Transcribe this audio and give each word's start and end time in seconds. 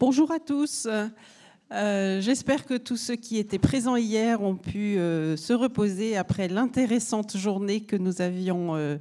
Bonjour 0.00 0.30
à 0.30 0.38
tous. 0.38 0.86
Euh, 1.72 2.20
j'espère 2.20 2.66
que 2.66 2.74
tous 2.74 2.96
ceux 2.96 3.16
qui 3.16 3.36
étaient 3.36 3.58
présents 3.58 3.96
hier 3.96 4.40
ont 4.42 4.54
pu 4.54 4.96
euh, 4.96 5.36
se 5.36 5.52
reposer 5.52 6.16
après 6.16 6.46
l'intéressante 6.46 7.36
journée 7.36 7.80
que 7.80 7.96
nous 7.96 8.22
avions 8.22 8.76
euh, 8.76 8.96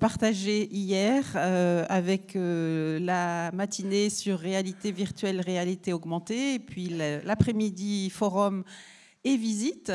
partagée 0.00 0.68
hier 0.74 1.36
avec 1.36 2.32
la 2.34 3.52
matinée 3.52 4.10
sur 4.10 4.40
réalité 4.40 4.90
virtuelle, 4.90 5.40
réalité 5.40 5.92
augmentée, 5.92 6.54
et 6.54 6.58
puis 6.58 6.88
l'après-midi 7.24 8.10
forum 8.10 8.64
et 9.22 9.36
visite. 9.36 9.92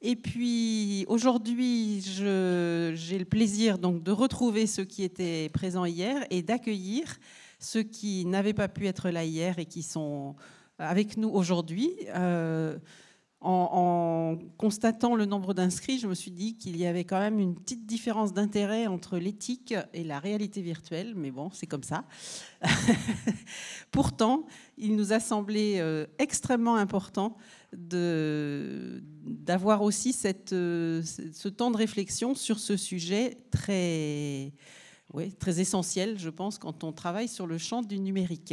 Et 0.00 0.16
puis 0.16 1.04
aujourd'hui, 1.08 2.00
j'ai 2.00 3.18
le 3.18 3.24
plaisir 3.24 3.76
donc 3.76 4.02
de 4.02 4.12
retrouver 4.12 4.66
ceux 4.66 4.84
qui 4.84 5.02
étaient 5.02 5.50
présents 5.52 5.84
hier 5.84 6.24
et 6.30 6.40
d'accueillir 6.40 7.18
ceux 7.64 7.82
qui 7.82 8.24
n'avaient 8.26 8.54
pas 8.54 8.68
pu 8.68 8.86
être 8.86 9.10
là 9.10 9.24
hier 9.24 9.58
et 9.58 9.66
qui 9.66 9.82
sont 9.82 10.36
avec 10.78 11.16
nous 11.16 11.30
aujourd'hui. 11.30 11.90
Euh, 12.14 12.78
en, 13.40 14.38
constatant 14.56 15.16
le 15.16 15.26
nombre 15.26 15.52
d'inscrits, 15.52 15.98
je 15.98 16.06
me 16.06 16.14
suis 16.14 16.30
dit 16.30 16.56
qu'il 16.56 16.78
y 16.78 16.86
avait 16.86 17.04
quand 17.04 17.18
même 17.18 17.38
une 17.38 17.54
petite 17.54 17.84
différence 17.84 18.32
d'intérêt 18.32 18.86
entre 18.86 19.18
l'éthique 19.18 19.74
et 19.92 20.02
la 20.02 20.18
réalité 20.18 20.62
virtuelle, 20.62 21.12
mais 21.14 21.30
bon, 21.30 21.50
c'est 21.52 21.66
comme 21.66 21.82
ça. 21.82 22.04
Pourtant, 23.90 24.46
il 24.78 24.96
nous 24.96 25.12
a 25.12 25.20
semblé 25.20 25.74
euh, 25.76 26.06
extrêmement 26.18 26.76
important 26.76 27.36
d'avoir 29.22 29.82
aussi 29.82 30.16
euh, 30.52 31.02
ce 31.02 31.48
temps 31.48 31.70
de 31.70 31.76
réflexion 31.76 32.34
sur 32.34 32.58
ce 32.58 32.78
sujet 32.78 33.36
très 33.50 34.54
oui, 35.14 35.32
très 35.32 35.60
essentiel, 35.60 36.18
je 36.18 36.28
pense, 36.28 36.58
quand 36.58 36.82
on 36.82 36.92
travaille 36.92 37.28
sur 37.28 37.46
le 37.46 37.56
champ 37.56 37.82
du 37.82 38.00
numérique. 38.00 38.52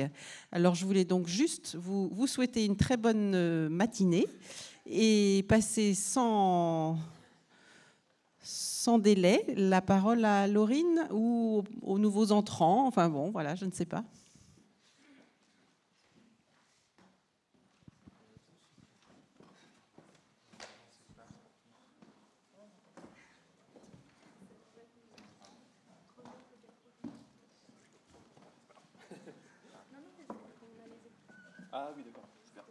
Alors, 0.52 0.76
je 0.76 0.86
voulais 0.86 1.06
donc 1.06 1.28
juste 1.28 1.76
vous, 1.76 2.28
souhaiter 2.28 2.66
une 2.66 2.78
très 2.78 2.98
bonne 2.98 3.34
euh, 3.34 3.68
matinée 3.68 4.28
et 4.86 5.44
passer 5.50 5.96
sans, 5.96 7.00
sans 8.44 9.00
délai 9.00 9.44
la 9.58 9.82
parole 9.82 10.24
à 10.24 10.48
Laurine 10.48 11.08
ou 11.12 11.64
aux 11.82 11.98
nouveaux 11.98 12.32
entrants. 12.32 12.86
Enfin 12.86 13.10
bon, 13.10 13.32
voilà, 13.32 13.56
je 13.56 13.66
ne 13.66 13.72
sais 13.72 13.86
pas. 13.86 14.04
Ah 31.74 31.90
oui, 31.96 32.04
d'accord. 32.04 32.28
Super. 32.44 32.66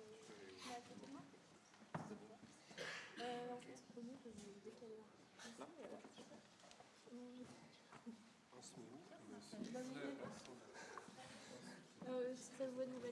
Euh, 12.08 12.34
si 12.36 12.50
ça 12.58 12.66
vous 12.66 12.76
va 12.76 12.84
de 12.84 12.90
vous 12.90 13.00
mettre 13.00 13.09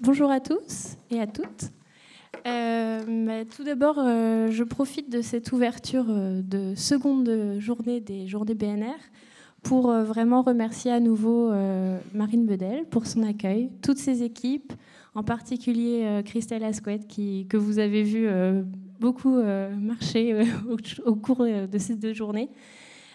Bonjour 0.00 0.30
à 0.30 0.38
tous 0.38 0.96
et 1.10 1.20
à 1.20 1.26
toutes. 1.26 1.72
Euh, 2.46 3.44
tout 3.56 3.64
d'abord, 3.64 3.96
euh, 3.98 4.50
je 4.50 4.62
profite 4.62 5.10
de 5.10 5.20
cette 5.20 5.50
ouverture 5.50 6.06
euh, 6.08 6.42
de 6.42 6.76
seconde 6.76 7.56
journée 7.58 8.00
des 8.00 8.28
journées 8.28 8.54
BNR 8.54 8.94
pour 9.64 9.90
vraiment 9.90 10.42
remercier 10.42 10.92
à 10.92 11.00
nouveau 11.00 11.50
Marine 12.14 12.46
Bedel 12.46 12.84
pour 12.84 13.06
son 13.06 13.24
accueil, 13.24 13.72
toutes 13.82 13.98
ses 13.98 14.22
équipes, 14.22 14.72
en 15.16 15.24
particulier 15.24 16.22
Christelle 16.24 16.62
Asquette 16.62 17.08
qui, 17.08 17.46
que 17.48 17.56
vous 17.56 17.80
avez 17.80 18.04
vu 18.04 18.28
beaucoup 19.00 19.40
marcher 19.80 20.42
au, 21.04 21.16
cours 21.16 21.44
de 21.44 21.78
ces 21.78 21.96
deux 21.96 22.12
journées. 22.12 22.50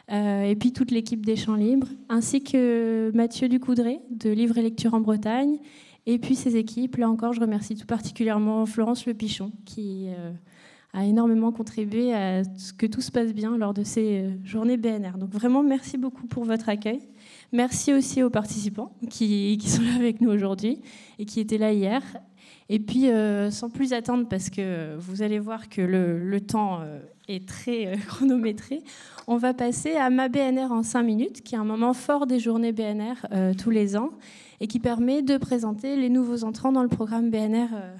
et 0.09 0.55
puis 0.59 0.73
toute 0.73 0.91
l'équipe 0.91 1.25
des 1.25 1.35
Champs 1.35 1.55
Libres, 1.55 1.87
ainsi 2.09 2.43
que 2.43 3.11
Mathieu 3.13 3.47
Ducoudré 3.47 3.99
de 4.09 4.29
Livre 4.31 4.57
et 4.57 4.63
Lecture 4.63 4.93
en 4.93 4.99
Bretagne, 4.99 5.59
et 6.05 6.17
puis 6.17 6.35
ces 6.35 6.55
équipes, 6.55 6.97
là 6.97 7.09
encore, 7.09 7.33
je 7.33 7.41
remercie 7.41 7.75
tout 7.75 7.85
particulièrement 7.85 8.65
Florence 8.65 9.05
Le 9.05 9.13
Pichon, 9.13 9.51
qui 9.65 10.07
euh, 10.09 10.31
a 10.93 11.05
énormément 11.05 11.51
contribué 11.51 12.13
à 12.13 12.43
ce 12.43 12.73
que 12.73 12.87
tout 12.87 13.01
se 13.01 13.11
passe 13.11 13.33
bien 13.33 13.57
lors 13.57 13.73
de 13.73 13.83
ces 13.83 14.21
euh, 14.21 14.31
journées 14.43 14.77
BNR. 14.77 15.17
Donc 15.19 15.31
vraiment, 15.31 15.61
merci 15.61 15.97
beaucoup 15.97 16.25
pour 16.25 16.43
votre 16.43 16.69
accueil. 16.69 17.01
Merci 17.51 17.93
aussi 17.93 18.23
aux 18.23 18.29
participants 18.29 18.93
qui, 19.09 19.59
sont 19.65 19.81
là 19.81 19.95
avec 19.95 20.21
nous 20.21 20.29
aujourd'hui 20.29 20.81
et 21.19 21.25
qui 21.25 21.39
étaient 21.39 21.57
là 21.57 21.73
hier. 21.73 22.01
Et 22.69 22.79
puis, 22.79 23.09
euh, 23.09 23.51
sans 23.51 23.69
plus 23.69 23.91
attendre, 23.91 24.27
parce 24.29 24.49
que 24.49 24.95
vous 24.97 25.21
allez 25.21 25.39
voir 25.39 25.67
que 25.67 25.81
le, 25.81 26.39
temps 26.41 26.81
est 27.27 27.45
très 27.45 27.97
chronométré, 28.07 28.81
on 29.27 29.37
va 29.37 29.53
passer 29.53 29.95
à 29.95 30.09
ma 30.09 30.29
BNR 30.29 30.71
en 30.71 30.83
5 30.83 31.03
minutes, 31.03 31.41
qui 31.41 31.55
est 31.55 31.57
un 31.57 31.65
moment 31.65 31.93
fort 31.93 32.27
des 32.27 32.39
journées 32.39 32.71
BNR 32.71 33.27
tous 33.57 33.69
les 33.69 33.97
ans 33.97 34.11
et 34.61 34.67
qui 34.67 34.79
permet 34.79 35.23
de 35.23 35.37
présenter 35.37 35.97
les 35.97 36.09
nouveaux 36.09 36.43
entrants 36.43 36.71
dans 36.71 36.83
le 36.83 36.87
programme 36.87 37.31
BNR, 37.31 37.67
euh, 37.73 37.97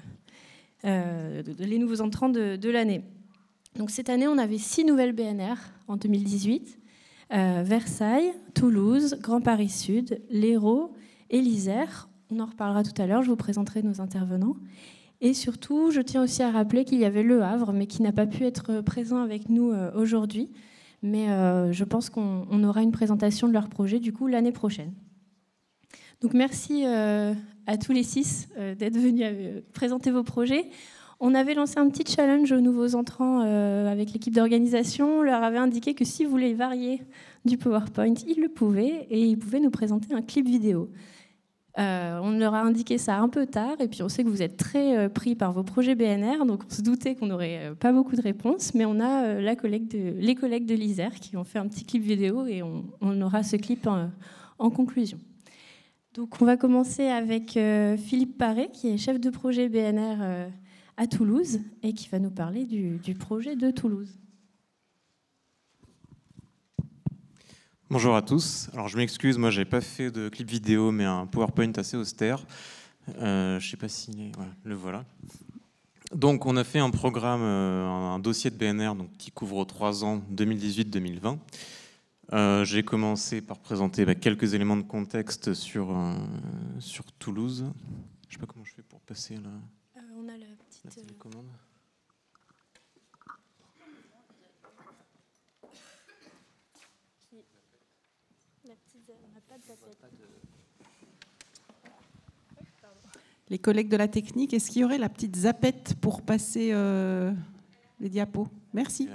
euh, 0.84 1.42
les 1.58 1.78
nouveaux 1.78 2.00
entrants 2.00 2.28
de, 2.28 2.70
l'année. 2.70 3.02
Donc 3.76 3.90
cette 3.90 4.08
année, 4.08 4.28
on 4.28 4.38
avait 4.38 4.58
six 4.58 4.84
nouvelles 4.84 5.12
BNR 5.12 5.56
en 5.88 5.96
2018. 5.96 6.78
Euh, 7.32 7.62
Versailles, 7.64 8.32
Toulouse, 8.54 9.16
Grand 9.20 9.40
Paris 9.40 9.68
Sud, 9.68 10.20
l'Hérault 10.30 10.92
et 11.30 11.40
l'Isère. 11.40 12.08
On 12.30 12.40
en 12.40 12.46
reparlera 12.46 12.82
tout 12.82 13.00
à 13.00 13.06
l'heure, 13.06 13.22
je 13.22 13.30
vous 13.30 13.36
présenterai 13.36 13.82
nos 13.82 14.00
intervenants. 14.00 14.56
Et 15.20 15.34
surtout, 15.34 15.90
je 15.90 16.00
tiens 16.00 16.22
aussi 16.22 16.42
à 16.42 16.50
rappeler 16.50 16.84
qu'il 16.84 16.98
y 16.98 17.04
avait 17.04 17.22
Le 17.22 17.42
Havre, 17.42 17.72
mais 17.72 17.86
qui 17.86 18.02
n'a 18.02 18.12
pas 18.12 18.26
pu 18.26 18.44
être 18.44 18.80
présent 18.80 19.22
avec 19.22 19.48
nous 19.48 19.72
aujourd'hui. 19.94 20.50
Mais 21.02 21.26
je 21.72 21.84
pense 21.84 22.10
qu'on 22.10 22.64
aura 22.64 22.82
une 22.82 22.90
présentation 22.90 23.46
de 23.46 23.52
leur 23.52 23.68
projet 23.68 24.00
du 24.00 24.12
coup 24.12 24.26
l'année 24.26 24.50
prochaine. 24.50 24.92
Donc 26.22 26.34
merci 26.34 26.84
euh, 26.86 27.34
à 27.66 27.76
tous 27.76 27.90
les 27.92 28.04
six 28.04 28.48
euh, 28.56 28.76
d'être 28.76 28.96
venus 28.96 29.24
euh, 29.24 29.60
présenter 29.72 30.12
vos 30.12 30.22
projets. 30.22 30.66
On 31.24 31.34
avait 31.36 31.54
lancé 31.54 31.78
un 31.78 31.88
petit 31.88 32.12
challenge 32.12 32.50
aux 32.50 32.60
nouveaux 32.60 32.96
entrants 32.96 33.40
avec 33.40 34.12
l'équipe 34.12 34.34
d'organisation. 34.34 35.18
On 35.18 35.22
leur 35.22 35.44
avait 35.44 35.58
indiqué 35.58 35.94
que 35.94 36.04
si 36.04 36.24
vous 36.24 36.36
varier 36.56 37.00
du 37.44 37.56
PowerPoint, 37.58 38.14
ils 38.26 38.40
le 38.40 38.48
pouvaient 38.48 39.06
et 39.08 39.24
ils 39.24 39.38
pouvaient 39.38 39.60
nous 39.60 39.70
présenter 39.70 40.12
un 40.12 40.22
clip 40.22 40.48
vidéo. 40.48 40.90
on 41.78 42.38
leur 42.38 42.54
a 42.54 42.62
indiqué 42.62 42.98
ça 42.98 43.18
un 43.18 43.28
peu 43.28 43.46
tard 43.46 43.80
et 43.80 43.86
puis 43.86 44.02
on 44.02 44.08
sait 44.08 44.24
que 44.24 44.28
vous 44.28 44.42
êtes 44.42 44.56
très 44.56 45.08
pris 45.10 45.36
par 45.36 45.52
vos 45.52 45.62
projets 45.62 45.94
BNR, 45.94 46.44
donc 46.44 46.64
on 46.68 46.74
se 46.74 46.82
doutait 46.82 47.14
qu'on 47.14 47.26
n'aurait 47.26 47.72
pas 47.78 47.92
beaucoup 47.92 48.16
de 48.16 48.22
réponses, 48.22 48.74
mais 48.74 48.84
on 48.84 48.98
a 48.98 49.34
les 49.34 49.54
collègues 49.54 49.86
de 50.66 50.74
l'ISER 50.74 51.10
qui 51.20 51.36
ont 51.36 51.44
fait 51.44 51.60
un 51.60 51.68
petit 51.68 51.84
clip 51.84 52.02
vidéo 52.02 52.46
et 52.46 52.62
on, 52.64 53.20
aura 53.22 53.44
ce 53.44 53.54
clip 53.54 53.88
en 54.58 54.70
conclusion. 54.70 55.18
Donc 56.14 56.42
on 56.42 56.44
va 56.44 56.58
commencer 56.58 57.06
avec 57.06 57.56
euh, 57.56 57.96
Philippe 57.96 58.36
Paré, 58.36 58.68
qui 58.70 58.88
est 58.88 58.98
chef 58.98 59.18
de 59.18 59.30
projet 59.30 59.70
BNR 59.70 60.18
euh, 60.20 60.48
à 60.96 61.06
Toulouse 61.06 61.60
et 61.82 61.92
qui 61.94 62.08
va 62.08 62.18
nous 62.18 62.30
parler 62.30 62.64
du, 62.64 62.98
projet 63.14 63.56
de 63.56 63.70
Toulouse. 63.70 64.18
Bonjour 67.90 68.16
à 68.16 68.22
tous. 68.22 68.70
Alors 68.72 68.88
je 68.88 68.96
m'excuse, 68.96 69.36
moi 69.36 69.50
j'ai 69.50 69.64
pas 69.64 69.80
fait 69.80 70.10
de 70.10 70.28
clip 70.28 70.48
vidéo, 70.48 70.92
mais 70.92 71.04
un 71.04 71.26
PowerPoint 71.26 71.72
assez 71.76 71.96
austère. 71.96 72.44
Euh, 73.18 73.58
je 73.60 73.68
sais 73.68 73.76
pas 73.76 73.88
si 73.88 74.32
le 74.64 74.74
voilà. 74.74 75.04
Donc 76.14 76.44
on 76.46 76.56
a 76.56 76.64
fait 76.64 76.78
un 76.78 76.90
programme, 76.90 77.42
euh, 77.42 77.88
un 77.88 78.18
dossier 78.18 78.50
de 78.50 78.56
BNR 78.56 78.94
donc, 78.94 79.10
qui 79.18 79.30
couvre 79.30 79.64
trois 79.64 80.04
ans 80.04 80.22
2018-2020. 80.34 81.38
Euh, 82.32 82.64
j'ai 82.64 82.82
commencé 82.82 83.42
par 83.42 83.58
présenter 83.58 84.04
bah, 84.04 84.14
quelques 84.14 84.54
éléments 84.54 84.76
de 84.76 84.82
contexte 84.82 85.52
sur, 85.52 85.90
euh, 85.90 86.14
sur 86.78 87.04
Toulouse. 87.12 87.64
Je 88.22 88.28
ne 88.28 88.32
sais 88.32 88.38
pas 88.38 88.46
comment 88.46 88.64
je 88.64 88.72
fais 88.74 88.82
pour 88.82 89.00
passer 89.00 89.36
là. 89.36 89.50
Euh, 90.84 90.90
la 98.64 98.74
petite. 98.76 99.10
Les 103.48 103.58
collègues 103.58 103.88
de 103.88 103.96
la 103.96 104.08
technique, 104.08 104.54
est-ce 104.54 104.70
qu'il 104.70 104.82
y 104.82 104.84
aurait 104.84 104.98
la 104.98 105.08
petite 105.08 105.36
zapette 105.36 105.94
pour 106.00 106.22
passer 106.22 106.72
les 108.00 108.08
diapos? 108.08 108.48
Merci. 108.72 109.08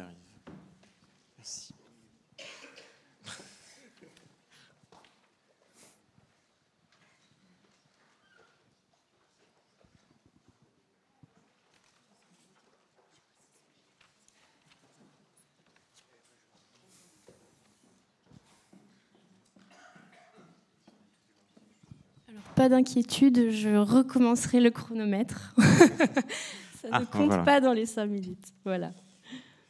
Pas 22.57 22.69
d'inquiétude, 22.69 23.51
je 23.51 23.69
recommencerai 23.77 24.59
le 24.59 24.71
chronomètre. 24.71 25.53
Ça 26.81 26.87
Ah, 26.91 26.99
ne 27.01 27.05
compte 27.05 27.27
voilà. 27.27 27.43
pas 27.43 27.61
dans 27.61 27.71
les 27.73 27.85
5 27.85 28.07
minutes. 28.07 28.47
Voilà. 28.65 28.91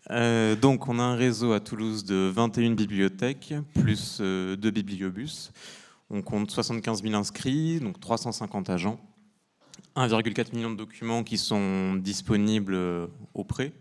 Euh, 0.09 0.55
donc, 0.55 0.87
on 0.87 0.97
a 0.99 1.03
un 1.03 1.15
réseau 1.15 1.51
à 1.51 1.59
Toulouse 1.59 2.05
de 2.05 2.31
21 2.33 2.71
bibliothèques, 2.75 3.53
plus 3.73 4.19
euh, 4.21 4.55
deux 4.55 4.71
bibliobus. 4.71 5.51
On 6.09 6.21
compte 6.21 6.49
75 6.49 7.03
000 7.03 7.13
inscrits, 7.15 7.81
donc 7.81 7.99
350 7.99 8.69
agents, 8.69 8.99
1,4 9.97 10.55
million 10.55 10.71
de 10.71 10.77
documents 10.77 11.23
qui 11.25 11.37
sont 11.37 11.95
disponibles 11.95 12.73
euh, 12.75 13.07
au 13.33 13.43
prêt 13.43 13.73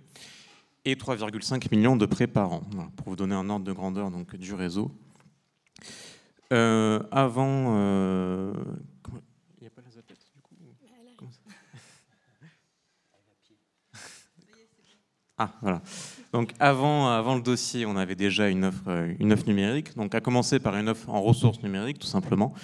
et 0.84 0.96
3,5 0.96 1.68
millions 1.70 1.94
de 1.96 2.06
prêts 2.06 2.26
par 2.26 2.52
an, 2.52 2.62
Voilà, 2.72 2.90
pour 2.96 3.10
vous 3.10 3.16
donner 3.16 3.34
un 3.36 3.48
ordre 3.50 3.64
de 3.64 3.72
grandeur 3.72 4.10
donc, 4.10 4.34
du 4.34 4.52
réseau. 4.54 4.90
Euh, 6.52 7.00
avant. 7.10 7.74
euh, 7.76 8.52
comment- 9.02 9.20
Il 9.58 9.62
n'y 9.62 9.66
a 9.66 9.70
pas 9.70 9.82
la 9.82 9.90
zapette 9.90 10.18
du 10.34 10.40
coup 10.42 10.54
Comment 11.16 11.30
ça 11.32 11.40
Ah, 15.38 15.52
voilà. 15.60 15.82
Donc 16.32 16.52
avant, 16.58 17.08
avant 17.08 17.34
le 17.34 17.42
dossier, 17.42 17.84
on 17.84 17.96
avait 17.96 18.14
déjà 18.14 18.48
une 18.48 18.64
offre, 18.64 18.88
euh, 18.88 19.14
une 19.18 19.32
offre 19.32 19.46
numérique. 19.46 19.94
Donc 19.96 20.14
à 20.14 20.20
commencer 20.20 20.58
par 20.58 20.76
une 20.76 20.88
offre 20.88 21.08
en 21.10 21.20
ressources 21.22 21.62
numériques, 21.62 21.98
tout 21.98 22.06
simplement, 22.06 22.54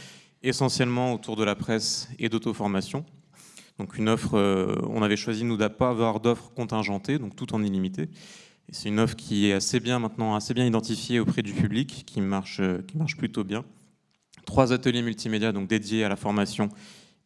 essentiellement 0.42 1.12
autour 1.12 1.36
de 1.36 1.44
la 1.44 1.54
presse 1.54 2.08
et 2.18 2.28
d'auto-formation. 2.28 3.04
Donc 3.78 3.98
une 3.98 4.08
offre, 4.08 4.38
euh, 4.38 4.76
on 4.88 5.02
avait 5.02 5.16
choisi 5.16 5.44
nous 5.44 5.56
de 5.56 5.68
pas 5.68 5.90
avoir 5.90 6.20
d'offre 6.20 6.50
contingentée, 6.54 7.18
donc 7.18 7.36
tout 7.36 7.54
en 7.54 7.62
illimité. 7.62 8.08
C'est 8.70 8.88
une 8.88 9.00
offre 9.00 9.16
qui 9.16 9.48
est 9.48 9.52
assez 9.52 9.80
bien 9.80 9.98
maintenant, 9.98 10.34
assez 10.34 10.54
bien 10.54 10.64
identifiée 10.64 11.20
auprès 11.20 11.42
du 11.42 11.52
public, 11.52 12.04
qui 12.06 12.20
marche, 12.20 12.60
euh, 12.60 12.82
qui 12.86 12.96
marche 12.96 13.16
plutôt 13.16 13.44
bien. 13.44 13.64
Trois 14.46 14.72
ateliers 14.72 15.02
multimédia 15.02 15.52
donc 15.52 15.68
dédiés 15.68 16.04
à 16.04 16.08
la 16.08 16.16
formation 16.16 16.70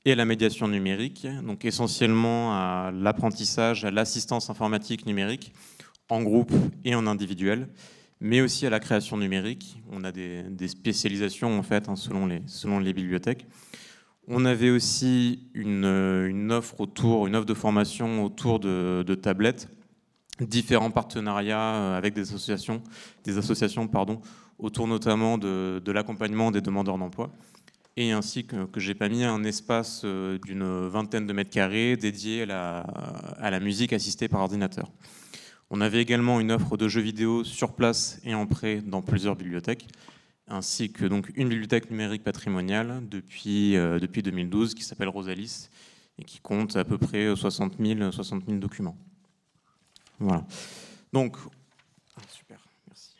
et 0.06 0.14
la 0.14 0.24
médiation 0.24 0.68
numérique, 0.68 1.26
donc 1.42 1.64
essentiellement 1.64 2.52
à 2.52 2.92
l'apprentissage, 2.94 3.84
à 3.84 3.90
l'assistance 3.90 4.48
informatique 4.48 5.04
numérique 5.04 5.52
en 6.08 6.22
groupe 6.22 6.52
et 6.84 6.94
en 6.94 7.08
individuel, 7.08 7.66
mais 8.20 8.40
aussi 8.40 8.64
à 8.68 8.70
la 8.70 8.78
création 8.78 9.16
numérique. 9.16 9.82
On 9.90 10.04
a 10.04 10.12
des, 10.12 10.68
spécialisations 10.68 11.58
en 11.58 11.62
fait 11.64 11.88
hein, 11.88 11.96
selon, 11.96 12.26
les, 12.26 12.40
selon 12.46 12.78
les 12.78 12.92
bibliothèques. 12.92 13.46
On 14.28 14.44
avait 14.44 14.70
aussi 14.70 15.48
une, 15.54 15.84
une 15.84 16.52
offre 16.52 16.80
autour, 16.80 17.26
une 17.26 17.34
offre 17.34 17.46
de 17.46 17.54
formation 17.54 18.24
autour 18.24 18.60
de, 18.60 19.02
de 19.04 19.14
tablettes, 19.16 19.68
différents 20.38 20.92
partenariats 20.92 21.74
euh, 21.74 21.98
avec 21.98 22.14
des 22.14 22.22
associations, 22.22 22.80
des 23.24 23.38
associations 23.38 23.88
pardon, 23.88 24.20
autour 24.60 24.86
notamment 24.86 25.36
de, 25.36 25.82
de 25.84 25.92
l'accompagnement 25.92 26.52
des 26.52 26.60
demandeurs 26.60 26.96
d'emploi 26.96 27.32
et 27.96 28.12
ainsi 28.12 28.46
que, 28.46 28.66
que 28.66 28.80
j'ai 28.80 28.94
pas 28.94 29.08
mis 29.08 29.24
un 29.24 29.42
espace 29.44 30.02
euh, 30.04 30.38
d'une 30.38 30.88
vingtaine 30.88 31.26
de 31.26 31.32
mètres 31.32 31.50
carrés 31.50 31.96
dédié 31.96 32.42
à 32.42 32.46
la, 32.46 32.80
à 32.80 33.50
la 33.50 33.60
musique 33.60 33.92
assistée 33.92 34.28
par 34.28 34.40
ordinateur. 34.40 34.90
On 35.70 35.80
avait 35.80 36.00
également 36.00 36.38
une 36.40 36.52
offre 36.52 36.76
de 36.76 36.88
jeux 36.88 37.00
vidéo 37.00 37.42
sur 37.42 37.74
place 37.74 38.20
et 38.24 38.34
en 38.34 38.46
prêt 38.46 38.82
dans 38.82 39.02
plusieurs 39.02 39.34
bibliothèques, 39.34 39.88
ainsi 40.46 40.92
que 40.92 41.04
donc 41.04 41.32
une 41.34 41.48
bibliothèque 41.48 41.90
numérique 41.90 42.22
patrimoniale 42.22 43.02
depuis, 43.08 43.76
euh, 43.76 43.98
depuis 43.98 44.22
2012 44.22 44.74
qui 44.74 44.84
s'appelle 44.84 45.08
Rosalis 45.08 45.70
et 46.18 46.24
qui 46.24 46.40
compte 46.40 46.76
à 46.76 46.84
peu 46.84 46.98
près 46.98 47.34
60 47.34 47.74
000, 47.78 48.12
60 48.12 48.44
000 48.46 48.58
documents. 48.58 48.96
Voilà. 50.18 50.46
Donc, 51.12 51.36
ah, 52.16 52.22
super, 52.30 52.58
merci. 52.86 53.16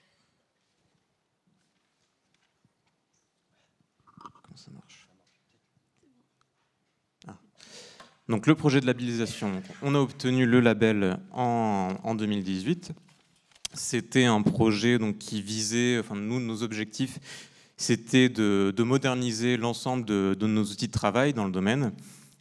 Comment 4.07 4.57
ça 4.57 4.71
marche 4.71 5.09
Ah. 7.27 7.37
Donc 8.29 8.47
le 8.47 8.55
projet 8.57 8.81
de 8.81 8.87
labellisation, 8.87 9.63
on 9.83 9.95
a 9.95 9.99
obtenu 9.99 10.47
le 10.47 10.61
label 10.61 11.19
en, 11.33 11.95
en 12.03 12.15
2018. 12.15 12.93
C'était 13.73 14.25
un 14.25 14.43
projet 14.43 14.99
qui 15.19 15.43
visait, 15.43 15.99
enfin 16.01 16.17
nous, 16.17 16.41
nos 16.41 16.63
objectifs, 16.63 17.21
c'était 17.77 18.29
de, 18.29 18.73
de 18.75 18.83
moderniser 18.83 19.57
l'ensemble 19.57 20.05
de, 20.05 20.47
nos 20.47 20.65
outils 20.65 20.89
de 20.89 20.93
travail 20.93 21.35
dans 21.35 21.45
le 21.45 21.53
domaine 21.53 21.93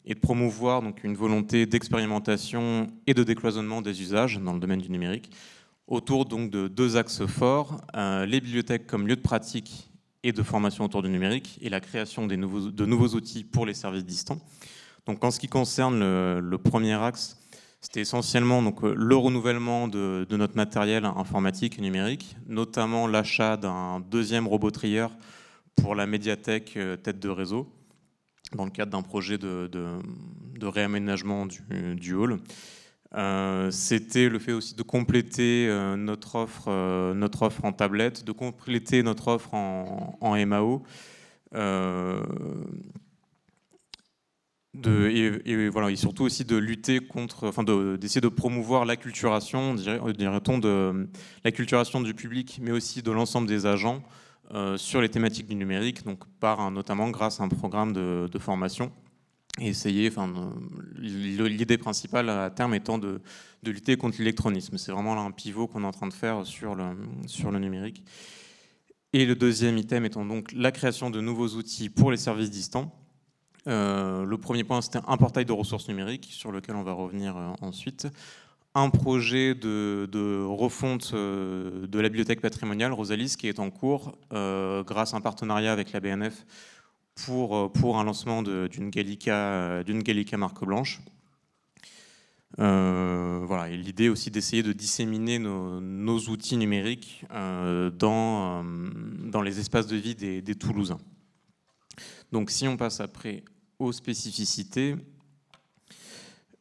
et 0.05 0.15
de 0.15 0.19
promouvoir 0.19 0.81
une 1.03 1.15
volonté 1.15 1.65
d'expérimentation 1.65 2.87
et 3.05 3.13
de 3.13 3.23
décloisonnement 3.23 3.81
des 3.81 4.01
usages 4.01 4.39
dans 4.39 4.53
le 4.53 4.59
domaine 4.59 4.81
du 4.81 4.89
numérique 4.89 5.31
autour 5.87 6.25
donc, 6.25 6.49
de 6.49 6.67
deux 6.67 6.97
axes 6.97 7.25
forts, 7.27 7.79
euh, 7.95 8.25
les 8.25 8.41
bibliothèques 8.41 8.87
comme 8.87 9.07
lieu 9.07 9.15
de 9.15 9.21
pratique 9.21 9.91
et 10.23 10.31
de 10.31 10.41
formation 10.41 10.83
autour 10.83 11.03
du 11.03 11.09
numérique 11.09 11.59
et 11.61 11.69
la 11.69 11.79
création 11.79 12.25
de 12.25 12.35
nouveaux 12.35 13.09
outils 13.09 13.43
pour 13.43 13.67
les 13.67 13.75
services 13.75 14.05
distants. 14.05 14.39
Donc, 15.05 15.23
en 15.23 15.31
ce 15.31 15.39
qui 15.39 15.47
concerne 15.47 15.99
le, 15.99 16.57
premier 16.57 16.93
axe, 16.93 17.37
c'était 17.79 18.01
essentiellement 18.01 18.61
donc, 18.63 18.81
le 18.81 19.15
renouvellement 19.15 19.87
de, 19.87 20.25
notre 20.31 20.55
matériel 20.55 21.05
informatique 21.05 21.77
et 21.77 21.81
numérique, 21.81 22.35
notamment 22.47 23.05
l'achat 23.07 23.57
d'un 23.57 23.99
deuxième 23.99 24.47
robot 24.47 24.71
trieur 24.71 25.11
pour 25.75 25.93
la 25.93 26.07
médiathèque 26.07 26.73
euh, 26.77 26.95
tête 26.95 27.19
de 27.19 27.29
réseau, 27.29 27.69
dans 28.55 28.65
le 28.65 28.71
cadre 28.71 28.91
d'un 28.91 29.01
projet 29.01 29.37
de, 29.37 29.69
réaménagement 30.61 31.45
du, 31.45 32.13
hall. 32.13 32.39
Euh, 33.15 33.71
C'était 33.71 34.29
le 34.29 34.39
fait 34.39 34.51
aussi 34.51 34.75
de 34.75 34.83
compléter 34.83 35.67
euh, 35.69 35.95
notre, 35.95 36.35
offre, 36.35 36.65
euh, 36.67 37.13
notre 37.13 37.43
offre 37.43 37.63
en 37.63 37.71
tablette, 37.71 38.23
de 38.23 38.31
compléter 38.31 39.03
notre 39.03 39.27
offre 39.29 39.53
en, 39.53 40.45
MAO. 40.45 40.83
Euh, 41.53 42.21
et, 44.83 45.69
voilà, 45.69 45.91
et 45.91 45.95
surtout 45.95 46.23
aussi 46.23 46.45
de 46.45 46.55
lutter 46.55 46.99
contre, 46.99 47.47
enfin 47.47 47.63
d'essayer 47.63 48.21
de, 48.21 48.27
promouvoir 48.27 48.85
l'acculturation, 48.85 49.75
dirait-on, 49.75 50.57
de 50.57 51.07
la 51.43 51.51
culturation 51.51 52.01
du 52.01 52.13
public, 52.13 52.59
mais 52.61 52.71
aussi 52.71 53.01
de 53.01 53.11
l'ensemble 53.11 53.47
des 53.47 53.65
agents 53.65 54.03
euh, 54.53 54.77
sur 54.77 55.01
les 55.01 55.09
thématiques 55.09 55.47
du 55.47 55.55
numérique, 55.55 56.03
donc 56.03 56.25
par 56.39 56.69
notamment 56.71 57.09
grâce 57.09 57.39
à 57.39 57.43
un 57.43 57.49
programme 57.49 57.93
de, 57.93 58.39
formation. 58.39 58.91
Essayer, 59.59 60.09
enfin, 60.09 60.53
l'idée 60.97 61.77
principale 61.77 62.29
à 62.29 62.49
terme 62.49 62.73
étant 62.73 62.97
de, 62.97 63.21
de 63.63 63.71
lutter 63.71 63.95
contre 63.95 64.17
l'électronisme. 64.19 64.77
C'est 64.77 64.91
vraiment 64.91 65.15
là 65.15 65.21
un 65.21 65.31
pivot 65.31 65.67
qu'on 65.67 65.83
est 65.83 65.87
en 65.87 65.91
train 65.91 66.07
de 66.07 66.13
faire 66.13 66.45
sur 66.45 66.75
le, 66.75 66.83
sur 67.25 67.51
le 67.51 67.59
numérique. 67.59 68.03
Et 69.13 69.25
le 69.25 69.35
deuxième 69.35 69.77
item 69.77 70.03
étant 70.03 70.25
donc 70.25 70.51
la 70.51 70.73
création 70.73 71.09
de 71.09 71.21
nouveaux 71.21 71.47
outils 71.55 71.89
pour 71.89 72.11
les 72.11 72.17
services 72.17 72.51
distants. 72.51 72.93
Euh, 73.67 74.25
le 74.25 74.37
premier 74.37 74.63
point, 74.63 74.81
c'était 74.81 74.99
un 75.07 75.17
portail 75.17 75.45
de 75.45 75.51
ressources 75.51 75.87
numériques 75.87 76.29
sur 76.31 76.51
lequel 76.51 76.75
on 76.75 76.83
va 76.83 76.93
revenir 76.93 77.35
euh, 77.35 77.51
ensuite. 77.61 78.07
Un 78.75 78.89
projet 78.89 79.55
de, 79.55 80.43
refonte 80.45 81.11
euh, 81.13 81.87
de 81.87 81.99
la 81.99 82.09
bibliothèque 82.09 82.41
patrimoniale, 82.41 82.91
Rosalis, 82.91 83.35
qui 83.37 83.47
est 83.47 83.59
en 83.59 83.69
cours 83.69 84.17
grâce 84.31 85.13
à 85.13 85.17
un 85.17 85.21
partenariat 85.21 85.71
avec 85.71 85.93
la 85.93 86.01
BNF 86.01 86.45
pour, 87.25 87.97
un 87.97 88.03
lancement 88.03 88.43
d'une 88.43 88.89
Gallica, 88.89 89.81
Gallica 89.83 90.37
marque 90.37 90.65
blanche. 90.65 90.99
Voilà, 92.57 93.69
l'idée 93.69 94.09
aussi 94.09 94.29
d'essayer 94.29 94.61
de 94.61 94.73
disséminer 94.73 95.39
nos, 95.39 96.19
outils 96.27 96.57
numériques 96.57 97.25
dans, 97.31 98.65
dans 98.65 99.41
les 99.41 99.59
espaces 99.61 99.87
de 99.87 99.95
vie 99.95 100.15
des, 100.15 100.41
des 100.41 100.55
Toulousains. 100.55 100.99
Donc 102.33 102.51
si 102.51 102.67
on 102.67 102.75
passe 102.75 102.99
après 102.99 103.45
aux 103.79 103.91
spécificités, 103.91 104.95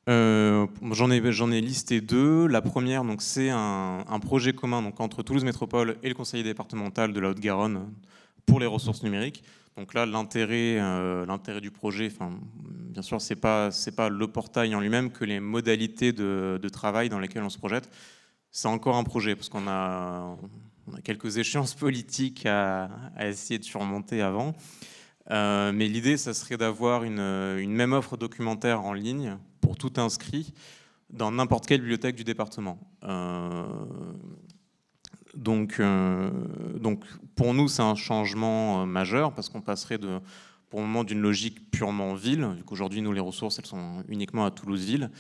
euh, 0.08 0.66
j'en 0.92 1.10
ai, 1.10 1.16
ai, 1.16 1.60
listé 1.60 2.00
deux. 2.00 2.46
La 2.46 2.60
première, 2.60 3.02
c'est 3.18 3.50
un, 3.50 4.20
projet 4.20 4.52
commun 4.52 4.82
donc, 4.82 5.00
entre 5.00 5.22
Toulouse 5.22 5.44
Métropole 5.44 5.96
et 6.02 6.08
le 6.08 6.14
conseil 6.14 6.42
départemental 6.42 7.12
de 7.12 7.20
la 7.20 7.30
Haute-Garonne 7.30 7.90
pour 8.46 8.60
les 8.60 8.66
ressources 8.66 9.02
numériques. 9.02 9.42
Donc 9.76 9.94
là, 9.94 10.06
l'intérêt 10.06 10.78
euh, 10.78 11.60
du 11.60 11.70
projet, 11.70 12.12
bien 12.90 13.02
sûr, 13.02 13.20
ce 13.20 13.32
n'est 13.32 13.40
pas, 13.40 13.70
pas 13.96 14.08
le 14.08 14.28
portail 14.28 14.74
en 14.74 14.80
lui-même 14.80 15.10
que 15.10 15.24
les 15.24 15.40
modalités 15.40 16.12
de, 16.12 16.60
de, 16.62 16.68
travail 16.68 17.08
dans 17.08 17.18
lesquelles 17.18 17.42
on 17.42 17.50
se 17.50 17.58
projette. 17.58 17.90
C'est 18.52 18.68
encore 18.68 18.96
un 18.96 19.02
projet, 19.02 19.34
parce 19.34 19.48
qu'on 19.48 19.66
a, 19.66 20.36
a 20.94 21.00
quelques 21.02 21.38
échéances 21.38 21.74
politiques 21.74 22.46
à, 22.46 22.84
à, 23.16 23.26
essayer 23.26 23.58
de 23.58 23.64
surmonter 23.64 24.22
avant. 24.22 24.54
Euh, 25.30 25.72
mais 25.72 25.88
l'idée, 25.88 26.16
ça 26.16 26.34
serait 26.34 26.56
d'avoir 26.56 27.04
une, 27.04 27.18
une, 27.18 27.72
même 27.72 27.92
offre 27.92 28.16
documentaire 28.16 28.82
en 28.82 28.92
ligne 28.92 29.38
pour 29.60 29.76
tout 29.76 29.92
inscrit 29.96 30.52
dans 31.10 31.30
n'importe 31.30 31.66
quelle 31.66 31.80
bibliothèque 31.80 32.16
du 32.16 32.24
département. 32.24 32.78
Euh, 33.04 33.64
donc, 35.34 35.76
euh, 35.80 36.30
pour 37.34 37.54
nous, 37.54 37.68
c'est 37.68 37.82
un 37.82 37.94
changement 37.94 38.82
euh, 38.82 38.84
majeur 38.86 39.32
parce 39.32 39.48
qu'on 39.48 39.60
passerait 39.60 39.98
pour 39.98 40.80
le 40.80 40.86
moment 40.86 41.04
d'une 41.04 41.20
logique 41.20 41.70
purement 41.70 42.14
ville, 42.14 42.46
vu 42.56 42.64
qu'aujourd'hui, 42.64 43.00
nous, 43.00 43.12
les 43.12 43.20
ressources, 43.20 43.58
elles 43.58 43.66
sont 43.66 44.02
uniquement 44.08 44.44
à 44.44 44.50
Toulouse-Ville, 44.50 45.10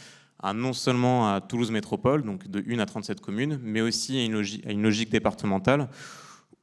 à 0.40 0.52
non 0.52 0.72
seulement 0.72 1.32
à 1.32 1.40
Toulouse 1.40 1.70
Métropole, 1.70 2.22
donc 2.22 2.48
de 2.48 2.62
1 2.68 2.78
à 2.80 2.86
37 2.86 3.20
communes, 3.20 3.58
mais 3.62 3.80
aussi 3.80 4.18
à 4.18 4.70
une 4.70 4.82
logique 4.82 5.10
départementale 5.10 5.88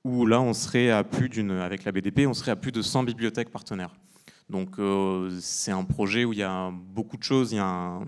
où 0.03 0.25
là, 0.25 0.41
on 0.41 0.53
serait 0.53 0.89
à 0.89 1.03
plus 1.03 1.29
d'une, 1.29 1.51
avec 1.51 1.83
la 1.83 1.91
BDP, 1.91 2.27
on 2.27 2.33
serait 2.33 2.51
à 2.51 2.55
plus 2.55 2.71
de 2.71 2.81
100 2.81 3.03
bibliothèques 3.03 3.49
partenaires. 3.49 3.93
Donc 4.49 4.75
c'est 5.39 5.71
un 5.71 5.85
projet 5.85 6.25
où 6.25 6.33
il 6.33 6.39
y 6.39 6.43
a 6.43 6.71
beaucoup 6.71 7.15
de 7.15 7.23
choses 7.23 7.55
à 7.57 8.01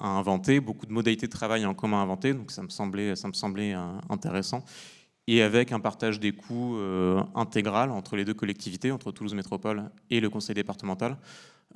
inventer, 0.00 0.58
beaucoup 0.58 0.86
de 0.86 0.92
modalités 0.92 1.26
de 1.26 1.32
travail 1.32 1.64
en 1.66 1.74
commun 1.74 2.00
à 2.00 2.02
inventer, 2.02 2.34
donc 2.34 2.50
ça 2.50 2.64
me 2.64 2.68
semblait, 2.68 3.14
semblait 3.14 3.76
intéressant 4.10 4.64
et 5.28 5.42
avec 5.42 5.72
un 5.72 5.78
partage 5.78 6.18
des 6.18 6.32
coûts 6.32 6.78
euh, 6.78 7.22
intégral 7.34 7.90
entre 7.90 8.16
les 8.16 8.24
deux 8.24 8.32
collectivités, 8.32 8.90
entre 8.90 9.12
Toulouse 9.12 9.34
Métropole 9.34 9.90
et 10.08 10.20
le 10.20 10.30
conseil 10.30 10.54
départemental. 10.54 11.18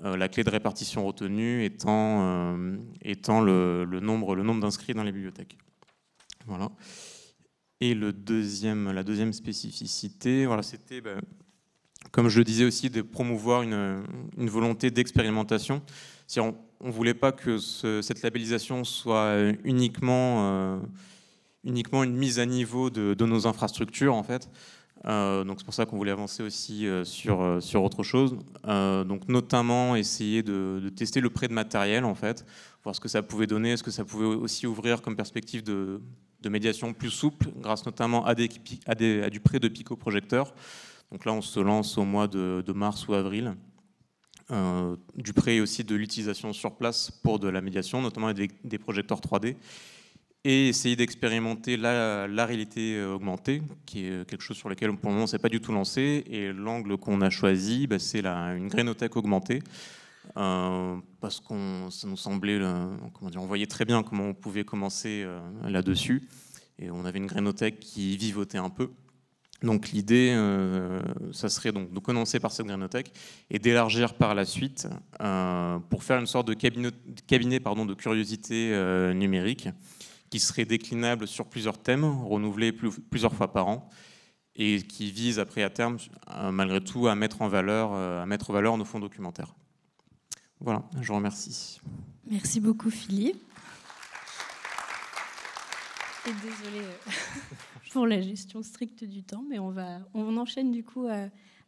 Euh, 0.04 0.16
la 0.16 0.28
clé 0.28 0.42
de 0.42 0.48
répartition 0.48 1.06
retenue 1.06 1.62
étant, 1.62 2.22
euh, 2.22 2.76
le 3.04 4.00
nombre 4.00 4.60
d'inscrits 4.60 4.94
dans 4.94 5.02
les 5.02 5.12
bibliothèques. 5.12 5.58
Voilà. 6.46 6.70
Et 7.84 7.96
la 7.96 8.12
deuxième 8.12 9.32
spécificité, 9.32 10.46
voilà, 10.46 10.62
c'était, 10.62 11.00
ben, 11.00 11.20
comme 12.12 12.28
je 12.28 12.38
le 12.38 12.44
disais 12.44 12.64
aussi, 12.64 12.90
de 12.90 13.02
promouvoir 13.02 13.62
une, 13.62 14.04
volonté 14.36 14.92
d'expérimentation. 14.92 15.82
Si 16.28 16.38
on 16.38 16.54
ne 16.80 16.92
voulait 16.92 17.12
pas 17.12 17.32
que 17.32 17.58
cette 17.58 18.22
labellisation 18.22 18.84
soit 18.84 19.36
uniquement 19.64 20.80
uniquement 21.64 22.04
une 22.04 22.16
mise 22.16 22.38
à 22.38 22.46
niveau 22.46 22.88
de, 22.88 23.24
nos 23.24 23.48
infrastructures 23.48 24.14
en 24.14 24.22
fait. 24.22 24.48
Euh, 25.06 25.42
donc 25.44 25.58
c'est 25.58 25.64
pour 25.64 25.74
ça 25.74 25.84
qu'on 25.84 25.96
voulait 25.96 26.12
avancer 26.12 26.42
aussi 26.42 26.86
euh, 26.86 27.04
sur, 27.04 27.42
euh, 27.42 27.60
sur 27.60 27.82
autre 27.82 28.02
chose. 28.02 28.36
donc 28.64 29.28
notamment 29.28 29.96
essayer 29.96 30.42
de, 30.42 30.90
tester 30.94 31.20
le 31.20 31.30
prêt 31.30 31.48
de 31.48 31.52
matériel 31.52 32.04
en 32.04 32.14
fait, 32.14 32.46
voir 32.84 32.94
ce 32.94 33.00
que 33.00 33.08
ça 33.08 33.22
pouvait 33.22 33.46
donner, 33.46 33.76
ce 33.76 33.82
que 33.82 33.90
ça 33.90 34.04
pouvait 34.04 34.26
aussi 34.26 34.66
ouvrir 34.66 35.02
comme 35.02 35.16
perspective 35.16 35.62
de, 35.62 36.00
de 36.40 36.48
médiation 36.48 36.92
plus 36.92 37.10
souple, 37.10 37.48
grâce 37.58 37.84
notamment 37.84 38.24
à, 38.24 38.34
du 38.34 39.40
prêt 39.40 39.58
de 39.58 39.68
pico-projecteurs. 39.68 40.54
Donc 41.10 41.24
là 41.24 41.32
on 41.32 41.42
se 41.42 41.60
lance 41.60 41.98
au 41.98 42.04
mois 42.04 42.28
de, 42.28 42.72
mars 42.72 43.06
ou 43.08 43.14
avril. 43.14 43.54
du 45.16 45.32
prêt 45.32 45.60
aussi 45.60 45.82
de 45.82 45.94
l'utilisation 45.96 46.52
sur 46.52 46.76
place 46.76 47.10
pour 47.10 47.38
de 47.38 47.48
la 47.48 47.60
médiation, 47.60 48.00
notamment 48.00 48.32
des, 48.32 48.48
des 48.62 48.78
projecteurs 48.78 49.20
3D 49.20 49.56
et 50.44 50.68
essayer 50.68 50.96
d'expérimenter 50.96 51.76
la, 51.76 52.46
réalité 52.46 52.96
euh, 52.96 53.14
augmentée, 53.14 53.62
qui 53.86 54.06
est 54.06 54.28
quelque 54.28 54.42
chose 54.42 54.56
sur 54.56 54.68
lequel 54.68 54.96
pour 54.96 55.10
le 55.10 55.14
moment 55.14 55.24
on 55.24 55.26
s'est 55.28 55.38
pas 55.38 55.48
du 55.48 55.60
tout 55.60 55.72
lancé. 55.72 56.24
Et 56.28 56.52
l'angle 56.52 56.96
qu'on 56.96 57.20
a 57.20 57.30
choisi, 57.30 57.86
bah, 57.86 57.98
c'est 57.98 58.24
une 58.24 58.68
grénothèque 58.68 59.16
augmentée, 59.16 59.62
euh, 60.36 60.96
parce 61.20 61.38
qu'on 61.40 61.90
ça 61.90 62.08
nous 62.08 62.16
semblait, 62.16 62.58
euh, 62.60 62.86
comment 63.12 63.30
dire, 63.30 63.42
on 63.42 63.46
voyait 63.46 63.66
très 63.66 63.84
bien 63.84 64.02
comment 64.02 64.28
on 64.28 64.34
pouvait 64.34 64.64
commencer 64.64 65.24
là-dessus, 65.64 66.28
et 66.78 66.90
on 66.90 67.04
avait 67.04 67.18
une 67.18 67.26
grénothèque 67.26 67.78
qui 67.78 68.16
vivotait 68.16 68.58
un 68.58 68.70
peu. 68.70 68.90
Donc 69.62 69.90
l'idée, 69.90 70.34
ça 71.30 71.48
serait 71.48 71.70
donc 71.70 71.92
de 71.92 71.98
commencer 72.00 72.40
par 72.40 72.50
cette 72.50 72.66
grénothèque 72.66 73.12
et 73.48 73.60
d'élargir 73.60 74.14
par 74.14 74.34
la 74.34 74.44
suite 74.44 74.88
pour 75.88 76.02
faire 76.02 76.18
une 76.18 76.26
sorte 76.26 76.48
de 76.48 76.54
cabinet, 76.54 76.90
cabinet 77.28 77.60
pardon, 77.60 77.86
de 77.86 77.94
curiosité 77.94 78.72
numérique 79.14 79.68
qui 80.32 80.40
serait 80.40 80.64
déclinable 80.64 81.28
sur 81.28 81.44
plusieurs 81.44 81.76
thèmes, 81.76 82.04
renouvelé 82.04 82.72
plusieurs 82.72 83.34
fois 83.34 83.52
par 83.52 83.68
an, 83.68 83.90
et 84.56 84.80
qui 84.80 85.12
vise 85.12 85.38
après 85.38 85.62
à 85.62 85.68
terme, 85.68 85.98
euh, 86.30 86.50
malgré 86.50 86.80
tout, 86.80 87.06
à 87.06 87.14
mettre 87.14 87.42
en 87.42 87.48
valeur, 87.48 87.92
euh, 87.92 88.22
à 88.22 88.24
mettre 88.24 88.48
en 88.48 88.54
valeur 88.54 88.78
nos 88.78 88.86
fonds 88.86 88.98
documentaires. 88.98 89.54
Voilà, 90.58 90.84
je 90.98 91.06
vous 91.06 91.16
remercie. 91.16 91.82
Merci 92.24 92.60
beaucoup 92.60 92.88
Philippe. 92.88 93.36
Et 96.26 96.32
désolé 96.32 96.78
euh, 96.86 97.10
pour 97.92 98.06
la 98.06 98.22
gestion 98.22 98.62
stricte 98.62 99.04
du 99.04 99.22
temps, 99.24 99.44
mais 99.50 99.58
on, 99.58 99.68
va, 99.68 99.98
on 100.14 100.38
enchaîne 100.38 100.72
du 100.72 100.82
coup 100.82 101.08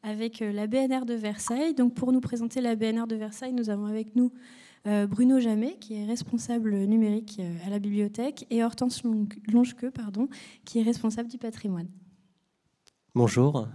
avec 0.02 0.40
la 0.40 0.66
BNR 0.66 1.04
de 1.04 1.12
Versailles. 1.12 1.74
Donc 1.74 1.92
pour 1.92 2.12
nous 2.12 2.22
présenter 2.22 2.62
la 2.62 2.76
BNR 2.76 3.06
de 3.06 3.16
Versailles, 3.16 3.52
nous 3.52 3.68
avons 3.68 3.84
avec 3.84 4.16
nous 4.16 4.32
Bruno 4.84 5.40
Jamet, 5.40 5.76
qui 5.78 5.94
est 5.94 6.04
responsable 6.04 6.74
numérique 6.74 7.36
euh, 7.40 7.66
à 7.66 7.70
la 7.70 7.78
bibliothèque, 7.78 8.46
et 8.50 8.62
Hortense 8.62 9.02
Longequeux, 9.50 9.90
pardon, 9.90 10.28
qui 10.64 10.80
est 10.80 10.82
responsable 10.82 11.30
du 11.30 11.38
patrimoine. 11.38 11.88
Bonjour. 13.14 13.66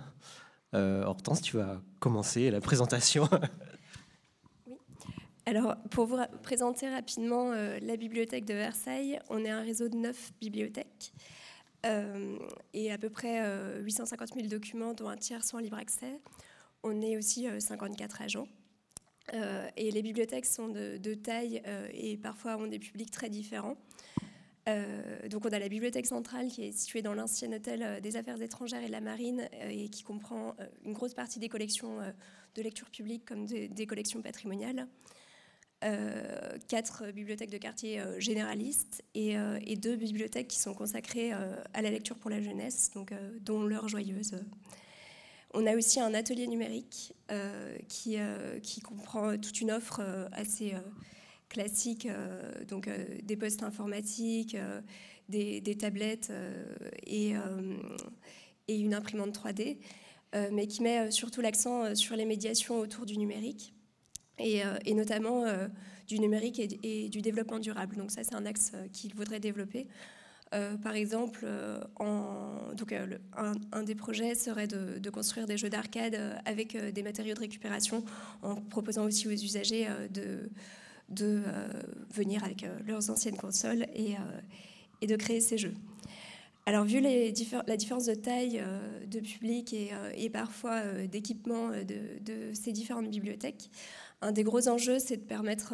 Euh, 0.75 1.03
Hortense, 1.03 1.41
tu 1.41 1.57
vas 1.57 1.81
commencer 1.99 2.51
la 2.51 2.61
présentation. 2.61 3.27
oui. 4.67 4.75
Alors, 5.47 5.77
pour 5.89 6.05
vous 6.05 6.17
présenter 6.43 6.87
rapidement 6.87 7.53
la 7.53 7.97
bibliothèque 7.97 8.45
de 8.45 8.53
Versailles, 8.53 9.19
on 9.29 9.43
est 9.43 9.49
un 9.49 9.61
réseau 9.61 9.89
de 9.89 9.97
neuf 9.97 10.31
bibliothèques 10.39 11.13
et 12.73 12.91
à 12.91 12.97
peu 12.97 13.09
près 13.09 13.41
850 13.81 14.33
000 14.35 14.47
documents, 14.47 14.93
dont 14.93 15.07
un 15.07 15.15
tiers 15.15 15.43
sont 15.43 15.57
en 15.57 15.59
libre 15.59 15.77
accès. 15.77 16.19
On 16.83 17.01
est 17.01 17.17
aussi 17.17 17.47
54 17.57 18.21
agents. 18.21 18.47
Euh, 19.33 19.67
et 19.77 19.91
les 19.91 20.01
bibliothèques 20.01 20.45
sont 20.45 20.67
de, 20.67 21.13
taille 21.13 21.62
euh, 21.67 21.88
et 21.93 22.17
parfois 22.17 22.57
ont 22.57 22.67
des 22.67 22.79
publics 22.79 23.12
très 23.12 23.29
différents. 23.29 23.77
Euh, 24.67 25.27
donc 25.29 25.45
on 25.45 25.50
a 25.50 25.57
la 25.57 25.69
bibliothèque 25.69 26.05
centrale 26.05 26.48
qui 26.48 26.65
est 26.65 26.71
située 26.71 27.01
dans 27.01 27.13
l'ancien 27.13 27.51
hôtel 27.51 28.01
des 28.01 28.17
affaires 28.17 28.39
étrangères 28.41 28.83
et 28.83 28.88
de 28.88 28.91
la 28.91 29.01
marine 29.01 29.48
et 29.67 29.89
qui 29.89 30.03
comprend 30.03 30.55
une 30.86 30.93
grosse 30.93 31.13
partie 31.13 31.39
des 31.39 31.50
collections 31.50 31.98
de 32.55 32.62
lecture 32.62 32.89
publique 32.89 33.25
comme 33.25 33.45
des, 33.45 33.88
collections 33.88 34.21
patrimoniales. 34.21 34.88
quatre 36.67 37.12
bibliothèques 37.12 37.50
de 37.50 37.57
quartier 37.57 38.00
généralistes 38.19 39.03
et, 39.15 39.38
et, 39.65 39.75
deux 39.75 39.95
bibliothèques 39.95 40.50
qui 40.50 40.59
sont 40.59 40.75
consacrées 40.75 41.31
à 41.31 41.81
la 41.81 41.89
lecture 41.89 42.17
pour 42.17 42.29
la 42.29 42.41
jeunesse, 42.41 42.91
donc, 42.93 43.12
dont 43.41 43.63
l'heure 43.63 43.88
joyeuse 43.88 44.36
on 45.53 45.65
a 45.65 45.75
aussi 45.75 46.00
un 46.00 46.13
atelier 46.13 46.48
numérique 46.48 47.13
euh, 47.32 47.77
qui, 47.88 48.18
euh, 48.18 48.60
qui, 48.60 48.82
comprend 48.82 49.38
toute 49.38 49.62
une 49.62 49.72
offre 49.72 50.00
euh, 50.01 50.27
assez 50.32 50.74
classique, 51.50 52.08
donc 52.68 52.88
des 53.24 53.36
postes 53.36 53.63
informatiques, 53.63 54.56
des, 55.29 55.77
tablettes 55.79 56.32
et, 57.08 57.34
et, 58.68 58.75
une 58.79 58.94
imprimante 58.94 59.36
3D, 59.36 59.79
mais 60.51 60.68
qui 60.68 60.84
met 60.84 61.10
surtout 61.10 61.41
l'accent 61.41 61.96
sur 61.96 62.15
les 62.15 62.25
médiations 62.25 62.77
autour 62.77 63.08
du 63.08 63.18
numérique 63.18 63.74
et, 64.38 64.62
notamment 64.94 65.44
du 66.08 66.20
numérique 66.20 66.60
et, 66.84 67.10
du 67.10 67.24
développement 67.24 67.58
durable. 67.58 67.96
Donc 67.96 68.12
ça, 68.12 68.24
c'est 68.24 68.36
un 68.36 68.46
axe 68.46 68.74
qu'il 68.94 69.15
voudrait 69.15 69.39
développer. 69.39 69.88
Euh, 70.56 70.77
par 70.77 70.96
exemple, 70.96 71.41
euh, 71.44 71.79
donc, 72.74 72.91
euh, 72.91 73.18
un, 73.72 73.84
des 73.84 73.94
projets 73.94 74.34
serait 74.34 74.68
de, 74.68 75.10
construire 75.10 75.46
des 75.46 75.58
jeux 75.58 75.70
d'arcade 75.70 76.20
avec 76.46 76.75
des 76.75 77.03
matériaux 77.03 77.36
de 77.36 77.39
récupération, 77.39 78.03
en 78.41 78.56
proposant 78.56 79.06
aussi 79.06 79.27
aux 79.27 79.32
usagers 79.32 79.88
de, 80.12 80.50
venir 82.13 82.44
avec 82.44 82.65
leurs 82.86 83.10
anciennes 83.10 83.38
consoles 83.38 83.86
et, 83.94 84.15
de 85.08 85.15
créer 85.15 85.41
ces 85.41 85.58
jeux. 85.58 85.74
Alors, 86.65 86.86
vu 86.86 87.00
la 87.00 87.77
différence 87.77 88.06
de 88.06 88.13
taille 88.13 88.63
de 89.08 89.20
public 89.20 89.74
et, 89.74 90.29
parfois 90.29 90.82
d'équipement 91.12 91.70
de, 91.70 92.53
ces 92.53 92.72
différentes 92.72 93.10
bibliothèques, 93.10 93.70
un 94.22 94.32
des 94.32 94.44
gros 94.44 94.68
enjeux, 94.68 95.00
c'est 95.00 95.18
de 95.18 95.25
permettre 95.25 95.74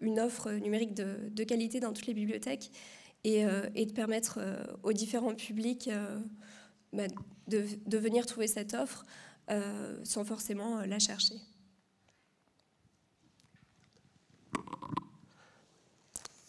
une 0.00 0.20
offre 0.20 0.50
numérique 0.52 0.94
de, 0.94 1.44
qualité 1.44 1.80
dans 1.80 1.92
toutes 1.92 2.06
les 2.06 2.14
bibliothèques 2.14 2.70
euh, 3.26 3.68
et, 3.74 3.84
de 3.84 3.92
permettre 3.92 4.38
euh, 4.40 4.62
aux 4.82 4.92
différents 4.92 5.34
publics 5.34 5.88
euh, 5.92 6.18
bah, 6.92 7.04
de, 7.48 7.98
venir 7.98 8.24
trouver 8.26 8.46
cette 8.46 8.74
offre 8.74 9.04
sans 10.04 10.24
forcément 10.24 10.82
la 10.82 11.00
chercher. 11.00 11.34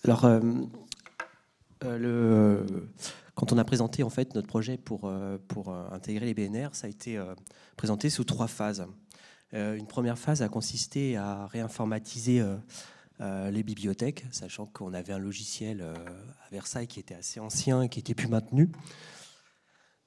Alors, 0.03 0.29
le, 1.81 2.63
quand 3.33 3.51
on 3.51 3.57
a 3.57 3.63
présenté 3.63 4.03
en 4.03 4.11
fait 4.11 4.35
notre 4.35 4.47
projet 4.47 4.77
pour, 4.77 5.11
pour 5.47 5.73
intégrer 5.73 6.31
les 6.31 6.35
BNR, 6.35 6.69
ça 6.73 6.85
a 6.85 6.91
été 6.91 7.19
présenté 7.75 8.11
sous 8.11 8.23
trois 8.23 8.45
phases. 8.45 8.85
une 9.51 9.87
première 9.87 10.19
phase 10.19 10.43
a 10.43 10.49
consisté 10.49 11.17
à 11.17 11.47
réinformatiser 11.47 12.39
euh, 12.41 12.55
les 13.21 13.63
bibliothèques, 13.63 14.25
sachant 14.31 14.65
qu'on 14.65 14.93
avait 14.93 15.13
un 15.13 15.19
logiciel 15.19 15.81
euh, 15.81 15.93
à 15.93 16.49
Versailles 16.51 16.87
qui 16.87 16.99
était 16.99 17.13
assez 17.13 17.39
ancien 17.39 17.83
et 17.83 17.89
qui 17.89 17.99
était 17.99 18.15
plus 18.15 18.27
maintenu. 18.27 18.71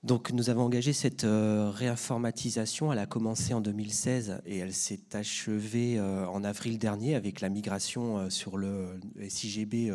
Donc 0.03 0.33
nous 0.33 0.51
avons 0.51 0.63
engagé 0.63 0.93
cette 0.93 1.25
euh, 1.25 1.71
réinformatisation. 1.71 2.93
Elle 2.93 2.99
a 2.99 3.07
commencé 3.07 3.55
en 3.55 3.61
2016 3.61 4.43
et 4.47 4.59
elle 4.59 4.73
s'est 4.73 5.15
achevée 5.15 6.01
en 6.01 6.43
avril 6.43 6.79
dernier 6.79 7.15
avec 7.15 7.41
la 7.41 7.49
migration 7.49 8.29
sur 8.31 8.59
le 8.59 9.01
SIGB 9.29 9.93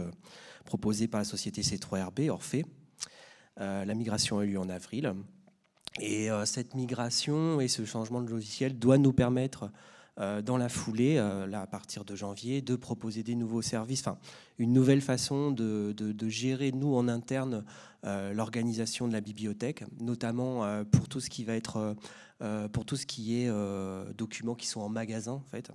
proposé 0.66 1.08
par 1.08 1.20
la 1.20 1.26
société 1.26 1.62
C3RB, 1.62 2.30
Orphée. 2.30 2.66
la 3.58 3.94
migration 3.94 4.40
a 4.40 4.46
eu 4.46 4.52
lieu 4.52 4.60
en 4.60 4.70
avril. 4.70 5.14
Et 6.00 6.30
cette 6.46 6.74
migration 6.74 7.60
et 7.62 7.68
ce 7.68 7.86
changement 7.86 8.22
de 8.22 8.30
logiciel 8.30 8.80
doit 8.80 8.98
nous 8.98 9.14
permettre 9.14 9.70
dans 10.20 10.58
la 10.58 10.70
foulée, 10.70 11.16
là 11.16 11.62
à 11.62 11.68
partir 11.68 12.04
de 12.04 12.16
janvier, 12.16 12.62
de 12.62 12.76
proposer 12.76 13.24
des 13.24 13.36
nouveaux 13.36 13.62
services, 13.62 14.04
une 14.58 14.74
nouvelle 14.74 15.02
façon 15.02 15.52
de, 15.52 15.94
gérer 16.28 16.72
nous 16.72 16.94
en 16.94 17.08
interne 17.08 17.64
l'organisation 18.04 19.08
de 19.08 19.14
la 19.14 19.22
bibliothèque, 19.22 19.84
notamment 20.00 20.84
pour 20.92 21.08
tout 21.08 21.22
ce 21.22 21.30
qui 21.30 21.44
va 21.46 21.56
être 21.56 21.96
pour 22.72 22.86
tout 22.86 22.96
ce 22.96 23.06
qui 23.06 23.36
est 23.36 23.52
documents 24.18 24.56
qui 24.56 24.68
sont 24.68 24.82
en 24.82 24.90
magasin 24.90 25.34
en 25.34 25.46
fait. 25.50 25.72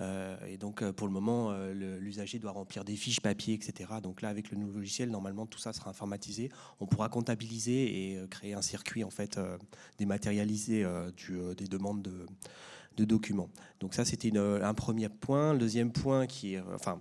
Euh, 0.00 0.36
et 0.46 0.56
donc, 0.56 0.82
euh, 0.82 0.92
pour 0.92 1.06
le 1.06 1.12
moment, 1.12 1.50
euh, 1.50 1.72
l'usager 1.98 2.38
doit 2.38 2.52
remplir 2.52 2.84
des 2.84 2.96
fiches 2.96 3.20
papier, 3.20 3.54
etc. 3.54 3.90
Donc 4.02 4.22
là, 4.22 4.28
avec 4.28 4.50
le 4.50 4.56
nouveau 4.56 4.78
logiciel, 4.78 5.10
normalement, 5.10 5.46
tout 5.46 5.58
ça 5.58 5.72
sera 5.72 5.90
informatisé. 5.90 6.50
On 6.80 6.86
pourra 6.86 7.08
comptabiliser 7.08 8.12
et 8.12 8.28
créer 8.28 8.54
un 8.54 8.62
circuit, 8.62 9.04
en 9.04 9.10
fait, 9.10 9.40
dématérialisé 9.98 10.86
des 11.56 11.66
demandes 11.66 12.02
de, 12.02 12.26
documents. 13.04 13.50
Donc 13.80 13.94
ça, 13.94 14.04
c'était 14.04 14.36
un 14.36 14.74
premier 14.74 15.08
point. 15.08 15.52
Le 15.52 15.58
deuxième 15.58 15.92
point 15.92 16.26
qui 16.26 16.54
est, 16.54 16.62
enfin, 16.74 17.00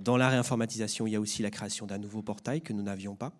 dans 0.00 0.16
la 0.16 0.28
réinformatisation, 0.28 1.06
il 1.06 1.12
y 1.12 1.16
a 1.16 1.20
aussi 1.20 1.42
la 1.42 1.50
création 1.50 1.86
d'un 1.86 1.98
nouveau 1.98 2.22
portail 2.22 2.60
que 2.60 2.72
nous 2.72 2.82
n'avions 2.82 3.16
pas. 3.16 3.32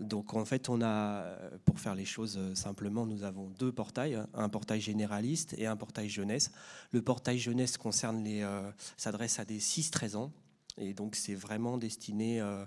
Donc 0.00 0.34
en 0.34 0.44
fait, 0.44 0.68
on 0.68 0.82
a, 0.82 1.24
pour 1.64 1.80
faire 1.80 1.94
les 1.94 2.04
choses 2.04 2.36
euh, 2.38 2.54
simplement, 2.54 3.06
nous 3.06 3.24
avons 3.24 3.48
deux 3.58 3.72
portails, 3.72 4.16
hein, 4.16 4.28
un 4.34 4.48
portail 4.48 4.80
généraliste 4.80 5.54
et 5.56 5.66
un 5.66 5.76
portail 5.76 6.08
jeunesse. 6.08 6.50
Le 6.90 7.00
portail 7.00 7.38
jeunesse 7.38 7.78
euh, 8.04 8.70
s'adresse 8.96 9.38
à 9.38 9.44
des 9.44 9.58
6-13 9.58 10.16
ans. 10.16 10.32
Et 10.78 10.92
donc 10.92 11.16
c'est 11.16 11.34
vraiment 11.34 11.78
destiné, 11.78 12.40
euh, 12.40 12.66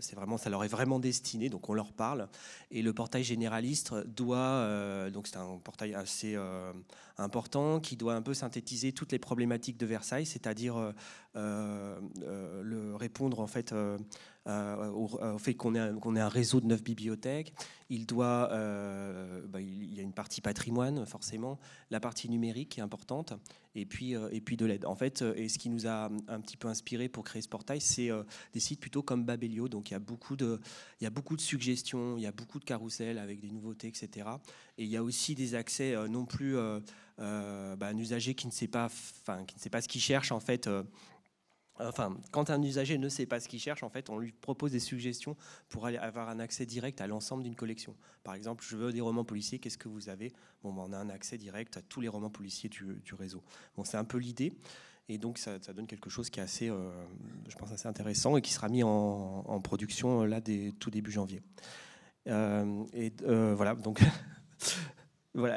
c'est 0.00 0.16
vraiment, 0.16 0.38
ça 0.38 0.50
leur 0.50 0.64
est 0.64 0.68
vraiment 0.68 0.98
destiné, 0.98 1.48
donc 1.48 1.68
on 1.68 1.74
leur 1.74 1.92
parle. 1.92 2.28
Et 2.70 2.82
le 2.82 2.92
portail 2.92 3.24
généraliste 3.24 3.94
doit, 4.06 5.10
donc 5.10 5.26
c'est 5.26 5.36
un 5.36 5.58
portail 5.62 5.94
assez 5.94 6.38
important 7.20 7.80
qui 7.80 7.96
doit 7.96 8.14
un 8.14 8.22
peu 8.22 8.34
synthétiser 8.34 8.92
toutes 8.92 9.12
les 9.12 9.18
problématiques 9.18 9.76
de 9.76 9.86
Versailles, 9.86 10.26
c'est-à-dire 10.26 10.92
le 11.34 12.94
répondre 12.96 13.40
en 13.40 13.46
fait 13.46 13.72
euh, 14.46 14.88
au, 14.88 15.36
fait 15.38 15.52
qu'on 15.52 15.74
ait, 15.74 16.20
un 16.20 16.28
réseau 16.28 16.60
de 16.60 16.66
neuf 16.66 16.82
bibliothèques. 16.82 17.52
Il, 17.90 18.06
doit, 18.06 18.48
euh, 18.52 19.46
bah, 19.46 19.60
il 19.60 19.94
y 19.94 20.00
a 20.00 20.02
une 20.02 20.14
partie 20.14 20.40
patrimoine, 20.40 21.04
forcément, 21.04 21.58
la 21.90 22.00
partie 22.00 22.30
numérique 22.30 22.70
qui 22.70 22.80
est 22.80 22.82
importante, 22.82 23.34
et 23.74 23.84
puis, 23.84 24.16
euh, 24.16 24.30
et 24.32 24.40
puis 24.40 24.56
de 24.56 24.64
l'aide. 24.64 24.86
En 24.86 24.94
fait, 24.94 25.22
et 25.36 25.50
ce 25.50 25.58
qui 25.58 25.68
nous 25.68 25.86
a 25.86 26.10
un 26.28 26.40
petit 26.40 26.56
peu 26.56 26.68
inspiré 26.68 27.10
pour 27.10 27.24
créer 27.24 27.42
ce 27.42 27.48
portail, 27.48 27.82
c'est 27.82 28.08
des 28.54 28.60
sites 28.60 28.80
plutôt 28.80 29.02
comme 29.02 29.24
Babelio. 29.24 29.68
Donc 29.68 29.90
il 29.90 29.92
y, 29.92 29.96
a 29.96 30.00
beaucoup 30.00 30.36
de, 30.36 30.58
il 31.00 31.04
y 31.04 31.06
a 31.06 31.10
beaucoup 31.10 31.36
de 31.36 31.42
suggestions, 31.42 32.16
il 32.16 32.22
y 32.22 32.26
a 32.26 32.32
beaucoup 32.32 32.58
de 32.58 32.64
carousels 32.64 33.18
avec 33.18 33.40
des 33.40 33.50
nouveautés, 33.50 33.88
etc. 33.88 34.26
Et 34.78 34.84
il 34.84 34.90
y 34.90 34.96
a 34.96 35.02
aussi 35.02 35.34
des 35.34 35.54
accès 35.54 35.94
non 36.08 36.24
plus 36.24 36.56
bah, 37.20 37.86
un 37.86 37.96
usager 37.96 38.34
qui 38.34 38.46
ne 38.46 38.52
sait 38.52 38.68
pas, 38.68 38.86
enfin, 38.86 39.44
qui 39.44 39.54
ne 39.56 39.60
sait 39.60 39.70
pas 39.70 39.82
ce 39.82 39.88
qu'il 39.88 40.00
cherche, 40.00 40.32
en 40.32 40.40
fait 40.40 40.68
Enfin, 41.82 42.16
quand 42.30 42.50
un 42.50 42.62
usager 42.62 42.98
ne 42.98 43.08
sait 43.08 43.26
pas 43.26 43.40
ce 43.40 43.48
qu'il 43.48 43.60
cherche, 43.60 43.82
en 43.82 43.88
fait, 43.88 44.10
on 44.10 44.18
lui 44.18 44.32
propose 44.32 44.72
des 44.72 44.80
suggestions 44.80 45.36
pour 45.68 45.86
aller 45.86 45.96
avoir 45.96 46.28
un 46.28 46.38
accès 46.38 46.66
direct 46.66 47.00
à 47.00 47.06
l'ensemble 47.06 47.42
d'une 47.42 47.54
collection. 47.54 47.94
Par 48.22 48.34
exemple, 48.34 48.64
je 48.66 48.76
veux 48.76 48.92
des 48.92 49.00
romans 49.00 49.24
policiers, 49.24 49.58
qu'est-ce 49.58 49.78
que 49.78 49.88
vous 49.88 50.08
avez? 50.08 50.32
Bon, 50.62 50.72
ben, 50.72 50.82
on 50.86 50.92
a 50.92 50.98
un 50.98 51.08
accès 51.08 51.38
direct 51.38 51.76
à 51.76 51.82
tous 51.82 52.00
les 52.00 52.08
romans 52.08 52.30
policiers 52.30 52.68
du, 52.68 53.14
réseau. 53.14 53.42
Bon, 53.76 53.84
c'est 53.84 53.96
un 53.96 54.04
peu 54.04 54.18
l'idée. 54.18 54.52
Et 55.08 55.18
donc, 55.18 55.38
ça, 55.38 55.58
donne 55.58 55.86
quelque 55.86 56.10
chose 56.10 56.30
qui 56.30 56.40
est 56.40 56.42
assez, 56.42 56.68
euh, 56.68 56.90
je 57.48 57.56
pense, 57.56 57.72
assez 57.72 57.88
intéressant 57.88 58.36
et 58.36 58.42
qui 58.42 58.52
sera 58.52 58.68
mis 58.68 58.82
en, 58.82 59.60
production 59.62 60.24
là, 60.24 60.40
dès 60.40 60.72
tout 60.78 60.90
début 60.90 61.10
janvier. 61.10 61.42
Euh, 62.28 62.84
et 62.92 63.12
euh, 63.22 63.54
voilà, 63.54 63.74
donc. 63.74 64.00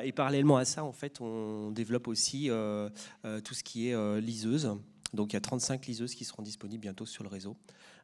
Et 0.03 0.11
parallèlement 0.11 0.57
à 0.57 0.65
ça, 0.65 0.83
en 0.83 0.91
fait, 0.91 1.19
on 1.21 1.71
développe 1.71 2.07
aussi 2.07 2.49
tout 2.49 3.53
ce 3.53 3.63
qui 3.63 3.89
est 3.89 4.21
liseuse. 4.21 4.77
Donc 5.13 5.31
il 5.31 5.35
y 5.35 5.37
a 5.37 5.41
35 5.41 5.85
liseuses 5.85 6.15
qui 6.15 6.25
seront 6.25 6.41
disponibles 6.41 6.81
bientôt 6.81 7.05
sur 7.05 7.23
le 7.23 7.29
réseau, 7.29 7.55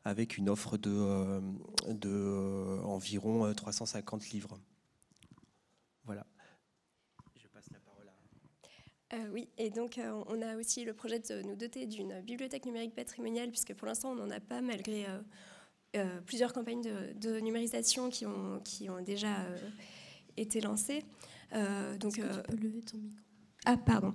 avec 0.06 0.38
une 0.38 0.48
offre 0.48 0.78
de, 0.78 0.92
euh, 0.92 1.42
euh, 2.06 2.82
environ 2.84 3.52
350 3.52 4.22
euh, 4.22 4.26
livres. 4.32 4.60
Voilà. 6.04 6.26
Je 7.36 7.48
passe 7.48 7.66
la 7.72 7.80
parole 7.80 8.08
à... 9.10 9.32
oui, 9.32 9.50
et 9.58 9.72
donc 9.72 10.00
on 10.28 10.42
a 10.42 10.56
aussi 10.56 10.86
le 10.86 10.94
projet 10.94 11.20
de 11.20 11.42
nous 11.42 11.56
doter 11.56 11.88
d'une 11.88 12.22
bibliothèque 12.22 12.66
numérique 12.66 12.94
patrimoniale, 12.94 13.50
puisque 13.50 13.74
pour 13.74 13.88
l'instant 13.88 14.12
on 14.12 14.16
n'en 14.16 14.30
a 14.30 14.40
pas, 14.40 14.62
malgré 14.62 15.08
plusieurs 16.28 16.54
campagnes 16.54 16.84
de, 17.16 17.40
numérisation 17.40 18.10
qui 18.12 18.28
ont 18.28 19.02
déjà 19.02 19.36
été 20.38 20.62
lancées. 20.62 21.04
Donc, 22.00 22.14
tu 22.14 22.22
peux 22.22 22.56
lever 22.56 22.82
ton 22.82 22.98
micro? 22.98 23.24
Ah, 23.66 23.78
pardon. 23.78 24.14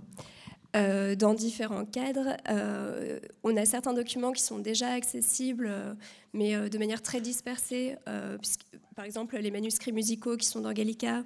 Euh, 0.75 1.15
dans 1.15 1.35
différents 1.35 1.85
cadres. 1.85 2.37
Euh, 2.49 3.21
on 3.45 3.57
a 3.57 3.65
certains 3.65 3.95
documents 3.95 4.33
qui 4.33 4.43
sont 4.43 4.59
déjà 4.59 4.89
accessibles, 4.89 5.69
euh, 5.71 5.95
mais 6.33 6.69
de 6.69 6.79
manière 6.79 7.01
très 7.01 7.21
dispersée. 7.21 7.97
par 8.97 9.05
exemple, 9.05 9.37
les 9.39 9.51
manuscrits 9.53 9.93
musicaux 9.93 10.37
qui 10.37 10.47
sont 10.47 10.61
dans 10.61 10.73
Gallica, 10.73 11.25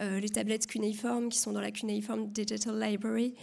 les 0.00 0.28
tablettes 0.28 0.66
cunéiformes 0.66 1.28
qui 1.28 1.38
sont 1.38 1.52
dans 1.52 1.60
la 1.60 1.70
Cuneiform 1.70 2.28
Digital 2.28 2.80
Library. 2.80 3.34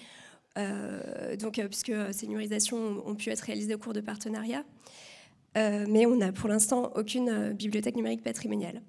donc, 1.40 1.62
puisque 1.70 1.94
ces 2.14 2.28
numérisations 2.28 3.02
ont 3.06 3.16
pu 3.16 3.30
être 3.30 3.42
réalisées 3.42 3.76
au 3.76 3.78
cours 3.78 3.94
de 3.94 4.02
partenariats. 4.02 4.66
mais 5.56 6.06
on 6.06 6.18
n'a 6.18 6.32
pour 6.32 6.50
l'instant 6.50 6.92
aucune 6.96 7.54
bibliothèque 7.54 7.96
numérique 7.96 8.24
patrimoniale. 8.24 8.82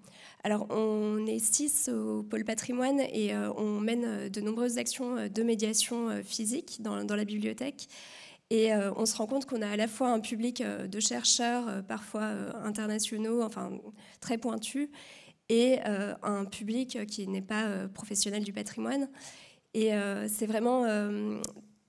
Alors, 0.46 0.68
on 0.70 1.26
est 1.26 1.40
six 1.40 1.88
au 1.88 2.22
pôle 2.22 2.44
patrimoine 2.44 3.00
et 3.00 3.34
euh, 3.34 3.52
on 3.54 3.80
mène 3.80 4.04
euh, 4.04 4.28
de 4.28 4.40
nombreuses 4.40 4.78
actions 4.78 5.16
euh, 5.16 5.28
de 5.28 5.42
médiation 5.42 6.22
physique 6.22 6.80
dans, 6.82 7.02
la 7.02 7.24
bibliothèque. 7.24 7.88
Et 8.50 8.72
on 8.72 9.06
se 9.06 9.16
rend 9.16 9.26
compte 9.26 9.44
qu'on 9.44 9.60
a 9.60 9.68
à 9.68 9.76
la 9.76 9.88
fois 9.88 10.10
un 10.10 10.20
public 10.20 10.62
de 10.62 11.00
chercheurs, 11.00 11.84
parfois 11.88 12.30
internationaux, 12.62 13.42
enfin 13.42 13.72
très 14.20 14.38
pointus, 14.38 14.88
et 15.48 15.80
un 15.82 16.44
public 16.44 17.04
qui 17.06 17.26
n'est 17.26 17.42
pas 17.42 17.88
professionnel 17.92 18.44
du 18.44 18.52
patrimoine. 18.52 19.08
Et 19.74 19.90
c'est 20.28 20.46
vraiment 20.46 20.84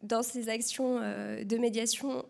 dans 0.02 0.24
ces 0.24 0.50
actions 0.50 0.96
de 0.98 1.58
médiation, 1.58 2.26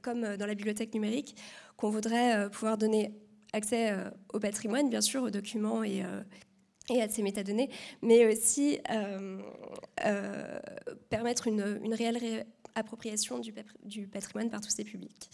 comme 0.00 0.22
dans 0.22 0.46
la 0.46 0.54
bibliothèque 0.54 0.94
numérique, 0.94 1.36
qu'on 1.76 1.90
voudrait 1.90 2.48
pouvoir 2.48 2.78
donner 2.78 3.12
accès 3.54 3.92
euh, 3.92 4.10
au 4.32 4.40
patrimoine, 4.40 4.90
bien 4.90 5.00
sûr, 5.00 5.22
aux 5.22 5.30
documents 5.30 5.82
et, 5.82 6.02
euh, 6.02 6.20
à 7.02 7.08
ces 7.08 7.22
métadonnées, 7.22 7.70
mais 8.02 8.30
aussi 8.30 8.78
euh, 8.90 9.40
permettre 11.08 11.46
une, 11.46 11.94
réelle 11.94 12.44
appropriation 12.74 13.38
du, 13.38 14.06
patrimoine 14.08 14.50
par 14.50 14.60
tous 14.60 14.70
ces 14.70 14.84
publics. 14.84 15.30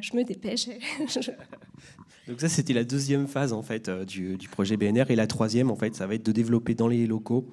je 0.00 0.16
me 0.16 0.24
dépêche. 0.24 0.68
Donc 2.26 2.40
ça, 2.40 2.48
c'était 2.48 2.72
la 2.72 2.84
deuxième 2.84 3.26
phase 3.26 3.52
en 3.52 3.62
fait 3.62 3.88
du, 3.88 4.36
projet 4.50 4.76
BNR, 4.76 5.10
et 5.10 5.16
la 5.16 5.26
troisième, 5.26 5.70
en 5.70 5.76
fait, 5.76 5.94
ça 5.94 6.06
va 6.06 6.14
être 6.14 6.26
de 6.26 6.32
développer 6.32 6.74
dans 6.74 6.88
les 6.88 7.06
locaux 7.06 7.48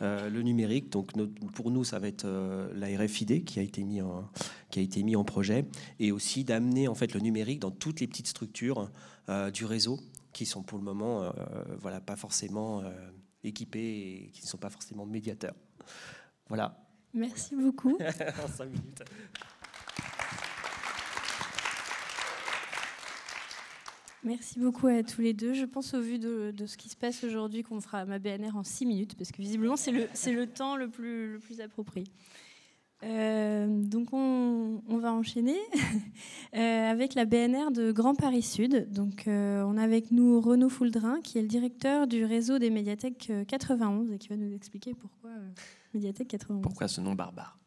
le 0.00 0.40
numérique. 0.40 0.90
Donc 0.90 1.12
pour 1.52 1.70
nous, 1.70 1.84
ça 1.84 1.98
va 1.98 2.08
être 2.08 2.26
la 2.74 2.86
RFID 2.86 3.44
qui 3.44 3.58
a 3.58 3.62
été 3.62 3.84
mis 3.84 4.00
en, 4.00 4.24
qui 4.70 4.80
a 4.80 4.82
été 4.82 5.02
mis 5.02 5.16
en 5.16 5.24
projet, 5.24 5.64
et 6.00 6.12
aussi 6.12 6.44
d'amener 6.44 6.88
en 6.88 6.94
fait 6.94 7.12
le 7.12 7.20
numérique 7.20 7.60
dans 7.60 7.70
toutes 7.70 8.00
les 8.00 8.06
petites 8.06 8.28
structures. 8.28 8.90
Euh, 9.28 9.50
du 9.50 9.64
réseau 9.64 9.98
qui 10.32 10.46
sont 10.46 10.62
pour 10.62 10.78
le 10.78 10.84
moment 10.84 11.24
euh, 11.24 11.30
voilà, 11.80 12.00
pas 12.00 12.14
forcément 12.14 12.80
euh, 12.82 12.92
équipés 13.42 14.26
et 14.28 14.30
qui 14.30 14.42
ne 14.42 14.46
sont 14.46 14.58
pas 14.58 14.70
forcément 14.70 15.04
médiateurs. 15.04 15.56
Voilà. 16.48 16.78
Merci 17.12 17.56
beaucoup. 17.56 17.98
en 18.44 18.48
cinq 18.48 18.66
minutes. 18.66 19.02
Merci 24.22 24.60
beaucoup 24.60 24.86
à 24.86 25.02
tous 25.02 25.22
les 25.22 25.34
deux. 25.34 25.54
Je 25.54 25.64
pense 25.64 25.94
au 25.94 26.00
vu 26.00 26.20
de, 26.20 26.52
ce 26.64 26.76
qui 26.76 26.88
se 26.88 26.96
passe 26.96 27.24
aujourd'hui 27.24 27.64
qu'on 27.64 27.80
fera 27.80 28.04
ma 28.04 28.20
BNR 28.20 28.56
en 28.56 28.62
six 28.62 28.86
minutes, 28.86 29.16
parce 29.16 29.32
que 29.32 29.42
visiblement 29.42 29.76
c'est 29.76 29.92
le, 29.92 30.08
le, 30.32 30.46
temps 30.46 30.76
le 30.76 30.88
plus, 30.88 31.32
le 31.32 31.38
plus 31.40 31.60
approprié. 31.60 32.06
Euh, 33.02 33.66
donc 33.68 34.12
on, 34.12 34.80
va 34.88 35.12
enchaîner 35.12 35.58
euh, 36.56 36.90
avec 36.90 37.14
la 37.14 37.26
BNR 37.26 37.70
de 37.70 37.92
Grand 37.92 38.14
Paris 38.14 38.42
Sud. 38.42 38.90
Donc 38.90 39.28
euh, 39.28 39.62
on 39.64 39.76
a 39.76 39.82
avec 39.82 40.10
nous 40.10 40.40
Renaud 40.40 40.70
Fouldrin 40.70 41.20
qui 41.20 41.38
est 41.38 41.42
le 41.42 41.48
directeur 41.48 42.06
du 42.06 42.24
réseau 42.24 42.58
des 42.58 42.70
médiathèques 42.70 43.30
91 43.48 44.12
et 44.12 44.18
qui 44.18 44.28
va 44.28 44.36
nous 44.36 44.54
expliquer 44.54 44.94
pourquoi 44.94 45.30
médiathèque 45.92 46.28
91. 46.28 46.62
Pourquoi 46.62 46.88
ce 46.88 47.00
nom 47.00 47.14
barbare? 47.14 47.58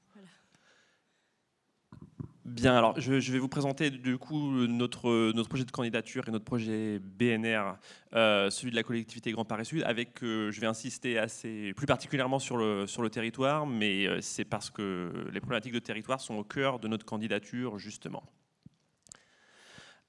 Bien, 2.49 2.75
alors 2.75 2.99
je, 2.99 3.31
vais 3.31 3.37
vous 3.37 3.47
présenter 3.47 3.91
du 3.91 4.17
coup 4.17 4.65
notre, 4.65 5.31
notre 5.33 5.47
projet 5.47 5.65
de 5.65 5.71
candidature 5.71 6.27
et 6.27 6.31
notre 6.31 6.45
projet 6.45 6.97
BNR, 6.99 7.75
euh, 8.15 8.49
celui 8.49 8.71
de 8.71 8.75
la 8.75 8.81
collectivité 8.81 9.31
Grand 9.31 9.45
Paris 9.45 9.65
Sud, 9.65 9.83
avec, 9.83 10.23
euh, 10.23 10.49
je 10.49 10.59
vais 10.59 10.65
insister 10.65 11.19
assez, 11.19 11.73
plus 11.75 11.85
particulièrement 11.85 12.39
sur 12.39 12.57
le, 12.57 13.09
territoire, 13.11 13.67
mais 13.67 14.07
euh, 14.07 14.19
c'est 14.21 14.45
parce 14.45 14.71
que 14.71 15.11
les 15.31 15.39
problématiques 15.41 15.73
de 15.73 15.79
territoire 15.79 16.19
sont 16.21 16.35
au 16.35 16.43
cœur 16.43 16.79
de 16.79 16.87
notre 16.87 17.05
candidature 17.05 17.77
justement. 17.77 18.23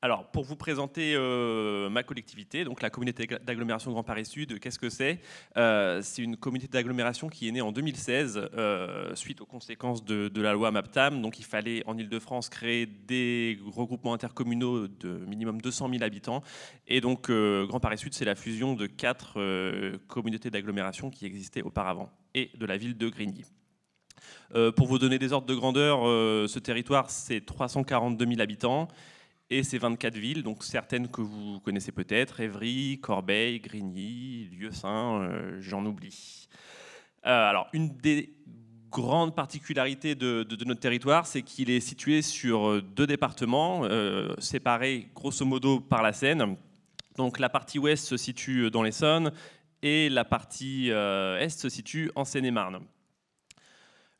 Alors, 0.02 0.24
pour 0.30 0.44
vous 0.44 0.56
présenter 0.56 1.12
euh, 1.14 1.90
ma 1.90 2.02
collectivité, 2.02 2.64
donc 2.64 2.80
la 2.80 2.88
communauté 2.88 3.26
d'agglomération 3.26 3.90
Grand 3.90 4.02
Paris 4.02 4.24
Sud, 4.24 4.58
qu'est-ce 4.58 4.78
que 4.78 4.88
c'est? 4.88 5.20
Euh, 5.58 6.00
C'est 6.02 6.22
une 6.22 6.38
communauté 6.38 6.68
d'agglomération 6.68 7.28
qui 7.28 7.48
est 7.48 7.52
née 7.52 7.60
en 7.60 7.70
2016 7.70 8.48
euh, 8.54 9.14
suite 9.14 9.42
aux 9.42 9.46
conséquences 9.46 10.02
de, 10.02 10.40
la 10.40 10.54
loi 10.54 10.70
MAPTAM. 10.70 11.20
Donc, 11.20 11.38
il 11.38 11.44
fallait 11.44 11.82
en 11.86 11.98
Ile-de-France 11.98 12.48
créer 12.48 12.86
des 12.86 13.58
regroupements 13.66 14.14
intercommunaux 14.14 14.88
de 14.88 15.10
minimum 15.26 15.60
200 15.60 15.90
000 15.90 16.02
habitants. 16.02 16.42
Et 16.88 17.02
donc, 17.02 17.30
Grand 17.30 17.80
Paris 17.80 17.98
Sud, 17.98 18.14
c'est 18.14 18.24
la 18.24 18.34
fusion 18.34 18.74
de 18.74 18.86
quatre 18.86 19.38
communautés 20.06 20.48
d'agglomération 20.48 21.10
qui 21.10 21.26
existaient 21.26 21.62
auparavant 21.62 22.10
et 22.34 22.50
de 22.58 22.64
la 22.64 22.78
ville 22.78 22.96
de 22.96 23.08
Grigny. 23.10 23.44
pour 24.76 24.86
vous 24.86 24.98
donner 24.98 25.18
des 25.18 25.34
ordres 25.34 25.46
de 25.46 25.54
grandeur, 25.54 26.00
ce 26.48 26.58
territoire, 26.58 27.10
c'est 27.10 27.44
342 27.44 28.26
000 28.26 28.40
habitants 28.40 28.88
et 29.50 29.64
ces 29.64 29.78
24 29.78 30.16
villes, 30.16 30.42
donc 30.42 30.62
certaines 30.62 31.08
que 31.08 31.20
vous 31.20 31.58
connaissez 31.60 31.90
peut-être, 31.90 32.40
Évry, 32.40 33.00
Corbeil, 33.02 33.58
Grigny, 33.58 34.48
Lieu-Saint, 34.52 35.22
euh, 35.22 35.56
j'en 35.60 35.84
oublie. 35.84 36.48
Euh, 37.26 37.48
alors, 37.50 37.68
une 37.72 37.96
des 37.96 38.32
grandes 38.90 39.34
particularités 39.34 40.14
de, 40.14 40.46
notre 40.64 40.80
territoire, 40.80 41.26
c'est 41.26 41.42
qu'il 41.42 41.68
est 41.68 41.80
situé 41.80 42.22
sur 42.22 42.80
deux 42.82 43.06
départements, 43.06 43.82
euh, 43.84 44.34
séparés 44.38 45.08
grosso 45.14 45.44
modo 45.44 45.80
par 45.80 46.02
la 46.02 46.12
Seine. 46.12 46.56
Donc 47.16 47.38
la 47.38 47.48
partie 47.48 47.78
ouest 47.78 48.06
se 48.06 48.16
situe 48.16 48.70
dans 48.70 48.82
l'Essonne 48.82 49.32
et 49.82 50.08
la 50.08 50.24
partie 50.24 50.88
est 50.90 51.48
se 51.48 51.68
situe 51.68 52.10
en 52.14 52.24
Seine-et-Marne. 52.24 52.80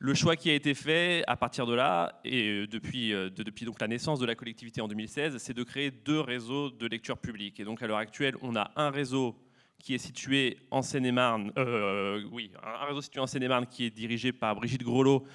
Le 0.02 0.14
choix 0.14 0.34
qui 0.34 0.48
a 0.48 0.54
été 0.54 0.72
fait 0.72 1.22
à 1.26 1.36
partir 1.36 1.66
de 1.66 1.74
là, 1.74 2.22
et 2.24 2.48
euh, 2.48 2.66
depuis, 2.66 3.12
euh, 3.12 3.28
depuis 3.28 3.66
donc 3.66 3.78
la 3.82 3.86
naissance 3.86 4.18
de 4.18 4.24
la 4.24 4.34
collectivité 4.34 4.80
en 4.80 4.88
2016, 4.88 5.36
c'est 5.36 5.52
de 5.52 5.62
créer 5.62 5.90
deux 5.90 6.20
réseaux 6.20 6.70
de 6.70 6.86
lecture 6.86 7.18
publique. 7.18 7.60
Et 7.60 7.64
donc 7.64 7.82
à 7.82 7.86
l'heure 7.86 7.98
actuelle, 7.98 8.34
on 8.40 8.56
a 8.56 8.70
un 8.76 8.88
réseau 8.88 9.36
qui 9.78 9.94
est 9.94 9.98
situé 9.98 10.56
en 10.70 10.80
Seine-et-Marne, 10.80 11.52
euh, 11.58 12.22
oui, 12.32 12.50
un 12.64 12.86
réseau 12.86 13.02
situé 13.02 13.20
en 13.20 13.26
Seine-et-Marne 13.26 13.66
qui 13.66 13.84
est 13.84 13.90
dirigé 13.90 14.32
par 14.32 14.54
Brigitte 14.54 14.82
Grelot, 14.82 15.26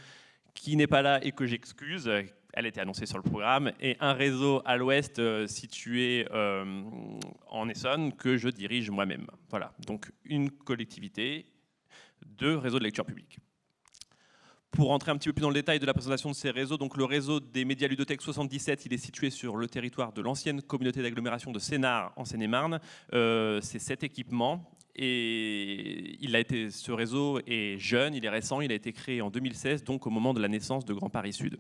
qui 0.56 0.76
n'est 0.76 0.88
pas 0.88 1.04
là 1.04 1.24
et 1.24 1.32
que 1.32 1.46
j'excuse, 1.46 2.10
elle 2.54 2.66
était 2.66 2.82
annoncée 2.82 3.06
sur 3.06 3.18
le 3.18 3.24
programme, 3.24 3.72
et 3.80 3.98
un 4.00 4.14
réseau 4.14 4.64
à 4.66 4.78
l'ouest 4.78 5.22
situé 5.46 6.26
en 6.32 7.70
Essonne 7.70 8.14
que 8.14 8.38
je 8.38 8.50
dirige 8.50 8.90
moi-même. 8.90 9.28
Voilà, 9.52 9.74
donc 9.86 10.12
une 10.24 10.50
collectivité, 10.50 11.46
deux 12.26 12.58
réseaux 12.58 12.80
de 12.80 12.84
lecture 12.84 13.06
publique. 13.06 13.38
Pour 14.76 14.90
rentrer 14.90 15.12
un 15.12 15.18
petit 15.18 15.30
peu 15.30 15.34
plus 15.34 15.42
dans 15.42 15.50
le 15.50 15.56
détail 15.56 15.80
de 15.80 15.86
la 15.86 15.94
présentation 15.94 16.30
de 16.30 16.36
ces 16.36 16.52
réseaux, 16.52 16.78
le 16.78 17.06
réseau 17.06 17.40
des 17.40 17.64
médias 17.64 17.88
ludothèques 17.88 18.22
77, 18.22 18.86
il 18.86 18.94
est 18.94 18.98
situé 18.98 19.30
sur 19.30 19.56
le 19.56 19.68
territoire 19.68 20.12
de 20.12 20.22
l'ancienne 20.22 20.62
communauté 20.62 21.02
d'agglomération 21.02 21.54
de 21.54 21.60
Sénart 21.60 22.12
en 22.18 22.26
Seine-et-Marne. 22.26 22.82
Euh, 23.14 23.62
c'est 23.62 23.80
sept 23.80 24.04
équipements 24.04 24.70
et 24.98 26.18
il 26.20 26.36
a 26.36 26.40
été, 26.40 26.72
ce 26.72 26.92
réseau 26.92 27.40
est 27.48 27.78
jeune, 27.78 28.16
il 28.16 28.26
est 28.26 28.30
récent, 28.30 28.60
il 28.60 28.72
a 28.72 28.76
été 28.76 28.92
créé 28.92 29.22
en 29.22 29.30
2016, 29.30 29.86
donc 29.86 30.08
au 30.08 30.10
moment 30.10 30.34
de 30.34 30.42
la 30.42 30.50
naissance 30.50 30.84
de 30.84 30.94
Grand 30.94 31.10
Paris 31.10 31.32
Sud. 31.32 31.58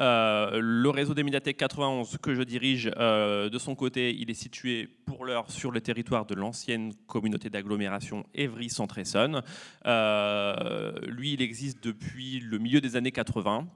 Euh, 0.00 0.58
le 0.60 0.90
réseau 0.90 1.14
des 1.14 1.22
médiathèques 1.22 1.56
91 1.56 2.18
que 2.18 2.34
je 2.34 2.42
dirige, 2.42 2.90
euh, 2.96 3.48
de 3.48 3.58
son 3.58 3.74
côté, 3.74 4.14
il 4.14 4.30
est 4.30 4.34
situé 4.34 4.88
pour 5.06 5.24
l'heure 5.24 5.50
sur 5.50 5.70
le 5.70 5.80
territoire 5.80 6.26
de 6.26 6.34
l'ancienne 6.34 6.92
communauté 7.06 7.48
d'agglomération 7.48 8.26
Évry-Centre-Essonne. 8.34 9.42
Euh, 9.86 10.92
lui, 11.06 11.34
il 11.34 11.42
existe 11.42 11.82
depuis 11.82 12.40
le 12.40 12.58
milieu 12.58 12.80
des 12.80 12.96
années 12.96 13.12
80. 13.12 13.68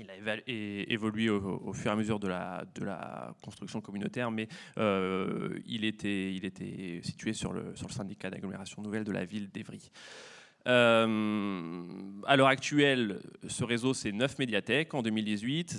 Il 0.00 0.08
a 0.10 0.36
évolué 0.46 1.28
au, 1.28 1.72
fur 1.72 1.90
et 1.90 1.94
à 1.94 1.96
mesure 1.96 2.20
de 2.20 2.28
la, 2.28 3.34
construction 3.42 3.80
communautaire, 3.80 4.30
mais 4.30 4.46
il, 4.76 5.84
était, 5.84 7.00
situé 7.02 7.32
sur 7.32 7.52
le, 7.52 7.74
sur 7.74 7.88
le 7.88 7.92
syndicat 7.92 8.30
d'agglomération 8.30 8.80
nouvelle 8.80 9.02
de 9.02 9.10
la 9.10 9.24
ville 9.24 9.50
d'Évry. 9.50 9.90
Euh, 10.68 11.82
à 12.26 12.36
l'heure 12.36 12.48
actuelle, 12.48 13.20
ce 13.48 13.64
réseau, 13.64 13.94
c'est 13.94 14.12
9 14.12 14.38
médiathèques 14.38 14.92
en 14.92 15.02
2018. 15.02 15.70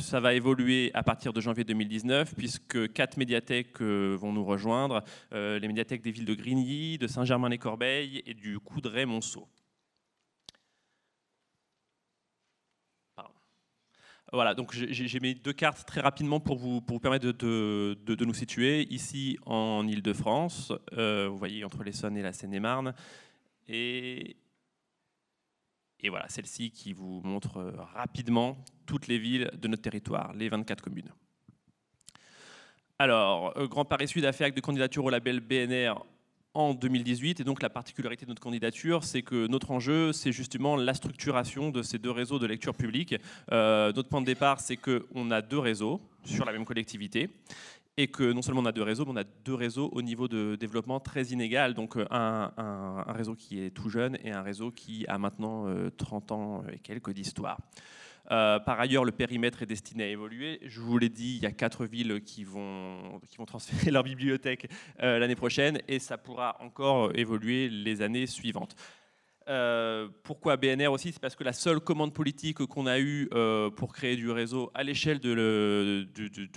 ça 0.00 0.20
va 0.20 0.32
évoluer 0.32 0.90
à 0.94 1.02
partir 1.02 1.34
de 1.34 1.40
janvier 1.40 1.64
2019, 1.64 2.34
puisque 2.34 2.92
4 2.92 3.18
médiathèques 3.18 3.82
euh, 3.82 4.16
vont 4.18 4.32
nous 4.32 4.44
rejoindre. 4.44 5.02
Euh, 5.34 5.58
les 5.58 5.68
médiathèques 5.68 6.02
des 6.02 6.12
villes 6.12 6.24
de 6.24 6.34
Grigny, 6.34 6.96
de 6.96 7.06
Saint-Germain-les-Corbeilles 7.06 8.22
et 8.26 8.32
du 8.32 8.58
Coudray-Monceau. 8.58 9.46
Voilà, 14.32 14.54
donc 14.54 14.72
j'ai 14.74 15.20
mis 15.20 15.36
deux 15.36 15.52
cartes 15.52 15.86
très 15.86 16.00
rapidement 16.00 16.40
pour 16.40 16.56
vous, 16.56 16.80
pour 16.80 16.96
vous 16.96 17.00
permettre 17.00 17.26
de, 17.26 17.96
de, 18.04 18.24
nous 18.24 18.34
situer. 18.34 18.82
Ici, 18.92 19.38
en 19.46 19.86
Ile-de-France, 19.86 20.72
vous 20.92 21.38
voyez 21.38 21.64
entre 21.64 21.84
l'Essonne 21.84 22.16
et 22.16 22.22
la 22.22 22.32
Seine-et-Marne, 22.32 22.92
et, 23.68 24.36
voilà, 26.08 26.28
celle-ci 26.28 26.70
qui 26.70 26.92
vous 26.92 27.20
montre 27.24 27.56
euh, 27.56 27.72
rapidement 27.94 28.64
toutes 28.86 29.08
les 29.08 29.18
villes 29.18 29.50
de 29.60 29.68
notre 29.68 29.82
territoire, 29.82 30.32
les 30.34 30.48
24 30.48 30.82
communes. 30.82 31.12
Alors, 32.98 33.56
euh, 33.58 33.66
Grand 33.66 33.84
Paris 33.84 34.08
Sud 34.08 34.24
a 34.24 34.32
fait 34.32 34.44
acte 34.44 34.56
de 34.56 34.62
candidature 34.62 35.04
au 35.04 35.10
label 35.10 35.40
BNR 35.40 35.94
en 36.56 36.74
2018. 36.74 37.40
Et 37.40 37.44
donc 37.44 37.62
la 37.62 37.68
particularité 37.68 38.24
de 38.24 38.30
notre 38.30 38.42
candidature, 38.42 39.04
c'est 39.04 39.22
que 39.22 39.46
notre 39.46 39.70
enjeu, 39.70 40.12
c'est 40.12 40.32
justement 40.32 40.76
la 40.76 40.94
structuration 40.94 41.70
de 41.70 41.82
ces 41.82 41.98
deux 41.98 42.10
réseaux 42.10 42.38
de 42.38 42.46
lecture 42.46 42.74
publique. 42.74 43.14
Euh, 43.52 43.92
notre 43.92 44.08
point 44.08 44.20
de 44.20 44.26
départ, 44.26 44.60
c'est 44.60 44.76
qu'on 44.76 45.30
a 45.30 45.42
deux 45.42 45.58
réseaux 45.58 46.00
sur 46.24 46.44
la 46.44 46.52
même 46.52 46.64
collectivité 46.64 47.28
et 47.98 48.08
que 48.08 48.32
non 48.32 48.42
seulement 48.42 48.60
on 48.60 48.66
a 48.66 48.72
deux 48.72 48.82
réseaux, 48.82 49.04
mais 49.06 49.12
on 49.12 49.16
a 49.16 49.24
deux 49.44 49.54
réseaux 49.54 49.88
au 49.92 50.02
niveau 50.02 50.28
de 50.28 50.56
développement 50.56 51.00
très 51.00 51.24
inégal. 51.26 51.74
Donc 51.74 51.96
euh, 51.96 52.06
un, 52.10 53.04
réseau 53.08 53.34
qui 53.34 53.62
est 53.62 53.70
tout 53.70 53.88
jeune 53.88 54.18
et 54.22 54.32
un 54.32 54.42
réseau 54.42 54.70
qui 54.70 55.06
a 55.08 55.18
maintenant 55.18 55.66
30 55.96 56.30
euh, 56.30 56.34
ans 56.34 56.64
et 56.70 56.78
quelques 56.78 57.12
d'histoire. 57.12 57.58
Euh, 58.32 58.58
par 58.58 58.80
ailleurs, 58.80 59.04
le 59.04 59.12
périmètre 59.12 59.62
est 59.62 59.66
destiné 59.66 60.04
à 60.04 60.08
évoluer. 60.08 60.60
Je 60.64 60.80
vous 60.80 60.98
l'ai 60.98 61.08
dit, 61.08 61.36
il 61.36 61.42
y 61.42 61.46
a 61.46 61.52
quatre 61.52 61.86
villes 61.86 62.22
qui 62.24 62.44
vont, 62.44 63.20
qui 63.28 63.38
vont 63.38 63.46
transférer 63.46 63.90
leur 63.92 64.02
bibliothèque 64.02 64.68
l'année 64.98 65.36
prochaine 65.36 65.78
et 65.88 65.98
ça 65.98 66.18
pourra 66.18 66.56
encore 66.60 67.16
évoluer 67.16 67.68
les 67.68 68.02
années 68.02 68.26
suivantes. 68.26 68.76
Euh, 69.48 70.08
pourquoi 70.24 70.56
BNR 70.56 70.88
aussi? 70.88 71.12
C'est 71.12 71.20
parce 71.20 71.36
que 71.36 71.44
la 71.44 71.52
seule 71.52 71.78
commande 71.78 72.12
politique 72.12 72.64
qu'on 72.66 72.86
a 72.86 72.98
eue 72.98 73.28
euh, 73.32 73.70
pour 73.70 73.92
créer 73.92 74.16
du 74.16 74.30
réseau 74.30 74.70
à 74.74 74.82
l'échelle 74.82 75.20
de, 75.20 76.08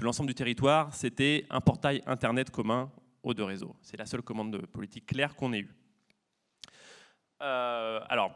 l'ensemble 0.02 0.28
du 0.28 0.36
territoire, 0.36 0.94
c'était 0.94 1.46
un 1.50 1.62
portail 1.62 2.02
Internet 2.08 2.50
commun 2.50 2.92
aux 3.22 3.34
deux 3.34 3.44
réseaux. 3.44 3.76
C'est 3.82 3.98
la 3.98 4.06
seule 4.06 4.24
commande 4.24 4.66
politique 4.68 5.06
claire 5.06 5.36
qu'on 5.36 5.54
ait 5.54 5.60
eue. 5.60 5.76
Euh, 7.42 8.00
alors, 8.10 8.32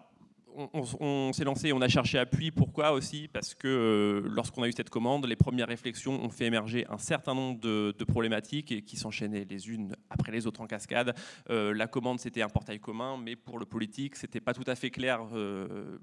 on, 0.56 1.34
s'est 1.34 1.44
lancé, 1.44 1.74
on 1.74 1.82
a 1.82 1.88
cherché 1.88 2.18
appui. 2.18 2.52
Pourquoi 2.52 2.92
aussi? 2.92 3.28
Parce 3.28 3.54
que 3.54 3.68
euh, 3.68 4.30
lorsqu'on 4.30 4.64
a 4.64 4.68
eu 4.68 4.72
cette 4.72 4.90
commande, 4.90 5.26
les 5.26 5.36
premières 5.36 5.68
réflexions 5.68 6.24
ont 6.24 6.30
fait 6.30 6.46
émerger 6.46 6.86
un 6.90 6.98
certain 6.98 7.34
nombre 7.34 7.60
de, 7.60 8.04
problématiques 8.04 8.86
qui 8.86 8.98
s'enchaînaient 8.98 9.46
les 9.50 9.70
unes 9.70 9.96
après 10.10 10.32
les 10.32 10.46
autres 10.46 10.62
en 10.62 10.68
cascade. 10.68 11.16
Euh, 11.50 11.74
la 11.74 11.88
commande, 11.88 12.20
c'était 12.20 12.42
un 12.42 12.50
portail 12.50 12.80
commun, 12.80 13.18
mais 13.18 13.36
pour 13.36 13.58
le 13.58 13.66
politique, 13.66 14.16
c'était 14.16 14.42
pas 14.42 14.54
tout 14.54 14.64
à 14.68 14.76
fait 14.76 14.92
clair 14.92 15.22
euh, 15.34 15.98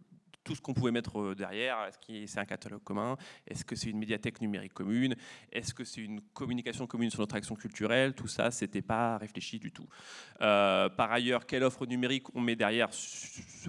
tout 0.51 0.57
ce 0.57 0.61
qu'on 0.61 0.75
pouvait 0.75 0.91
mettre 0.91 1.21
euh, 1.21 1.35
derrière. 1.37 1.79
Est-ce 1.85 1.99
que 1.99 2.27
c'est 2.27 2.41
un 2.41 2.45
catalogue 2.45 2.83
commun? 2.83 3.17
Est-ce 3.47 3.65
que 3.65 3.77
c'est 3.77 3.89
une 3.89 4.01
médiathèque 4.01 4.41
numérique 4.41 4.75
commune? 4.75 5.15
Est-ce 5.53 5.73
que 5.73 5.85
c'est 5.85 6.01
une 6.01 6.21
communication 6.35 6.89
commune 6.89 7.09
sur 7.09 7.21
notre 7.21 7.37
action 7.37 7.55
culturelle? 7.55 8.15
Tout 8.15 8.27
ça, 8.27 8.51
c'était 8.51 8.83
pas 8.83 9.17
réfléchi 9.17 9.61
du 9.61 9.71
tout. 9.71 9.87
Euh, 10.41 10.89
par 10.89 11.13
ailleurs, 11.13 11.47
quelle 11.47 11.63
offre 11.63 11.87
numérique 11.87 12.35
on 12.35 12.41
met 12.41 12.57
derrière, 12.57 12.89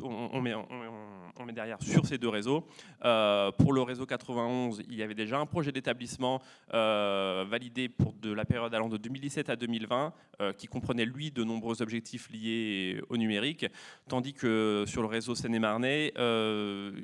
on, 0.01 0.41
met, 0.41 1.53
derrière 1.53 1.79
sur 1.83 2.07
ces 2.07 2.17
deux 2.17 2.29
réseaux? 2.29 2.67
Euh, 3.05 3.51
Pour 3.51 3.73
le 3.73 3.83
réseau 3.83 4.07
91, 4.07 4.81
il 4.89 4.95
y 4.95 5.03
avait 5.03 5.13
déjà 5.13 5.37
un 5.37 5.45
projet 5.45 5.71
d'établissement 5.71 6.41
validé 6.71 7.89
pour 7.89 8.13
de 8.13 8.31
la 8.33 8.45
période 8.45 8.73
allant 8.73 8.89
de 8.89 8.97
2017 8.97 9.49
à 9.49 9.55
2020, 9.55 10.13
qui 10.57 10.65
comprenait 10.65 11.05
lui 11.05 11.29
de 11.29 11.43
nombreux 11.43 11.83
objectifs 11.83 12.29
liés 12.31 13.01
au 13.09 13.17
numérique, 13.17 13.67
tandis 14.07 14.33
que 14.33 14.85
sur 14.87 15.03
le 15.03 15.07
réseau 15.07 15.35
Seine-et-Marnais, 15.35 16.13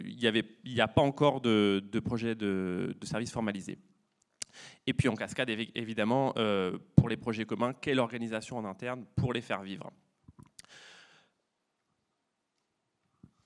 il 0.05 0.43
n'y 0.65 0.81
a 0.81 0.87
pas 0.87 1.01
encore 1.01 1.41
de, 1.41 1.99
projet 2.03 2.35
de, 2.35 2.95
service 3.03 3.31
formalisé. 3.31 3.77
Et 4.87 4.93
puis 4.93 5.07
en 5.07 5.15
cascade, 5.15 5.49
évidemment, 5.75 6.33
euh, 6.37 6.77
pour 6.95 7.09
les 7.09 7.17
projets 7.17 7.45
communs, 7.45 7.73
quelle 7.73 7.99
organisation 7.99 8.57
en 8.57 8.65
interne 8.65 9.05
pour 9.15 9.33
les 9.33 9.41
faire 9.41 9.61
vivre? 9.61 9.91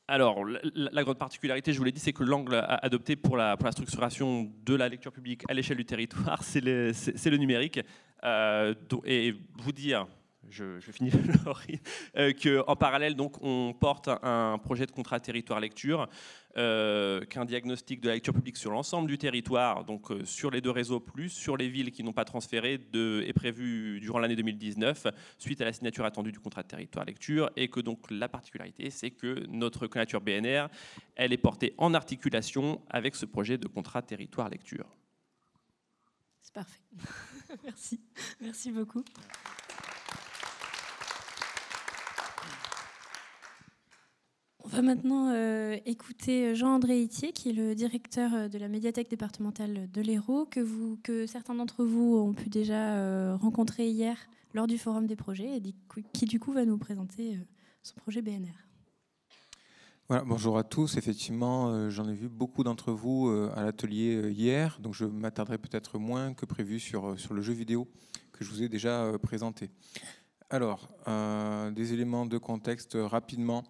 Alors, 0.08 0.44
la, 0.44 1.04
grande 1.04 1.18
particularité, 1.18 1.72
je 1.72 1.78
vous 1.78 1.86
l'ai 1.86 1.92
dit, 1.94 2.02
c'est 2.02 2.12
que 2.12 2.24
l'angle 2.24 2.66
adopté 2.68 3.16
pour 3.16 3.38
la, 3.38 3.56
structuration 3.72 4.52
de 4.66 4.76
la 4.76 4.90
lecture 4.90 5.14
publique 5.14 5.44
à 5.48 5.54
l'échelle 5.54 5.78
du 5.78 5.86
territoire, 5.86 6.44
c'est 6.44 6.60
le, 6.62 7.38
numérique. 7.38 7.80
Euh, 8.24 8.76
et 9.06 9.34
vous 9.58 9.72
dire 9.72 10.06
je, 10.50 10.80
finis 10.80 11.12
euh, 12.18 12.34
qu'en 12.34 12.76
parallèle, 12.76 13.16
donc, 13.16 13.42
on 13.42 13.74
porte 13.74 14.10
un 14.24 14.58
projet 14.58 14.86
de 14.86 14.92
contrat 14.92 15.20
territoire 15.20 15.60
lecture, 15.60 16.10
euh, 16.58 17.24
qu'un 17.26 17.46
diagnostic 17.46 18.02
de 18.02 18.10
la 18.10 18.16
lecture 18.16 18.34
publique 18.34 18.58
sur 18.58 18.72
l'ensemble 18.72 19.08
du 19.08 19.18
territoire, 19.18 19.86
donc 19.86 20.12
euh, 20.12 20.26
sur 20.26 20.52
les 20.52 20.60
deux 20.60 20.72
réseaux 20.72 21.00
plus, 21.00 21.30
sur 21.30 21.56
les 21.58 21.70
villes 21.70 21.92
qui 21.92 22.04
n'ont 22.04 22.14
pas 22.14 22.26
transféré, 22.26 22.80
est 22.94 23.34
prévu 23.34 24.00
durant 24.02 24.20
l'année 24.20 24.36
2019, 24.36 25.08
suite 25.38 25.62
à 25.62 25.66
la 25.66 25.74
signature 25.74 26.06
attendue 26.06 26.32
du 26.32 26.40
contrat 26.40 26.64
territoire 26.64 27.06
lecture, 27.06 27.50
et 27.56 27.70
que 27.70 27.80
donc 27.80 28.10
la 28.10 28.28
particularité, 28.28 28.90
c'est 28.90 29.12
que 29.12 29.46
notre 29.48 29.88
candidature 29.88 30.22
BNR, 30.22 30.68
elle 31.16 31.34
est 31.34 31.38
portée 31.38 31.74
en 31.78 31.94
articulation 31.94 32.82
avec 32.90 33.16
ce 33.16 33.26
projet 33.26 33.58
de 33.58 33.68
contrat 33.68 34.02
territoire 34.02 34.50
lecture. 34.50 34.86
C'est 36.42 36.54
parfait. 36.54 36.82
Merci. 37.64 38.02
Merci 38.42 38.72
beaucoup. 38.72 39.04
On 44.64 44.68
va 44.68 44.82
maintenant 44.84 45.30
euh, 45.30 45.76
écouter 45.86 46.54
Jean-André 46.54 47.02
Itier, 47.02 47.32
qui 47.32 47.50
est 47.50 47.54
le 47.54 47.74
directeur 47.74 48.34
euh, 48.34 48.48
de 48.48 48.60
la 48.60 48.68
médiathèque 48.68 49.10
départementale 49.10 49.90
de 49.92 50.02
l'Hérault, 50.02 50.46
que, 50.46 51.26
certains 51.26 51.56
d'entre 51.56 51.84
vous 51.84 52.18
ont 52.18 52.34
pu 52.34 52.50
déjà 52.50 52.96
euh, 52.96 53.36
rencontrer 53.36 53.88
hier 53.88 54.18
lors 54.54 54.68
du 54.68 54.78
Forum 54.78 55.08
des 55.08 55.16
projets, 55.16 55.58
et 55.58 55.62
qui 56.14 56.26
du 56.26 56.40
coup 56.40 56.54
va 56.54 56.66
nous 56.66 56.78
présenter 56.78 57.40
son 57.82 57.96
projet 57.96 58.22
BNR. 58.22 58.54
Voilà, 60.10 60.26
bonjour 60.26 60.58
à 60.58 60.64
tous. 60.64 60.98
Effectivement, 60.98 61.90
j'en 61.90 62.08
ai 62.10 62.14
vu 62.14 62.28
beaucoup 62.28 62.66
d'entre 62.66 62.92
vous 62.92 63.30
à 63.56 63.64
l'atelier 63.64 64.30
hier, 64.30 64.78
donc 64.82 64.94
je 64.94 65.06
m'attarderai 65.06 65.58
peut-être 65.58 66.00
moins 66.00 66.34
que 66.34 66.46
prévu 66.46 66.82
sur, 66.82 67.18
sur 67.18 67.34
le 67.34 67.42
jeu 67.42 67.54
vidéo 67.54 67.88
que 68.34 68.44
je 68.44 68.50
vous 68.50 68.62
ai 68.62 68.68
déjà 68.68 69.14
présenté. 69.24 69.70
Alors, 70.54 70.90
des 71.72 71.94
éléments 71.94 72.26
de 72.26 72.38
contexte 72.38 72.98
rapidement. 73.00 73.64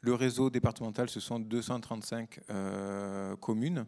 Le 0.00 0.14
réseau 0.14 0.50
départemental, 0.50 1.10
ce 1.10 1.18
sont 1.18 1.40
235 1.40 2.38
euh, 2.50 3.34
communes 3.34 3.86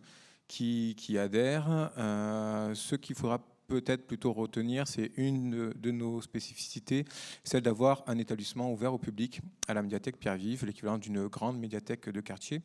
qui, 0.49 0.97
adhèrent. 1.17 1.93
Euh, 1.97 2.75
ce 2.75 2.97
qu'il 2.97 3.15
faudra 3.15 3.39
peut-être 3.69 4.05
plutôt 4.05 4.33
retenir, 4.33 4.89
c'est 4.89 5.13
une 5.17 5.73
de 5.73 5.91
nos 5.93 6.21
spécificités, 6.23 7.05
celle 7.45 7.63
d'avoir 7.63 8.03
un 8.09 8.19
établissement 8.19 8.73
ouvert 8.73 8.93
au 8.93 8.99
public 8.99 9.41
à 9.69 9.75
la 9.75 9.83
médiathèque 9.83 10.19
Pierre-Vive, 10.19 10.67
l'équivalent 10.67 10.99
d'une 10.99 11.29
grande 11.29 11.57
médiathèque 11.57 12.09
de 12.09 12.21
quartier, 12.21 12.63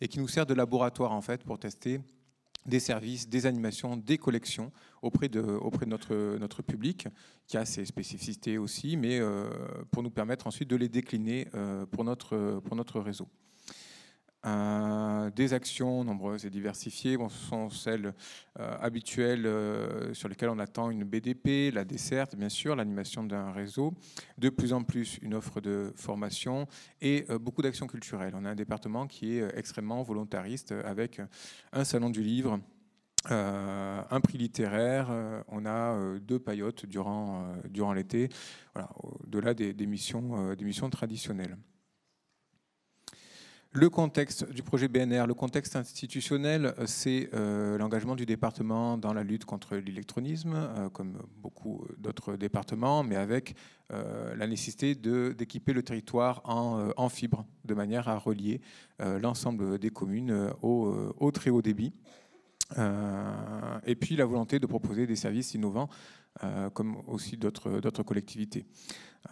et 0.00 0.06
qui 0.06 0.20
nous 0.20 0.28
sert 0.28 0.46
de 0.46 0.54
laboratoire 0.54 1.10
en 1.10 1.22
fait 1.22 1.42
pour 1.42 1.58
tester 1.58 2.00
des 2.66 2.78
services, 2.80 3.28
des 3.28 3.46
animations, 3.46 3.96
des 3.96 4.16
collections 4.16 4.70
auprès 5.04 5.28
de, 5.28 5.40
auprès 5.40 5.84
de 5.84 5.90
notre, 5.90 6.38
notre 6.38 6.62
public, 6.62 7.06
qui 7.46 7.56
a 7.56 7.64
ses 7.64 7.84
spécificités 7.84 8.58
aussi, 8.58 8.96
mais 8.96 9.20
euh, 9.20 9.48
pour 9.90 10.02
nous 10.02 10.10
permettre 10.10 10.46
ensuite 10.46 10.68
de 10.68 10.76
les 10.76 10.88
décliner 10.88 11.46
euh, 11.54 11.84
pour, 11.86 12.04
notre, 12.04 12.60
pour 12.64 12.74
notre 12.74 13.00
réseau. 13.00 13.28
Euh, 14.46 15.30
des 15.30 15.54
actions 15.54 16.04
nombreuses 16.04 16.44
et 16.44 16.50
diversifiées. 16.50 17.16
Ce 17.30 17.48
sont 17.48 17.70
celles 17.70 18.12
habituelles 18.56 19.48
sur 20.12 20.28
lesquelles 20.28 20.50
on 20.50 20.58
attend 20.58 20.90
une 20.90 21.04
BDP, 21.04 21.70
la 21.72 21.84
desserte, 21.84 22.36
bien 22.36 22.50
sûr, 22.50 22.76
l'animation 22.76 23.24
d'un 23.24 23.52
réseau, 23.52 23.94
de 24.36 24.50
plus 24.50 24.74
en 24.74 24.82
plus 24.82 25.18
une 25.22 25.34
offre 25.34 25.62
de 25.62 25.92
formation 25.96 26.66
et 27.00 27.24
beaucoup 27.40 27.62
d'actions 27.62 27.86
culturelles. 27.86 28.34
On 28.36 28.44
a 28.44 28.50
un 28.50 28.54
département 28.54 29.06
qui 29.06 29.38
est 29.38 29.58
extrêmement 29.58 30.02
volontariste 30.02 30.72
avec 30.72 31.22
un 31.72 31.84
salon 31.84 32.10
du 32.10 32.22
livre. 32.22 32.60
Un 33.30 34.20
prix 34.20 34.38
littéraire, 34.38 35.10
on 35.48 35.66
a 35.66 36.18
deux 36.18 36.38
paillotes 36.38 36.86
durant, 36.86 37.46
durant 37.68 37.92
l'été, 37.92 38.28
au-delà 39.02 39.54
des, 39.54 39.86
missions, 39.86 40.54
des 40.54 40.64
missions 40.64 40.90
traditionnelles. 40.90 41.56
Le 43.76 43.90
contexte 43.90 44.48
du 44.52 44.62
projet 44.62 44.86
BNR, 44.86 45.26
le 45.26 45.34
contexte 45.34 45.74
institutionnel, 45.74 46.74
c'est 46.86 47.28
euh, 47.34 47.76
l'engagement 47.76 48.14
du 48.14 48.24
département 48.24 48.96
dans 48.96 49.12
la 49.12 49.24
lutte 49.24 49.44
contre 49.46 49.74
l'électronisme, 49.74 50.54
euh, 50.54 50.88
comme 50.90 51.18
beaucoup 51.38 51.84
d'autres 51.98 52.36
départements, 52.36 53.02
mais 53.02 53.16
avec 53.16 53.56
euh, 53.92 54.36
la 54.36 54.46
nécessité 54.46 54.94
d'équiper 54.94 55.72
le 55.72 55.82
territoire 55.82 56.40
en, 56.44 56.90
en, 56.96 57.08
fibre, 57.08 57.44
de 57.64 57.74
manière 57.74 58.08
à 58.08 58.16
relier 58.16 58.60
l'ensemble 59.00 59.80
des 59.80 59.90
communes 59.90 60.52
au, 60.62 61.12
au, 61.18 61.32
très 61.32 61.50
haut 61.50 61.60
débit. 61.60 61.92
Et 62.76 63.94
puis 63.94 64.16
la 64.16 64.24
volonté 64.24 64.58
de 64.58 64.66
proposer 64.66 65.06
des 65.06 65.16
services 65.16 65.54
innovants, 65.54 65.88
comme 66.72 66.96
aussi 67.06 67.36
d'autres 67.36 68.02
collectivités. 68.02 68.66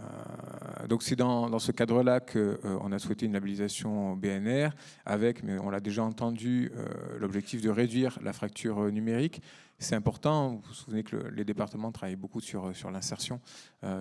Euh, 0.00 0.86
donc 0.86 1.02
c'est 1.02 1.16
dans, 1.16 1.58
ce 1.58 1.72
cadre-là 1.72 2.20
qu'on 2.20 2.38
euh, 2.38 2.92
a 2.92 2.98
souhaité 2.98 3.26
une 3.26 3.32
labellisation 3.32 4.16
BNR 4.16 4.70
avec, 5.04 5.42
mais 5.42 5.58
on 5.58 5.70
l'a 5.70 5.80
déjà 5.80 6.02
entendu, 6.02 6.70
euh, 6.74 7.18
l'objectif 7.18 7.60
de 7.60 7.70
réduire 7.70 8.18
la 8.22 8.32
fracture 8.32 8.90
numérique. 8.90 9.42
C'est 9.78 9.96
important, 9.96 10.50
vous 10.50 10.62
vous 10.68 10.74
souvenez 10.74 11.02
que 11.02 11.16
les 11.16 11.44
départements 11.44 11.90
travaillent 11.90 12.14
beaucoup 12.14 12.40
sur, 12.40 12.74
sur 12.76 12.92
l'insertion 12.92 13.40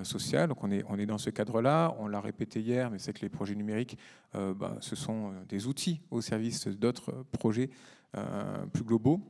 sociale, 0.03 0.49
donc 0.49 0.63
on 0.63 0.69
est, 0.69 0.83
on 0.87 0.99
est 0.99 1.07
dans 1.07 1.17
ce 1.17 1.31
cadre-là, 1.31 1.95
on 1.97 2.07
l'a 2.07 2.21
répété 2.21 2.61
hier, 2.61 2.91
mais 2.91 2.99
c'est 2.99 3.13
que 3.13 3.21
les 3.23 3.29
projets 3.29 3.55
numériques, 3.55 3.97
bah, 4.31 4.77
ce 4.79 4.95
sont 4.95 5.33
des 5.49 5.65
outils 5.65 5.99
au 6.11 6.21
service 6.21 6.67
d'autres 6.67 7.25
projets 7.31 7.71
plus 8.73 8.83
globaux. 8.83 9.21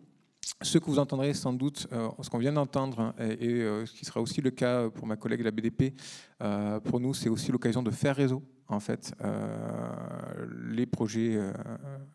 Ce 0.62 0.78
que 0.78 0.86
vous 0.86 1.00
entendrez 1.00 1.34
sans 1.34 1.54
doute, 1.54 1.88
euh, 1.92 2.10
ce 2.22 2.30
qu'on 2.30 2.38
vient 2.38 2.54
d'entendre, 2.54 3.00
hein, 3.00 3.16
et, 3.20 3.48
euh, 3.48 3.86
ce 3.86 3.94
qui 3.94 4.06
sera 4.06 4.22
aussi 4.22 4.42
le 4.42 4.52
cas 4.52 4.90
pour 4.90 5.08
ma 5.08 5.16
collègue 5.16 5.40
de 5.40 5.46
la 5.46 5.52
BDP, 5.52 5.94
euh, 6.42 6.80
pour 6.80 7.00
nous, 7.00 7.14
c'est 7.14 7.30
aussi 7.30 7.52
l'occasion 7.52 7.84
de 7.84 7.92
faire 7.92 8.16
réseau, 8.16 8.44
en 8.68 8.80
fait, 8.80 9.14
les, 10.70 10.86
projets, 10.86 11.38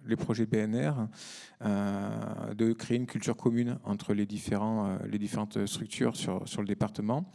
les 0.06 0.16
projets 0.16 0.46
BNR, 0.46 1.06
de 1.60 2.72
créer 2.72 2.96
une 2.96 3.04
culture 3.04 3.36
commune 3.36 3.78
entre 3.84 4.14
les, 4.14 4.24
différents, 4.24 4.96
les 5.06 5.18
différentes 5.18 5.66
structures 5.66 6.16
sur, 6.16 6.48
sur 6.48 6.62
le 6.62 6.66
département 6.66 7.30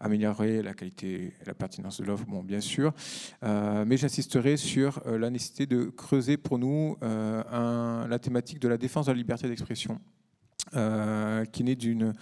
améliorer 0.00 0.62
la 0.62 0.74
qualité 0.74 1.34
et 1.40 1.44
la 1.46 1.54
pertinence 1.54 2.00
de 2.00 2.06
l'offre, 2.06 2.24
bon, 2.26 2.42
bien 2.42 2.60
sûr. 2.60 2.92
mais 3.42 3.96
j'insisterai 3.96 4.56
sur 4.56 5.02
la 5.06 5.30
nécessité 5.30 5.66
de 5.66 5.84
creuser 5.84 6.36
pour 6.36 6.58
nous 6.58 6.96
la 7.02 8.18
thématique 8.18 8.60
de 8.60 8.68
la 8.68 8.78
défense 8.78 9.06
de 9.06 9.12
la 9.12 9.18
liberté 9.18 9.48
d'expression 9.48 10.00
euh, 10.76 11.44
qui 11.46 11.64
naît 11.64 11.74
d'une 11.74 12.14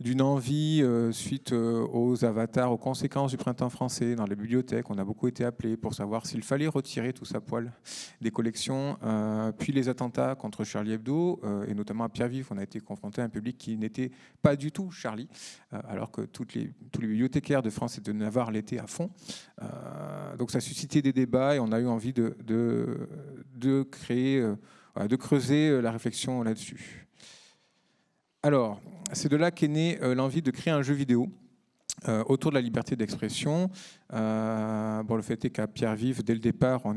d'une 0.00 0.22
envie 0.22 0.80
euh, 0.82 1.10
suite 1.10 1.52
euh, 1.52 1.84
aux 1.92 2.24
avatars, 2.24 2.70
aux 2.70 2.78
conséquences 2.78 3.32
du 3.32 3.36
printemps 3.36 3.68
français 3.68 4.14
dans 4.14 4.26
les 4.26 4.36
bibliothèques. 4.36 4.90
On 4.90 4.98
a 4.98 5.04
beaucoup 5.04 5.26
été 5.26 5.44
appelés 5.44 5.76
pour 5.76 5.92
savoir 5.92 6.24
s'il 6.24 6.44
fallait 6.44 6.68
retirer 6.68 7.12
tout 7.12 7.24
ça 7.24 7.40
poil 7.40 7.72
des 8.20 8.30
collections. 8.30 8.96
puis 9.58 9.72
les 9.72 9.88
attentats 9.88 10.34
contre 10.34 10.64
Charlie 10.64 10.92
Hebdo, 10.92 11.40
et 11.66 11.74
notamment 11.74 12.04
à 12.04 12.08
Pierre-Vif, 12.08 12.50
on 12.50 12.58
a 12.58 12.62
été 12.62 12.80
confronté 12.80 13.20
à 13.20 13.24
un 13.24 13.28
public 13.28 13.58
qui 13.58 13.76
n'était 13.76 14.10
pas 14.42 14.56
du 14.56 14.70
tout 14.70 14.90
Charlie, 14.90 15.28
alors 15.70 16.10
que 16.10 16.22
tous 16.22 16.46
les 16.54 16.72
bibliothécaires 16.98 17.62
de 17.62 17.70
France 17.70 17.98
et 17.98 18.00
de 18.00 18.12
Navarre 18.12 18.50
l'étaient 18.50 18.78
à 18.78 18.86
fond. 18.86 19.10
donc 20.38 20.50
ça 20.50 20.58
a 20.58 20.60
suscité 20.60 21.02
des 21.02 21.12
débats 21.12 21.56
et 21.56 21.58
on 21.58 21.72
a 21.72 21.80
eu 21.80 21.86
envie 21.86 22.12
de, 22.12 22.36
de 22.44 23.82
créer, 23.82 24.40
de 24.98 25.16
creuser 25.16 25.80
la 25.80 25.90
réflexion 25.90 26.42
là-dessus. 26.42 27.07
Alors, 28.44 28.80
c'est 29.14 29.28
de 29.28 29.36
là 29.36 29.50
qu'est 29.50 29.66
née 29.66 29.98
euh, 30.00 30.14
l'envie 30.14 30.42
de 30.42 30.52
créer 30.52 30.72
un 30.72 30.82
jeu 30.82 30.94
vidéo 30.94 31.28
euh, 32.06 32.22
autour 32.28 32.52
de 32.52 32.54
la 32.54 32.60
liberté 32.60 32.94
d'expression. 32.94 33.68
Euh, 34.12 35.02
le 35.02 35.22
fait 35.22 35.44
est 35.44 35.50
qu'à 35.50 35.66
Pierre-Vive, 35.66 36.22
dès 36.22 36.34
le 36.34 36.38
départ, 36.38 36.82
on 36.84 36.94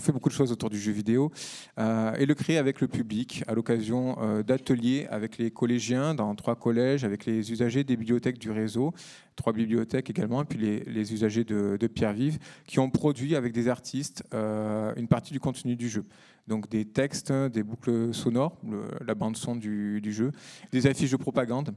fait 0.00 0.12
beaucoup 0.12 0.28
de 0.28 0.34
choses 0.34 0.52
autour 0.52 0.70
du 0.70 0.78
jeu 0.78 0.92
vidéo 0.92 1.32
et 1.76 2.24
le 2.24 2.34
créer 2.34 2.58
avec 2.58 2.80
le 2.80 2.86
public 2.86 3.42
à 3.48 3.54
l'occasion 3.54 4.16
d'ateliers 4.46 5.08
avec 5.10 5.38
les 5.38 5.50
collégiens 5.50 6.14
dans 6.14 6.32
trois 6.36 6.54
collèges, 6.54 7.02
avec 7.02 7.26
les 7.26 7.50
usagers 7.50 7.82
des 7.82 7.96
bibliothèques 7.96 8.38
du 8.38 8.52
réseau, 8.52 8.94
trois 9.34 9.52
bibliothèques 9.52 10.08
également, 10.08 10.42
et 10.42 10.44
puis 10.44 10.60
les, 10.60 10.84
les 10.84 11.12
usagers 11.12 11.42
de, 11.42 11.76
de 11.76 11.86
Pierre-Vive 11.88 12.38
qui 12.64 12.78
ont 12.78 12.90
produit 12.90 13.34
avec 13.34 13.52
des 13.52 13.66
artistes 13.66 14.22
une 14.32 15.08
partie 15.08 15.32
du 15.32 15.40
contenu 15.40 15.74
du 15.74 15.88
jeu 15.88 16.04
donc 16.46 16.68
des 16.68 16.84
textes, 16.84 17.32
des 17.32 17.62
boucles 17.62 18.14
sonores, 18.14 18.56
la 19.04 19.14
bande 19.14 19.36
son 19.36 19.56
du, 19.56 20.00
jeu, 20.12 20.32
des 20.72 20.86
affiches 20.86 21.10
de 21.10 21.16
propagande. 21.16 21.74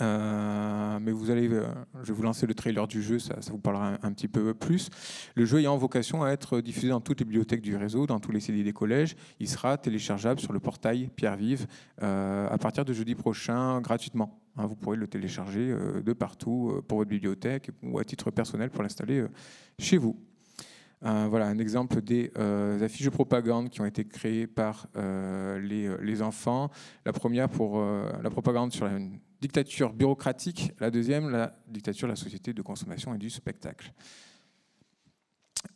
Euh, 0.00 1.00
mais 1.00 1.10
vous 1.10 1.30
allez, 1.30 1.48
euh, 1.48 1.66
je 2.02 2.08
vais 2.08 2.12
vous 2.12 2.22
lancer 2.22 2.46
le 2.46 2.54
trailer 2.54 2.86
du 2.86 3.02
jeu, 3.02 3.18
ça, 3.18 3.34
vous 3.50 3.58
parlera 3.58 3.98
un, 4.02 4.12
petit 4.12 4.28
peu 4.28 4.54
plus. 4.54 4.88
Le 5.34 5.44
jeu 5.44 5.58
ayant 5.58 5.76
vocation 5.76 6.22
à 6.22 6.30
être 6.30 6.60
diffusé 6.60 6.88
dans 6.88 7.00
toutes 7.00 7.18
les 7.18 7.24
bibliothèques 7.24 7.62
du 7.62 7.76
réseau, 7.76 8.06
dans 8.06 8.20
tous 8.20 8.30
les 8.30 8.38
CD 8.38 8.62
des 8.62 8.72
collèges, 8.72 9.16
il 9.40 9.48
sera 9.48 9.76
téléchargeable 9.76 10.38
sur 10.38 10.52
le 10.52 10.60
portail 10.60 11.10
Pierre 11.16 11.36
Vive 11.36 11.66
euh, 12.00 12.48
à 12.48 12.58
partir 12.58 12.84
de 12.84 12.92
jeudi 12.92 13.16
prochain 13.16 13.80
gratuitement. 13.80 14.38
Hein, 14.56 14.66
vous 14.66 14.76
pourrez 14.76 14.96
le 14.96 15.08
télécharger 15.08 15.74
de 16.04 16.12
partout 16.12 16.80
pour 16.86 16.98
votre 16.98 17.10
bibliothèque 17.10 17.70
ou 17.82 17.98
à 17.98 18.04
titre 18.04 18.30
personnel 18.30 18.70
pour 18.70 18.82
l'installer 18.82 19.24
chez 19.78 19.96
vous 19.96 20.16
voilà 21.02 21.46
un 21.46 21.58
exemple 21.58 22.00
des 22.00 22.30
euh, 22.38 22.84
affiches 22.84 23.06
de 23.06 23.10
propagande 23.10 23.70
qui 23.70 23.80
ont 23.80 23.86
été 23.86 24.04
créées 24.04 24.46
par 24.46 24.86
euh, 24.96 25.58
les, 26.00 26.22
enfants. 26.22 26.70
La 27.04 27.12
première 27.12 27.48
pour 27.48 27.80
la 27.80 28.30
propagande 28.30 28.72
sur 28.72 28.86
la 28.86 28.98
dictature 29.40 29.92
bureaucratique, 29.92 30.72
la 30.78 30.90
deuxième, 30.90 31.30
la 31.30 31.56
dictature 31.66 32.06
de 32.06 32.12
la 32.12 32.16
société 32.16 32.52
de 32.52 32.62
consommation 32.62 33.14
et 33.14 33.18
du 33.18 33.30
spectacle. 33.30 33.92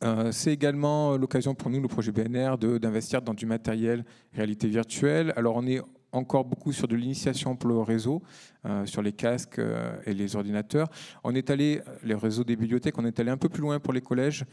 Euh, 0.04 0.32
c'est 0.32 0.52
également 0.52 1.16
l'occasion 1.16 1.54
pour 1.54 1.70
nous, 1.70 1.80
le 1.80 1.88
projet 1.88 2.12
BNR, 2.12 2.56
d'investir 2.58 3.22
dans 3.22 3.34
du 3.34 3.46
matériel 3.46 4.04
réalité 4.32 4.68
virtuelle. 4.68 5.32
Alors 5.36 5.56
on 5.56 5.66
est 5.66 5.80
encore 6.16 6.44
beaucoup 6.44 6.72
sur 6.72 6.88
de 6.88 6.96
l'initiation 6.96 7.56
pour 7.56 7.68
le 7.68 7.80
réseau, 7.80 8.22
euh, 8.64 8.86
sur 8.86 9.02
les 9.02 9.12
casques 9.12 9.58
euh, 9.58 9.96
et 10.06 10.14
les 10.14 10.36
ordinateurs. 10.36 10.88
On 11.24 11.34
est 11.34 11.50
allé, 11.50 11.80
les 12.02 12.14
réseaux 12.14 12.44
des 12.44 12.56
bibliothèques, 12.56 12.98
on 12.98 13.04
est 13.04 13.20
allé 13.20 13.30
un 13.30 13.36
peu 13.36 13.48
plus 13.48 13.62
loin 13.62 13.78
pour 13.78 13.92
les 13.92 14.00
collèges, 14.00 14.44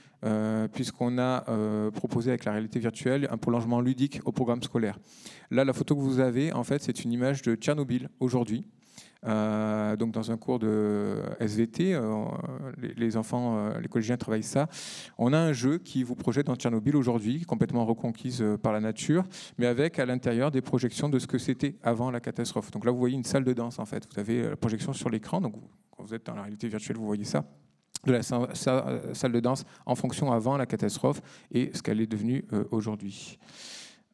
puisqu'on 0.73 1.17
a 1.17 1.43
proposé 1.91 2.30
avec 2.30 2.45
la 2.45 2.52
réalité 2.54 2.80
virtuelle 2.80 3.28
un 3.32 3.38
prolongement 3.38 3.82
ludique 3.82 4.21
au 4.26 4.32
programme 4.32 4.62
scolaire. 4.63 4.97
Là, 5.52 5.65
la 5.65 5.73
photo 5.73 5.95
que 5.95 6.02
vous 6.02 6.19
avez, 6.19 6.54
en 6.54 6.63
fait, 6.63 6.82
c'est 6.82 7.04
une 7.04 7.12
image 7.12 7.41
de 7.41 7.56
Tchernobyl 7.56 8.10
aujourd'hui. 8.19 8.65
Euh, 9.26 9.96
donc 9.96 10.12
dans 10.12 10.32
un 10.32 10.38
cours 10.38 10.60
de 10.60 11.22
SVT, 11.40 11.94
euh, 11.94 12.26
les, 12.78 13.18
enfants, 13.18 13.58
euh, 13.58 13.80
les 13.80 13.88
collégiens 13.88 14.18
travaillent 14.18 14.44
ça. 14.44 14.68
On 15.18 15.34
a 15.34 15.38
un 15.38 15.54
jeu 15.54 15.78
qui 15.78 16.04
vous 16.04 16.16
projette 16.16 16.48
dans 16.48 16.56
Tchernobyl 16.56 16.96
aujourd'hui, 16.96 17.42
complètement 17.42 17.86
reconquise 17.86 18.44
par 18.62 18.74
la 18.74 18.80
nature, 18.80 19.24
mais 19.58 19.66
avec 19.66 20.00
à 20.00 20.06
l'intérieur 20.06 20.52
des 20.52 20.62
projections 20.62 21.10
de 21.10 21.20
ce 21.20 21.28
que 21.28 21.38
c'était 21.38 21.76
avant 21.84 22.12
la 22.12 22.20
catastrophe. 22.20 22.72
Donc 22.72 22.86
là, 22.86 22.92
vous 22.92 22.98
voyez 22.98 23.16
une 23.16 23.24
salle 23.24 23.44
de 23.44 23.54
danse 23.54 23.80
en 23.80 23.86
fait. 23.86 24.08
Vous 24.12 24.20
avez 24.20 24.50
la 24.50 24.56
projection 24.56 24.94
sur 24.94 25.10
l'écran, 25.10 25.40
donc 25.40 25.56
quand 25.92 26.04
vous 26.04 26.14
êtes 26.14 26.26
dans 26.26 26.36
la 26.36 26.42
réalité 26.42 26.68
virtuelle, 26.68 26.98
vous 26.98 27.06
voyez 27.06 27.26
ça 27.26 27.46
de 28.06 28.12
la 28.12 28.22
salle 28.22 29.32
de 29.32 29.40
danse 29.40 29.64
en 29.86 29.96
fonction 29.96 30.34
avant 30.34 30.58
la 30.58 30.66
catastrophe 30.66 31.22
et 31.54 31.72
ce 31.74 31.82
qu'elle 31.82 32.02
est 32.02 32.08
devenue 32.08 32.44
aujourd'hui. 32.72 33.40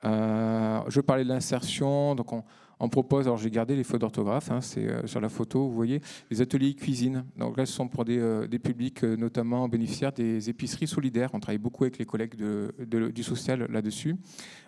je 0.03 0.99
parlais 0.99 1.23
de 1.23 1.29
l'insertion, 1.29 2.13
donc 2.13 2.31
on, 2.31 2.43
on 2.79 2.87
propose, 2.87 3.27
alors 3.27 3.37
j'ai 3.37 3.51
gardé 3.51 3.75
les 3.75 3.83
fautes 3.83 4.01
d'orthographe, 4.01 4.51
hein, 4.51 4.61
c'est 4.61 4.87
euh, 4.87 5.05
sur 5.05 5.19
la 5.19 5.27
photo, 5.27 5.67
vous 5.67 5.75
voyez, 5.75 6.01
les 6.31 6.41
ateliers 6.41 6.73
cuisine. 6.73 7.25
Donc 7.37 7.57
là, 7.57 7.65
ce 7.65 7.73
sont 7.73 7.89
pour 7.89 8.05
des, 8.05 8.17
euh, 8.17 8.47
publics 8.47 9.03
euh, 9.03 9.17
notamment 9.17 9.67
bénéficiaires 9.67 10.13
des 10.13 10.49
épiceries 10.49 10.87
solidaires. 10.87 11.29
On 11.33 11.39
travaille 11.39 11.57
beaucoup 11.57 11.83
avec 11.83 11.97
les 11.97 12.05
collègues 12.05 12.35
du 12.35 13.23
social 13.23 13.67
là-dessus. 13.69 14.15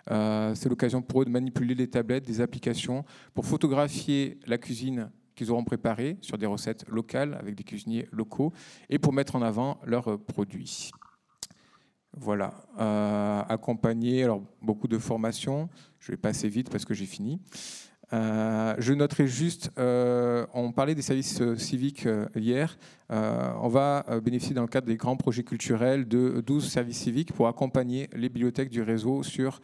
c'est 0.07 0.69
l'occasion 0.69 1.01
pour 1.01 1.21
eux 1.21 1.25
de 1.25 1.29
manipuler 1.29 1.75
des 1.75 1.89
tablettes, 1.89 2.25
des 2.25 2.41
applications, 2.41 3.05
pour 3.33 3.45
photographier 3.45 4.39
la 4.45 4.57
cuisine 4.57 5.09
qu'ils 5.35 5.51
auront 5.51 5.63
préparée 5.63 6.17
sur 6.21 6.37
des 6.37 6.45
recettes 6.45 6.85
locales 6.89 7.37
avec 7.39 7.55
des 7.55 7.63
cuisiniers 7.63 8.07
locaux 8.11 8.51
et 8.89 8.99
pour 8.99 9.13
mettre 9.13 9.35
en 9.35 9.41
avant 9.41 9.79
leurs 9.85 10.19
produits. 10.19 10.91
Voilà, 12.13 12.53
accompagner, 13.49 14.23
alors 14.23 14.41
beaucoup 14.61 14.87
de 14.87 14.97
formations, 14.97 15.69
je 15.99 16.11
vais 16.11 16.17
passer 16.17 16.49
vite 16.49 16.69
parce 16.69 16.85
que 16.85 16.93
j'ai 16.93 17.05
fini. 17.05 17.39
Euh, 18.13 18.75
je 18.77 18.93
noterai 18.93 19.25
juste, 19.27 19.71
euh, 19.77 20.45
on 20.53 20.71
parlait 20.73 20.95
des 20.95 21.01
services 21.01 21.39
euh, 21.41 21.55
civiques 21.55 22.07
hier, 22.35 22.77
on 23.09 23.67
va 23.67 24.05
bénéficier 24.23 24.55
dans 24.55 24.61
le 24.61 24.69
cadre 24.69 24.87
des 24.87 24.95
grands 24.95 25.17
projets 25.17 25.43
culturels 25.43 26.07
de 26.07 26.41
12 26.45 26.69
services 26.69 26.99
civiques 26.99 27.33
pour 27.33 27.49
accompagner 27.49 28.09
les 28.13 28.29
bibliothèques 28.29 28.69
du 28.69 28.81
réseau 28.81 29.21
sur, 29.21 29.59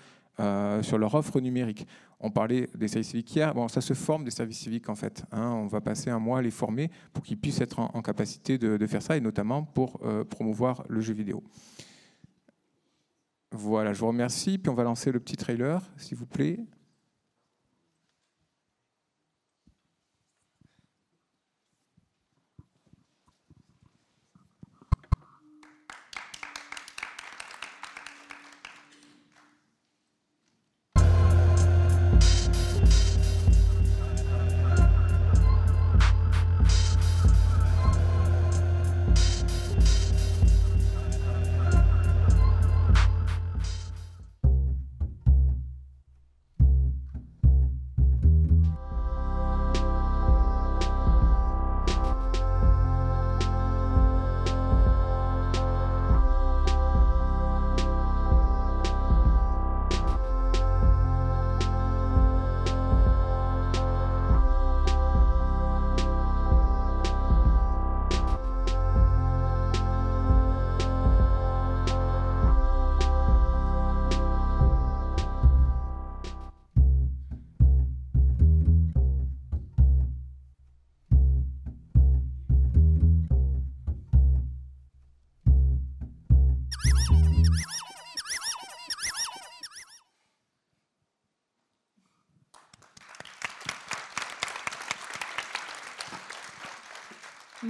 sur 0.81 0.97
leur 0.97 1.15
offre 1.15 1.39
numérique. 1.39 1.87
On 2.19 2.29
parlait 2.29 2.67
des 2.75 2.89
services 2.89 3.11
civiques 3.11 3.33
hier, 3.33 3.53
bon, 3.53 3.69
ça 3.69 3.79
se 3.79 3.93
forme 3.93 4.25
des 4.25 4.31
services 4.31 4.59
civiques 4.59 4.89
en 4.89 4.95
fait. 4.95 5.23
Hein. 5.31 5.51
on 5.53 5.67
va 5.67 5.79
passer 5.79 6.09
un 6.09 6.19
mois 6.19 6.39
à 6.39 6.41
les 6.41 6.51
former 6.51 6.91
pour 7.13 7.23
qu'ils 7.23 7.37
puissent 7.37 7.61
être 7.61 7.79
en, 7.79 8.01
capacité 8.01 8.57
de, 8.57 8.75
de, 8.75 8.85
faire 8.85 9.01
ça 9.01 9.15
et 9.15 9.21
notamment 9.21 9.63
pour 9.63 10.01
promouvoir 10.29 10.83
le 10.89 10.99
jeu 10.99 11.13
vidéo. 11.13 11.41
Voilà, 13.51 13.93
je 13.93 13.99
vous 14.01 14.07
remercie. 14.07 14.57
Puis 14.57 14.69
on 14.69 14.75
va 14.75 14.83
lancer 14.83 15.09
le 15.13 15.21
petit 15.21 15.37
trailer, 15.37 15.81
s'il 15.95 16.17
vous 16.17 16.25
plaît. 16.25 16.59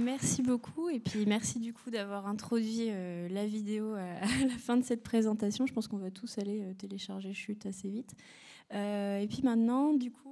Merci 0.08 0.40
beaucoup 0.40 0.88
et 0.88 1.00
puis 1.00 1.26
merci 1.26 1.58
du 1.58 1.74
coup 1.74 1.90
d'avoir 1.90 2.26
introduit 2.26 2.86
euh, 2.88 3.28
la 3.28 3.44
vidéo 3.44 3.92
à, 3.92 4.22
la 4.42 4.56
fin 4.58 4.78
de 4.78 4.82
cette 4.82 5.02
présentation. 5.02 5.66
Je 5.66 5.74
pense 5.74 5.86
qu'on 5.86 5.98
va 5.98 6.10
tous 6.10 6.38
aller 6.38 6.62
euh, 6.62 6.72
télécharger 6.72 7.34
Chute 7.34 7.66
assez 7.66 7.90
vite. 7.90 8.14
Euh, 8.72 9.18
et 9.18 9.26
puis 9.26 9.42
maintenant, 9.42 9.92
du 9.92 10.10
coup, 10.10 10.22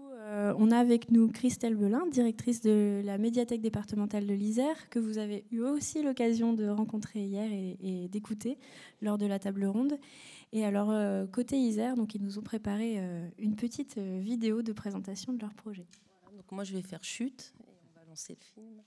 on 0.58 0.70
a 0.72 0.78
avec 0.78 1.10
nous 1.12 1.28
Christelle 1.28 1.76
Belin, 1.76 2.04
directrice 2.08 2.60
de 2.60 3.00
la 3.04 3.16
médiathèque 3.16 3.60
départementale 3.60 4.26
de 4.26 4.34
l'Isère, 4.34 4.88
que 4.88 4.98
vous 4.98 5.18
avez 5.18 5.44
eu 5.52 5.60
aussi 5.60 6.02
l'occasion 6.02 6.52
de 6.52 6.66
rencontrer 6.66 7.20
hier 7.20 7.48
et, 7.52 8.08
d'écouter 8.08 8.58
lors 9.02 9.18
de 9.18 9.26
la 9.26 9.38
table 9.38 9.66
ronde. 9.66 9.98
Et 10.52 10.64
alors, 10.64 10.92
côté 11.30 11.56
Isère, 11.56 11.94
donc, 11.94 12.16
ils 12.16 12.22
nous 12.22 12.40
ont 12.40 12.42
préparé 12.42 13.00
une 13.38 13.54
petite 13.54 13.98
vidéo 13.98 14.62
de 14.62 14.72
présentation 14.72 15.32
de 15.32 15.40
leur 15.40 15.54
projet. 15.54 15.86
donc 16.34 16.50
moi, 16.50 16.64
je 16.64 16.72
vais 16.72 16.82
faire 16.82 17.04
Chute 17.04 17.54
le 18.16 18.36
film. 18.40 18.82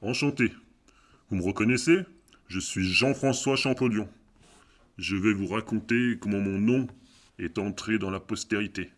Enchanté. 0.00 0.52
Vous 1.30 1.36
me 1.36 1.42
reconnaissez? 1.42 2.04
Je 2.48 2.58
suis 2.60 2.84
Jean-François 2.84 3.56
Champollion. 3.56 4.08
Je 4.98 5.16
vais 5.16 5.32
vous 5.32 5.46
raconter 5.46 6.18
comment 6.20 6.40
mon 6.40 6.58
nom 6.58 6.88
est 7.38 7.58
entré 7.58 7.98
dans 7.98 8.10
la 8.10 8.20
postérité, 8.20 8.90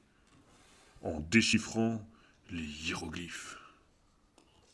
en 1.03 1.21
déchiffrant 1.21 2.05
les 2.51 2.89
hiéroglyphes. 2.89 3.57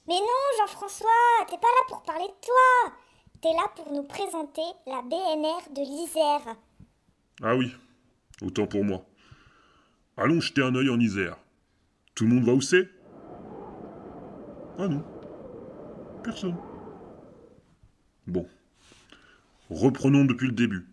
Mais 0.08 0.18
non, 0.18 0.58
Jean-François, 0.58 1.08
t'es 1.48 1.58
pas 1.58 1.68
là 1.68 1.84
pour 1.88 2.02
parler 2.02 2.26
de 2.26 2.46
toi. 2.46 2.96
T'es 3.40 3.52
là 3.52 3.68
pour 3.76 3.92
nous 3.92 4.02
présenter 4.02 4.62
la 4.86 5.02
BNR 5.02 5.72
de 5.74 5.80
l'Isère. 5.80 6.56
Ah 7.42 7.56
oui, 7.56 7.74
autant 8.40 8.66
pour 8.66 8.84
moi. 8.84 9.04
Allons 10.16 10.40
jeter 10.40 10.62
un 10.62 10.74
œil 10.74 10.90
en 10.90 11.00
Isère. 11.00 11.38
Tout 12.14 12.24
le 12.24 12.34
monde 12.34 12.44
va 12.44 12.52
où 12.52 12.60
c'est? 12.60 12.88
Ah 14.78 14.88
non. 14.88 15.04
Personne. 16.22 16.56
Bon. 18.26 18.48
Reprenons 19.70 20.24
depuis 20.24 20.48
le 20.48 20.52
début. 20.52 20.86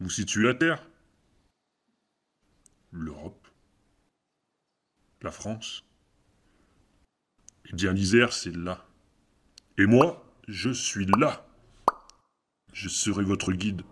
Vous 0.00 0.10
situez 0.10 0.44
la 0.44 0.54
Terre? 0.54 0.88
L'Europe 2.90 3.46
La 5.22 5.30
France 5.30 5.84
Eh 7.70 7.76
bien, 7.76 7.92
l'Isère, 7.92 8.32
c'est 8.32 8.54
là. 8.54 8.84
Et 9.78 9.86
moi, 9.86 10.24
je 10.48 10.70
suis 10.70 11.06
là. 11.18 11.46
Je 12.72 12.88
serai 12.88 13.24
votre 13.24 13.52
guide. 13.52 13.82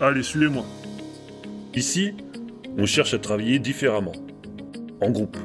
Allez, 0.00 0.22
suivez-moi. 0.22 0.64
Ici, 1.74 2.14
on 2.76 2.86
cherche 2.86 3.14
à 3.14 3.18
travailler 3.18 3.58
différemment. 3.58 4.14
En 5.00 5.10
groupe. 5.10 5.36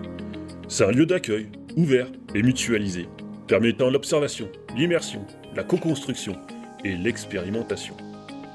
C'est 0.68 0.86
un 0.86 0.92
lieu 0.92 1.06
d'accueil, 1.06 1.52
ouvert 1.76 2.08
et 2.34 2.42
mutualisé 2.42 3.08
permettant 3.52 3.90
l'observation, 3.90 4.50
l'immersion, 4.78 5.28
la 5.54 5.66
co-construction 5.66 6.38
et 6.86 6.96
l'expérimentation. 6.96 7.98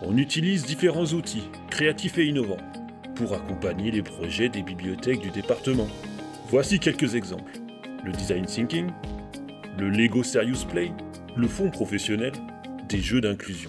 On 0.00 0.16
utilise 0.16 0.64
différents 0.64 1.04
outils, 1.04 1.50
créatifs 1.68 2.16
et 2.16 2.24
innovants, 2.24 2.56
pour 3.14 3.34
accompagner 3.34 3.90
les 3.90 4.00
projets 4.00 4.48
des 4.48 4.62
bibliothèques 4.62 5.20
du 5.20 5.28
département. 5.28 5.88
Voici 6.48 6.80
quelques 6.80 7.14
exemples. 7.14 7.52
Le 8.06 8.12
design 8.12 8.46
thinking, 8.46 8.86
le 9.80 9.90
Lego 9.90 10.22
Serious 10.22 10.64
Play, 10.70 10.92
le 11.36 11.48
fonds 11.48 11.70
professionnel, 11.70 12.32
des 12.88 13.00
jeux 13.00 13.20
d'inclusion. 13.20 13.68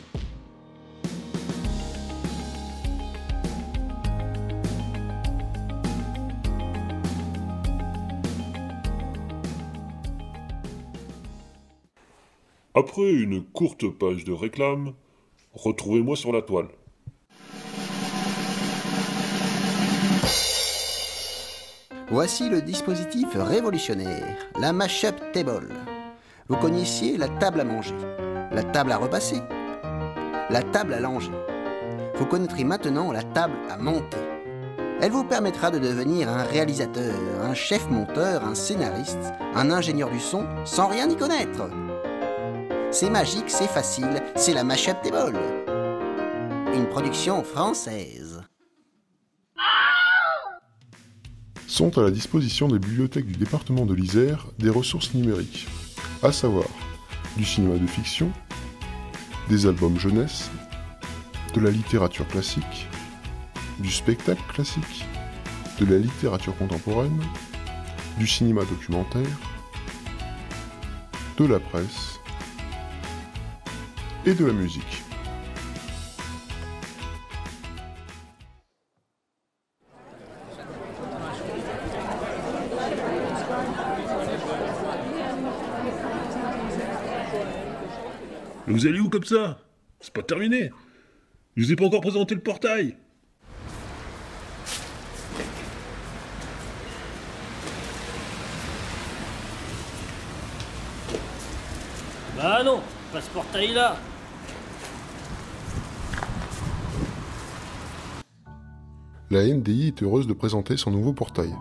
Après 12.76 13.12
une 13.12 13.44
courte 13.44 13.90
page 13.90 14.24
de 14.24 14.34
réclame, 14.34 14.94
retrouvez-moi 15.54 16.16
sur 16.16 16.32
la 16.32 16.44
toile. 16.44 16.68
Voici 22.10 22.47
le 22.47 22.62
dispositif 22.62 23.28
révolutionnaire, 23.36 24.38
la 24.58 24.72
Mashup 24.72 25.14
Table. 25.34 25.68
Vous 26.47 26.55
connaissiez 26.55 27.18
la 27.18 27.28
table 27.28 27.60
à 27.60 27.66
manger, 27.66 27.97
la 28.49 28.64
table 28.64 28.93
à 28.93 28.97
repasser, 28.97 29.41
la 30.49 30.64
table 30.64 30.93
à 30.93 31.01
langer. 31.01 31.34
Vous 32.16 32.26
connaîtrez 32.26 32.64
maintenant 32.64 33.12
la 33.12 33.24
table 33.24 33.58
à 33.70 33.76
monter. 33.76 34.18
Elle 35.01 35.12
vous 35.12 35.26
permettra 35.26 35.70
de 35.70 35.80
devenir 35.80 36.30
un 36.30 36.43
réalisateur, 36.43 37.14
un 37.43 37.53
chef 37.53 37.89
monteur, 37.89 38.45
un 38.45 38.55
scénariste, 38.55 39.34
un 39.53 39.70
ingénieur 39.70 40.10
du 40.10 40.22
son 40.22 40.45
sans 40.64 40.88
rien 40.88 41.10
y 41.10 41.18
connaître. 41.18 41.70
C'est 42.89 43.10
magique, 43.10 43.49
c'est 43.49 43.68
facile, 43.68 44.24
c'est 44.36 44.53
la 44.53 44.64
Mashup 44.64 45.01
Table. 45.01 45.38
Une 46.74 46.88
production 46.88 47.43
française. 47.43 48.26
Sont 51.68 51.97
à 51.97 52.01
la 52.01 52.11
disposition 52.11 52.68
des 52.70 52.80
bibliothèques 52.80 53.28
du 53.28 53.36
département 53.36 53.86
de 53.86 53.93
l'Isère 53.93 54.47
des 54.57 54.70
ressources 54.70 55.13
numériques, 55.13 55.68
à 56.24 56.32
savoir 56.32 56.68
du 57.36 57.45
cinéma 57.45 57.78
de 57.78 57.86
fiction, 57.86 58.32
des 59.49 59.68
albums 59.68 59.99
jeunesse, 59.99 60.49
de 61.53 61.59
la 61.59 61.70
littérature 61.70 62.28
classique, 62.28 62.88
du 63.80 63.91
spectacle 63.91 64.41
classique, 64.53 65.05
de 65.80 65.86
la 65.86 65.97
littérature 65.99 66.57
contemporaine, 66.57 67.22
du 68.18 68.28
cinéma 68.28 68.63
documentaire, 68.65 69.38
de 71.38 71.45
la 71.45 71.59
presse 71.59 72.20
et 74.26 74.34
de 74.34 74.45
la 74.45 74.53
musique. 74.53 75.07
Mais 88.68 88.74
vous 88.74 88.86
allez 88.86 88.99
où 88.99 89.09
comme 89.09 89.24
ça? 89.24 89.59
C'est 90.01 90.13
pas 90.13 90.24
terminé. 90.24 90.72
Je 91.55 91.63
vous 91.63 91.72
ai 91.72 91.76
pas 91.78 91.86
encore 91.86 92.01
présenté 92.01 92.36
le 92.36 92.41
portail. 92.41 92.97
Bah 102.36 102.61
non, 102.63 102.82
pas 103.11 103.22
ce 103.22 103.30
portail 103.30 103.74
là. 103.74 103.97
La 109.32 109.43
MDI 109.43 109.88
est 109.88 110.03
heureuse 110.03 110.28
de 110.28 110.34
présenter 110.34 110.78
son 110.78 110.91
nouveau 110.91 111.13
portail. 111.13 111.53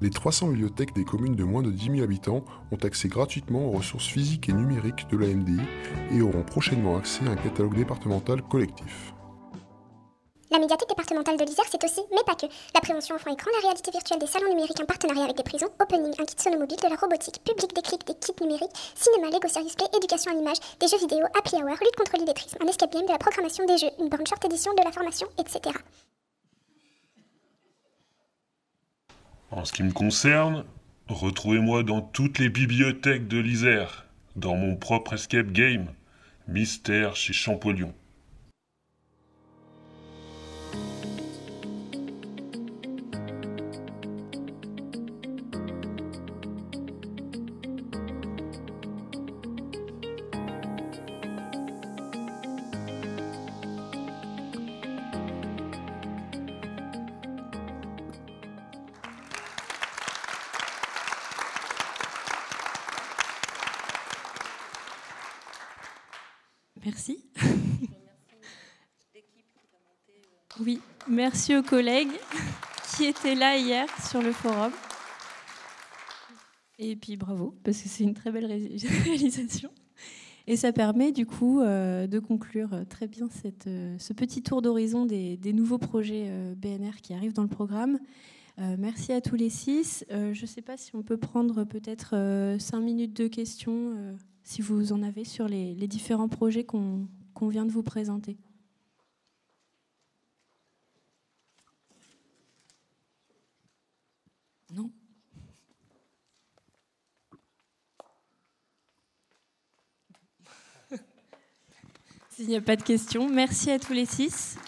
Les 0.00 0.10
300 0.10 0.48
bibliothèques 0.48 0.94
des 0.94 1.04
communes 1.04 1.34
de 1.34 1.42
moins 1.42 1.62
de 1.62 1.72
10 1.72 1.90
000 1.90 2.02
habitants 2.02 2.44
ont 2.70 2.76
accès 2.84 3.08
gratuitement 3.08 3.66
aux 3.66 3.72
ressources 3.72 4.06
physiques 4.06 4.48
et 4.48 4.52
numériques 4.52 5.08
de 5.10 5.16
la 5.16 5.26
MDI 5.26 5.60
et 6.12 6.22
auront 6.22 6.44
prochainement 6.44 6.96
accès 6.96 7.26
à 7.26 7.30
un 7.30 7.36
catalogue 7.36 7.74
départemental 7.74 8.42
collectif. 8.42 9.12
La 10.50 10.60
médiathèque 10.60 10.88
départementale 10.88 11.36
de 11.36 11.44
l'Isère, 11.44 11.66
c'est 11.68 11.82
aussi, 11.84 12.00
mais 12.12 12.22
pas 12.24 12.36
que, 12.36 12.46
la 12.74 12.80
prévention 12.80 13.16
enfant 13.16 13.32
écran, 13.32 13.50
la 13.54 13.60
réalité 13.60 13.90
virtuelle 13.90 14.20
des 14.20 14.26
salons 14.26 14.48
numériques 14.48 14.80
en 14.80 14.86
partenariat 14.86 15.24
avec 15.24 15.36
des 15.36 15.42
prisons, 15.42 15.68
Opening, 15.78 16.14
un 16.18 16.24
kit 16.24 16.36
sonomobile, 16.38 16.78
de 16.78 16.88
la 16.88 16.96
robotique, 16.96 17.42
public 17.44 17.74
des 17.74 17.82
clics, 17.82 18.06
des 18.06 18.14
kits 18.14 18.32
numériques, 18.40 18.94
cinéma, 18.94 19.30
Lego 19.30 19.48
Service 19.48 19.74
Play, 19.74 19.88
éducation 19.94 20.30
à 20.30 20.34
l'image, 20.34 20.56
des 20.80 20.88
jeux 20.88 20.98
vidéo, 20.98 21.26
happy 21.36 21.56
hour, 21.56 21.68
lutte 21.68 21.96
contre 21.96 22.16
l'illettrisme, 22.16 22.56
un 22.62 22.66
escape 22.66 22.92
game, 22.92 23.04
de 23.04 23.12
la 23.12 23.18
programmation 23.18 23.66
des 23.66 23.76
jeux, 23.76 23.90
une 23.98 24.08
borne 24.08 24.26
short 24.26 24.42
édition, 24.46 24.72
de 24.72 24.82
la 24.82 24.92
formation, 24.92 25.26
etc. 25.38 25.74
En 29.50 29.64
ce 29.64 29.72
qui 29.72 29.82
me 29.82 29.92
concerne, 29.92 30.64
retrouvez-moi 31.08 31.82
dans 31.82 32.02
toutes 32.02 32.38
les 32.38 32.50
bibliothèques 32.50 33.28
de 33.28 33.38
l'Isère, 33.38 34.06
dans 34.36 34.56
mon 34.56 34.76
propre 34.76 35.14
escape 35.14 35.52
game, 35.52 35.86
Mystère 36.48 37.16
chez 37.16 37.32
Champollion. 37.32 37.94
Merci 71.18 71.56
aux 71.56 71.64
collègues 71.64 72.12
qui 72.94 73.06
étaient 73.06 73.34
là 73.34 73.58
hier 73.58 73.88
sur 74.08 74.22
le 74.22 74.30
forum. 74.30 74.70
Et 76.78 76.94
puis 76.94 77.16
bravo, 77.16 77.56
parce 77.64 77.82
que 77.82 77.88
c'est 77.88 78.04
une 78.04 78.14
très 78.14 78.30
belle 78.30 78.46
ré- 78.46 78.76
réalisation. 79.04 79.70
Et 80.46 80.56
ça 80.56 80.72
permet 80.72 81.10
du 81.10 81.26
coup 81.26 81.60
euh, 81.60 82.06
de 82.06 82.20
conclure 82.20 82.70
très 82.88 83.08
bien 83.08 83.28
cette, 83.30 83.66
euh, 83.66 83.96
ce 83.98 84.12
petit 84.12 84.42
tour 84.42 84.62
d'horizon 84.62 85.06
des, 85.06 85.52
nouveaux 85.52 85.78
projets 85.78 86.26
euh, 86.28 86.54
BNR 86.54 87.00
qui 87.02 87.14
arrivent 87.14 87.34
dans 87.34 87.42
le 87.42 87.48
programme. 87.48 87.98
Merci 88.76 89.12
à 89.12 89.20
tous 89.20 89.36
les 89.36 89.50
six. 89.50 90.04
Je 90.10 90.40
ne 90.40 90.46
sais 90.46 90.62
pas 90.62 90.76
si 90.76 90.96
on 90.96 91.04
peut 91.04 91.16
prendre 91.16 91.62
peut-être 91.62 92.56
cinq 92.58 92.80
minutes 92.80 93.14
de 93.14 93.28
questions, 93.28 94.16
si 94.42 94.62
vous 94.62 94.92
en 94.92 95.04
avez, 95.04 95.22
sur 95.22 95.46
les, 95.46 95.76
différents 95.86 96.28
projets 96.28 96.64
qu'on 96.64 97.06
vient 97.40 97.64
de 97.64 97.70
vous 97.70 97.84
présenter. 97.84 98.36
Non 104.74 104.90
S'il 112.38 112.46
n'y 112.46 112.54
a 112.54 112.60
pas 112.60 112.76
de 112.76 112.84
questions, 112.84 113.28
merci 113.28 113.68
à 113.72 113.80
tous 113.80 113.92
les 113.92 114.06
six. 114.06 114.58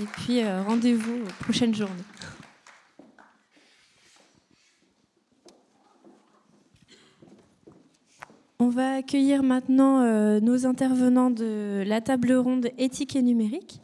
Et 0.00 0.06
puis 0.06 0.40
euh, 0.40 0.62
rendez-vous 0.62 1.16
aux 1.16 1.44
prochaines 1.44 1.74
journées. 1.74 1.92
On 8.58 8.70
va 8.70 8.94
accueillir 8.94 9.42
maintenant 9.42 10.00
euh, 10.00 10.40
nos 10.40 10.64
intervenants 10.64 11.28
de 11.28 11.84
la 11.86 12.00
table 12.00 12.32
ronde 12.32 12.70
éthique 12.78 13.16
et 13.16 13.22
numérique, 13.22 13.82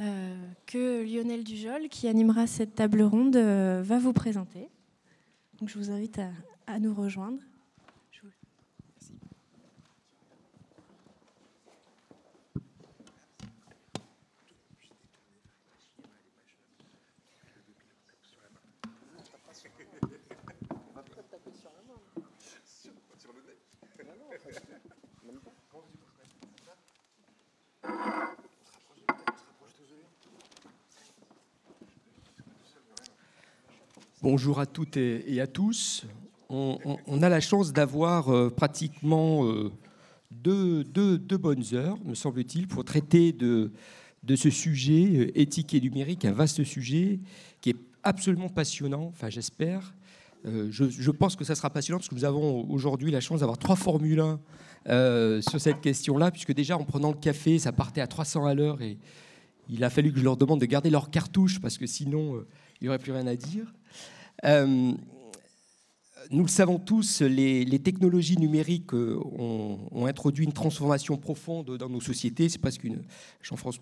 euh, 0.00 0.34
que 0.66 1.04
Lionel 1.04 1.44
Dujol, 1.44 1.88
qui 1.88 2.08
animera 2.08 2.48
cette 2.48 2.74
table 2.74 3.02
ronde, 3.02 3.36
va 3.36 3.98
vous 4.00 4.12
présenter. 4.12 4.68
Donc, 5.60 5.68
je 5.68 5.78
vous 5.78 5.92
invite 5.92 6.20
à 6.66 6.80
nous 6.80 6.92
rejoindre. 6.92 7.38
Bonjour 34.30 34.60
à 34.60 34.66
toutes 34.66 34.98
et, 34.98 35.40
à 35.40 35.46
tous. 35.46 36.04
On, 36.50 37.22
a 37.22 37.30
la 37.30 37.40
chance 37.40 37.72
d'avoir 37.72 38.28
euh, 38.28 38.50
pratiquement 38.50 39.46
euh, 39.46 39.72
deux, 40.30 40.84
bonnes 41.40 41.64
heures, 41.72 41.96
me 42.04 42.14
semble-t-il, 42.14 42.68
pour 42.68 42.84
traiter 42.84 43.32
de, 43.32 43.72
ce 44.36 44.50
sujet 44.50 45.16
euh, 45.16 45.40
éthique 45.40 45.72
et 45.72 45.80
numérique, 45.80 46.26
un 46.26 46.32
vaste 46.32 46.62
sujet 46.62 47.20
qui 47.62 47.70
est 47.70 47.76
absolument 48.02 48.50
passionnant, 48.50 49.04
enfin 49.04 49.30
j'espère. 49.30 49.94
je, 50.44 51.10
pense 51.10 51.34
que 51.34 51.44
ça 51.44 51.54
sera 51.54 51.70
passionnant 51.70 51.96
parce 51.98 52.10
que 52.10 52.14
nous 52.14 52.26
avons 52.26 52.70
aujourd'hui 52.70 53.10
la 53.10 53.22
chance 53.22 53.40
d'avoir 53.40 53.56
trois 53.56 53.76
Formule 53.76 54.20
1 54.20 55.40
sur 55.40 55.58
cette 55.58 55.80
question-là, 55.80 56.30
puisque 56.30 56.52
déjà 56.52 56.76
en 56.76 56.84
prenant 56.84 57.12
le 57.12 57.18
café, 57.18 57.58
ça 57.58 57.72
partait 57.72 58.02
à 58.02 58.06
300 58.06 58.44
à 58.44 58.52
l'heure 58.52 58.82
et 58.82 58.98
il 59.70 59.82
a 59.84 59.88
fallu 59.88 60.12
que 60.12 60.18
je 60.18 60.24
leur 60.24 60.36
demande 60.36 60.60
de 60.60 60.66
garder 60.66 60.90
leur 60.90 61.08
cartouche 61.08 61.62
parce 61.62 61.78
que 61.78 61.86
sinon 61.86 62.44
il 62.78 62.84
n'y 62.84 62.88
aurait 62.90 62.98
plus 62.98 63.12
rien 63.12 63.26
à 63.26 63.34
dire. 63.34 63.72
Euh, 64.44 64.94
nous 66.30 66.42
le 66.42 66.48
savons 66.48 66.78
tous, 66.78 67.22
les, 67.22 67.78
technologies 67.78 68.36
numériques 68.36 68.92
euh, 68.92 69.18
ont, 69.38 70.04
introduit 70.04 70.44
une 70.44 70.52
transformation 70.52 71.16
profonde 71.16 71.78
dans 71.78 71.88
nos 71.88 72.02
sociétés. 72.02 72.50
C'est 72.50 72.58
presque 72.58 72.84
une, 72.84 73.02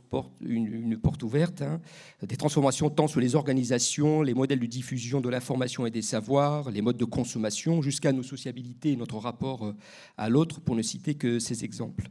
porte, 0.08 0.30
une, 0.40 0.96
porte 0.96 1.22
ouverte. 1.24 1.62
Hein. 1.62 1.80
Des 2.22 2.36
transformations 2.36 2.88
tant 2.88 3.08
sur 3.08 3.20
les 3.20 3.34
organisations, 3.34 4.22
les 4.22 4.34
modèles 4.34 4.60
de 4.60 4.66
diffusion 4.66 5.20
de 5.20 5.28
l'information 5.28 5.86
et 5.86 5.90
des 5.90 6.02
savoirs, 6.02 6.70
les 6.70 6.82
modes 6.82 6.96
de 6.96 7.04
consommation, 7.04 7.82
jusqu'à 7.82 8.12
nos 8.12 8.22
sociabilités 8.22 8.92
et 8.92 8.96
notre 8.96 9.18
rapport 9.18 9.66
euh, 9.66 9.74
à 10.16 10.28
l'autre, 10.28 10.60
pour 10.60 10.76
ne 10.76 10.82
citer 10.82 11.14
que 11.14 11.40
ces 11.40 11.64
exemples. 11.64 12.08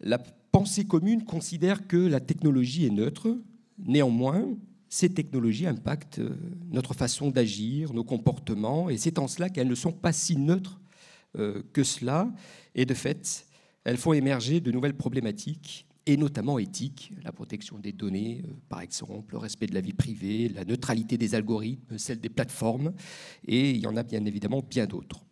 La 0.00 0.18
pensée 0.18 0.86
commune 0.86 1.24
considère 1.24 1.86
que 1.86 1.98
la 1.98 2.20
technologie 2.20 2.86
est 2.86 2.90
neutre. 2.90 3.36
Néanmoins, 3.78 4.46
ces 4.88 5.10
technologies 5.10 5.66
impactent 5.66 6.20
euh, 6.20 6.36
notre 6.70 6.94
façon 6.94 7.30
d'agir, 7.30 7.92
nos 7.92 8.04
comportements, 8.04 8.88
et 8.88 8.96
c'est 8.96 9.18
en 9.18 9.28
cela 9.28 9.50
qu'elles 9.50 9.68
ne 9.68 9.74
sont 9.74 9.92
pas 9.92 10.12
si 10.12 10.36
neutres 10.36 10.80
euh, 11.36 11.62
que 11.72 11.84
cela. 11.84 12.32
Et 12.74 12.86
de 12.86 12.94
fait, 12.94 13.46
elles 13.84 13.98
font 13.98 14.12
émerger 14.12 14.60
de 14.60 14.72
nouvelles 14.72 14.96
problématiques, 14.96 15.86
et 16.06 16.16
notamment 16.16 16.58
éthiques, 16.58 17.12
la 17.22 17.32
protection 17.32 17.78
des 17.78 17.92
données, 17.92 18.42
euh, 18.46 18.52
par 18.70 18.80
exemple, 18.80 19.34
le 19.34 19.38
respect 19.38 19.66
de 19.66 19.74
la 19.74 19.82
vie 19.82 19.92
privée, 19.92 20.48
la 20.48 20.64
neutralité 20.64 21.18
des 21.18 21.34
algorithmes, 21.34 21.98
celle 21.98 22.20
des 22.20 22.30
plateformes, 22.30 22.94
et 23.46 23.70
il 23.70 23.80
y 23.80 23.86
en 23.86 23.96
a 23.96 24.02
bien 24.02 24.24
évidemment 24.24 24.62
bien 24.62 24.86
d'autres. 24.86 25.26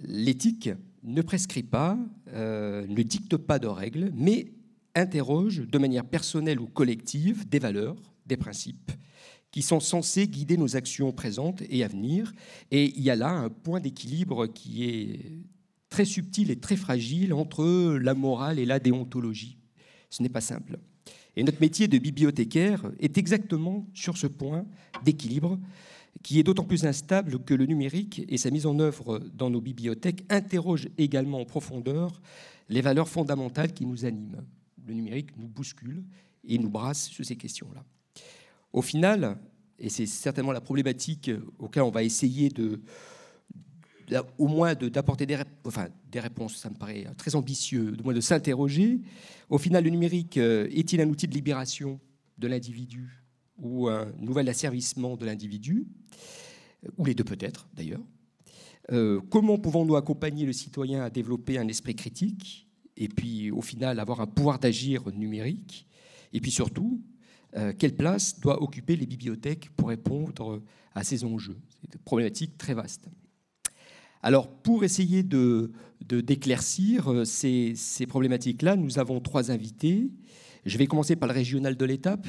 L'éthique 0.00 0.70
ne 1.02 1.22
prescrit 1.22 1.62
pas, 1.62 1.98
ne 2.32 3.02
dicte 3.02 3.36
pas 3.36 3.58
de 3.58 3.66
règles, 3.66 4.12
mais 4.14 4.52
interroge 4.94 5.60
de 5.66 5.78
manière 5.78 6.04
personnelle 6.04 6.60
ou 6.60 6.66
collective 6.66 7.48
des 7.48 7.58
valeurs, 7.58 7.96
des 8.26 8.36
principes 8.36 8.92
qui 9.50 9.62
sont 9.62 9.80
censés 9.80 10.28
guider 10.28 10.56
nos 10.56 10.76
actions 10.76 11.12
présentes 11.12 11.62
et 11.68 11.82
à 11.82 11.88
venir. 11.88 12.32
Et 12.70 12.92
il 12.96 13.02
y 13.02 13.10
a 13.10 13.16
là 13.16 13.30
un 13.30 13.48
point 13.48 13.80
d'équilibre 13.80 14.46
qui 14.46 14.84
est 14.84 15.32
très 15.88 16.04
subtil 16.04 16.50
et 16.50 16.60
très 16.60 16.76
fragile 16.76 17.32
entre 17.32 17.98
la 18.00 18.14
morale 18.14 18.58
et 18.58 18.66
la 18.66 18.78
déontologie. 18.78 19.58
Ce 20.08 20.22
n'est 20.22 20.28
pas 20.28 20.40
simple. 20.40 20.78
Et 21.36 21.42
notre 21.42 21.60
métier 21.60 21.88
de 21.88 21.98
bibliothécaire 21.98 22.90
est 23.00 23.18
exactement 23.18 23.86
sur 23.94 24.16
ce 24.16 24.26
point 24.26 24.66
d'équilibre 25.04 25.58
qui 26.22 26.38
est 26.38 26.42
d'autant 26.42 26.64
plus 26.64 26.84
instable 26.84 27.42
que 27.44 27.54
le 27.54 27.66
numérique 27.66 28.22
et 28.28 28.36
sa 28.36 28.50
mise 28.50 28.66
en 28.66 28.78
œuvre 28.78 29.20
dans 29.32 29.48
nos 29.48 29.60
bibliothèques 29.60 30.24
interrogent 30.28 30.88
également 30.98 31.40
en 31.40 31.44
profondeur 31.44 32.20
les 32.68 32.80
valeurs 32.80 33.08
fondamentales 33.08 33.72
qui 33.72 33.86
nous 33.86 34.04
animent 34.04 34.44
le 34.86 34.94
numérique 34.94 35.36
nous 35.36 35.48
bouscule 35.48 36.02
et 36.44 36.58
nous 36.58 36.70
brasse 36.70 37.08
sur 37.08 37.24
ces 37.24 37.36
questions-là. 37.36 37.84
Au 38.72 38.82
final, 38.82 39.38
et 39.78 39.88
c'est 39.88 40.06
certainement 40.06 40.52
la 40.52 40.60
problématique 40.60 41.30
auquel 41.58 41.82
on 41.82 41.90
va 41.90 42.02
essayer 42.02 42.48
de, 42.50 42.80
au 44.38 44.48
moins 44.48 44.74
d'apporter 44.74 45.26
des, 45.26 45.38
enfin, 45.64 45.88
des 46.10 46.20
réponses, 46.20 46.56
ça 46.56 46.70
me 46.70 46.74
paraît 46.74 47.06
très 47.16 47.34
ambitieux, 47.34 47.94
au 47.98 48.02
moins 48.02 48.14
de 48.14 48.20
s'interroger. 48.20 49.00
Au 49.48 49.58
final, 49.58 49.84
le 49.84 49.90
numérique 49.90 50.36
euh, 50.36 50.68
est-il 50.70 51.00
un 51.00 51.08
outil 51.08 51.28
de 51.28 51.34
libération 51.34 52.00
de 52.38 52.48
l'individu 52.48 53.22
ou 53.58 53.88
un 53.88 54.10
nouvel 54.18 54.48
asservissement 54.48 55.16
de 55.16 55.26
l'individu? 55.26 55.86
Ou 56.96 57.04
les 57.04 57.14
deux 57.14 57.24
peut-être, 57.24 57.68
d'ailleurs. 57.74 58.00
Euh, 58.92 59.20
comment 59.30 59.58
pouvons-nous 59.58 59.96
accompagner 59.96 60.46
le 60.46 60.52
citoyen 60.52 61.02
à 61.02 61.10
développer 61.10 61.58
un 61.58 61.68
esprit 61.68 61.94
critique 61.94 62.69
et 63.00 63.08
puis 63.08 63.50
au 63.50 63.62
final 63.62 63.98
avoir 63.98 64.20
un 64.20 64.26
pouvoir 64.26 64.60
d'agir 64.60 65.10
numérique, 65.12 65.88
et 66.32 66.40
puis 66.40 66.52
surtout, 66.52 67.00
euh, 67.56 67.72
quelle 67.76 67.96
place 67.96 68.38
doit 68.38 68.62
occuper 68.62 68.94
les 68.94 69.06
bibliothèques 69.06 69.70
pour 69.76 69.88
répondre 69.88 70.62
à 70.94 71.02
ces 71.02 71.24
enjeux? 71.24 71.56
C'est 71.80 71.94
une 71.94 72.00
problématique 72.02 72.56
très 72.56 72.74
vaste. 72.74 73.08
Alors 74.22 74.48
pour 74.50 74.84
essayer 74.84 75.22
de, 75.22 75.72
d'éclaircir 76.06 77.10
euh, 77.10 77.24
ces, 77.24 77.74
problématiques-là, 78.06 78.76
nous 78.76 78.98
avons 78.98 79.20
trois 79.20 79.50
invités. 79.50 80.10
Je 80.64 80.78
vais 80.78 80.86
commencer 80.86 81.16
par 81.16 81.28
le 81.28 81.34
régional 81.34 81.76
de 81.76 81.84
l'étape, 81.84 82.26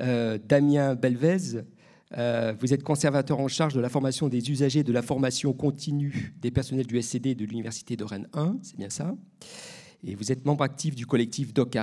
euh, 0.00 0.36
Damien 0.36 0.96
Belvez. 0.96 1.62
vous 2.10 2.74
êtes 2.74 2.82
conservateur 2.82 3.38
en 3.38 3.48
charge 3.48 3.74
de 3.74 3.80
la 3.80 3.88
formation 3.88 4.28
des 4.28 4.50
usagers 4.50 4.82
de 4.82 4.92
la 4.92 5.00
formation 5.00 5.52
continue 5.52 6.34
des 6.42 6.50
personnels 6.50 6.86
du 6.86 7.00
SCD 7.00 7.34
de 7.36 7.46
l'Université 7.46 7.96
de 7.96 8.04
Rennes 8.04 8.28
1, 8.34 8.58
c'est 8.62 8.76
bien 8.76 8.90
ça? 8.90 9.14
Et 10.04 10.14
vous 10.14 10.32
êtes 10.32 10.44
membre 10.44 10.64
actif 10.64 10.94
du 10.94 11.06
collectif 11.06 11.54
Doc. 11.54 11.76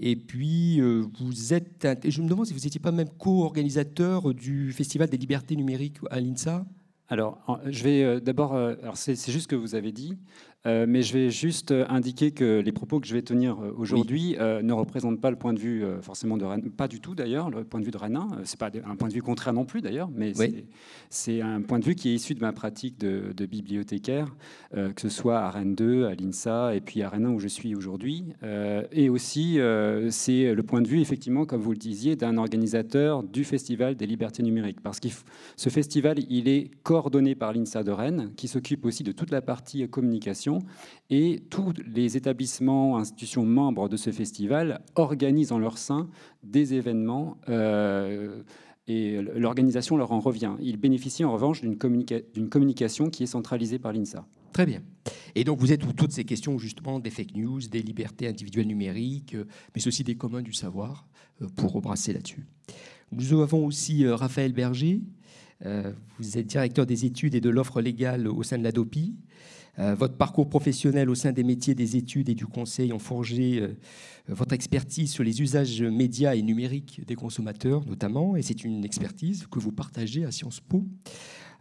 Et 0.00 0.16
puis, 0.16 0.80
euh, 0.80 1.04
vous 1.20 1.54
êtes. 1.54 1.86
Et 2.04 2.10
je 2.10 2.22
me 2.22 2.28
demande 2.28 2.46
si 2.46 2.52
vous 2.52 2.60
n'étiez 2.60 2.80
pas 2.80 2.92
même 2.92 3.08
co-organisateur 3.08 4.34
du 4.34 4.72
Festival 4.72 5.08
des 5.08 5.16
libertés 5.16 5.56
numériques 5.56 5.98
à 6.10 6.20
l'INSA? 6.20 6.66
Alors, 7.08 7.60
je 7.66 7.84
vais 7.84 8.02
euh, 8.02 8.20
d'abord, 8.20 8.54
euh, 8.54 8.74
alors 8.82 8.96
c'est 8.96 9.14
juste 9.30 9.42
ce 9.42 9.48
que 9.48 9.54
vous 9.54 9.74
avez 9.74 9.92
dit, 9.92 10.16
euh, 10.64 10.86
mais 10.88 11.02
je 11.02 11.12
vais 11.12 11.30
juste 11.30 11.74
indiquer 11.88 12.30
que 12.30 12.60
les 12.60 12.70
propos 12.70 13.00
que 13.00 13.06
je 13.06 13.14
vais 13.14 13.22
tenir 13.22 13.58
euh, 13.60 13.74
aujourd'hui 13.76 14.36
euh, 14.38 14.62
ne 14.62 14.72
représentent 14.72 15.20
pas 15.20 15.30
le 15.30 15.36
point 15.36 15.52
de 15.52 15.58
vue 15.58 15.84
forcément 16.02 16.36
de 16.36 16.44
Rennes, 16.44 16.70
pas 16.70 16.88
du 16.88 17.00
tout 17.00 17.14
d'ailleurs, 17.14 17.50
le 17.50 17.64
point 17.64 17.80
de 17.80 17.84
vue 17.84 17.90
de 17.90 17.98
Rennes. 17.98 18.18
C'est 18.44 18.58
pas 18.58 18.70
un 18.84 18.96
point 18.96 19.08
de 19.08 19.14
vue 19.14 19.22
contraire 19.22 19.54
non 19.54 19.64
plus 19.64 19.80
d'ailleurs, 19.80 20.10
mais 20.14 20.32
c'est 21.10 21.40
un 21.40 21.62
point 21.62 21.78
de 21.78 21.84
vue 21.84 21.94
qui 21.94 22.10
est 22.10 22.14
issu 22.14 22.34
de 22.34 22.40
ma 22.40 22.52
pratique 22.52 22.98
de, 22.98 23.46
bibliothécaire, 23.46 24.34
que 24.72 25.00
ce 25.00 25.08
soit 25.08 25.40
à 25.40 25.50
Rennes 25.50 25.74
2, 25.74 26.06
à 26.06 26.14
l'INSA 26.14 26.74
et 26.74 26.80
puis 26.80 27.02
à 27.02 27.08
Rennes 27.08 27.26
1 27.26 27.30
où 27.30 27.38
je 27.40 27.48
suis 27.48 27.74
aujourd'hui. 27.74 28.26
et 28.92 29.08
aussi, 29.08 29.58
c'est 30.10 30.54
le 30.54 30.62
point 30.62 30.82
de 30.82 30.88
vue 30.88 31.00
effectivement, 31.00 31.44
comme 31.44 31.60
vous 31.60 31.72
le 31.72 31.78
disiez, 31.78 32.16
d'un 32.16 32.36
organisateur 32.38 33.22
du 33.22 33.44
Festival 33.44 33.96
des 33.96 34.06
libertés 34.06 34.42
numériques. 34.42 34.80
Parce 34.80 35.00
que 35.00 35.08
ce 35.56 35.70
festival, 35.70 36.18
il 36.30 36.48
est 36.48 36.70
coordonné 36.82 37.34
par 37.34 37.52
l'INSA 37.52 37.82
de 37.82 37.90
Rennes, 37.90 38.30
qui 38.36 38.48
s'occupe 38.48 38.84
aussi 38.84 39.02
de 39.02 39.12
toute 39.12 39.30
la 39.30 39.42
partie 39.42 39.88
communication 39.88 40.51
et 41.12 41.42
tous 41.50 41.74
les 41.86 42.16
établissements, 42.16 42.96
institutions 42.96 43.44
membres 43.44 43.88
de 43.90 43.98
ce 43.98 44.10
festival 44.10 44.80
organisent 44.94 45.52
en 45.52 45.58
leur 45.58 45.76
sein 45.76 46.08
des 46.42 46.72
événements 46.72 47.36
euh, 47.50 48.42
et 48.86 49.20
l'organisation 49.20 49.98
leur 49.98 50.10
en 50.12 50.20
revient. 50.20 50.52
Ils 50.60 50.78
bénéficient 50.78 51.24
en 51.24 51.32
revanche 51.32 51.60
d'une 51.60 51.76
communication 52.48 53.10
qui 53.10 53.24
est 53.24 53.26
centralisée 53.26 53.78
par 53.78 53.92
l'INSA. 53.92 54.26
Très 54.54 54.64
bien. 54.64 54.82
Et 55.34 55.44
donc 55.44 55.58
vous 55.60 55.72
êtes 55.72 55.84
toutes 55.94 56.12
ces 56.12 56.24
questions 56.24 56.58
justement 56.58 56.98
des 56.98 57.10
fake 57.10 57.34
news, 57.36 57.60
des 57.60 57.82
libertés 57.82 58.26
individuelles 58.26 58.66
numériques, 58.66 59.34
euh, 59.34 59.44
mais 59.74 59.86
aussi 59.86 60.04
des 60.04 60.14
communs 60.14 60.42
du 60.42 60.54
savoir, 60.54 61.06
euh, 61.42 61.46
pour 61.56 61.72
rebrasser 61.72 62.14
là-dessus. 62.14 62.46
Nous 63.12 63.38
avons 63.38 63.66
aussi 63.66 64.06
Raphaël 64.08 64.54
Berger. 64.54 65.02
Vous 66.18 66.38
êtes 66.38 66.46
directeur 66.46 66.86
des 66.86 67.04
études 67.04 67.36
et 67.36 67.40
de 67.40 67.48
l'offre 67.48 67.80
légale 67.80 68.26
au 68.26 68.42
sein 68.42 68.58
de 68.58 68.64
l'ADOPI. 68.64 69.14
Euh, 69.78 69.94
votre 69.94 70.16
parcours 70.16 70.48
professionnel 70.48 71.08
au 71.08 71.14
sein 71.14 71.32
des 71.32 71.44
métiers 71.44 71.74
des 71.74 71.96
études 71.96 72.28
et 72.28 72.34
du 72.34 72.46
conseil 72.46 72.92
ont 72.92 72.98
forgé 72.98 73.60
euh, 73.60 73.74
votre 74.28 74.52
expertise 74.52 75.10
sur 75.10 75.24
les 75.24 75.40
usages 75.40 75.82
médias 75.82 76.34
et 76.34 76.42
numériques 76.42 77.00
des 77.06 77.14
consommateurs 77.14 77.84
notamment, 77.86 78.36
et 78.36 78.42
c'est 78.42 78.64
une 78.64 78.84
expertise 78.84 79.46
que 79.50 79.58
vous 79.58 79.72
partagez 79.72 80.24
à 80.24 80.30
Sciences 80.30 80.60
Po 80.60 80.84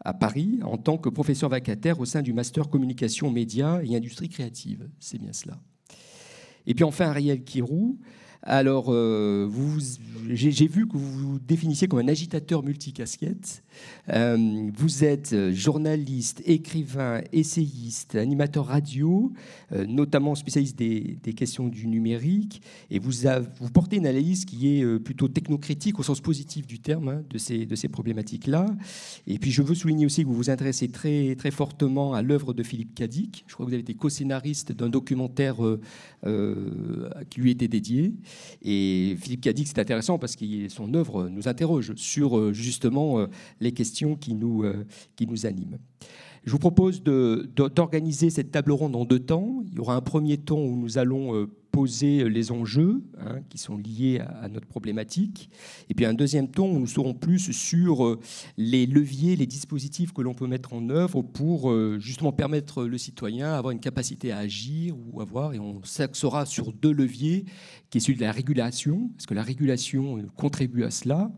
à 0.03 0.13
Paris 0.13 0.59
en 0.63 0.77
tant 0.77 0.97
que 0.97 1.09
professeur 1.09 1.49
vacataire 1.49 1.99
au 1.99 2.05
sein 2.05 2.21
du 2.21 2.33
master 2.33 2.69
communication 2.69 3.31
médias 3.31 3.81
et 3.83 3.95
industrie 3.95 4.29
créative. 4.29 4.89
C'est 4.99 5.19
bien 5.19 5.31
cela. 5.31 5.59
Et 6.67 6.73
puis 6.73 6.83
enfin, 6.83 7.05
Ariel 7.05 7.43
Kirou, 7.43 7.97
alors, 8.43 8.87
euh, 8.89 9.47
j'ai 10.29 10.67
vu 10.67 10.87
que 10.87 10.97
vous 10.97 11.33
vous 11.33 11.39
définissiez 11.39 11.87
comme 11.87 11.99
un 11.99 12.07
agitateur 12.07 12.63
multicasquette. 12.63 13.63
Euh, 14.09 14.69
vous 14.75 15.03
êtes 15.03 15.51
journaliste, 15.51 16.41
écrivain, 16.45 17.21
essayiste, 17.33 18.15
animateur 18.15 18.65
radio, 18.65 19.31
euh, 19.73 19.85
notamment 19.85 20.33
spécialiste 20.33 20.75
des, 20.77 21.19
questions 21.35 21.67
du 21.67 21.87
numérique, 21.87 22.61
et 22.89 22.99
vous, 22.99 23.11
portez 23.73 23.97
une 23.97 24.07
analyse 24.07 24.45
qui 24.45 24.75
est 24.75 24.99
plutôt 24.99 25.27
technocritique 25.27 25.99
au 25.99 26.03
sens 26.03 26.19
positif 26.19 26.65
du 26.65 26.79
terme 26.79 27.09
hein, 27.09 27.23
de 27.29 27.37
ces, 27.37 27.65
de 27.65 27.75
ces 27.75 27.87
problématiques-là. 27.87 28.65
Et 29.27 29.37
puis, 29.37 29.51
je 29.51 29.61
veux 29.61 29.75
souligner 29.75 30.05
aussi 30.05 30.23
que 30.23 30.27
vous 30.27 30.35
vous 30.35 30.49
intéressez 30.49 30.89
très, 30.89 31.35
très 31.35 31.51
fortement 31.51 32.13
à 32.13 32.21
l'œuvre 32.23 32.53
de 32.53 32.63
Philippe 32.63 32.95
Cadic. 32.95 33.45
Je 33.47 33.53
crois 33.53 33.65
que 33.65 33.69
vous 33.69 33.75
avez 33.75 33.81
été 33.81 33.93
co-scénariste 33.93 34.71
d'un 34.71 34.89
documentaire 34.89 35.57
qui 36.23 37.39
lui 37.39 37.51
était 37.51 37.67
dédié. 37.67 38.13
Et 38.61 39.15
Philippe 39.19 39.41
Cadic, 39.41 39.67
c'est 39.67 39.79
intéressant 39.79 40.19
parce 40.19 40.35
que 40.35 40.69
son 40.69 40.93
œuvre 40.93 41.29
nous 41.29 41.47
interroge 41.47 41.93
sur 41.95 42.53
justement 42.53 43.25
les 43.59 43.71
questions 43.71 44.15
qui 44.15 44.33
nous, 44.33 44.63
qui 45.15 45.27
nous 45.27 45.45
animent. 45.45 45.77
Je 46.43 46.51
vous 46.51 46.59
propose 46.59 47.03
d'organiser 47.03 48.29
cette 48.29 48.51
table 48.51 48.71
ronde 48.71 48.95
en 48.95 49.05
deux 49.05 49.19
temps. 49.19 49.63
Il 49.67 49.75
y 49.75 49.79
aura 49.79 49.95
un 49.95 50.01
premier 50.01 50.37
temps 50.37 50.59
où 50.59 50.75
nous 50.75 50.97
allons 50.97 51.47
poser 51.71 52.29
les 52.29 52.51
enjeux 52.51 53.01
hein, 53.19 53.39
qui 53.49 53.57
sont 53.57 53.77
liés 53.77 54.19
à, 54.19 54.47
notre 54.49 54.67
problématique. 54.67 55.49
Et 55.89 55.93
puis 55.93 56.05
un 56.05 56.13
deuxième 56.13 56.49
temps 56.49 56.67
où 56.67 56.79
nous 56.79 56.87
serons 56.87 57.13
plus 57.13 57.51
sur 57.51 58.05
euh, 58.05 58.19
les 58.57 58.85
leviers, 58.85 59.35
les 59.35 59.45
dispositifs 59.45 60.11
que 60.13 60.21
l'on 60.21 60.33
peut 60.33 60.47
mettre 60.47 60.73
en 60.73 60.89
œuvre 60.89 61.21
pour 61.21 61.71
euh, 61.71 61.97
justement 61.99 62.31
permettre 62.31 62.83
le 62.83 62.97
citoyen 62.97 63.53
avoir 63.53 63.71
une 63.71 63.79
capacité 63.79 64.31
à 64.31 64.39
agir 64.39 64.95
ou 64.97 65.21
avoir, 65.21 65.53
et 65.53 65.59
on 65.59 65.83
s'axera 65.83 66.45
sur 66.45 66.73
deux 66.73 66.91
leviers, 66.91 67.45
qui 67.89 67.97
est 67.97 68.01
celui 68.01 68.17
de 68.17 68.23
la 68.23 68.31
régulation, 68.31 69.09
parce 69.15 69.25
que 69.25 69.33
la 69.33 69.43
régulation 69.43 70.25
contribue 70.35 70.83
à 70.83 70.91
cela, 70.91 71.31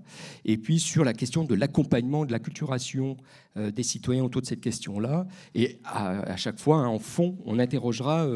et 0.45 0.57
puis 0.57 0.79
sur 0.79 1.03
la 1.03 1.13
question 1.13 1.43
de 1.43 1.55
l'accompagnement, 1.55 2.25
de 2.25 2.31
la 2.31 2.39
culturation 2.39 3.17
euh, 3.57 3.71
des 3.71 3.83
citoyens 3.83 4.23
autour 4.23 4.41
de 4.41 4.47
cette 4.47 4.61
question-là. 4.61 5.27
Et 5.55 5.79
à, 5.83 6.35
chaque 6.37 6.59
fois, 6.59 6.77
hein, 6.77 6.87
en 6.87 6.99
fond, 6.99 7.37
on 7.45 7.59
interrogera 7.59 8.27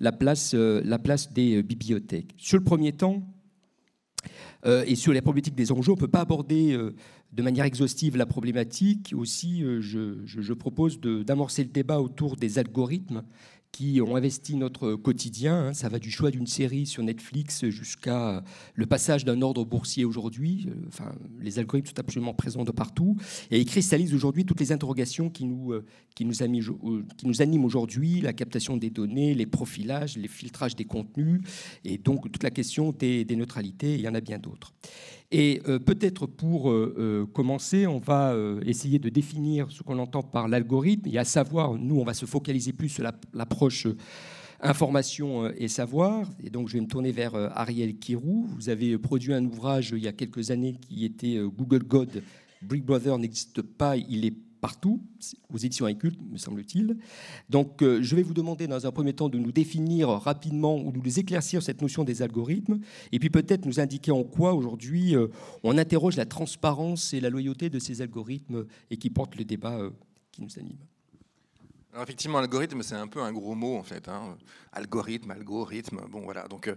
la 0.00 0.12
place, 0.12 0.54
la 0.54 0.98
place 0.98 1.32
des 1.32 1.43
euh, 1.52 1.62
bibliothèques. 1.62 2.34
Sur 2.36 2.58
le 2.58 2.64
premier 2.64 2.92
temps, 2.92 3.22
euh, 4.66 4.84
et 4.86 4.94
sur 4.94 5.12
les 5.12 5.20
problématiques 5.20 5.54
des 5.54 5.72
enjeux, 5.72 5.92
on 5.92 5.96
ne 5.96 6.00
peut 6.00 6.08
pas 6.08 6.20
aborder 6.20 6.72
euh, 6.72 6.94
de 7.32 7.42
manière 7.42 7.64
exhaustive 7.64 8.16
la 8.16 8.26
problématique. 8.26 9.12
Aussi, 9.16 9.62
je 9.80 10.52
propose 10.52 11.00
d'amorcer 11.00 11.64
le 11.64 11.70
débat 11.70 12.00
autour 12.00 12.36
des 12.36 12.58
algorithmes 12.58 13.24
qui 13.74 14.00
ont 14.00 14.14
investi 14.14 14.54
notre 14.54 14.94
quotidien. 14.94 15.66
Hein. 15.66 15.74
Ça 15.74 15.88
va 15.88 15.98
du 15.98 16.08
choix 16.08 16.30
d'une 16.30 16.46
série 16.46 16.86
sur 16.86 17.02
Netflix 17.02 17.68
jusqu'à 17.70 18.44
le 18.74 18.86
passage 18.86 19.24
d'un 19.24 19.42
ordre 19.42 19.64
boursier 19.64 20.04
aujourd'hui. 20.04 20.68
Euh, 20.68 20.86
enfin, 20.86 21.12
les 21.40 21.58
algorithmes 21.58 21.88
sont 21.88 21.98
absolument 21.98 22.34
présents 22.34 22.62
de 22.62 22.70
partout. 22.70 23.16
Et 23.50 23.58
ils 23.58 23.64
cristallisent 23.64 24.14
aujourd'hui 24.14 24.44
toutes 24.44 24.60
les 24.60 24.70
interrogations 24.70 25.28
qui 25.28 25.44
nous, 25.44 25.72
euh, 25.72 25.84
qui 26.14 26.24
nous, 26.24 26.34
qui 27.16 27.26
nous 27.26 27.42
animent 27.42 27.64
aujourd'hui, 27.64 28.20
la 28.20 28.32
captation 28.32 28.76
des 28.76 28.90
données, 28.90 29.34
les 29.34 29.46
profilages, 29.46 30.16
les 30.16 30.28
filtrages 30.28 30.76
des 30.76 30.84
contenus, 30.84 31.40
et 31.84 31.98
donc 31.98 32.30
toute 32.30 32.44
la 32.44 32.50
question 32.50 32.92
des 32.92 33.26
neutralités, 33.30 33.94
il 33.94 34.02
y 34.02 34.08
en 34.08 34.14
a 34.14 34.20
bien 34.20 34.38
d'autres. 34.38 34.72
Et 35.30 35.62
euh, 35.68 35.78
peut-être 35.78 36.26
pour 36.26 36.70
euh, 36.70 36.94
euh, 36.98 37.26
commencer, 37.26 37.86
on 37.86 37.98
va 37.98 38.34
essayer 38.64 38.98
de 38.98 39.08
définir 39.08 39.70
ce 39.70 39.82
qu'on 39.82 39.98
entend 39.98 40.22
par 40.22 40.48
l'algorithme, 40.48 41.08
et 41.10 41.18
à 41.18 41.24
savoir, 41.24 41.74
nous, 41.74 41.98
on 41.98 42.04
va 42.04 42.14
se 42.14 42.26
focaliser 42.26 42.72
plus 42.72 42.88
sur 42.88 43.04
l'approche 43.32 43.86
information 44.60 45.50
et 45.50 45.68
savoir. 45.68 46.26
Et 46.42 46.48
donc, 46.48 46.68
je 46.68 46.74
vais 46.74 46.80
me 46.80 46.86
tourner 46.86 47.12
vers 47.12 47.34
Ariel 47.34 47.96
Kirou. 47.98 48.46
Vous 48.54 48.68
avez 48.68 48.96
produit 48.96 49.34
un 49.34 49.44
ouvrage 49.44 49.90
il 49.94 50.02
y 50.02 50.08
a 50.08 50.12
quelques 50.12 50.50
années 50.50 50.74
qui 50.80 51.04
était 51.04 51.38
Google 51.38 51.82
God. 51.84 52.22
Big 52.62 52.82
Brother 52.82 53.18
n'existe 53.18 53.60
pas, 53.60 53.96
il 53.96 54.24
est 54.24 54.36
partout, 54.64 54.98
aux 55.52 55.58
éditions 55.58 55.84
Inculte, 55.84 56.18
me 56.32 56.38
semble-t-il. 56.38 56.96
Donc, 57.50 57.82
euh, 57.82 58.00
je 58.00 58.16
vais 58.16 58.22
vous 58.22 58.32
demander 58.32 58.66
dans 58.66 58.86
un 58.86 58.92
premier 58.92 59.12
temps 59.12 59.28
de 59.28 59.36
nous 59.36 59.52
définir 59.52 60.08
rapidement 60.08 60.78
ou 60.78 60.90
de 60.90 60.96
nous 60.96 61.18
éclaircir 61.18 61.62
cette 61.62 61.82
notion 61.82 62.02
des 62.02 62.22
algorithmes, 62.22 62.80
et 63.12 63.18
puis 63.18 63.28
peut-être 63.28 63.66
nous 63.66 63.78
indiquer 63.78 64.10
en 64.10 64.24
quoi 64.24 64.54
aujourd'hui 64.54 65.14
euh, 65.16 65.28
on 65.64 65.76
interroge 65.76 66.16
la 66.16 66.24
transparence 66.24 67.12
et 67.12 67.20
la 67.20 67.28
loyauté 67.28 67.68
de 67.68 67.78
ces 67.78 68.00
algorithmes 68.00 68.64
et 68.90 68.96
qui 68.96 69.10
portent 69.10 69.36
le 69.36 69.44
débat 69.44 69.76
euh, 69.76 69.90
qui 70.32 70.40
nous 70.40 70.58
anime. 70.58 70.78
Alors 71.92 72.04
effectivement, 72.04 72.38
algorithme, 72.38 72.82
c'est 72.82 72.94
un 72.94 73.06
peu 73.06 73.20
un 73.20 73.34
gros 73.34 73.54
mot 73.54 73.76
en 73.76 73.82
fait. 73.82 74.08
Hein. 74.08 74.34
Algorithme, 74.72 75.30
algorithme. 75.32 76.00
Bon 76.10 76.22
voilà. 76.22 76.48
Donc, 76.48 76.74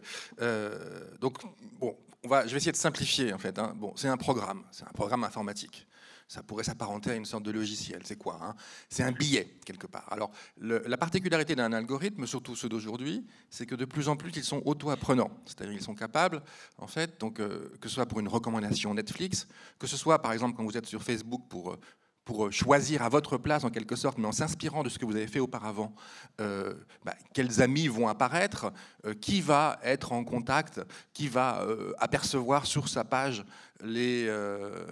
donc 1.21 1.37
bon, 1.79 1.95
on 2.25 2.27
va, 2.27 2.45
je 2.45 2.51
vais 2.51 2.57
essayer 2.57 2.73
de 2.73 2.77
simplifier 2.77 3.31
en 3.31 3.37
fait. 3.37 3.57
Hein. 3.57 3.73
Bon, 3.77 3.93
c'est 3.95 4.09
un 4.09 4.17
programme, 4.17 4.63
c'est 4.71 4.83
un 4.83 4.93
programme 4.93 5.23
informatique 5.23 5.87
ça 6.27 6.43
pourrait 6.43 6.63
s'apparenter 6.63 7.11
à 7.11 7.15
une 7.15 7.25
sorte 7.25 7.43
de 7.43 7.51
logiciel. 7.51 8.01
C'est 8.03 8.17
quoi 8.17 8.39
hein? 8.41 8.55
C'est 8.89 9.03
un 9.03 9.11
billet, 9.11 9.57
quelque 9.65 9.87
part. 9.87 10.11
Alors, 10.11 10.31
la 10.57 10.97
particularité 10.97 11.55
d'un 11.55 11.71
algorithme, 11.71 12.25
surtout 12.27 12.55
ceux 12.55 12.69
d'aujourd'hui, 12.69 13.25
c'est 13.49 13.65
que 13.65 13.75
de 13.75 13.85
plus 13.85 14.09
en 14.09 14.15
plus, 14.15 14.31
ils 14.35 14.43
sont 14.43 14.61
auto-apprenants. 14.65 15.31
C'est-à-dire 15.45 15.73
qu'ils 15.73 15.83
sont 15.83 15.95
capables, 15.95 16.41
en 16.77 16.87
fait, 16.87 17.19
donc, 17.19 17.39
euh, 17.39 17.71
que 17.79 17.87
ce 17.87 17.95
soit 17.95 18.05
pour 18.05 18.19
une 18.19 18.27
recommandation 18.27 18.93
Netflix, 18.93 19.47
que 19.79 19.87
ce 19.87 19.97
soit, 19.97 20.21
par 20.21 20.33
exemple, 20.33 20.55
quand 20.57 20.63
vous 20.63 20.77
êtes 20.77 20.85
sur 20.85 21.03
Facebook 21.03 21.43
pour... 21.49 21.71
Euh, 21.71 21.79
pour 22.27 22.51
choisir 22.51 23.01
à 23.01 23.09
votre 23.09 23.37
place 23.37 23.63
en 23.63 23.69
quelque 23.69 23.95
sorte, 23.95 24.17
mais 24.17 24.27
en 24.27 24.33
s'inspirant 24.33 24.83
de 24.83 24.89
ce 24.89 24.99
que 24.99 25.05
vous 25.05 25.15
avez 25.15 25.27
fait 25.27 25.39
auparavant, 25.39 25.95
euh, 26.41 26.73
bah, 27.05 27.15
quels 27.33 27.61
amis 27.61 27.87
vont 27.87 28.09
apparaître, 28.09 28.73
qui 29.21 29.39
va 29.39 29.79
être 29.81 30.11
en 30.11 30.25
contact, 30.25 30.81
qui 31.13 31.29
va 31.29 31.65
apercevoir 31.99 32.65
sur 32.65 32.89
sa 32.89 33.05
page 33.05 33.45
les, 33.83 34.25
euh, 34.27 34.85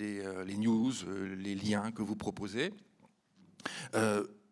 euh, 0.00 0.44
news, 0.56 0.92
euh, 1.06 1.34
les 1.36 1.54
liens 1.54 1.90
que 1.92 2.02
vous 2.02 2.16
proposez. 2.16 2.72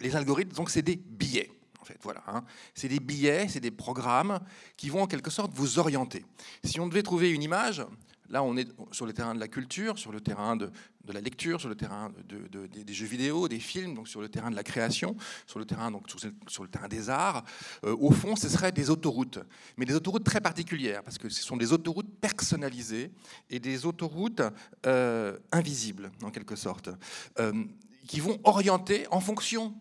les 0.00 0.16
algorithmes, 0.16 0.52
donc, 0.52 0.70
c'est 0.70 0.82
des 0.82 0.96
billets. 0.96 1.50
En 1.80 1.84
fait, 1.84 1.98
voilà, 2.02 2.22
hein. 2.26 2.44
C'est 2.74 2.88
des 2.88 2.98
billets, 2.98 3.48
c'est 3.48 3.60
des 3.60 3.70
programmes 3.70 4.40
qui 4.76 4.88
vont 4.88 5.02
en 5.02 5.06
quelque 5.06 5.30
sorte 5.30 5.52
vous 5.54 5.78
orienter. 5.78 6.24
Si 6.64 6.80
on 6.80 6.88
devait 6.88 7.02
trouver 7.02 7.30
une 7.30 7.42
image, 7.42 7.84
Là, 8.32 8.42
on 8.42 8.56
est 8.56 8.66
sur 8.92 9.04
le 9.04 9.12
terrain 9.12 9.34
de 9.34 9.40
la 9.40 9.46
culture, 9.46 9.98
sur 9.98 10.10
le 10.10 10.22
terrain 10.22 10.56
de, 10.56 10.72
la 11.06 11.20
lecture, 11.20 11.60
sur 11.60 11.68
le 11.68 11.74
terrain 11.74 12.10
des 12.26 12.94
jeux 12.94 13.06
vidéo, 13.06 13.46
des 13.46 13.60
films, 13.60 13.94
donc 13.94 14.08
sur 14.08 14.22
le 14.22 14.30
terrain 14.30 14.50
de 14.50 14.56
la 14.56 14.62
création, 14.62 15.14
sur 15.46 15.58
le 15.58 15.66
terrain, 15.66 15.90
donc 15.90 16.06
sur, 16.48 16.62
le 16.62 16.68
terrain 16.68 16.88
des 16.88 17.10
arts. 17.10 17.44
Euh, 17.84 17.94
au 18.00 18.10
fond, 18.10 18.34
ce 18.34 18.48
seraient 18.48 18.72
des 18.72 18.88
autoroutes, 18.88 19.38
mais 19.76 19.84
des 19.84 19.94
autoroutes 19.94 20.24
très 20.24 20.40
particulières, 20.40 21.02
parce 21.04 21.18
que 21.18 21.28
ce 21.28 21.42
sont 21.42 21.58
des 21.58 21.74
autoroutes 21.74 22.08
personnalisées 22.22 23.12
et 23.50 23.60
des 23.60 23.84
autoroutes 23.84 24.42
euh, 24.86 25.38
invisibles, 25.52 26.10
en 26.22 26.30
quelque 26.30 26.56
sorte, 26.56 26.88
euh, 27.38 27.52
qui 28.08 28.20
vont 28.20 28.40
orienter 28.44 29.06
en 29.10 29.20
fonction 29.20 29.74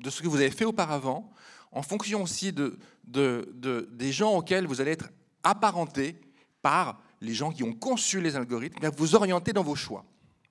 de 0.00 0.10
ce 0.10 0.22
que 0.22 0.28
vous 0.28 0.38
avez 0.38 0.50
fait 0.50 0.64
auparavant, 0.64 1.30
en 1.70 1.82
fonction 1.82 2.24
aussi 2.24 2.52
de, 2.52 2.76
des 3.04 4.10
gens 4.10 4.34
auxquels 4.34 4.66
vous 4.66 4.80
allez 4.80 4.90
être 4.90 5.10
apparenté 5.44 6.20
par 6.62 7.00
les 7.20 7.34
gens 7.34 7.50
qui 7.50 7.62
ont 7.62 7.72
conçu 7.72 8.20
les 8.20 8.36
algorithmes, 8.36 8.84
à 8.84 8.90
vous 8.90 9.14
orienter 9.14 9.52
dans 9.52 9.62
vos 9.62 9.74
choix. 9.74 10.04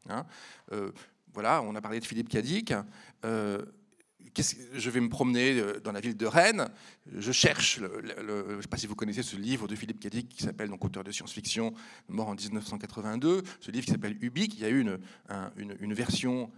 Hein. 0.09 0.25
Euh, 0.71 0.91
voilà, 1.33 1.61
on 1.61 1.75
a 1.75 1.81
parlé 1.81 1.99
de 1.99 2.05
Philippe 2.05 2.29
Cadic. 2.29 2.73
Euh, 3.25 3.63
je 4.73 4.89
vais 4.89 4.99
me 4.99 5.07
promener 5.07 5.59
euh, 5.59 5.79
dans 5.79 5.93
la 5.93 6.01
ville 6.01 6.17
de 6.17 6.25
Rennes. 6.25 6.67
Je 7.15 7.31
cherche, 7.31 7.79
je 7.79 7.85
ne 7.85 8.61
sais 8.61 8.67
pas 8.67 8.75
si 8.75 8.85
vous 8.85 8.95
connaissez 8.95 9.23
ce 9.23 9.37
livre 9.37 9.67
de 9.67 9.75
Philippe 9.75 9.99
Cadic 9.99 10.27
qui 10.27 10.43
s'appelle 10.43 10.69
donc 10.69 10.83
auteur 10.83 11.03
de 11.05 11.11
science-fiction, 11.11 11.73
mort 12.09 12.27
en 12.27 12.35
1982. 12.35 13.43
Ce 13.61 13.71
livre 13.71 13.85
qui 13.85 13.91
s'appelle 13.91 14.17
Ubik. 14.21 14.55
Il 14.55 14.61
y 14.61 14.65
a 14.65 14.69
eu 14.69 14.81
une, 14.81 14.99
une, 15.79 15.93
version 15.93 16.51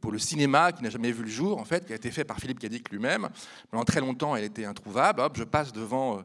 pour 0.00 0.10
le 0.10 0.18
cinéma 0.18 0.72
qui 0.72 0.82
n'a 0.82 0.88
jamais 0.88 1.12
vu 1.12 1.24
le 1.24 1.28
jour, 1.28 1.58
en 1.58 1.64
fait, 1.66 1.84
qui 1.84 1.92
a 1.92 1.96
été 1.96 2.10
faite 2.10 2.26
par 2.26 2.38
Philippe 2.38 2.60
Cadic 2.60 2.90
lui-même. 2.90 3.28
Pendant 3.70 3.84
très 3.84 4.00
longtemps, 4.00 4.34
elle 4.34 4.44
était 4.44 4.64
introuvable. 4.64 5.20
Hop, 5.20 5.36
je 5.36 5.44
passe 5.44 5.72
devant, 5.72 6.22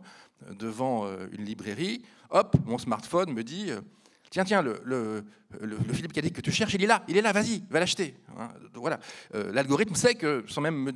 devant 0.52 1.06
une 1.34 1.44
librairie 1.44 2.04
hop, 2.30 2.56
mon 2.66 2.78
smartphone 2.78 3.34
me 3.34 3.44
dit 3.44 3.72
euh, 3.72 3.82
Tiens, 4.30 4.44
tiens, 4.44 4.62
le, 4.62 4.82
le, 4.84 5.24
le, 5.62 5.94
Philippe 5.94 6.12
Cadic 6.12 6.34
que 6.34 6.42
tu 6.42 6.52
cherches, 6.52 6.74
il 6.74 6.84
est 6.84 6.88
là, 6.88 7.02
il 7.08 7.16
est 7.16 7.22
là, 7.22 7.32
vas-y, 7.32 7.64
va 7.70 7.80
l'acheter. 7.80 8.14
Hein, 8.38 8.50
voilà. 8.74 9.00
Euh, 9.36 9.54
l'algorithme 9.54 9.96
sait 9.96 10.16
que, 10.16 10.44
sans 10.50 10.60
même 10.60 10.92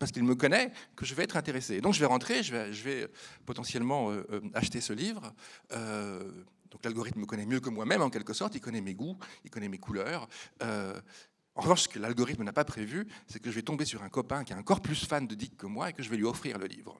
parce 0.00 0.10
qu'il 0.10 0.24
me 0.24 0.34
connaît, 0.34 0.72
que 0.96 1.04
je 1.04 1.14
vais 1.14 1.22
être 1.22 1.36
intéressé. 1.36 1.80
Donc 1.80 1.94
je 1.94 2.00
vais 2.00 2.06
rentrer, 2.06 2.42
je 2.42 2.52
vais, 2.52 2.72
je 2.72 2.82
vais 2.82 3.08
potentiellement 3.46 4.10
euh, 4.10 4.24
acheter 4.54 4.80
ce 4.80 4.92
livre. 4.92 5.32
donc 5.70 6.84
l'algorithme 6.84 7.20
me 7.20 7.26
connaît 7.26 7.46
mieux 7.46 7.60
que 7.60 7.70
moi-même, 7.70 8.02
en 8.02 8.10
quelque 8.10 8.32
sorte, 8.32 8.56
il 8.56 8.60
connaît 8.60 8.80
mes 8.80 8.94
goûts, 8.94 9.16
il 9.44 9.50
connaît 9.50 9.68
mes 9.68 9.78
couleurs. 9.78 10.28
en 10.60 11.60
revanche, 11.60 11.82
ce 11.82 11.88
que 11.88 12.00
l'algorithme 12.00 12.42
n'a 12.42 12.52
pas 12.52 12.64
prévu, 12.64 13.06
c'est 13.28 13.38
que 13.38 13.50
je 13.50 13.54
vais 13.54 13.62
tomber 13.62 13.84
sur 13.84 14.02
un 14.02 14.08
copain 14.08 14.42
qui 14.42 14.52
est 14.52 14.56
encore 14.56 14.80
plus 14.80 15.06
fan 15.06 15.28
de 15.28 15.36
Dick 15.36 15.56
que 15.56 15.66
moi 15.66 15.90
et 15.90 15.92
que 15.92 16.02
je 16.02 16.10
vais 16.10 16.16
lui 16.16 16.24
offrir 16.24 16.58
le 16.58 16.66
livre. 16.66 16.98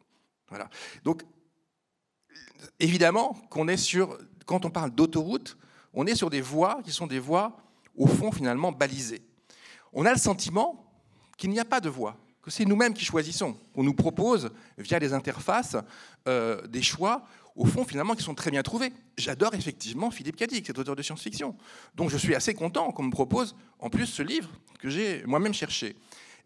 Voilà. 0.49 0.71
Donc 1.03 1.25
évidemment 2.81 3.35
qu'on 3.51 3.67
quand 4.47 4.65
on 4.65 4.71
parle 4.71 4.91
d'autoroute, 4.91 5.57
on 5.95 6.07
est 6.07 6.15
sur 6.15 6.31
des 6.31 6.41
voies 6.41 6.81
qui 6.85 6.93
sont 6.93 7.07
des 7.07 7.19
voies, 7.19 7.57
au 7.97 8.07
fond, 8.07 8.33
finalement 8.33 8.73
balisées. 8.73 9.23
On 9.93 10.07
a 10.07 10.13
le 10.13 10.19
sentiment 10.19 10.85
qu'il 11.37 11.51
n'y 11.51 11.61
a 11.61 11.65
pas 11.65 11.81
de 11.81 11.89
voie, 11.89 12.17
que 12.43 12.51
c'est 12.51 12.65
nous-mêmes 12.65 12.95
qui 12.95 13.05
choisissons. 13.05 13.57
On 13.75 13.83
nous 13.83 13.95
propose, 13.95 14.51
via 14.79 14.99
des 14.99 15.13
interfaces, 15.13 15.77
euh, 16.29 16.67
des 16.67 16.83
choix, 16.83 17.27
au 17.55 17.67
fond, 17.67 17.85
finalement, 17.85 18.15
qui 18.15 18.23
sont 18.23 18.35
très 18.35 18.51
bien 18.51 18.63
trouvés. 18.63 18.93
J'adore 19.19 19.55
effectivement 19.55 20.11
Philippe 20.11 20.37
Cadic, 20.37 20.67
cet 20.67 20.79
auteur 20.79 20.97
de 20.97 21.03
science-fiction. 21.03 21.55
Donc 21.95 22.11
je 22.11 22.17
suis 22.17 22.35
assez 22.35 22.55
content 22.55 22.91
qu'on 22.93 23.03
me 23.03 23.11
propose, 23.11 23.55
en 23.79 23.91
plus, 23.91 24.07
ce 24.07 24.23
livre 24.23 24.49
que 24.79 24.89
j'ai 24.89 25.23
moi-même 25.27 25.53
cherché. 25.53 25.97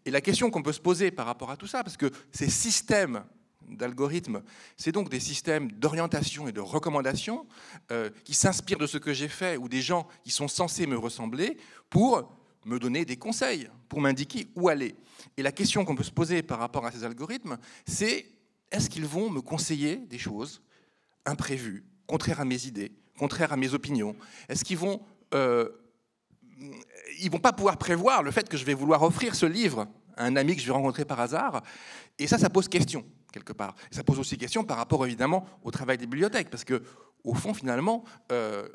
Et 0.05 0.11
la 0.11 0.21
question 0.21 0.49
qu'on 0.51 0.61
peut 0.61 0.73
se 0.73 0.81
poser 0.81 1.11
par 1.11 1.25
rapport 1.25 1.51
à 1.51 1.57
tout 1.57 1.67
ça, 1.67 1.83
parce 1.83 1.97
que 1.97 2.11
ces 2.31 2.49
systèmes 2.49 3.23
d'algorithmes, 3.67 4.41
c'est 4.77 4.91
donc 4.91 5.09
des 5.09 5.19
systèmes 5.19 5.71
d'orientation 5.71 6.47
et 6.47 6.51
de 6.51 6.59
recommandation 6.59 7.45
euh, 7.91 8.09
qui 8.23 8.33
s'inspirent 8.33 8.77
de 8.77 8.87
ce 8.87 8.97
que 8.97 9.13
j'ai 9.13 9.27
fait 9.27 9.57
ou 9.57 9.67
des 9.67 9.81
gens 9.81 10.07
qui 10.23 10.31
sont 10.31 10.47
censés 10.47 10.87
me 10.87 10.97
ressembler 10.97 11.57
pour 11.89 12.31
me 12.65 12.79
donner 12.79 13.05
des 13.05 13.17
conseils, 13.17 13.69
pour 13.87 14.01
m'indiquer 14.01 14.47
où 14.55 14.69
aller. 14.69 14.95
Et 15.37 15.43
la 15.43 15.51
question 15.51 15.85
qu'on 15.85 15.95
peut 15.95 16.03
se 16.03 16.11
poser 16.11 16.43
par 16.43 16.59
rapport 16.59 16.85
à 16.85 16.91
ces 16.91 17.03
algorithmes, 17.03 17.57
c'est 17.85 18.25
est-ce 18.71 18.89
qu'ils 18.89 19.05
vont 19.05 19.29
me 19.29 19.41
conseiller 19.41 19.97
des 19.97 20.17
choses 20.17 20.61
imprévues, 21.25 21.85
contraires 22.05 22.41
à 22.41 22.45
mes 22.45 22.65
idées, 22.65 22.91
contraires 23.17 23.53
à 23.53 23.57
mes 23.57 23.73
opinions? 23.73 24.15
Est-ce 24.49 24.65
qu'ils 24.65 24.77
vont 24.77 25.01
euh, 25.33 25.69
ils 27.19 27.29
vont 27.29 27.39
pas 27.39 27.53
pouvoir 27.53 27.77
prévoir 27.77 28.23
le 28.23 28.31
fait 28.31 28.49
que 28.49 28.57
je 28.57 28.65
vais 28.65 28.73
vouloir 28.73 29.03
offrir 29.03 29.35
ce 29.35 29.45
livre 29.45 29.87
à 30.15 30.25
un 30.25 30.35
ami 30.35 30.55
que 30.55 30.61
je 30.61 30.67
vais 30.67 30.73
rencontrer 30.73 31.05
par 31.05 31.19
hasard? 31.19 31.63
Et 32.17 32.27
ça, 32.27 32.37
ça 32.37 32.49
pose 32.49 32.67
question 32.67 33.05
quelque 33.31 33.53
part. 33.53 33.75
Ça 33.91 34.03
pose 34.03 34.19
aussi 34.19 34.37
question 34.37 34.63
par 34.63 34.77
rapport 34.77 35.05
évidemment 35.05 35.45
au 35.63 35.71
travail 35.71 35.97
des 35.97 36.07
bibliothèques, 36.07 36.49
parce 36.49 36.63
que 36.63 36.81
au 37.23 37.33
fond, 37.33 37.53
finalement, 37.53 38.03
euh, 38.31 38.67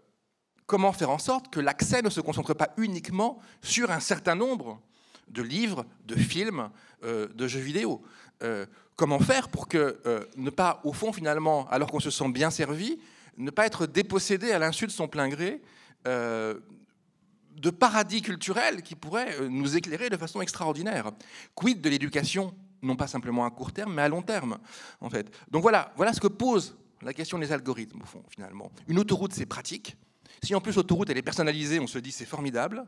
comment 0.67 0.93
faire 0.93 1.11
en 1.11 1.19
sorte 1.19 1.53
que 1.53 1.61
l'accès 1.61 2.03
ne 2.03 2.11
se 2.11 2.21
concentre 2.21 2.55
pas 2.55 2.73
uniquement 2.77 3.41
sur 3.63 3.91
un 3.91 4.01
certain 4.01 4.35
nombre 4.35 4.81
de 5.29 5.43
livres, 5.43 5.87
de 6.05 6.17
films, 6.17 6.71
euh, 7.05 7.29
de 7.29 7.49
jeux 7.49 7.61
vidéo? 7.61 8.03
Euh, 8.43 8.67
Comment 8.95 9.19
faire 9.19 9.49
pour 9.49 9.69
que 9.69 9.99
ne 10.37 10.51
pas, 10.51 10.81
au 10.85 10.93
fond, 10.93 11.15
finalement, 11.15 11.67
alors 11.71 11.91
qu'on 11.91 11.99
se 11.99 12.11
sent 12.11 12.29
bien 12.29 12.51
servi, 12.51 13.01
ne 13.39 13.51
pas 13.51 13.65
être 13.67 13.87
dépossédé 13.87 14.53
à 14.53 14.59
l'insu 14.59 14.87
de 14.87 14.93
son 14.93 15.09
plein 15.09 15.29
gré 15.29 15.63
de 16.05 17.71
paradis 17.71 18.21
culturels 18.21 18.83
qui 18.83 18.95
pourraient 18.95 19.49
nous 19.49 19.77
éclairer 19.79 20.11
de 20.11 20.19
façon 20.19 20.43
extraordinaire? 20.43 21.11
Quid 21.55 21.81
de 21.81 21.89
l'éducation 21.89 22.55
non 22.83 22.97
pas 22.97 23.07
simplement 23.07 23.45
à 23.45 23.51
court 23.51 23.73
terme, 23.73 23.95
mais 23.95 24.03
à 24.03 24.09
long 24.09 24.23
terme, 24.23 24.59
en 25.01 25.09
fait. 25.09 25.31
Donc 25.51 25.63
voilà, 25.63 25.93
ce 26.13 26.21
que 26.21 26.27
pose 26.27 26.77
la 27.03 27.13
question 27.13 27.39
des 27.39 27.53
algorithmes, 27.53 28.03
au 28.03 28.07
fond, 28.07 28.23
finalement. 28.29 28.71
Une 28.89 28.99
autoroute, 28.99 29.33
c'est 29.33 29.47
pratique. 29.47 29.97
Si 30.43 30.55
en 30.55 30.61
plus 30.61 30.75
l'autoroute, 30.77 31.11
elle 31.11 31.19
est 31.19 31.23
personnalisée, 31.23 31.79
on 31.79 31.87
se 31.87 31.99
dit 31.99 32.13
c'est 32.13 32.25
formidable. 32.25 32.85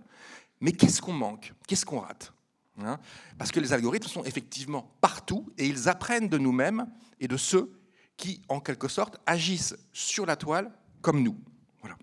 Mais 0.61 0.73
qu'est-ce 0.73 1.01
qu'on 1.01 1.13
manque? 1.13 1.53
Qu'est-ce 1.67 1.85
qu'on 1.85 2.01
rate? 2.01 2.33
Hein? 2.83 2.99
Parce 3.39 3.53
que 3.53 3.61
les 3.61 3.73
algorithmes 3.73 4.09
sont 4.09 4.25
effectivement 4.25 4.97
partout 5.01 5.47
et 5.59 5.67
ils 5.67 5.89
apprennent 5.89 6.29
de 6.29 6.39
nous-mêmes 6.39 6.87
et 7.21 7.29
de 7.29 7.37
ceux 7.37 7.73
qui, 8.17 8.43
en 8.49 8.61
quelque 8.61 8.89
sorte, 8.89 9.19
agissent 9.27 9.77
sur 9.93 10.27
la 10.27 10.37
toile 10.37 10.71
comme 11.01 11.23
nous. 11.23 11.37
Voilà. 11.81 11.97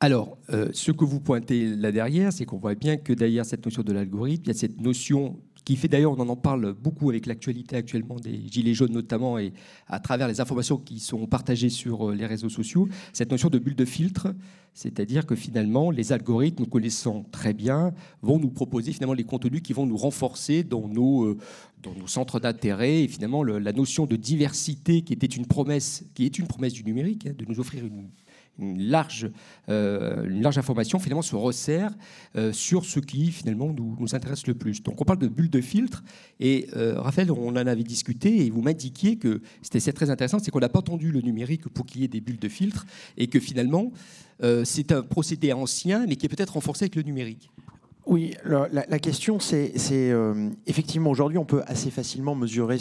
Alors, 0.00 0.36
euh, 0.50 0.68
ce 0.72 0.92
que 0.92 1.04
vous 1.04 1.20
pointez 1.20 1.76
là 1.76 1.90
derrière, 1.92 2.32
c'est 2.32 2.44
qu'on 2.44 2.58
voit 2.58 2.74
bien 2.74 2.96
que 2.96 3.12
derrière 3.12 3.44
cette 3.44 3.64
notion 3.64 3.82
de 3.82 3.92
l'algorithme, 3.92 4.44
il 4.44 4.48
y 4.48 4.50
a 4.50 4.58
cette 4.58 4.80
notion 4.80 5.40
qui 5.64 5.76
fait 5.76 5.88
d'ailleurs, 5.88 6.18
on 6.18 6.28
en 6.28 6.36
parle 6.36 6.72
beaucoup 6.72 7.10
avec 7.10 7.26
l'actualité 7.26 7.76
actuellement 7.76 8.16
des 8.16 8.40
Gilets 8.50 8.74
jaunes 8.74 8.92
notamment, 8.92 9.38
et 9.38 9.52
à 9.86 10.00
travers 10.00 10.28
les 10.28 10.40
informations 10.40 10.76
qui 10.76 10.98
sont 10.98 11.26
partagées 11.26 11.68
sur 11.68 12.10
euh, 12.10 12.14
les 12.14 12.26
réseaux 12.26 12.48
sociaux, 12.48 12.88
cette 13.12 13.30
notion 13.30 13.48
de 13.48 13.58
bulle 13.58 13.76
de 13.76 13.84
filtre, 13.84 14.34
c'est-à-dire 14.74 15.26
que 15.26 15.34
finalement, 15.34 15.90
les 15.90 16.12
algorithmes, 16.12 16.62
nous 16.62 16.68
connaissons 16.68 17.24
très 17.30 17.52
bien, 17.52 17.92
vont 18.22 18.38
nous 18.38 18.50
proposer 18.50 18.92
finalement 18.92 19.14
les 19.14 19.24
contenus 19.24 19.62
qui 19.62 19.72
vont 19.72 19.86
nous 19.86 19.96
renforcer 19.96 20.64
dans 20.64 20.88
nos, 20.88 21.24
euh, 21.24 21.38
dans 21.82 21.94
nos 21.94 22.06
centres 22.06 22.40
d'intérêt, 22.40 23.04
et 23.04 23.08
finalement 23.08 23.44
la 23.44 23.72
notion 23.72 24.06
de 24.06 24.16
diversité 24.16 25.02
qui 25.02 25.12
était 25.12 25.26
une 25.26 25.46
promesse, 25.46 26.04
qui 26.14 26.24
est 26.24 26.38
une 26.38 26.46
promesse 26.46 26.72
du 26.72 26.84
numérique, 26.84 27.26
hein, 27.26 27.34
de 27.36 27.44
nous 27.44 27.60
offrir 27.60 27.84
une 27.84 28.08
une 28.58 28.82
large, 28.82 29.30
euh, 29.68 30.24
une 30.24 30.42
large 30.42 30.58
information 30.58 30.98
finalement 30.98 31.22
se 31.22 31.34
resserre 31.34 31.92
euh, 32.36 32.52
sur 32.52 32.84
ce 32.84 33.00
qui 33.00 33.32
finalement 33.32 33.72
nous, 33.72 33.96
nous, 33.98 34.14
intéresse 34.14 34.46
le 34.46 34.54
plus. 34.54 34.82
Donc 34.82 35.00
on 35.00 35.04
parle 35.04 35.18
de 35.18 35.28
bulles 35.28 35.50
de 35.50 35.60
filtre 35.60 36.02
et 36.40 36.68
euh, 36.76 37.00
Raphaël, 37.00 37.30
on 37.30 37.48
en 37.48 37.56
avait 37.56 37.82
discuté 37.82 38.44
et 38.44 38.50
vous 38.50 38.62
m'indiquiez 38.62 39.16
que 39.16 39.40
c'était 39.62 39.92
très 39.92 40.10
intéressant, 40.10 40.38
c'est 40.38 40.50
qu'on 40.50 40.60
n'a 40.60 40.68
pas 40.68 40.80
entendu 40.80 41.12
le 41.12 41.20
numérique 41.20 41.68
pour 41.68 41.86
qu'il 41.86 42.02
y 42.02 42.04
ait 42.04 42.08
des 42.08 42.20
bulles 42.20 42.38
de 42.38 42.48
filtre 42.48 42.86
et 43.16 43.26
que 43.26 43.40
finalement 43.40 43.92
c'est 44.64 44.90
un 44.90 45.02
procédé 45.02 45.52
ancien 45.52 46.04
mais 46.08 46.16
qui 46.16 46.26
est 46.26 46.28
peut-être 46.28 46.54
renforcé 46.54 46.86
avec 46.86 46.96
le 46.96 47.02
numérique. 47.02 47.52
Oui, 48.06 48.34
la, 48.44 48.98
question, 48.98 49.38
c'est 49.38 49.72
effectivement 50.66 51.10
aujourd'hui, 51.10 51.38
on 51.38 51.44
peut 51.44 51.62
assez 51.66 51.92
facilement 51.92 52.34
mesurer 52.34 52.78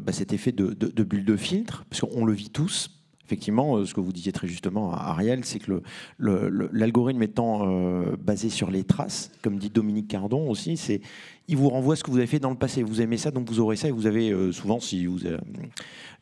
bah, 0.00 0.12
cet 0.12 0.32
effet 0.32 0.52
de, 0.52 0.68
de, 0.68 0.86
de 0.86 1.02
bulle 1.02 1.24
de 1.24 1.36
filtre, 1.36 1.84
parce 1.90 2.02
qu'on 2.02 2.24
le 2.24 2.32
vit 2.32 2.50
tous 2.50 2.99
effectivement, 3.30 3.76
euh, 3.76 3.86
ce 3.86 3.94
que 3.94 4.00
vous 4.00 4.12
disiez 4.12 4.32
très 4.32 4.48
justement, 4.48 4.92
Ariel, 4.92 5.44
c'est 5.44 5.60
que 5.60 5.82
l'algorithme 6.18 7.22
étant 7.22 7.60
euh, 7.62 8.16
basé 8.18 8.50
sur 8.50 8.72
les 8.72 8.82
traces, 8.82 9.30
comme 9.42 9.56
dit 9.56 9.70
Dominique 9.70 10.08
Cardon 10.08 10.50
aussi, 10.50 10.76
c'est 10.76 11.00
il 11.46 11.56
vous 11.56 11.68
renvoie 11.68 11.94
ce 11.94 12.02
que 12.02 12.10
vous 12.10 12.18
avez 12.18 12.26
fait 12.26 12.40
dans 12.40 12.50
le 12.50 12.56
passé. 12.56 12.82
Vous 12.82 13.00
aimez 13.00 13.16
ça, 13.16 13.30
donc 13.30 13.48
vous 13.48 13.60
aurez 13.60 13.76
ça, 13.76 13.88
et 13.88 13.92
vous 13.92 14.06
avez 14.06 14.30
euh, 14.30 14.50
souvent, 14.52 14.80
si 14.80 15.06
vous 15.06 15.20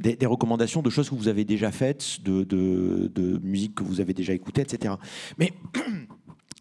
des, 0.00 0.26
recommandations 0.26 0.82
de 0.82 0.90
choses 0.90 1.08
que 1.08 1.14
vous 1.14 1.28
avez 1.28 1.44
déjà 1.44 1.70
faites, 1.70 2.22
de, 2.22 2.44
de, 2.44 3.10
de 3.14 3.38
musique 3.42 3.74
que 3.74 3.84
vous 3.84 4.00
avez 4.00 4.12
déjà 4.12 4.34
écoutée, 4.34 4.62
etc. 4.62 4.94
Mais 5.38 5.52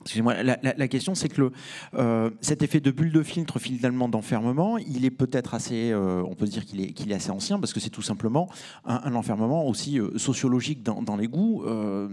Excusez-moi, 0.08 0.36
la, 0.42 0.88
question 0.88 1.16
c'est 1.16 1.28
que 1.28 1.52
euh, 1.96 2.30
cet 2.40 2.62
effet 2.62 2.80
de 2.80 2.92
bulle 2.92 3.12
de 3.12 3.24
filtre 3.24 3.60
finalement 3.60 4.08
d'enfermement, 4.08 4.78
il 4.78 5.04
est 5.04 5.12
peut-être 5.12 5.54
assez, 5.54 5.92
euh, 5.92 6.24
on 6.26 6.34
peut 6.34 6.46
dire 6.46 6.64
qu'il 6.64 6.80
est, 6.80 6.94
qu'il 6.94 7.12
est 7.12 7.16
assez 7.16 7.30
ancien 7.30 7.60
parce 7.60 7.74
que 7.74 7.82
c'est 7.82 7.90
tout 7.90 8.02
simplement 8.02 8.48
un, 8.86 9.14
enfermement 9.16 9.68
aussi 9.68 10.00
euh, 10.00 10.18
sociologique 10.18 10.82
dans, 10.82 11.18
les 11.18 11.28
goûts, 11.28 11.66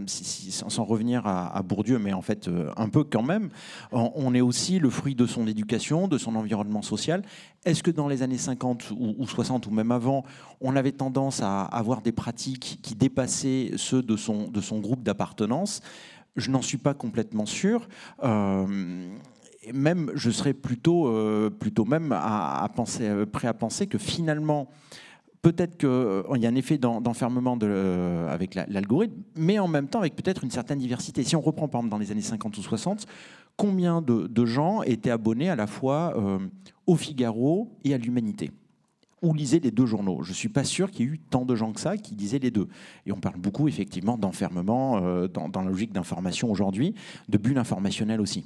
sans 0.09 0.85
revenir 0.85 1.25
à, 1.25 1.63
Bourdieu, 1.63 2.01
mais 2.01 2.13
en 2.13 2.23
fait 2.23 2.51
un 2.77 2.89
peu 2.89 3.05
quand 3.05 3.23
même. 3.23 3.51
On, 3.93 4.35
est 4.35 4.41
aussi 4.41 4.81
le 4.81 4.91
fruit 4.91 5.15
de 5.15 5.27
son 5.27 5.47
éducation, 5.47 6.09
de 6.09 6.19
son 6.19 6.35
environnement 6.35 6.83
social. 6.83 7.23
Est-ce 7.65 7.85
que 7.85 7.93
dans 7.93 8.09
les 8.09 8.23
années 8.23 8.39
50 8.39 8.91
ou, 8.91 9.15
ou 9.19 9.27
60 9.27 9.69
ou 9.69 9.71
même 9.71 9.93
avant, 9.93 10.25
on 10.61 10.75
avait 10.75 10.93
tendance 10.93 11.43
à 11.43 11.63
avoir 11.63 12.03
des 12.03 12.13
pratiques 12.13 12.81
qui 12.83 12.95
dépassaient 12.97 13.71
ceux 13.77 14.03
de 14.03 14.17
son, 14.17 14.49
de 14.49 14.61
son 14.61 14.81
groupe 14.81 15.03
d'appartenance? 15.05 15.81
Je 16.37 16.51
n'en 16.51 16.63
suis 16.63 16.79
pas 16.79 16.95
complètement 16.95 17.47
sûr. 17.47 17.89
Euh, 18.23 18.67
même, 19.73 20.11
je 20.15 20.31
serais 20.31 20.53
plutôt, 20.53 21.09
euh, 21.09 21.51
plutôt 21.51 21.85
même 21.85 22.13
euh, 22.13 23.27
prêt 23.27 23.49
à 23.49 23.55
penser 23.55 23.87
que 23.87 23.99
finalement, 23.99 24.69
peut-être 25.43 25.77
qu'il 25.79 26.43
y 26.43 26.47
a 26.47 26.49
un 26.49 26.55
effet 26.55 26.79
d'enfermement 26.79 27.59
avec 28.29 28.55
l'algorithme, 28.55 29.15
mais 29.37 29.59
en 29.59 29.69
même 29.69 29.89
temps 29.89 30.01
avec 30.01 30.17
peut-être 30.17 30.45
une 30.45 30.51
certaine 30.51 30.79
diversité. 30.79 31.23
Si 31.23 31.37
on 31.37 31.41
reprend 31.41 31.69
par 31.69 31.81
exemple 31.81 31.91
dans 31.91 31.99
les 31.99 32.11
années 32.13 32.23
50 32.23 32.57
ou 32.59 32.63
60, 32.63 33.07
combien 33.57 34.03
de, 34.03 34.47
gens 34.47 34.83
étaient 34.83 35.11
abonnés 35.11 35.51
à 35.51 35.57
la 35.57 35.67
fois 35.67 36.17
au 36.87 36.97
Figaro 36.97 37.77
et 37.85 37.93
à 37.93 37.99
l'Humanité? 37.99 38.51
Ou 39.25 39.33
lisaient 39.33 39.59
les 39.59 39.71
deux 39.71 39.87
journaux. 39.87 40.23
Je 40.23 40.31
ne 40.31 40.35
suis 40.35 40.51
pas 40.51 40.65
sûr 40.65 40.91
qu'il 40.91 41.07
y 41.07 41.09
ait 41.09 41.13
eu 41.13 41.19
tant 41.19 41.45
de 41.45 41.57
gens 41.57 41.73
que 41.73 41.81
ça 41.81 41.97
qui 41.97 42.15
lisaient 42.15 42.39
les 42.39 42.51
deux. 42.51 42.69
Et 43.07 43.13
on 43.13 43.21
parle 43.21 43.39
beaucoup 43.39 43.67
effectivement 43.67 44.19
d'enfermement 44.19 44.99
euh, 45.03 45.29
dans, 45.29 45.63
la 45.63 45.71
logique 45.71 45.93
d'information 45.93 46.51
aujourd'hui, 46.51 46.95
de 47.29 47.39
bulles 47.39 47.59
informationnelles 47.59 48.21
aussi. 48.21 48.45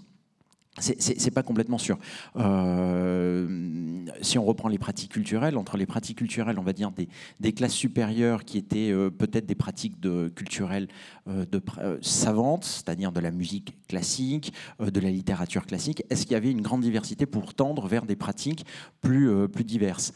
C'est 0.81 1.33
pas 1.33 1.43
complètement 1.43 1.79
sûr. 1.79 1.99
Euh, 2.37 4.07
si 4.23 4.39
on 4.39 4.45
reprend 4.45 4.69
les 4.69 4.79
pratiques 4.79 5.11
culturelles, 5.11 5.57
entre 5.57 5.77
les 5.77 5.87
pratiques 5.87 6.19
culturelles, 6.19 6.57
on 6.57 6.63
va 6.63 6.73
dire 6.73 6.93
des, 7.41 7.53
classes 7.53 7.73
supérieures 7.73 8.45
qui 8.45 8.59
étaient 8.59 8.93
euh, 8.93 9.11
peut-être 9.11 9.47
des 9.47 9.57
pratiques 9.57 9.97
culturelles 10.37 10.87
savantes, 12.01 12.65
c'est-à-dire 12.65 13.11
de 13.11 13.19
la 13.19 13.33
musique 13.33 13.75
classique, 13.89 14.53
de 14.79 15.01
la 15.01 15.11
littérature 15.11 15.67
classique, 15.67 16.05
est-ce 16.11 16.23
qu'il 16.23 16.33
y 16.33 16.37
avait 16.37 16.53
une 16.53 16.63
grande 16.63 16.83
diversité 16.83 17.27
pour 17.27 17.55
tendre 17.55 17.89
vers 17.89 18.07
des 18.07 18.15
pratiques 18.15 18.65
plus 19.01 19.65
diverses? 19.65 20.13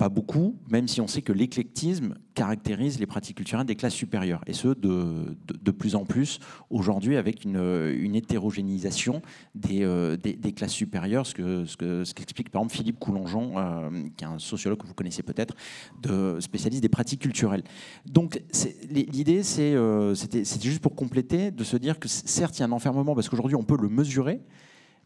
Pas 0.00 0.08
beaucoup, 0.08 0.56
même 0.70 0.88
si 0.88 1.02
on 1.02 1.06
sait 1.06 1.20
que 1.20 1.30
l'éclectisme 1.30 2.14
caractérise 2.32 2.98
les 2.98 3.04
pratiques 3.04 3.36
culturelles 3.36 3.66
des 3.66 3.76
classes 3.76 3.92
supérieures, 3.92 4.40
et 4.46 4.54
ce, 4.54 4.68
de, 4.68 5.36
de, 5.46 5.70
plus 5.70 5.94
en 5.94 6.06
plus 6.06 6.40
aujourd'hui, 6.70 7.18
avec 7.18 7.44
une, 7.44 7.58
une 7.58 8.14
hétérogénéisation 8.14 9.20
des, 9.54 9.82
euh, 9.82 10.16
des, 10.16 10.52
classes 10.54 10.72
supérieures, 10.72 11.26
ce 11.26 11.34
qu'explique 11.34 11.68
ce 11.68 11.76
que, 11.76 12.04
ce 12.04 12.14
qu'explique 12.14 12.48
par 12.48 12.62
exemple 12.62 12.76
Philippe 12.76 12.98
Coulongeon, 12.98 13.58
euh, 13.58 13.90
qui 14.16 14.24
est 14.24 14.26
un 14.26 14.38
sociologue 14.38 14.78
que 14.78 14.86
vous 14.86 14.94
connaissez 14.94 15.22
peut-être, 15.22 15.54
de 16.00 16.38
spécialiste 16.40 16.80
des 16.80 16.88
pratiques 16.88 17.20
culturelles. 17.20 17.64
Donc 18.06 18.42
l'idée, 18.88 19.42
euh, 19.58 20.14
c'était 20.14 20.44
juste 20.62 20.80
pour 20.80 20.94
compléter, 20.94 21.50
de 21.50 21.62
se 21.62 21.76
dire 21.76 21.98
que 21.98 22.08
certes, 22.08 22.56
il 22.56 22.60
y 22.60 22.62
a 22.62 22.68
un 22.68 22.72
enfermement, 22.72 23.14
parce 23.14 23.28
qu'aujourd'hui, 23.28 23.56
on 23.56 23.64
peut 23.64 23.76
le 23.78 23.90
mesurer, 23.90 24.40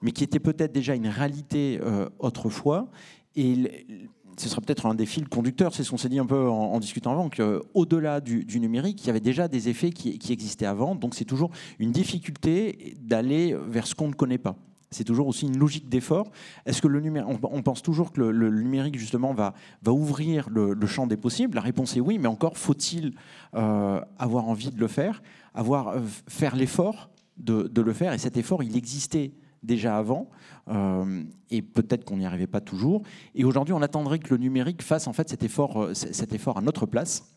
mais 0.03 0.13
qui 0.13 0.23
était 0.23 0.39
peut-être 0.39 0.73
déjà 0.73 0.95
une 0.95 1.09
réalité 1.09 1.81
autrefois, 2.21 2.93
et 3.35 4.09
ce 4.37 4.49
sera 4.49 4.61
peut-être 4.61 4.87
un 4.87 4.95
des 4.95 5.07
fils 5.07 5.25
conducteurs, 5.29 5.75
c'est 5.75 5.85
ce 5.85 5.91
qu'on 5.91 5.97
s'est 5.97 6.09
dit 6.09 6.19
un 6.19 6.27
peu 6.27 6.49
en, 6.49 6.79
discutant 6.81 7.13
avant, 7.13 7.31
qu'au-delà 7.31 8.21
du, 8.21 8.61
numérique, 8.61 9.03
il 9.03 9.07
y 9.07 9.11
avait 9.11 9.21
déjà 9.21 9.49
des 9.49 9.69
effets 9.69 9.91
qui, 9.91 10.33
existaient 10.33 10.67
avant, 10.67 10.95
donc 10.95 11.15
c'est 11.15 11.25
toujours 11.25 11.51
une 11.79 11.93
difficulté 11.93 12.97
d'aller 13.01 13.57
vers 13.69 13.87
ce 13.87 13.95
qu'on 13.95 14.09
ne 14.09 14.15
connaît 14.15 14.39
pas. 14.39 14.57
C'est 14.95 15.05
toujours 15.05 15.27
aussi 15.27 15.47
une 15.47 15.59
logique 15.59 15.89
d'effort. 15.89 16.31
Est-ce 16.67 16.81
que 16.81 16.87
le 16.87 17.01
numérique, 17.01 17.29
on, 17.43 17.63
pense 17.63 17.83
toujours 17.83 18.13
que 18.13 18.21
le, 18.21 18.51
numérique 18.51 18.97
justement 18.97 19.35
va, 19.35 19.55
ouvrir 19.87 20.49
le, 20.49 20.87
champ 20.87 21.07
des 21.07 21.17
possibles? 21.17 21.57
La 21.57 21.63
réponse 21.63 21.97
est 21.97 22.01
oui, 22.01 22.19
mais 22.19 22.29
encore 22.29 22.57
faut-il 22.57 23.15
euh, 23.55 24.01
avoir 24.19 24.49
envie 24.49 24.71
de 24.71 24.79
le 24.79 24.87
faire, 24.87 25.23
avoir 25.53 25.89
euh, 25.89 26.01
faire 26.29 26.55
l'effort 26.55 27.11
de, 27.37 27.81
le 27.81 27.93
faire. 27.93 28.13
Et 28.13 28.19
cet 28.19 28.37
effort, 28.37 28.63
il 28.63 28.77
existait 28.77 29.33
déjà 29.65 29.97
avant, 29.97 30.29
euh, 30.69 31.23
et 31.51 31.63
peut-être 31.63 32.05
qu'on 32.05 32.19
n'y 32.19 32.27
arrivait 32.27 32.47
pas 32.47 32.61
toujours. 32.61 33.03
Et 33.35 33.45
aujourd'hui, 33.45 33.75
on 33.75 33.83
attendrait 33.83 34.19
que 34.19 34.31
le 34.31 34.39
numérique 34.39 34.83
fasse 34.83 35.07
en 35.07 35.13
fait 35.13 35.29
cet 35.29 35.43
effort, 35.43 35.83
euh, 35.83 35.95
cet 35.95 36.33
effort 36.33 36.59
à 36.59 36.61
notre 36.61 36.87
place. 36.87 37.31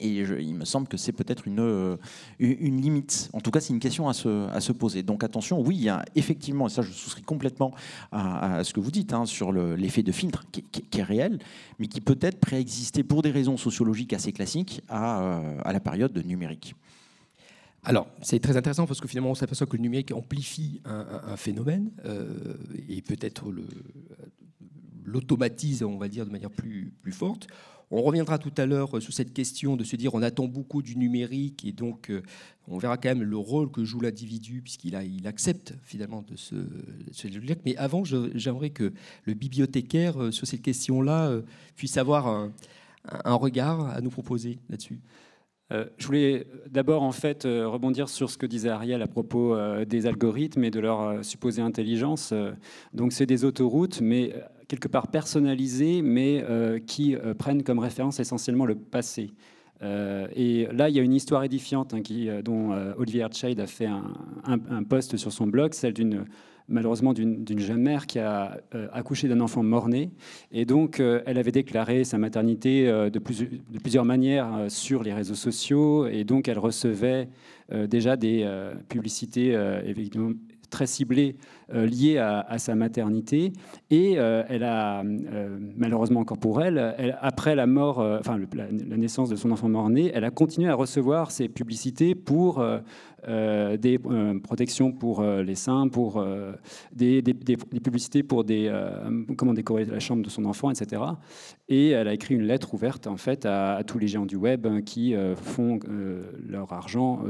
Et 0.00 0.18
il 0.20 0.54
me 0.54 0.64
semble 0.64 0.86
que 0.86 0.96
c'est 0.96 1.10
peut-être 1.10 1.48
une, 1.48 1.58
euh, 1.58 1.96
une 2.38 2.80
limite. 2.80 3.30
En 3.32 3.40
tout 3.40 3.50
cas, 3.50 3.58
c'est 3.58 3.72
une 3.72 3.80
question 3.80 4.08
à 4.08 4.12
se, 4.12 4.48
à 4.48 4.60
se, 4.60 4.70
poser. 4.70 5.02
Donc 5.02 5.24
attention, 5.24 5.60
oui, 5.60 5.74
il 5.74 5.82
y 5.82 5.88
a 5.88 6.04
effectivement, 6.14 6.68
et 6.68 6.70
ça 6.70 6.82
je 6.82 6.92
souscris 6.92 7.22
complètement 7.22 7.74
à, 8.12 8.62
ce 8.62 8.72
que 8.72 8.78
vous 8.78 8.92
dites, 8.92 9.12
hein, 9.12 9.26
sur 9.26 9.50
l'effet 9.50 10.04
de 10.04 10.12
filtre 10.12 10.44
qui, 10.52 10.64
est 10.96 11.02
réel, 11.02 11.40
mais 11.80 11.88
qui 11.88 12.00
peut-être 12.00 12.38
préexistait 12.38 13.02
pour 13.02 13.22
des 13.22 13.32
raisons 13.32 13.56
sociologiques 13.56 14.12
assez 14.12 14.30
classiques 14.30 14.82
à, 14.88 15.40
à 15.64 15.72
la 15.72 15.80
période 15.80 16.16
numérique. 16.24 16.76
Alors, 17.84 18.08
c'est 18.22 18.40
très 18.40 18.56
intéressant 18.56 18.86
parce 18.86 19.00
que 19.00 19.08
finalement, 19.08 19.30
on 19.30 19.34
s'aperçoit 19.34 19.66
que 19.66 19.76
le 19.76 19.82
numérique 19.82 20.12
amplifie 20.12 20.80
un, 20.84 21.36
phénomène 21.36 21.90
et 22.88 23.00
peut-être 23.02 23.52
l'automatise, 25.08 25.82
on 25.82 25.96
va 25.96 26.08
dire, 26.08 26.26
de 26.26 26.30
manière 26.30 26.50
plus, 26.50 26.92
forte. 27.10 27.48
On 27.90 28.02
reviendra 28.02 28.38
tout 28.38 28.52
à 28.58 28.66
l'heure 28.66 29.00
sur 29.00 29.14
cette 29.14 29.32
question 29.32 29.74
de 29.74 29.82
se 29.82 29.96
dire 29.96 30.14
on 30.14 30.20
attend 30.20 30.46
beaucoup 30.46 30.82
du 30.82 30.94
numérique 30.96 31.64
et 31.64 31.72
donc 31.72 32.10
euh, 32.10 32.22
on 32.66 32.76
verra 32.76 32.98
quand 32.98 33.08
même 33.08 33.22
le 33.22 33.36
rôle 33.38 33.70
que 33.70 33.82
joue 33.82 34.00
l'individu 34.00 34.60
puisqu'il 34.60 34.92
il 34.94 35.26
accepte 35.26 35.72
finalement 35.84 36.20
de 36.20 36.36
ce, 36.36 36.54
Mais 37.64 37.74
avant, 37.78 38.04
j'aimerais 38.04 38.68
que 38.70 38.92
le 39.24 39.32
bibliothécaire 39.32 40.22
euh, 40.22 40.30
sur 40.30 40.46
cette 40.46 40.60
question-là 40.60 41.28
euh, 41.28 41.42
puisse 41.76 41.96
avoir 41.96 42.26
un, 42.28 42.52
regard 43.34 43.88
à 43.88 44.02
nous 44.02 44.10
proposer 44.10 44.58
là-dessus. 44.68 45.00
Je 45.70 46.06
voulais 46.06 46.46
d'abord 46.70 47.02
en 47.02 47.12
fait 47.12 47.44
rebondir 47.44 48.08
sur 48.08 48.30
ce 48.30 48.38
que 48.38 48.46
disait 48.46 48.70
Ariel 48.70 49.02
à 49.02 49.06
propos 49.06 49.56
des 49.84 50.06
algorithmes 50.06 50.64
et 50.64 50.70
de 50.70 50.80
leur 50.80 51.24
supposée 51.24 51.60
intelligence. 51.60 52.32
donc 52.94 53.12
c'est 53.12 53.26
des 53.26 53.44
autoroutes, 53.44 54.00
mais 54.00 54.32
quelque 54.68 54.88
part 54.88 55.08
personnalisés, 55.08 56.02
mais 56.02 56.44
euh, 56.48 56.78
qui 56.78 57.16
euh, 57.16 57.34
prennent 57.34 57.62
comme 57.62 57.78
référence 57.78 58.20
essentiellement 58.20 58.66
le 58.66 58.76
passé. 58.76 59.32
Euh, 59.82 60.28
et 60.34 60.68
là, 60.72 60.88
il 60.88 60.96
y 60.96 61.00
a 61.00 61.02
une 61.02 61.14
histoire 61.14 61.42
édifiante 61.42 61.94
hein, 61.94 62.02
dont 62.44 62.72
Olivier 62.96 63.22
Hertscheid 63.22 63.58
a 63.58 63.66
fait 63.66 63.86
un, 63.86 64.12
un, 64.44 64.82
post 64.82 65.16
sur 65.16 65.32
son 65.32 65.46
blog, 65.46 65.72
celle 65.72 65.94
d'une 65.94 66.24
malheureusement 66.68 67.12
d'une 67.12 67.58
jeune 67.58 67.80
mère 67.82 68.06
qui 68.06 68.18
a 68.18 68.60
accouché 68.92 69.28
d'un 69.28 69.40
enfant 69.40 69.62
mort-né. 69.62 70.10
Et 70.52 70.64
donc, 70.64 71.00
elle 71.00 71.38
avait 71.38 71.52
déclaré 71.52 72.04
sa 72.04 72.18
maternité 72.18 72.86
de, 72.86 73.08
de, 73.08 73.78
plusieurs 73.78 74.04
manières 74.04 74.66
sur 74.68 75.02
les 75.02 75.14
réseaux 75.14 75.34
sociaux. 75.34 76.06
Et 76.06 76.24
donc, 76.24 76.48
elle 76.48 76.58
recevait 76.58 77.28
déjà 77.70 78.16
des 78.16 78.46
publicités 78.88 79.56
très 80.70 80.86
ciblée 80.86 81.36
euh, 81.36 81.57
liée 81.72 82.18
à, 82.18 82.58
sa 82.58 82.74
maternité. 82.74 83.52
Et 83.90 84.18
euh, 84.18 84.42
elle 84.48 84.62
a, 84.62 85.02
euh, 85.02 85.58
malheureusement 85.76 86.20
encore 86.20 86.38
pour 86.38 86.62
elle, 86.62 86.94
après 87.20 87.54
la 87.54 87.66
mort, 87.66 87.98
enfin 87.98 88.38
la, 88.54 88.96
naissance 88.96 89.28
de 89.28 89.36
son 89.36 89.50
enfant 89.50 89.68
mort-né, 89.68 90.10
elle 90.14 90.24
a 90.24 90.30
continué 90.30 90.68
à 90.68 90.74
recevoir 90.74 91.30
ces 91.30 91.48
publicités 91.48 92.14
pour 92.14 92.64
des 93.26 93.98
protections 94.42 94.92
pour 94.92 95.22
les 95.22 95.54
seins, 95.54 95.88
pour 95.88 96.24
des, 96.92 97.22
publicités 97.22 98.22
pour 98.22 98.44
des, 98.44 98.72
comment 99.36 99.54
décorer 99.54 99.84
la 99.84 100.00
chambre 100.00 100.22
de 100.22 100.30
son 100.30 100.44
enfant, 100.44 100.70
etc. 100.70 101.02
Et 101.68 101.90
elle 101.90 102.08
a 102.08 102.14
écrit 102.14 102.34
une 102.34 102.42
lettre 102.42 102.74
ouverte 102.74 103.06
en 103.06 103.16
fait 103.16 103.46
à, 103.46 103.82
tous 103.86 103.98
les 103.98 104.08
géants 104.08 104.26
du 104.26 104.36
web 104.36 104.66
hein, 104.66 104.82
qui 104.82 105.14
font 105.36 105.78
leur 106.46 106.72
argent 106.72 107.20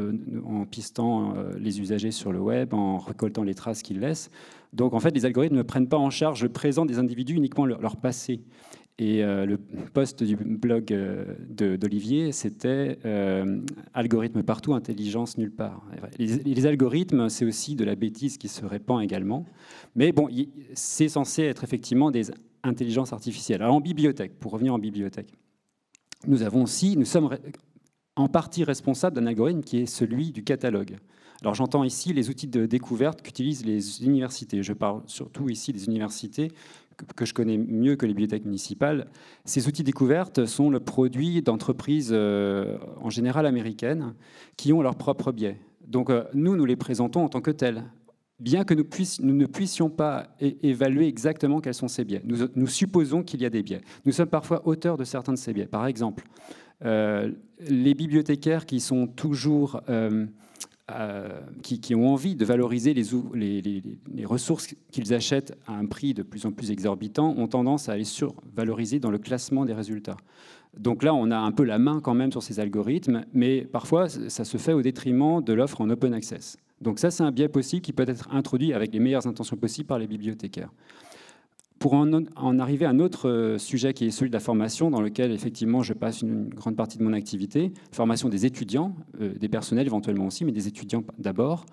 en 0.46 0.64
pistant 0.64 1.34
les 1.58 1.80
usagers 1.80 2.10
sur 2.10 2.32
le 2.32 2.40
web, 2.40 2.74
en 2.74 2.98
récoltant 2.98 3.42
les 3.42 3.54
traces 3.54 3.82
qu'ils 3.82 4.00
laissent. 4.00 4.27
Donc 4.72 4.94
en 4.94 5.00
fait, 5.00 5.10
les 5.10 5.24
algorithmes 5.24 5.56
ne 5.56 5.62
prennent 5.62 5.88
pas 5.88 5.96
en 5.96 6.10
charge 6.10 6.42
le 6.42 6.48
présent 6.48 6.86
des 6.86 6.98
individus, 6.98 7.34
uniquement 7.34 7.66
leur, 7.66 7.96
passé. 7.96 8.42
Et 9.00 9.22
euh, 9.22 9.46
le 9.46 9.58
post 9.58 10.24
du 10.24 10.34
blog 10.34 10.92
euh, 10.92 11.36
d'Olivier, 11.76 12.32
c'était 12.32 12.98
euh, 13.04 13.60
algorithme 13.94 14.42
partout, 14.42 14.74
intelligence 14.74 15.38
nulle 15.38 15.52
part. 15.52 15.84
Les, 16.18 16.66
algorithmes, 16.66 17.28
c'est 17.28 17.44
aussi 17.44 17.76
de 17.76 17.84
la 17.84 17.94
bêtise 17.94 18.38
qui 18.38 18.48
se 18.48 18.64
répand 18.64 19.00
également. 19.00 19.46
Mais 19.94 20.10
bon, 20.10 20.28
c'est 20.74 21.08
censé 21.08 21.44
être 21.44 21.62
effectivement 21.62 22.10
des 22.10 22.30
intelligences 22.64 23.12
artificielles. 23.12 23.62
Alors 23.62 23.76
en 23.76 23.80
bibliothèque, 23.80 24.38
pour 24.40 24.50
revenir 24.50 24.74
en 24.74 24.78
bibliothèque, 24.80 25.32
nous 26.26 26.42
avons 26.42 26.64
aussi, 26.64 26.96
nous 26.96 27.04
sommes 27.04 27.30
en 28.16 28.28
partie 28.28 28.64
responsables 28.64 29.14
d'un 29.14 29.26
algorithme 29.26 29.60
qui 29.60 29.78
est 29.78 29.86
celui 29.86 30.32
du 30.32 30.42
catalogue. 30.42 30.96
Alors 31.42 31.54
j'entends 31.54 31.84
ici 31.84 32.12
les 32.12 32.30
outils 32.30 32.48
de 32.48 32.66
découverte 32.66 33.22
qu'utilisent 33.22 33.64
les 33.64 34.04
universités. 34.04 34.62
Je 34.62 34.72
parle 34.72 35.02
surtout 35.06 35.48
ici 35.48 35.72
des 35.72 35.86
universités 35.86 36.50
que 37.14 37.24
je 37.24 37.32
connais 37.32 37.58
mieux 37.58 37.94
que 37.94 38.06
les 38.06 38.12
bibliothèques 38.12 38.44
municipales. 38.44 39.06
Ces 39.44 39.68
outils 39.68 39.82
de 39.82 39.86
découverte 39.86 40.46
sont 40.46 40.68
le 40.68 40.80
produit 40.80 41.42
d'entreprises 41.42 42.10
euh, 42.12 42.76
en 43.00 43.08
général 43.08 43.46
américaines 43.46 44.14
qui 44.56 44.72
ont 44.72 44.82
leur 44.82 44.96
propre 44.96 45.30
biais. 45.30 45.60
Donc 45.86 46.10
euh, 46.10 46.24
nous, 46.34 46.56
nous 46.56 46.64
les 46.64 46.74
présentons 46.74 47.24
en 47.24 47.28
tant 47.28 47.40
que 47.40 47.52
tels. 47.52 47.84
Bien 48.40 48.64
que 48.64 48.74
nous, 48.74 48.84
nous 49.20 49.34
ne 49.34 49.46
puissions 49.46 49.90
pas 49.90 50.28
évaluer 50.40 51.08
exactement 51.08 51.60
quels 51.60 51.74
sont 51.74 51.88
ces 51.88 52.04
biais, 52.04 52.22
nous, 52.24 52.66
supposons 52.68 53.24
qu'il 53.24 53.42
y 53.42 53.44
a 53.44 53.50
des 53.50 53.64
biais. 53.64 53.80
Nous 54.04 54.12
sommes 54.12 54.28
parfois 54.28 54.64
auteurs 54.64 54.96
de 54.96 55.02
certains 55.02 55.32
de 55.32 55.38
ces 55.38 55.52
biais. 55.52 55.66
Par 55.66 55.86
exemple, 55.86 56.24
euh, 56.84 57.32
les 57.58 57.94
bibliothécaires 57.94 58.64
qui 58.64 58.78
sont 58.78 59.08
toujours 59.08 59.80
euh, 60.90 61.40
qui, 61.62 61.94
ont 61.94 62.12
envie 62.12 62.34
de 62.34 62.44
valoriser 62.46 62.94
les, 62.94 63.04
les, 63.34 64.24
ressources 64.24 64.74
qu'ils 64.90 65.12
achètent 65.12 65.54
à 65.66 65.74
un 65.74 65.84
prix 65.84 66.14
de 66.14 66.22
plus 66.22 66.46
en 66.46 66.52
plus 66.52 66.70
exorbitant 66.70 67.34
ont 67.36 67.46
tendance 67.46 67.90
à 67.90 67.92
aller 67.92 68.04
survaloriser 68.04 68.98
dans 68.98 69.10
le 69.10 69.18
classement 69.18 69.66
des 69.66 69.74
résultats. 69.74 70.16
Donc 70.78 71.02
là, 71.02 71.12
on 71.12 71.30
a 71.30 71.36
un 71.36 71.52
peu 71.52 71.64
la 71.64 71.78
main 71.78 72.00
quand 72.00 72.14
même 72.14 72.32
sur 72.32 72.42
ces 72.42 72.58
algorithmes, 72.58 73.26
mais 73.34 73.62
parfois, 73.62 74.08
ça 74.08 74.44
se 74.44 74.56
fait 74.56 74.72
au 74.72 74.80
détriment 74.80 75.42
de 75.42 75.52
l'offre 75.52 75.82
en 75.82 75.90
open 75.90 76.14
access. 76.14 76.56
Donc 76.80 77.00
ça, 77.00 77.10
c'est 77.10 77.22
un 77.22 77.32
biais 77.32 77.48
possible 77.48 77.82
qui 77.82 77.92
peut 77.92 78.04
être 78.06 78.28
introduit 78.32 78.72
avec 78.72 78.92
les 78.94 79.00
meilleures 79.00 79.26
intentions 79.26 79.56
possibles 79.56 79.88
par 79.88 79.98
les 79.98 80.06
bibliothécaires. 80.06 80.70
Pour 81.78 81.94
en, 81.94 82.58
arriver 82.58 82.86
à 82.86 82.90
un 82.90 82.98
autre 82.98 83.28
euh, 83.28 83.56
sujet 83.56 83.94
qui 83.94 84.06
est 84.06 84.10
celui 84.10 84.30
de 84.30 84.34
la 84.34 84.40
formation, 84.40 84.90
dans 84.90 85.00
lequel 85.00 85.30
effectivement 85.30 85.82
je 85.82 85.92
passe 85.92 86.22
une 86.22 86.48
grande 86.48 86.74
partie 86.74 86.98
de 86.98 87.04
mon 87.04 87.12
activité, 87.12 87.72
formation 87.92 88.28
des 88.28 88.46
étudiants, 88.46 88.96
euh, 89.20 89.34
des 89.38 89.48
personnels 89.48 89.86
éventuellement 89.86 90.26
aussi, 90.26 90.44
mais 90.44 90.50
des 90.50 90.66
étudiants 90.66 91.04
d'abord. 91.18 91.66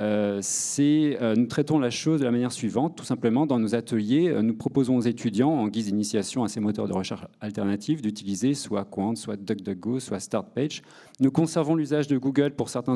Euh, 0.00 0.40
euh, 0.78 1.34
nous 1.36 1.46
traitons 1.46 1.78
la 1.78 1.90
chose 1.90 2.20
de 2.20 2.24
la 2.24 2.30
manière 2.30 2.52
suivante. 2.52 2.96
Tout 2.96 3.04
simplement, 3.04 3.46
dans 3.46 3.58
nos 3.58 3.74
ateliers, 3.74 4.28
euh, 4.28 4.42
nous 4.42 4.54
proposons 4.54 4.96
aux 4.96 5.02
étudiants, 5.02 5.50
en 5.50 5.66
guise 5.66 5.86
d'initiation 5.86 6.44
à 6.44 6.48
ces 6.48 6.60
moteurs 6.60 6.86
de 6.86 6.92
recherche 6.92 7.24
alternatifs, 7.40 8.00
d'utiliser 8.00 8.54
soit 8.54 8.84
Quant, 8.84 9.16
soit 9.16 9.36
DuckDuckGo, 9.36 9.98
soit 9.98 10.20
StartPage. 10.20 10.82
Nous 11.20 11.32
conservons 11.32 11.74
l'usage 11.74 12.06
de 12.06 12.16
Google 12.16 12.52
pour 12.52 12.68
certains 12.68 12.94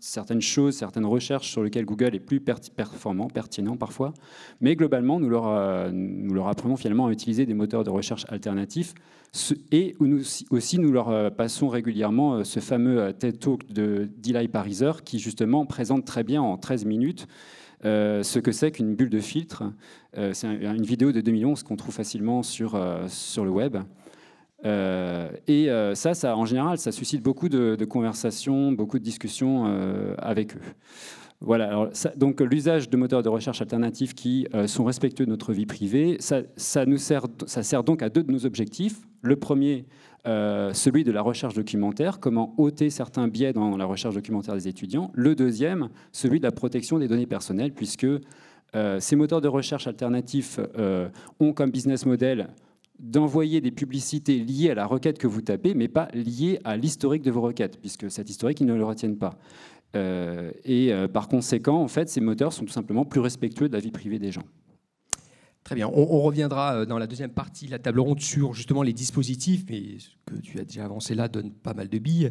certaines 0.00 0.40
choses, 0.40 0.74
certaines 0.74 1.04
recherches 1.04 1.50
sur 1.50 1.62
lesquelles 1.62 1.84
Google 1.84 2.14
est 2.14 2.20
plus 2.20 2.40
performant, 2.40 3.28
pertinent 3.28 3.76
parfois. 3.76 4.14
Mais 4.60 4.74
globalement, 4.74 5.20
nous 5.20 5.28
leur 5.28 6.48
apprenons 6.48 6.76
finalement 6.76 7.06
à 7.06 7.12
utiliser 7.12 7.44
des 7.44 7.54
moteurs 7.54 7.84
de 7.84 7.90
recherche 7.90 8.24
alternatifs 8.28 8.94
et 9.72 9.94
aussi 10.50 10.78
nous 10.78 10.92
leur 10.92 11.08
euh, 11.08 11.30
passons 11.30 11.68
régulièrement 11.68 12.36
euh, 12.36 12.44
ce 12.44 12.60
fameux 12.60 13.00
euh, 13.00 13.12
TED 13.12 13.38
Talk 13.38 13.70
de 13.70 14.08
Delay 14.18 14.48
Pariser 14.48 14.92
qui 15.04 15.18
justement 15.18 15.66
présente 15.66 16.04
très 16.04 16.24
bien 16.24 16.42
en 16.42 16.56
13 16.56 16.84
minutes 16.84 17.26
ce 17.82 18.38
que 18.40 18.50
c'est 18.50 18.72
qu'une 18.72 18.96
bulle 18.96 19.10
de 19.10 19.20
filtre. 19.20 19.62
c'est 20.32 20.48
une 20.48 20.82
vidéo 20.82 21.12
de 21.12 21.20
2011 21.20 21.62
qu'on 21.62 21.76
trouve 21.76 21.94
facilement 21.94 22.42
sur, 22.42 22.82
sur 23.06 23.44
le 23.44 23.50
web. 23.50 23.76
et 24.64 25.68
ça, 25.94 26.14
ça, 26.14 26.36
en 26.36 26.46
général, 26.46 26.78
ça 26.78 26.90
suscite 26.90 27.22
beaucoup 27.22 27.48
de, 27.48 27.84
conversations, 27.84 28.72
beaucoup 28.72 28.98
de 28.98 29.04
discussions 29.04 29.66
avec 30.18 30.56
eux. 30.56 30.60
Voilà, 31.40 31.90
donc 32.16 32.40
l'usage 32.40 32.90
de 32.90 32.96
moteurs 32.96 33.22
de 33.22 33.28
recherche 33.28 33.60
alternatifs 33.60 34.14
qui 34.14 34.48
sont 34.66 34.84
respectueux 34.84 35.26
de 35.26 35.30
notre 35.30 35.52
vie 35.52 35.66
privée, 35.66 36.16
ça, 36.18 36.86
nous 36.86 36.98
sert, 36.98 37.26
ça 37.46 37.62
sert 37.62 37.84
donc 37.84 38.02
à 38.02 38.08
deux 38.08 38.24
de 38.24 38.32
nos 38.32 38.46
objectifs. 38.46 39.06
Le 39.26 39.36
premier, 39.36 39.86
euh, 40.26 40.72
celui 40.72 41.04
de 41.04 41.12
la 41.12 41.22
recherche 41.22 41.54
documentaire, 41.54 42.20
comment 42.20 42.54
ôter 42.58 42.90
certains 42.90 43.28
biais 43.28 43.52
dans 43.52 43.76
la 43.76 43.84
recherche 43.84 44.14
documentaire 44.14 44.54
des 44.54 44.68
étudiants. 44.68 45.10
Le 45.14 45.34
deuxième, 45.34 45.88
celui 46.12 46.38
de 46.38 46.44
la 46.44 46.52
protection 46.52 46.98
des 46.98 47.08
données 47.08 47.26
personnelles, 47.26 47.72
puisque 47.72 48.06
euh, 48.74 49.00
ces 49.00 49.16
moteurs 49.16 49.40
de 49.40 49.48
recherche 49.48 49.86
alternatifs 49.86 50.60
ont 51.40 51.52
comme 51.52 51.70
business 51.70 52.06
model 52.06 52.48
d'envoyer 52.98 53.60
des 53.60 53.70
publicités 53.70 54.38
liées 54.38 54.70
à 54.70 54.74
la 54.74 54.86
requête 54.86 55.18
que 55.18 55.26
vous 55.26 55.42
tapez, 55.42 55.74
mais 55.74 55.88
pas 55.88 56.08
liées 56.14 56.60
à 56.64 56.76
l'historique 56.76 57.22
de 57.22 57.30
vos 57.30 57.42
requêtes, 57.42 57.78
puisque 57.78 58.10
cet 58.10 58.30
historique, 58.30 58.60
ils 58.60 58.66
ne 58.66 58.74
le 58.74 58.84
retiennent 58.84 59.18
pas. 59.18 59.38
Euh, 59.94 60.50
et 60.64 60.92
euh, 60.92 61.08
par 61.08 61.28
conséquent, 61.28 61.80
en 61.82 61.88
fait, 61.88 62.08
ces 62.08 62.20
moteurs 62.20 62.52
sont 62.52 62.64
tout 62.64 62.72
simplement 62.72 63.04
plus 63.04 63.20
respectueux 63.20 63.68
de 63.68 63.74
la 63.74 63.80
vie 63.80 63.90
privée 63.90 64.18
des 64.18 64.32
gens. 64.32 64.44
Très 65.66 65.74
bien. 65.74 65.90
On, 65.92 66.20
reviendra 66.20 66.76
euh, 66.76 66.86
dans 66.86 66.96
la 66.96 67.08
deuxième 67.08 67.32
partie 67.32 67.66
de 67.66 67.72
la 67.72 67.80
table 67.80 67.98
ronde 67.98 68.20
sur 68.20 68.54
justement 68.54 68.84
les 68.84 68.92
dispositifs, 68.92 69.64
mais 69.68 69.98
ce 69.98 70.10
que 70.24 70.40
tu 70.40 70.60
as 70.60 70.64
déjà 70.64 70.84
avancé 70.84 71.16
là 71.16 71.26
donne 71.26 71.50
pas 71.50 71.74
mal 71.74 71.88
de 71.88 71.98
billes. 71.98 72.30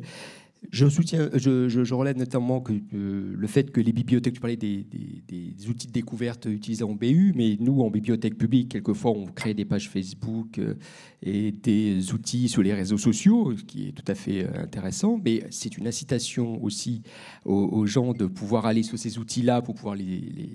Je 0.72 0.88
soutiens, 0.88 1.30
je, 1.34 1.94
relève 1.94 2.18
notamment 2.18 2.62
que 2.62 2.74
le 2.92 3.48
fait 3.48 3.72
que 3.72 3.82
les 3.82 3.92
bibliothèques, 3.92 4.36
tu 4.36 4.40
parlais 4.40 4.58
des, 4.58 4.86
outils 5.68 5.88
de 5.88 5.92
découverte 5.92 6.46
utilisés 6.46 6.84
en 6.84 6.94
BU, 6.94 7.34
mais 7.36 7.58
nous, 7.60 7.82
en 7.82 7.90
bibliothèque 7.90 8.38
publique, 8.38 8.70
quelquefois, 8.70 9.12
on 9.12 9.26
crée 9.26 9.54
des 9.54 9.66
pages 9.66 9.90
Facebook 9.90 10.60
euh, 10.60 10.76
et 11.24 11.52
des 11.52 12.14
outils 12.14 12.50
sur 12.50 12.62
les 12.62 12.74
réseaux 12.74 12.98
sociaux, 12.98 13.56
ce 13.58 13.64
qui 13.64 13.88
est 13.88 13.92
tout 13.92 14.04
à 14.08 14.16
fait 14.16 14.44
euh, 14.44 14.64
intéressant, 14.64 15.20
mais 15.24 15.44
c'est 15.50 15.78
une 15.78 15.88
incitation 15.88 16.64
aussi 16.64 17.02
aux, 17.46 17.86
gens 17.86 18.14
de 18.14 18.26
pouvoir 18.26 18.66
aller 18.66 18.84
sur 18.84 18.98
ces 18.98 19.18
outils-là 19.18 19.62
pour 19.62 19.76
pouvoir, 19.76 19.96
les, 19.96 20.54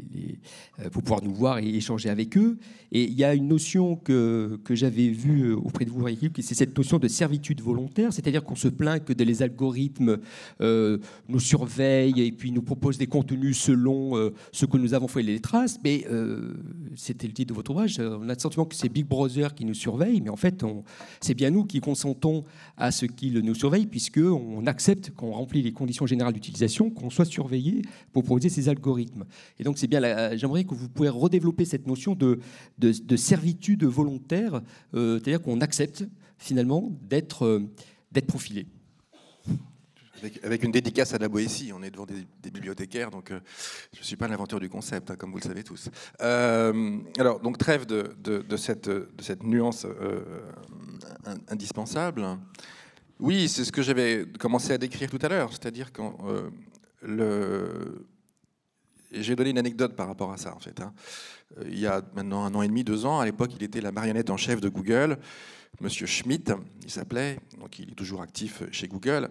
euh, 0.80 0.90
pour 0.90 1.02
pouvoir 1.02 1.22
nous 1.22 1.34
voir 1.34 1.58
et 1.58 1.68
échanger 1.68 2.08
avec 2.08 2.36
eux. 2.36 2.58
Et 2.92 3.04
il 3.04 3.14
y 3.14 3.24
a 3.24 3.34
une 3.34 3.48
notion 3.48 3.96
que, 3.96 4.60
que 4.64 4.74
j'avais 4.74 5.08
vue 5.08 5.52
auprès 5.52 5.84
de 5.84 5.90
vous, 5.90 6.06
c'est 6.40 6.54
cette 6.54 6.76
notion 6.76 6.98
de 6.98 7.08
servitude 7.08 7.60
volontaire, 7.60 8.12
c'est-à-dire 8.12 8.42
qu'on 8.42 8.56
se 8.56 8.68
plaint 8.68 9.04
que 9.04 9.12
les 9.12 9.42
algorithmes 9.42 9.99
euh, 10.60 10.98
nous 11.28 11.40
surveille 11.40 12.20
et 12.20 12.32
puis 12.32 12.52
nous 12.52 12.62
propose 12.62 12.98
des 12.98 13.06
contenus 13.06 13.58
selon 13.58 14.16
euh, 14.16 14.32
ce 14.52 14.66
que 14.66 14.76
nous 14.76 14.94
avons 14.94 15.08
fait 15.08 15.22
les 15.22 15.40
traces. 15.40 15.78
Mais 15.84 16.06
euh, 16.10 16.54
c'était 16.96 17.26
le 17.26 17.32
titre 17.32 17.50
de 17.50 17.54
votre 17.54 17.70
ouvrage. 17.70 17.98
On 18.00 18.28
a 18.28 18.34
le 18.34 18.38
sentiment 18.38 18.64
que 18.64 18.74
c'est 18.74 18.88
Big 18.88 19.06
Brother 19.06 19.54
qui 19.54 19.64
nous 19.64 19.74
surveille, 19.74 20.20
mais 20.20 20.30
en 20.30 20.36
fait, 20.36 20.64
c'est 21.20 21.34
bien 21.34 21.50
nous 21.50 21.64
qui 21.64 21.80
consentons 21.80 22.44
à 22.76 22.90
ce 22.90 23.06
qu'il 23.06 23.38
nous 23.40 23.54
surveille, 23.54 23.86
puisque 23.86 24.18
on 24.18 24.66
accepte 24.66 25.10
qu'on 25.10 25.32
remplit 25.32 25.62
les 25.62 25.72
conditions 25.72 26.06
générales 26.06 26.32
d'utilisation, 26.32 26.90
qu'on 26.90 27.10
soit 27.10 27.24
surveillé 27.24 27.82
pour 28.12 28.24
proposer 28.24 28.48
ces 28.48 28.68
algorithmes. 28.68 29.24
Et 29.58 29.64
donc, 29.64 29.78
c'est 29.78 29.86
bien. 29.86 30.00
J'aimerais 30.36 30.64
que 30.64 30.74
vous 30.74 30.88
pouvez 30.88 31.08
redévelopper 31.08 31.64
cette 31.64 31.86
notion 31.86 32.14
de, 32.14 32.40
de, 32.78 33.16
servitude 33.16 33.84
volontaire, 33.84 34.62
c'est-à-dire 34.92 35.42
qu'on 35.42 35.60
accepte 35.60 36.04
finalement 36.38 36.90
d'être 37.08 37.60
profilé. 38.26 38.66
Avec, 40.42 40.62
une 40.62 40.72
dédicace 40.72 41.14
à 41.14 41.18
la 41.18 41.28
Boétie, 41.28 41.72
on 41.74 41.82
est 41.82 41.90
devant 41.90 42.06
des, 42.06 42.50
bibliothécaires, 42.50 43.10
donc 43.10 43.30
euh, 43.30 43.40
je 43.94 44.00
ne 44.00 44.04
suis 44.04 44.16
pas 44.16 44.28
l'inventeur 44.28 44.60
du 44.60 44.68
concept, 44.68 45.10
hein, 45.10 45.16
comme 45.16 45.30
vous 45.30 45.38
le 45.38 45.42
savez 45.42 45.62
tous. 45.62 45.88
Euh, 46.20 46.98
alors, 47.18 47.40
donc 47.40 47.58
trêve 47.58 47.86
de, 47.86 48.14
cette, 48.56 48.88
nuance 49.42 49.86
euh, 49.86 50.20
indispensable. 51.48 52.26
Oui, 53.18 53.48
c'est 53.48 53.64
ce 53.64 53.72
que 53.72 53.82
j'avais 53.82 54.26
commencé 54.38 54.72
à 54.72 54.78
décrire 54.78 55.10
tout 55.10 55.18
à 55.22 55.28
l'heure, 55.28 55.50
c'est-à-dire 55.50 55.92
quand. 55.92 56.16
J'ai 59.12 59.34
donné 59.34 59.50
une 59.50 59.58
anecdote 59.58 59.96
par 59.96 60.06
rapport 60.06 60.30
à 60.32 60.36
ça, 60.36 60.54
en 60.54 60.60
fait. 60.60 60.80
Hein. 60.80 60.92
Il 61.64 61.78
y 61.80 61.86
a 61.86 62.00
maintenant 62.14 62.44
un 62.44 62.54
an 62.54 62.62
et 62.62 62.68
demi, 62.68 62.84
deux 62.84 63.06
ans, 63.06 63.18
à 63.18 63.24
l'époque, 63.24 63.50
il 63.56 63.62
était 63.64 63.80
la 63.80 63.90
marionnette 63.90 64.30
en 64.30 64.36
chef 64.36 64.60
de 64.60 64.68
Google. 64.68 65.18
Monsieur 65.80 66.06
Schmidt, 66.06 66.52
il 66.84 66.90
s'appelait, 66.90 67.38
donc 67.58 67.78
il 67.78 67.90
est 67.90 67.94
toujours 67.94 68.22
actif 68.22 68.62
chez 68.70 68.86
Google, 68.86 69.30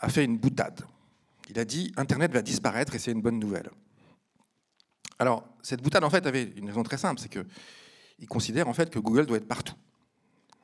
a 0.00 0.08
fait 0.08 0.24
une 0.24 0.38
boutade. 0.38 0.82
Il 1.50 1.58
a 1.58 1.64
dit 1.64 1.92
Internet 1.96 2.32
va 2.32 2.42
disparaître 2.42 2.94
et 2.94 2.98
c'est 2.98 3.12
une 3.12 3.22
bonne 3.22 3.38
nouvelle. 3.38 3.70
Alors, 5.18 5.44
cette 5.62 5.82
boutade, 5.82 6.04
en 6.04 6.10
fait, 6.10 6.26
avait 6.26 6.52
une 6.56 6.66
raison 6.66 6.82
très 6.82 6.98
simple 6.98 7.20
c'est 7.20 7.28
qu'il 7.28 8.28
considère 8.28 8.68
en 8.68 8.72
fait 8.72 8.90
que 8.90 8.98
Google 8.98 9.26
doit 9.26 9.38
être 9.38 9.48
partout. 9.48 9.74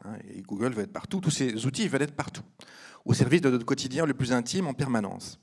Hein, 0.04 0.16
et 0.32 0.42
Google 0.42 0.72
veut 0.72 0.82
être 0.82 0.92
partout, 0.92 1.20
tous 1.20 1.30
ces 1.30 1.66
outils 1.66 1.88
veulent 1.88 2.02
être 2.02 2.14
partout, 2.14 2.42
au 3.04 3.14
service 3.14 3.40
de 3.40 3.50
notre 3.50 3.64
quotidien 3.64 4.06
le 4.06 4.14
plus 4.14 4.32
intime 4.32 4.66
en 4.66 4.74
permanence. 4.74 5.40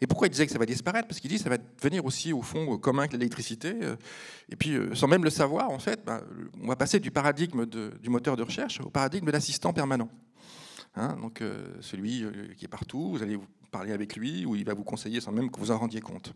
Et 0.00 0.06
pourquoi 0.06 0.28
il 0.28 0.30
disait 0.30 0.46
que 0.46 0.52
ça 0.52 0.58
va 0.58 0.66
disparaître? 0.66 1.08
Parce 1.08 1.20
qu'il 1.20 1.30
dit 1.30 1.38
ça 1.38 1.50
va 1.50 1.58
devenir 1.58 2.04
aussi, 2.04 2.32
au 2.32 2.42
fond, 2.42 2.78
commun 2.78 3.08
que 3.08 3.12
l'électricité. 3.12 3.74
Euh, 3.82 3.96
et 4.48 4.56
puis, 4.56 4.74
euh, 4.74 4.94
sans 4.94 5.08
même 5.08 5.24
le 5.24 5.30
savoir, 5.30 5.70
en 5.70 5.78
fait, 5.78 6.04
bah, 6.04 6.22
on 6.62 6.68
va 6.68 6.76
passer 6.76 7.00
du 7.00 7.10
paradigme 7.10 7.66
du 7.66 8.08
moteur 8.08 8.36
de 8.36 8.42
recherche 8.42 8.80
au 8.80 8.90
paradigme 8.90 9.26
de 9.26 9.32
l'assistant 9.32 9.72
permanent. 9.72 10.08
Hein, 10.98 11.16
donc, 11.20 11.40
euh, 11.40 11.74
celui 11.80 12.24
qui 12.56 12.64
est 12.64 12.68
partout, 12.68 13.10
vous 13.10 13.22
allez 13.22 13.36
vous 13.36 13.46
parler 13.70 13.92
avec 13.92 14.16
lui, 14.16 14.44
ou 14.44 14.56
il 14.56 14.64
va 14.64 14.74
vous 14.74 14.84
conseiller 14.84 15.20
sans 15.20 15.32
même 15.32 15.50
que 15.50 15.58
vous 15.60 15.70
en 15.70 15.78
rendiez 15.78 16.00
compte. 16.00 16.34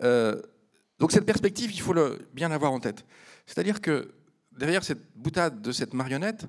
donc, 0.00 1.12
cette 1.12 1.26
perspective, 1.26 1.72
il 1.72 1.80
faut 1.80 1.92
le, 1.92 2.28
bien 2.32 2.48
l'avoir 2.48 2.72
en 2.72 2.80
tête. 2.80 3.04
C'est-à-dire 3.46 3.80
que 3.80 4.14
derrière 4.56 4.84
cette 4.84 5.02
boutade 5.16 5.62
de 5.62 5.72
cette 5.72 5.94
marionnette, 5.94 6.46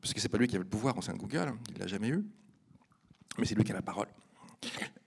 parce 0.00 0.14
que 0.14 0.20
c'est 0.20 0.28
pas 0.28 0.38
lui 0.38 0.46
qui 0.46 0.56
avait 0.56 0.64
le 0.64 0.70
pouvoir 0.70 0.96
au 0.96 1.02
sein 1.02 1.14
de 1.14 1.18
Google, 1.18 1.52
il 1.70 1.78
l'a 1.78 1.86
jamais 1.86 2.08
eu, 2.08 2.24
mais 3.38 3.46
c'est 3.46 3.54
lui 3.54 3.64
qui 3.64 3.72
a 3.72 3.74
la 3.74 3.82
parole. 3.82 4.08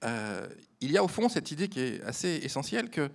Euh, 0.04 0.48
il 0.80 0.92
y 0.92 0.98
a 0.98 1.04
au 1.04 1.08
fond 1.08 1.30
cette 1.30 1.52
idée 1.52 1.68
qui 1.68 1.80
est 1.80 2.04
assez 2.04 2.40
essentielle 2.44 2.90
que 2.90 3.10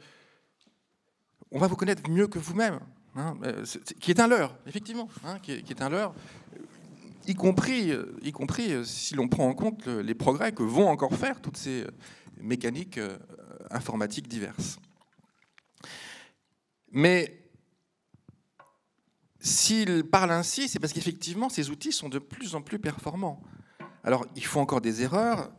on 1.51 1.59
va 1.59 1.67
vous 1.67 1.77
connaître 1.77 2.09
mieux 2.11 2.27
que 2.27 2.39
vous-même, 2.39 2.81
hein, 3.17 3.37
euh, 3.45 3.65
qui 4.01 4.11
est 4.11 4.21
un 4.21 4.29
leurre, 4.29 4.57
effectivement, 4.67 5.09
hein, 5.25 5.39
qui, 5.41 5.53
est, 5.53 5.83
un 5.83 5.89
leurre, 5.89 6.15
y 7.29 7.35
compris, 7.35 7.93
y 8.23 8.33
compris 8.33 8.85
si 8.85 9.15
l'on 9.15 9.29
prend 9.29 9.49
en 9.49 9.55
compte 9.55 9.87
les 9.87 10.15
progrès 10.15 10.53
que 10.53 10.63
vont 10.63 10.89
encore 10.89 11.15
faire 11.15 11.41
toutes 11.41 11.57
ces 11.57 11.85
mécaniques 12.41 12.99
euh, 12.99 13.17
informatiques 13.71 14.29
diverses. 14.29 14.79
Mais 16.93 17.43
s'il 19.41 20.05
parle 20.05 20.33
ainsi, 20.33 20.69
c'est 20.69 20.79
parce 20.79 20.93
qu'effectivement, 20.93 21.49
ces 21.49 21.71
outils 21.71 21.93
sont 21.93 22.09
de 22.09 22.19
plus 22.19 22.55
en 22.55 22.63
plus 22.63 22.79
performants. 22.79 23.43
Alors, 24.05 24.27
il 24.37 24.45
faut 24.45 24.61
encore 24.61 24.81
des 24.81 25.03
erreurs, 25.03 25.53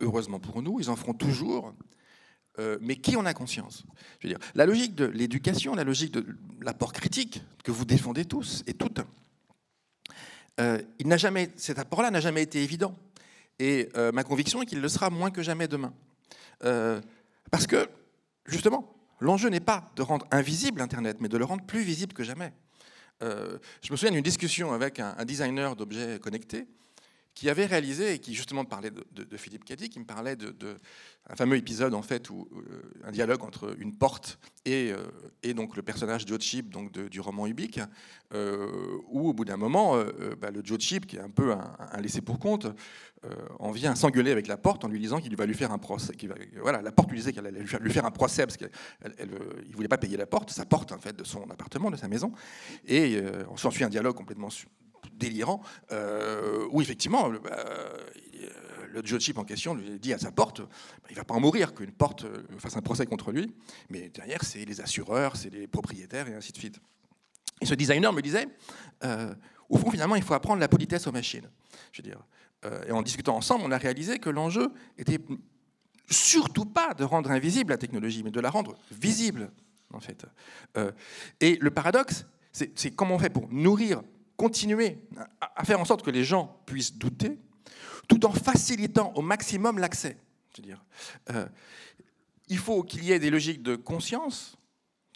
heureusement 0.00 0.40
pour 0.40 0.62
nous, 0.62 0.80
ils 0.80 0.90
en 0.90 0.96
feront 0.96 1.14
toujours. 1.14 1.74
Euh, 2.58 2.78
mais 2.80 2.96
qui 2.96 3.16
en 3.16 3.26
a 3.26 3.34
conscience? 3.34 3.84
Je 4.18 4.28
veux 4.28 4.34
La 4.54 4.66
logique 4.66 4.94
de 4.94 5.04
l'éducation, 5.04 5.74
la 5.74 5.84
logique 5.84 6.12
de 6.12 6.26
l'apport 6.60 6.92
critique 6.92 7.42
que 7.62 7.70
vous 7.70 7.84
défendez 7.84 8.24
tous 8.24 8.64
et 8.66 8.74
toutes, 8.74 8.98
euh, 8.98 9.04
il 10.98 11.08
n'a 11.08 11.16
jamais, 11.16 11.50
cet 11.56 11.78
apport-là 11.78 12.10
n'a 12.10 12.20
jamais 12.20 12.42
été 12.42 12.62
évident. 12.62 12.96
Et 13.58 13.88
euh, 13.96 14.12
ma 14.12 14.24
conviction 14.24 14.62
est 14.62 14.66
qu'il 14.66 14.80
le 14.80 14.88
sera 14.88 15.10
moins 15.10 15.30
que 15.30 15.42
jamais 15.42 15.68
demain. 15.68 15.92
parce 17.50 17.66
que, 17.66 17.88
justement, 18.46 18.94
l'enjeu 19.20 19.48
n'est 19.48 19.60
pas 19.60 19.90
de 19.96 20.02
rendre 20.02 20.26
invisible 20.30 20.80
Internet, 20.80 21.18
mais 21.20 21.28
de 21.28 21.38
le 21.38 21.44
rendre 21.44 21.64
plus 21.64 21.82
visible 21.82 22.12
que 22.12 22.24
jamais. 22.24 22.52
je 23.20 23.90
me 23.92 23.96
souviens 23.96 24.12
d'une 24.12 24.22
discussion 24.22 24.72
avec 24.72 25.00
un 25.00 25.24
designer 25.24 25.76
d'objets 25.76 26.18
connectés 26.20 26.66
qui 27.34 27.48
avait 27.48 27.66
réalisé 27.66 28.14
et 28.14 28.18
qui 28.18 28.34
justement 28.34 28.64
parlait 28.64 28.90
de, 28.90 29.36
Philippe 29.36 29.64
Caddy, 29.64 29.88
qui 29.88 30.00
me 30.00 30.04
parlait 30.04 30.36
de, 30.36 30.54
un 31.28 31.36
fameux 31.36 31.56
épisode 31.56 31.94
en 31.94 32.02
fait 32.02 32.28
où 32.28 32.48
euh, 32.52 32.82
un 33.04 33.12
dialogue 33.12 33.42
entre 33.42 33.74
une 33.78 33.96
porte 33.96 34.38
et, 34.64 34.92
euh, 34.92 35.54
donc 35.54 35.76
le 35.76 35.82
personnage 35.82 36.26
Joe 36.26 36.40
Chip 36.40 36.70
donc 36.70 36.92
du 36.92 37.20
roman 37.20 37.46
Ubik, 37.46 37.80
euh, 38.34 38.98
où 39.08 39.28
au 39.28 39.32
bout 39.32 39.44
d'un 39.44 39.56
moment 39.56 39.96
bah, 40.40 40.50
le 40.50 40.60
Joe 40.64 40.78
Chip 40.80 41.06
qui 41.06 41.16
est 41.16 41.20
un 41.20 41.30
peu 41.30 41.52
un, 41.52 42.00
laissé 42.00 42.20
pour 42.20 42.38
compte 42.38 42.66
en 43.58 43.70
vient 43.70 43.94
s'engueuler 43.94 44.30
avec 44.30 44.46
la 44.46 44.56
porte 44.56 44.84
en 44.84 44.88
lui 44.88 44.98
disant 44.98 45.20
qu'il 45.20 45.36
va 45.36 45.44
lui 45.44 45.54
faire 45.54 45.72
un 45.72 45.78
procès. 45.78 46.14
Voilà, 46.62 46.80
la 46.80 46.90
porte 46.90 47.10
lui 47.10 47.18
disait 47.18 47.32
qu'elle 47.32 47.46
allait 47.46 47.60
lui 47.60 47.92
faire, 47.92 48.06
un 48.06 48.10
procès 48.10 48.46
parce 48.46 48.56
qu'il 48.56 48.70
ne 49.04 49.74
voulait 49.74 49.88
pas 49.88 49.98
payer 49.98 50.16
la 50.16 50.26
porte, 50.26 50.50
sa 50.50 50.64
porte 50.64 50.92
en 50.92 50.98
fait 50.98 51.14
de 51.14 51.24
son 51.24 51.48
appartement, 51.50 51.90
de 51.90 51.96
sa 51.96 52.08
maison, 52.08 52.32
et 52.86 53.20
on 53.50 53.58
s'ensuit 53.58 53.84
un 53.84 53.90
dialogue 53.90 54.16
complètement 54.16 54.48
délirant, 55.20 55.62
euh, 55.92 56.66
où 56.72 56.82
effectivement, 56.82 57.28
le, 57.28 57.38
bah, 57.38 57.64
le 58.92 59.02
Joe 59.04 59.20
Chip 59.20 59.38
en 59.38 59.44
question 59.44 59.74
lui 59.74 60.00
dit 60.00 60.12
à 60.12 60.18
sa 60.18 60.32
porte, 60.32 60.62
bah, 60.62 61.08
il 61.10 61.16
va 61.16 61.22
pas 61.22 61.34
en 61.34 61.40
mourir 61.40 61.72
qu'une 61.74 61.92
porte 61.92 62.24
euh, 62.24 62.42
fasse 62.58 62.76
un 62.76 62.82
procès 62.82 63.06
contre 63.06 63.30
lui, 63.30 63.54
mais 63.88 64.08
derrière, 64.08 64.42
c'est 64.42 64.64
les 64.64 64.80
assureurs, 64.80 65.36
c'est 65.36 65.50
les 65.50 65.68
propriétaires, 65.68 66.26
et 66.26 66.34
ainsi 66.34 66.50
de 66.50 66.58
suite. 66.58 66.80
Et 67.60 67.66
ce 67.66 67.74
designer 67.74 68.12
me 68.12 68.22
disait, 68.22 68.48
euh, 69.04 69.32
au 69.68 69.76
fond, 69.76 69.90
finalement, 69.90 70.16
il 70.16 70.22
faut 70.22 70.34
apprendre 70.34 70.60
la 70.60 70.68
politesse 70.68 71.06
aux 71.06 71.12
machines. 71.12 71.48
Je 71.92 72.02
veux 72.02 72.08
dire. 72.08 72.20
et 72.88 72.92
en 72.92 73.02
discutant 73.02 73.36
ensemble, 73.36 73.64
on 73.64 73.70
a 73.70 73.78
réalisé 73.78 74.18
que 74.18 74.30
l'enjeu 74.30 74.72
était 74.98 75.18
surtout 76.10 76.64
pas 76.64 76.94
de 76.94 77.04
rendre 77.04 77.30
invisible 77.30 77.70
la 77.70 77.78
technologie, 77.78 78.22
mais 78.24 78.32
de 78.32 78.40
la 78.40 78.50
rendre 78.50 78.74
visible, 78.90 79.52
en 79.92 80.00
fait. 80.00 80.26
et 81.40 81.56
le 81.60 81.70
paradoxe, 81.70 82.26
c'est 82.52 82.90
comment 82.94 83.14
on 83.14 83.18
fait 83.18 83.30
pour 83.30 83.48
nourrir 83.50 84.02
continuer 84.40 84.96
à 85.38 85.64
faire 85.66 85.78
en 85.78 85.84
sorte 85.84 86.02
que 86.02 86.10
les 86.10 86.24
gens 86.24 86.62
puissent 86.64 86.94
douter, 86.94 87.38
tout 88.08 88.24
en 88.24 88.32
facilitant 88.32 89.12
au 89.14 89.20
maximum 89.20 89.78
l'accès. 89.78 90.16
euh, 91.30 91.46
il 92.48 92.56
faut 92.56 92.82
qu'il 92.82 93.04
y 93.04 93.12
ait 93.12 93.18
des 93.18 93.28
logiques 93.28 93.62
de 93.62 93.76
conscience, 93.76 94.56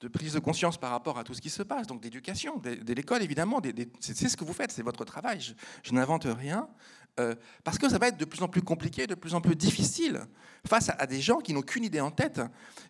de 0.03 0.09
prise 0.09 0.35
de 0.35 0.41
conscience 0.41 0.77
par 0.77 0.91
rapport 0.91 1.19
à 1.19 1.25
tout 1.25 1.33
ce 1.33 1.41
qui 1.41 1.49
se 1.49 1.63
passe, 1.63 1.87
donc 1.87 2.03
d'éducation, 2.03 2.59
de, 2.59 2.93
l'école 2.93 3.23
évidemment. 3.23 3.63
c'est 3.99 4.29
ce 4.29 4.37
que 4.37 4.45
vous 4.45 4.53
faites, 4.53 4.73
c'est 4.73 4.83
votre 4.83 5.07
travail. 5.07 5.41
je 5.83 5.93
n'invente 5.95 6.27
rien. 6.27 6.69
Euh, 7.21 7.37
parce 7.63 7.79
que 7.79 7.89
ça 7.89 7.99
va 7.99 8.09
être 8.09 8.17
de 8.17 8.25
plus 8.25 8.43
en 8.43 8.49
plus 8.49 8.63
compliqué, 8.63 9.07
de 9.07 9.15
plus 9.15 9.35
en 9.35 9.41
plus 9.41 9.55
difficile 9.55 10.21
face 10.67 10.91
à, 10.99 11.07
des 11.07 11.21
gens 11.21 11.39
qui 11.39 11.53
n'ont 11.53 11.63
qu'une 11.63 11.85
idée 11.85 12.01
en 12.01 12.11
tête, 12.11 12.41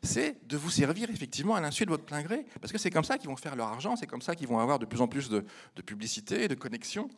c'est 0.03 0.39
de 0.47 0.57
vous 0.57 0.70
servir 0.70 1.11
effectivement 1.11 1.57
à 1.57 1.61
l'insu 1.61 1.85
de 1.85 1.91
votre 1.91 2.05
plein 2.05 2.22
gré, 2.22 2.47
parce 2.61 2.72
que 2.72 2.79
c'est 2.79 2.91
comme 2.91 3.05
ça 3.05 3.18
qu'ils 3.18 3.29
vont 3.29 3.37
faire 3.37 3.55
leur 3.55 3.68
argent, 3.68 3.97
c'est 3.97 4.07
comme 4.07 4.22
ça 4.22 4.35
qu'ils 4.35 4.49
vont 4.49 4.61
avoir 4.61 4.79
de 4.79 4.87
plus 4.87 5.03
en 5.03 5.09
plus 5.09 5.29
de, 5.29 5.45
publicité, 5.85 6.49
de 6.49 6.55
connexion, 6.55 7.11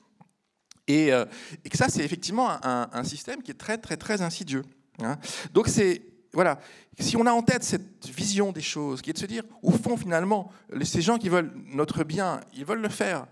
et, 0.89 1.13
euh, 1.13 1.25
que 1.71 1.77
ça 1.77 1.89
c'est 1.89 2.05
effectivement 2.05 2.59
un, 2.65 3.05
système 3.05 3.41
qui 3.41 3.53
est 3.53 3.55
très 3.55 3.79
très 3.79 3.97
très 3.97 4.23
insidieux. 4.23 4.65
Hein. 5.01 5.17
Donc 5.53 5.69
c'est 5.69 6.03
voilà, 6.33 6.59
si 6.99 7.17
on 7.17 7.25
a 7.25 7.33
en 7.33 7.43
tête 7.43 7.63
cette 7.63 8.07
vision 8.07 8.51
des 8.51 8.63
choses, 8.63 9.01
qui 9.01 9.11
est 9.11 9.13
de 9.13 9.19
se 9.19 9.27
dire, 9.27 9.45
au 9.63 9.71
fond 9.71 9.97
finalement, 9.97 10.51
ces 10.83 11.03
gens 11.03 11.19
qui 11.19 11.29
veulent 11.29 11.53
notre 11.67 12.03
bien, 12.03 12.41
ils 12.53 12.65
veulent 12.65 12.83
le 12.83 12.89
faire 12.89 13.27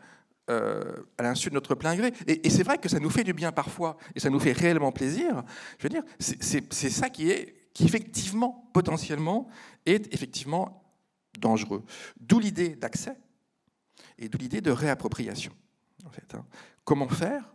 euh, 0.51 0.83
à 1.17 1.23
l'insu 1.23 1.49
de 1.49 1.55
notre 1.55 1.75
plein 1.75 1.97
gré. 1.97 2.13
Et, 2.27 2.51
c'est 2.51 2.63
vrai 2.63 2.79
que 2.79 2.89
ça 2.89 3.01
nous 3.01 3.11
fait 3.11 3.25
du 3.25 3.33
bien 3.33 3.53
parfois, 3.53 3.97
et 4.15 4.21
ça 4.21 4.31
nous 4.31 4.41
fait 4.41 4.53
réellement 4.53 4.93
plaisir. 4.93 5.43
Je 5.79 5.85
veux 5.85 5.89
dire, 5.89 6.03
c'est 6.19 6.91
ça 6.91 7.09
qui 7.09 7.31
est, 7.31 7.71
qui 7.73 7.85
effectivement, 7.85 8.71
potentiellement, 8.73 9.49
est 9.87 10.13
effectivement 10.13 10.83
dangereux. 11.39 11.83
D'où 12.21 12.39
l'idée 12.39 12.71
d'accès 12.71 13.17
et 14.19 14.29
d'où 14.29 14.39
l'idée 14.39 14.61
de 14.61 14.71
réappropriation. 14.71 15.53
En 16.05 16.11
fait, 16.11 16.35
hein. 16.35 16.45
Comment 16.85 17.09
faire 17.09 17.55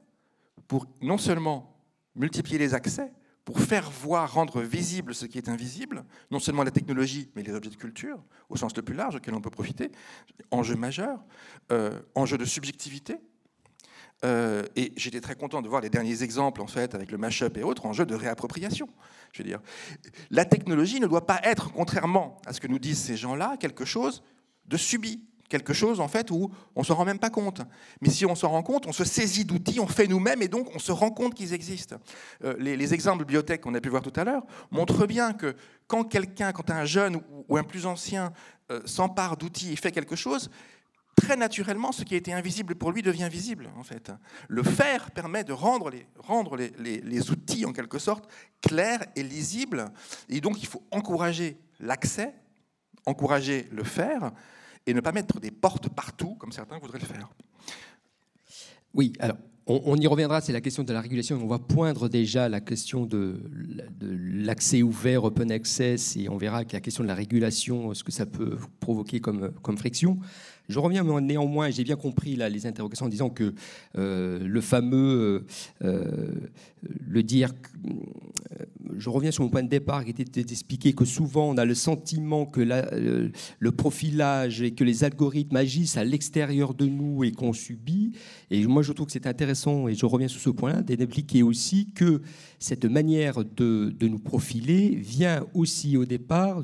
pour 0.68 0.88
non 1.02 1.18
seulement 1.18 1.76
multiplier 2.16 2.58
les 2.58 2.74
accès, 2.74 3.12
pour 3.46 3.60
faire 3.60 3.90
voir, 3.90 4.34
rendre 4.34 4.62
visible 4.62 5.16
ce 5.16 5.26
qui 5.26 5.38
est 5.38 5.50
invisible, 5.50 6.06
non 6.30 6.40
seulement 6.40 6.64
la 6.64 6.72
technologie, 6.72 7.30
mais 7.36 7.44
les 7.44 7.54
objets 7.54 7.72
de 7.72 7.76
culture, 7.76 8.24
au 8.50 8.58
sens 8.58 8.76
le 8.76 8.82
plus 8.84 8.96
large 8.96 9.16
auquel 9.16 9.34
on 9.34 9.42
peut 9.42 9.50
profiter, 9.50 9.92
enjeu 10.52 10.76
majeur, 10.76 11.24
euh, 11.72 12.00
enjeu 12.16 12.38
de 12.38 12.46
subjectivité, 12.46 13.20
Euh, 14.26 14.66
et 14.76 14.92
j'étais 14.98 15.22
très 15.22 15.36
content 15.36 15.62
de 15.62 15.70
voir 15.70 15.82
les 15.82 15.90
derniers 15.90 16.24
exemples 16.24 16.62
en 16.62 16.68
fait 16.68 16.94
avec 16.94 17.10
le 17.10 17.18
mashup 17.18 17.56
et 17.58 17.64
autres 17.64 17.86
en 17.86 17.94
jeu 17.94 18.06
de 18.06 18.16
réappropriation. 18.16 18.90
Je 19.32 19.42
veux 19.42 19.48
dire, 19.48 19.62
la 20.30 20.44
technologie 20.44 21.00
ne 21.00 21.08
doit 21.08 21.26
pas 21.26 21.40
être, 21.44 21.72
contrairement 21.72 22.38
à 22.46 22.52
ce 22.52 22.60
que 22.60 22.68
nous 22.68 22.80
disent 22.80 23.00
ces 23.00 23.16
gens-là, 23.16 23.56
quelque 23.58 23.86
chose 23.86 24.22
de 24.66 24.76
subi, 24.76 25.24
quelque 25.50 25.74
chose 25.74 26.00
en 26.00 26.08
fait 26.08 26.32
où 26.32 26.52
on 26.76 26.84
se 26.84 26.94
rend 26.94 27.04
même 27.04 27.20
pas 27.20 27.30
compte. 27.30 27.62
Mais 28.02 28.10
si 28.10 28.26
on 28.26 28.36
s'en 28.36 28.50
rend 28.50 28.64
compte, 28.64 28.88
on 28.88 28.94
se 28.94 29.04
saisit 29.04 29.44
d'outils, 29.44 29.80
on 29.80 29.88
fait 29.88 30.08
nous-mêmes 30.08 30.42
et 30.42 30.48
donc 30.48 30.70
on 30.74 30.80
se 30.80 30.92
rend 30.92 31.10
compte 31.10 31.34
qu'ils 31.34 31.54
existent. 31.54 31.98
Euh, 32.44 32.56
les, 32.60 32.94
exemples 32.94 33.20
de 33.20 33.26
bibliothèques 33.26 33.62
qu'on 33.62 33.74
a 33.76 33.82
pu 33.82 33.90
voir 33.90 34.02
tout 34.02 34.14
à 34.16 34.24
l'heure 34.24 34.44
montrent 34.72 35.06
bien 35.06 35.34
que 35.34 35.56
quand 35.88 36.04
quelqu'un, 36.04 36.52
quand 36.52 36.70
un 36.70 36.86
jeune 36.86 37.20
ou, 37.48 37.58
un 37.58 37.64
plus 37.64 37.86
ancien 37.86 38.32
euh, 38.72 38.82
s'empare 38.86 39.38
d'outils 39.38 39.74
et 39.74 39.76
fait 39.76 39.92
quelque 39.92 40.16
chose, 40.16 40.50
très 41.16 41.36
naturellement, 41.36 41.92
ce 41.92 42.04
qui 42.04 42.14
a 42.14 42.18
été 42.18 42.32
invisible 42.32 42.76
pour 42.76 42.92
lui 42.92 43.02
devient 43.02 43.28
visible, 43.30 43.70
en 43.78 43.84
fait. 43.84 44.12
Le 44.48 44.64
faire 44.64 45.12
permet 45.12 45.44
de 45.44 45.52
rendre 45.52 45.90
les, 45.90 46.72
les, 46.80 47.02
les, 47.02 47.32
outils, 47.32 47.66
en 47.66 47.74
quelque 47.74 48.00
sorte, 48.00 48.30
clairs 48.62 49.04
et 49.16 49.24
lisibles. 49.24 49.86
Et 50.30 50.40
donc, 50.40 50.62
il 50.62 50.68
faut 50.68 50.84
encourager 50.92 51.58
l'accès, 51.80 52.34
encourager 53.06 53.68
le 53.72 53.84
faire, 53.84 54.32
et 54.86 54.94
ne 54.94 55.02
pas 55.02 55.12
mettre 55.12 55.40
des 55.40 55.52
portes 55.52 55.90
partout, 55.90 56.36
comme 56.36 56.52
certains 56.52 56.80
voudraient 56.80 57.00
le 57.00 57.06
faire. 57.06 57.30
Oui, 58.94 59.14
alors, 59.20 59.38
on, 59.68 59.96
y 59.98 60.08
reviendra, 60.08 60.42
c'est 60.42 60.52
la 60.52 60.62
question 60.62 60.84
de 60.84 60.92
la 60.92 61.02
régulation. 61.02 61.40
On 61.42 61.48
va 61.48 61.60
poindre 61.60 62.10
déjà 62.10 62.50
la 62.50 62.60
question 62.60 63.06
de, 63.06 63.40
l'accès 64.02 64.82
ouvert, 64.82 65.24
open 65.24 65.52
access, 65.52 66.16
et 66.16 66.28
on 66.28 66.38
verra 66.38 66.66
que 66.66 66.74
la 66.74 66.82
question 66.82 67.04
de 67.04 67.08
la 67.08 67.14
régulation, 67.14 67.94
ce 67.94 68.04
que 68.04 68.12
ça 68.12 68.26
peut 68.26 68.58
provoquer 68.80 69.20
comme, 69.20 69.52
comme 69.62 69.78
friction. 69.78 70.20
Je 70.70 70.78
reviens 70.78 71.04
néanmoins, 71.20 71.72
j'ai 71.72 71.84
bien 71.84 71.96
compris 71.96 72.36
là, 72.36 72.48
les 72.48 72.68
interrogations 72.68 73.08
en 73.08 73.10
disant 73.10 73.32
que 73.32 73.56
euh, 73.98 74.40
le 74.40 74.62
fameux, 74.62 75.44
euh, 75.82 75.88
euh, 75.88 76.32
le 77.08 77.24
dire, 77.24 77.52
je 78.96 79.10
reviens 79.10 79.32
sur 79.32 79.44
mon 79.44 79.50
point 79.50 79.64
de 79.64 79.68
départ 79.68 80.06
qui 80.06 80.12
était 80.12 80.44
d'expliquer 80.44 80.94
que 80.94 81.06
souvent 81.06 81.50
on 81.50 81.58
a 81.58 81.66
le 81.66 81.74
sentiment 81.74 82.46
que 82.46 82.62
le 82.62 83.72
profilage 83.72 84.62
et 84.62 84.72
que 84.72 84.84
les 84.84 85.04
algorithmes 85.04 85.56
agissent 85.56 85.98
à 85.98 86.04
l'extérieur 86.04 86.76
de 86.76 86.86
nous 86.86 87.24
et 87.24 87.32
qu'on 87.32 87.52
subit. 87.52 88.12
Et 88.52 88.64
moi 88.68 88.84
je 88.84 88.94
trouve 88.94 89.08
que 89.08 89.14
c'est 89.14 89.28
intéressant, 89.28 89.88
et 89.88 89.96
je 89.96 90.06
reviens 90.06 90.28
sur 90.28 90.40
ce 90.40 90.52
point-là, 90.52 90.84
d'expliquer 90.84 91.42
aussi 91.42 91.92
que 91.96 92.22
cette 92.60 92.86
manière 92.86 93.44
de, 93.44 93.92
de, 93.98 94.08
nous 94.08 94.20
profiler 94.20 94.90
vient 94.90 95.48
aussi 95.56 95.98
au 95.98 96.06
départ 96.06 96.64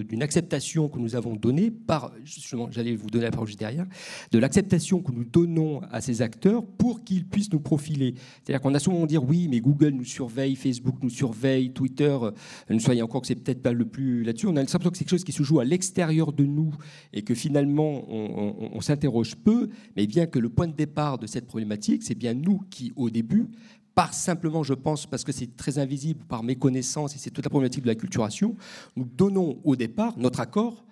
d'une 0.00 0.22
acceptation 0.22 0.88
que 0.88 0.98
nous 0.98 1.16
avons 1.16 1.36
donnée 1.36 1.70
par, 1.70 2.12
justement, 2.24 2.68
j'allais 2.70 2.96
vous 2.96 3.08
donner 3.08 3.24
la 3.24 3.30
parole 3.30 3.46
juste 3.46 3.58
derrière, 3.58 3.86
de 4.30 4.38
l'acceptation 4.38 5.00
que 5.00 5.12
nous 5.12 5.24
donnons 5.24 5.80
à 5.90 6.00
ces 6.00 6.22
acteurs 6.22 6.64
pour 6.64 7.04
qu'ils 7.04 7.26
puissent 7.26 7.52
nous 7.52 7.60
profiler. 7.60 8.14
C'est-à-dire 8.42 8.60
qu'on 8.60 8.74
a 8.74 8.78
souvent 8.78 9.06
dit 9.06 9.18
oui, 9.18 9.48
mais 9.48 9.60
Google 9.60 9.90
nous 9.90 10.04
surveille, 10.04 10.56
Facebook 10.56 10.96
nous 11.02 11.10
surveille, 11.10 11.72
Twitter, 11.72 12.16
euh, 12.22 12.30
nous 12.70 12.80
soyez 12.80 13.02
encore 13.02 13.20
que 13.20 13.26
c'est 13.26 13.34
peut-être 13.34 13.62
pas 13.62 13.72
le 13.72 13.84
plus 13.84 14.22
là-dessus. 14.24 14.46
On 14.46 14.56
a 14.56 14.60
l'impression 14.60 14.78
que 14.78 14.96
c'est 14.96 15.04
quelque 15.04 15.10
chose 15.10 15.24
qui 15.24 15.32
se 15.32 15.42
joue 15.42 15.60
à 15.60 15.64
l'extérieur 15.64 16.32
de 16.32 16.44
nous 16.44 16.74
et 17.12 17.22
que 17.22 17.34
finalement 17.34 18.04
on 18.08 18.80
s'interroge 18.80 19.36
peu, 19.36 19.68
mais 19.96 20.06
bien 20.06 20.26
que 20.26 20.38
le 20.38 20.48
point 20.48 20.66
de 20.66 20.74
départ 20.74 21.18
de 21.18 21.26
cette 21.26 21.46
problématique, 21.46 22.02
c'est 22.02 22.14
bien 22.14 22.34
nous 22.34 22.60
qui, 22.70 22.92
au 22.96 23.10
début, 23.10 23.48
par 23.94 24.14
simplement, 24.14 24.62
je 24.62 24.74
pense, 24.74 25.06
parce 25.06 25.24
que 25.24 25.32
c'est 25.32 25.56
très 25.56 25.78
invisible, 25.78 26.24
par 26.24 26.42
méconnaissance, 26.42 27.14
et 27.14 27.18
c'est 27.18 27.30
toute 27.30 27.44
la 27.44 27.50
problématique 27.50 27.82
de 27.82 27.88
la 27.88 27.94
culturation, 27.94 28.56
nous 28.96 29.04
donnons 29.04 29.58
au 29.64 29.76
départ 29.76 30.14
notre 30.16 30.40
accord 30.40 30.84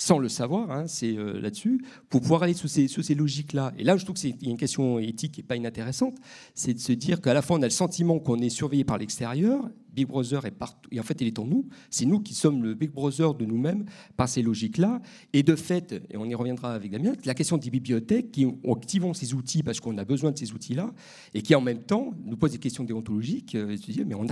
sans 0.00 0.18
le 0.18 0.30
savoir, 0.30 0.70
hein, 0.70 0.86
c'est 0.86 1.14
euh, 1.14 1.38
là-dessus, 1.38 1.84
pour 2.08 2.22
pouvoir 2.22 2.42
aller 2.42 2.54
sous 2.54 2.68
ces, 2.68 3.14
logiques-là. 3.14 3.74
Et 3.76 3.84
là, 3.84 3.98
je 3.98 4.04
trouve 4.04 4.16
qu'il 4.16 4.30
y 4.42 4.48
a 4.48 4.50
une 4.50 4.56
question 4.56 4.98
éthique 4.98 5.38
et 5.38 5.42
pas 5.42 5.56
inintéressante, 5.56 6.14
c'est 6.54 6.72
de 6.72 6.78
se 6.78 6.92
dire 6.92 7.20
qu'à 7.20 7.34
la 7.34 7.42
fois, 7.42 7.58
on 7.58 7.62
a 7.62 7.66
le 7.66 7.70
sentiment 7.70 8.18
qu'on 8.18 8.38
est 8.38 8.48
surveillé 8.48 8.82
par 8.82 8.96
l'extérieur, 8.96 9.68
Big 9.92 10.06
Brother 10.06 10.46
est 10.46 10.52
partout, 10.52 10.88
et 10.90 11.00
en 11.00 11.02
fait, 11.02 11.20
il 11.20 11.26
est 11.26 11.38
en 11.38 11.44
nous, 11.44 11.68
c'est 11.90 12.06
nous 12.06 12.20
qui 12.20 12.32
sommes 12.32 12.62
le 12.62 12.72
Big 12.72 12.90
Brother 12.90 13.34
de 13.34 13.44
nous-mêmes 13.44 13.84
par 14.16 14.26
ces 14.26 14.40
logiques-là. 14.40 15.02
Et 15.34 15.42
de 15.42 15.54
fait, 15.54 16.02
et 16.08 16.16
on 16.16 16.24
y 16.24 16.34
reviendra 16.34 16.72
avec 16.72 16.90
Damien, 16.90 17.12
la 17.26 17.34
question 17.34 17.58
des 17.58 17.68
bibliothèques 17.68 18.32
qui 18.32 18.46
activent 18.70 19.12
ces 19.12 19.34
outils 19.34 19.62
parce 19.62 19.80
qu'on 19.80 19.98
a 19.98 20.04
besoin 20.06 20.30
de 20.30 20.38
ces 20.38 20.52
outils-là, 20.52 20.94
et 21.34 21.42
qui 21.42 21.54
en 21.54 21.60
même 21.60 21.82
temps 21.82 22.14
nous 22.24 22.38
posent 22.38 22.52
des 22.52 22.58
questions 22.58 22.84
déontologiques, 22.84 23.54
euh, 23.54 23.76
mais 24.06 24.14
on, 24.14 24.26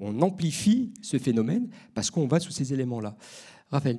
on 0.00 0.20
amplifie 0.20 0.92
ce 1.00 1.16
phénomène 1.16 1.70
parce 1.94 2.10
qu'on 2.10 2.26
va 2.26 2.40
sous 2.40 2.52
ces 2.52 2.74
éléments-là. 2.74 3.16
Raphaël 3.70 3.98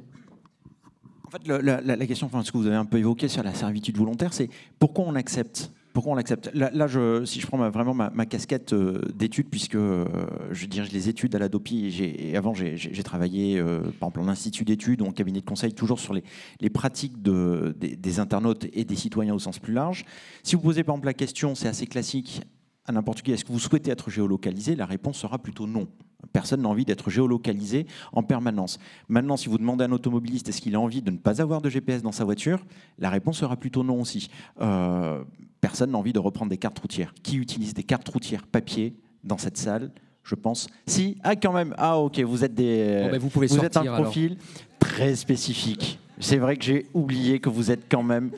fait, 1.40 1.48
la, 1.48 2.08
question, 2.08 2.28
enfin, 2.28 2.44
ce 2.44 2.52
que 2.52 2.58
vous 2.58 2.68
avez 2.68 2.76
un 2.76 2.86
peu 2.86 2.98
évoqué 2.98 3.28
sur 3.28 3.44
la 3.44 3.54
servitude 3.54 3.98
volontaire, 3.98 4.34
c'est 4.34 4.50
pourquoi 4.80 5.06
on 5.06 5.16
accepte 5.16 5.72
pourquoi 5.94 6.14
on 6.14 6.16
l'accepte? 6.16 6.50
Là, 6.56 6.88
si 7.26 7.40
je 7.40 7.46
prends 7.46 7.70
vraiment 7.70 7.94
ma, 7.94 8.26
casquette 8.26 8.74
euh, 8.74 9.00
d'études, 9.14 9.50
puisque 9.50 9.76
euh, 9.76 10.06
je 10.52 10.66
dirige 10.66 10.92
les 10.92 11.08
études 11.08 11.36
à 11.36 11.40
la 11.40 11.50
DOPI, 11.50 12.02
et, 12.02 12.36
avant 12.36 12.56
j'ai 12.56 13.04
travaillé 13.04 13.60
euh, 13.60 13.80
par 14.00 14.10
exemple 14.10 14.22
en 14.22 14.28
institut 14.28 14.66
d'études 14.66 15.04
ou 15.04 15.06
en 15.06 15.12
cabinet 15.12 15.40
de 15.40 15.46
conseil, 15.46 15.74
toujours 15.74 16.00
sur 16.00 16.16
les, 16.16 16.70
pratiques 16.72 17.22
de, 17.22 17.76
des, 17.78 18.20
internautes 18.20 18.66
et 18.74 18.86
des 18.86 18.96
citoyens 18.96 19.36
au 19.36 19.40
sens 19.40 19.60
plus 19.60 19.74
large. 19.74 20.04
Si 20.42 20.56
vous 20.56 20.64
posez 20.64 20.84
par 20.84 20.96
exemple 20.96 21.06
la 21.06 21.14
question, 21.14 21.54
c'est 21.54 21.68
assez 21.68 21.86
classique 21.86 22.42
à 22.86 22.92
n'importe 22.92 23.22
qui, 23.22 23.32
est-ce 23.32 23.46
que 23.46 23.52
vous 23.52 23.60
souhaitez 23.60 23.92
être 23.92 24.10
géolocalisé? 24.10 24.76
La 24.76 24.88
réponse 24.88 25.20
sera 25.20 25.38
plutôt 25.38 25.68
non. 25.68 25.88
Personne 26.32 26.62
n'a 26.62 26.70
envie 26.70 26.86
d'être 26.86 27.10
géolocalisé 27.10 27.86
en 28.12 28.24
permanence. 28.24 28.80
Maintenant, 29.10 29.38
si 29.38 29.50
vous 29.50 29.58
demandez 29.58 29.84
à 29.84 29.88
un 29.88 29.92
automobiliste 29.92 30.50
est-ce 30.50 30.62
qu'il 30.62 30.76
a 30.76 30.80
envie 30.80 31.02
de 31.02 31.12
ne 31.12 31.18
pas 31.18 31.42
avoir 31.42 31.62
de 31.62 31.70
GPS 31.70 32.02
dans 32.02 32.12
sa 32.12 32.24
voiture, 32.24 32.66
la 33.00 33.10
réponse 33.10 33.40
sera 33.40 33.56
plutôt 33.58 33.84
non 33.84 34.02
aussi. 34.02 34.30
Euh, 34.62 35.24
personne 35.62 35.92
n'a 35.92 35.98
envie 35.98 36.14
de 36.14 36.20
reprendre 36.20 36.50
des 36.50 36.58
cartes 36.58 36.80
routières. 36.80 37.14
Qui 37.24 37.38
utilise 37.38 37.74
des 37.74 37.84
cartes 37.84 38.08
routières 38.08 38.48
papier 38.48 38.96
dans 39.24 39.38
cette 39.38 39.58
salle? 39.58 39.92
Je 40.24 40.36
pense. 40.36 40.68
Si, 40.88 41.18
ah 41.24 41.36
quand 41.36 41.52
même, 41.52 41.76
ah 41.78 42.00
ok, 42.00 42.20
vous 42.22 42.46
êtes 42.46 42.54
des, 42.54 43.10
ben, 43.12 43.20
vous, 43.20 43.30
pouvez 43.30 43.48
vous 43.48 43.60
êtes 43.60 43.76
un 43.76 43.84
profil 43.84 44.38
très 44.80 45.16
spécifique. 45.16 46.00
C'est 46.20 46.38
vrai 46.38 46.56
que 46.56 46.64
j'ai 46.64 46.88
oublié 46.94 47.40
que 47.40 47.50
vous 47.50 47.72
êtes 47.72 47.86
quand 47.90 48.04
même. 48.04 48.32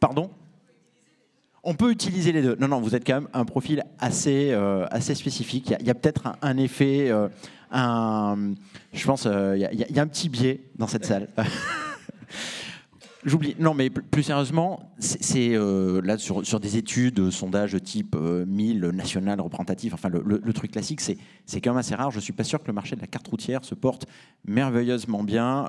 Pardon? 0.00 0.30
On 1.66 1.74
peut 1.74 1.90
utiliser 1.90 2.32
les 2.32 2.42
deux. 2.42 2.56
Non, 2.60 2.68
non, 2.68 2.80
vous 2.80 2.94
êtes 2.94 3.04
quand 3.04 3.14
même 3.14 3.28
un 3.34 3.44
profil 3.44 3.82
assez, 3.98 4.52
euh, 4.52 4.86
assez 4.90 5.14
spécifique. 5.16 5.74
Il 5.80 5.86
y 5.86 5.90
a, 5.90 5.94
peut-être 5.94 6.32
un, 6.40 6.56
effet, 6.56 7.10
euh, 7.10 7.28
un, 7.72 8.54
je 8.92 9.04
pense, 9.04 9.26
euh, 9.26 9.56
il, 9.56 9.78
y 9.78 9.98
a, 9.98 10.02
un 10.02 10.06
petit 10.06 10.28
biais 10.28 10.60
dans 10.76 10.86
cette 10.86 11.04
salle. 11.04 11.28
J'oublie. 13.24 13.56
Non, 13.58 13.74
mais 13.74 13.90
plus 13.90 14.22
sérieusement, 14.22 14.92
c'est 15.00 15.58
là 15.58 16.16
sur, 16.16 16.60
des 16.60 16.76
études, 16.76 17.30
sondages 17.30 17.76
type 17.82 18.14
1000, 18.14 18.90
national, 18.94 19.40
représentatif, 19.40 19.94
enfin 19.94 20.08
le, 20.08 20.52
truc 20.52 20.70
classique, 20.70 21.00
c'est 21.00 21.60
quand 21.60 21.70
même 21.70 21.78
assez 21.78 21.96
rare. 21.96 22.12
Je 22.12 22.20
suis 22.20 22.32
pas 22.32 22.44
sûr 22.44 22.62
que 22.62 22.68
le 22.68 22.72
marché 22.72 22.94
de 22.94 23.00
la 23.00 23.08
carte 23.08 23.26
routière 23.26 23.64
se 23.64 23.74
porte 23.74 24.06
merveilleusement 24.44 25.24
bien. 25.24 25.62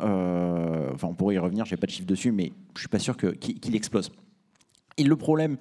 enfin, 0.94 1.08
on 1.08 1.16
pourrait 1.16 1.34
y 1.34 1.40
revenir, 1.40 1.66
j'ai 1.66 1.78
pas 1.78 1.88
de 1.88 1.92
chiffre 1.92 2.06
dessus, 2.06 2.32
mais 2.32 2.52
je 2.76 2.82
suis 2.82 2.90
pas 2.90 3.00
sûr 3.00 3.18
qu'il 3.18 3.76
explose. 3.76 4.12
Et 4.98 5.04
le 5.04 5.16
problème, 5.16 5.58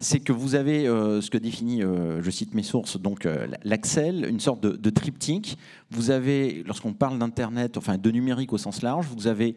c'est 0.00 0.18
que 0.18 0.32
vous 0.32 0.54
avez 0.54 0.88
euh, 0.88 1.20
ce 1.20 1.30
que 1.30 1.38
définit, 1.38 1.82
euh, 1.82 2.20
je 2.22 2.30
cite 2.30 2.54
mes 2.54 2.62
sources, 2.62 3.00
donc 3.00 3.24
euh, 3.24 3.46
l'Axel, 3.62 4.26
une 4.28 4.40
sorte 4.40 4.60
de, 4.60 4.90
triptyque. 4.90 5.58
Vous 5.90 6.10
avez, 6.10 6.64
lorsqu'on 6.66 6.92
parle 6.92 7.18
d'Internet, 7.18 7.76
enfin 7.76 7.98
de 7.98 8.10
numérique 8.10 8.52
au 8.52 8.58
sens 8.58 8.82
large, 8.82 9.06
vous 9.14 9.26
avez 9.26 9.54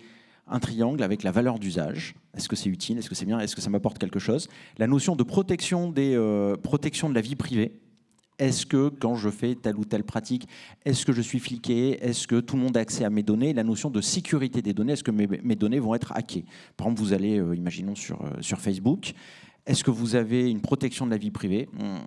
un 0.48 0.60
triangle 0.60 1.02
avec 1.02 1.24
la 1.24 1.32
valeur 1.32 1.58
d'usage. 1.58 2.14
Est-ce 2.36 2.50
que 2.50 2.56
c'est 2.56 2.70
utile? 2.70 2.98
Est-ce 2.98 3.10
que 3.10 3.16
c'est 3.16 3.26
bien? 3.26 3.40
Est-ce 3.40 3.56
que 3.56 3.62
ça 3.62 3.70
m'apporte 3.70 3.98
quelque 3.98 4.20
chose? 4.20 4.50
La 4.78 4.88
notion 4.88 5.16
de 5.16 5.24
protection, 5.24 5.90
des, 5.90 6.16
protection 6.62 7.10
de 7.10 7.16
la 7.16 7.22
vie 7.22 7.36
privée. 7.36 7.80
Est-ce 8.40 8.66
que 8.66 8.90
quand 8.90 9.16
je 9.16 9.30
fais 9.30 9.56
telle 9.56 9.78
ou 9.78 9.86
telle 9.86 10.04
pratique, 10.04 10.48
est-ce 10.86 11.06
que 11.06 11.14
je 11.14 11.22
suis 11.22 11.40
fliqué? 11.40 12.04
Est-ce 12.04 12.28
que 12.28 12.40
tout 12.40 12.56
le 12.56 12.64
monde 12.64 12.78
a 12.78 12.80
accès 12.80 13.06
à 13.06 13.10
mes 13.10 13.24
données? 13.24 13.54
La 13.54 13.64
notion 13.64 13.90
de 13.90 14.02
sécurité 14.02 14.62
des 14.62 14.74
données, 14.74 14.94
est-ce 14.94 15.04
que 15.04 15.12
mes, 15.12 15.56
données 15.56 15.80
vont 15.80 15.96
être 15.96 16.12
hackées? 16.14 16.46
Par 16.76 16.88
exemple, 16.88 17.02
vous 17.02 17.14
allez, 17.14 17.40
euh, 17.40 17.56
imaginons, 17.56 17.96
sur, 17.96 18.22
euh, 18.22 18.30
sur 18.42 18.60
Facebook. 18.60 19.14
Est-ce 19.66 19.84
que 19.84 19.92
vous 19.92 20.16
avez 20.16 20.50
une 20.50 20.60
protection 20.60 21.06
de 21.06 21.12
la 21.12 21.18
vie 21.18 21.32
privée? 21.32 21.70
Hmm, 21.74 22.00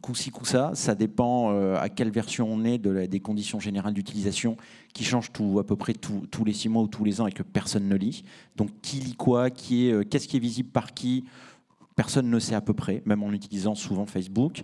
Coup 0.00 0.14
ci, 0.14 0.30
coup 0.30 0.44
ça, 0.44 0.70
ça 0.74 0.94
dépend 0.94 1.52
euh, 1.52 1.76
à 1.76 1.88
quelle 1.88 2.10
version 2.10 2.48
on 2.50 2.64
est 2.64 2.78
de 2.78 3.06
des 3.06 3.20
conditions 3.20 3.60
générales 3.60 3.92
d'utilisation 3.92 4.56
qui 4.94 5.04
changent 5.04 5.32
tout, 5.32 5.58
à 5.58 5.64
peu 5.64 5.76
près 5.76 5.92
tous 5.92 6.44
les 6.44 6.52
six 6.52 6.68
mois 6.68 6.82
ou 6.82 6.88
tous 6.88 7.04
les 7.04 7.20
ans 7.20 7.26
et 7.26 7.32
que 7.32 7.42
personne 7.42 7.88
ne 7.88 7.96
lit. 7.96 8.24
Donc 8.56 8.70
qui 8.80 8.96
lit 8.96 9.14
quoi? 9.14 9.50
Qu'est-ce 9.50 10.26
qui 10.26 10.36
est 10.36 10.40
visible 10.40 10.70
par 10.70 10.94
qui? 10.94 11.24
Personne 11.96 12.28
ne 12.28 12.38
sait 12.38 12.54
à 12.54 12.60
peu 12.60 12.74
près, 12.74 13.02
même 13.04 13.22
en 13.22 13.32
utilisant 13.32 13.74
souvent 13.74 14.06
Facebook. 14.06 14.62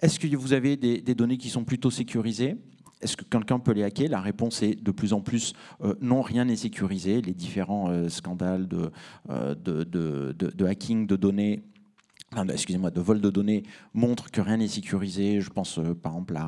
Est-ce 0.00 0.20
que 0.20 0.36
vous 0.36 0.52
avez 0.52 0.76
des, 0.76 1.14
données 1.14 1.38
qui 1.38 1.48
sont 1.48 1.64
plutôt 1.64 1.90
sécurisées? 1.90 2.56
Est-ce 3.00 3.16
que 3.16 3.24
quelqu'un 3.24 3.58
peut 3.58 3.72
les 3.72 3.82
hacker? 3.82 4.08
La 4.08 4.20
réponse 4.20 4.62
est 4.62 4.74
de 4.74 4.90
plus 4.90 5.12
en 5.12 5.20
plus 5.20 5.54
euh, 5.82 5.94
non, 6.00 6.20
rien 6.20 6.44
n'est 6.44 6.56
sécurisé. 6.56 7.20
Les 7.20 7.34
différents 7.34 7.90
euh, 7.90 8.08
scandales 8.08 8.68
euh, 9.30 9.54
de, 9.54 9.84
de, 9.84 10.64
hacking 10.66 11.06
de 11.06 11.16
données 11.16 11.62
excusez-moi, 12.50 12.90
de 12.90 13.00
vol 13.00 13.20
de 13.20 13.30
données 13.30 13.62
montrent 13.94 14.30
que 14.30 14.40
rien 14.40 14.58
n'est 14.58 14.68
sécurisé. 14.68 15.40
Je 15.40 15.50
pense 15.50 15.80
par 16.02 16.12
exemple 16.12 16.38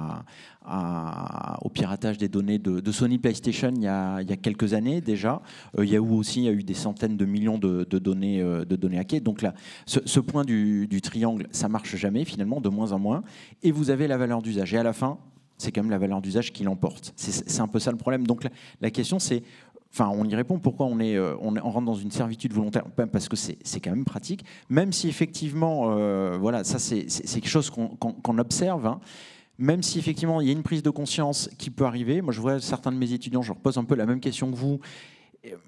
au 1.62 1.68
piratage 1.70 2.18
des 2.18 2.28
données 2.28 2.58
de, 2.58 2.92
Sony 2.92 3.18
PlayStation 3.18 3.72
il 3.74 3.82
y, 3.82 3.86
a, 3.86 4.22
quelques 4.42 4.74
années 4.74 5.00
déjà. 5.00 5.42
Yahoo 5.78 6.16
aussi 6.16 6.48
a 6.48 6.52
eu 6.52 6.62
des 6.62 6.74
centaines 6.74 7.16
de 7.16 7.24
millions 7.24 7.58
de, 7.58 7.84
données, 7.84 8.42
de 8.42 8.76
données 8.76 8.98
hackées. 8.98 9.20
Donc 9.20 9.42
là, 9.42 9.54
ce, 9.86 10.20
point 10.20 10.44
du, 10.44 10.86
du, 10.86 11.00
triangle, 11.00 11.46
ça 11.50 11.68
marche 11.68 11.96
jamais 11.96 12.24
finalement, 12.24 12.60
de 12.60 12.68
moins 12.68 12.92
en 12.92 12.98
moins. 12.98 13.22
Et 13.62 13.72
vous 13.72 13.90
avez 13.90 14.06
la 14.06 14.18
valeur 14.18 14.42
d'usage. 14.42 14.74
Et 14.74 14.78
à 14.78 14.82
la 14.82 14.92
fin, 14.92 15.18
c'est 15.60 15.72
quand 15.72 15.82
même 15.82 15.90
la 15.90 15.98
valeur 15.98 16.22
d'usage 16.22 16.52
qui 16.52 16.64
l'emporte. 16.64 17.12
C'est 17.16 17.60
un 17.60 17.68
peu 17.68 17.78
ça 17.78 17.90
le 17.90 17.98
problème. 17.98 18.26
Donc 18.26 18.46
la, 18.80 18.90
question, 18.90 19.18
c'est 19.18 19.42
Enfin, 19.92 20.08
on 20.14 20.24
y 20.24 20.34
répond 20.36 20.58
pourquoi 20.58 20.86
on, 20.86 21.00
est, 21.00 21.16
euh, 21.16 21.34
on, 21.40 21.52
rentre 21.52 21.86
dans 21.86 21.94
une 21.94 22.12
servitude 22.12 22.52
volontaire, 22.52 22.84
parce 23.12 23.28
que 23.28 23.36
c'est 23.36 23.80
quand 23.80 23.90
même 23.90 24.04
pratique, 24.04 24.44
même 24.68 24.92
si 24.92 25.08
effectivement, 25.08 25.96
euh, 25.96 26.38
voilà, 26.40 26.62
ça 26.62 26.78
c'est 26.78 27.06
quelque 27.06 27.48
chose 27.48 27.70
qu'on 27.70 28.38
observe. 28.38 28.86
Hein. 28.86 29.00
même 29.58 29.82
si 29.82 29.98
effectivement 29.98 30.40
il 30.40 30.46
y 30.46 30.50
a 30.50 30.52
une 30.52 30.62
prise 30.62 30.82
de 30.82 30.90
conscience 30.90 31.50
qui 31.58 31.70
peut 31.70 31.84
arriver, 31.84 32.22
moi 32.22 32.32
je 32.32 32.40
vois 32.40 32.60
certains 32.60 32.92
de 32.92 32.96
mes 32.96 33.12
étudiants, 33.12 33.42
je 33.42 33.48
leur 33.48 33.58
pose 33.58 33.78
un 33.78 33.84
peu 33.84 33.96
la 33.96 34.06
même 34.06 34.20
question 34.20 34.50
que 34.50 34.56
vous, 34.56 34.80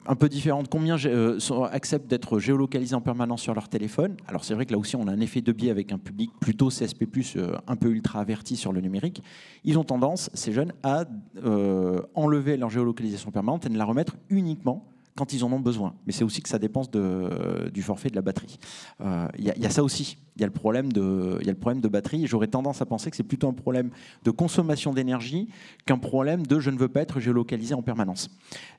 un 0.07 0.15
peu 0.15 0.29
différente. 0.29 0.69
Combien 0.69 0.97
euh, 1.05 1.39
acceptent 1.71 2.07
d'être 2.07 2.39
géolocalisés 2.39 2.95
en 2.95 3.01
permanence 3.01 3.43
sur 3.43 3.55
leur 3.55 3.69
téléphone? 3.69 4.17
Alors 4.27 4.45
c'est 4.45 4.55
vrai 4.55 4.67
que 4.67 4.73
là 4.73 4.79
aussi 4.79 4.97
on 4.97 5.09
a 5.09 5.13
un 5.13 5.21
effet 5.21 5.41
de 5.41 5.53
biais 5.53 5.71
avec 5.71 5.93
un 5.93 5.99
public 5.99 6.31
plutôt 6.41 6.69
CSP+, 6.69 7.07
euh, 7.37 7.57
un 7.67 7.77
peu 7.77 7.89
ultra 7.89 8.21
averti 8.21 8.57
sur 8.57 8.73
le 8.73 8.81
numérique. 8.81 9.23
Ils 9.65 9.79
ont 9.79 9.85
tendance, 9.85 10.31
ces 10.35 10.53
jeunes, 10.53 10.73
à 10.83 11.05
euh, 11.45 12.03
enlever 12.15 12.57
leur 12.57 12.71
géolocalisation 12.71 13.31
permanente 13.31 13.67
et 13.67 13.71
ne 13.71 13.79
la 13.79 13.85
remettre 13.85 14.17
uniquement 14.29 14.92
quand 15.17 15.33
ils 15.33 15.45
en 15.45 15.53
ont 15.53 15.61
besoin. 15.61 15.95
Mais 16.07 16.13
c'est 16.13 16.25
aussi 16.25 16.43
que 16.43 16.49
ça 16.49 16.59
dépend 16.59 16.83
de, 16.91 17.71
du 17.73 17.83
forfait 17.83 18.09
de 18.09 18.17
la 18.17 18.23
batterie. 18.23 18.59
Il 19.01 19.07
euh, 19.07 19.29
y, 19.39 19.67
a 19.67 19.71
ça 19.71 19.83
aussi. 19.83 20.17
Il 20.37 20.41
y, 20.41 20.45
a 20.45 20.47
le 20.47 20.53
problème 20.53 20.93
de, 20.93 21.39
y 21.43 21.49
a 21.49 21.53
le 21.53 21.59
problème 21.59 21.83
de 21.83 21.89
batterie. 21.89 22.27
J'aurais 22.27 22.47
tendance 22.47 22.81
à 22.81 22.87
penser 22.87 23.11
que 23.11 23.17
c'est 23.17 23.23
plutôt 23.23 23.49
un 23.49 23.53
problème 23.53 23.91
de 24.25 24.31
consommation 24.31 24.95
d'énergie 24.95 25.49
qu'un 25.85 25.99
problème 25.99 26.47
de 26.47 26.61
je 26.61 26.71
ne 26.71 26.79
veux 26.79 26.89
pas 26.89 27.03
être 27.03 27.21
géolocalisé 27.21 27.75
en 27.75 27.83
permanence. 27.83 28.31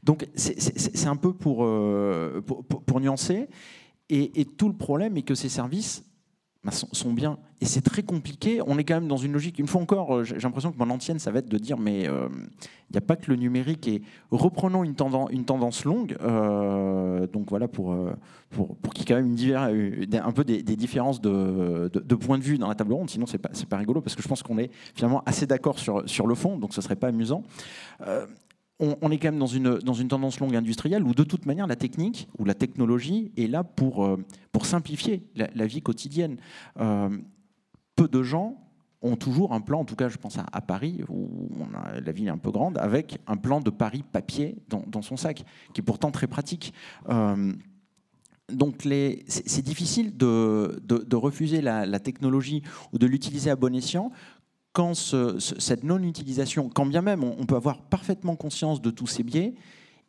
Donc 0.04 0.28
c'est 0.36 1.08
un 1.08 1.16
peu 1.16 1.34
pour, 1.34 1.66
euh, 1.66 2.42
pour, 2.42 3.00
nuancer. 3.00 3.48
Et, 4.10 4.46
tout 4.46 4.68
le 4.68 4.76
problème 4.76 5.18
est 5.18 5.24
que 5.24 5.36
ces 5.36 5.50
services 5.50 6.04
sont, 6.72 7.12
bien. 7.12 7.38
Et 7.62 7.66
c'est 7.66 7.82
très 7.82 8.04
compliqué. 8.04 8.62
On 8.66 8.78
est 8.78 8.84
quand 8.84 8.96
même 8.96 9.08
dans 9.08 9.18
une 9.18 9.34
logique. 9.34 9.60
Une 9.60 9.68
fois 9.68 9.82
encore, 9.82 10.16
euh, 10.16 10.24
j'ai 10.24 10.40
l'impression 10.40 10.72
que 10.72 10.78
mon 10.78 10.90
ancienne, 10.90 11.20
ça 11.20 11.32
va 11.32 11.40
être 11.40 11.50
de 11.50 11.58
dire 11.58 11.78
mais 11.78 12.04
il 12.04 12.10
euh, 12.10 12.30
n'y 12.92 12.98
a 12.98 13.02
pas 13.02 13.18
que 13.18 13.30
le 13.30 13.36
numérique. 13.36 13.88
Et 13.88 14.02
reprenons 14.32 14.84
une 14.84 14.96
tendance, 14.96 15.30
une 15.32 15.44
tendance 15.44 15.84
longue. 15.84 16.16
Euh, 16.22 17.28
donc 17.28 17.50
voilà, 17.50 17.68
pour, 17.68 17.96
pour, 18.50 18.78
pour 18.78 18.94
qu'il 18.94 19.04
y 19.04 19.12
ait 19.12 19.16
quand 19.16 19.22
même 19.22 19.36
une 19.36 20.16
un 20.16 20.32
peu 20.32 20.44
des, 20.46 20.62
différences 20.64 21.20
de, 21.20 21.92
de, 21.94 22.16
point 22.16 22.38
de 22.38 22.44
vue 22.44 22.58
dans 22.58 22.70
la 22.70 22.76
table 22.76 22.94
ronde. 22.94 23.10
Sinon, 23.10 23.26
c'est 23.26 23.38
pas, 23.40 23.50
pas 23.70 23.78
rigolo 23.78 24.00
parce 24.00 24.16
que 24.16 24.22
je 24.22 24.28
pense 24.28 24.42
qu'on 24.42 24.58
est 24.58 24.72
finalement 24.96 25.22
assez 25.26 25.46
d'accord 25.46 25.80
sur, 25.80 26.08
sur 26.08 26.28
le 26.28 26.36
fond. 26.36 26.58
Donc 26.58 26.74
ce 26.74 26.82
serait 26.82 26.96
pas 26.96 27.08
amusant 27.08 27.44
on, 29.02 29.12
est 29.12 29.18
quand 29.18 29.30
même 29.30 29.40
dans 29.40 29.48
une, 29.48 29.80
dans 29.80 29.94
une 29.94 30.08
tendance 30.08 30.40
longue 30.40 30.56
industrielle 30.56 31.04
où 31.04 31.14
de 31.14 31.24
toute 31.24 31.46
manière 31.46 31.68
la 31.68 31.76
technique 31.76 32.28
ou 32.38 32.46
la 32.46 32.54
technologie 32.54 33.32
est 33.38 33.48
là 33.48 33.64
pour, 33.64 34.06
euh, 34.06 34.18
pour 34.52 34.66
simplifier 34.66 35.24
la, 35.36 35.66
vie 35.66 35.82
quotidienne. 35.82 36.38
Euh, 36.80 37.10
peu 37.96 38.08
de 38.08 38.24
gens 38.24 38.58
ont 39.02 39.16
toujours 39.16 39.54
un 39.54 39.62
plan, 39.62 39.82
en 39.82 39.86
tout 39.86 39.96
cas 39.96 40.10
je 40.10 40.18
pense 40.18 40.38
à, 40.38 40.62
Paris, 40.62 41.02
où 41.10 41.50
la 42.04 42.12
ville 42.12 42.28
est 42.28 42.32
un 42.32 42.38
peu 42.38 42.52
grande, 42.52 42.78
avec 42.78 43.20
un 43.28 43.36
plan 43.36 43.60
de 43.60 43.70
Paris 43.70 44.04
papier 44.10 44.58
dans, 44.70 45.02
son 45.02 45.18
sac, 45.18 45.44
qui 45.74 45.82
est 45.82 45.84
pourtant 45.84 46.12
très 46.12 46.28
pratique. 46.28 46.74
Euh, 47.10 47.54
donc 48.52 48.84
c'est 49.28 49.62
difficile 49.62 50.16
de, 50.16 50.82
de, 50.86 51.16
refuser 51.16 51.62
la, 51.62 51.86
la, 51.86 52.00
technologie 52.00 52.62
ou 52.92 52.98
de 52.98 53.06
l'utiliser 53.06 53.50
à 53.50 53.56
bon 53.56 53.76
escient 53.76 54.12
quand 54.74 54.94
cette 54.96 55.84
non-utilisation, 55.84 56.70
quand 56.70 56.86
bien 56.86 57.02
même 57.02 57.24
on, 57.24 57.46
peut 57.46 57.56
avoir 57.56 57.82
parfaitement 57.84 58.36
conscience 58.36 58.82
de 58.82 58.90
tous 58.90 59.08
ces 59.08 59.24
biais, 59.24 59.54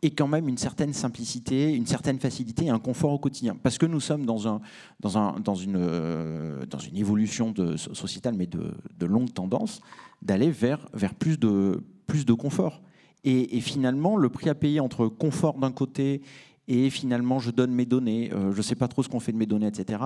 et 0.03 0.11
quand 0.11 0.29
même 0.29 0.49
une 0.49 0.59
certaine 0.59 0.93
simplicité, 0.93 1.73
une 1.73 1.87
certaine 1.87 2.19
facilité 2.19 2.67
et 2.67 2.71
un 2.71 2.79
confort 2.79 3.13
au 3.13 3.19
quotidien. 3.19 3.57
Parce 3.63 3.79
que 3.79 3.87
nous 3.87 4.01
sommes 4.01 4.27
dans, 4.27 4.61
euh, 5.07 6.61
une 6.91 6.97
évolution 6.97 7.55
sociétale, 7.77 8.35
mais 8.37 8.47
de, 8.47 9.07
longue 9.07 9.33
tendance, 9.33 9.81
d'aller 10.21 10.51
vers, 10.51 10.87
vers 10.93 11.15
plus, 11.15 11.39
de, 11.39 11.83
plus 12.07 12.27
de 12.27 12.35
confort. 12.35 12.83
Et, 13.25 13.61
finalement, 13.63 14.19
le 14.19 14.29
prix 14.29 14.51
à 14.51 14.55
payer 14.55 14.81
entre 14.81 15.09
confort 15.09 15.59
d'un 15.59 15.73
côté 15.73 16.21
et 16.67 16.89
finalement 16.89 17.39
je 17.39 17.51
donne 17.51 17.73
mes 17.73 17.85
données, 17.85 18.31
euh, 18.33 18.53
je 18.53 18.57
ne 18.57 18.63
sais 18.63 18.75
pas 18.75 18.89
trop 18.89 19.03
ce 19.03 19.09
qu'on 19.09 19.21
fait 19.21 19.33
de 19.33 19.37
mes 19.37 19.47
données, 19.47 19.67
etc., 19.67 19.99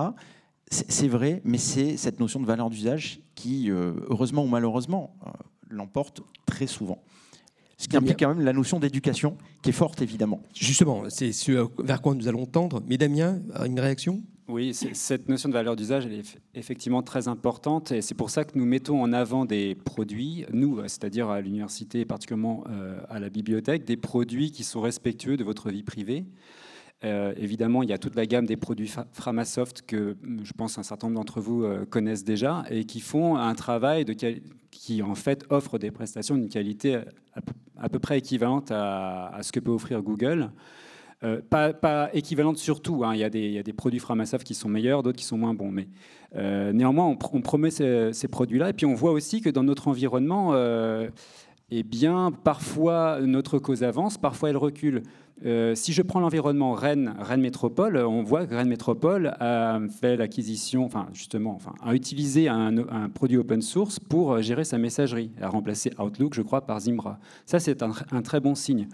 c'est 0.69 1.07
vrai, 1.07 1.41
mais 1.43 1.57
c'est 1.57 1.97
cette 1.97 2.19
notion 2.19 2.39
de 2.39 2.45
valeur 2.45 2.69
d'usage 2.69 3.21
qui, 3.35 3.71
euh, 3.71 3.93
heureusement 4.09 4.43
ou 4.43 4.47
malheureusement, 4.47 5.15
euh, 5.25 5.29
l'emporte 5.69 6.21
très 6.45 6.67
souvent. 6.67 7.01
Ce 7.77 7.87
qui 7.87 7.95
implique 7.95 8.19
quand 8.19 8.35
même 8.35 8.41
la 8.41 8.51
notion 8.51 8.79
d'éducation, 8.79 9.37
qui 9.61 9.69
est 9.69 9.73
forte 9.73 10.01
évidemment. 10.01 10.41
Justement, 10.53 11.03
c'est 11.07 11.31
ce 11.31 11.65
vers 11.81 12.01
quoi 12.01 12.13
nous 12.13 12.27
allons 12.27 12.45
tendre. 12.45 12.83
Mais 12.85 12.97
Damien, 12.97 13.39
une 13.65 13.79
réaction? 13.79 14.21
Oui, 14.49 14.73
cette 14.73 15.29
notion 15.29 15.47
de 15.47 15.53
valeur 15.53 15.75
d'usage, 15.75 16.07
elle 16.07 16.13
est 16.13 16.39
effectivement 16.55 17.03
très 17.03 17.27
importante 17.27 17.91
et 17.91 18.01
c'est 18.01 18.15
pour 18.15 18.31
ça 18.31 18.43
que 18.45 18.57
nous 18.57 18.65
mettons 18.65 18.99
en 18.99 19.13
avant 19.13 19.45
des 19.45 19.75
produits, 19.75 20.43
nous, 20.51 20.81
c'est-à-dire 20.87 21.29
à 21.29 21.39
l'université 21.39 21.99
et 21.99 22.05
particulièrement 22.05 22.63
euh, 22.67 22.99
à 23.09 23.19
la 23.19 23.29
bibliothèque, 23.29 23.85
des 23.85 23.95
produits 23.95 24.51
qui 24.51 24.63
sont 24.63 24.81
respectueux 24.81 25.37
de 25.37 25.43
votre 25.43 25.69
vie 25.69 25.83
privée, 25.83 26.25
euh, 27.05 27.33
évidemment, 27.37 27.81
il 27.81 27.89
y 27.89 27.93
a 27.93 27.97
toute 27.97 28.15
la 28.15 28.25
gamme 28.25 28.45
des 28.45 28.57
produits 28.57 28.91
Framasoft 29.13 29.83
que 29.83 30.17
mm, 30.21 30.39
je 30.43 30.53
pense 30.53 30.77
un 30.77 30.83
certain 30.83 31.07
nombre 31.07 31.19
d'entre 31.19 31.39
vous 31.39 31.63
euh, 31.63 31.85
connaissent 31.85 32.25
déjà 32.25 32.65
et 32.69 32.83
qui 32.83 32.99
font 32.99 33.37
un 33.37 33.55
travail 33.55 34.03
de 34.03 34.13
qui 34.69 35.01
en 35.01 35.15
fait 35.15 35.45
offre 35.49 35.77
des 35.77 35.91
prestations 35.91 36.35
d'une 36.35 36.49
qualité 36.49 36.99
à, 37.77 37.89
peu 37.89 37.99
près 37.99 38.17
équivalente 38.17 38.71
à, 38.71 39.39
ce 39.41 39.51
que 39.51 39.59
peut 39.59 39.71
offrir 39.71 40.01
Google. 40.01 40.51
Euh, 41.23 41.41
pas, 41.49 42.09
équivalente 42.13 42.57
sur 42.57 42.81
tout. 42.81 43.03
Hein. 43.03 43.13
Il, 43.13 43.19
y 43.19 43.23
a 43.23 43.29
des, 43.63 43.73
produits 43.73 43.99
Framasoft 43.99 44.45
qui 44.45 44.53
sont 44.53 44.69
meilleurs, 44.69 45.03
d'autres 45.03 45.17
qui 45.17 45.25
sont 45.25 45.37
moins 45.37 45.53
bons. 45.53 45.71
Mais 45.71 45.87
néanmoins, 46.73 47.05
on, 47.05 47.41
promet 47.41 47.71
ces, 47.71 48.11
ces 48.13 48.27
produits-là. 48.27 48.69
Et 48.69 48.73
puis 48.73 48.85
on 48.85 48.93
voit 48.93 49.11
aussi 49.11 49.41
que 49.41 49.49
dans 49.49 49.63
notre 49.63 49.87
environnement, 49.87 50.53
eh 51.71 51.83
bien, 51.83 52.31
parfois 52.31 53.19
notre 53.21 53.59
cause 53.59 53.83
avance, 53.83 54.17
parfois 54.17 54.49
elle 54.49 54.57
recule. 54.57 55.03
Euh, 55.45 55.73
si 55.73 55.93
je 55.93 56.01
prends 56.01 56.19
l'environnement 56.19 56.73
Rennes, 56.73 57.15
Rennes 57.19 57.41
Métropole, 57.41 57.97
on 57.97 58.23
voit 58.23 58.45
que 58.45 58.53
Rennes 58.53 58.67
Métropole 58.67 59.35
a 59.39 59.79
fait 60.01 60.17
l'acquisition, 60.17 60.85
enfin 60.85 61.07
justement, 61.13 61.55
enfin, 61.55 61.73
a 61.81 61.95
utilisé 61.95 62.49
un, 62.49 63.09
produit 63.13 63.37
open 63.37 63.61
source 63.61 63.99
pour 63.99 64.33
euh, 64.33 64.41
gérer 64.41 64.65
sa 64.65 64.77
messagerie, 64.77 65.31
a 65.41 65.47
remplacé 65.47 65.91
Outlook, 65.97 66.33
je 66.33 66.41
crois, 66.41 66.61
par 66.61 66.79
Zimbra. 66.81 67.19
Ça, 67.45 67.59
c'est 67.59 67.81
un, 67.83 68.21
très 68.21 68.39
bon 68.39 68.55
signe. 68.55 68.87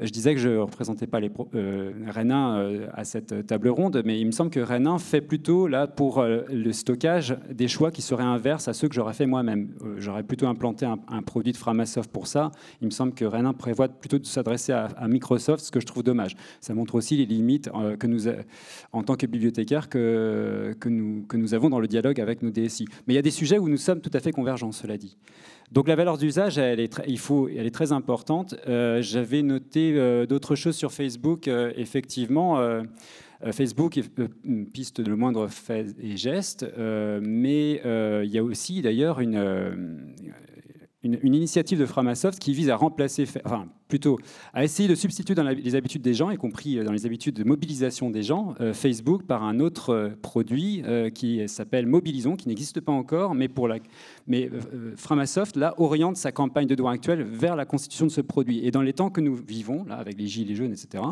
Je 0.00 0.10
disais 0.10 0.34
que 0.34 0.40
je 0.40 0.48
ne 0.48 0.58
représentais 0.58 1.06
pas 1.06 1.20
les 1.20 1.30
euh, 1.54 1.92
euh, 2.16 2.86
à 2.94 3.04
cette 3.04 3.46
table 3.46 3.68
ronde, 3.68 4.02
mais 4.04 4.18
il 4.20 4.26
me 4.26 4.32
semble 4.32 4.50
que 4.50 4.60
Renin 4.60 4.98
fait 4.98 5.20
plutôt 5.20 5.66
là 5.66 5.86
pour 5.86 6.18
euh, 6.18 6.42
le 6.50 6.72
stockage 6.72 7.36
des 7.50 7.68
choix 7.68 7.90
qui 7.90 8.02
seraient 8.02 8.22
inverses 8.22 8.68
à 8.68 8.72
ceux 8.72 8.88
que 8.88 8.94
j'aurais 8.94 9.12
fait 9.12 9.26
moi-même. 9.26 9.70
Euh, 9.84 9.96
j'aurais 9.98 10.22
plutôt 10.22 10.46
implanté 10.46 10.86
un, 10.86 11.22
produit 11.22 11.52
de 11.52 11.56
Framasoft 11.56 12.10
pour 12.10 12.26
ça. 12.26 12.50
Il 12.80 12.86
me 12.86 12.90
semble 12.90 13.12
que 13.12 13.24
Renin 13.24 13.52
prévoit 13.52 13.88
plutôt 13.88 14.18
de 14.18 14.26
s'adresser 14.26 14.72
à, 14.72 15.08
Microsoft, 15.08 15.64
ce 15.64 15.70
que 15.70 15.80
je 15.80 15.86
dommage. 16.00 16.36
Ça 16.60 16.74
montre 16.74 16.94
aussi 16.94 17.16
les 17.16 17.26
limites 17.26 17.68
que 17.98 18.06
nous, 18.06 18.28
en 18.92 19.02
tant 19.02 19.16
que 19.16 19.26
bibliothécaires, 19.26 19.88
que, 19.90 20.74
nous, 20.86 21.54
avons 21.54 21.68
dans 21.68 21.80
le 21.80 21.88
dialogue 21.88 22.20
avec 22.20 22.42
nos 22.42 22.50
DSI. 22.50 22.86
Mais 23.06 23.14
il 23.14 23.16
y 23.16 23.18
a 23.18 23.22
des 23.22 23.30
sujets 23.30 23.58
où 23.58 23.68
nous 23.68 23.76
sommes 23.76 24.00
tout 24.00 24.10
à 24.14 24.20
fait 24.20 24.32
convergents, 24.32 24.72
cela 24.72 24.96
dit. 24.96 25.18
Donc 25.72 25.88
la 25.88 25.96
valeur 25.96 26.18
d'usage, 26.18 26.58
elle 26.58 26.80
est 26.80 26.92
très, 26.92 27.04
elle 27.08 27.66
est 27.66 27.74
très 27.74 27.92
importante. 27.92 28.54
Euh, 28.68 29.00
j'avais 29.00 29.42
noté 29.42 29.94
euh, 29.94 30.26
d'autres 30.26 30.54
choses 30.54 30.76
sur 30.76 30.92
Facebook. 30.92 31.48
Euh, 31.48 31.72
effectivement, 31.76 32.60
Facebook 33.50 33.98
piste 34.72 35.00
de 35.00 35.08
le 35.08 35.16
moindre 35.16 35.48
fait 35.48 35.86
et 36.00 36.16
geste, 36.16 36.66
mais 36.78 37.80
il 37.84 38.30
y 38.30 38.38
a 38.38 38.44
aussi 38.44 38.82
d'ailleurs 38.82 39.20
une, 39.20 40.14
une, 41.02 41.34
initiative 41.34 41.80
de 41.80 41.86
Framasoft 41.86 42.38
qui 42.38 42.52
vise 42.52 42.70
à 42.70 42.76
remplacer, 42.76 43.26
plutôt 43.92 44.18
à 44.54 44.64
essayer 44.64 44.88
de 44.88 44.94
substituer 44.94 45.34
dans 45.34 45.42
les 45.42 45.74
habitudes 45.74 46.00
des 46.00 46.14
gens, 46.14 46.30
y 46.30 46.38
compris 46.38 46.78
euh, 46.78 46.84
dans 46.84 46.92
les 46.92 47.04
habitudes 47.04 47.34
de 47.34 47.44
mobilisation 47.44 48.08
des 48.08 48.22
gens, 48.22 48.54
euh, 48.62 48.72
Facebook 48.72 49.24
par 49.24 49.42
un 49.42 49.60
autre 49.60 49.90
euh, 49.90 50.08
produit 50.22 50.82
qui 51.14 51.46
s'appelle 51.46 51.86
Mobilisons, 51.86 52.36
qui 52.36 52.48
n'existe 52.48 52.80
pas 52.80 52.92
encore, 52.92 53.34
mais, 53.34 53.48
pour 53.48 53.68
Framasoft 54.96 55.56
là 55.56 55.74
oriente 55.76 56.16
sa 56.16 56.32
campagne 56.32 56.66
de 56.66 56.74
droit 56.74 56.92
actuel 56.92 57.22
vers 57.22 57.54
la 57.54 57.66
constitution 57.66 58.06
de 58.06 58.10
ce 58.10 58.22
produit. 58.22 58.66
Et 58.66 58.70
dans 58.70 58.80
les 58.80 58.94
temps 58.94 59.10
que 59.10 59.20
nous 59.20 59.34
vivons, 59.34 59.84
là, 59.84 59.96
avec 59.96 60.18
les 60.18 60.26
gilets 60.26 60.54
jaunes, 60.54 60.72
etc., 60.72 61.02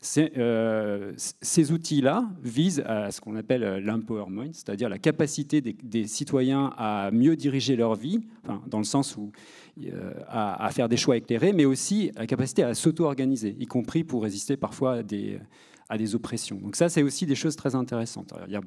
ces 0.00 1.72
outils-là 1.72 2.28
visent 2.42 2.82
à 2.86 3.10
ce 3.10 3.20
qu'on 3.20 3.34
appelle 3.34 3.82
l'empowerment, 3.84 4.52
c'est-à-dire 4.52 4.88
la 4.88 4.98
capacité 4.98 5.60
des, 5.60 6.06
citoyens 6.06 6.72
à 6.76 7.10
mieux 7.10 7.34
diriger 7.34 7.76
leur 7.76 7.94
vie, 7.94 8.20
dans 8.68 8.78
le 8.78 8.84
sens 8.84 9.16
où 9.16 9.32
euh, 9.92 10.12
à, 10.28 10.70
faire 10.72 10.88
des 10.88 10.96
choix 10.96 11.16
éclairés, 11.16 11.52
mais 11.52 11.64
aussi 11.64 12.10
la 12.16 12.26
capacité 12.26 12.62
à 12.62 12.74
s'auto-organiser, 12.74 13.56
y 13.58 13.66
compris 13.66 14.04
pour 14.04 14.22
résister 14.22 14.56
parfois 14.56 14.94
à 14.94 15.02
des, 15.02 15.38
à 15.88 15.96
des 15.96 16.14
oppressions. 16.14 16.56
Donc 16.56 16.76
ça, 16.76 16.88
c'est 16.88 17.02
aussi 17.02 17.26
des 17.26 17.34
choses 17.34 17.56
très 17.56 17.74
intéressantes. 17.74 18.32
il 18.46 18.52
y 18.52 18.56
a 18.56 18.60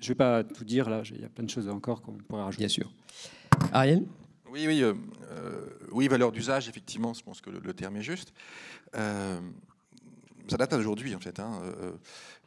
je 0.00 0.06
ne 0.06 0.08
vais 0.08 0.14
pas 0.14 0.42
tout 0.42 0.64
dire 0.64 0.88
là, 0.88 1.02
il 1.10 1.20
y 1.20 1.24
a 1.24 1.28
plein 1.28 1.44
de 1.44 1.50
choses 1.50 1.68
encore 1.68 2.02
qu'on 2.02 2.12
pourrait 2.12 2.42
rajouter. 2.42 2.62
Bien 2.62 2.68
sûr. 2.68 2.90
Ariel? 3.72 4.06
Oui, 4.50 4.64
oui, 4.66 4.82
euh, 4.82 4.94
euh, 5.30 5.66
oui, 5.92 6.08
valeur 6.08 6.32
d'usage, 6.32 6.68
effectivement, 6.68 7.12
je 7.14 7.22
pense 7.22 7.40
que 7.40 7.50
le, 7.50 7.60
le 7.60 7.72
terme 7.72 7.96
est 7.96 8.02
juste. 8.02 8.32
Euh, 8.96 9.38
ça 10.48 10.56
date 10.56 10.72
d'aujourd'hui, 10.72 11.14
en 11.14 11.20
fait. 11.20 11.38
hein, 11.38 11.60
euh, 11.62 11.92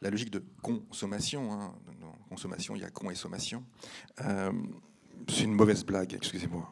la 0.02 0.10
logique 0.10 0.30
de 0.30 0.42
consommation. 0.60 1.52
hein, 1.52 1.72
dans 2.00 2.12
consommation, 2.28 2.76
il 2.76 2.82
y 2.82 2.84
a 2.84 2.90
con 2.90 3.10
et 3.10 3.14
sommation. 3.14 3.64
Euh, 4.22 4.52
c'est 5.28 5.44
une 5.44 5.54
mauvaise 5.54 5.84
blague, 5.84 6.12
excusez-moi. 6.12 6.70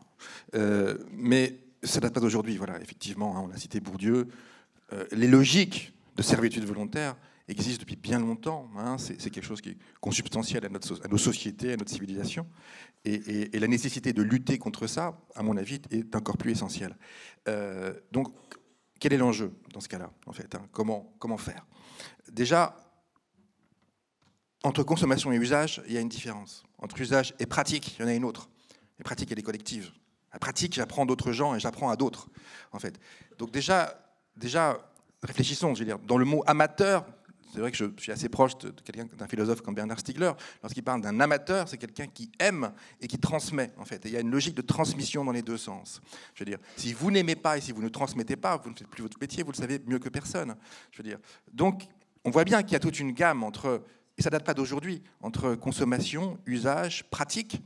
Euh, 0.55 0.99
mais 1.13 1.59
ça 1.83 2.01
date 2.01 2.15
pas 2.15 2.21
d'aujourd'hui, 2.21 2.57
voilà, 2.57 2.81
effectivement, 2.81 3.37
hein, 3.37 3.49
on 3.49 3.53
a 3.53 3.57
cité 3.57 3.81
Bourdieu. 3.81 4.29
Euh, 4.93 5.05
les 5.13 5.29
logiques 5.29 5.93
de 6.17 6.23
servitude 6.23 6.65
volontaire 6.65 7.17
existent 7.49 7.81
depuis 7.81 7.97
bien 7.97 8.19
longtemps. 8.19 8.69
hein, 8.77 8.97
c'est 8.99 9.17
quelque 9.31 9.45
chose 9.45 9.61
qui 9.61 9.71
est 9.71 9.77
consubstantiel 10.01 10.65
à, 10.65 10.69
notre 10.69 11.05
à 11.05 11.09
nos 11.09 11.19
sociétés, 11.19 11.73
à 11.73 11.77
notre 11.77 11.91
civilisation. 11.91 12.47
Et, 13.05 13.59
la 13.59 13.67
nécessité 13.67 14.13
de 14.13 14.23
lutter 14.23 14.59
contre 14.59 14.87
ça, 14.87 15.19
à 15.35 15.43
mon 15.43 15.57
avis, 15.57 15.81
est 15.91 16.15
encore 16.15 16.37
plus 16.37 16.53
essentielle. 16.53 16.97
Euh, 17.49 17.95
donc, 18.13 18.29
quel 19.01 19.13
est 19.13 19.19
l'enjeu 19.19 19.53
dans 19.73 19.81
ce 19.81 19.89
cas-là, 19.89 20.13
en 20.27 20.33
fait 20.33 20.55
hein 20.55 20.67
comment, 20.73 21.37
faire? 21.37 21.67
Déjà, 22.31 22.77
entre 24.63 24.85
consommation 24.85 25.33
et 25.33 25.37
usage, 25.37 25.83
il 25.89 25.95
y 25.95 25.99
a 25.99 26.01
une 26.01 26.09
différence. 26.09 26.63
Entre 26.79 27.01
usage 27.01 27.35
et 27.41 27.47
pratique, 27.47 27.97
il 27.99 28.03
y 28.03 28.05
en 28.05 28.09
a 28.09 28.15
une 28.15 28.25
autre. 28.25 28.49
La 28.99 29.05
pratique, 29.05 29.33
elle 29.33 29.39
est 29.41 29.43
collective. 29.43 29.91
La 30.33 30.39
pratique, 30.39 30.75
j'apprends 30.75 31.07
d'autres 31.07 31.33
gens 31.33 31.55
et 31.55 31.61
j'apprends 31.61 31.91
à 31.91 31.97
d'autres, 31.97 32.29
en 32.73 32.79
fait. 32.79 32.99
Donc 33.39 33.51
déjà, 33.51 34.03
déjà, 34.37 34.79
réfléchissons, 35.23 35.75
je 35.75 35.81
veux 35.81 35.85
dire, 35.85 35.99
dans 35.99 36.19
le 36.19 36.25
mot 36.25 36.43
amateur, 36.47 37.05
c'est 37.53 37.61
vrai 37.61 37.71
que 37.71 37.77
je 37.77 37.85
suis 37.99 38.11
assez 38.11 38.31
proche 38.31 38.57
de 38.57 38.71
quelqu'un, 38.71 39.05
d'un 39.15 39.29
philosophe 39.29 39.61
comme 39.61 39.75
Bernard 39.75 40.01
Stiegler. 40.01 40.33
Lorsqu'il 40.63 40.83
parle 40.83 41.03
d'un 41.03 41.21
amateur, 41.21 41.69
c'est 41.69 41.77
quelqu'un 41.77 42.07
qui 42.07 42.33
aime 42.39 42.73
et 42.99 43.07
qui 43.07 43.19
transmet, 43.19 43.71
en 43.77 43.85
fait. 43.85 44.07
Et 44.07 44.09
il 44.09 44.15
y 44.15 44.17
a 44.17 44.21
une 44.21 44.31
logique 44.31 44.55
de 44.55 44.63
transmission 44.63 45.23
dans 45.23 45.33
les 45.33 45.43
deux 45.43 45.59
sens. 45.59 46.01
Je 46.35 46.45
veux 46.45 46.51
dire, 46.51 46.59
si 46.77 46.95
vous 46.95 47.11
n'aimez 47.11 47.37
pas 47.37 47.59
et 47.59 47.61
si 47.61 47.73
vous 47.73 47.83
ne 47.83 47.91
transmettez 47.91 48.37
pas, 48.37 48.57
vous 48.57 48.71
ne 48.71 48.75
faites 48.75 48.89
plus 48.89 49.03
votre 49.03 49.19
métier, 49.21 49.43
vous 49.43 49.53
le 49.53 49.57
savez 49.57 49.83
mieux 49.87 49.99
que 49.99 50.09
personne. 50.09 50.57
Je 50.93 50.97
veux 50.97 51.05
dire, 51.05 51.19
donc, 51.53 51.89
on 52.25 52.31
voit 52.31 52.45
bien 52.45 52.63
qu'il 52.63 52.73
y 52.73 52.77
a 52.77 52.81
toute 52.81 52.99
une 52.99 53.13
gamme 53.13 53.43
entre, 53.43 53.83
et 54.17 54.23
ça 54.23 54.31
date 54.31 54.45
pas 54.45 54.55
d'aujourd'hui, 54.55 55.03
entre 55.21 55.55
consommation, 55.55 56.39
usage, 56.47 57.05
pratique, 57.11 57.61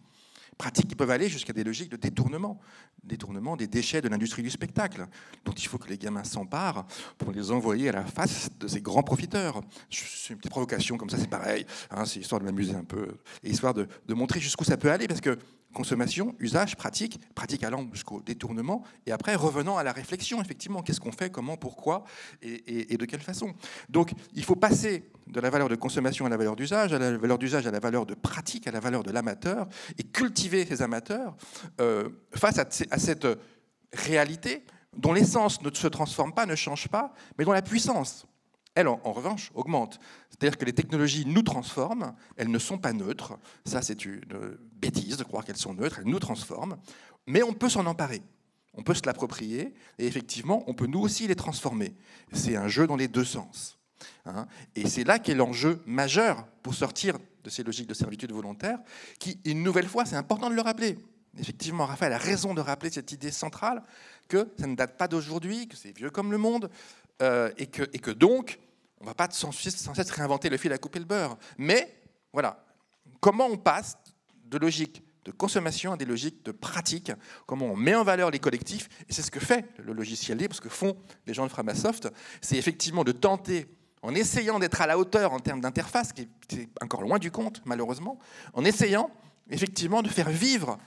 pratiques 0.58 0.88
qui 0.88 0.94
peuvent 0.94 1.10
aller 1.10 1.28
jusqu'à 1.28 1.52
des 1.52 1.64
logiques 1.64 1.90
de 1.90 1.96
détournement, 1.96 2.60
détournement 3.04 3.56
des 3.56 3.66
déchets 3.66 4.00
de 4.00 4.08
l'industrie 4.08 4.42
du 4.42 4.50
spectacle, 4.50 5.06
dont 5.44 5.52
il 5.52 5.66
faut 5.66 5.78
que 5.78 5.88
les 5.88 5.98
gamins 5.98 6.24
s'emparent 6.24 6.86
pour 7.18 7.32
les 7.32 7.50
envoyer 7.50 7.88
à 7.90 7.92
la 7.92 8.04
face 8.04 8.48
de 8.58 8.68
ces 8.68 8.80
grands 8.80 9.02
profiteurs. 9.02 9.60
C'est 9.90 10.32
une 10.32 10.38
petite 10.38 10.50
provocation 10.50 10.96
comme 10.96 11.10
ça, 11.10 11.18
c'est 11.18 11.30
pareil, 11.30 11.66
hein, 11.90 12.04
c'est 12.04 12.20
histoire 12.20 12.40
de 12.40 12.46
m'amuser 12.46 12.74
un 12.74 12.84
peu, 12.84 13.18
et 13.42 13.50
histoire 13.50 13.74
de, 13.74 13.86
de 14.06 14.14
montrer 14.14 14.40
jusqu'où 14.40 14.64
ça 14.64 14.76
peut 14.76 14.90
aller, 14.90 15.06
parce 15.06 15.20
que 15.20 15.38
consommation, 15.76 16.34
usage, 16.38 16.74
pratique, 16.74 17.20
pratique 17.34 17.62
allant 17.62 17.86
jusqu'au 17.92 18.22
détournement, 18.22 18.82
et 19.04 19.12
après 19.12 19.34
revenant 19.34 19.76
à 19.76 19.82
la 19.82 19.92
réflexion, 19.92 20.40
effectivement, 20.40 20.82
qu'est-ce 20.82 21.00
qu'on 21.00 21.12
fait, 21.12 21.30
comment, 21.30 21.58
pourquoi, 21.58 22.04
et, 22.40 22.96
de 22.96 23.04
quelle 23.04 23.20
façon. 23.20 23.52
Donc 23.90 24.12
il 24.34 24.42
faut 24.42 24.56
passer 24.56 25.10
de 25.26 25.38
la 25.38 25.50
valeur 25.50 25.68
de 25.68 25.74
consommation 25.76 26.24
à 26.24 26.30
la 26.30 26.38
valeur 26.38 26.56
d'usage, 26.56 26.94
à 26.94 26.98
la 26.98 27.18
valeur 27.18 27.36
d'usage 27.36 27.66
à 27.66 27.70
la 27.70 27.78
valeur 27.78 28.06
de 28.06 28.14
pratique, 28.14 28.66
à 28.66 28.70
la 28.70 28.80
valeur 28.80 29.02
de 29.02 29.10
l'amateur, 29.10 29.68
et 29.98 30.02
cultiver 30.02 30.64
ces 30.64 30.80
amateurs 30.80 31.36
euh, 31.80 32.08
face 32.34 32.58
à 32.58 32.98
cette 32.98 33.26
réalité 33.92 34.64
dont 34.96 35.12
l'essence 35.12 35.60
ne 35.60 35.70
se 35.74 35.88
transforme 35.88 36.32
pas, 36.32 36.46
ne 36.46 36.54
change 36.56 36.88
pas, 36.88 37.12
mais 37.36 37.44
dont 37.44 37.52
la 37.52 37.60
puissance, 37.60 38.26
elle, 38.76 38.88
en, 38.88 39.00
revanche, 39.12 39.50
augmente. 39.54 39.98
C'est-à-dire 40.30 40.58
que 40.58 40.64
les 40.66 40.74
technologies 40.74 41.24
nous 41.26 41.42
transforment, 41.42 42.14
elles 42.36 42.50
ne 42.50 42.58
sont 42.58 42.78
pas 42.78 42.92
neutres. 42.92 43.38
Ça, 43.64 43.82
c'est 43.82 44.04
une 44.04 44.20
bêtise 44.74 45.16
de 45.16 45.24
croire 45.24 45.44
qu'elles 45.44 45.56
sont 45.56 45.74
neutres, 45.74 45.98
elles 45.98 46.10
nous 46.10 46.18
transforment. 46.20 46.76
Mais 47.26 47.42
on 47.42 47.54
peut 47.54 47.70
s'en 47.70 47.86
emparer, 47.86 48.22
on 48.74 48.82
peut 48.82 48.94
se 48.94 49.02
l'approprier, 49.06 49.74
et 49.98 50.06
effectivement, 50.06 50.62
on 50.66 50.74
peut 50.74 50.86
nous 50.86 51.00
aussi 51.00 51.26
les 51.26 51.34
transformer. 51.34 51.96
C'est 52.32 52.54
un 52.54 52.68
jeu 52.68 52.86
dans 52.86 52.96
les 52.96 53.08
deux 53.08 53.24
sens. 53.24 53.78
hein. 54.26 54.46
Et 54.76 54.88
c'est 54.88 55.04
là 55.04 55.18
qu'est 55.18 55.34
l'enjeu 55.34 55.82
majeur 55.86 56.46
pour 56.62 56.74
sortir 56.74 57.18
de 57.42 57.50
ces 57.50 57.62
logiques 57.62 57.88
de 57.88 57.94
servitude 57.94 58.30
volontaire, 58.32 58.78
qui, 59.18 59.40
une 59.46 59.62
nouvelle 59.62 59.88
fois, 59.88 60.04
c'est 60.04 60.16
important 60.16 60.50
de 60.50 60.54
le 60.54 60.62
rappeler. 60.62 60.98
Effectivement, 61.38 61.86
Raphaël 61.86 62.12
a 62.12 62.18
raison 62.18 62.54
de 62.54 62.60
rappeler 62.60 62.90
cette 62.90 63.12
idée 63.12 63.30
centrale 63.30 63.82
que 64.28 64.48
ça 64.58 64.66
ne 64.66 64.74
date 64.74 64.96
pas 64.98 65.08
d'aujourd'hui, 65.08 65.68
que 65.68 65.76
c'est 65.76 65.96
vieux 65.96 66.10
comme 66.10 66.30
le 66.30 66.38
monde, 66.38 66.70
euh, 67.22 67.50
et, 67.56 67.66
que, 67.66 67.82
et 67.94 67.98
que 67.98 68.10
donc, 68.10 68.58
on 69.00 69.04
ne 69.04 69.08
va 69.08 69.14
pas 69.14 69.28
sans 69.30 69.52
cesse, 69.52 69.88
réinventer 70.10 70.48
le 70.48 70.56
fil 70.56 70.72
à 70.72 70.78
couper 70.78 70.98
le 70.98 71.04
beurre. 71.04 71.36
Mais, 71.58 71.94
voilà, 72.32 72.64
comment 73.20 73.46
on 73.46 73.56
passe 73.56 73.96
de 74.44 74.58
logique 74.58 75.02
de 75.24 75.32
consommation 75.32 75.92
à 75.92 75.96
des 75.96 76.04
logiques 76.04 76.44
de 76.44 76.52
pratique, 76.52 77.10
comment 77.46 77.66
on 77.66 77.74
met 77.76 77.96
en 77.96 78.04
valeur 78.04 78.30
les 78.30 78.38
collectifs, 78.38 78.88
et 79.08 79.12
c'est 79.12 79.22
ce 79.22 79.30
que 79.32 79.40
fait 79.40 79.64
le 79.78 79.92
logiciel 79.92 80.38
libre, 80.38 80.54
ce 80.54 80.60
que 80.60 80.68
font 80.68 80.96
les 81.26 81.34
gens 81.34 81.44
de 81.44 81.50
Framasoft, 81.50 82.08
c'est 82.40 82.56
effectivement 82.56 83.02
de 83.02 83.10
tenter, 83.10 83.66
en 84.02 84.14
essayant 84.14 84.60
d'être 84.60 84.80
à 84.80 84.86
la 84.86 84.96
hauteur 84.96 85.32
en 85.32 85.40
termes 85.40 85.60
d'interface, 85.60 86.12
qui 86.12 86.28
est- 86.52 86.68
encore 86.80 87.02
loin 87.02 87.18
du 87.18 87.32
compte, 87.32 87.60
malheureusement, 87.64 88.20
en 88.52 88.64
essayant 88.64 89.10
effectivement 89.50 90.00
de 90.00 90.08
faire 90.08 90.30
vivre 90.30 90.78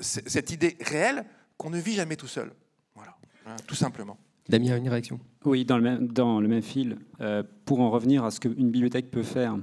cette 0.00 0.50
idée 0.50 0.78
réelle 0.80 1.26
qu'on 1.58 1.68
ne 1.68 1.78
vit 1.78 1.94
jamais 1.94 2.16
tout 2.16 2.28
seul. 2.28 2.50
Voilà, 2.94 3.14
Voilà, 3.44 3.58
tout 3.66 3.74
simplement. 3.74 4.16
Damien, 4.48 4.76
une 4.76 4.88
réaction? 4.88 5.20
Oui, 5.44 5.64
dans 5.64 5.76
le 5.76 5.82
même, 5.82 6.08
dans 6.08 6.40
le 6.40 6.48
même 6.48 6.62
fil, 6.62 6.96
euh, 7.20 7.42
pour 7.64 7.80
en 7.80 7.90
revenir 7.90 8.24
à 8.24 8.30
ce 8.30 8.40
qu'une 8.40 8.70
bibliothèque 8.70 9.10
peut 9.10 9.22
faire, 9.22 9.56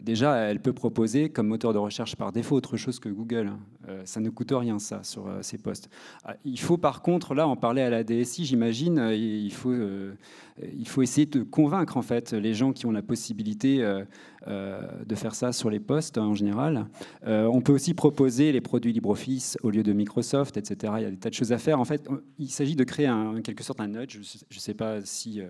déjà, 0.00 0.36
elle 0.36 0.60
peut 0.60 0.72
proposer 0.72 1.30
comme 1.30 1.48
moteur 1.48 1.72
de 1.72 1.78
recherche 1.78 2.16
par 2.16 2.32
défaut 2.32 2.56
autre 2.56 2.76
chose 2.76 2.98
que 2.98 3.08
Google. 3.08 3.52
Euh, 3.88 4.02
ça 4.04 4.20
ne 4.20 4.30
coûte 4.30 4.52
rien, 4.54 4.78
ça, 4.78 5.02
sur 5.02 5.26
euh, 5.26 5.38
ces 5.42 5.58
postes. 5.58 5.90
Ah, 6.24 6.36
il 6.44 6.60
faut 6.60 6.76
par 6.76 7.02
contre, 7.02 7.34
là, 7.34 7.48
en 7.48 7.56
parler 7.56 7.82
à 7.82 7.90
la 7.90 8.04
DSI, 8.04 8.44
j'imagine, 8.44 8.98
euh, 8.98 9.14
il, 9.14 9.52
faut, 9.52 9.70
euh, 9.70 10.14
il 10.76 10.86
faut 10.86 11.02
essayer 11.02 11.26
de 11.26 11.42
convaincre, 11.42 11.96
en 11.96 12.02
fait, 12.02 12.32
les 12.32 12.54
gens 12.54 12.72
qui 12.72 12.86
ont 12.86 12.92
la 12.92 13.02
possibilité 13.02 13.82
euh, 13.82 14.04
euh, 14.48 14.80
de 15.06 15.14
faire 15.14 15.36
ça 15.36 15.52
sur 15.52 15.70
les 15.70 15.78
postes, 15.78 16.18
en 16.18 16.34
général. 16.34 16.86
Euh, 17.26 17.44
on 17.44 17.60
peut 17.60 17.72
aussi 17.72 17.94
proposer 17.94 18.50
les 18.50 18.60
produits 18.60 18.92
LibreOffice 18.92 19.56
au 19.62 19.70
lieu 19.70 19.84
de 19.84 19.92
Microsoft, 19.92 20.56
etc. 20.56 20.94
Il 20.96 21.02
y 21.02 21.06
a 21.06 21.10
des 21.10 21.16
tas 21.16 21.28
de 21.28 21.34
choses 21.34 21.52
à 21.52 21.58
faire. 21.58 21.78
En 21.78 21.84
fait, 21.84 22.08
il 22.40 22.50
s'agit 22.50 22.74
de 22.74 22.82
créer 22.82 23.08
en 23.08 23.40
quelque 23.40 23.62
sorte 23.62 23.80
un 23.80 23.86
nudge. 23.86 24.18
Je 24.20 24.56
ne 24.56 24.60
sais 24.60 24.74
pas 24.74 25.00
si 25.04 25.40
euh, 25.40 25.46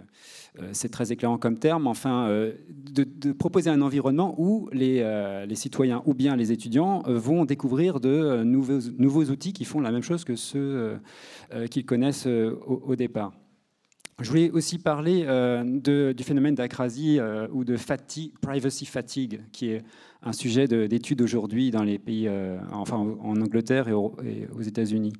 euh, 0.60 0.68
c'est 0.72 0.90
très 0.90 1.10
éclairant 1.10 1.38
comme 1.38 1.58
terme, 1.58 1.86
enfin, 1.86 2.28
euh, 2.28 2.52
de 2.68 3.32
proposer 3.32 3.70
un 3.70 3.80
environnement 3.80 4.21
où 4.30 4.68
les, 4.72 5.00
euh, 5.00 5.46
les 5.46 5.54
citoyens 5.54 6.02
ou 6.06 6.14
bien 6.14 6.36
les 6.36 6.52
étudiants 6.52 7.02
euh, 7.06 7.18
vont 7.18 7.44
découvrir 7.44 8.00
de 8.00 8.08
euh, 8.08 8.44
nouveaux, 8.44 9.24
outils 9.24 9.52
qui 9.52 9.64
font 9.64 9.80
la 9.80 9.90
même 9.90 10.02
chose 10.02 10.24
que 10.24 10.36
ceux 10.36 10.98
qu'ils 11.70 11.84
connaissent 11.84 12.26
au, 12.26 12.96
départ. 12.96 13.32
Je 14.20 14.28
voulais 14.28 14.50
aussi 14.50 14.78
parler 14.78 15.26
du 15.64 16.24
phénomène 16.24 16.54
d'acrasie 16.54 17.18
ou 17.52 17.64
de 17.64 17.76
privacy 18.40 18.86
fatigue, 18.86 19.42
qui 19.52 19.70
est 19.70 19.82
un 20.22 20.32
sujet 20.32 20.66
de- 20.66 20.86
d'étude 20.86 21.22
aujourd'hui 21.22 21.70
dans 21.70 21.82
les 21.82 21.98
pays, 21.98 22.28
enfin 22.72 22.96
en 22.96 23.40
Angleterre 23.40 23.88
et, 23.88 23.92
et 23.92 24.48
aux 24.56 24.62
États-Unis. 24.62 25.12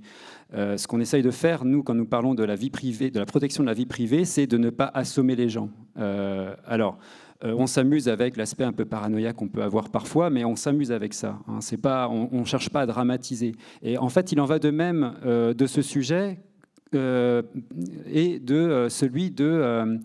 Ce 0.52 0.86
qu'on 0.86 1.00
essaye 1.00 1.22
de 1.22 1.30
faire, 1.30 1.64
nous, 1.64 1.82
quand 1.82 1.94
nous 1.94 2.06
parlons 2.06 2.34
de 2.34 2.44
la 2.44 2.56
vie 2.56 2.70
privée, 2.70 3.10
de 3.10 3.20
la 3.20 3.26
protection 3.26 3.62
de 3.62 3.68
la 3.68 3.74
vie 3.74 3.86
privée, 3.86 4.24
c'est 4.24 4.46
de 4.46 4.58
ne 4.58 4.70
pas 4.70 4.90
assommer 4.92 5.36
les 5.36 5.48
gens. 5.48 5.70
Alors, 5.96 6.98
euh, 7.44 7.55
on 7.56 7.66
s'amuse 7.66 8.09
avec 8.09 8.36
l'aspect 8.36 8.64
un 8.64 8.73
peu 8.73 8.85
paranoïaque 8.85 9.36
qu'on 9.36 9.48
peut 9.48 9.62
avoir 9.62 9.89
parfois, 9.90 10.31
mais 10.31 10.44
on 10.44 10.56
s'amuse 10.56 10.93
avec 10.93 11.14
ça. 11.14 11.39
hein. 11.48 11.60
C'est 11.60 11.77
pas, 11.81 12.09
on 12.09 12.40
ne 12.40 12.44
cherche 12.44 12.70
pas 12.70 12.82
à 12.82 12.86
dramatiser. 12.86 13.52
Et 13.82 13.98
en 13.98 14.09
fait, 14.09 14.32
il 14.32 14.40
en 14.40 14.44
va 14.44 14.59
de 14.59 14.70
même 14.70 15.14
euh, 15.24 15.52
de 15.55 15.66
ce 15.66 15.82
sujet 15.82 16.39
euh, 16.94 17.43
et 18.06 18.39
de 18.39 18.86
celui 18.90 19.31
de, 19.31 19.98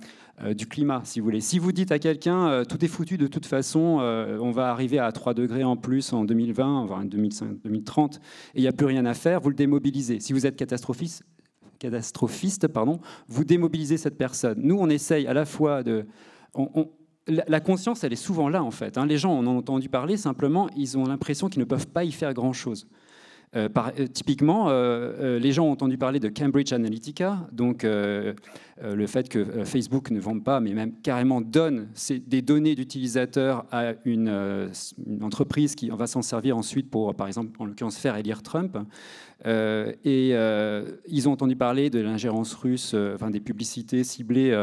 du 0.56 0.68
climat, 0.68 1.02
si 1.04 1.20
vous 1.20 1.26
voulez. 1.26 1.42
Si 1.42 1.60
vous 1.60 1.72
dites 1.72 1.92
à 1.92 2.00
quelqu'un 2.00 2.64
tout 2.64 2.84
est 2.86 2.88
foutu 2.88 3.18
de 3.18 3.28
toute 3.28 3.46
façon, 3.46 4.00
on 4.40 4.52
va 4.52 4.70
arriver 4.72 4.98
à 4.98 5.12
3 5.12 5.34
degrés 5.34 5.66
en 5.66 5.76
plus 5.76 6.14
en 6.14 6.24
2020, 6.24 6.86
voire 6.86 7.00
en 7.00 7.04
2005, 7.04 7.62
2030, 7.64 8.16
et 8.16 8.60
il 8.60 8.62
n'y 8.62 8.68
a 8.68 8.72
plus 8.72 8.86
rien 8.86 9.06
à 9.06 9.14
faire, 9.14 9.42
vous 9.42 9.50
le 9.50 9.56
démobilisez. 9.56 10.22
Si 10.22 10.32
vous 10.32 10.46
êtes 10.46 10.56
catastrophiste, 10.56 11.24
catastrophiste 11.80 12.70
pardon, 12.70 13.02
vous 13.28 13.44
démobilisez 13.44 13.98
cette 13.98 14.18
personne. 14.18 14.60
Nous, 14.62 14.78
on 14.80 14.90
essaye 14.90 15.28
à 15.28 15.34
la 15.34 15.46
fois 15.46 15.84
de... 15.84 16.06
la 17.28 17.60
conscience, 17.60 18.04
elle 18.04 18.14
est 18.14 18.16
souvent 18.16 18.50
là, 18.50 18.64
en 18.64 18.72
fait. 18.72 18.98
hein. 18.98 19.06
Les 19.06 19.18
gens 19.18 19.32
en 19.34 19.46
ont 19.48 19.58
entendu 19.58 19.90
parler, 19.90 20.18
simplement, 20.18 20.70
ils 20.76 20.98
ont 20.98 21.06
l'impression 21.06 21.50
qu'ils 21.50 21.60
ne 21.60 21.66
peuvent 21.66 21.88
pas 21.88 22.04
y 22.04 22.12
faire 22.12 22.34
grand-chose. 22.34 22.88
Euh, 23.56 23.70
euh, 23.78 24.08
typiquement, 24.08 24.68
euh, 24.70 25.40
les 25.40 25.54
gens 25.54 25.66
ont 25.66 25.72
entendu 25.72 25.98
parler 25.98 26.20
de 26.20 26.28
Cambridge 26.28 26.74
Analytica, 26.74 27.48
donc 27.52 27.84
le 27.84 29.08
fait 29.08 29.30
que 29.30 29.64
Facebook 29.64 30.12
ne 30.12 30.20
vende 30.20 30.44
pas, 30.44 30.60
mais 30.60 30.74
même 30.74 30.94
carrément 31.02 31.42
donne 31.42 31.88
des 32.28 32.42
données 32.42 32.76
d'utilisateurs 32.76 33.66
à 33.72 33.94
une, 34.06 34.70
une, 35.08 35.24
entreprise 35.24 35.76
qui 35.76 35.90
va 35.90 36.08
s'en 36.08 36.22
servir 36.22 36.58
ensuite 36.58 36.90
pour, 36.90 37.16
par 37.16 37.28
exemple, 37.28 37.52
en 37.60 37.66
l'occurrence, 37.66 37.98
faire 37.98 38.16
élire 38.18 38.44
Trump. 38.44 38.78
et 39.46 40.30
ils 41.08 41.30
ont 41.30 41.32
entendu 41.32 41.56
parler 41.56 41.90
de 41.90 42.00
l'ingérence 42.00 42.54
russe, 42.54 42.96
enfin 43.16 43.32
des 43.32 43.40
publicités 43.40 44.04
ciblées 44.04 44.56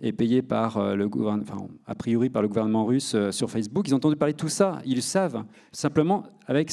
et 0.00 0.12
payées 0.12 0.42
par 0.42 0.94
le 0.94 1.08
gouvernement, 1.08 1.68
a 1.86 1.94
priori 1.94 2.30
par 2.30 2.42
le 2.42 2.48
gouvernement 2.48 2.84
russe 2.84 3.16
sur 3.30 3.50
Facebook. 3.50 3.88
Ils 3.88 3.94
ont 3.94 3.98
entendu 3.98 4.16
parler 4.16 4.34
de 4.34 4.38
tout 4.38 4.48
ça. 4.48 4.80
Ils 4.84 5.02
savent 5.02 5.42
simplement 5.72 6.24
avec 6.46 6.70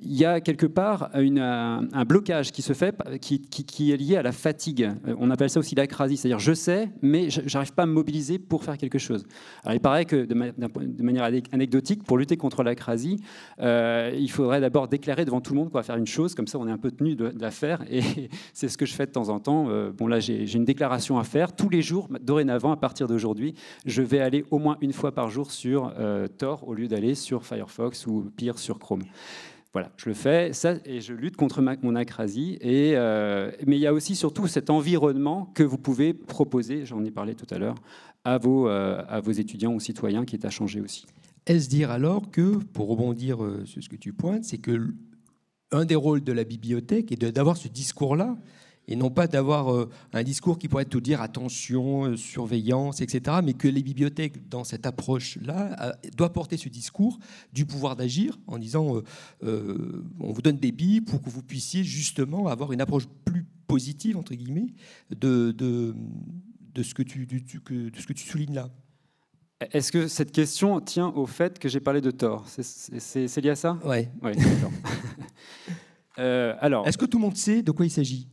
Il 0.00 0.14
y 0.14 0.24
a 0.24 0.40
quelque 0.40 0.66
part 0.66 1.10
un, 1.14 2.04
blocage 2.04 2.52
qui 2.52 2.62
se 2.62 2.72
fait, 2.72 2.94
qui, 3.20 3.92
est 3.92 3.96
lié 3.96 4.16
à 4.16 4.22
la 4.22 4.32
fatigue. 4.32 4.90
Euh, 5.06 5.14
on 5.18 5.30
appelle 5.30 5.50
ça 5.50 5.60
aussi 5.60 5.74
l'acrasie, 5.74 6.16
c'est-à-dire 6.16 6.38
je 6.38 6.52
sais, 6.52 6.90
mais 7.02 7.30
je 7.30 7.40
n'arrive 7.52 7.72
pas 7.72 7.84
à 7.84 7.86
me 7.86 7.92
mobiliser 7.92 8.38
pour 8.38 8.64
faire 8.64 8.76
quelque 8.76 8.98
chose. 8.98 9.24
Il 9.70 9.80
paraît 9.80 10.04
que 10.04 10.24
de, 10.24 11.02
manière 11.02 11.24
anecdotique, 11.24 12.04
pour 12.04 12.18
lutter 12.18 12.36
contre 12.36 12.62
l'acrasie, 12.62 13.20
euh, 13.60 14.12
il 14.14 14.30
faudrait 14.30 14.60
d'abord 14.60 14.88
déclarer 14.88 15.24
devant 15.24 15.40
tout 15.40 15.52
le 15.52 15.60
monde 15.60 15.70
qu'on 15.70 15.78
va 15.78 15.82
faire 15.82 15.96
une 15.96 16.06
chose, 16.06 16.34
comme 16.34 16.46
ça 16.46 16.58
on 16.58 16.68
est 16.68 16.72
un 16.72 16.78
peu 16.78 16.90
tenu 16.90 17.14
de, 17.14 17.32
la 17.38 17.50
faire, 17.50 17.82
et 17.90 18.02
c'est 18.52 18.68
ce 18.68 18.78
que 18.78 18.86
je 18.86 18.94
fais 18.94 19.06
de 19.06 19.12
temps 19.12 19.28
en 19.28 19.40
temps. 19.40 19.66
Euh, 19.68 19.90
bon 19.90 20.06
là 20.06 20.20
j'ai 20.20 20.54
une 20.54 20.64
déclaration 20.64 21.18
à 21.18 21.24
faire 21.24 21.54
tous 21.54 21.68
les 21.68 21.82
jours, 21.82 22.08
dorénavant 22.20 22.72
à 22.72 22.76
partir 22.76 23.06
d'aujourd'hui, 23.06 23.54
je 23.86 24.02
vais 24.02 24.20
aller 24.20 24.44
au 24.50 24.58
moins 24.58 24.76
une 24.80 24.92
fois 24.92 25.12
par 25.12 25.30
jour 25.30 25.50
sur 25.50 25.92
Tor 26.38 26.66
au 26.68 26.74
lieu 26.74 26.88
d'aller 26.88 27.14
sur 27.14 27.44
Firefox 27.44 28.06
ou 28.06 28.30
pire 28.36 28.58
sur 28.58 28.78
Chrome. 28.78 29.02
Voilà, 29.74 29.90
je 29.96 30.08
le 30.08 30.14
fais, 30.14 30.52
et 30.84 31.00
je 31.00 31.12
lutte 31.12 31.36
contre 31.36 31.60
mon 31.60 31.96
acrasie. 31.96 32.58
Et, 32.60 32.92
euh, 32.94 33.50
mais 33.66 33.76
il 33.76 33.80
y 33.80 33.88
a 33.88 33.92
aussi 33.92 34.14
surtout 34.14 34.46
cet 34.46 34.70
environnement 34.70 35.50
que 35.54 35.64
vous 35.64 35.78
pouvez 35.78 36.14
proposer, 36.14 36.86
j'en 36.86 37.04
ai 37.04 37.10
parlé 37.10 37.34
tout 37.34 37.52
à 37.52 37.58
l'heure, 37.58 37.74
à 38.22 38.38
vos, 38.38 38.68
euh, 38.68 39.02
à 39.08 39.18
vos 39.18 39.32
étudiants 39.32 39.74
ou 39.74 39.80
citoyens 39.80 40.24
qui 40.24 40.36
est 40.36 40.44
à 40.44 40.50
changer 40.50 40.80
aussi. 40.80 41.06
Est-ce 41.46 41.68
dire 41.68 41.90
alors 41.90 42.30
que, 42.30 42.58
pour 42.72 42.88
rebondir 42.88 43.42
euh, 43.42 43.64
sur 43.66 43.82
ce 43.82 43.88
que 43.88 43.96
tu 43.96 44.12
pointes, 44.12 44.44
c'est 44.44 44.58
que 44.58 44.94
un 45.72 45.84
des 45.84 45.96
rôles 45.96 46.22
de 46.22 46.32
la 46.32 46.44
bibliothèque 46.44 47.10
est 47.10 47.24
d'avoir 47.24 47.56
ce 47.56 47.66
discours-là 47.66 48.36
et 48.86 48.96
non 48.96 49.10
pas 49.10 49.26
d'avoir 49.26 49.72
euh, 49.72 49.88
un 50.12 50.22
discours 50.22 50.58
qui 50.58 50.68
pourrait 50.68 50.84
te 50.84 50.98
dire 50.98 51.22
attention, 51.22 52.04
euh, 52.04 52.16
surveillance, 52.16 53.00
etc., 53.00 53.38
mais 53.42 53.54
que 53.54 53.68
les 53.68 53.82
bibliothèques, 53.82 54.48
dans 54.48 54.64
cette 54.64 54.86
approche-là, 54.86 55.96
doivent 56.16 56.32
porter 56.32 56.56
ce 56.56 56.68
discours 56.68 57.18
du 57.52 57.64
pouvoir 57.64 57.96
d'agir 57.96 58.38
en 58.46 58.58
disant 58.58 59.02
euh, 59.42 60.04
on 60.20 60.32
vous 60.32 60.42
donne 60.42 60.58
des 60.58 60.72
billes 60.72 61.00
pour 61.00 61.22
que 61.22 61.30
vous 61.30 61.42
puissiez 61.42 61.84
justement 61.84 62.48
avoir 62.48 62.72
une 62.72 62.80
approche 62.80 63.06
plus 63.24 63.44
positive, 63.66 64.16
entre 64.16 64.34
guillemets, 64.34 64.74
de, 65.10 65.52
de, 65.52 65.94
de 66.74 66.82
ce, 66.82 66.94
que 66.94 67.02
tu, 67.02 67.26
de 67.26 67.40
ce 67.98 68.06
que 68.06 68.12
tu 68.12 68.26
soulignes 68.26 68.54
là. 68.54 68.70
Est-ce 69.72 69.92
que 69.92 70.08
cette 70.08 70.32
question 70.32 70.80
tient 70.80 71.08
au 71.08 71.26
fait 71.26 71.58
que 71.58 71.68
j'ai 71.68 71.80
parlé 71.80 72.00
de 72.02 72.10
tort? 72.10 72.46
C'est 72.48 73.40
lié 73.40 73.50
à 73.50 73.56
ça? 73.56 73.78
Oui. 73.84 74.08
Ouais, 74.22 74.34
alors, 76.60 76.86
Est-ce 76.86 76.98
que 76.98 77.06
tout 77.06 77.18
le 77.18 77.22
monde 77.22 77.36
sait 77.36 77.62
de 77.62 77.70
quoi 77.70 77.86
il 77.86 77.90
s'agit? 77.90 78.28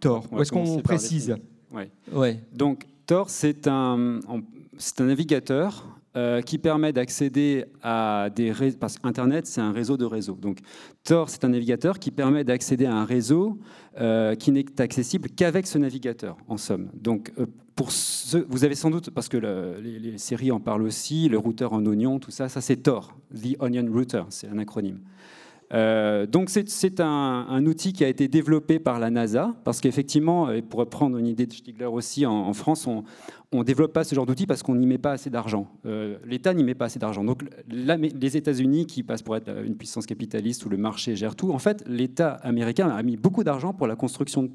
Tor. 0.00 0.26
Où 0.32 0.40
est-ce 0.40 0.52
qu'on 0.52 0.80
précise 0.80 1.36
ouais. 1.72 1.90
ouais. 2.12 2.40
Donc, 2.52 2.86
Tor, 3.06 3.30
c'est 3.30 3.66
un, 3.68 4.20
c'est 4.78 5.00
un 5.00 5.06
navigateur 5.06 5.84
euh, 6.16 6.40
qui 6.40 6.56
permet 6.56 6.94
d'accéder 6.94 7.66
à 7.82 8.30
des 8.34 8.50
réseaux. 8.50 8.78
Parce 8.80 8.98
qu'Internet, 8.98 9.46
c'est 9.46 9.60
un 9.60 9.72
réseau 9.72 9.98
de 9.98 10.06
réseaux. 10.06 10.38
Donc, 10.40 10.60
Tor, 11.04 11.28
c'est 11.28 11.44
un 11.44 11.50
navigateur 11.50 11.98
qui 11.98 12.10
permet 12.10 12.42
d'accéder 12.42 12.86
à 12.86 12.94
un 12.94 13.04
réseau 13.04 13.58
euh, 14.00 14.34
qui 14.34 14.50
n'est 14.50 14.80
accessible 14.80 15.28
qu'avec 15.28 15.66
ce 15.66 15.76
navigateur, 15.76 16.38
en 16.48 16.56
somme. 16.56 16.88
Donc, 16.94 17.32
euh, 17.38 17.44
pour 17.74 17.92
ce, 17.92 18.38
vous 18.48 18.64
avez 18.64 18.74
sans 18.74 18.88
doute, 18.88 19.10
parce 19.10 19.28
que 19.28 19.36
les, 19.36 19.98
les, 19.98 20.16
séries 20.16 20.50
en 20.50 20.58
parlent 20.58 20.84
aussi, 20.84 21.28
le 21.28 21.36
routeur 21.36 21.74
en 21.74 21.84
oignon, 21.84 22.18
tout 22.18 22.30
ça, 22.30 22.48
ça 22.48 22.62
c'est 22.62 22.76
Tor, 22.76 23.14
The 23.34 23.60
Onion 23.60 23.86
Router, 23.92 24.22
c'est 24.30 24.48
un 24.48 24.56
acronyme. 24.56 25.00
Euh, 25.72 26.26
donc 26.26 26.50
c'est 26.50 27.00
un, 27.00 27.66
outil 27.66 27.92
qui 27.92 28.04
a 28.04 28.08
été 28.08 28.28
développé 28.28 28.78
par 28.78 28.98
la 28.98 29.10
NASA, 29.10 29.54
parce 29.64 29.80
qu'effectivement, 29.80 30.48
pour 30.68 30.80
reprendre 30.80 31.18
une 31.18 31.26
idée 31.26 31.46
de 31.46 31.52
Stigler 31.52 31.86
aussi, 31.86 32.24
en, 32.26 32.52
France, 32.52 32.86
on 32.86 33.04
ne 33.52 33.62
développe 33.62 33.92
pas 33.92 34.04
ce 34.04 34.14
genre 34.14 34.26
d'outil 34.26 34.46
parce 34.46 34.62
qu'on 34.62 34.74
n'y 34.74 34.86
met 34.86 34.98
pas 34.98 35.12
assez 35.12 35.30
d'argent. 35.30 35.68
Euh, 35.86 36.18
L'État 36.24 36.54
n'y 36.54 36.64
met 36.64 36.74
pas 36.74 36.86
assez 36.86 36.98
d'argent. 36.98 37.24
Donc 37.24 37.44
les 37.68 38.36
États-Unis, 38.36 38.86
qui 38.86 39.02
passent 39.02 39.22
pour 39.22 39.36
être 39.36 39.50
une 39.64 39.76
puissance 39.76 40.06
capitaliste 40.06 40.64
où 40.66 40.68
le 40.68 40.76
marché 40.76 41.16
gère 41.16 41.34
tout, 41.34 41.52
en 41.52 41.58
fait, 41.58 41.82
l'État 41.86 42.32
américain 42.42 42.88
a 42.88 43.02
mis 43.02 43.16
beaucoup 43.16 43.44
d'argent 43.44 43.72
pour 43.72 43.86
la 43.86 43.96
construction 43.96 44.42
de 44.42 44.48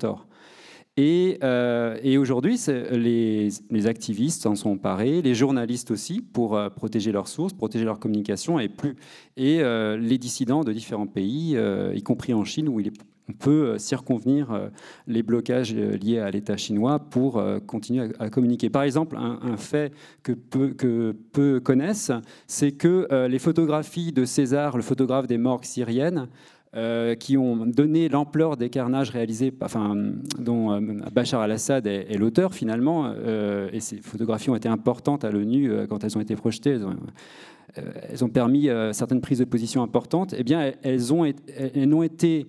Euh, 1.00 1.98
et, 2.04 2.18
aujourd'hui, 2.18 2.60
les, 2.92 3.88
activistes 3.88 4.46
en 4.46 4.56
sont 4.56 4.78
parés, 4.78 5.22
les 5.22 5.34
journalistes 5.34 5.92
aussi, 5.92 6.22
pour 6.22 6.56
euh, 6.56 6.70
protéger 6.70 7.12
leurs 7.12 7.28
sources, 7.28 7.54
protéger 7.54 7.86
leur 7.86 8.00
communication, 8.00 8.60
et, 8.60 8.68
plus, 8.68 8.96
euh, 9.40 9.98
les 9.98 10.18
dissidents 10.18 10.64
de 10.64 10.74
différents 10.74 11.08
pays, 11.08 11.58
y 11.94 12.04
compris 12.04 12.34
en 12.34 12.44
Chine, 12.44 12.68
où 12.70 12.80
il 12.80 12.92
on 13.30 13.34
peut 13.34 13.78
circonvenir 13.78 14.72
les 15.08 15.24
blocages 15.24 15.74
liés 15.74 16.20
à 16.20 16.30
l'État 16.32 16.58
chinois 16.58 17.00
pour 17.00 17.42
continuer 17.66 18.10
à, 18.20 18.30
communiquer. 18.30 18.70
Par 18.70 18.84
exemple, 18.84 19.16
un, 19.16 19.56
fait 19.56 19.94
que 20.22 20.34
peu, 20.34 20.74
que 20.74 21.16
peu 21.32 21.62
connaissent, 21.62 22.12
c'est 22.48 22.74
que 22.74 23.08
les 23.28 23.40
photographies 23.40 24.12
de 24.12 24.26
César, 24.26 24.76
le 24.76 24.84
photographe 24.84 25.28
des 25.28 25.38
morgues 25.38 25.64
syriennes, 25.64 26.28
euh, 26.74 27.16
qui 27.16 27.38
ont 27.38 27.66
donné 27.66 28.08
l'ampleur 28.08 28.56
des 28.56 28.70
carnages 28.70 29.10
réalisés, 29.10 29.54
dont 30.40 30.72
euh, 30.72 30.80
Bachar 31.12 31.42
al-Assad 31.42 31.86
est, 31.86 32.18
l'auteur 32.18 32.54
finalement, 32.54 33.12
euh, 33.14 33.68
et 33.74 33.82
ces 33.82 33.98
photographies 33.98 34.50
ont 34.52 34.56
été 34.56 34.70
importantes 34.70 35.26
à 35.26 35.32
l'ONU 35.32 35.70
quand 35.90 36.06
elles 36.06 36.18
ont 36.18 36.22
été 36.22 36.34
projetées. 36.38 36.80
Elles 37.76 38.24
ont, 38.24 38.30
permis 38.30 38.70
certaines 38.94 39.20
prises 39.20 39.40
de 39.40 39.44
position 39.44 39.84
importantes. 39.84 40.34
Eh 40.38 40.44
bien, 40.44 40.72
elles 40.82 41.14
ont, 41.14 41.26
été, 41.26 42.46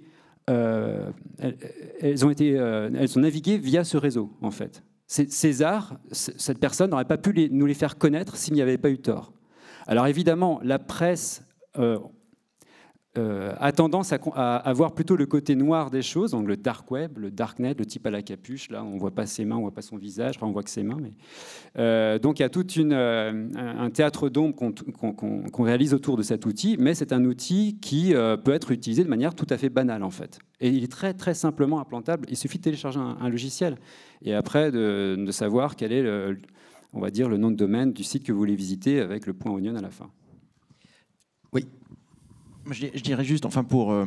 elles 0.47 2.25
ont 2.25 3.21
navigué 3.21 3.59
via 3.59 3.83
ce 3.83 3.97
réseau 3.97 4.31
en 4.41 4.53
fait. 4.53 4.85
César, 5.09 5.99
cette 6.13 6.61
personne 6.61 6.91
n'aurait 6.91 7.07
pas 7.07 7.19
pu 7.19 7.49
nous 7.51 7.67
les 7.67 7.75
faire 7.75 7.99
connaître 7.99 8.37
s'il 8.37 8.55
n'y 8.55 8.63
avait 8.63 8.79
pas 8.79 8.91
eu 8.91 8.99
tort. 8.99 9.33
Alors 9.89 10.07
évidemment, 10.07 10.61
la 10.63 10.79
presse 10.79 11.43
a 13.21 13.73
tendance 13.73 14.13
à, 14.13 14.19
à, 14.57 14.91
plutôt 14.91 15.17
le 15.17 15.27
côté 15.27 15.55
noir 15.55 15.91
des 15.91 16.03
choses, 16.03 16.31
donc 16.31 16.47
le 16.47 16.57
dark 16.57 16.91
web, 16.91 17.19
le 17.19 17.31
darknet, 17.31 17.75
le 17.79 17.85
type 17.85 18.07
à 18.07 18.11
la 18.11 18.23
capuche. 18.23 18.71
Là, 18.71 18.83
on 18.83 18.97
voit 18.97 19.11
pas 19.11 19.27
ses 19.27 19.45
mains, 19.45 19.57
on 19.57 19.63
voit 19.63 19.75
pas 19.75 19.83
son 19.83 19.97
visage, 19.99 20.37
enfin, 20.37 20.47
on 20.47 20.53
voit 20.53 20.63
que 20.63 20.71
ses 20.71 20.83
mains. 20.83 20.99
Euh, 21.79 22.19
donc 22.19 22.39
il 22.39 22.43
y 22.43 22.45
a 22.45 22.49
tout 22.49 22.67
euh, 22.79 23.49
un 23.55 23.91
théâtre 23.91 24.29
d'ombre 24.31 24.55
qu'on 24.55 25.63
réalise 25.63 25.93
autour 25.93 26.17
de 26.17 26.23
cet 26.23 26.47
outil, 26.47 26.77
mais 26.79 26.95
c'est 26.95 27.13
un 27.13 27.25
outil 27.25 27.79
qui 27.81 28.15
peut 28.45 28.53
être 28.53 28.71
utilisé 28.71 29.05
de 29.05 29.09
manière 29.09 29.35
tout 29.35 29.47
à 29.51 29.59
fait 29.59 29.69
banale 29.69 30.03
en 30.03 30.11
fait. 30.11 30.39
Et 30.61 30.69
il 30.69 30.85
est 30.85 30.93
très 30.93 31.13
très 31.13 31.35
simplement 31.35 31.81
implantable. 31.81 32.27
Il 32.31 32.37
suffit 32.37 32.59
de 32.59 32.63
télécharger 32.63 32.99
un, 32.99 33.29
logiciel 33.29 33.77
et 34.23 34.35
après 34.35 34.71
de, 34.71 35.27
savoir 35.31 35.77
quel 35.77 35.93
est 35.93 36.05
on 36.95 37.01
va 37.01 37.11
dire 37.11 37.29
le 37.29 37.37
nom 37.37 37.51
de 37.51 37.57
domaine 37.57 37.93
du 37.93 38.05
site 38.05 38.25
que 38.25 38.33
vous 38.33 38.39
voulez 38.39 38.57
visiter 38.57 39.01
avec 39.01 39.27
le 39.27 39.33
point 39.33 39.53
onion 39.53 39.75
à 39.77 39.81
la 39.81 39.91
fin. 39.91 40.11
Oui 41.53 41.67
je, 42.71 43.01
dirais 43.01 43.25
juste, 43.25 43.47
enfin 43.47 43.65
pour, 43.65 43.93
euh, 43.93 44.07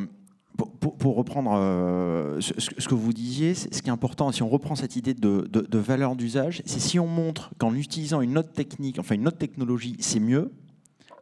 pour, 0.56 1.15
reprendre 1.15 1.52
euh, 1.56 2.40
ce, 2.40 2.88
que 2.88 2.95
vous 2.95 3.14
disiez, 3.14 3.53
ce 3.53 3.82
qui 3.82 3.90
est 3.90 3.91
important, 3.91 4.32
si 4.32 4.44
on 4.44 4.49
reprend 4.49 4.76
cette 4.76 4.95
idée 4.95 5.14
de, 5.14 5.48
de, 5.49 5.77
valeur 5.77 6.15
d'usage, 6.15 6.61
c'est 6.65 6.80
si 6.80 6.99
on 6.99 7.07
montre 7.07 7.52
qu'en 7.57 7.73
utilisant 7.76 8.22
une 8.22 8.38
autre 8.38 8.52
technique, 8.52 8.99
enfin 8.99 9.15
une 9.15 9.27
autre 9.27 9.38
technologie, 9.38 9.98
c'est 9.99 10.19
mieux, 10.19 10.52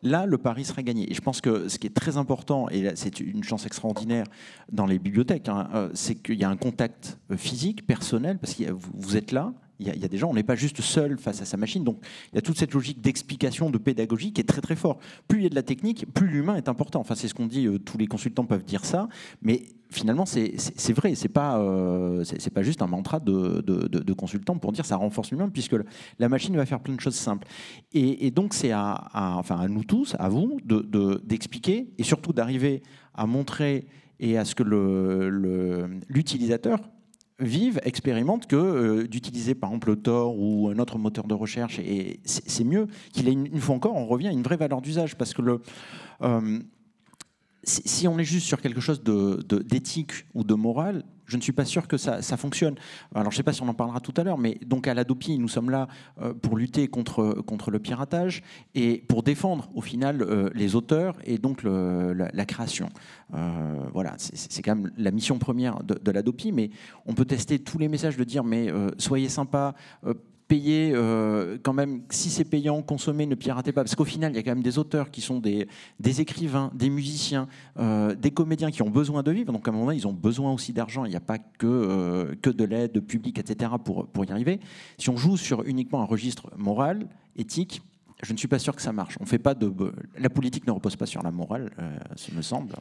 là, 0.01 0.25
le 0.25 0.37
pari 0.37 0.65
sera 0.65 0.83
gagné. 0.83 1.09
Et 1.09 1.13
je 1.13 1.21
pense 1.21 1.41
que 1.41 1.67
ce 1.67 1.79
qui 1.79 1.87
est 1.87 1.95
très 1.95 2.17
important, 2.17 2.69
et 2.69 2.91
c'est 2.95 3.19
une 3.19 3.43
chance 3.43 3.65
extraordinaire 3.65 4.25
dans 4.71 4.85
les 4.85 4.99
bibliothèques, 4.99 5.49
hein, 5.49 5.69
euh, 5.73 5.89
c'est 5.93 6.15
qu'il 6.15 6.39
y 6.39 6.43
a 6.43 6.49
un 6.49 6.57
contact 6.57 7.17
physique, 7.35 7.87
personnel, 7.87 8.37
parce 8.37 8.53
que 8.53 8.65
vous 8.71 9.17
êtes 9.17 9.31
là, 9.31 9.53
il 9.79 9.87
y, 9.87 10.05
a, 10.05 10.07
des 10.07 10.17
gens, 10.17 10.29
on 10.29 10.33
n'est 10.33 10.43
pas 10.43 10.55
juste 10.55 10.81
seul 10.81 11.17
face 11.17 11.41
à 11.41 11.45
sa 11.45 11.57
machine. 11.57 11.83
Donc 11.83 11.97
il 12.31 12.35
y 12.35 12.37
a 12.37 12.41
toute 12.41 12.57
cette 12.57 12.73
logique 12.73 13.01
d'explication, 13.01 13.69
de 13.69 13.77
pédagogie 13.77 14.31
qui 14.31 14.39
est 14.39 14.45
très 14.45 14.61
très 14.61 14.75
fort. 14.75 14.99
Plus 15.27 15.39
il 15.39 15.43
y 15.43 15.45
a 15.47 15.49
de 15.49 15.55
la 15.55 15.63
technique, 15.63 16.05
plus 16.13 16.27
l'humain 16.27 16.55
est 16.55 16.69
important. 16.69 16.99
Enfin, 16.99 17.15
c'est 17.15 17.27
ce 17.27 17.33
qu'on 17.33 17.47
dit, 17.47 17.65
euh, 17.65 17.79
tous 17.79 17.97
les 17.97 18.07
consultants 18.07 18.45
peuvent 18.45 18.63
dire 18.63 18.85
ça, 18.85 19.09
mais 19.41 19.63
finalement 19.89 20.25
c'est 20.25 20.55
vrai, 20.93 21.15
c'est 21.15 21.29
pas, 21.29 21.59
euh, 21.59 22.23
pas 22.53 22.63
juste 22.63 22.81
un 22.81 22.87
mantra 22.87 23.19
de, 23.19 23.61
de, 23.61 24.13
consultant 24.13 24.57
pour 24.57 24.71
dire 24.71 24.85
ça 24.85 24.95
renforce 24.95 25.31
l'humain, 25.31 25.49
puisque 25.49 25.75
la 26.19 26.29
machine 26.29 26.55
va 26.55 26.65
faire 26.65 26.79
plein 26.79 26.95
de 26.95 26.99
choses 26.99 27.15
simples. 27.15 27.47
Et, 27.93 28.31
donc 28.31 28.53
c'est 28.53 28.71
à, 28.71 29.09
enfin, 29.37 29.57
à 29.57 29.67
nous 29.67 29.83
tous, 29.83 30.15
à 30.19 30.29
vous, 30.29 30.59
d'expliquer 31.23 31.89
et 31.97 32.03
surtout 32.03 32.33
d'arriver 32.33 32.81
à 33.13 33.25
montrer 33.27 33.85
et 34.19 34.37
à 34.37 34.45
ce 34.45 34.55
que 34.55 34.63
l'utilisateur 36.07 36.79
vivent, 37.47 37.79
expérimentent 37.83 38.47
que 38.47 38.55
euh, 38.55 39.07
d'utiliser 39.07 39.55
par 39.55 39.69
exemple 39.69 39.89
le 39.89 39.95
Tor 39.97 40.37
ou 40.37 40.69
un 40.69 40.77
autre 40.79 40.97
moteur 40.97 41.25
de 41.25 41.33
recherche, 41.33 41.79
et 41.79 42.19
c'est 42.25 42.63
mieux 42.63 42.87
qu'il 43.11 43.27
ait 43.27 43.33
une, 43.33 43.59
fois 43.59 43.75
encore, 43.75 43.95
on 43.95 44.05
revient 44.05 44.27
à 44.27 44.31
une 44.31 44.43
vraie 44.43 44.57
valeur 44.57 44.81
d'usage 44.81 45.15
parce 45.15 45.33
que 45.33 45.41
euh, 46.21 46.59
si, 47.63 48.07
on 48.07 48.19
est 48.19 48.23
juste 48.25 48.45
sur 48.47 48.59
quelque 48.61 48.81
chose 48.81 49.03
de- 49.03 49.41
de- 49.47 49.59
d'éthique 49.59 50.25
ou 50.33 50.43
de 50.43 50.53
morale, 50.53 51.03
je 51.25 51.37
ne 51.37 51.41
suis 51.41 51.51
pas 51.51 51.65
sûr 51.65 51.87
que 51.87 51.97
ça, 51.97 52.21
fonctionne. 52.37 52.75
Alors, 53.13 53.31
je 53.31 53.35
ne 53.35 53.37
sais 53.37 53.43
pas 53.43 53.53
si 53.53 53.61
on 53.61 53.67
en 53.67 53.73
parlera 53.73 53.99
tout 53.99 54.13
à 54.17 54.23
l'heure, 54.23 54.37
mais 54.37 54.57
donc 54.65 54.87
à 54.87 54.93
l'Adopi, 54.93 55.37
nous 55.39 55.47
sommes 55.47 55.69
là 55.69 55.87
euh, 56.21 56.33
pour 56.33 56.57
lutter 56.57 56.87
contre, 56.87 57.41
contre 57.45 57.71
le 57.71 57.79
piratage 57.79 58.43
et 58.75 59.03
pour 59.07 59.23
défendre 59.23 59.69
au 59.73 59.81
final 59.81 60.21
euh, 60.21 60.49
les 60.53 60.75
auteurs 60.75 61.17
et 61.23 61.37
donc 61.37 61.63
la, 61.63 62.29
la 62.33 62.45
création. 62.45 62.89
Euh, 63.33 63.79
voilà, 63.93 64.15
c'est 64.17 64.61
quand 64.61 64.75
même 64.75 64.91
la 64.97 65.11
mission 65.11 65.39
première 65.39 65.83
de, 65.83 65.95
de 65.95 66.11
l'Adopi, 66.11 66.51
mais 66.51 66.69
on 67.05 67.13
peut 67.13 67.25
tester 67.25 67.59
tous 67.59 67.77
les 67.77 67.87
messages 67.87 68.17
de 68.17 68.23
dire 68.23 68.43
mais 68.43 68.69
soyez 68.97 69.29
sympa. 69.29 69.75
Payez 70.47 70.91
euh, 70.93 71.57
quand 71.61 71.73
même, 71.73 72.03
si 72.09 72.29
c'est 72.29 72.43
payant, 72.43 72.81
consommez, 72.81 73.25
ne 73.25 73.35
piratez 73.35 73.71
pas. 73.71 73.83
Parce 73.83 73.95
qu'au 73.95 74.05
final, 74.05 74.31
il 74.31 74.35
y 74.35 74.39
a 74.39 74.43
quand 74.43 74.51
même 74.51 74.63
des 74.63 74.77
auteurs 74.77 75.11
qui 75.11 75.21
sont 75.21 75.39
des, 75.39 75.67
des 75.99 76.21
écrivains, 76.21 76.71
des 76.73 76.89
musiciens, 76.89 77.47
euh, 77.79 78.15
des 78.15 78.31
comédiens 78.31 78.71
qui 78.71 78.81
ont 78.81 78.89
besoin 78.89 79.23
de 79.23 79.31
vivre. 79.31 79.51
Donc 79.51 79.67
à 79.67 79.71
un 79.71 79.73
moment, 79.73 79.91
ils 79.91 80.07
ont 80.07 80.13
besoin 80.13 80.51
aussi 80.53 80.73
d'argent. 80.73 81.05
Il 81.05 81.09
n'y 81.09 81.15
a 81.15 81.21
pas 81.21 81.37
que, 81.37 81.67
euh, 81.67 82.35
que 82.41 82.49
de 82.49 82.63
l'aide 82.63 82.99
publique, 83.01 83.39
etc. 83.39 83.71
Pour, 83.83 84.07
pour 84.07 84.25
y 84.25 84.31
arriver. 84.31 84.59
Si 84.97 85.09
on 85.09 85.17
joue 85.17 85.37
sur 85.37 85.63
uniquement 85.63 86.01
un 86.01 86.05
registre 86.05 86.51
moral, 86.57 87.07
éthique, 87.35 87.81
je 88.21 88.31
ne 88.31 88.37
suis 88.37 88.47
pas 88.47 88.59
sûr 88.59 88.75
que 88.75 88.81
ça 88.81 88.93
marche. 88.93 89.17
On 89.19 89.25
fait 89.25 89.39
pas 89.39 89.53
de 89.53 89.73
la 90.17 90.29
politique 90.29 90.65
ne 90.65 90.71
repose 90.71 90.95
pas 90.95 91.05
sur 91.05 91.23
la 91.23 91.31
morale, 91.31 91.71
euh, 91.79 91.97
me 92.33 92.41
semble. 92.41 92.73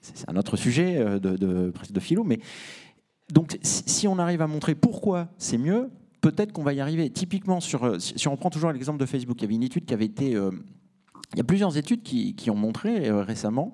C'est 0.00 0.28
un 0.30 0.36
autre 0.36 0.56
sujet 0.56 0.98
de, 0.98 1.36
de, 1.36 1.72
de 1.90 2.00
philo, 2.00 2.24
mais 2.24 2.40
donc 3.30 3.58
si 3.62 4.08
on 4.08 4.18
arrive 4.18 4.40
à 4.40 4.46
montrer 4.46 4.74
pourquoi 4.74 5.28
c'est 5.36 5.58
mieux, 5.58 5.90
peut-être 6.20 6.52
qu'on 6.52 6.62
va 6.62 6.72
y 6.72 6.80
arriver. 6.80 7.10
Typiquement, 7.10 7.60
sur, 7.60 7.84
euh, 7.84 7.98
si 7.98 8.28
on 8.28 8.32
reprend 8.32 8.50
toujours 8.50 8.72
l'exemple 8.72 8.98
de 8.98 9.06
Facebook, 9.06 9.36
il 9.38 9.42
y 9.42 9.44
avait 9.44 9.54
une 9.54 9.62
étude 9.62 9.84
qui 9.84 9.94
avait 9.94 10.06
été... 10.06 10.34
euh, 10.34 10.50
il 11.34 11.38
y 11.38 11.40
a 11.40 11.44
plusieurs 11.44 11.76
études 11.76 12.02
qui, 12.02 12.50
ont 12.50 12.54
montré 12.54 13.08
euh, 13.08 13.22
récemment, 13.22 13.72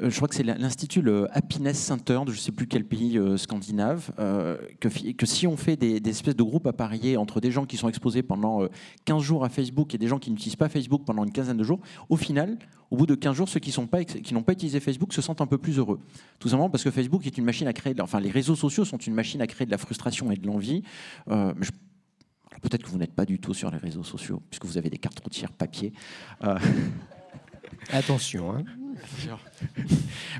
je 0.00 0.14
crois 0.16 0.28
que 0.28 0.34
c'est 0.34 0.42
l'Institut 0.42 1.02
Happiness 1.32 1.78
Center 1.78 2.20
de 2.26 2.32
je 2.32 2.36
ne 2.36 2.40
sais 2.40 2.52
plus 2.52 2.66
quel 2.66 2.84
pays 2.84 3.18
euh, 3.18 3.36
scandinave, 3.36 4.10
euh, 4.18 4.56
que, 4.80 5.26
si 5.26 5.46
on 5.46 5.56
fait 5.56 5.76
des, 5.76 5.96
espèces 6.08 6.36
de 6.36 6.42
groupes 6.42 6.66
appareillés 6.66 7.16
entre 7.16 7.40
des 7.40 7.50
gens 7.50 7.64
qui 7.64 7.76
sont 7.76 7.88
exposés 7.88 8.22
pendant 8.22 8.62
euh, 8.62 8.68
15 9.04 9.22
jours 9.22 9.44
à 9.44 9.48
Facebook 9.48 9.94
et 9.94 9.98
des 9.98 10.06
gens 10.06 10.18
qui 10.18 10.30
n'utilisent 10.30 10.56
pas 10.56 10.68
Facebook 10.68 11.02
pendant 11.04 11.24
une 11.24 11.32
quinzaine 11.32 11.56
de 11.56 11.64
jours, 11.64 11.80
au 12.08 12.16
final, 12.16 12.58
au 12.90 12.96
bout 12.96 13.06
de 13.06 13.14
15 13.14 13.36
jours, 13.36 13.48
ceux 13.48 13.60
qui 13.60 13.74
n'ont 13.78 13.86
pas 13.86 14.52
utilisé 14.52 14.80
Facebook 14.80 15.12
se 15.12 15.22
sentent 15.22 15.40
un 15.40 15.46
peu 15.46 15.58
plus 15.58 15.78
heureux. 15.78 16.00
Tout 16.38 16.48
simplement 16.48 16.70
parce 16.70 16.84
que 16.84 16.90
Facebook 16.90 17.26
est 17.26 17.36
une 17.36 17.44
machine 17.44 17.66
à 17.66 17.72
créer, 17.72 17.94
enfin 18.00 18.20
les 18.20 18.30
réseaux 18.30 18.56
sociaux 18.56 18.84
sont 18.84 18.98
une 18.98 19.14
machine 19.14 19.42
à 19.42 19.46
créer 19.46 19.66
de 19.66 19.70
la 19.70 19.78
frustration 19.78 20.30
et 20.30 20.36
de 20.36 20.46
l'envie. 20.46 20.82
Euh, 21.30 21.52
Peut-être 22.60 22.82
que 22.82 22.88
vous 22.88 22.98
n'êtes 22.98 23.14
pas 23.14 23.24
du 23.24 23.38
tout 23.38 23.54
sur 23.54 23.70
les 23.70 23.78
réseaux 23.78 24.02
sociaux, 24.02 24.42
puisque 24.50 24.64
vous 24.64 24.78
avez 24.78 24.90
des 24.90 24.98
cartes 24.98 25.20
routières 25.20 25.52
papier. 25.52 25.92
Euh, 26.42 26.58
Attention. 27.92 28.52
Hein. 28.52 28.64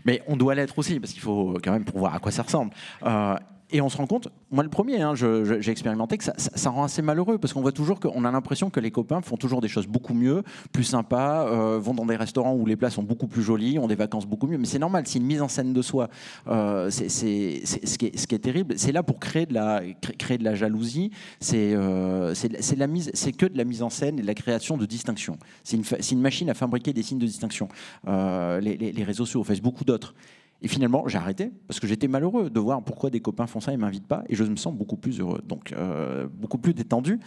Mais 0.05 0.23
on 0.27 0.37
doit 0.37 0.55
l'être 0.55 0.79
aussi, 0.79 1.01
parce 1.01 1.13
qu'il 1.13 1.23
faut 1.23 1.59
quand 1.63 1.73
même 1.73 1.85
pour 1.85 1.99
voir 1.99 2.15
à 2.15 2.19
quoi 2.19 2.33
ça 2.33 2.43
ressemble. 2.43 2.73
Euh, 3.05 3.37
et 3.71 3.81
on 3.81 3.89
se 3.89 3.97
rend 3.97 4.07
compte, 4.07 4.29
moi 4.51 4.65
le 4.65 4.71
premier, 4.71 5.03
hein, 5.03 5.15
j'ai 5.15 5.71
expérimenté 5.71 6.17
que 6.17 6.25
ça, 6.25 6.71
rend 6.71 6.85
assez 6.85 7.03
malheureux, 7.03 7.39
parce 7.39 7.53
qu'on 7.53 7.61
voit 7.61 7.73
toujours 7.73 8.01
qu'on 8.01 8.25
a 8.25 8.31
l'impression 8.31 8.71
que 8.71 8.81
les 8.81 8.91
copains 8.91 9.21
font 9.21 9.37
toujours 9.37 9.61
des 9.61 9.69
choses 9.69 9.87
beaucoup 9.87 10.15
mieux, 10.15 10.43
plus 10.73 10.85
sympas, 10.85 11.47
euh, 11.47 11.79
vont 11.79 11.95
dans 11.95 12.07
des 12.07 12.17
restaurants 12.17 12.55
où 12.55 12.65
les 12.67 12.77
plats 12.77 12.91
sont 12.91 13.03
beaucoup 13.03 13.27
plus 13.27 13.43
jolis, 13.43 13.79
ont 13.79 13.87
des 13.87 13.95
vacances 13.95 14.27
beaucoup 14.27 14.47
mieux. 14.47 14.59
Mais 14.59 14.67
c'est 14.67 14.79
normal, 14.79 15.05
c'est 15.07 15.19
une 15.19 15.27
mise 15.27 15.43
en 15.43 15.49
scène 15.49 15.73
de 15.73 15.83
soi. 15.83 16.09
Euh, 16.47 16.91
c'est 16.91 17.09
ce, 17.09 17.99
qui 17.99 18.07
est, 18.07 18.39
terrible. 18.39 18.75
C'est 18.79 18.93
là 18.93 19.03
pour 19.03 19.19
créer 19.19 19.47
de 19.47 19.55
la, 19.55 20.55
jalousie. 20.55 21.11
C'est 21.41 21.73
que 21.73 23.47
de 23.47 23.59
la 23.59 23.65
mise 23.65 23.83
en 23.83 23.91
scène 23.91 24.19
et 24.19 24.23
de 24.23 24.27
la 24.27 24.35
création 24.35 24.77
de 24.77 24.87
distinctions. 24.87 25.39
C'est 25.63 25.77
une, 26.11 26.21
machine 26.21 26.51
à 26.51 26.55
fabriquer 26.55 26.93
des 26.93 27.03
signes 27.03 27.19
de 27.19 27.27
distinction. 27.27 27.69
Euh, 28.07 28.61
les, 28.61 28.77
les- 28.77 29.05
réseaux 29.05 29.25
sociaux, 29.25 29.45
Facebook 29.45 29.69
beaucoup 29.69 29.85
d'autres. 29.85 30.15
Et 30.61 30.69
finalement, 30.69 31.07
j'ai 31.07 31.19
arrêté 31.19 31.53
parce 31.67 31.79
que 31.79 31.87
j'étais 31.87 32.09
malheureux 32.09 32.51
de 32.51 32.61
voir 32.61 32.83
pourquoi 32.83 33.11
des 33.11 33.21
copains 33.21 33.47
font 33.47 33.61
ça 33.61 33.73
et 33.73 33.77
m'invitent 33.77 34.09
pas, 34.09 34.25
et 34.29 34.35
je 34.35 34.45
me 34.45 34.57
sens 34.57 34.75
beaucoup 34.75 34.97
plus 34.97 35.21
heureux, 35.21 35.41
donc 35.47 35.73
euh, 35.73 36.27
beaucoup 36.33 36.59
plus 36.59 36.75
détendu. 36.75 37.21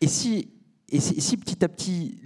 Et 0.00 0.08
si, 0.08 0.50
et 0.88 1.00
si, 1.00 1.36
petit 1.36 1.64
à 1.64 1.68
petit 1.68 2.18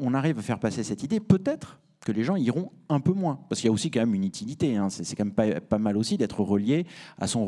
on 0.00 0.14
arrive 0.14 0.38
à 0.38 0.42
faire 0.42 0.58
passer 0.58 0.82
cette 0.82 1.02
idée, 1.02 1.20
peut-être 1.20 1.78
que 2.08 2.12
les 2.14 2.24
gens 2.24 2.36
iront 2.36 2.72
un 2.88 3.00
peu 3.00 3.12
moins, 3.12 3.38
parce 3.50 3.60
qu'il 3.60 3.68
y 3.68 3.70
a 3.70 3.72
aussi 3.72 3.90
quand 3.90 4.00
même 4.00 4.14
une 4.14 4.24
utilité. 4.24 4.76
hein. 4.76 4.88
C'est 4.88 5.14
quand 5.14 5.26
même 5.26 5.60
pas, 5.60 5.78
mal 5.78 5.94
aussi 5.98 6.16
d'être 6.16 6.40
relié 6.40 6.86
à 7.18 7.26
son, 7.26 7.44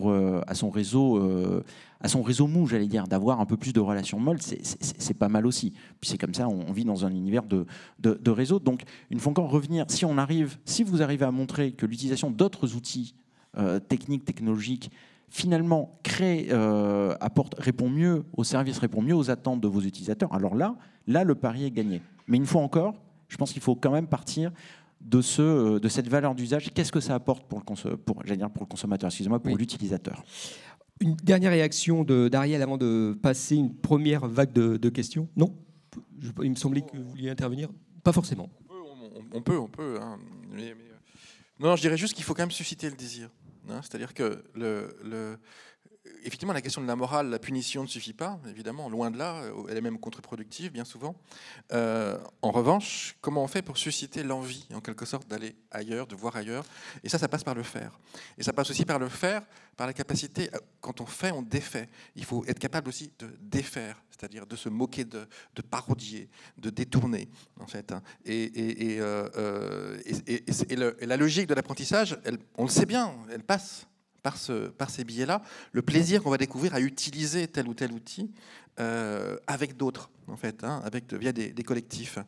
réseau, 0.70 1.16
euh, 1.16 1.64
à 1.98 2.08
son 2.08 2.20
réseau 2.20 2.46
mou, 2.46 2.66
j'allais 2.66 2.86
dire, 2.86 3.06
d'avoir 3.06 3.40
un 3.40 3.46
peu 3.46 3.56
plus 3.56 3.72
de 3.72 3.80
relations 3.80 4.20
molles. 4.20 4.42
C'est- 4.42 5.14
pas 5.14 5.30
mal 5.30 5.46
aussi. 5.46 5.70
Puis 5.98 6.10
c'est 6.10 6.18
comme 6.18 6.34
ça, 6.34 6.46
on, 6.46 6.72
vit 6.72 6.84
dans 6.84 7.06
un 7.06 7.10
univers 7.10 7.42
de, 7.44 7.64
de, 8.00 8.30
réseau. 8.30 8.58
Donc, 8.58 8.82
il 9.10 9.18
faut 9.18 9.30
encore 9.30 9.50
revenir. 9.50 9.86
Si 9.88 10.04
on 10.04 10.18
arrive, 10.18 10.58
si 10.66 10.82
vous 10.82 11.00
arrivez 11.00 11.24
à 11.24 11.30
montrer 11.30 11.72
que 11.72 11.86
l'utilisation 11.86 12.30
d'autres 12.30 12.76
outils 12.76 13.14
euh, 13.56 13.80
techniques, 13.80 14.26
technologiques, 14.26 14.90
finalement 15.30 15.98
crée, 16.02 16.48
euh, 16.50 17.14
apporte, 17.20 17.54
répond 17.58 17.88
mieux 17.88 18.24
aux 18.36 18.44
services, 18.44 18.78
répond 18.78 19.00
mieux 19.00 19.16
aux 19.16 19.30
attentes 19.30 19.62
de 19.62 19.68
vos 19.68 19.80
utilisateurs, 19.80 20.34
alors 20.34 20.54
là, 20.54 20.76
là, 21.06 21.24
le 21.24 21.34
pari 21.34 21.64
est 21.64 21.70
gagné. 21.70 22.02
Mais 22.28 22.36
une 22.36 22.46
fois 22.46 22.60
encore, 22.60 22.94
je 23.30 23.36
pense 23.38 23.52
qu'il 23.52 23.62
faut 23.62 23.74
quand 23.76 23.90
même 23.92 24.06
partir 24.06 24.52
de, 25.00 25.22
ce, 25.22 25.40
euh, 25.40 25.80
de 25.80 25.88
cette 25.88 26.08
valeur 26.08 26.34
d'usage. 26.34 26.70
Qu'est-ce 26.74 26.92
que 26.92 27.00
ça 27.00 27.14
apporte 27.14 27.48
pour 27.48 27.60
le, 27.60 27.96
pour, 27.96 28.22
j'allais 28.24 28.36
dire 28.36 28.50
pour 28.50 28.64
le 28.64 28.68
consommateur, 28.68 29.08
excusez-moi, 29.08 29.40
pour 29.40 29.56
l'utilisateur? 29.56 30.22
Une 31.00 31.14
dernière 31.16 31.52
réaction 31.52 32.04
de- 32.04 32.28
d'Ariel 32.28 32.60
avant 32.60 32.76
de 32.76 33.18
passer 33.22 33.56
une 33.56 33.74
première 33.74 34.26
vague 34.28 34.52
de, 34.52 34.76
de 34.76 34.88
questions? 34.90 35.28
Non? 35.36 35.56
Je- 36.20 36.30
Il 36.42 36.50
me 36.50 36.56
semblait 36.56 36.82
que 36.82 36.94
vous 36.98 37.08
vouliez 37.08 37.30
intervenir. 37.30 37.70
Pas 38.04 38.12
forcément. 38.12 38.50
on, 38.68 39.38
on 39.38 39.40
peut, 39.42 39.58
on 39.58 39.68
peut. 39.68 39.98
hein, 40.02 40.18
mais- 40.50 40.74
mais, 40.74 40.90
euh, 40.90 40.96
non, 41.60 41.76
je 41.76 41.80
dirais 41.80 41.96
juste 41.96 42.12
qu'il 42.14 42.24
faut 42.24 42.34
quand 42.34 42.42
même 42.42 42.50
susciter 42.50 42.90
le 42.90 42.96
désir. 42.96 43.30
hein, 43.70 43.80
C'est-à-dire 43.82 44.12
que 44.12 44.44
le, 44.54 44.94
le- 45.02 45.38
effectivement, 46.24 46.52
la 46.52 46.62
question 46.62 46.80
de 46.82 46.86
la 46.86 46.96
morale, 46.96 47.28
la 47.30 47.38
punition 47.38 47.82
ne 47.82 47.88
suffit 47.88 48.12
pas, 48.12 48.40
évidemment, 48.48 48.88
loin 48.88 49.10
de 49.10 49.18
là. 49.18 49.42
Elle 49.68 49.76
est 49.76 49.80
même 49.80 49.98
contre-productive, 49.98 50.72
bien 50.72 50.84
souvent. 50.84 51.14
Euh, 51.72 52.18
en 52.42 52.50
revanche, 52.50 53.16
comment 53.20 53.42
on 53.42 53.46
fait 53.46 53.62
pour 53.62 53.78
susciter 53.78 54.22
l'envie, 54.22 54.66
en 54.74 54.80
quelque 54.80 55.04
sorte, 55.04 55.28
d'aller 55.28 55.56
ailleurs, 55.70 56.06
de 56.06 56.14
voir 56.14 56.36
ailleurs? 56.36 56.64
Et 57.02 57.08
ça, 57.08 57.18
ça 57.18 57.28
passe 57.28 57.44
par 57.44 57.54
le 57.54 57.62
faire. 57.62 57.98
Et 58.38 58.42
ça 58.42 58.52
passe 58.52 58.70
aussi 58.70 58.84
par 58.84 58.98
le 58.98 59.08
faire, 59.08 59.42
par 59.76 59.86
la 59.86 59.92
capacité, 59.92 60.50
quand 60.80 61.00
on 61.00 61.06
fait, 61.06 61.32
on 61.32 61.42
défait. 61.42 61.88
Il 62.16 62.24
faut 62.24 62.44
être 62.46 62.58
capable 62.58 62.88
aussi 62.88 63.12
de 63.18 63.30
défaire, 63.40 64.02
c'est-à-dire 64.10 64.46
de 64.46 64.56
se 64.56 64.68
moquer, 64.68 65.04
de, 65.04 65.26
parodier, 65.70 66.28
de 66.58 66.70
détourner, 66.70 67.28
en 67.58 67.66
fait. 67.66 67.92
Et, 68.24 68.98
la 71.06 71.16
logique 71.16 71.46
de 71.46 71.54
l'apprentissage, 71.54 72.18
on 72.56 72.64
le 72.64 72.70
sait 72.70 72.86
bien, 72.86 73.14
elle 73.30 73.42
passe 73.42 73.86
par, 74.22 74.36
ce, 74.36 74.68
par 74.68 74.90
ces 74.90 75.04
billets-là, 75.04 75.42
le 75.72 75.82
plaisir 75.82 76.22
qu'on 76.22 76.30
va 76.30 76.38
découvrir 76.38 76.74
à 76.74 76.80
utiliser 76.80 77.48
tel 77.48 77.68
ou 77.68 77.74
tel 77.74 77.92
outil 77.92 78.30
euh, 78.78 79.36
avec 79.46 79.76
d'autres, 79.76 80.10
en 80.28 80.36
fait, 80.36 80.64
hein, 80.64 80.80
avec, 80.84 81.12
via 81.12 81.32
des, 81.32 81.52
collectifs. 81.64 82.18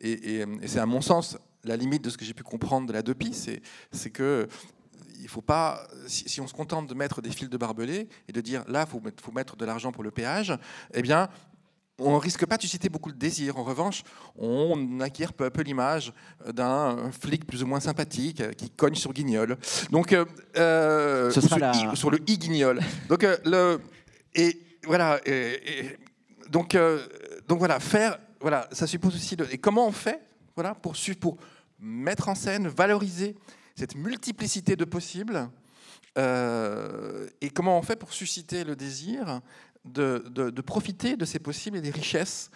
Et, 0.00 0.44
c'est 0.66 0.78
à 0.78 0.86
mon 0.86 1.00
sens 1.00 1.38
la 1.64 1.76
limite 1.76 2.02
de 2.02 2.10
ce 2.10 2.18
que 2.18 2.24
j'ai 2.24 2.34
pu 2.34 2.42
comprendre 2.42 2.86
de 2.86 2.92
la 2.92 3.02
DOPI, 3.02 3.60
c'est 3.92 4.10
que 4.10 4.48
il 5.20 5.28
faut 5.28 5.40
pas, 5.40 5.86
si, 6.08 6.40
on 6.40 6.48
se 6.48 6.52
contente 6.52 6.88
de 6.88 6.94
mettre 6.94 7.22
des 7.22 7.30
fils 7.30 7.48
de 7.48 7.56
barbelés 7.56 8.08
et 8.28 8.32
de 8.32 8.40
dire 8.40 8.64
là, 8.66 8.86
il 8.88 9.12
faut 9.22 9.32
mettre 9.32 9.56
de 9.56 9.64
l'argent 9.64 9.92
pour 9.92 10.02
le 10.02 10.10
péage, 10.10 10.52
eh 10.94 11.02
bien, 11.02 11.28
on 12.04 12.18
risque 12.18 12.46
pas 12.46 12.56
de 12.56 12.62
susciter 12.62 12.88
beaucoup 12.88 13.12
de 13.12 13.18
désir. 13.18 13.56
En 13.58 13.64
revanche, 13.64 14.02
on 14.36 15.00
acquiert 15.00 15.32
peu 15.32 15.44
à 15.44 15.50
peu 15.50 15.62
l'image 15.62 16.12
d'un 16.52 17.10
flic 17.12 17.46
plus 17.46 17.62
ou 17.62 17.66
moins 17.66 17.80
sympathique 17.80 18.40
euh, 18.40 18.52
qui 18.52 18.70
cogne 18.70 18.94
sur 18.94 19.12
Guignol. 19.12 19.56
Donc, 19.90 20.12
euh, 20.12 20.24
euh, 20.56 21.30
Ce 21.30 21.40
ou 21.40 21.42
sera 21.42 21.56
sur, 21.56 21.58
la- 21.58 21.92
I- 21.92 21.96
sur 21.96 22.10
le 22.10 22.18
i 22.26 22.38
Guignol. 22.38 22.80
Donc, 23.08 23.24
euh, 23.24 23.36
le, 23.44 23.80
et 24.34 24.60
voilà. 24.86 25.20
et- 25.26 25.80
et 25.80 25.98
donc, 26.50 26.74
euh, 26.74 27.06
donc 27.48 27.58
voilà, 27.58 27.80
faire, 27.80 28.18
voilà, 28.40 28.68
ça 28.72 28.86
suppose 28.86 29.14
aussi. 29.14 29.36
De, 29.36 29.46
et 29.50 29.58
comment 29.58 29.86
on 29.86 29.92
fait, 29.92 30.20
voilà, 30.54 30.74
pour 30.74 30.96
pour 31.20 31.36
mettre 31.80 32.28
en 32.28 32.34
scène, 32.34 32.68
valoriser 32.68 33.36
cette 33.74 33.94
multiplicité 33.96 34.76
de 34.76 34.84
possibles. 34.84 35.48
euh, 36.18 37.26
et 37.40 37.48
comment 37.48 37.78
on 37.78 37.82
fait 37.82 37.96
pour 37.96 38.12
susciter 38.12 38.64
le 38.64 38.76
désir 38.76 39.40
de, 39.84 40.24
de- 40.30 40.50
profiter 40.60 41.16
de 41.16 41.24
ces 41.24 41.38
possibles 41.38 41.76
et 41.76 41.80
des 41.80 41.90
richesses 41.90 42.50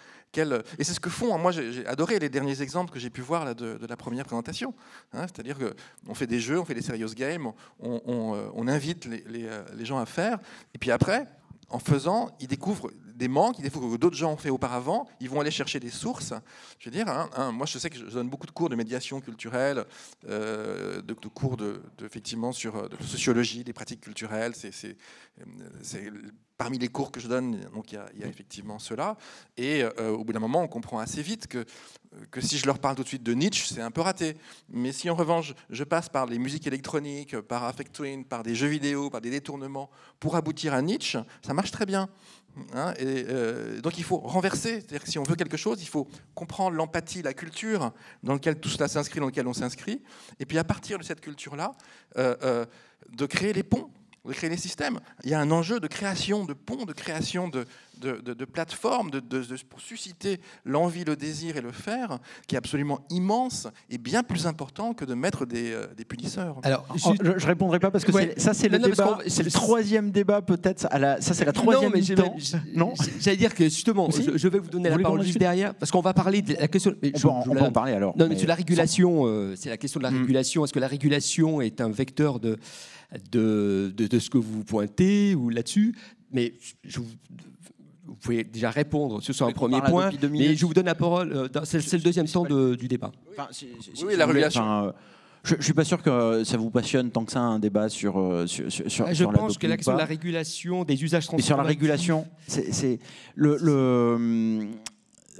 Et 0.77 0.83
c'est 0.83 0.93
ce 0.93 0.99
que 0.99 1.09
font. 1.09 1.37
Moi, 1.37 1.51
j'ai 1.51 1.85
adoré 1.87 2.19
les 2.19 2.29
derniers 2.29 2.61
exemples 2.61 2.91
que 2.93 2.99
j'ai 2.99 3.09
pu 3.09 3.21
voir 3.21 3.45
là, 3.45 3.53
de, 3.53 3.79
la 3.87 3.97
première 3.97 4.25
présentation. 4.25 4.73
hein. 5.13 5.25
C'est-à-dire 5.27 5.57
qu'on 5.57 6.13
fait 6.13 6.27
des 6.27 6.39
jeux, 6.39 6.59
on 6.59 6.65
fait 6.65 6.73
des 6.75 6.81
serious 6.81 7.13
games, 7.15 7.51
on, 7.79 8.01
on, 8.05 8.35
euh, 8.35 8.49
invite 8.67 9.05
les, 9.05 9.23
les, 9.27 9.45
euh, 9.47 9.63
les 9.75 9.85
gens 9.85 9.97
à 9.97 10.05
faire. 10.05 10.39
Et 10.73 10.77
puis 10.77 10.91
après, 10.91 11.25
en 11.69 11.79
faisant, 11.79 12.35
ils 12.39 12.47
découvrent 12.47 12.91
des 13.15 13.27
manques, 13.27 13.57
ils 13.59 13.63
découvrent 13.63 13.91
que 13.91 13.97
d'autres 13.97 14.15
gens 14.15 14.31
ont 14.31 14.37
fait 14.37 14.49
auparavant, 14.49 15.07
ils 15.19 15.29
vont 15.29 15.41
aller 15.41 15.51
chercher 15.51 15.79
des 15.79 15.89
sources. 15.89 16.33
Je 16.79 16.89
veux 16.89 16.95
dire, 16.95 17.07
hein, 17.09 17.29
hein, 17.35 17.51
moi 17.51 17.65
je 17.65 17.77
sais 17.77 17.89
que 17.89 17.97
je 17.97 18.05
donne 18.05 18.29
beaucoup 18.29 18.45
de 18.45 18.51
cours 18.51 18.69
de 18.69 18.75
médiation 18.75 19.19
culturelle, 19.19 19.83
euh, 20.29 21.01
de, 21.01 21.13
cours 21.13 21.57
de, 21.57 21.81
effectivement 22.03 22.51
sur 22.51 22.75
euh, 22.75 22.87
de 22.87 23.03
sociologie 23.03 23.63
des 23.63 23.73
pratiques 23.73 24.01
culturelles. 24.01 24.53
Euh, 24.63 24.95
c'est 25.81 26.11
parmi 26.57 26.77
les 26.77 26.87
cours 26.87 27.11
que 27.11 27.19
je 27.19 27.27
donne, 27.27 27.59
donc 27.73 27.91
il 27.91 27.99
y 28.19 28.23
a, 28.23 28.27
effectivement 28.27 28.79
cela. 28.79 29.17
Et 29.57 29.83
au 29.83 30.23
bout 30.23 30.33
d'un 30.33 30.39
moment, 30.39 30.63
on 30.63 30.67
comprend 30.67 30.97
assez 30.97 31.21
vite 31.21 31.45
que 31.45 31.65
que 32.31 32.41
si 32.41 32.57
je 32.57 32.65
leur 32.65 32.79
parle 32.79 32.95
tout 32.95 33.03
de 33.03 33.07
suite 33.07 33.23
de 33.23 33.33
Nietzsche, 33.33 33.73
c'est 33.73 33.81
un 33.81 33.91
peu 33.91 34.01
raté. 34.01 34.37
Mais 34.69 34.91
si 34.91 35.09
en 35.09 35.15
revanche, 35.15 35.53
je 35.69 35.83
passe 35.83 36.09
par 36.09 36.25
les 36.25 36.39
musiques 36.39 36.67
électroniques, 36.67 37.39
par 37.41 37.63
Affect 37.63 37.93
Twin, 37.93 38.25
par 38.25 38.43
des 38.43 38.55
jeux 38.55 38.67
vidéo, 38.67 39.09
par 39.09 39.21
des 39.21 39.29
détournements, 39.29 39.89
pour 40.19 40.35
aboutir 40.35 40.73
à 40.73 40.81
Nietzsche, 40.81 41.19
ça 41.45 41.53
marche 41.53 41.71
très 41.71 41.85
bien. 41.85 42.09
Hein, 42.73 42.93
euh, 43.01 43.81
donc 43.81 43.97
il 43.97 44.03
faut 44.03 44.17
renverser, 44.17 44.81
c'est-à-dire 44.81 45.03
que 45.03 45.09
si 45.09 45.19
on 45.19 45.23
veut 45.23 45.35
quelque 45.35 45.57
chose, 45.57 45.81
il 45.81 45.87
faut 45.87 46.07
comprendre 46.33 46.75
l'empathie, 46.75 47.21
la 47.21 47.33
culture 47.33 47.91
dans 48.23 48.33
laquelle 48.33 48.59
tout 48.59 48.69
cela 48.69 48.87
s'inscrit, 48.87 49.19
dans 49.19 49.27
laquelle 49.27 49.47
on 49.47 49.53
s'inscrit, 49.53 50.01
et 50.39 50.45
puis 50.45 50.57
à 50.57 50.63
partir 50.63 50.97
de 50.97 51.03
cette 51.03 51.21
culture-là, 51.21 51.73
euh, 52.17 52.35
euh, 52.43 52.65
de 53.11 53.25
créer 53.25 53.53
les 53.53 53.63
ponts 53.63 53.91
de 54.27 54.33
créer 54.33 54.49
des 54.49 54.57
systèmes. 54.57 54.99
Il 55.23 55.29
y 55.29 55.33
a 55.33 55.39
un 55.39 55.51
enjeu 55.51 55.79
de 55.79 55.87
création 55.87 56.45
de 56.45 56.53
ponts, 56.53 56.85
de 56.85 56.93
création 56.93 57.47
de, 57.47 57.65
de, 58.01 58.21
de, 58.21 58.33
de 58.33 58.45
plateformes, 58.45 59.09
pour 59.69 59.81
susciter 59.81 60.39
l'envie, 60.65 61.03
le 61.03 61.15
désir 61.15 61.57
et 61.57 61.61
le 61.61 61.71
faire, 61.71 62.19
qui 62.47 62.55
est 62.55 62.57
absolument 62.57 62.99
immense 63.09 63.67
et 63.89 63.97
bien 63.97 64.23
plus 64.23 64.45
important 64.45 64.93
que 64.93 65.05
de 65.05 65.13
mettre 65.13 65.45
des, 65.45 65.71
euh, 65.71 65.87
des 65.95 66.05
punisseurs. 66.05 66.57
Alors, 66.63 66.85
je 66.95 67.09
ne 67.23 67.45
répondrai 67.45 67.79
pas 67.79 67.89
parce 67.91 68.03
que 68.05 68.11
Ouais. 68.11 68.33
ça, 68.37 68.53
c'est 68.53 68.69
le 68.69 68.77
Non, 68.77 68.87
débat. 68.89 69.17
C'est 69.27 69.43
le 69.43 69.51
troisième 69.51 70.11
débat, 70.11 70.41
peut-être. 70.41 70.81
Ça, 70.81 71.17
c'est 71.21 71.45
la 71.45 71.53
troisième 71.53 71.93
Non, 72.75 72.93
J'allais 73.19 73.37
dire 73.37 73.53
que 73.55 73.63
justement, 73.65 74.09
je, 74.11 74.37
je 74.37 74.47
vais 74.47 74.59
vous 74.59 74.69
donner 74.69 74.89
Vous 74.89 74.97
la 74.97 75.03
parole 75.03 75.23
juste 75.23 75.37
derrière, 75.39 75.73
parce 75.75 75.91
qu'on 75.91 76.01
va 76.01 76.13
parler 76.13 76.41
de 76.41 76.53
la 76.53 76.67
question. 76.67 76.93
mais 77.01 77.11
On 77.13 77.17
je- 77.17 77.21
peut 77.23 77.29
en- 77.29 77.43
je 77.43 77.49
on 77.49 77.53
la- 77.53 77.61
peut 77.61 77.67
en 77.67 77.71
parler, 77.71 77.93
alors, 77.93 78.15
Non, 78.17 78.25
mais 78.25 78.29
mais 78.33 78.37
sur 78.39 78.47
la 78.47 78.53
sans- 78.55 78.57
régulation, 78.57 79.23
euh, 79.25 79.55
c'est 79.55 79.69
la 79.69 79.77
question 79.77 79.99
de 79.99 80.03
la 80.03 80.11
Mm. 80.11 80.19
régulation. 80.21 80.63
Est-ce 80.65 80.73
que 80.73 80.79
la 80.79 80.87
régulation 80.87 81.61
est 81.61 81.81
un 81.81 81.89
vecteur 81.89 82.39
de, 82.39 82.57
de, 83.31 83.93
de, 83.95 84.07
de 84.07 84.19
ce 84.19 84.29
que 84.29 84.37
vous 84.37 84.63
pointez 84.63 85.33
ou 85.35 85.49
là-dessus 85.49 85.95
Mais 86.31 86.53
je 86.83 86.99
vous, 86.99 87.05
pouvez 88.21 88.43
déjà 88.43 88.69
répondre 88.69 89.21
sur 89.21 89.45
un 89.47 89.51
premier 89.51 89.81
point, 89.81 90.09
mais 90.31 90.55
je 90.55 90.65
vous 90.65 90.73
donne 90.73 90.85
la 90.87 90.95
parole. 90.95 91.31
euh, 91.33 91.47
C'est 91.65 91.93
le 91.93 91.99
deuxième 91.99 92.27
temps 92.27 92.43
de- 92.43 92.75
du 92.75 92.87
débat. 92.87 93.11
Enfin, 93.31 93.47
si- 93.51 93.67
si- 93.81 93.91
si 93.93 94.05
Oui, 94.05 94.15
la 94.17 94.25
enfin, 94.47 94.85
euh, 94.87 94.91
je, 95.43 95.55
je 95.59 95.61
suis 95.63 95.73
pas 95.73 95.83
sûr 95.85 96.01
que 96.01 96.43
ça 96.43 96.57
vous 96.57 96.69
passionne 96.71 97.11
tant 97.11 97.23
que 97.23 97.31
ça 97.31 97.39
un 97.41 97.59
débat 97.59 97.87
sur 97.89 98.17
euh, 98.19 98.45
sur, 98.47 98.69
sur, 98.71 98.89
sur- 98.91 99.05
Ah, 99.07 99.13
je 99.13 99.23
sur 99.23 99.31
pense 99.31 99.57
que 99.57 99.67
la 99.67 99.73
ou 99.73 99.77
question 99.77 99.93
de 99.93 99.97
pas. 99.97 100.03
la 100.03 100.07
régulation 100.07 100.83
des 100.83 101.01
usages 101.03 101.27
Mais 101.31 101.41
sur 101.41 101.57
la 101.57 101.63
régulation, 101.63 102.27
c'est 102.47 102.99
le, 103.35 103.57
le- 103.61 104.67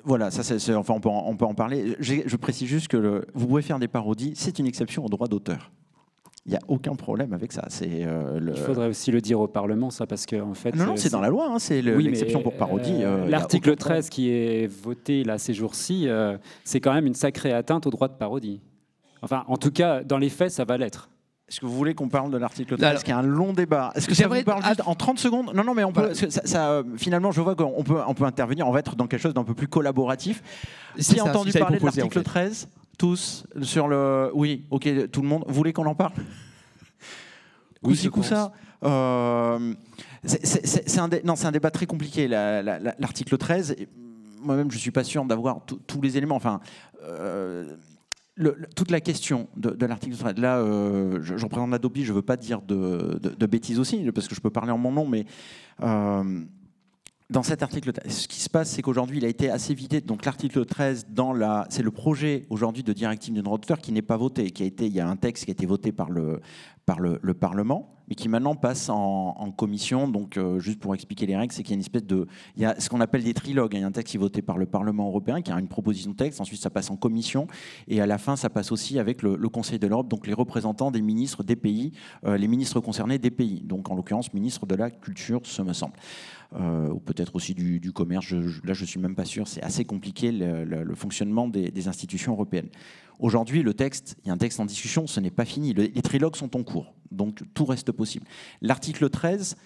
voilà, 0.06 0.32
ça, 0.32 0.44
c'est- 0.44 0.74
enfin, 0.74 0.94
on 0.94 1.00
peut, 1.02 1.10
en, 1.10 1.26
on 1.28 1.36
peut 1.36 1.46
en 1.46 1.56
parler. 1.56 1.96
Je 2.00 2.36
précise 2.38 2.68
juste 2.68 2.88
que 2.88 2.98
le- 2.98 3.26
vous 3.34 3.48
pouvez 3.48 3.62
faire 3.62 3.80
des 3.80 3.88
parodies, 3.90 4.34
c'est 4.36 4.60
une 4.60 4.68
exception 4.68 5.04
au 5.06 5.10
droit 5.10 5.28
d'auteur. 5.28 5.72
Il 6.48 6.52
n'y 6.52 6.56
a 6.56 6.62
aucun 6.70 6.96
problème 6.96 7.34
avec 7.34 7.52
ça. 7.52 7.66
C'est 7.68 8.06
euh, 8.06 8.40
le- 8.40 8.54
Il 8.56 8.58
faudrait 8.62 8.88
aussi 8.88 9.12
le 9.12 9.20
dire 9.20 9.40
au 9.42 9.48
Parlement, 9.48 9.90
ça, 9.90 10.08
parce 10.08 10.26
que 10.26 10.38
en 10.42 10.54
fait. 10.54 10.74
Non, 10.76 10.86
non, 10.86 10.92
euh, 10.94 10.96
c'est 10.96 11.12
dans 11.12 11.20
la 11.20 11.28
loi, 11.30 11.50
hein, 11.52 11.60
c'est 11.60 11.82
le- 11.82 11.96
Oui, 11.98 12.06
l'exception 12.06 12.42
pour 12.42 12.54
parodie, 12.54 13.04
euh, 13.04 13.28
L'article 13.28 13.72
aucun 13.72 13.76
problème. 13.78 13.98
13 13.98 14.10
qui 14.10 14.30
est 14.32 14.68
voté 14.68 15.26
là 15.26 15.38
ces 15.38 15.54
jours-ci, 15.54 16.08
euh, 16.08 16.38
c'est 16.64 16.80
quand 16.80 16.94
même 16.94 17.06
une 17.06 17.16
sacrée 17.16 17.52
atteinte 17.52 17.86
au 17.86 17.90
droit 17.90 18.08
de 18.08 18.14
parodie. 18.14 18.62
Enfin, 19.22 19.44
en 19.48 19.58
tout 19.58 19.72
cas, 19.72 20.04
dans 20.04 20.18
les 20.20 20.30
faits, 20.30 20.52
ça 20.52 20.64
va 20.64 20.78
l'être. 20.78 21.10
Est-ce 21.50 21.62
que 21.62 21.66
vous 21.66 21.76
voulez 21.76 21.94
qu'on 21.96 22.10
parle 22.10 22.30
de 22.30 22.38
l'article 22.38 22.76
13, 22.76 22.90
Alors- 22.90 23.04
qui 23.04 23.12
est 23.12 23.14
un 23.14 23.22
long 23.22 23.54
débat 23.54 23.92
Est-ce 23.96 24.08
que 24.08 24.14
ça 24.14 24.28
vous 24.28 24.44
parle 24.44 24.66
juste 24.66 24.82
en 24.86 24.96
30 24.96 25.18
secondes? 25.18 25.54
Non, 25.56 25.64
non, 25.64 25.74
mais 25.74 25.86
on 25.86 25.94
peut. 25.94 26.08
Parce 26.08 26.28
ça, 26.30 26.42
ça, 26.46 26.70
euh, 26.72 26.84
finalement, 26.98 27.32
je 27.32 27.40
vois 27.40 27.56
qu'on 27.56 27.84
peut, 27.84 28.02
on 28.06 28.14
peut 28.14 28.26
intervenir. 28.26 28.68
On 28.68 28.72
va 28.72 28.80
être 28.80 28.98
dans 28.98 29.08
quelque 29.08 29.22
chose 29.22 29.34
d'un 29.34 29.46
peu 29.46 29.54
plus 29.54 29.70
collaboratif. 29.70 30.44
Entendu 31.30 31.52
si 31.52 31.54
j'avais 31.54 31.64
parler 31.64 31.78
de 31.80 31.84
en 31.84 31.86
l'article 31.86 32.20
fait. 32.20 32.24
13 32.24 32.68
Tous 32.98 33.46
sur 33.62 33.88
le. 33.88 34.30
Oui, 34.34 34.66
ok, 34.72 35.10
tout 35.12 35.22
le 35.22 35.28
monde. 35.28 35.46
Vous 35.48 35.54
voulez 35.54 35.72
qu'on 35.72 35.86
en 35.86 35.96
parle? 35.96 36.14
Oui, 37.84 37.96
coup 38.12 38.24
ça. 38.24 38.52
Euh, 38.84 39.74
c'est- 40.26 41.00
un, 41.00 41.08
dé- 41.08 41.22
débat 41.52 41.72
très 41.72 41.86
compliqué, 41.86 42.28
la- 42.28 42.62
la- 42.62 42.80
la- 42.80 42.96
l'article 43.00 43.38
13. 43.38 43.72
Et 43.78 43.88
Moi-même, 44.42 44.70
je 44.70 44.76
ne 44.76 44.82
suis 44.82 44.92
pas 44.92 45.04
sûr 45.04 45.26
d'avoir 45.26 45.62
tous- 45.66 45.80
tous 45.88 46.00
les 46.02 46.16
éléments. 46.18 46.36
Enfin, 46.36 46.60
euh, 47.04 47.76
toute 48.76 48.92
la 48.92 49.02
question 49.02 49.48
de, 49.56 49.86
l'article 49.86 50.16
13, 50.16 50.38
là, 50.38 50.58
euh, 50.58 51.20
je, 51.22 51.34
représente 51.44 51.72
l'Adopi, 51.72 52.04
je 52.04 52.12
ne 52.12 52.16
veux 52.16 52.22
pas 52.22 52.38
dire 52.38 52.62
de 52.62 53.46
bêtises 53.46 53.80
aussi, 53.80 54.10
parce 54.12 54.28
que 54.28 54.36
je 54.36 54.42
peux 54.42 54.50
parler 54.50 54.72
en 54.72 54.78
mon 54.78 54.92
nom, 54.92 55.08
mais 55.08 55.26
euh, 55.84 56.44
dans 57.30 57.44
cet 57.44 57.62
article, 57.62 57.92
ce 58.08 58.28
qui 58.28 58.40
se 58.40 58.50
passe, 58.50 58.70
c'est 58.70 58.82
qu'aujourd'hui, 58.82 59.18
il 59.18 59.26
a 59.26 59.28
été 59.28 59.50
assez 59.50 59.74
vidé. 59.74 60.00
Donc, 60.00 60.24
l'article 60.24 60.66
13, 60.66 61.08
dans 61.10 61.34
la, 61.34 61.68
c'est 61.70 61.84
le 61.84 61.92
projet 61.92 62.46
aujourd'hui 62.50 62.84
de 62.84 62.94
directive 62.94 63.34
du 63.34 63.42
droit 63.42 63.58
d'auteur 63.58 63.80
qui 63.80 63.92
n'est 63.92 64.02
pas 64.02 64.16
voté, 64.16 64.52
qui 64.52 64.64
a 64.64 64.66
été, 64.66 64.86
il 64.86 64.94
y 64.94 65.02
a 65.02 65.10
un 65.10 65.18
texte 65.18 65.44
qui 65.44 65.52
a 65.52 65.54
été 65.54 65.66
voté 65.66 65.92
par 65.92 66.10
le, 66.10 66.40
par 66.86 67.02
le, 67.02 67.20
le 67.22 67.34
Parlement, 67.34 67.98
mais 68.08 68.16
qui 68.16 68.30
maintenant 68.30 68.56
passe 68.56 68.88
en, 68.90 69.52
commission. 69.58 70.08
Donc, 70.08 70.38
euh, 70.38 70.60
juste 70.60 70.80
pour 70.80 70.96
expliquer 70.96 71.26
les 71.26 71.36
règles, 71.36 71.52
c'est 71.52 71.64
qu'il 71.64 71.72
y 71.72 71.74
a 71.74 71.76
une 71.76 71.82
espèce 71.82 72.06
de, 72.06 72.28
il 72.56 72.62
y 72.62 72.66
a 72.66 72.80
ce 72.80 72.88
qu'on 72.88 73.02
appelle 73.02 73.24
des 73.24 73.34
trilogues. 73.34 73.74
Il 73.74 73.82
y 73.82 73.84
a 73.84 73.88
un 73.88 73.92
texte 73.92 74.12
qui 74.12 74.18
est 74.18 74.20
voté 74.20 74.42
par 74.42 74.58
le 74.58 74.66
Parlement 74.66 75.08
européen, 75.08 75.42
qui 75.42 75.52
a 75.52 75.60
une 75.60 75.68
proposition 75.68 76.12
de 76.12 76.16
texte. 76.16 76.40
Ensuite, 76.40 76.62
ça 76.62 76.70
passe 76.70 76.90
en 76.92 76.96
commission, 76.96 77.48
et 77.90 78.00
à 78.00 78.06
la 78.06 78.18
fin, 78.18 78.38
ça 78.38 78.50
passe 78.50 78.72
aussi 78.72 79.00
avec 79.00 79.22
le, 79.22 79.36
le 79.36 79.50
Conseil 79.50 79.80
de 79.80 79.88
l'Europe, 79.88 80.08
donc 80.08 80.28
les 80.28 80.34
représentants 80.34 80.92
des 80.92 81.02
ministres 81.02 81.44
des 81.44 81.58
pays, 81.58 81.92
euh, 82.26 82.38
les 82.38 82.48
ministres 82.48 82.80
concernés 82.80 83.18
des 83.18 83.32
pays. 83.32 83.64
Donc, 83.66 83.92
en 83.92 83.96
l'occurrence, 83.96 84.34
ministre 84.34 84.66
de 84.66 84.76
la 84.76 84.90
Culture, 84.90 85.42
ce 85.44 85.62
me 85.62 85.74
semble. 85.74 85.96
Euh, 86.54 86.90
ou 86.90 87.00
peut-être 87.00 87.36
aussi 87.36 87.54
du, 87.54 87.92
commerce. 87.92 88.26
Je- 88.26 88.48
je- 88.48 88.62
là, 88.66 88.74
je 88.74 88.86
suis 88.86 89.00
même 89.00 89.16
pas 89.16 89.26
sûr. 89.26 89.48
C'est 89.48 89.62
assez 89.62 89.84
compliqué 89.84 90.32
le, 90.32 90.96
fonctionnement 90.96 91.48
des, 91.50 91.88
institutions 91.88 92.32
européennes. 92.34 92.70
Aujourd'hui, 93.20 93.64
le 93.64 93.74
texte, 93.74 94.16
il 94.24 94.28
y 94.28 94.32
a 94.32 94.34
un 94.34 94.38
texte 94.38 94.60
en 94.60 94.66
discussion, 94.66 95.08
ce 95.08 95.20
n'est 95.20 95.32
pas 95.32 95.46
fini. 95.46 95.74
Le- 95.74 95.84
les 95.94 96.02
trilogues 96.02 96.36
sont 96.38 96.56
en 96.56 96.64
cours, 96.64 96.94
donc 97.12 97.42
tout 97.54 97.66
reste 97.66 97.92
possible. 97.92 98.26
L'article 98.62 99.10
13, 99.10 99.58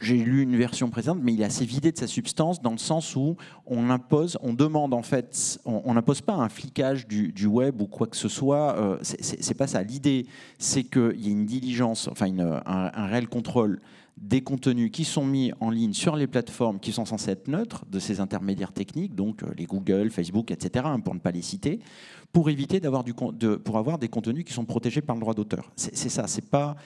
j'ai 0.00 0.16
lu 0.16 0.42
une 0.42 0.56
version 0.56 0.90
précédente, 0.90 1.18
mais 1.22 1.32
il 1.32 1.40
est 1.40 1.44
assez 1.44 1.64
vidé 1.64 1.92
de 1.92 1.98
sa 1.98 2.06
substance 2.06 2.62
dans 2.62 2.70
le 2.70 2.78
sens 2.78 3.16
où 3.16 3.36
on 3.66 3.90
impose, 3.90 4.38
on 4.42 4.52
demande 4.52 4.94
en 4.94 5.02
fait, 5.02 5.58
on 5.64 5.94
n'impose 5.94 6.20
pas 6.20 6.34
un 6.34 6.48
flicage 6.48 7.06
du, 7.06 7.46
web 7.46 7.80
ou 7.80 7.86
quoi 7.86 8.06
que 8.06 8.16
ce 8.16 8.28
soit. 8.28 8.76
euh, 8.78 8.98
c'est- 9.02 9.54
pas 9.54 9.66
ça. 9.66 9.82
L'idée, 9.82 10.26
c'est 10.58 10.84
qu'il 10.84 11.20
y 11.20 11.28
ait 11.28 11.32
une 11.32 11.46
diligence, 11.46 12.08
enfin 12.08 12.30
un, 12.38 13.06
réel 13.06 13.28
contrôle 13.28 13.80
des 14.16 14.40
contenus 14.40 14.90
qui 14.92 15.04
sont 15.04 15.24
mis 15.24 15.52
en 15.60 15.70
ligne 15.70 15.92
sur 15.92 16.16
les 16.16 16.26
plateformes 16.26 16.80
qui 16.80 16.92
sont 16.92 17.04
censées 17.04 17.32
être 17.32 17.48
neutres 17.48 17.84
de 17.90 17.98
ces 17.98 18.20
intermédiaires 18.20 18.72
techniques, 18.72 19.14
donc 19.14 19.42
euh, 19.42 19.46
les 19.56 19.66
Google, 19.66 20.10
Facebook, 20.10 20.50
etc., 20.50 20.84
hein, 20.88 21.00
pour 21.00 21.14
ne 21.14 21.20
pas 21.20 21.30
les 21.30 21.42
citer, 21.42 21.80
pour 22.32 22.50
éviter 22.50 22.80
d'avoir 22.80 23.04
pour 23.64 23.78
avoir 23.78 23.98
des 23.98 24.08
contenus 24.08 24.44
qui 24.44 24.52
sont 24.52 24.64
protégés 24.64 25.00
par 25.00 25.16
le 25.16 25.20
droit 25.20 25.34
d'auteur. 25.34 25.70
C'est 25.76 26.08
ça. 26.08 26.26
C'est 26.26 26.50
pas 26.50 26.76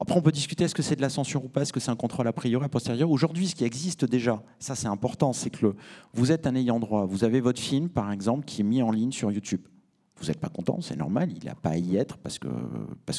après, 0.00 0.16
on 0.16 0.22
peut 0.22 0.30
discuter 0.30 0.64
est-ce 0.64 0.76
que 0.76 0.82
c'est 0.82 0.94
de 0.94 1.00
la 1.00 1.08
censure 1.08 1.44
ou 1.44 1.48
pas, 1.48 1.62
est-ce 1.62 1.72
que 1.72 1.80
c'est 1.80 1.90
un 1.90 1.96
contrôle 1.96 2.28
a 2.28 2.32
priori, 2.32 2.64
a 2.64 2.68
posteriori. 2.68 3.10
Aujourd'hui, 3.10 3.48
ce 3.48 3.56
qui 3.56 3.64
existe 3.64 4.04
déjà, 4.04 4.42
ça 4.60 4.76
c'est 4.76 4.86
important, 4.86 5.32
c'est 5.32 5.50
que 5.50 5.74
vous 6.14 6.30
êtes 6.30 6.46
un 6.46 6.54
ayant 6.54 6.78
droit. 6.78 7.04
Vous 7.04 7.24
avez 7.24 7.40
votre 7.40 7.60
film, 7.60 7.88
par 7.88 8.12
exemple, 8.12 8.44
qui 8.44 8.60
est 8.60 8.64
mis 8.64 8.80
en 8.80 8.92
ligne 8.92 9.10
sur 9.10 9.32
YouTube. 9.32 9.62
Vous 10.20 10.26
n'êtes 10.26 10.38
pas 10.38 10.48
content, 10.48 10.80
c'est 10.80 10.96
normal, 10.96 11.30
il 11.32 11.44
n'a 11.44 11.54
pas 11.54 11.70
à 11.70 11.76
y 11.76 11.96
être 11.96 12.18
parce 12.18 12.38
que, 12.38 12.48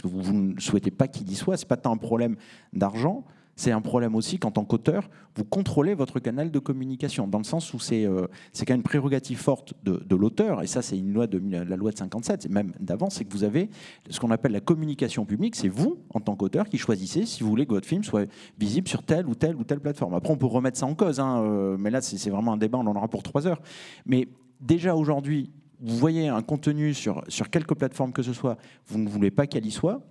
vous 0.04 0.34
ne 0.34 0.60
souhaitez 0.60 0.92
pas 0.92 1.08
qu'il 1.08 1.30
y 1.30 1.36
soit. 1.36 1.58
Ce 1.58 1.64
n'est 1.64 1.68
pas 1.68 1.78
tant 1.78 1.94
un 1.94 1.98
problème 1.98 2.38
d'argent, 2.72 3.26
c'est 3.60 3.72
un 3.72 3.82
problème 3.82 4.16
aussi 4.16 4.40
qu'en 4.40 4.52
tant 4.52 4.64
qu'auteur, 4.64 5.10
vous 5.36 5.44
contrôlez 5.44 5.94
votre 5.94 6.22
canal 6.22 6.50
de 6.50 6.60
communication, 6.60 7.28
dans 7.28 7.40
le 7.40 7.44
sens 7.44 7.74
où 7.74 7.80
c'est 7.80 8.06
euh, 8.06 8.26
quand 8.58 8.70
même 8.70 8.78
une 8.78 8.84
prérogative 8.84 9.38
forte 9.38 9.74
de, 9.84 10.02
de 10.06 10.16
l'auteur, 10.16 10.64
et 10.64 10.68
ça 10.68 10.82
c'est 10.82 10.98
une 10.98 11.12
loi 11.12 11.28
de 11.28 11.42
la 11.52 11.76
loi 11.76 11.92
de 11.92 11.98
57, 11.98 12.44
c'est 12.44 12.50
même 12.50 12.72
d'avant, 12.80 13.10
c'est 13.10 13.26
que 13.26 13.34
vous 13.34 13.44
avez 13.44 13.70
ce 14.10 14.18
qu'on 14.22 14.32
appelle 14.32 14.54
la 14.54 14.62
communication 14.62 15.26
publique, 15.26 15.58
c'est 15.58 15.68
vous, 15.68 15.98
en 16.14 16.22
tant 16.22 16.38
qu'auteur, 16.38 16.70
qui 16.70 16.78
choisissez 16.78 17.26
si 17.26 17.44
vous 17.44 17.50
voulez 17.50 17.66
que 17.66 17.74
votre 17.74 17.86
film 17.86 18.02
soit 18.02 18.32
visible 18.58 18.88
sur 18.88 19.04
telle 19.04 19.28
ou 19.28 19.36
telle 19.36 19.58
ou 19.58 19.66
telle 19.66 19.82
plateforme. 19.82 20.14
Après, 20.14 20.32
on 20.32 20.38
peut 20.38 20.46
remettre 20.46 20.78
ça 20.78 20.86
en 20.86 20.96
cause, 20.96 21.20
hein, 21.20 21.44
euh, 21.44 21.76
mais 21.78 21.90
là 21.90 22.00
c'est 22.00 22.18
c'est 22.18 22.30
vraiment 22.30 22.54
un 22.54 22.58
débat, 22.58 22.78
on 22.78 22.88
en 22.88 22.96
aura 22.96 23.10
pour 23.10 23.24
trois 23.24 23.46
heures. 23.46 23.62
Mais 24.06 24.30
déjà 24.62 24.96
aujourd'hui, 24.96 25.52
vous 25.82 25.98
voyez 25.98 26.30
un 26.30 26.42
contenu 26.42 26.94
sur, 26.94 27.26
sur 27.28 27.50
quelque 27.50 27.74
plateforme 27.74 28.14
que 28.14 28.24
ce 28.24 28.32
soit, 28.32 28.58
vous 28.88 29.00
ne 29.00 29.10
voulez 29.10 29.32
pas 29.32 29.48
qu'elle 29.48 29.66
y 29.66 29.72
soit, 29.72 30.02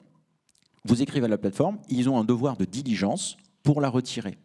vous 0.85 1.03
écrivez 1.03 1.27
à 1.27 1.29
la 1.29 1.39
plateforme, 1.39 1.79
ils 1.89 2.09
ont 2.09 2.19
un 2.19 2.25
devoir 2.25 2.57
de 2.57 2.65
diligence 2.65 3.37
pour 3.63 3.81
la 3.81 3.89
retirer. 3.89 4.39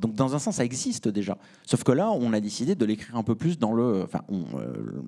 Donc 0.00 0.14
dans 0.14 0.34
un 0.34 0.38
sens, 0.38 0.56
ça 0.56 0.64
existe 0.64 1.08
déjà. 1.08 1.36
Sauf 1.66 1.84
que 1.84 1.92
là, 1.92 2.10
on 2.10 2.32
a 2.32 2.40
décidé 2.40 2.74
de 2.74 2.84
l'écrire 2.86 3.16
un 3.16 3.22
peu 3.22 3.34
plus 3.34 3.58
dans 3.58 3.74
le... 3.74 4.02
Enfin, 4.02 4.22
on, 4.30 4.44
euh, 4.58 5.02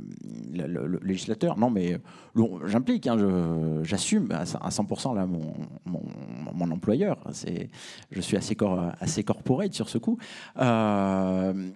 le, 0.53 1.01
législateur, 1.03 1.59
non 1.59 1.71
mais 1.71 1.99
le- 2.35 2.67
j'implique, 2.67 3.07
hein, 3.07 3.17
j'assume 3.83 4.31
à 4.33 4.45
100% 4.45 5.15
là, 5.15 5.27
mon, 5.27 5.55
mon, 5.87 6.03
mon 6.53 6.71
employeur. 6.71 7.17
Je 8.11 8.21
suis 8.21 8.37
assez, 8.37 8.55
cor, 8.55 8.93
assez 9.01 9.25
corporate 9.25 9.73
sur 9.73 9.89
ce 9.89 9.97
coup. 9.97 10.19
Euh, 10.59 11.71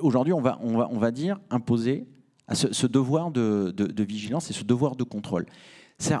aujourd'hui, 0.00 0.32
on 0.32 0.40
va, 0.40 0.58
on, 0.62 0.78
va, 0.78 0.88
on 0.90 0.98
va 0.98 1.10
dire 1.10 1.40
imposer 1.50 2.06
à 2.46 2.54
ce, 2.54 2.86
devoir 2.86 3.30
de, 3.30 4.02
vigilance 4.02 4.50
et 4.50 4.52
ce 4.52 4.64
devoir 4.64 4.96
de 4.96 5.04
contrôle. 5.04 5.46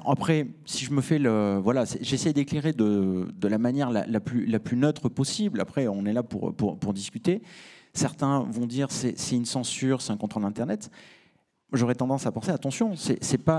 Après, 0.06 0.46
si 0.64 0.84
je 0.84 0.92
me 0.92 1.00
fais 1.00 1.18
le. 1.18 1.58
Voilà, 1.62 1.84
j'essaie 2.00 2.32
d'éclairer 2.32 2.72
de, 2.72 3.26
la 3.42 3.58
manière 3.58 3.90
la, 3.90 4.20
plus, 4.20 4.76
neutre 4.76 5.08
possible. 5.08 5.60
Après, 5.60 5.88
on 5.88 6.06
est 6.06 6.12
là 6.12 6.22
pour, 6.22 6.94
discuter. 6.94 7.42
Certains 7.92 8.40
vont 8.50 8.66
dire 8.66 8.88
c'est 8.90 9.36
une 9.36 9.44
censure, 9.44 10.02
c'est 10.02 10.12
un 10.12 10.16
contrôle 10.16 10.42
d'Internet. 10.42 10.90
J'aurais 11.72 11.94
tendance 11.94 12.26
à 12.26 12.32
penser 12.32 12.50
attention, 12.50 12.92
il 12.94 13.16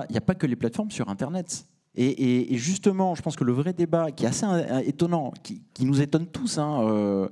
n'y 0.09 0.17
a 0.17 0.21
pas 0.21 0.35
que 0.35 0.47
les 0.47 0.55
plateformes 0.55 0.91
sur 0.91 1.09
Internet. 1.09 1.65
Et, 1.97 2.57
justement, 2.57 3.15
je 3.15 3.21
pense 3.21 3.35
que 3.35 3.43
le 3.43 3.53
vrai 3.53 3.71
débat 3.71 4.11
qui 4.11 4.25
est 4.25 4.27
assez 4.27 4.45
euh, 4.45 4.79
étonnant, 4.79 5.31
qui, 5.43 5.61
qui 5.73 5.85
nous 5.85 6.01
étonne 6.01 6.27
tous, 6.27 6.57
hein, 6.57 6.81
euh, 6.83 7.29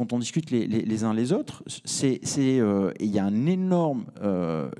quand 0.00 0.14
on 0.14 0.18
discute 0.18 0.50
les, 0.50 1.04
uns 1.04 1.12
les 1.12 1.34
autres, 1.34 1.62
c'est, 1.84 2.22
euh, 2.38 2.90
il 3.00 3.10
y 3.10 3.18
a 3.18 3.24
un 3.26 3.44
énorme 3.44 4.06
euh, 4.22 4.70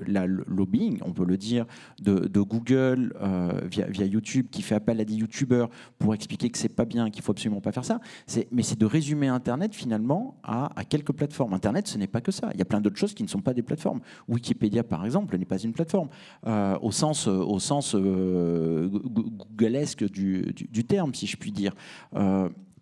lobbying, 0.47 0.97
on 1.03 1.13
peut 1.13 1.25
le 1.25 1.37
dire, 1.37 1.67
de, 2.01 2.41
Google 2.41 3.13
euh, 3.21 3.51
via, 3.69 4.05
YouTube 4.07 4.47
qui 4.49 4.63
fait 4.63 4.73
appel 4.73 4.99
à 4.99 5.05
des 5.05 5.13
YouTubeurs 5.13 5.69
pour 5.99 6.15
expliquer 6.15 6.49
que 6.49 6.57
c'est 6.57 6.75
pas 6.75 6.85
bien, 6.85 7.11
qu'il 7.11 7.21
faut 7.21 7.33
absolument 7.33 7.61
pas 7.61 7.71
faire 7.71 7.85
ça. 7.85 7.99
Mais 8.51 8.63
c'est 8.63 8.79
de 8.79 8.85
résumer 8.87 9.27
Internet 9.27 9.75
finalement 9.75 10.39
à, 10.41 10.71
quelques 10.89 11.11
plateformes. 11.11 11.53
Internet, 11.53 11.87
ce 11.87 11.99
n'est 11.99 12.07
pas 12.07 12.21
que 12.21 12.31
ça. 12.31 12.49
Il 12.55 12.57
y 12.57 12.63
a 12.63 12.65
plein 12.65 12.81
d'autres 12.81 12.97
choses 12.97 13.13
qui 13.13 13.21
ne 13.21 13.27
sont 13.27 13.41
pas 13.41 13.53
des 13.53 13.61
plateformes. 13.61 13.99
Wikipédia, 14.27 14.83
par 14.83 15.05
exemple, 15.05 15.37
n'est 15.37 15.45
pas 15.45 15.59
une 15.59 15.73
plateforme 15.73 16.09
au 16.81 16.91
sens, 16.91 17.27
au 17.27 17.59
googlesque 18.89 20.03
du, 20.11 20.51
du- 20.55 20.83
terme, 20.83 21.13
si 21.13 21.27
je 21.27 21.37
puis 21.37 21.51
dire. 21.51 21.75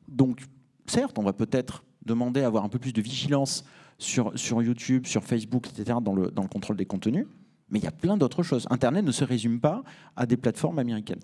Donc, 0.08 0.40
certes, 0.88 1.20
on 1.20 1.24
va 1.24 1.34
peut-être 1.34 1.84
demander 2.06 2.42
à 2.42 2.48
avoir 2.48 2.64
un 2.64 2.70
peu 2.70 2.80
plus 2.80 2.94
de 2.94 3.02
vigilance 3.02 3.66
sur, 3.98 4.32
sur 4.38 4.62
YouTube, 4.62 5.06
sur 5.06 5.24
Facebook, 5.24 5.68
etc., 5.68 5.98
dans 6.02 6.14
le, 6.14 6.32
dans 6.32 6.44
le 6.44 6.48
contrôle 6.48 6.78
des 6.78 6.86
contenus. 6.86 7.26
Mais 7.70 7.80
il 7.80 7.84
y 7.84 7.88
a 7.88 7.92
plein 7.92 8.18
d'autres 8.18 8.44
choses. 8.44 8.66
Internet 8.70 9.06
ne 9.06 9.12
se 9.12 9.24
résume 9.24 9.60
pas 9.60 9.84
à 10.16 10.26
des 10.26 10.38
plateformes 10.38 10.80
américaines. 10.80 11.20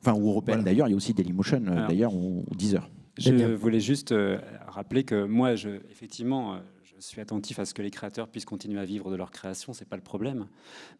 Enfin, 0.00 0.14
ou 0.14 0.28
européennes 0.28 0.62
d'ailleurs. 0.62 0.86
Il 0.86 0.92
y 0.92 0.94
a 0.94 0.96
aussi 0.96 1.12
Dailymotion, 1.12 1.62
euh, 1.66 1.72
Alors, 1.72 1.88
d'ailleurs, 1.88 2.14
ou, 2.14 2.44
ou 2.48 2.54
Deezer. 2.54 2.88
Je 3.16 3.30
Damien. 3.32 3.54
voulais 3.56 3.80
juste 3.80 4.12
euh, 4.12 4.38
rappeler 4.68 5.02
que 5.02 5.24
moi, 5.24 5.56
je, 5.56 5.70
effectivement, 5.90 6.54
euh, 6.54 6.58
je 6.84 7.00
suis 7.00 7.20
attentif 7.20 7.58
à 7.58 7.64
ce 7.64 7.74
que 7.74 7.82
les 7.82 7.90
créateurs 7.90 8.28
puissent 8.28 8.44
continuer 8.44 8.78
à 8.78 8.84
vivre 8.84 9.10
de 9.10 9.16
leur 9.16 9.32
création, 9.32 9.72
c'est 9.72 9.88
pas 9.88 9.96
le 9.96 10.02
problème. 10.02 10.46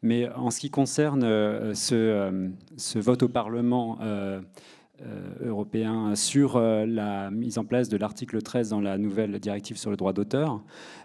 Mais 0.02 0.28
en 0.30 0.50
ce 0.50 0.58
qui 0.58 0.70
concerne 0.70 1.22
euh, 1.22 1.74
ce, 1.74 2.50
ce 2.76 2.98
vote 2.98 3.22
au 3.22 3.28
Parlement 3.28 3.98
européen 5.44 6.14
sur 6.14 6.56
euh, 6.56 6.86
la 6.86 7.30
mise 7.30 7.58
en 7.58 7.64
place 7.64 7.88
de 7.88 7.96
l'article 7.96 8.42
13 8.42 8.70
dans 8.70 8.80
la 8.80 8.98
nouvelle 8.98 9.38
directive 9.38 9.76
sur 9.76 9.90
le 9.90 9.96
droit 9.96 10.12
d'auteur, 10.12 10.62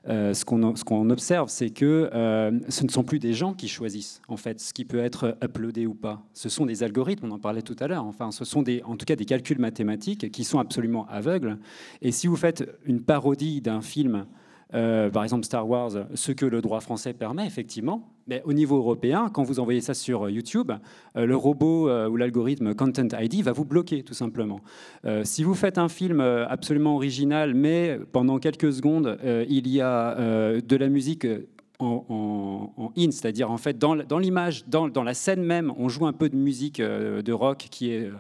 euh, 0.08 0.34
ce 0.34 0.46
qu'on 0.46 1.10
observe, 1.10 1.50
c'est 1.50 1.70
que 1.70 2.10
euh, 2.14 2.52
ce 2.70 2.84
ne 2.84 2.90
sont 2.90 3.04
plus 3.04 3.20
des 3.20 3.34
gens 3.34 3.54
qui 3.54 3.68
choisissent 3.68 4.22
en 4.28 4.38
fait 4.38 4.60
ce 4.60 4.74
qui 4.74 4.86
peut 4.86 5.00
être 5.00 5.38
uploadé 5.44 5.86
ou 5.86 5.94
pas. 5.94 6.22
Ce 6.34 6.50
sont 6.50 6.66
des 6.66 6.84
algorithmes, 6.84 7.28
on 7.28 7.32
en 7.32 7.40
parlait 7.40 7.62
tout 7.62 7.76
à 7.80 7.88
l'heure. 7.88 8.06
Enfin, 8.06 8.32
ce 8.32 8.46
sont 8.46 8.62
des, 8.62 8.82
en 8.84 8.96
tout 8.96 9.06
cas 9.06 9.16
des 9.16 9.26
calculs 9.26 9.60
mathématiques 9.60 10.32
qui 10.32 10.44
sont 10.44 10.60
absolument 10.60 11.06
aveugles. 11.10 11.58
Et 12.02 12.12
si 12.12 12.28
vous 12.28 12.36
faites 12.36 12.68
une 12.86 13.02
parodie 13.02 13.62
d'un 13.62 13.82
film 13.82 14.26
euh, 14.74 15.10
par 15.10 15.24
exemple 15.24 15.46
Star 15.46 15.68
Wars, 15.68 15.92
ce 16.14 16.32
que 16.32 16.46
le 16.46 16.62
droit 16.62 16.80
français 16.80 17.14
permet, 17.14 17.46
effectivement. 17.46 18.10
Mais 18.28 18.42
au 18.46 18.54
niveau 18.54 18.78
européen, 18.78 19.30
quand 19.34 19.44
vous 19.44 19.60
envoyez 19.60 19.82
ça 19.82 19.94
sur 19.94 20.30
YouTube, 20.30 20.72
euh, 21.18 21.26
le 21.26 21.36
robot 21.36 21.90
euh, 21.90 22.08
ou 22.08 22.16
l'algorithme 22.16 22.74
Content 22.74 23.08
ID 23.20 23.44
va 23.44 23.52
vous 23.52 23.66
bloquer, 23.66 24.04
tout 24.04 24.14
simplement. 24.14 24.62
Euh, 25.06 25.24
si 25.26 25.44
vous 25.44 25.56
faites 25.56 25.78
un 25.78 25.90
film 25.90 26.22
euh, 26.22 26.48
absolument 26.48 26.96
original, 26.96 27.54
mais 27.54 28.00
pendant 28.12 28.40
quelques 28.40 28.72
secondes, 28.72 29.18
euh, 29.24 29.46
il 29.50 29.68
y 29.68 29.82
a 29.82 30.18
euh, 30.18 30.62
de 30.62 30.76
la 30.76 30.88
musique 30.88 31.28
en, 31.80 32.92
in, 32.98 33.12
c'est-à-dire 33.12 33.52
en 33.52 33.58
fait 33.58 33.78
dans, 33.78 33.96
l'image, 34.20 34.66
dans, 34.68 35.04
la 35.04 35.14
scène 35.14 35.44
même, 35.44 35.74
on 35.78 35.90
joue 35.90 36.06
un 36.06 36.14
peu 36.14 36.30
de 36.30 36.36
musique 36.36 36.80
euh, 36.80 37.22
de 37.22 37.34
rock 37.34 37.68
qui 37.70 37.92
est 37.92 38.06
euh, 38.06 38.14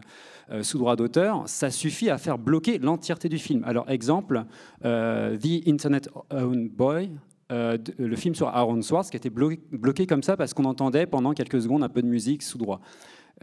sous 0.61 0.77
droit 0.77 0.95
d'auteur, 0.95 1.43
ça 1.47 1.69
suffit 1.69 2.09
à 2.09 2.17
faire 2.17 2.37
bloquer 2.37 2.77
l'entièreté 2.79 3.29
du 3.29 3.37
film. 3.37 3.63
Alors 3.65 3.89
exemple, 3.89 4.43
euh, 4.85 5.37
The 5.37 5.67
Internet 5.67 6.09
Own 6.29 6.69
Boy. 6.69 7.09
euh, 7.51 7.77
le 7.97 8.15
film 8.15 8.35
sur 8.35 8.47
Aaron 8.47 8.81
Swartz 8.81 9.09
qui 9.09 9.17
été 9.17 9.29
bloqué, 9.29 9.59
bloqué 9.71 10.07
comme 10.07 10.23
ça 10.23 10.35
parce 10.37 10.53
qu'on 10.53 10.65
entendait 10.65 11.05
pendant 11.05 11.33
quelques 11.33 11.61
secondes 11.61 11.83
un 11.83 11.89
peu 11.89 12.01
de 12.01 12.07
musique 12.07 12.41
sous 12.41 12.57
droit. 12.57 12.81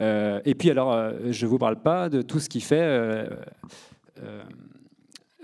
Euh, 0.00 0.40
et 0.44 0.54
puis 0.54 0.70
alors, 0.70 0.92
euh, 0.92 1.12
je 1.30 1.46
ne 1.46 1.50
vous 1.50 1.58
parle 1.58 1.80
pas 1.80 2.08
de 2.08 2.22
tout 2.22 2.40
ce 2.40 2.48
qui 2.48 2.60
fait 2.60 2.80
euh, 2.80 3.28
euh, 4.22 4.42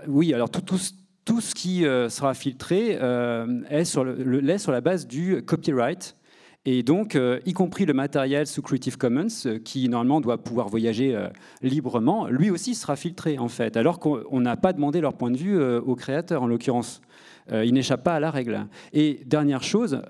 oui, 0.09 0.33
alors 0.35 0.51
tout, 0.51 0.61
tout, 0.61 0.81
tout 1.25 1.41
ce 1.41 1.55
qui 1.55 1.85
euh, 1.85 2.09
sera 2.09 2.35
filtré 2.35 2.99
euh, 3.01 3.63
est 3.69 3.85
sur 3.85 4.05
la 4.05 4.81
base 4.81 5.07
du 5.07 5.43
copyright. 5.43 6.17
Et 6.69 6.83
donc, 6.83 7.15
euh, 7.15 7.39
y 7.47 7.53
compris 7.53 7.87
le 7.87 7.93
matériel 7.93 8.49
sous 8.49 8.61
Creative 8.61 8.99
Commons, 8.99 9.29
euh, 9.47 9.61
qui 9.61 9.89
normalement 9.89 10.21
doit 10.21 10.39
pouvoir 10.39 10.69
voyager 10.69 11.15
euh, 11.15 11.29
librement, 11.63 12.27
lui 12.27 12.51
aussi 12.51 12.75
sera 12.75 12.97
filtré, 12.97 13.39
en 13.39 13.47
fait, 13.47 13.77
alors 13.77 14.01
qu'on 14.01 14.25
on 14.33 14.41
n'a 14.41 14.57
pas 14.57 14.73
demandé 14.73 15.01
leur 15.01 15.15
point 15.15 15.31
de 15.31 15.37
vue 15.37 15.63
aux 15.63 15.95
créateurs, 15.95 16.43
en 16.43 16.47
l'occurrence. 16.47 17.01
Il 17.53 17.75
n'échappe 17.75 18.03
pas 18.03 18.15
à 18.15 18.21
la 18.21 18.33
règle. 18.33 18.67
Et 18.93 19.21
dernière 19.25 19.63
chose, 19.63 20.03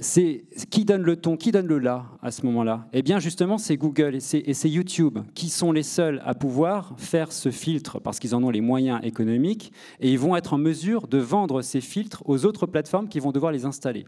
c'est 0.00 0.44
qui 0.70 0.84
donne 0.84 1.02
le 1.02 1.16
ton, 1.16 1.36
qui 1.36 1.52
donne 1.52 1.66
le 1.66 1.78
là 1.78 2.06
à 2.22 2.30
ce 2.30 2.46
moment-là? 2.46 2.88
Eh 2.92 3.02
bien, 3.02 3.18
justement, 3.18 3.58
c'est 3.58 3.76
Google 3.76 4.16
et 4.16 4.20
c'est 4.54 4.70
YouTube 4.70 5.18
qui 5.34 5.48
sont 5.50 5.70
les 5.72 5.82
seuls 5.82 6.22
à 6.24 6.34
pouvoir 6.34 6.94
faire 6.96 7.30
ce 7.30 7.50
filtre 7.50 8.00
parce 8.00 8.18
qu'ils 8.18 8.34
en 8.34 8.42
ont 8.42 8.50
les 8.50 8.62
moyens 8.62 9.00
économiques 9.02 9.72
et 10.00 10.10
ils 10.10 10.18
vont 10.18 10.34
être 10.36 10.54
en 10.54 10.58
mesure 10.58 11.08
de 11.08 11.18
vendre 11.18 11.62
ces 11.62 11.80
filtres 11.80 12.22
aux 12.26 12.46
autres 12.46 12.66
plateformes 12.66 13.08
qui 13.08 13.20
vont 13.20 13.32
devoir 13.32 13.52
les 13.52 13.64
installer. 13.64 14.06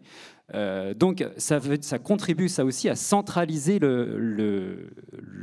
Euh, 0.54 0.94
donc, 0.94 1.26
ça, 1.36 1.60
contribue 1.98 2.48
ça 2.48 2.64
aussi 2.64 2.88
à 2.88 2.96
centraliser 2.96 3.78
le, 3.78 4.90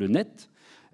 net. 0.08 0.50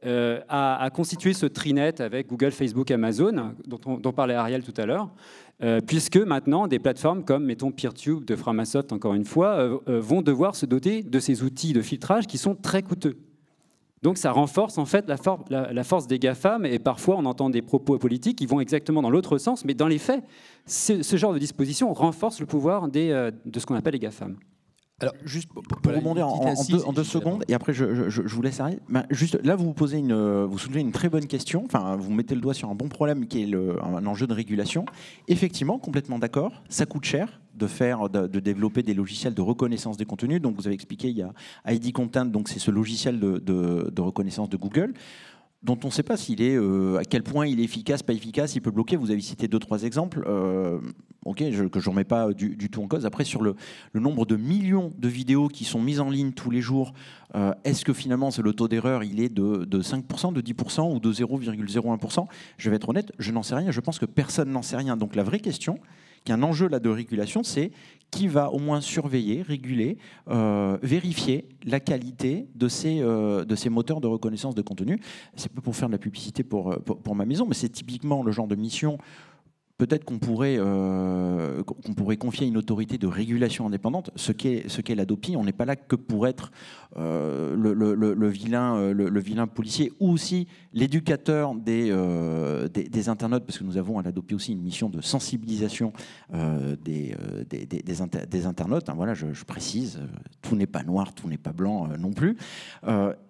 euh, 0.05 0.39
à, 0.49 0.89
constituer 0.93 1.33
ce 1.33 1.45
trinet 1.45 1.99
avec 2.01 2.27
Google, 2.27 2.51
Facebook, 2.51 2.91
Amazon, 2.91 3.55
on, 3.85 3.97
dont 3.97 4.11
parlait 4.11 4.35
Ariel 4.35 4.63
tout 4.63 4.73
à 4.77 4.85
l'heure, 4.85 5.09
euh, 5.63 5.79
puisque 5.85 6.17
maintenant 6.17 6.67
des 6.67 6.79
plateformes 6.79 7.23
comme, 7.23 7.45
mettons, 7.45 7.71
PeerTube 7.71 8.25
de 8.25 8.35
Framasoft, 8.35 8.91
encore 8.91 9.13
une 9.13 9.25
fois, 9.25 9.55
euh, 9.55 9.77
euh, 9.87 9.99
vont 10.01 10.21
devoir 10.21 10.55
se 10.55 10.65
doter 10.65 11.01
de 11.03 11.19
ces 11.19 11.43
outils 11.43 11.73
de 11.73 11.81
filtrage 11.81 12.27
qui 12.27 12.37
sont 12.37 12.55
très 12.55 12.83
coûteux. 12.83 13.17
Donc 14.01 14.17
ça 14.17 14.31
renforce 14.31 14.77
en 14.77 14.85
fait 14.85 15.07
la, 15.07 15.17
for- 15.17 15.45
la- 15.49 15.73
la 15.73 15.83
force 15.83 16.05
des 16.05 16.19
GAFAM 16.19 16.65
et 16.65 16.77
parfois 16.77 17.15
on 17.17 17.25
entend 17.25 17.49
des 17.49 17.61
propos 17.63 17.97
politiques 17.97 18.37
qui 18.37 18.45
vont 18.45 18.59
exactement 18.59 19.01
dans 19.01 19.09
l'autre 19.09 19.37
sens, 19.39 19.65
mais 19.65 19.73
dans 19.73 19.87
les 19.87 19.97
faits, 19.97 20.23
ce, 20.67 21.01
genre 21.17 21.33
de 21.33 21.39
disposition 21.39 21.91
renforce 21.93 22.39
le 22.39 22.45
pouvoir 22.45 22.87
de 22.89 23.31
ce 23.57 23.65
qu'on 23.65 23.75
appelle 23.75 23.93
les 23.93 23.99
GAFAM. 23.99 24.37
Alors, 25.01 25.13
juste 25.25 25.49
pour, 25.49 25.61
pour 25.61 25.93
rebondir 25.93 26.25
en, 26.25 26.53
en 26.53 26.63
deux, 26.69 26.83
en 26.85 26.93
deux 26.93 27.03
secondes, 27.03 27.43
et 27.49 27.53
après 27.53 27.73
je, 27.73 28.09
je- 28.09 28.21
vous 28.21 28.41
laisse 28.41 28.61
arrêter. 28.61 28.79
Ben, 28.87 29.05
juste 29.09 29.37
là, 29.43 29.57
vous 29.57 29.65
vous 29.65 29.73
posez 29.73 29.97
une, 29.97 30.13
euh, 30.13 30.45
vous 30.45 30.57
soulevez 30.57 30.79
une 30.79 30.93
très 30.93 31.09
bonne 31.09 31.27
question. 31.27 31.63
Enfin, 31.65 31.97
vous 31.97 32.13
mettez 32.13 32.33
le 32.33 32.39
doigt 32.39 32.53
sur 32.53 32.69
un 32.69 32.75
bon 32.75 32.87
problème 32.87 33.27
qui 33.27 33.43
est 33.43 33.45
le- 33.45 33.75
un 33.83 34.05
enjeu 34.05 34.25
de 34.25 34.33
régulation. 34.33 34.85
Effectivement, 35.27 35.79
complètement 35.79 36.17
d'accord. 36.17 36.63
Ça 36.69 36.85
coûte 36.85 37.03
cher 37.03 37.41
de 37.55 37.67
faire, 37.67 38.09
de, 38.09 38.27
de 38.27 38.39
développer 38.39 38.83
des 38.83 38.93
logiciels 38.93 39.33
de 39.33 39.41
reconnaissance 39.41 39.97
des 39.97 40.05
contenus. 40.05 40.41
Donc, 40.41 40.55
vous 40.55 40.65
avez 40.65 40.75
expliqué, 40.75 41.09
il 41.09 41.17
y 41.17 41.23
a 41.23 41.33
ID 41.73 41.91
Content, 41.91 42.25
donc 42.25 42.47
c'est 42.47 42.59
ce 42.59 42.71
logiciel 42.71 43.19
de, 43.19 43.39
de- 43.39 43.89
de 43.93 44.01
reconnaissance 44.01 44.49
de 44.49 44.55
Google 44.57 44.93
dont 45.65 45.79
on 45.83 45.87
ne 45.87 45.91
sait 45.91 46.03
pas 46.03 46.15
s'il 46.15 46.41
est, 46.41 46.55
euh, 46.55 46.97
à 46.97 47.03
quel 47.03 47.23
point 47.23 47.47
il 47.47 47.59
est 47.59 47.63
efficace, 47.63 48.03
pas 48.03 48.13
efficace, 48.13 48.55
il 48.55 48.61
peut 48.61 48.71
bloquer. 48.71 48.95
Vous 48.95 49.09
avez 49.09 49.19
cité 49.19 49.47
deux, 49.47 49.57
trois 49.57 49.83
exemples, 49.83 50.23
euh, 50.27 50.79
ok, 51.25 51.39
que 51.39 51.51
je 51.51 51.63
ne 51.63 51.89
remets 51.89 52.03
pas 52.03 52.31
du, 52.33 52.69
tout 52.69 52.83
en 52.83 52.87
cause. 52.87 53.05
Après, 53.05 53.23
sur 53.23 53.41
le, 53.41 53.55
nombre 53.95 54.25
de 54.25 54.35
millions 54.35 54.93
de 54.97 55.07
vidéos 55.07 55.47
qui 55.47 55.65
sont 55.65 55.81
mises 55.81 55.99
en 55.99 56.09
ligne 56.09 56.33
tous 56.33 56.51
les 56.51 56.61
jours, 56.61 56.93
euh, 57.33 57.51
est-ce 57.63 57.83
que 57.83 57.93
finalement 57.93 58.29
le 58.37 58.53
taux 58.53 58.67
d'erreur, 58.67 59.03
il 59.03 59.19
est 59.19 59.29
de, 59.29 59.65
de 59.65 59.81
5%, 59.81 60.33
de 60.33 60.41
10% 60.41 60.93
ou 60.93 60.99
de 60.99 61.11
0,01% 61.11 62.27
Je 62.57 62.69
vais 62.69 62.75
être 62.75 62.89
honnête, 62.89 63.11
je 63.17 63.31
n'en 63.31 63.41
sais 63.41 63.55
rien. 63.55 63.71
Je 63.71 63.79
pense 63.79 63.97
que 63.97 64.05
personne 64.05 64.51
n'en 64.51 64.61
sait 64.61 64.77
rien. 64.77 64.95
Donc 64.95 65.15
la 65.15 65.23
vraie 65.23 65.39
question, 65.39 65.79
qui 66.25 66.31
est 66.31 66.35
un 66.35 66.43
enjeu 66.43 66.67
là 66.67 66.79
de 66.79 66.89
régulation, 66.89 67.43
c'est 67.43 67.71
qui 68.15 68.29
va 68.29 68.49
au 68.49 68.59
moins 68.59 68.79
surveiller, 68.79 69.41
réguler, 69.41 69.97
euh, 70.29 70.77
vérifier 70.81 71.49
la 71.65 71.81
qualité 71.81 72.47
de 72.55 72.69
ces, 72.69 73.01
euh, 73.01 73.43
de 73.43 73.55
ces 73.55 73.69
moteurs 73.69 73.99
de 73.99 74.07
reconnaissance 74.07 74.55
de 74.55 74.61
contenu. 74.61 75.01
C'est 75.35 75.51
pas 75.51 75.59
pour 75.59 75.75
faire 75.75 75.89
de 75.89 75.91
la 75.91 75.97
publicité 75.97 76.41
pour, 76.41 76.71
euh, 76.71 77.13
ma 77.13 77.25
maison, 77.25 77.45
mais 77.45 77.55
c'est 77.55 77.67
typiquement 77.67 78.23
le 78.23 78.31
genre 78.31 78.47
de 78.47 78.55
mission 78.55 78.97
peut-être 79.77 80.05
qu'on 80.05 80.19
pourrait, 80.19 80.55
euh, 80.57 81.61
qu'on 81.63 81.93
pourrait 81.93 82.17
confier 82.17 82.45
à 82.45 82.47
une 82.47 82.57
autorité 82.57 82.97
de 82.97 83.07
régulation 83.07 83.67
indépendante, 83.67 84.09
ce 84.15 84.31
qu'est 84.31 84.69
ce 84.69 84.81
qu'est 84.81 84.95
l'ADOPI. 84.95 85.35
On 85.35 85.43
n'est 85.43 85.51
pas 85.51 85.65
là 85.65 85.75
que 85.75 85.95
pour 85.97 86.27
être 86.27 86.51
euh, 86.97 87.55
le, 87.57 88.29
vilain, 88.29 88.77
euh, 88.77 88.93
le, 88.93 89.19
vilain 89.19 89.47
policier 89.47 89.91
ou 89.99 90.11
aussi 90.11 90.47
l'éducateur 90.73 91.55
des, 91.55 91.89
des, 92.73 93.09
internautes, 93.09 93.45
parce 93.45 93.57
que 93.59 93.63
nous 93.63 93.77
avons 93.77 93.99
à 93.99 94.03
l'ADOPI 94.03 94.35
aussi 94.35 94.53
une 94.53 94.61
mission 94.61 94.89
de 94.89 95.01
sensibilisation 95.01 95.91
des, 96.31 97.15
des, 97.49 97.65
des- 97.65 97.81
des 97.81 98.01
inter- 98.01 98.25
des 98.29 98.45
internautes. 98.45 98.89
Hein, 98.89 98.93
voilà, 98.95 99.13
je, 99.13 99.25
précise, 99.45 99.99
tout 100.41 100.55
n'est 100.55 100.67
pas 100.67 100.83
noir, 100.83 101.13
tout 101.13 101.27
n'est 101.27 101.37
pas 101.37 101.53
blanc 101.53 101.89
non 101.99 102.11
plus. 102.11 102.37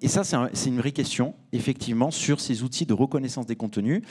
Et 0.02 0.08
ça, 0.08 0.24
c'est 0.24 0.38
c'est 0.54 0.70
une 0.70 0.78
vraie 0.78 0.92
question, 0.92 1.34
effectivement, 1.54 2.12
sur 2.12 2.40
ces 2.40 2.64
outils 2.64 2.86
de 2.86 2.94
reconnaissance 2.94 3.46
des 3.46 3.56
contenus. 3.56 4.02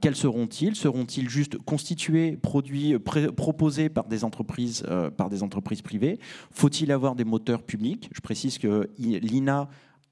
Quels 0.00 0.16
seront-ils? 0.16 0.74
Seront-ils 0.76 1.28
juste 1.28 1.47
constitués, 1.64 2.36
produits, 2.36 2.98
proposés 2.98 3.88
par 3.88 4.06
des 4.06 4.24
entreprises, 4.24 4.84
euh, 4.88 5.10
par 5.10 5.28
des 5.28 5.42
entreprises 5.42 5.82
privées 5.82 6.18
Faut-il 6.50 6.92
avoir 6.92 7.14
des 7.14 7.24
moteurs 7.24 7.62
publics? 7.62 8.08
Je 8.12 8.20
précise 8.20 8.58
que 8.58 8.90
l'INA 8.98 9.68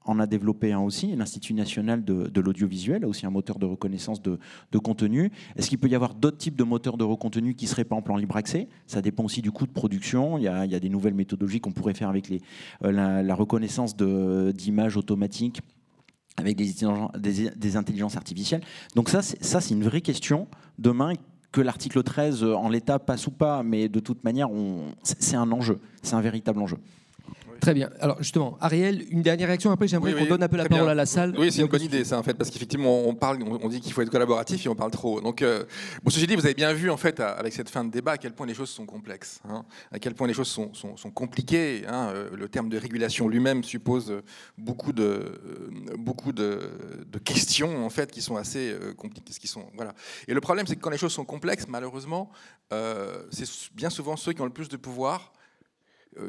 en 0.07 0.19
a 0.19 0.25
développé 0.25 0.71
un 0.71 0.79
aussi, 0.79 1.15
l'Institut 1.15 1.53
national 1.53 2.03
de, 2.03 2.39
l'audiovisuel 2.39 3.03
a 3.03 3.07
aussi 3.07 3.25
un 3.25 3.29
moteur 3.29 3.59
de 3.59 3.65
reconnaissance 3.65 4.21
de, 4.21 4.39
contenu. 4.77 5.31
Est-ce 5.55 5.69
qu'il 5.69 5.79
peut 5.79 5.89
y 5.89 5.95
avoir 5.95 6.13
d'autres 6.13 6.37
types 6.37 6.55
de 6.55 6.63
moteurs 6.63 6.97
de 6.97 7.03
recontenu 7.03 7.55
qui 7.55 7.67
seraient 7.67 7.83
pas 7.83 7.95
en 7.95 8.01
plan 8.01 8.15
libre 8.15 8.37
accès? 8.37 8.69
Ça 8.85 9.01
dépend 9.01 9.25
aussi 9.25 9.41
du 9.41 9.51
coût 9.51 9.65
de 9.65 9.71
production. 9.71 10.37
Il 10.37 10.43
y 10.43 10.47
a, 10.47 10.79
des 10.79 10.89
nouvelles 10.89 11.13
méthodologies 11.13 11.59
qu'on 11.59 11.71
pourrait 11.71 11.93
faire 11.93 12.09
avec 12.09 12.31
euh, 12.31 12.91
la, 12.91 13.21
la 13.21 13.35
reconnaissance 13.35 13.95
d'images 13.97 14.95
automatiques 14.95 15.61
avec 16.37 16.55
des, 16.55 17.49
des, 17.55 17.77
intelligences 17.77 18.15
artificielles. 18.15 18.61
Donc 18.95 19.09
ça, 19.09 19.21
ça 19.21 19.59
c'est 19.59 19.73
une 19.73 19.83
vraie 19.83 20.01
question. 20.01 20.47
Demain, 20.77 21.13
que 21.51 21.61
l'article 21.61 22.03
13 22.03 22.43
en 22.43 22.69
l'état 22.69 22.99
passe 22.99 23.27
ou 23.27 23.31
pas, 23.31 23.63
mais 23.63 23.89
de 23.89 23.99
toute 23.99 24.23
manière, 24.23 24.47
c'est 25.03 25.35
un 25.35 25.51
enjeu, 25.51 25.79
c'est 26.03 26.13
un 26.13 26.21
véritable 26.21 26.61
enjeu. 26.61 26.77
Très 27.59 27.73
bien. 27.73 27.89
Alors 27.99 28.17
justement, 28.19 28.57
Ariel, 28.61 29.05
une 29.09 29.21
dernière 29.21 29.47
réaction. 29.47 29.71
Après, 29.71 29.87
j'aimerais 29.87 30.13
qu'on 30.13 30.25
donne 30.25 30.43
un 30.43 30.47
peu 30.47 30.57
la 30.57 30.65
parole 30.65 30.89
à 30.89 30.95
la 30.95 31.05
salle. 31.05 31.35
Oui, 31.37 31.51
c'est 31.51 31.61
une 31.61 31.67
bonne 31.67 31.81
idée, 31.81 32.03
ça, 32.03 32.17
en 32.17 32.23
fait, 32.23 32.33
parce 32.33 32.49
qu'effectivement, 32.49 33.07
on 33.07 33.15
parle, 33.15 33.39
on 33.43 33.69
dit 33.69 33.81
qu'il 33.81 33.93
faut 33.93 34.01
être 34.01 34.09
collaboratif 34.09 34.65
et 34.65 34.69
on 34.69 34.75
parle 34.75 34.91
trop. 34.91 35.21
Donc, 35.21 35.41
euh, 35.41 35.63
bon, 36.03 36.09
ceci 36.09 36.27
dit, 36.27 36.35
vous 36.35 36.45
avez 36.45 36.53
bien 36.53 36.73
vu, 36.73 36.89
en 36.89 36.97
fait, 36.97 37.19
avec 37.19 37.53
cette 37.53 37.69
fin 37.69 37.83
de 37.83 37.91
débat, 37.91 38.13
à 38.13 38.17
quel 38.17 38.33
point 38.33 38.45
les 38.45 38.53
choses 38.53 38.69
sont 38.69 38.85
complexes, 38.85 39.39
hein, 39.49 39.65
à 39.91 39.99
quel 39.99 40.13
point 40.13 40.27
les 40.27 40.33
choses 40.33 40.47
sont, 40.47 40.73
sont, 40.73 41.11
compliquées. 41.11 41.83
Hein. 41.87 42.11
Euh, 42.13 42.29
le 42.35 42.47
terme 42.49 42.69
de 42.69 42.77
régulation 42.77 43.27
lui-même 43.27 43.63
suppose 43.63 44.21
beaucoup 44.57 44.93
de, 44.93 45.03
euh, 45.03 45.95
beaucoup 45.97 46.31
de, 46.31 46.59
de, 47.11 47.19
questions, 47.19 47.85
en 47.85 47.89
fait, 47.89 48.11
qui 48.11 48.21
sont 48.21 48.35
assez 48.35 48.75
compliquées. 48.97 49.33
Qui 49.39 49.47
sont, 49.47 49.65
voilà. 49.75 49.93
Et 50.27 50.33
le 50.33 50.41
problème, 50.41 50.65
c'est 50.67 50.75
que 50.75 50.81
quand 50.81 50.89
les 50.89 50.97
choses 50.97 51.13
sont 51.13 51.25
complexes, 51.25 51.65
malheureusement, 51.67 52.31
c'est 52.71 53.45
bien 53.73 53.89
souvent 53.89 54.15
ceux 54.15 54.33
qui 54.33 54.41
ont 54.41 54.45
le 54.45 54.51
plus 54.51 54.69
de 54.69 54.77
pouvoir 54.77 54.97
euh, 55.07 55.36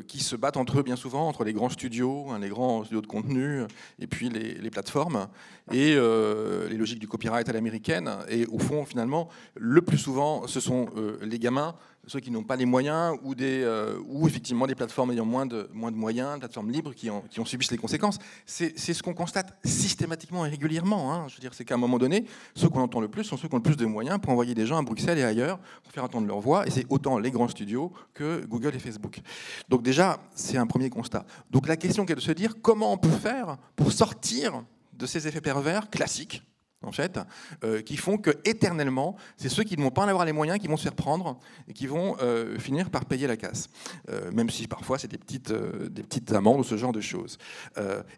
qui 0.07 0.21
se 0.21 0.37
battent 0.37 0.57
entre 0.57 0.81
eux 0.81 0.83
bien 0.83 0.97
souvent, 0.97 1.29
entre 1.29 1.45
les 1.45 1.53
grands 1.53 1.69
studios, 1.69 2.27
hein, 2.31 2.39
les 2.39 2.49
grands 2.49 2.85
studios 2.85 3.01
de 3.01 3.07
contenu, 3.07 3.63
et 3.99 4.07
puis 4.07 4.29
les, 4.29 4.71
plateformes, 4.71 5.29
et 5.73 5.95
euh, 5.97 6.69
les 6.69 6.77
logiques 6.77 6.99
du 6.99 7.09
copyright 7.09 7.49
à 7.49 7.53
l'américaine. 7.53 8.11
Et 8.29 8.47
au 8.47 8.59
fond, 8.59 8.85
finalement, 8.85 9.29
le 9.57 9.83
plus 9.83 9.99
souvent, 9.99 10.47
ce 10.47 10.61
sont 10.61 10.89
euh, 10.97 11.19
les 11.23 11.39
gamins 11.39 11.75
ceux 12.09 12.21
qui 12.21 12.31
n'ont 12.31 12.43
pas 12.43 12.57
les 12.57 12.65
moyens 12.65 13.17
ou, 13.23 13.35
des, 13.35 13.63
euh, 13.63 13.99
ou 14.09 14.27
effectivement 14.27 14.67
des 14.67 14.75
plateformes 14.75 15.13
ayant 15.13 15.25
moins 15.25 15.47
de, 15.47 15.69
moins 15.73 15.93
de 15.93 15.97
moyens, 15.97 16.39
plateformes 16.39 16.71
libres 16.71 16.95
qui, 16.95 17.11
ont, 17.11 17.23
qui 17.31 17.41
subissent 17.45 17.71
les 17.71 17.79
conséquences. 17.79 18.19
C'est 18.47 18.77
ce 18.79 19.03
qu'on 19.03 19.15
constate 19.15 19.57
systématiquement 19.65 20.45
et 20.47 20.49
régulièrement. 20.49 21.13
Hein. 21.13 21.27
Je 21.29 21.35
veux 21.35 21.41
dire, 21.41 21.55
c'est 21.55 21.65
qu'à 21.65 21.75
un 21.75 21.79
moment 21.79 21.99
donné, 21.99 22.25
ceux 22.55 22.69
qu'on 22.69 22.81
entend 22.81 23.01
le 23.01 23.09
plus 23.09 23.25
sont 23.25 23.37
ceux 23.37 23.49
qui 23.49 23.55
ont 23.55 23.59
le 23.59 23.63
plus 23.63 23.77
de 23.77 23.87
moyens 23.87 24.19
pour 24.21 24.33
envoyer 24.33 24.55
des 24.55 24.67
gens 24.67 24.79
à 24.79 24.83
Bruxelles 24.83 25.19
et 25.19 25.25
ailleurs 25.25 25.59
pour 25.83 25.93
faire 25.93 26.05
entendre 26.05 26.27
leur 26.27 26.41
voix. 26.41 26.67
Et 26.67 26.71
c'est 26.71 26.87
autant 26.89 27.19
les 27.19 27.31
grands 27.31 27.49
studios 27.49 27.93
que 28.15 28.45
Google 28.47 28.75
et 28.75 28.79
Facebook. 28.79 29.21
Donc 29.69 29.83
déjà, 29.83 30.19
c'est 30.35 30.57
un 30.57 30.67
premier 30.67 30.91
constat. 30.91 31.25
Donc 31.51 31.69
la 31.69 31.77
question 31.77 32.05
est 32.07 32.15
de 32.15 32.21
se 32.21 32.33
dire 32.33 32.55
comment 32.63 32.93
on 32.93 32.99
peut 32.99 33.09
faire 33.09 33.59
pour 33.77 33.93
sortir 33.93 34.65
de 34.95 35.07
ces 35.07 35.29
effets 35.29 35.41
pervers 35.41 35.91
classiques 35.91 36.43
en 36.83 36.93
fait, 36.93 37.19
euh, 37.65 37.83
qui 37.83 37.97
font 37.97 38.19
que 38.19 38.31
éternellement, 38.45 39.17
c'est 39.37 39.49
ceux 39.49 39.65
qui 39.65 39.77
ne 39.77 39.83
vont 39.83 39.91
pas 39.91 40.05
en 40.05 40.09
avoir 40.09 40.25
les 40.25 40.33
moyens 40.33 40.59
qui 40.59 40.69
vont 40.69 40.77
se 40.77 40.85
faire 40.85 40.95
prendre 40.95 41.39
et 41.67 41.73
qui 41.73 41.87
vont 41.87 42.17
euh, 42.21 42.59
finir 42.59 42.91
par 42.91 43.05
payer 43.05 43.27
la 43.27 43.37
casse, 43.37 43.69
euh, 44.09 44.31
même 44.31 44.49
si 44.49 44.69
parfois 44.69 44.99
c'est 44.99 45.09
des 45.09 45.19
petites, 45.19 45.53
des 45.53 46.03
petites 46.03 46.33
amendes 46.33 46.61
ou 46.61 46.65
ce 46.65 46.77
genre 46.77 46.93
de 46.93 47.01
choses. 47.01 47.39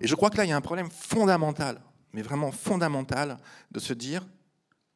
et 0.00 0.06
je 0.06 0.14
crois 0.14 0.30
que 0.30 0.36
là, 0.36 0.44
il 0.44 0.50
y 0.50 0.52
a 0.52 0.56
un 0.56 0.60
problème 0.60 0.90
fondamental, 0.90 1.80
mais 2.12 2.22
vraiment 2.22 2.52
fondamental, 2.52 3.38
de 3.70 3.80
se 3.80 3.94
dire 3.94 4.26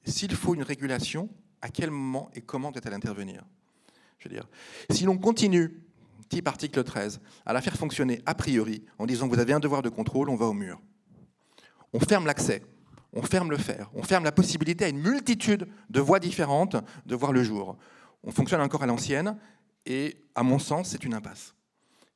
s'il 0.05 0.35
faut 0.35 0.55
une 0.55 0.62
régulation, 0.62 1.31
à 1.62 1.70
quel 1.70 1.91
moment 1.91 2.31
et 2.35 2.43
comment 2.43 2.70
doit-elle 2.70 2.93
intervenir? 2.93 3.43
Je 4.19 4.28
veux 4.28 4.35
dire, 4.35 4.47
si 4.91 5.05
l'on 5.05 5.16
continue, 5.16 5.82
type 6.28 6.47
article 6.49 6.85
13, 6.85 7.20
à 7.47 7.53
la 7.55 7.62
faire 7.62 7.77
fonctionner 7.77 8.20
a 8.27 8.35
priori 8.35 8.85
en 8.99 9.07
disant 9.07 9.28
que 9.28 9.35
vous 9.35 9.41
avez 9.41 9.55
un 9.55 9.61
devoir 9.61 9.81
de 9.81 9.89
contrôle, 9.89 10.28
on 10.28 10.36
va 10.36 10.47
au 10.47 10.53
mur. 10.53 10.81
On 11.95 12.01
ferme 12.01 12.27
l'accès 12.27 12.62
on 13.15 13.23
ferme 13.23 13.51
le 13.51 13.57
fer, 13.57 13.91
on 13.95 14.03
ferme 14.03 14.24
la 14.24 14.32
possibilité 14.32 14.85
à 14.85 14.89
une 14.89 15.01
multitude 15.01 15.69
de 15.89 16.01
voies 16.01 16.19
différentes 16.20 16.77
de 17.07 17.15
voir 17.15 17.32
le 17.32 17.43
jour. 17.43 17.77
On 18.24 18.31
fonctionne 18.31 18.61
encore 18.61 18.82
à 18.82 18.86
l'ancienne 18.86 19.39
et, 19.86 20.16
à 20.35 20.43
mon 20.43 20.59
sens, 20.59 20.91
c'est 20.91 21.05
une 21.05 21.15
impasse. 21.15 21.55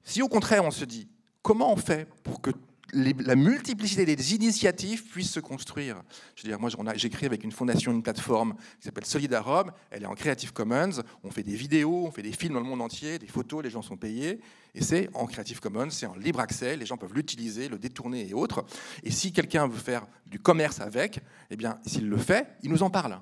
Si 0.02 0.22
au 0.22 0.28
contraire 0.28 0.64
on 0.64 0.70
se 0.70 0.84
dit 0.84 1.08
comment 1.42 1.72
on 1.72 1.76
fait 1.76 2.08
pour 2.22 2.40
que 2.40 2.50
la 2.92 3.36
multiplicité 3.36 4.06
des 4.06 4.34
initiatives 4.34 5.04
puissent 5.04 5.32
se 5.32 5.40
construire. 5.40 6.02
Je 6.34 6.42
veux 6.42 6.48
dire, 6.48 6.58
moi, 6.58 6.70
j'écris 6.94 7.26
avec 7.26 7.44
une 7.44 7.52
fondation, 7.52 7.92
une 7.92 8.02
plateforme 8.02 8.54
qui 8.78 8.84
s'appelle 8.84 9.04
Solidarom. 9.04 9.70
Elle 9.90 10.04
est 10.04 10.06
en 10.06 10.14
Creative 10.14 10.52
Commons. 10.52 11.02
On 11.22 11.30
fait 11.30 11.42
des 11.42 11.54
vidéos, 11.54 12.06
on 12.06 12.10
fait 12.10 12.22
des 12.22 12.32
films 12.32 12.54
dans 12.54 12.60
le 12.60 12.66
monde 12.66 12.80
entier, 12.80 13.18
des 13.18 13.26
photos, 13.26 13.62
les 13.62 13.70
gens 13.70 13.82
sont 13.82 13.96
payés. 13.96 14.40
Et 14.74 14.82
c'est 14.82 15.10
en 15.14 15.26
Creative 15.26 15.60
Commons, 15.60 15.90
c'est 15.90 16.06
en 16.06 16.14
libre 16.14 16.40
accès. 16.40 16.76
Les 16.76 16.86
gens 16.86 16.96
peuvent 16.96 17.12
l'utiliser, 17.12 17.68
le 17.68 17.78
détourner 17.78 18.26
et 18.26 18.32
autres. 18.32 18.64
Et 19.02 19.10
si 19.10 19.32
quelqu'un 19.32 19.66
veut 19.66 19.78
faire 19.78 20.06
du 20.26 20.38
commerce 20.38 20.80
avec, 20.80 21.20
eh 21.50 21.56
bien, 21.56 21.78
s'il 21.86 22.08
le 22.08 22.16
fait, 22.16 22.46
il 22.62 22.70
nous 22.70 22.82
en 22.82 22.90
parle. 22.90 23.20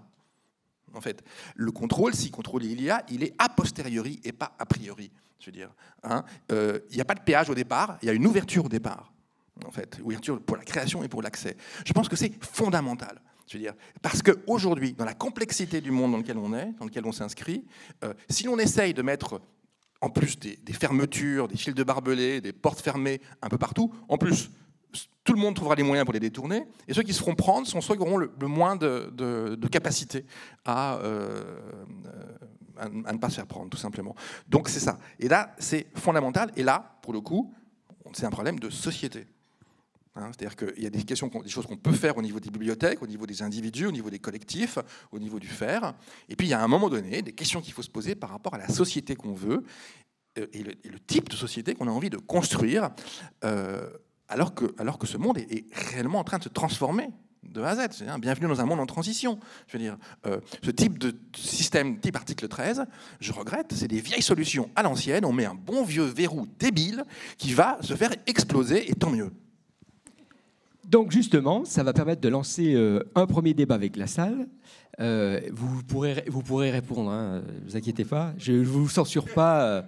En 0.94 1.00
fait, 1.00 1.24
le 1.56 1.72
contrôle, 1.72 2.14
si 2.14 2.30
contrôle 2.30 2.64
il 2.64 2.80
y 2.80 2.88
a, 2.88 3.04
il 3.10 3.24
est 3.24 3.34
a 3.38 3.48
posteriori 3.48 4.20
et 4.22 4.32
pas 4.32 4.54
a 4.58 4.64
priori. 4.64 5.10
Je 5.40 5.46
veux 5.46 5.52
dire, 5.52 5.74
hein. 6.04 6.24
euh, 6.52 6.78
il 6.90 6.94
n'y 6.94 7.02
a 7.02 7.04
pas 7.04 7.14
de 7.14 7.20
péage 7.20 7.50
au 7.50 7.54
départ, 7.54 7.98
il 8.00 8.06
y 8.06 8.08
a 8.08 8.14
une 8.14 8.26
ouverture 8.26 8.64
au 8.64 8.68
départ 8.68 9.12
en 9.64 9.70
fait, 9.70 10.00
pour 10.44 10.56
la 10.56 10.64
création 10.64 11.02
et 11.02 11.08
pour 11.08 11.22
l'accès. 11.22 11.56
Je 11.84 11.92
pense 11.92 12.08
que 12.08 12.16
c'est 12.16 12.32
fondamental. 12.44 13.20
Je 13.48 13.56
veux 13.56 13.62
dire, 13.62 13.74
parce 14.02 14.22
qu'aujourd'hui, 14.22 14.92
dans 14.92 15.04
la 15.04 15.14
complexité 15.14 15.80
du 15.80 15.92
monde 15.92 16.12
dans 16.12 16.18
lequel 16.18 16.36
on 16.36 16.52
est, 16.52 16.72
dans 16.78 16.84
lequel 16.84 17.06
on 17.06 17.12
s'inscrit, 17.12 17.64
euh, 18.02 18.12
si 18.28 18.44
l'on 18.44 18.58
essaye 18.58 18.92
de 18.92 19.02
mettre 19.02 19.40
en 20.00 20.10
plus 20.10 20.38
des, 20.38 20.58
fermetures, 20.72 21.48
des 21.48 21.56
fils 21.56 21.74
de 21.74 21.84
barbelés, 21.84 22.40
des 22.40 22.52
portes 22.52 22.80
fermées 22.80 23.20
un 23.42 23.48
peu 23.48 23.56
partout, 23.56 23.94
en 24.08 24.18
plus, 24.18 24.50
tout 25.24 25.32
le 25.32 25.38
monde 25.38 25.54
trouvera 25.54 25.74
les 25.76 25.82
moyens 25.82 26.04
pour 26.04 26.12
les 26.12 26.20
détourner, 26.20 26.66
et 26.88 26.94
ceux 26.94 27.02
qui 27.02 27.12
se 27.12 27.20
feront 27.20 27.34
prendre 27.34 27.66
sont 27.66 27.80
ceux 27.80 27.94
qui 27.94 28.00
auront 28.00 28.16
le, 28.16 28.30
moins 28.42 28.76
de, 28.76 29.68
capacité 29.70 30.24
à, 30.64 30.96
euh, 30.96 31.60
à, 32.76 32.88
ne 32.88 33.18
pas 33.18 33.30
se 33.30 33.36
faire 33.36 33.46
prendre, 33.46 33.70
tout 33.70 33.76
simplement. 33.76 34.14
Donc 34.48 34.68
c'est 34.68 34.80
ça. 34.80 34.98
Et 35.20 35.28
là, 35.28 35.54
c'est 35.58 35.86
fondamental, 35.96 36.50
et 36.56 36.62
là, 36.62 36.98
pour 37.02 37.12
le 37.12 37.20
coup, 37.20 37.54
c'est 38.12 38.26
un 38.26 38.30
problème 38.30 38.58
de 38.58 38.70
société. 38.70 39.26
Hein, 40.16 40.30
c'est-à-dire 40.32 40.56
qu'il 40.56 40.82
y 40.82 40.86
a 40.86 40.90
des, 40.90 41.02
questions, 41.02 41.30
des 41.42 41.48
choses 41.50 41.66
qu'on 41.66 41.76
peut 41.76 41.92
faire 41.92 42.16
au 42.16 42.22
niveau 42.22 42.40
des 42.40 42.50
bibliothèques, 42.50 43.02
au 43.02 43.06
niveau 43.06 43.26
des 43.26 43.42
individus, 43.42 43.86
au 43.86 43.92
niveau 43.92 44.08
des 44.08 44.18
collectifs, 44.18 44.78
au 45.12 45.18
niveau 45.18 45.38
du 45.38 45.46
faire. 45.46 45.94
Et 46.28 46.36
puis 46.36 46.46
il 46.46 46.50
y 46.50 46.54
a 46.54 46.60
à 46.60 46.64
un 46.64 46.68
moment 46.68 46.88
donné 46.88 47.20
des 47.20 47.32
questions 47.32 47.60
qu'il 47.60 47.74
faut 47.74 47.82
se 47.82 47.90
poser 47.90 48.14
par 48.14 48.30
rapport 48.30 48.54
à 48.54 48.58
la 48.58 48.68
société 48.68 49.14
qu'on 49.14 49.34
veut 49.34 49.62
euh, 50.38 50.46
et 50.52 50.62
le, 50.62 50.98
type 51.06 51.28
de 51.28 51.36
société 51.36 51.74
qu'on 51.74 51.86
a 51.86 51.90
envie 51.90 52.10
de 52.10 52.16
construire, 52.16 52.90
euh, 53.44 53.88
alors, 54.28 54.54
que, 54.54 54.74
alors 54.78 54.98
que 54.98 55.06
ce 55.06 55.18
monde 55.18 55.38
est, 55.38 55.66
réellement 55.90 56.18
en 56.18 56.24
train 56.24 56.38
de 56.38 56.44
se 56.44 56.48
transformer 56.48 57.10
de 57.42 57.60
A 57.60 57.68
à 57.68 57.88
Z. 57.88 58.02
bienvenue 58.18 58.48
dans 58.48 58.60
un 58.60 58.64
monde 58.64 58.80
en 58.80 58.86
transition. 58.86 59.38
Je 59.68 59.74
veux 59.74 59.78
dire, 59.78 59.96
euh, 60.26 60.40
ce 60.62 60.70
type 60.70 60.98
de 60.98 61.14
système, 61.36 62.00
type 62.00 62.16
article 62.16 62.48
13, 62.48 62.86
je 63.20 63.32
regrette, 63.32 63.72
c'est 63.72 63.86
des 63.86 64.00
vieilles 64.00 64.22
solutions 64.22 64.68
à 64.74 64.82
l'ancienne. 64.82 65.24
On 65.24 65.32
met 65.32 65.44
un 65.44 65.54
bon 65.54 65.84
vieux 65.84 66.04
verrou 66.04 66.46
débile 66.58 67.04
qui 67.38 67.52
va 67.52 67.78
se 67.82 67.94
faire 67.94 68.10
exploser, 68.26 68.90
et 68.90 68.94
tant 68.94 69.10
mieux. 69.10 69.30
Donc 70.86 71.10
justement, 71.10 71.64
ça 71.64 71.82
va 71.82 71.92
permettre 71.92 72.20
de 72.20 72.28
lancer 72.28 72.74
euh, 72.74 73.00
un 73.16 73.26
premier 73.26 73.54
débat 73.54 73.74
avec 73.74 73.96
la 73.96 74.06
salle. 74.06 74.46
Euh, 75.00 75.40
vous, 75.52 75.82
pourrez, 75.82 76.24
vous 76.28 76.42
pourrez 76.42 76.70
répondre, 76.70 77.10
ne 77.10 77.16
hein, 77.16 77.42
vous 77.66 77.76
inquiétez 77.76 78.04
pas, 78.04 78.32
je 78.38 78.52
ne 78.52 78.64
vous 78.64 78.88
censure 78.88 79.24
pas. 79.24 79.84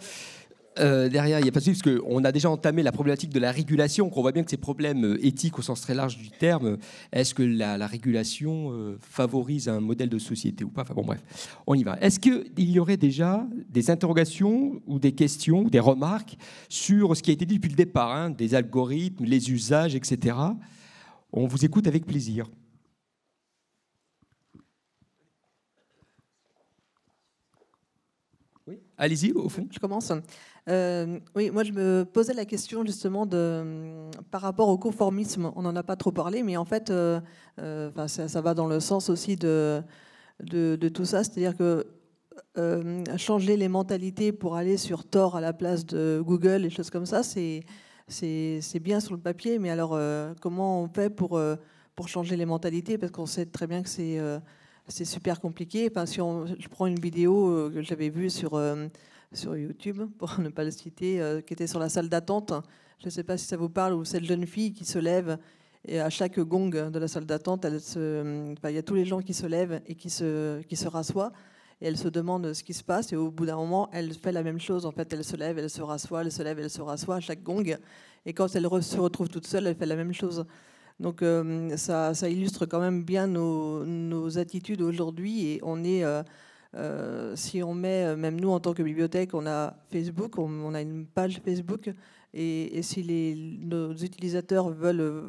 Euh, 0.80 1.08
derrière, 1.08 1.38
il 1.38 1.42
n'y 1.42 1.48
a 1.48 1.52
pas 1.52 1.60
de 1.60 1.64
souci, 1.64 1.80
parce 1.82 1.98
qu'on 1.98 2.24
a 2.24 2.30
déjà 2.30 2.50
entamé 2.50 2.82
la 2.82 2.92
problématique 2.92 3.30
de 3.30 3.38
la 3.40 3.50
régulation, 3.50 4.10
qu'on 4.10 4.22
voit 4.22 4.32
bien 4.32 4.44
que 4.44 4.50
ces 4.50 4.56
problèmes 4.56 5.16
éthiques 5.20 5.58
au 5.58 5.62
sens 5.62 5.80
très 5.80 5.94
large 5.94 6.18
du 6.18 6.30
terme, 6.30 6.78
est-ce 7.12 7.32
que 7.32 7.42
la, 7.42 7.86
régulation 7.86 8.96
favorise 9.00 9.68
un 9.68 9.80
modèle 9.80 10.08
de 10.08 10.18
société 10.18 10.62
ou 10.62 10.68
pas? 10.68 10.82
Enfin 10.82 10.94
bon, 10.94 11.04
bref, 11.04 11.20
on 11.66 11.74
y 11.74 11.82
va. 11.82 11.98
Est-ce 12.00 12.20
qu'il 12.20 12.70
y 12.70 12.78
aurait 12.78 12.96
déjà 12.96 13.44
des 13.68 13.90
interrogations 13.90 14.80
ou 14.86 15.00
des 15.00 15.12
questions 15.12 15.64
des 15.64 15.80
remarques 15.80 16.36
sur 16.68 17.16
ce 17.16 17.22
qui 17.22 17.30
a 17.30 17.32
été 17.32 17.44
dit 17.44 17.56
depuis 17.56 17.70
le 17.70 17.76
départ, 17.76 18.12
hein, 18.12 18.30
des 18.30 18.54
algorithmes, 18.54 19.24
les 19.24 19.50
usages, 19.50 19.96
etc. 19.96 20.36
On 21.32 21.46
vous 21.46 21.64
écoute 21.64 21.86
avec 21.86 22.06
plaisir. 22.06 22.48
Oui, 28.66 28.80
allez-y, 28.98 29.32
au 29.32 29.48
fond. 29.48 29.66
Je 29.70 29.78
commence. 29.78 30.12
Euh, 30.68 31.18
oui, 31.34 31.50
moi 31.50 31.64
je 31.64 31.72
me 31.72 32.04
posais 32.04 32.34
la 32.34 32.44
question 32.44 32.84
justement 32.84 33.24
de, 33.24 34.10
par 34.30 34.42
rapport 34.42 34.68
au 34.68 34.76
conformisme. 34.76 35.50
On 35.56 35.62
n'en 35.62 35.74
a 35.76 35.82
pas 35.82 35.96
trop 35.96 36.12
parlé, 36.12 36.42
mais 36.42 36.56
en 36.56 36.66
fait, 36.66 36.90
euh, 36.90 37.20
euh, 37.58 37.90
ça, 38.08 38.40
va 38.40 38.52
dans 38.54 38.66
le 38.66 38.80
sens 38.80 39.08
aussi 39.08 39.36
de, 39.36 39.82
de, 40.42 40.76
de 40.76 40.88
tout 40.88 41.04
ça. 41.04 41.24
C'est-à-dire 41.24 41.56
que 41.56 41.86
changer 43.16 43.56
les 43.56 43.68
mentalités 43.68 44.32
pour 44.32 44.56
aller 44.56 44.76
sur 44.76 45.04
Tor 45.04 45.36
à 45.36 45.40
la 45.40 45.52
place 45.52 45.86
de 45.86 46.20
Google 46.24 46.64
et 46.64 46.70
choses 46.70 46.90
comme 46.90 47.06
ça, 47.06 47.22
c'est 47.22 47.62
c'est 48.08 48.80
bien 48.80 49.00
sur 49.00 49.14
le 49.14 49.20
papier, 49.20 49.58
mais 49.58 49.70
alors 49.70 49.92
euh, 49.94 50.34
comment 50.40 50.82
on 50.82 50.88
fait 50.88 51.10
pour, 51.10 51.36
euh, 51.36 51.56
pour 51.94 52.08
changer 52.08 52.36
les 52.36 52.46
mentalités? 52.46 52.98
Parce 52.98 53.12
qu'on 53.12 53.26
sait 53.26 53.46
très 53.46 53.66
bien 53.66 53.82
que 53.82 53.88
c'est 53.88 54.18
euh, 54.18 54.40
super 54.88 55.40
compliqué. 55.40 55.88
Enfin, 55.90 56.06
si 56.06 56.20
on, 56.20 56.46
je 56.46 56.68
prends 56.68 56.86
une 56.86 56.98
vidéo 56.98 57.70
que 57.72 57.82
j'avais 57.82 58.08
vue 58.08 58.30
sur, 58.30 58.60
sur 59.32 59.56
YouTube, 59.56 60.02
pour 60.18 60.40
ne 60.40 60.48
pas 60.48 60.64
le 60.64 60.70
citer, 60.70 61.42
qui 61.46 61.52
était 61.52 61.66
sur 61.66 61.78
la 61.78 61.88
salle 61.88 62.08
d'attente. 62.08 62.52
Je 63.00 63.06
ne 63.06 63.10
sais 63.10 63.24
pas 63.24 63.36
si 63.36 63.46
ça 63.46 63.56
vous 63.56 63.68
parle, 63.68 63.94
ou 63.94 64.04
cette 64.04 64.24
jeune 64.24 64.46
fille 64.46 64.72
qui 64.72 64.84
se 64.84 64.98
lève 64.98 65.38
et 65.86 66.00
à 66.00 66.10
chaque 66.10 66.40
gong 66.40 66.70
de 66.70 66.98
la 66.98 67.08
salle 67.08 67.24
d'attente, 67.24 67.64
il 67.64 68.74
y 68.74 68.78
a 68.78 68.82
tous 68.82 68.94
les 68.94 69.04
gens 69.04 69.20
qui 69.20 69.32
se 69.32 69.46
lèvent 69.46 69.80
et 69.86 69.94
qui 69.94 70.10
se, 70.10 70.60
qui 70.62 70.76
se 70.76 70.88
rassoient 70.88 71.32
et 71.80 71.86
elle 71.86 71.96
se 71.96 72.08
demande 72.08 72.52
ce 72.52 72.62
qui 72.62 72.74
se 72.74 72.82
passe. 72.82 73.12
Et 73.12 73.16
au 73.16 73.30
bout 73.30 73.46
d'un 73.46 73.56
moment, 73.56 73.88
elle 73.92 74.12
fait 74.14 74.32
la 74.32 74.42
même 74.42 74.60
chose. 74.60 74.86
En 74.86 74.92
fait, 74.92 75.12
elle 75.12 75.24
se 75.24 75.36
lève, 75.36 75.58
elle 75.58 75.70
se 75.70 75.82
rassoit, 75.82 76.22
elle 76.22 76.32
se 76.32 76.42
lève, 76.42 76.58
elle 76.58 76.70
se 76.70 76.82
rassoit 76.82 77.16
à 77.16 77.20
chaque 77.20 77.42
gong. 77.42 77.76
Et 78.26 78.32
quand 78.32 78.54
elle 78.54 78.68
se 78.82 78.98
retrouve 78.98 79.28
toute 79.28 79.46
seule, 79.46 79.66
elle 79.66 79.76
fait 79.76 79.86
la 79.86 79.96
même 79.96 80.12
chose. 80.12 80.44
Donc 81.00 81.22
ça, 81.76 82.12
ça, 82.12 82.28
illustre 82.28 82.66
quand 82.66 82.80
même 82.80 83.04
bien 83.04 83.28
nos, 83.28 84.38
attitudes 84.38 84.82
aujourd'hui 84.82 85.46
et 85.46 85.60
on 85.62 85.84
est 85.84 86.02
euh, 86.74 87.34
si 87.34 87.62
on 87.62 87.74
met, 87.74 88.04
euh, 88.04 88.16
même 88.16 88.38
nous 88.38 88.50
en 88.50 88.60
tant 88.60 88.74
que 88.74 88.82
bibliothèque, 88.82 89.32
on 89.32 89.46
a 89.46 89.74
Facebook, 89.90 90.38
on, 90.38 90.74
a 90.74 90.82
une 90.82 91.06
page 91.06 91.40
Facebook, 91.42 91.90
et, 92.34 92.82
si 92.82 93.58
nos 93.62 93.94
utilisateurs 93.94 94.68
veulent 94.68 95.00
euh, 95.00 95.22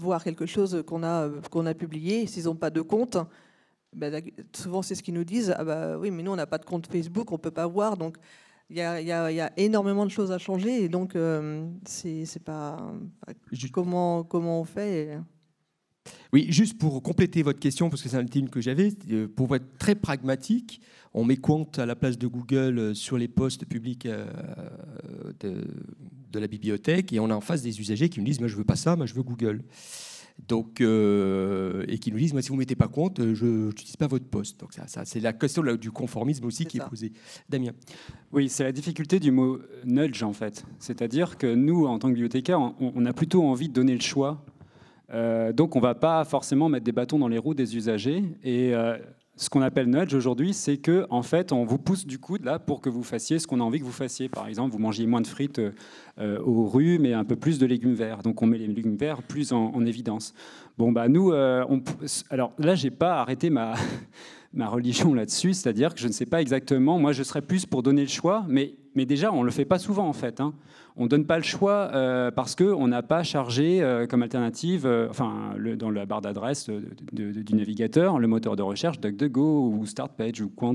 voir 0.00 0.24
quelque 0.24 0.46
chose 0.46 0.82
qu'on 0.86 1.02
a 1.02 1.74
publié, 1.74 2.26
s'ils 2.26 2.44
n'ont 2.44 2.56
pas 2.56 2.70
de 2.70 2.80
compte, 2.80 3.18
ben, 3.94 4.22
souvent 4.54 4.82
c'est 4.82 4.94
ce 4.94 5.02
qu'ils 5.02 5.14
nous 5.14 5.24
disent, 5.24 5.54
ah 5.56 5.64
bah 5.64 5.98
oui, 5.98 6.10
mais 6.10 6.22
nous 6.22 6.32
on 6.32 6.36
n'a 6.36 6.46
pas 6.46 6.58
de 6.58 6.64
compte 6.64 6.86
Facebook, 6.86 7.30
on 7.30 7.36
ne 7.36 7.40
peut 7.40 7.50
pas 7.50 7.66
voir, 7.66 7.96
donc 7.96 8.16
il 8.70 8.76
y, 8.76 8.80
y, 8.80 9.12
a 9.12 9.52
énormément 9.56 10.04
de 10.04 10.10
choses 10.10 10.30
à 10.30 10.36
changer, 10.36 10.84
et 10.84 10.88
donc 10.88 11.16
c'est 11.86 12.44
pas, 12.44 12.92
comment, 13.72 14.24
comment 14.24 14.60
on 14.60 14.64
fait. 14.64 15.18
Oui, 16.32 16.46
juste 16.50 16.78
pour 16.78 17.02
compléter 17.02 17.42
votre 17.42 17.58
question, 17.58 17.90
parce 17.90 18.02
que 18.02 18.08
c'est 18.08 18.16
un 18.16 18.24
thème 18.24 18.50
que 18.50 18.60
j'avais, 18.60 18.92
euh, 19.10 19.28
pour 19.28 19.54
être 19.56 19.78
très 19.78 19.94
pragmatique, 19.94 20.80
on 21.14 21.24
met 21.24 21.36
compte 21.36 21.78
à 21.78 21.86
la 21.86 21.96
place 21.96 22.18
de 22.18 22.26
Google 22.26 22.78
euh, 22.78 22.94
sur 22.94 23.16
les 23.16 23.28
postes 23.28 23.64
publics 23.64 24.06
euh, 24.06 24.26
de, 25.40 26.38
la 26.38 26.46
bibliothèque 26.46 27.12
et 27.12 27.20
on 27.20 27.30
a 27.30 27.34
en 27.34 27.40
face 27.40 27.62
des 27.62 27.80
usagers 27.80 28.08
qui 28.08 28.20
nous 28.20 28.26
disent 28.26 28.40
Moi, 28.40 28.48
je 28.48 28.56
veux 28.56 28.64
pas 28.64 28.76
ça, 28.76 28.94
moi, 28.94 29.06
je 29.06 29.14
veux 29.14 29.22
Google. 29.22 29.62
Donc, 30.46 30.80
et 30.80 31.98
qui 31.98 32.10
nous 32.10 32.18
disent, 32.18 32.32
moi, 32.32 32.40
si 32.40 32.48
vous 32.48 32.54
ne 32.54 32.60
mettez 32.60 32.76
pas 32.76 32.88
compte, 32.88 33.20
je 33.34 33.44
n'utilise 33.44 33.96
pas 33.96 34.06
votre 34.06 34.24
poste. 34.24 34.60
Donc, 34.60 34.72
ça, 34.72 35.04
c'est 35.04 35.20
la 35.20 35.32
question 35.32 35.62
du 35.74 35.90
conformisme 35.90 36.46
aussi 36.46 36.64
qui 36.64 36.78
est 36.78 36.88
posée. 36.88 37.12
Damien. 37.48 37.72
Oui, 38.32 38.48
c'est 38.48 38.64
la 38.64 38.72
difficulté 38.72 39.20
du 39.20 39.30
mot 39.30 39.58
nudge, 39.84 40.22
en 40.22 40.32
fait. 40.32 40.64
C'est-à-dire 40.78 41.36
que 41.36 41.54
nous, 41.54 41.86
en 41.86 41.98
tant 41.98 42.08
que 42.08 42.14
bibliothécaires, 42.14 42.60
on 42.60 43.04
a 43.04 43.12
plutôt 43.12 43.42
envie 43.42 43.68
de 43.68 43.74
donner 43.74 43.94
le 43.94 44.00
choix 44.00 44.44
euh, 45.10 45.52
donc 45.52 45.74
on 45.74 45.78
ne 45.78 45.84
va 45.84 45.94
pas 45.94 46.24
forcément 46.24 46.68
mettre 46.68 46.84
des 46.84 46.92
bâtons 46.92 47.18
dans 47.18 47.28
les 47.28 47.38
roues 47.38 47.54
des 47.54 47.76
usagers. 47.76 48.24
Et 48.42 48.74
euh, 48.74 48.98
ce 49.38 49.48
qu'on 49.48 49.62
appelle 49.62 49.88
nudge 49.88 50.14
aujourd'hui, 50.14 50.52
c'est 50.52 50.76
que 50.76 51.06
en 51.10 51.22
fait, 51.22 51.52
on 51.52 51.64
vous 51.64 51.78
pousse 51.78 52.06
du 52.06 52.18
coude 52.18 52.44
là 52.44 52.58
pour 52.58 52.80
que 52.80 52.88
vous 52.88 53.02
fassiez 53.02 53.38
ce 53.38 53.46
qu'on 53.46 53.60
a 53.60 53.62
envie 53.62 53.78
que 53.78 53.84
vous 53.84 53.92
fassiez. 53.92 54.28
Par 54.28 54.46
exemple, 54.46 54.72
vous 54.72 54.78
mangiez 54.78 55.06
moins 55.06 55.20
de 55.20 55.26
frites 55.26 55.60
euh, 56.18 56.40
aux 56.40 56.68
rues, 56.68 56.98
mais 56.98 57.12
un 57.14 57.24
peu 57.24 57.36
plus 57.36 57.58
de 57.58 57.66
légumes 57.66 57.94
verts. 57.94 58.22
Donc 58.22 58.42
on 58.42 58.46
met 58.46 58.58
les 58.58 58.66
légumes 58.66 58.96
verts 58.96 59.22
plus 59.22 59.52
en, 59.52 59.84
évidence. 59.86 60.34
Bon 60.76 60.92
bah 60.92 61.08
nous, 61.08 61.32
on, 61.32 61.82
alors 62.30 62.52
là, 62.58 62.74
j'ai 62.74 62.90
pas 62.90 63.20
arrêté 63.20 63.48
ma 63.48 63.74
ma 64.52 64.68
religion 64.68 65.14
là-dessus, 65.14 65.54
c'est-à-dire 65.54 65.94
que 65.94 66.00
je 66.00 66.08
ne 66.08 66.12
sais 66.12 66.26
pas 66.26 66.40
exactement. 66.40 66.98
Moi, 66.98 67.12
je 67.12 67.22
serais 67.22 67.42
plus 67.42 67.66
pour 67.66 67.82
donner 67.82 68.02
le 68.02 68.08
choix, 68.08 68.44
mais 68.48 68.74
mais 68.94 69.06
déjà, 69.06 69.32
on 69.32 69.42
le 69.42 69.50
fait 69.50 69.64
pas 69.64 69.78
souvent 69.78 70.08
en 70.08 70.12
fait. 70.12 70.40
Hein 70.40 70.54
on 70.98 71.04
ne 71.04 71.08
donne 71.08 71.24
pas 71.24 71.36
le 71.36 71.44
choix 71.44 71.90
euh, 71.94 72.30
parce 72.30 72.56
qu'on 72.56 72.88
n'a 72.88 73.02
pas 73.02 73.22
chargé 73.22 73.80
euh, 73.80 74.06
comme 74.06 74.22
alternative, 74.22 74.84
euh, 74.84 75.06
enfin, 75.08 75.54
dans 75.76 75.90
la 75.90 76.06
barre 76.06 76.20
d'adresse 76.20 76.68
du 77.12 77.54
navigateur, 77.54 78.18
le 78.18 78.26
moteur 78.26 78.56
de 78.56 78.62
recherche 78.62 79.00
DuckDuckGo 79.00 79.70
ou 79.70 79.86
StartPage 79.86 80.40
ou 80.40 80.48
Quant. 80.48 80.74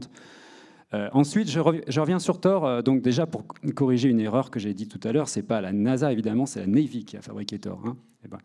ensuite, 1.11 1.49
je, 1.49 1.59
reviens 1.59 2.19
sur 2.19 2.39
Tor. 2.39 2.83
donc 2.83 3.01
déjà, 3.01 3.25
pour 3.25 3.43
corriger 3.75 4.09
une 4.09 4.21
erreur 4.21 4.49
que 4.49 4.59
j'ai 4.59 4.73
dit 4.73 4.87
tout 4.87 4.99
à 5.03 5.11
l'heure, 5.11 5.27
c'est 5.27 5.43
pas 5.43 5.59
la 5.59 5.73
NASA 5.73 6.11
évidemment, 6.11 6.45
c'est 6.45 6.61
la 6.61 6.67
Navy 6.67 7.03
qui 7.03 7.17
a 7.17 7.21
fabriqué 7.21 7.59
Tor. 7.59 7.81
Hein. 7.85 7.97
Et, 8.23 8.29
ben. 8.29 8.37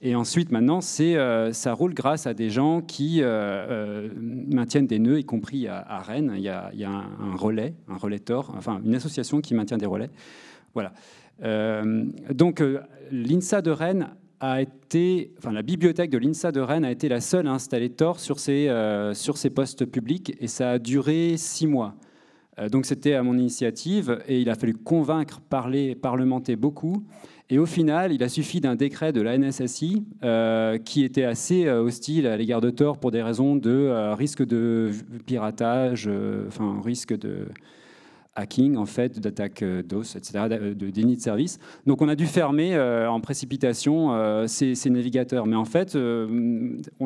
et, 0.00 0.14
ensuite, 0.14 0.50
maintenant, 0.50 0.80
ça 0.80 1.74
roule 1.74 1.92
grâce 1.92 2.26
à 2.26 2.32
des 2.32 2.48
gens 2.48 2.80
qui 2.80 3.20
maintiennent 3.20 4.86
des 4.86 4.98
nœuds, 4.98 5.20
y 5.20 5.24
compris 5.24 5.68
à, 5.68 5.98
Rennes. 5.98 6.32
Il 6.36 6.42
y, 6.42 6.48
a, 6.48 6.70
un, 6.86 7.36
relais, 7.36 7.74
un 7.88 7.96
relais 7.98 8.20
Tor, 8.20 8.54
enfin 8.56 8.80
une 8.82 8.94
association 8.94 9.42
qui 9.42 9.52
maintient 9.52 9.78
des 9.78 9.86
relais. 9.86 10.10
Voilà. 10.72 10.92
Euh, 11.42 12.04
donc 12.32 12.60
euh, 12.60 12.80
l'INSA 13.10 13.62
de 13.62 13.70
Rennes 13.70 14.08
a 14.40 14.60
été, 14.60 15.32
enfin 15.38 15.52
la 15.52 15.62
bibliothèque 15.62 16.10
de 16.10 16.18
l'INSA 16.18 16.52
de 16.52 16.60
Rennes 16.60 16.84
a 16.84 16.90
été 16.90 17.08
la 17.08 17.20
seule 17.20 17.46
à 17.46 17.52
installer 17.52 17.90
Tor 17.90 18.20
sur 18.20 18.38
ses, 18.38 18.68
euh, 18.68 19.14
sur 19.14 19.36
ses 19.36 19.50
postes 19.50 19.86
publics 19.86 20.36
et 20.40 20.46
ça 20.46 20.72
a 20.72 20.78
duré 20.78 21.36
six 21.36 21.66
mois. 21.66 21.94
donc 22.70 22.86
c'était 22.86 23.14
à 23.14 23.22
mon 23.22 23.36
initiative 23.36 24.22
et 24.28 24.40
il 24.40 24.50
a 24.50 24.54
fallu 24.54 24.74
convaincre, 24.74 25.40
parler, 25.40 25.94
parlementer 25.94 26.56
beaucoup. 26.56 27.04
Et 27.48 27.58
au 27.58 27.66
final, 27.66 28.12
il 28.12 28.22
a 28.24 28.28
suffi 28.28 28.60
d'un 28.60 28.74
décret 28.74 29.12
de 29.12 29.20
la 29.20 29.38
NSSI 29.38 30.04
qui 30.84 31.04
était 31.04 31.24
assez 31.24 31.68
hostile 31.68 32.26
à 32.26 32.36
l'égard 32.36 32.60
de 32.60 32.70
Tor 32.70 32.98
pour 32.98 33.12
des 33.12 33.22
raisons 33.22 33.54
de 33.54 34.12
risque 34.14 34.44
de 34.44 34.90
piratage, 35.26 36.10
enfin 36.48 36.80
risque 36.82 37.16
de 37.16 37.46
hacking, 38.36 38.76
en 38.76 38.86
fait, 38.86 39.18
d'attaque 39.18 39.62
euh, 39.62 39.82
DOS, 39.82 40.16
etc., 40.16 40.48
de 40.48 40.90
déni 40.90 41.16
de 41.16 41.20
service. 41.20 41.58
Donc 41.86 42.02
on 42.02 42.08
a 42.08 42.14
dû 42.14 42.26
fermer 42.26 42.76
euh, 42.76 43.10
en 43.10 43.20
précipitation 43.20 44.12
euh, 44.12 44.46
ces, 44.46 44.74
navigateurs. 44.90 45.46
Mais 45.46 45.56
en 45.56 45.64
fait, 45.64 45.98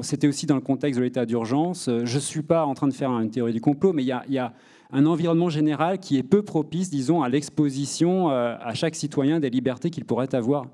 c'était 0.02 0.28
aussi 0.28 0.46
dans 0.46 0.56
le 0.56 0.60
contexte 0.60 0.98
de 0.98 1.04
l'état 1.04 1.24
d'urgence. 1.24 1.88
Je 1.88 2.14
ne 2.14 2.20
suis 2.20 2.42
pas 2.42 2.66
en 2.66 2.74
train 2.74 2.88
de 2.88 2.92
faire 2.92 3.10
une 3.10 3.30
théorie 3.30 3.52
du 3.52 3.60
complot, 3.60 3.92
mais 3.92 4.02
il 4.02 4.08
y 4.28 4.38
a, 4.38 4.52
un 4.92 5.06
environnement 5.06 5.48
général 5.50 6.00
qui 6.00 6.18
est 6.18 6.24
peu 6.24 6.42
propice, 6.42 6.90
disons, 6.90 7.22
à 7.22 7.28
l'exposition 7.28 8.28
à 8.28 8.74
chaque 8.74 8.96
citoyen 8.96 9.38
des 9.38 9.48
libertés 9.48 9.88
qu'il 9.88 10.04
pourrait 10.04 10.34
avoir 10.34 10.66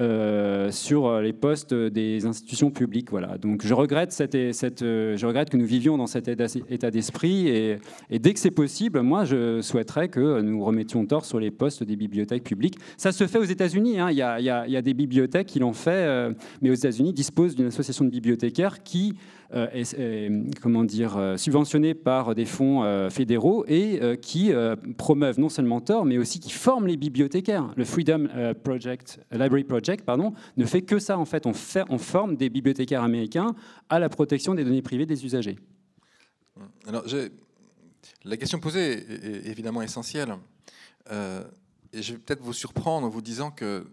euh, 0.00 0.70
sur 0.70 1.20
les 1.20 1.32
postes 1.32 1.74
des 1.74 2.26
institutions 2.26 2.70
publiques. 2.70 3.10
Voilà. 3.10 3.38
Donc 3.38 3.64
je 3.64 3.74
regrette, 3.74 4.12
cette, 4.12 4.52
cette, 4.52 4.80
je 4.80 5.26
regrette 5.26 5.50
que 5.50 5.56
nous 5.56 5.66
vivions 5.66 5.96
dans 5.96 6.06
cet 6.06 6.28
état 6.28 6.90
d'esprit 6.90 7.48
et, 7.48 7.78
dès 8.10 8.32
que 8.32 8.40
c'est 8.40 8.50
possible, 8.50 9.00
moi 9.02 9.24
je 9.24 9.60
souhaiterais 9.60 10.08
que 10.08 10.40
nous 10.40 10.64
remettions 10.64 11.04
tort 11.06 11.24
sur 11.24 11.40
les 11.40 11.50
postes 11.50 11.82
des 11.84 11.96
bibliothèques 11.96 12.44
publiques. 12.44 12.78
Ça 12.96 13.12
se 13.12 13.26
fait 13.26 13.38
aux 13.38 13.44
États-Unis, 13.44 13.98
hein. 13.98 14.10
il, 14.10 14.16
y 14.16 14.22
a, 14.22 14.40
il, 14.40 14.44
y 14.44 14.76
a, 14.76 14.82
des 14.82 14.94
bibliothèques 14.94 15.46
qui 15.46 15.58
l'ont 15.58 15.72
fait, 15.72 15.90
euh, 15.90 16.32
mais 16.62 16.70
aux 16.70 16.74
États-Unis 16.74 17.12
disposent 17.12 17.54
d'une 17.54 17.66
association 17.66 18.04
de 18.04 18.10
bibliothécaires 18.10 18.82
qui 18.82 19.14
euh, 19.52 19.66
est, 19.72 20.60
comment 20.60 20.84
dire, 20.84 21.16
euh, 21.16 21.36
subventionnés 21.36 21.94
par 21.94 22.36
des 22.36 22.44
fonds 22.44 22.84
euh, 22.84 23.10
fédéraux 23.10 23.64
et 23.66 24.00
qui 24.22 24.52
promeuvent 24.96 25.40
non 25.40 25.48
seulement 25.48 25.80
Tor, 25.80 26.04
mais 26.04 26.18
aussi 26.18 26.38
qui 26.40 26.50
forment 26.50 26.86
les 26.86 26.96
bibliothécaires. 26.96 27.72
Le 27.76 27.84
Freedom 27.84 28.28
Project, 28.62 29.20
Library 29.32 29.64
Project 29.64 30.04
pardon, 30.04 30.32
ne 30.56 30.64
fait 30.64 30.82
que 30.82 30.98
ça. 30.98 31.18
En 31.18 31.24
fait, 31.24 31.46
on 31.46 31.98
forme 31.98 32.36
des 32.36 32.48
bibliothécaires 32.48 33.02
américains 33.02 33.54
à 33.88 33.98
la 33.98 34.08
protection 34.08 34.54
des 34.54 34.64
données 34.64 34.82
privées 34.82 35.06
des 35.06 35.24
usagers. 35.24 35.58
Alors, 36.86 37.04
la 38.24 38.36
question 38.36 38.60
posée 38.60 38.92
est 38.92 39.46
évidemment 39.48 39.82
essentielle. 39.82 40.34
et 41.10 42.02
je 42.02 42.12
vais 42.12 42.18
peut-être 42.18 42.42
vous 42.42 42.52
surprendre 42.52 43.06
en 43.06 43.10
vous 43.10 43.22
disant 43.22 43.50
que 43.50 43.86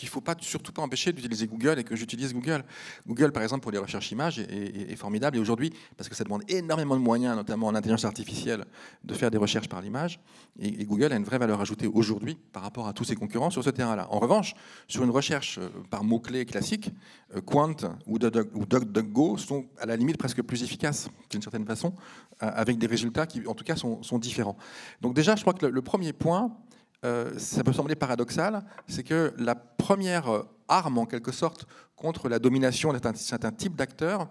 qu'il 0.00 0.08
ne 0.08 0.12
faut 0.12 0.20
pas, 0.22 0.34
surtout 0.40 0.72
pas 0.72 0.82
empêcher 0.82 1.12
d'utiliser 1.12 1.46
Google 1.46 1.78
et 1.78 1.84
que 1.84 1.94
j'utilise 1.94 2.32
Google. 2.32 2.64
Google, 3.06 3.32
par 3.32 3.42
exemple, 3.42 3.62
pour 3.62 3.70
les 3.70 3.78
recherches 3.78 4.10
images, 4.10 4.38
est, 4.38 4.96
formidable. 4.96 5.36
Et 5.36 5.40
aujourd'hui, 5.40 5.72
parce 5.96 6.08
que 6.08 6.14
ça 6.14 6.24
demande 6.24 6.42
énormément 6.48 6.96
de 6.96 7.02
moyens, 7.02 7.36
notamment 7.36 7.66
en 7.66 7.74
intelligence 7.74 8.04
artificielle, 8.04 8.64
de 9.04 9.14
faire 9.14 9.30
des 9.30 9.38
recherches 9.38 9.68
par 9.68 9.82
l'image, 9.82 10.18
et, 10.58 10.84
Google 10.84 11.12
a 11.12 11.16
une 11.16 11.24
vraie 11.24 11.38
valeur 11.38 11.60
ajoutée 11.60 11.86
aujourd'hui 11.86 12.36
par 12.52 12.62
rapport 12.62 12.88
à 12.88 12.92
tous 12.92 13.04
ses 13.04 13.14
concurrents 13.14 13.50
sur 13.50 13.62
ce 13.62 13.70
terrain-là. 13.70 14.08
En 14.10 14.18
revanche, 14.18 14.54
sur 14.88 15.04
une 15.04 15.10
recherche 15.10 15.58
euh, 15.58 15.68
par 15.90 16.02
mots-clés 16.02 16.46
classiques, 16.46 16.90
euh, 17.36 17.40
Quant 17.40 17.76
ou 18.06 18.18
DuckDuckGo 18.18 19.36
sont 19.36 19.66
à 19.78 19.86
la 19.86 19.96
limite 19.96 20.16
presque 20.16 20.42
plus 20.42 20.62
efficaces 20.62 21.08
d'une 21.30 21.42
certaine 21.42 21.66
façon, 21.66 21.94
euh, 22.42 22.50
avec 22.54 22.78
des 22.78 22.86
résultats 22.86 23.26
qui, 23.26 23.46
en 23.46 23.54
tout 23.54 23.64
cas, 23.64 23.76
sont, 23.76 24.18
différents. 24.18 24.56
Donc 25.00 25.14
déjà, 25.14 25.36
je 25.36 25.42
crois 25.42 25.54
que 25.54 25.66
le 25.66 25.82
premier 25.82 26.12
point, 26.12 26.56
euh, 27.04 27.38
ça 27.38 27.64
peut 27.64 27.72
sembler 27.72 27.94
paradoxal, 27.94 28.62
c'est 28.86 29.02
que 29.02 29.32
la 29.38 29.54
première 29.54 30.28
euh, 30.28 30.42
arme, 30.68 30.98
en 30.98 31.06
quelque 31.06 31.32
sorte, 31.32 31.66
contre 31.96 32.28
la 32.28 32.38
domination 32.38 32.92
d'un 32.92 33.14
certain 33.14 33.52
type 33.52 33.74
d'acteurs, 33.74 34.28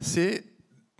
c'est 0.00 0.44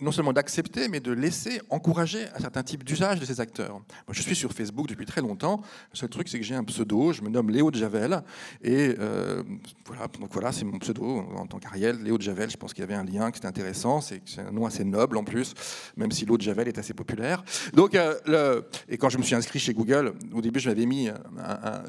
non 0.00 0.12
seulement 0.12 0.32
d'accepter, 0.32 0.88
mais 0.88 1.00
de 1.00 1.12
laisser 1.12 1.60
encourager 1.70 2.26
un 2.34 2.40
certain 2.40 2.62
type 2.62 2.84
d'usage 2.84 3.20
de 3.20 3.24
ces 3.24 3.40
acteurs. 3.40 3.74
Moi, 3.74 4.12
je 4.12 4.22
suis 4.22 4.34
sur 4.34 4.52
Facebook 4.52 4.88
depuis 4.88 5.06
très 5.06 5.20
longtemps. 5.20 5.60
Le 5.92 5.98
seul 5.98 6.08
truc, 6.08 6.28
c'est 6.28 6.38
que 6.38 6.44
j'ai 6.44 6.54
un 6.54 6.64
pseudo. 6.64 7.12
Je 7.12 7.22
me 7.22 7.28
nomme 7.28 7.50
Léo 7.50 7.70
de 7.70 7.76
Javel. 7.76 8.22
Et 8.62 8.94
euh, 8.98 9.42
voilà, 9.86 10.06
donc 10.08 10.32
voilà, 10.32 10.52
c'est 10.52 10.64
mon 10.64 10.78
pseudo 10.78 11.24
en 11.36 11.46
tant 11.46 11.58
qu'Ariel. 11.58 12.02
Léo 12.02 12.16
de 12.18 12.22
Javel, 12.22 12.50
je 12.50 12.56
pense 12.56 12.72
qu'il 12.72 12.82
y 12.82 12.84
avait 12.84 12.94
un 12.94 13.04
lien 13.04 13.30
qui 13.30 13.38
était 13.38 13.48
intéressant. 13.48 14.00
C'est 14.00 14.22
un 14.38 14.52
nom 14.52 14.66
assez 14.66 14.84
noble 14.84 15.16
en 15.16 15.24
plus, 15.24 15.54
même 15.96 16.10
si 16.12 16.24
Léo 16.26 16.36
de 16.36 16.42
Javel 16.42 16.68
est 16.68 16.78
assez 16.78 16.94
populaire. 16.94 17.42
Donc, 17.74 17.94
euh, 17.94 18.62
et 18.88 18.98
quand 18.98 19.08
je 19.08 19.18
me 19.18 19.22
suis 19.22 19.34
inscrit 19.34 19.58
chez 19.58 19.74
Google, 19.74 20.14
au 20.32 20.40
début, 20.40 20.60
j'avais 20.60 20.86
mis, 20.86 21.08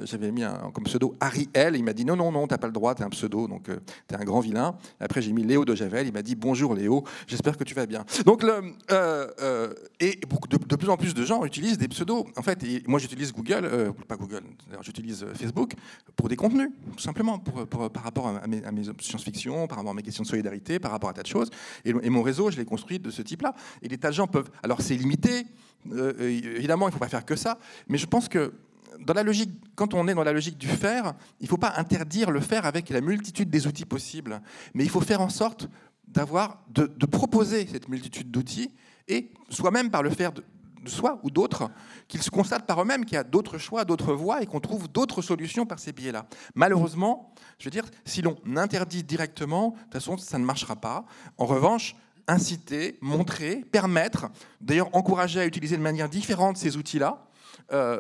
j'avais 0.03 0.31
mis 0.31 0.43
comme 0.73 0.83
pseudo 0.85 1.15
Ariel. 1.19 1.75
Il 1.75 1.83
m'a 1.83 1.93
dit 1.93 2.05
non, 2.05 2.15
non, 2.15 2.31
non, 2.31 2.47
t'as 2.47 2.57
pas 2.57 2.67
le 2.67 2.73
droit, 2.73 2.95
t'es 2.95 3.03
un 3.03 3.09
pseudo, 3.09 3.47
donc 3.47 3.69
euh, 3.69 3.77
t'es 4.07 4.15
un 4.15 4.23
grand 4.23 4.39
vilain. 4.39 4.75
Après, 4.99 5.21
j'ai 5.21 5.33
mis 5.33 5.43
Léo 5.43 5.65
de 5.65 5.75
Javel. 5.75 6.07
Il 6.07 6.13
m'a 6.13 6.21
dit 6.21 6.35
bonjour 6.35 6.73
Léo, 6.75 7.03
j'espère 7.27 7.57
que 7.57 7.63
tu 7.63 7.73
vas 7.73 7.85
bien. 7.85 8.00
Donc, 8.25 8.43
euh, 8.43 8.61
euh, 8.91 9.73
et 9.99 10.19
de, 10.67 10.75
plus 10.75 10.89
en 10.89 10.97
plus 10.97 11.13
de 11.13 11.25
gens 11.25 11.45
utilisent 11.45 11.77
des 11.77 11.87
pseudos. 11.87 12.25
En 12.35 12.41
fait, 12.41 12.63
moi 12.87 12.99
j'utilise 12.99 13.33
Google, 13.33 13.65
euh, 13.65 13.91
pas 14.07 14.15
Google, 14.15 14.43
j'utilise 14.81 15.25
Facebook 15.35 15.73
pour 16.15 16.29
des 16.29 16.35
contenus, 16.35 16.69
tout 16.95 17.03
simplement, 17.03 17.39
par 17.39 18.03
rapport 18.03 18.27
à 18.27 18.47
mes, 18.47 18.83
science-fiction, 18.99 19.67
par 19.67 19.77
rapport 19.77 19.91
à 19.91 19.95
mes 19.95 20.03
questions 20.03 20.23
de 20.23 20.27
solidarité, 20.27 20.79
par 20.79 20.91
rapport 20.91 21.09
à 21.09 21.13
tas 21.13 21.23
de 21.23 21.27
choses. 21.27 21.49
Et, 21.85 21.93
mon 21.93 22.21
réseau, 22.21 22.51
je 22.51 22.57
l'ai 22.57 22.65
construit 22.65 22.99
de 22.99 23.09
ce 23.09 23.21
type-là. 23.21 23.53
Et 23.81 23.87
des 23.87 23.97
tas 23.97 24.09
de 24.09 24.15
gens 24.15 24.27
peuvent. 24.27 24.49
Alors 24.63 24.81
c'est 24.81 24.95
limité, 24.95 25.45
évidemment, 25.85 26.87
il 26.87 26.91
ne 26.91 26.93
faut 26.93 26.99
pas 26.99 27.09
faire 27.09 27.25
que 27.25 27.35
ça, 27.35 27.57
mais 27.87 27.97
je 27.97 28.05
pense 28.05 28.27
que 28.27 28.53
dans 28.99 29.13
la 29.13 29.23
logique, 29.23 29.51
quand 29.75 29.93
on 29.93 30.07
est 30.07 30.13
dans 30.13 30.23
la 30.23 30.33
logique 30.33 30.57
du 30.57 30.67
faire, 30.67 31.13
il 31.39 31.45
ne 31.45 31.49
faut 31.49 31.57
pas 31.57 31.73
interdire 31.77 32.31
le 32.31 32.39
faire 32.39 32.65
avec 32.65 32.89
la 32.89 33.01
multitude 33.01 33.49
des 33.49 33.67
outils 33.67 33.85
possibles, 33.85 34.41
mais 34.73 34.83
il 34.83 34.89
faut 34.89 35.01
faire 35.01 35.21
en 35.21 35.29
sorte 35.29 35.67
d'avoir, 36.11 36.63
de, 36.69 37.05
proposer 37.05 37.67
cette 37.67 37.89
multitude 37.89 38.31
d'outils 38.31 38.71
et 39.07 39.31
soi-même 39.49 39.89
par 39.89 40.03
le 40.03 40.09
faire 40.09 40.31
de, 40.31 40.43
soi 40.85 41.19
ou 41.23 41.29
d'autres, 41.29 41.69
qu'ils 42.07 42.23
se 42.23 42.29
constatent 42.29 42.65
par 42.65 42.81
eux-mêmes 42.81 43.05
qu'il 43.05 43.13
y 43.13 43.17
a 43.17 43.23
d'autres 43.23 43.57
choix, 43.57 43.85
d'autres 43.85 44.13
voies 44.13 44.41
et 44.41 44.45
qu'on 44.45 44.59
trouve 44.59 44.87
d'autres 44.87 45.21
solutions 45.21 45.65
par 45.65 45.79
ces 45.79 45.91
biais-là. 45.91 46.25
Malheureusement, 46.55 47.33
je 47.59 47.65
veux 47.65 47.71
dire, 47.71 47.85
si 48.05 48.21
l'on 48.21 48.37
interdit 48.55 49.03
directement, 49.03 49.69
de 49.69 49.75
toute 49.75 49.93
façon, 49.93 50.17
ça 50.17 50.39
ne 50.39 50.45
marchera 50.45 50.75
pas. 50.75 51.05
En 51.37 51.45
revanche, 51.45 51.95
inciter, 52.27 52.97
montrer, 53.01 53.63
permettre, 53.71 54.27
d'ailleurs 54.59 54.89
encourager 54.93 55.39
à 55.39 55.45
utiliser 55.45 55.77
de 55.77 55.81
manière 55.81 56.09
différente 56.09 56.57
ces 56.57 56.77
outils-là, 56.77 57.27
euh, 57.71 57.99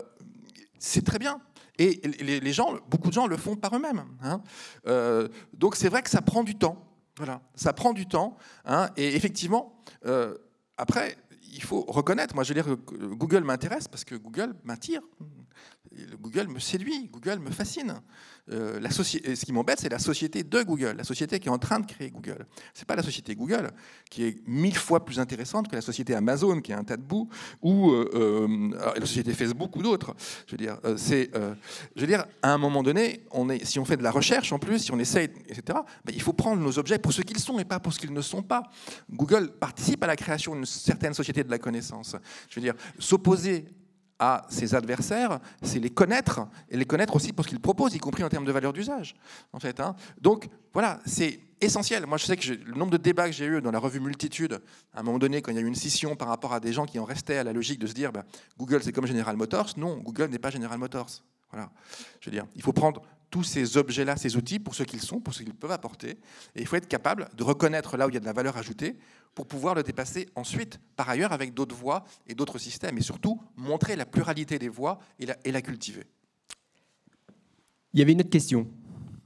c'est 0.79 1.05
très 1.05 1.19
bien. 1.19 1.39
Et 1.77 2.01
les, 2.19 2.53
gens, 2.53 2.75
beaucoup 2.89 3.07
de 3.07 3.13
gens 3.13 3.25
le 3.25 3.37
font 3.37 3.55
par 3.55 3.75
eux-mêmes. 3.75 4.03
Hein. 4.21 4.41
Euh, 4.87 5.27
donc 5.53 5.75
c'est 5.75 5.89
vrai 5.89 6.03
que 6.03 6.09
ça 6.09 6.21
prend 6.21 6.43
du 6.43 6.55
temps. 6.55 6.90
Voilà, 7.17 7.41
ça 7.55 7.73
prend 7.73 7.93
du 7.93 8.07
temps. 8.07 8.37
Hein. 8.65 8.89
et 8.97 9.15
effectivement, 9.15 9.81
euh, 10.05 10.37
après, 10.77 11.17
il 11.53 11.61
faut 11.61 11.81
reconnaître. 11.81 12.35
Moi, 12.35 12.43
je 12.43 12.53
veux 12.53 12.61
dire, 12.61 12.77
Google 13.15 13.43
m'intéresse 13.43 13.87
parce 13.87 14.03
que 14.05 14.15
Google 14.15 14.55
m'attire. 14.63 15.01
Google 16.19 16.47
me 16.47 16.59
séduit, 16.59 17.09
Google 17.09 17.39
me 17.39 17.51
fascine. 17.51 18.01
Euh, 18.51 18.79
ce 18.89 19.45
qui 19.45 19.53
m'embête, 19.53 19.79
c'est 19.79 19.89
la 19.89 19.99
société 19.99 20.43
de 20.43 20.63
Google, 20.63 20.95
la 20.97 21.03
société 21.03 21.39
qui 21.39 21.47
est 21.47 21.51
en 21.51 21.57
train 21.57 21.79
de 21.79 21.85
créer 21.85 22.09
Google. 22.09 22.45
Ce 22.73 22.81
n'est 22.81 22.85
pas 22.85 22.95
la 22.95 23.03
société 23.03 23.35
Google 23.35 23.71
qui 24.09 24.23
est 24.25 24.47
mille 24.47 24.75
fois 24.75 25.05
plus 25.05 25.19
intéressante 25.19 25.69
que 25.69 25.75
la 25.75 25.81
société 25.81 26.15
Amazon 26.15 26.59
qui 26.61 26.71
est 26.71 26.75
un 26.75 26.83
tas 26.83 26.97
de 26.97 27.01
boue, 27.01 27.29
ou 27.61 27.91
euh, 27.91 28.09
euh, 28.13 28.93
la 28.99 29.05
société 29.05 29.33
Facebook 29.33 29.75
ou 29.75 29.83
d'autres. 29.83 30.15
Je 30.47 30.51
veux 30.51 30.57
dire, 30.57 30.77
c'est, 30.97 31.31
je 31.95 32.01
veux 32.01 32.07
dire, 32.07 32.25
à 32.41 32.53
un 32.53 32.57
moment 32.57 32.83
donné, 32.83 33.25
on 33.31 33.49
est, 33.49 33.63
si 33.65 33.79
on 33.79 33.85
fait 33.85 33.97
de 33.97 34.03
la 34.03 34.11
recherche 34.11 34.51
en 34.51 34.59
plus, 34.59 34.79
si 34.79 34.91
on 34.91 34.99
essaye, 34.99 35.29
etc., 35.47 35.79
ben, 36.03 36.13
il 36.13 36.21
faut 36.21 36.33
prendre 36.33 36.61
nos 36.61 36.79
objets 36.79 36.97
pour 36.97 37.13
ce 37.13 37.21
qu'ils 37.21 37.39
sont 37.39 37.59
et 37.59 37.65
pas 37.65 37.79
pour 37.79 37.93
ce 37.93 37.99
qu'ils 37.99 38.13
ne 38.13 38.21
sont 38.21 38.41
pas. 38.41 38.63
Google 39.11 39.51
participe 39.51 40.03
à 40.03 40.07
la 40.07 40.15
création 40.15 40.55
d'une 40.55 40.65
certaine 40.65 41.13
société 41.13 41.43
de 41.43 41.51
la 41.51 41.59
connaissance. 41.59 42.15
Je 42.49 42.55
veux 42.55 42.61
dire, 42.61 42.75
s'opposer 42.99 43.65
à 44.21 44.45
ses 44.49 44.75
adversaires, 44.75 45.39
c'est 45.63 45.79
les 45.79 45.89
connaître, 45.89 46.47
et 46.69 46.77
les 46.77 46.85
connaître 46.85 47.15
aussi 47.15 47.33
pour 47.33 47.43
ce 47.43 47.49
qu'ils 47.49 47.59
proposent, 47.59 47.95
y 47.95 47.97
compris 47.97 48.23
en 48.23 48.29
termes 48.29 48.45
de 48.45 48.51
valeur 48.51 48.71
d'usage. 48.71 49.15
En 49.51 49.59
fait, 49.59 49.79
hein. 49.79 49.95
Donc 50.21 50.47
voilà, 50.73 50.99
c'est 51.07 51.39
essentiel. 51.59 52.05
Moi, 52.05 52.19
je 52.19 52.25
sais 52.27 52.37
que 52.37 52.51
le 52.51 52.75
nombre 52.75 52.91
de 52.91 52.97
débats 52.97 53.25
que 53.25 53.31
j'ai 53.31 53.45
eu 53.45 53.61
dans 53.61 53.71
la 53.71 53.79
revue 53.79 53.99
Multitude, 53.99 54.61
à 54.93 54.99
un 54.99 55.03
moment 55.03 55.17
donné, 55.17 55.41
quand 55.41 55.51
il 55.51 55.55
y 55.55 55.57
a 55.57 55.61
eu 55.61 55.67
une 55.67 55.75
scission 55.75 56.15
par 56.15 56.27
rapport 56.27 56.53
à 56.53 56.59
des 56.59 56.71
gens 56.71 56.85
qui 56.85 56.99
en 56.99 57.03
restaient 57.03 57.37
à 57.37 57.43
la 57.43 57.51
logique 57.51 57.79
de 57.79 57.87
se 57.87 57.93
dire 57.93 58.11
bah, 58.11 58.23
Google, 58.59 58.83
c'est 58.83 58.91
comme 58.91 59.07
General 59.07 59.35
Motors. 59.35 59.71
Non, 59.77 59.97
Google 59.97 60.29
n'est 60.29 60.39
pas 60.39 60.51
General 60.51 60.77
Motors. 60.77 61.23
Voilà. 61.51 61.71
Je 62.19 62.29
veux 62.29 62.31
dire, 62.31 62.45
il 62.55 62.61
faut 62.61 62.73
prendre 62.73 63.01
tous 63.31 63.43
ces 63.43 63.77
objets-là, 63.77 64.17
ces 64.17 64.35
outils, 64.35 64.59
pour 64.59 64.75
ce 64.75 64.83
qu'ils 64.83 65.01
sont, 65.01 65.19
pour 65.19 65.33
ce 65.33 65.41
qu'ils 65.41 65.55
peuvent 65.55 65.71
apporter. 65.71 66.19
Et 66.55 66.61
il 66.61 66.67
faut 66.67 66.75
être 66.75 66.87
capable 66.87 67.29
de 67.35 67.43
reconnaître 67.43 67.97
là 67.97 68.05
où 68.05 68.09
il 68.09 68.13
y 68.13 68.17
a 68.17 68.19
de 68.19 68.25
la 68.25 68.33
valeur 68.33 68.57
ajoutée 68.57 68.99
pour 69.33 69.47
pouvoir 69.47 69.73
le 69.73 69.83
dépasser 69.83 70.27
ensuite, 70.35 70.79
par 70.97 71.09
ailleurs, 71.09 71.31
avec 71.31 71.53
d'autres 71.53 71.75
voies 71.75 72.03
et 72.27 72.35
d'autres 72.35 72.59
systèmes. 72.59 72.97
Et 72.97 73.01
surtout, 73.01 73.41
montrer 73.55 73.95
la 73.95 74.05
pluralité 74.05 74.59
des 74.59 74.69
voies 74.69 74.99
et 75.17 75.25
la, 75.25 75.37
et 75.45 75.51
la 75.51 75.61
cultiver. 75.61 76.03
Il 77.93 77.99
y 77.99 78.03
avait 78.03 78.11
une 78.11 78.19
autre 78.19 78.29
question. 78.29 78.67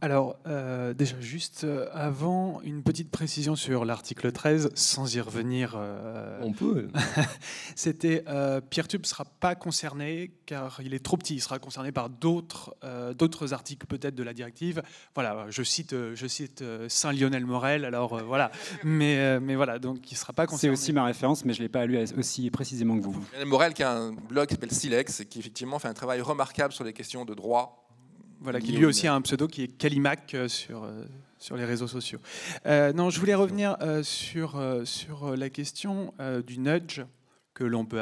Alors, 0.01 0.35
euh, 0.45 0.93
déjà, 0.93 1.15
juste 1.21 1.63
euh, 1.63 1.87
avant, 1.93 2.61
une 2.63 2.83
petite 2.83 3.09
précision 3.09 3.55
sur 3.55 3.85
l'article 3.85 4.31
13, 4.31 4.71
sans 4.75 5.15
y 5.15 5.21
revenir. 5.21 5.75
Euh, 5.77 6.39
On 6.43 6.51
peut. 6.51 6.89
C'était 7.75 8.23
PeerTube 8.69 9.01
ne 9.01 9.07
sera 9.07 9.25
pas 9.25 9.55
concerné 9.55 10.31
car 10.45 10.79
il 10.83 10.93
est 10.93 11.03
trop 11.03 11.17
petit. 11.17 11.35
Il 11.35 11.41
sera 11.41 11.59
concerné 11.59 11.91
par 11.91 12.09
d'autres 12.09 12.75
d'autres 13.17 13.53
articles 13.53 13.85
peut-être 13.87 14.15
de 14.15 14.23
la 14.23 14.33
directive. 14.33 14.81
Voilà, 15.15 15.45
je 15.49 15.63
cite, 15.63 15.95
je 16.13 16.27
cite 16.27 16.63
Saint 16.87 17.11
Lionel 17.11 17.45
Morel. 17.45 17.85
Alors 17.85 18.23
voilà, 18.23 18.51
mais, 18.83 19.39
mais 19.39 19.55
voilà, 19.55 19.79
donc 19.79 20.11
il 20.11 20.13
ne 20.13 20.19
sera 20.19 20.33
pas 20.33 20.45
concerné. 20.45 20.75
C'est 20.75 20.81
aussi 20.81 20.93
ma 20.93 21.05
référence, 21.05 21.45
mais 21.45 21.53
je 21.53 21.59
ne 21.59 21.65
l'ai 21.65 21.69
pas 21.69 21.85
lu 21.85 21.97
aussi 22.17 22.49
précisément 22.51 22.97
que 22.97 23.03
vous. 23.03 23.17
Lionel 23.33 23.47
Morel 23.47 23.73
qui 23.73 23.83
a 23.83 23.91
un 23.91 24.11
blog 24.11 24.47
qui 24.47 24.55
s'appelle 24.55 24.71
Silex 24.71 25.21
et 25.21 25.25
qui 25.25 25.39
effectivement 25.39 25.79
fait 25.79 25.87
un 25.87 25.93
travail 25.93 26.21
remarquable 26.21 26.73
sur 26.73 26.83
les 26.83 26.93
questions 26.93 27.25
de 27.25 27.33
droit 27.33 27.84
voilà, 28.45 28.61
qui 28.61 28.73
lui 28.73 28.85
aussi 28.85 29.07
a 29.07 29.15
un 29.15 29.21
pseudo 29.21 29.47
qui 29.47 29.63
est 29.63 29.67
Calimac 29.67 30.35
euh, 30.35 30.47
sur, 30.47 30.83
euh, 30.83 31.03
sur 31.39 31.57
les 31.57 31.65
réseaux 31.65 31.87
sociaux. 31.87 32.19
Euh, 32.67 32.93
non, 32.93 33.09
je 33.09 33.19
voulais 33.19 33.33
revenir 33.33 33.75
sur, 34.03 34.63
sur 34.85 35.35
la 35.35 35.49
question 35.49 36.13
du 36.45 36.59
nudge 36.59 37.01
que 37.55 37.63
l'on 37.63 37.85
peut 37.85 38.01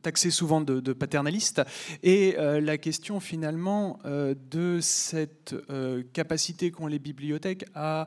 taxer 0.00 0.30
souvent 0.30 0.60
de, 0.60 0.92
paternaliste, 0.92 1.62
et 2.02 2.36
la 2.38 2.78
question 2.78 3.20
finalement 3.20 3.98
de 4.04 4.78
cette 4.80 5.54
capacité 6.12 6.70
qu'ont 6.70 6.86
les 6.86 6.98
bibliothèques 6.98 7.66
à 7.74 8.06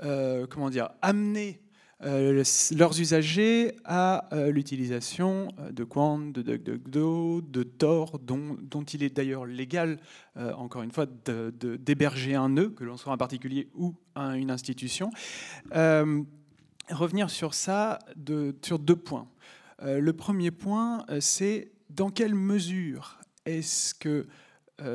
comment 0.00 0.70
dire, 0.70 0.90
amener 1.02 1.60
leurs 2.00 3.00
usagers 3.00 3.74
à 3.84 4.28
euh, 4.34 4.50
l'utilisation 4.50 5.48
euh, 5.58 5.72
de 5.72 5.84
Quant, 5.84 6.18
de 6.18 6.42
DuckDuckGo, 6.42 7.40
de 7.40 7.62
Tor, 7.62 8.18
dont, 8.18 8.56
il 8.92 9.02
est 9.02 9.14
d'ailleurs 9.14 9.46
légal, 9.46 9.98
encore 10.36 10.82
une 10.82 10.90
fois, 10.90 11.06
d'héberger 11.06 12.34
un 12.34 12.50
nœud, 12.50 12.70
que 12.70 12.84
l'on 12.84 12.96
soit 12.96 13.12
un 13.12 13.16
particulier 13.16 13.68
ou 13.74 13.94
une 14.14 14.50
institution. 14.50 15.10
revenir 15.72 17.30
sur 17.30 17.54
ça 17.54 17.98
sur 18.62 18.78
deux 18.78 18.96
points. 18.96 19.28
le 19.82 20.12
premier 20.12 20.50
point, 20.50 21.04
c'est 21.20 21.72
dans 21.90 22.10
quelle 22.10 22.34
mesure 22.34 23.18
est-ce 23.46 23.94
que 23.94 24.26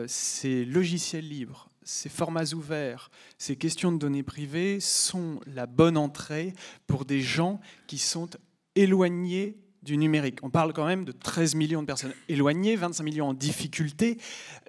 ces 0.07 0.63
logiciels 0.63 1.27
libres 1.27 1.70
ces 1.83 2.09
formats 2.09 2.53
ouverts, 2.53 3.09
ces 3.37 3.55
questions 3.55 3.91
de 3.91 3.97
données 3.97 4.23
privées 4.23 4.79
sont 4.79 5.39
la 5.47 5.65
bonne 5.65 5.97
entrée 5.97 6.53
pour 6.87 7.05
des 7.05 7.21
gens 7.21 7.59
qui 7.87 7.97
sont 7.97 8.29
éloignés 8.75 9.57
du 9.83 9.97
numérique. 9.97 10.39
On 10.43 10.49
parle 10.49 10.73
quand 10.73 10.85
même 10.85 11.05
de 11.05 11.11
13 11.11 11.55
millions 11.55 11.81
de 11.81 11.87
personnes 11.87 12.13
éloignées, 12.29 12.75
25 12.75 13.03
millions 13.03 13.29
en 13.29 13.33
difficulté, 13.33 14.19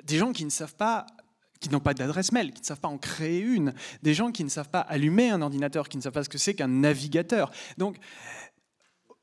des 0.04 0.18
gens 0.18 0.32
qui 0.32 0.44
ne 0.44 0.50
savent 0.50 0.74
pas 0.74 1.06
qui 1.60 1.70
n'ont 1.70 1.80
pas 1.80 1.94
d'adresse 1.94 2.32
mail, 2.32 2.50
qui 2.50 2.60
ne 2.60 2.66
savent 2.66 2.80
pas 2.80 2.88
en 2.88 2.98
créer 2.98 3.38
une, 3.38 3.72
des 4.02 4.14
gens 4.14 4.32
qui 4.32 4.42
ne 4.42 4.48
savent 4.48 4.68
pas 4.68 4.80
allumer 4.80 5.30
un 5.30 5.40
ordinateur, 5.42 5.88
qui 5.88 5.96
ne 5.96 6.02
savent 6.02 6.12
pas 6.12 6.24
ce 6.24 6.28
que 6.28 6.36
c'est 6.36 6.54
qu'un 6.54 6.66
navigateur. 6.66 7.52
Donc, 7.78 7.98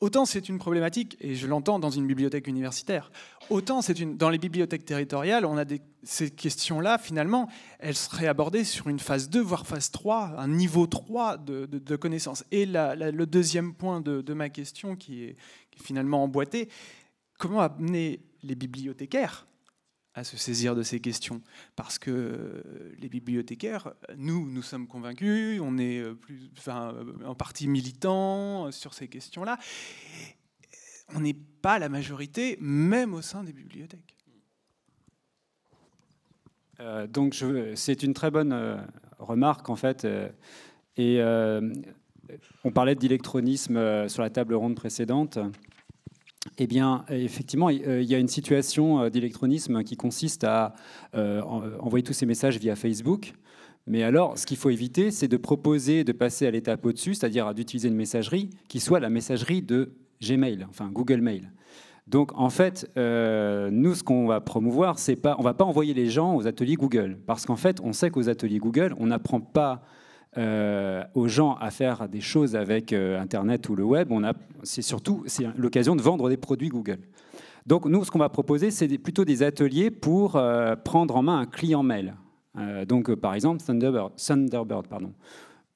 Autant 0.01 0.25
c'est 0.25 0.47
une 0.47 0.59
problématique, 0.59 1.17
et 1.19 1.35
je 1.35 1.45
l'entends 1.45 1.77
dans 1.77 1.89
une 1.89 2.07
bibliothèque 2.07 2.47
universitaire, 2.47 3.11
autant 3.49 3.81
c'est 3.81 3.99
une, 3.99 4.15
dans 4.15 4.29
les 4.29 4.37
bibliothèques 4.37 4.85
territoriales, 4.85 5.45
on 5.45 5.57
a 5.57 5.65
ces 6.03 6.29
questions-là, 6.31 6.97
finalement, 6.97 7.49
elles 7.79 7.95
seraient 7.95 8.27
abordées 8.27 8.63
sur 8.63 8.87
une 8.87 8.99
phase 8.99 9.29
2, 9.29 9.41
voire 9.41 9.67
phase 9.67 9.91
3, 9.91 10.35
un 10.37 10.47
niveau 10.47 10.87
3 10.87 11.35
de, 11.37 11.65
de, 11.65 11.95
connaissances. 11.97 12.45
Et 12.51 12.65
le 12.65 13.25
deuxième 13.25 13.73
point 13.73 13.99
de, 13.99 14.33
ma 14.33 14.47
question, 14.47 14.95
qui 14.95 15.25
est, 15.25 15.35
qui 15.69 15.79
est 15.79 15.83
finalement 15.83 16.23
emboîté, 16.23 16.69
comment 17.37 17.59
amener 17.59 18.21
les 18.43 18.55
bibliothécaires 18.55 19.48
à 20.13 20.23
se 20.23 20.37
saisir 20.37 20.75
de 20.75 20.83
ces 20.83 20.99
questions. 20.99 21.41
Parce 21.75 21.99
que 21.99 22.63
les 22.97 23.09
bibliothécaires, 23.09 23.93
nous, 24.17 24.49
nous 24.49 24.61
sommes 24.61 24.87
convaincus, 24.87 25.61
on 25.61 25.77
est 25.77 25.99
euh, 25.99 26.15
plus, 26.15 26.49
euh, 26.67 27.03
en 27.25 27.35
partie 27.35 27.67
militants 27.67 28.71
sur 28.71 28.93
ces 28.93 29.07
questions-là. 29.07 29.57
On 31.15 31.21
n'est 31.21 31.37
pas 31.61 31.79
la 31.79 31.89
majorité, 31.89 32.57
même 32.59 33.13
au 33.13 33.21
sein 33.21 33.43
des 33.43 33.53
bibliothèques. 33.53 34.15
Euh, 36.79 37.07
donc 37.07 37.35
c'est 37.75 38.03
une 38.03 38.13
très 38.13 38.31
bonne 38.31 38.87
remarque 39.17 39.69
en 39.69 39.75
fait. 39.75 40.07
et 40.97 41.21
on 42.63 42.71
parlait 42.71 42.95
d'électronisme 42.95 44.07
sur 44.07 44.21
la 44.21 44.29
table 44.29 44.53
ronde 44.53 44.75
précédente. 44.75 45.39
Eh 46.57 46.67
bien, 46.67 47.05
effectivement, 47.09 47.69
il 47.69 48.03
y 48.03 48.15
a 48.15 48.17
une 48.17 48.27
situation 48.27 49.01
euh, 49.01 49.09
d'électronisme 49.09 49.83
qui 49.83 49.95
consiste 49.95 50.43
à 50.43 50.73
euh, 51.15 51.41
envoyer 51.79 52.03
tous 52.03 52.13
ces 52.13 52.25
messages 52.25 52.57
via 52.57 52.75
Facebook. 52.75 53.33
Mais 53.87 54.03
alors, 54.03 54.37
ce 54.37 54.45
qu'il 54.45 54.57
faut 54.57 54.69
éviter, 54.69 55.09
c'est 55.11 55.27
de 55.27 55.37
proposer 55.37 56.03
de 56.03 56.11
passer 56.11 56.45
à 56.45 56.51
l'étape 56.51 56.85
au-dessus, 56.85 57.15
c'est-à-dire 57.15 57.53
d'utiliser 57.53 57.87
une 57.87 57.95
messagerie 57.95 58.49
qui 58.67 58.79
soit 58.79 58.99
la 58.99 59.09
messagerie 59.09 59.61
de 59.61 59.93
Gmail, 60.21 60.65
enfin 60.69 60.89
Google 60.91 61.21
Mail. 61.21 61.51
Donc, 62.09 62.31
en 62.35 62.49
fait, 62.49 62.89
euh, 62.97 63.69
nous, 63.71 63.93
ce 63.93 64.03
qu'on 64.03 64.25
va 64.25 64.41
promouvoir, 64.41 64.97
c'est 64.97 65.15
pas, 65.15 65.35
on 65.39 65.43
va 65.43 65.53
pas 65.53 65.63
envoyer 65.63 65.93
les 65.93 66.07
gens 66.07 66.35
aux 66.35 66.47
ateliers 66.47 66.75
Google, 66.75 67.19
parce 67.25 67.45
qu'en 67.45 67.55
fait, 67.55 67.79
on 67.81 67.93
sait 67.93 68.09
qu'aux 68.09 68.29
ateliers 68.29 68.57
Google, 68.57 68.95
on 68.97 69.07
n'apprend 69.07 69.39
pas 69.39 69.83
euh, 70.37 71.03
aux 71.15 71.27
gens 71.27 71.55
à 71.55 71.71
faire 71.71 72.07
des 72.07 72.21
choses 72.21 72.55
avec 72.55 72.93
euh, 72.93 73.19
Internet 73.19 73.67
ou 73.67 73.75
le 73.75 73.83
web, 73.83 74.11
c'est 74.61 74.83
surtout 74.83 75.23
c'est 75.25 75.47
l'occasion 75.57 75.95
de 75.95 76.03
vendre 76.03 76.29
des 76.29 76.37
produits 76.37 76.69
Google. 76.69 76.99
Donc 77.65 77.85
nous, 77.85 78.03
ce 78.03 78.11
qu'on 78.11 78.19
va 78.19 78.29
proposer, 78.29 78.69
c'est 78.69 78.87
plutôt 78.99 79.25
des 79.25 79.41
ateliers 79.41 79.89
pour 79.89 80.35
euh, 80.35 80.75
prendre 80.75 81.15
en 81.15 81.23
main 81.23 81.39
un 81.39 81.45
client 81.47 81.81
mail. 81.81 82.13
donc 82.87 83.13
par 83.15 83.33
exemple 83.33 83.63
Thunderbird. 83.63 84.87
Pardon. 84.87 85.13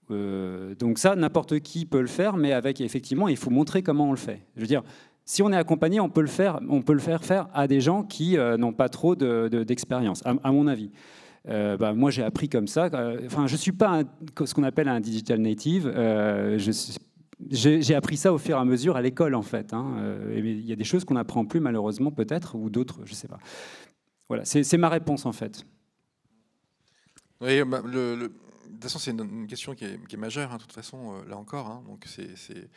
donc 0.10 1.00
ça, 1.00 1.16
n'importe 1.16 1.60
qui 1.62 1.88
peut 1.88 2.02
le 2.02 2.08
faire, 2.08 2.38
mais 2.38 2.54
avec 2.54 2.80
effectivement, 2.80 3.28
il 3.28 3.38
faut 3.38 3.50
montrer 3.50 3.82
comment 3.82 4.10
on 4.10 4.12
le 4.12 4.18
fait. 4.18 4.46
Je 4.56 4.62
veux 4.62 4.68
dire, 4.68 4.84
Si 5.26 5.42
on 5.42 5.52
est 5.52 5.58
accompagné, 5.58 6.00
on 6.00 6.10
peut 6.10 6.22
le 6.22 6.28
faire, 6.28 6.60
on 6.70 6.84
peut 6.84 6.94
le 6.94 7.00
faire 7.00 7.24
faire 7.24 7.48
à 7.56 7.66
des 7.68 7.82
gens 7.82 8.04
qui 8.04 8.38
n'ont 8.38 8.74
pas 8.74 8.90
trop 8.90 9.16
d'expérience, 9.16 10.22
de, 10.22 10.30
à, 10.44 10.52
mon 10.52 10.68
avis. 10.68 10.92
Euh, 11.50 11.78
bah, 11.78 11.94
moi, 11.94 12.12
j'ai 12.12 12.24
appris 12.24 12.50
comme 12.50 12.68
ça. 12.68 12.90
Enfin, 13.26 13.48
je 13.48 13.56
suis 13.56 13.72
pas 13.72 14.04
ce 14.46 14.54
qu'on 14.54 14.64
appelle 14.64 14.88
un 14.88 15.00
digital 15.00 15.40
native. 15.40 15.92
j'ai 17.50 17.96
appris 17.96 18.18
ça 18.18 18.34
au 18.34 18.38
fur 18.38 18.58
et 18.58 18.60
à 18.60 18.66
mesure 18.66 18.96
à 18.96 19.02
l'école, 19.02 19.36
en 19.36 19.42
fait. 19.42 19.74
Hein. 19.74 20.18
il 20.36 20.66
y 20.66 20.72
a 20.72 20.76
des 20.76 20.84
choses 20.84 21.06
qu'on 21.06 21.16
n'apprend 21.16 21.46
plus, 21.46 21.60
malheureusement, 21.60 22.12
peut-être, 22.12 22.56
ou 22.56 22.70
d'autres, 22.70 23.02
je 23.06 23.12
ne 23.12 23.16
sais 23.16 23.28
pas. 23.28 23.40
Voilà, 24.30 24.46
c'est 24.46 24.78
ma 24.78 24.90
réponse, 24.90 25.26
en 25.26 25.34
fait. 25.34 25.66
Oui, 27.42 27.62
bah, 27.66 27.82
de 27.82 28.32
toute 28.72 28.84
façon, 28.84 29.00
c'est 29.00 29.12
une, 29.12 29.48
question 29.48 29.76
qui 29.76 29.86
est, 29.86 30.18
majeure, 30.18 30.52
hein, 30.54 30.58
de 30.58 30.62
toute 30.62 30.74
façon, 30.74 31.22
là 31.28 31.38
encore. 31.38 31.68
Hein. 31.68 31.84
donc, 31.88 32.06
c'est 32.08 32.70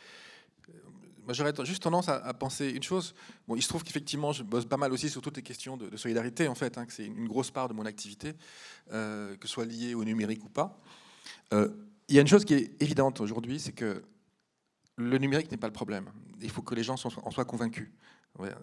j'aurais 1.33 1.53
juste 1.63 1.83
tendance 1.83 2.09
à, 2.09 2.33
penser 2.33 2.69
une 2.69 2.83
chose. 2.83 3.13
Bon, 3.47 3.55
il 3.55 3.61
se 3.61 3.67
trouve 3.67 3.83
qu'effectivement, 3.83 4.31
je 4.31 4.43
bosse 4.43 4.65
pas 4.65 4.77
mal 4.77 4.91
aussi 4.91 5.09
sur 5.09 5.21
toutes 5.21 5.37
les 5.37 5.43
questions 5.43 5.77
de, 5.77 5.95
solidarité, 5.97 6.47
en 6.47 6.55
fait, 6.55 6.77
hein, 6.77 6.85
que 6.85 6.93
c'est 6.93 7.05
une 7.05 7.27
grosse 7.27 7.51
part 7.51 7.67
de 7.67 7.73
mon 7.73 7.85
activité, 7.85 8.33
euh, 8.91 9.35
que 9.35 9.47
ce 9.47 9.53
soit 9.53 9.65
liée 9.65 9.93
au 9.93 10.03
numérique 10.03 10.43
ou 10.43 10.49
pas. 10.49 10.79
Euh, 11.53 11.69
il 12.07 12.15
y 12.15 12.19
a 12.19 12.21
une 12.21 12.27
chose 12.27 12.45
qui 12.45 12.53
est 12.53 12.81
évidente 12.81 13.19
aujourd'hui, 13.19 13.59
c'est 13.59 13.73
que 13.73 14.03
le 14.95 15.17
numérique 15.17 15.51
n'est 15.51 15.57
pas 15.57 15.67
le 15.67 15.73
problème. 15.73 16.09
Il 16.41 16.49
faut 16.49 16.61
que 16.61 16.75
les 16.75 16.83
gens 16.83 16.95
en 17.05 17.31
soient 17.31 17.45
convaincus. 17.45 17.89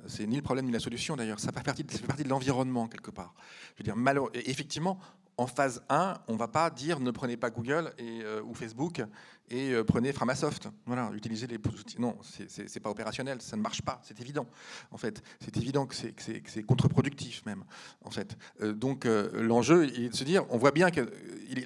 c'est 0.06 0.26
ni 0.26 0.36
le 0.36 0.42
problème 0.42 0.66
ni 0.66 0.72
la 0.72 0.80
solution 0.80 1.16
d'ailleurs. 1.16 1.40
Ça 1.40 1.52
fait 1.52 1.62
partie, 1.62 1.84
de 1.84 2.28
l'environnement 2.28 2.88
quelque 2.88 3.10
part. 3.10 3.34
Je 3.76 3.82
veux 3.82 3.84
dire, 3.84 4.30
effectivement, 4.46 4.98
en 5.36 5.46
phase 5.46 5.82
1, 5.88 6.14
on 6.28 6.34
ne 6.34 6.38
va 6.38 6.48
pas 6.48 6.70
dire 6.70 7.00
ne 7.00 7.10
prenez 7.10 7.36
pas 7.36 7.50
Google 7.50 7.92
euh, 8.00 8.42
ou 8.42 8.54
Facebook 8.54 9.02
et 9.50 9.72
euh, 9.72 9.84
prenez 9.84 10.12
Framasoft. 10.12 10.68
Voilà, 10.86 11.10
utilisez 11.14 11.46
les 11.46 11.56
outils. 11.56 12.00
Non, 12.00 12.16
c'est 12.22 12.80
pas 12.80 12.90
opérationnel, 12.90 13.42
ça 13.42 13.56
ne 13.56 13.62
marche 13.62 13.82
pas, 13.82 14.00
c'est 14.02 14.20
évident. 14.20 14.46
En 14.90 14.96
fait, 14.96 15.22
c'est 15.40 15.56
évident 15.56 15.86
que 15.86 15.94
c'est 15.94 16.62
contre-productif 16.62 17.44
même. 17.46 17.64
En 18.04 18.10
fait, 18.10 18.36
euh, 18.62 18.72
donc 18.72 19.04
l'enjeu 19.04 19.84
est 19.84 20.08
de 20.08 20.14
se 20.14 20.24
dire, 20.24 20.44
on 20.50 20.58
voit 20.58 20.72
bien 20.72 20.90
que 20.90 21.12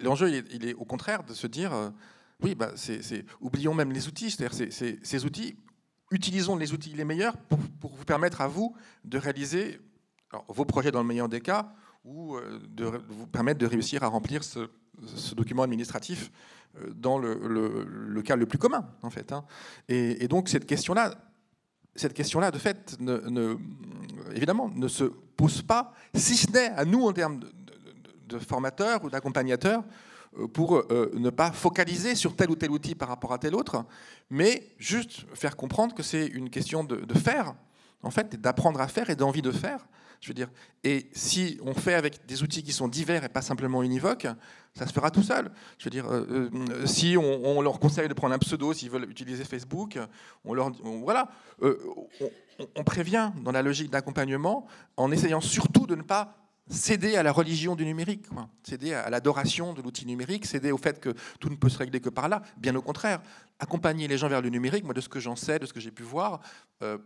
l'enjeu 0.03 0.31
il, 0.51 0.67
est 0.67 0.75
au 0.75 0.85
contraire 0.85 1.23
de 1.25 1.35
se 1.35 1.47
dire, 1.47 1.73
oui, 2.43 2.55
bah, 2.55 2.73
c'est 2.77 3.25
oublions 3.41 3.75
même 3.75 3.93
les 3.93 4.09
outils, 4.09 4.31
c'est-à-dire 4.31 4.69
ces 5.03 5.25
outils, 5.25 5.57
utilisons 6.11 6.57
les 6.57 6.73
outils 6.73 6.95
les 6.95 7.05
meilleurs 7.05 7.37
pour, 7.37 7.59
vous 7.59 8.05
permettre 8.05 8.41
à 8.41 8.49
vous 8.49 8.75
de 9.05 9.19
réaliser 9.19 9.81
vos 10.49 10.65
projets 10.65 10.91
dans 10.91 11.01
le 11.01 11.07
meilleur 11.07 11.29
des 11.29 11.41
cas 11.41 11.73
ou 12.05 12.37
euh, 12.37 12.61
de 12.69 12.85
vous 13.09 13.27
permettre 13.27 13.59
de 13.59 13.67
réussir 13.67 14.03
à 14.03 14.09
remplir 14.09 14.45
ce, 14.45 14.69
document 15.35 15.63
administratif 15.63 16.31
euh, 16.77 16.91
dans 16.95 17.19
le, 17.19 18.23
cas 18.23 18.37
le 18.37 18.47
plus 18.47 18.59
commun, 18.59 18.89
en 19.03 19.11
fait. 19.11 19.33
Hein. 19.33 19.45
Et, 19.89 20.27
donc 20.29 20.49
cette 20.49 20.67
question-là, 20.67 21.15
cette 21.95 22.15
question-là, 22.15 22.51
de 22.51 22.59
fait, 22.59 22.97
ne, 23.01 23.57
évidemment, 24.35 24.71
ne 24.75 24.89
se 24.89 25.05
pose 25.05 25.63
pas, 25.63 25.93
si 26.15 26.37
ce 26.37 26.51
n'est 26.51 26.69
à 26.69 26.85
nous 26.85 27.05
en 27.05 27.13
termes 27.13 27.41
de, 28.27 28.39
formateurs 28.39 29.05
ou 29.05 29.11
d'accompagnateurs, 29.11 29.85
euh, 30.39 30.47
pour 30.47 30.85
ne 30.93 31.31
pas 31.31 31.53
focaliser 31.53 32.15
sur 32.15 32.37
tel 32.37 32.51
ou 32.51 32.57
tel 32.57 32.71
outil 32.71 32.95
par 32.95 33.09
rapport 33.09 33.33
à 33.33 33.39
tel 33.39 33.55
autre, 33.55 33.85
mais 34.31 34.75
juste 34.79 35.27
faire 35.35 35.57
comprendre 35.57 35.95
que 35.95 36.03
c'est 36.03 36.27
une 36.27 36.51
question 36.51 36.85
de, 36.85 36.97
de 36.97 37.15
faire, 37.15 37.55
en 38.03 38.11
fait, 38.11 38.41
d'apprendre 38.41 38.81
à 38.81 38.89
faire 38.89 39.11
et 39.11 39.17
d'envie 39.17 39.43
de 39.43 39.53
faire, 39.53 39.87
je 40.21 40.29
veux 40.29 40.35
dire, 40.35 40.51
et 40.85 41.09
si 41.13 41.59
on 41.63 41.75
fait 41.75 41.95
avec 41.95 42.27
des 42.27 42.43
outils 42.43 42.63
qui 42.63 42.73
sont 42.73 42.89
divers 42.89 43.25
et 43.25 43.29
pas 43.29 43.43
simplement 43.43 43.83
univoques, 43.83 44.27
ça 44.75 44.87
se 44.87 44.93
fera 44.93 45.11
tout 45.11 45.23
seul. 45.23 45.51
Je 45.79 45.85
veux 45.85 45.91
dire, 45.91 46.07
euh, 46.11 46.51
euh, 46.53 46.87
si 46.87 47.17
on, 47.17 47.61
leur 47.63 47.79
conseille 47.79 48.09
de 48.09 48.15
prendre 48.15 48.35
un 48.35 48.39
pseudo 48.39 48.73
s'ils 48.73 48.91
veulent 48.91 49.11
utiliser 49.11 49.45
Facebook, 49.45 49.99
on 50.45 50.55
leur, 50.55 50.71
voilà, 50.83 51.29
euh, 51.63 51.79
on, 52.77 52.85
prévient 52.85 53.33
dans 53.43 53.53
la 53.53 53.63
logique 53.63 53.91
d'accompagnement 53.91 54.67
en 54.97 55.11
essayant 55.11 55.41
surtout 55.41 55.87
de 55.87 55.95
ne 55.95 56.03
pas 56.03 56.35
céder 56.69 57.17
à 57.17 57.23
la 57.23 57.33
religion 57.33 57.77
du 57.77 57.85
numérique, 57.85 58.27
céder 58.63 58.93
à 58.95 59.09
l'adoration 59.11 59.73
de 59.73 59.83
l'outil 59.83 60.07
numérique, 60.07 60.47
céder 60.47 60.71
au 60.71 60.79
fait 60.79 61.01
que 61.01 61.15
tout 61.41 61.49
ne 61.49 61.57
peut 61.57 61.69
se 61.69 61.79
régler 61.79 62.01
que 62.01 62.11
par 62.11 62.29
là. 62.29 62.43
Bien 62.59 62.75
au 62.77 62.83
contraire, 62.83 63.21
accompagner 63.59 64.07
les 64.07 64.19
gens 64.19 64.29
vers 64.29 64.43
le 64.43 64.51
numérique, 64.51 64.85
moi 64.85 64.95
de 64.95 65.01
ce 65.01 65.09
que 65.09 65.21
j'en 65.21 65.37
sais, 65.37 65.59
de 65.59 65.67
ce 65.67 65.73
que 65.73 65.81
j'ai 65.81 65.91
pu 65.91 66.03
voir, 66.03 66.41
euh, 66.83 66.99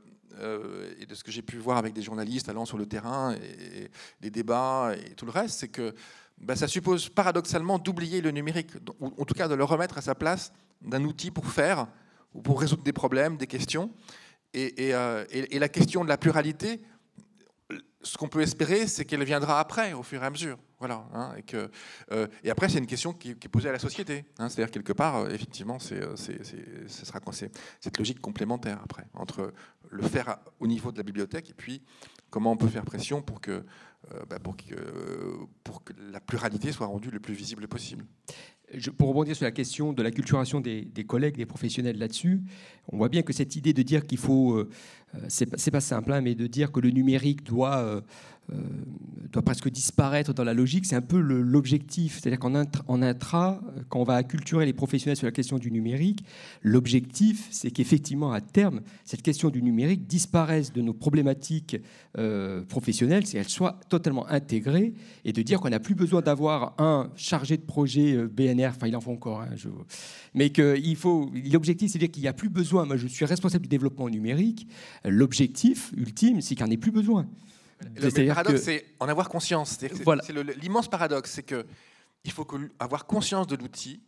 et 0.99 1.07
de 1.07 1.15
ce 1.15 1.23
que 1.23 1.31
j'ai 1.31 1.43
pu 1.43 1.59
voir 1.59 1.77
avec 1.77 1.93
des 1.93 2.03
journalistes 2.03 2.49
allant 2.49 2.65
sur 2.65 2.79
le 2.79 2.87
terrain, 2.87 3.35
et, 3.35 3.91
les 4.21 4.31
débats 4.31 4.95
et 4.97 5.15
tout 5.15 5.27
le 5.27 5.31
reste, 5.31 5.61
c'est 5.61 5.69
que 5.69 5.95
bah, 6.39 6.57
ça 6.57 6.67
suppose 6.67 7.09
paradoxalement 7.09 7.79
d'oublier 7.79 8.21
le 8.21 8.31
numérique, 8.31 8.71
ou 9.01 9.13
en 9.19 9.25
tout 9.25 9.35
cas 9.35 9.49
de 9.49 9.55
le 9.55 9.65
remettre 9.65 9.99
à 9.99 10.03
sa 10.03 10.15
place 10.15 10.53
d'un 10.81 11.05
outil 11.05 11.31
pour 11.31 11.47
faire, 11.47 11.87
ou 12.35 12.43
pour 12.43 12.61
résoudre 12.61 12.83
des 12.83 12.93
problèmes, 12.93 13.37
des 13.37 13.47
questions. 13.47 13.93
Et, 14.55 14.95
euh, 14.95 15.25
la 15.53 15.69
question 15.69 16.05
de 16.05 16.09
la 16.09 16.19
pluralité, 16.19 16.83
ce 18.03 18.19
qu'on 18.19 18.29
peut 18.29 18.41
espérer, 18.41 18.87
c'est 18.87 19.05
qu'elle 19.05 19.23
viendra 19.25 19.61
après, 19.61 19.93
au 19.93 20.03
fur 20.03 20.23
et 20.23 20.27
à 20.27 20.31
mesure. 20.31 20.59
Voilà, 20.83 21.07
hein, 21.15 21.37
euh, 22.11 22.27
et 22.43 22.51
après, 22.51 22.69
c'est 22.69 22.79
une 22.79 22.89
question 22.89 23.13
qui, 23.13 23.31
est 23.31 23.49
posée 23.49 23.69
à 23.69 23.73
la 23.73 23.79
société. 23.79 24.25
Hein. 24.41 24.49
C'est-à-dire, 24.49 24.73
quelque 24.73 24.93
part, 24.93 25.15
euh, 25.15 25.29
effectivement, 25.29 25.79
euh, 25.93 26.17
ce 26.17 27.05
sera 27.07 27.21
cette 27.81 27.99
logique 27.99 28.21
complémentaire 28.21 28.81
après, 28.83 29.05
entre 29.15 29.53
le 29.91 30.03
faire 30.03 30.39
au 30.59 30.67
niveau 30.67 30.91
de 30.91 30.97
la 30.97 31.05
bibliothèque 31.05 31.51
et 31.51 31.55
puis 31.55 31.85
comment 32.31 32.51
on 32.51 32.57
peut 32.57 32.67
faire 32.67 32.85
pression 32.85 33.23
pour 33.23 33.41
que, 33.41 33.65
bah, 34.29 34.41
pour 34.41 34.57
que 34.57 35.93
la 36.11 36.19
pluralité 36.19 36.73
soit 36.73 36.87
rendue 36.87 37.13
le 37.13 37.21
plus 37.21 37.35
visible 37.35 37.69
possible. 37.69 38.05
Pour 38.97 39.09
rebondir 39.09 39.37
sur 39.37 39.45
la 39.45 39.51
question 39.51 39.93
de 39.93 40.03
la 40.03 40.11
culturation 40.11 40.61
des, 40.61 40.83
des 40.83 41.05
collègues, 41.05 41.37
des 41.37 41.47
professionnels 41.47 41.99
là-dessus, 41.99 42.41
on 42.91 42.97
voit 42.97 43.09
bien 43.09 43.23
que 43.23 43.33
cette 43.33 43.57
idée 43.57 43.73
de 43.73 43.83
dire 43.83 44.07
qu'il 44.07 44.19
faut, 44.19 44.67
c'est 45.29 45.71
pas, 45.71 45.81
simple, 45.81 46.13
hein, 46.13 46.21
mais 46.21 46.35
de 46.35 46.47
dire 46.47 46.73
que 46.73 46.81
le 46.81 46.91
numérique 46.91 47.45
doit 47.45 48.03
euh, 48.51 48.57
doit 49.31 49.43
presque 49.43 49.71
disparaître 49.71 50.35
dans 50.35 50.45
la 50.45 50.53
logique, 50.53 50.85
c'est 50.85 50.97
un 50.97 51.01
peu 51.01 51.19
l'objectif. 51.19 52.19
C'est-à-dire 52.21 52.39
qu'en 52.39 53.03
intra, 53.03 53.63
quand 53.89 53.99
on 53.99 54.05
va 54.05 54.17
acculturer 54.17 54.67
les 54.67 54.75
professionnels 54.75 55.17
sur 55.17 55.25
la 55.27 55.33
question 55.33 55.59
du 55.59 55.71
numérique, 55.71 56.23
l'objectif, 56.61 57.49
c'est 57.51 57.71
qu'effectivement, 57.71 58.33
à 58.33 58.43
terme, 58.43 58.83
cette 59.07 59.23
question 59.23 59.49
du 59.49 59.63
numérique 59.63 60.07
disparaisse 60.07 60.71
de 60.71 60.83
nos 60.83 60.93
problématiques 60.93 61.79
euh, 62.19 62.63
professionnelles, 62.67 63.25
c'est 63.25 63.39
qu'elle 63.39 63.49
soit 63.49 63.81
totalement 63.89 64.29
intégrée, 64.29 64.93
et 65.25 65.33
de 65.33 65.41
dire 65.41 65.61
qu'on 65.61 65.71
n'a 65.71 65.81
plus 65.81 65.95
besoin 65.95 66.21
d'avoir 66.21 66.75
un 66.79 67.11
chargé 67.17 67.57
de 67.57 67.63
projet 67.63 68.15
euh, 68.15 68.29
Enfin 68.71 68.87
il 68.87 68.97
en 68.97 69.01
faut 69.01 69.13
encore, 69.13 69.43
hein, 69.43 69.51
je... 69.55 69.69
mais 70.35 70.51
qu'il 70.51 70.97
faut, 70.97 71.31
l'objectif, 71.51 71.93
c'est 71.93 71.99
dire 71.99 72.11
qu'il 72.11 72.23
n'y 72.23 72.29
a 72.29 72.33
plus 72.33 72.49
besoin, 72.49 72.85
moi 72.85 72.97
je 72.97 73.07
suis 73.07 73.25
responsable 73.25 73.63
du 73.63 73.69
développement 73.69 74.09
numérique, 74.09 74.67
l'objectif 75.05 75.93
ultime, 75.97 76.41
c'est 76.41 76.55
qu'il 76.55 76.65
n'y 76.65 76.71
en 76.71 76.73
ait 76.73 76.79
plus 76.79 76.91
besoin. 76.91 77.27
Le 77.97 78.27
paradoxe, 78.29 78.63
c'est 78.63 78.87
en 79.01 79.09
avoir 79.09 79.29
conscience. 79.29 79.79
C'est 79.81 80.33
l'immense 80.61 80.89
paradoxe, 80.89 81.33
c'est 81.33 81.43
que 81.43 81.67
il 82.25 82.31
faut 82.31 82.47
avoir 82.79 83.07
conscience 83.07 83.47
de 83.47 83.57
l'outil, 83.57 84.01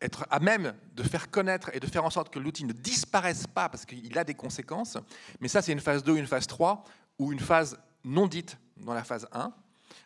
être 0.00 0.26
à 0.30 0.40
même 0.40 0.74
de 0.94 1.02
faire 1.02 1.30
connaître 1.30 1.70
et 1.74 1.80
de 1.80 1.86
faire 1.86 2.04
en 2.04 2.10
sorte 2.10 2.32
que 2.32 2.38
l'outil 2.38 2.64
ne 2.64 2.72
disparaisse 2.72 3.46
pas 3.46 3.68
parce 3.68 3.84
qu'il 3.84 4.18
a 4.18 4.24
des 4.24 4.34
conséquences. 4.34 4.98
Mais 5.40 5.48
ça, 5.48 5.62
c'est 5.62 5.72
une 5.72 5.80
phase 5.80 6.02
2, 6.02 6.16
une 6.16 6.26
phase 6.26 6.46
3 6.46 6.84
ou 7.18 7.32
une 7.32 7.40
phase 7.40 7.78
non 8.04 8.26
dite 8.26 8.58
dans 8.78 8.94
la 8.94 9.04
phase 9.04 9.28
1. 9.32 9.52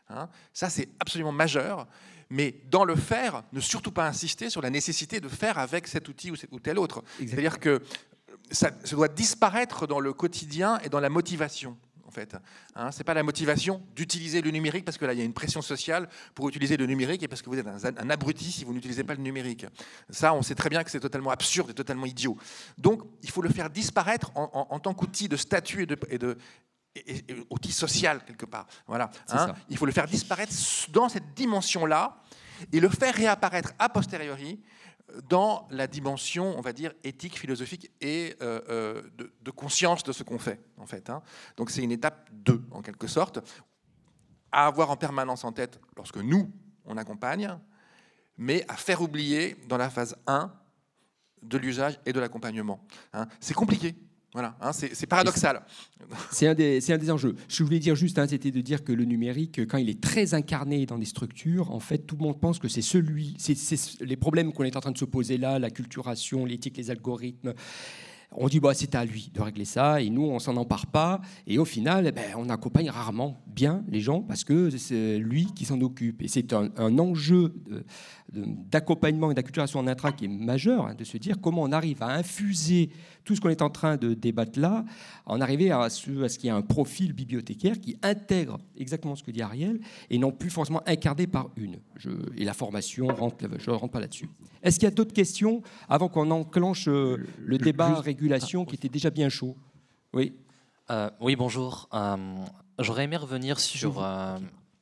Hein. 0.08 0.28
ça, 0.52 0.68
c'est 0.68 0.88
absolument 1.00 1.32
majeur. 1.32 1.86
Mais 2.30 2.60
dans 2.70 2.84
le 2.84 2.96
faire, 2.96 3.42
ne 3.52 3.60
surtout 3.60 3.92
pas 3.92 4.06
insister 4.06 4.50
sur 4.50 4.62
la 4.62 4.70
nécessité 4.70 5.20
de 5.20 5.28
faire 5.28 5.58
avec 5.58 5.86
cet 5.86 6.08
outil 6.08 6.32
ou 6.50 6.60
tel 6.60 6.78
autre. 6.78 7.04
C'est-à-dire 7.18 7.60
que 7.60 7.82
ça, 8.50 8.70
ça 8.84 8.96
doit 8.96 9.08
disparaître 9.08 9.86
dans 9.86 10.00
le 10.00 10.12
quotidien 10.12 10.78
et 10.80 10.88
dans 10.88 11.00
la 11.00 11.08
motivation 11.08 11.76
fait. 12.16 12.36
Hein, 12.74 12.90
c'est 12.92 13.04
pas 13.04 13.14
la 13.14 13.22
motivation 13.22 13.82
d'utiliser 13.94 14.40
le 14.40 14.50
numérique 14.50 14.84
parce 14.84 14.96
que 14.96 15.04
là, 15.04 15.12
il 15.12 15.18
y 15.18 15.22
a 15.22 15.24
une 15.24 15.34
pression 15.34 15.60
sociale 15.62 16.08
pour 16.34 16.48
utiliser 16.48 16.76
le 16.76 16.86
numérique 16.86 17.22
et 17.22 17.28
parce 17.28 17.42
que 17.42 17.50
vous 17.50 17.58
êtes 17.58 17.66
un, 17.66 18.10
abruti 18.10 18.50
si 18.50 18.64
vous 18.64 18.72
n'utilisez 18.72 19.04
pas 19.04 19.14
le 19.14 19.22
numérique. 19.22 19.66
Ça, 20.10 20.32
on 20.32 20.42
sait 20.42 20.54
très 20.54 20.70
bien 20.70 20.82
que 20.82 20.90
c'est 20.90 21.00
totalement 21.00 21.30
absurde 21.30 21.70
et 21.70 21.74
totalement 21.74 22.06
idiot. 22.06 22.36
Donc, 22.78 23.02
il 23.22 23.30
faut 23.30 23.42
le 23.42 23.50
faire 23.50 23.70
disparaître 23.70 24.30
en, 24.34 24.78
tant 24.80 24.94
qu'outil 24.94 25.28
de 25.28 25.36
statut 25.36 25.82
et 25.82 25.86
de, 25.86 25.98
et 26.08 26.18
de 26.18 26.38
outil 27.50 27.72
social 27.72 28.24
quelque 28.24 28.46
part. 28.46 28.66
Voilà. 28.86 29.10
Hein. 29.28 29.54
il 29.68 29.76
faut 29.76 29.86
le 29.86 29.92
faire 29.92 30.06
disparaître 30.06 30.52
dans 30.90 31.08
cette 31.08 31.34
dimension-là 31.34 32.20
et 32.72 32.80
le 32.80 32.88
faire 32.88 33.14
réapparaître 33.14 33.72
a 33.78 33.88
posteriori 33.88 34.60
dans 35.28 35.66
la 35.70 35.86
dimension, 35.86 36.56
on 36.56 36.60
va 36.60 36.72
dire, 36.72 36.92
éthique, 37.04 37.38
philosophique 37.38 37.90
et 38.00 38.36
euh, 38.42 38.60
euh, 38.68 39.02
de, 39.16 39.50
conscience 39.50 40.02
de 40.02 40.12
ce 40.12 40.22
qu'on 40.22 40.38
fait, 40.38 40.60
en 40.78 40.86
fait. 40.86 41.10
Hein. 41.10 41.22
Donc 41.56 41.70
c'est 41.70 41.82
une 41.82 41.92
étape 41.92 42.28
2, 42.32 42.64
en 42.72 42.82
quelque 42.82 43.06
sorte, 43.06 43.38
à 44.50 44.66
avoir 44.66 44.90
en 44.90 44.96
permanence 44.96 45.44
en 45.44 45.52
tête 45.52 45.80
lorsque 45.96 46.16
nous, 46.16 46.50
on 46.84 46.96
accompagne, 46.96 47.56
mais 48.36 48.64
à 48.68 48.74
faire 48.74 49.00
oublier 49.00 49.56
dans 49.68 49.76
la 49.76 49.90
phase 49.90 50.16
1 50.26 50.52
de 51.42 51.58
l'usage 51.58 52.00
et 52.04 52.12
de 52.12 52.20
l'accompagnement. 52.20 52.84
Hein. 53.12 53.26
C'est 53.40 53.54
compliqué, 53.54 53.94
voilà, 54.32 54.56
hein, 54.60 54.72
c'est 54.72 55.06
paradoxal. 55.06 55.62
C'est 56.30 56.46
un, 56.46 56.54
des, 56.54 56.92
un 56.92 56.98
des 56.98 57.10
enjeux. 57.10 57.36
Je 57.48 57.64
voulais 57.64 57.78
dire 57.78 57.94
juste, 57.94 58.18
hein, 58.18 58.26
c'était 58.28 58.50
de 58.50 58.60
dire 58.60 58.84
que 58.84 58.92
le 58.92 59.04
numérique, 59.04 59.66
quand 59.66 59.78
il 59.78 59.88
est 59.88 60.00
très 60.00 60.34
incarné 60.34 60.84
dans 60.84 60.98
des 60.98 61.06
structures, 61.06 61.70
en 61.70 61.80
fait, 61.80 61.98
tout 61.98 62.16
le 62.16 62.22
monde 62.22 62.38
pense 62.38 62.58
que 62.58 62.68
c'est 62.68 62.82
celui, 62.82 63.34
c'est 63.38 63.56
les 64.00 64.16
problèmes 64.16 64.52
qu'on 64.52 64.64
est 64.64 64.76
en 64.76 64.80
train 64.80 64.90
de 64.90 64.98
se 64.98 65.06
poser 65.06 65.38
là, 65.38 65.58
la 65.58 65.70
culturation, 65.70 66.44
l'éthique, 66.44 66.76
les 66.76 66.90
algorithmes. 66.90 67.54
On 68.32 68.48
dit 68.48 68.60
bah, 68.60 68.74
c'est 68.74 68.94
à 68.94 69.04
lui 69.04 69.30
de 69.32 69.40
régler 69.40 69.64
ça 69.64 70.02
et 70.02 70.10
nous 70.10 70.24
on 70.24 70.38
s'en 70.38 70.56
empare 70.56 70.86
pas 70.86 71.20
et 71.46 71.58
au 71.58 71.64
final 71.64 72.06
eh 72.08 72.12
ben, 72.12 72.34
on 72.36 72.48
accompagne 72.48 72.90
rarement 72.90 73.40
bien 73.46 73.84
les 73.88 74.00
gens 74.00 74.20
parce 74.20 74.42
que 74.42 74.68
c'est 74.70 75.16
lui 75.18 75.46
qui 75.54 75.64
s'en 75.64 75.80
occupe 75.80 76.22
et 76.22 76.28
c'est 76.28 76.52
un, 76.52 76.70
un 76.76 76.98
enjeu 76.98 77.54
de, 77.64 77.84
d'accompagnement 78.32 79.30
et 79.30 79.34
d'acculturation 79.34 79.78
en 79.80 79.86
intra 79.86 80.12
qui 80.12 80.24
est 80.24 80.28
majeur, 80.28 80.86
hein, 80.86 80.94
de 80.94 81.04
se 81.04 81.16
dire 81.16 81.40
comment 81.40 81.62
on 81.62 81.72
arrive 81.72 82.02
à 82.02 82.08
infuser 82.08 82.90
tout 83.24 83.34
ce 83.36 83.40
qu'on 83.40 83.48
est 83.48 83.62
en 83.62 83.70
train 83.70 83.96
de 83.96 84.14
débattre 84.14 84.58
là, 84.58 84.84
en 85.26 85.40
arriver 85.40 85.70
à 85.70 85.88
ce, 85.90 86.22
à 86.24 86.28
ce 86.28 86.38
qu'il 86.38 86.48
y 86.48 86.52
ait 86.52 86.56
un 86.56 86.62
profil 86.62 87.12
bibliothécaire 87.12 87.80
qui 87.80 87.96
intègre 88.02 88.58
exactement 88.76 89.14
ce 89.16 89.22
que 89.22 89.30
dit 89.30 89.42
Ariel 89.42 89.80
et 90.10 90.18
non 90.18 90.32
plus 90.32 90.50
forcément 90.50 90.82
incarné 90.86 91.26
par 91.26 91.48
une. 91.56 91.78
Je, 91.96 92.10
et 92.36 92.44
la 92.44 92.52
formation, 92.54 93.06
rentre, 93.08 93.36
je 93.58 93.70
ne 93.70 93.76
rentre 93.76 93.92
pas 93.92 94.00
là-dessus. 94.00 94.28
Est-ce 94.62 94.78
qu'il 94.78 94.86
y 94.86 94.92
a 94.92 94.94
d'autres 94.94 95.14
questions 95.14 95.62
avant 95.88 96.08
qu'on 96.08 96.30
enclenche 96.30 96.88
euh, 96.88 97.18
le 97.44 97.58
débat 97.58 97.90
Juste- 97.90 98.00
régulation 98.02 98.64
qui 98.64 98.74
était 98.74 98.88
déjà 98.88 99.10
bien 99.10 99.28
chaud? 99.28 99.56
Oui. 100.12 100.32
Euh, 100.90 101.10
oui, 101.20 101.36
bonjour. 101.36 101.88
Euh, 101.94 102.16
J'aurais 102.78 103.04
aimé 103.04 103.16
revenir 103.16 103.58
sur 103.58 104.04
euh, 104.04 104.36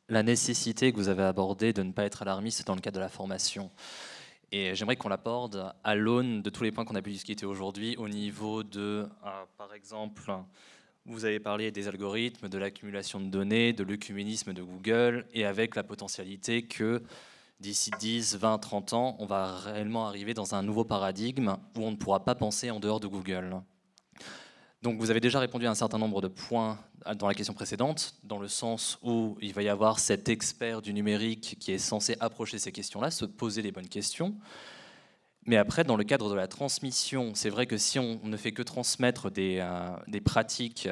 la 0.09 0.22
nécessité 0.22 0.93
que 0.93 0.97
vous 0.97 1.09
avez 1.09 1.22
abordée 1.22 1.72
de 1.72 1.82
ne 1.82 1.93
pas 1.93 2.05
être 2.05 2.22
alarmiste 2.22 2.66
dans 2.66 2.74
le 2.74 2.81
cadre 2.81 2.97
de 2.97 3.01
la 3.01 3.09
formation. 3.09 3.70
Et 4.52 4.74
j'aimerais 4.74 4.97
qu'on 4.97 5.09
l'aborde 5.09 5.72
à 5.82 5.94
l'aune 5.94 6.43
de 6.43 6.51
tous 6.51 6.62
les 6.62 6.70
points 6.70 6.85
qu'on 6.85 6.94
a 6.94 7.02
pu 7.02 7.10
discuter 7.10 7.47
aujourd'hui 7.47 7.97
au 7.97 8.09
niveau 8.09 8.62
de, 8.62 9.09
euh, 9.24 9.44
par 9.56 9.74
exemple, 9.74 10.32
vous 11.06 11.24
avez 11.24 11.40
parlé 11.40 11.70
des 11.70 11.89
algorithmes, 11.89 12.48
de 12.48 12.59
l'accumulation 12.59 13.20
de 13.20 13.26
données, 13.26 13.72
de 13.72 13.82
l'œcuménisme 13.82 14.52
de 14.52 14.62
Google, 14.62 15.26
et 15.32 15.44
avec 15.44 15.74
la 15.74 15.82
potentialité 15.82 16.62
que 16.62 17.02
d'ici 17.60 17.90
10, 17.98 18.36
20, 18.36 18.59
30 18.59 18.93
ans, 18.93 19.16
on 19.18 19.26
va 19.26 19.56
réellement 19.56 20.06
arriver 20.06 20.35
dans 20.35 20.55
un 20.55 20.62
nouveau 20.62 20.85
paradigme 20.85 21.56
où 21.76 21.82
on 21.82 21.90
ne 21.90 21.97
pourra 21.97 22.24
pas 22.24 22.35
penser 22.35 22.70
en 22.70 22.78
dehors 22.78 23.01
de 23.01 23.06
Google. 23.06 23.60
Donc 24.85 24.98
vous 24.98 25.11
avez 25.11 25.20
déjà 25.20 25.40
répondu 25.40 25.66
à 25.66 25.70
un 25.70 25.74
certain 25.74 25.97
nombre 25.97 26.20
de 26.20 26.28
points 26.28 26.78
dans 27.16 27.27
la 27.27 27.32
question 27.32 27.55
précédente, 27.55 28.16
dans 28.23 28.39
le 28.39 28.48
sens 28.48 28.98
où 29.02 29.39
il 29.40 29.55
va 29.55 29.62
y 29.62 29.70
avoir 29.70 29.98
cet 29.98 30.28
expert 30.28 30.82
du 30.82 30.93
numérique 30.93 31.56
qui 31.59 31.73
est 31.73 31.78
censé 31.78 32.19
approcher 32.20 32.59
ces 32.59 32.70
questions-là, 32.70 33.11
se 33.11 33.24
poser 33.24 33.62
les 33.62 33.73
bonnes 33.73 33.89
questions. 33.89 34.36
Mais 35.47 35.56
après, 35.56 35.85
dans 35.85 35.97
le 35.97 36.05
cadre 36.05 36.28
de 36.28 36.35
la 36.35 36.48
transmission, 36.48 37.32
c'est 37.35 37.48
vrai 37.48 37.65
que 37.65 37.78
si 37.78 37.98
on 37.98 38.20
ne 38.24 38.36
fait 38.36 38.52
que 38.52 38.61
transmettre 38.61 39.31
des, 39.31 39.56
euh, 39.59 40.20
pratiques 40.23 40.90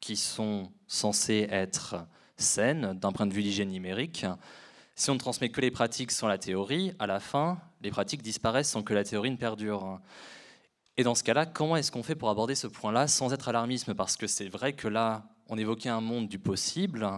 qui 0.00 0.16
sont 0.16 0.72
censées 0.88 1.46
être 1.52 2.04
saines 2.36 2.98
d'un 2.98 3.12
point 3.12 3.28
de 3.28 3.32
vue 3.32 3.44
d'hygiène 3.44 3.70
numérique, 3.70 4.26
si 4.96 5.08
on 5.08 5.14
ne 5.14 5.20
transmet 5.20 5.50
que 5.50 5.60
les 5.60 5.70
pratiques 5.70 6.10
sans 6.10 6.26
la 6.26 6.38
théorie, 6.38 6.94
à 6.98 7.06
la 7.06 7.20
fin, 7.20 7.60
les 7.80 7.92
pratiques 7.92 8.22
disparaissent 8.22 8.70
sans 8.70 8.82
que 8.82 8.92
la 8.92 9.04
théorie 9.04 9.30
ne 9.30 9.36
perdure. 9.36 10.00
Et 11.00 11.02
dans 11.02 11.14
ce 11.14 11.24
cas-là, 11.24 11.46
comment 11.46 11.76
est-ce 11.76 11.90
qu'on 11.90 12.02
fait 12.02 12.14
pour 12.14 12.28
aborder 12.28 12.54
ce 12.54 12.66
point-là 12.66 13.08
sans 13.08 13.32
être 13.32 13.48
alarmisme 13.48 13.94
Parce 13.94 14.18
que 14.18 14.26
c'est 14.26 14.50
vrai 14.50 14.74
que 14.74 14.86
là, 14.86 15.24
on 15.48 15.56
évoquait 15.56 15.88
un 15.88 16.02
monde 16.02 16.28
du 16.28 16.38
possible, 16.38 17.08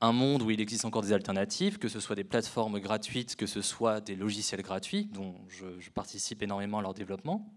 un 0.00 0.12
monde 0.12 0.42
où 0.42 0.52
il 0.52 0.60
existe 0.60 0.84
encore 0.84 1.02
des 1.02 1.12
alternatives, 1.12 1.80
que 1.80 1.88
ce 1.88 1.98
soit 1.98 2.14
des 2.14 2.22
plateformes 2.22 2.78
gratuites, 2.78 3.34
que 3.34 3.46
ce 3.46 3.60
soit 3.60 4.00
des 4.00 4.14
logiciels 4.14 4.62
gratuits, 4.62 5.06
dont 5.06 5.34
je, 5.48 5.64
je 5.80 5.90
participe 5.90 6.44
énormément 6.44 6.78
à 6.78 6.82
leur 6.82 6.94
développement. 6.94 7.52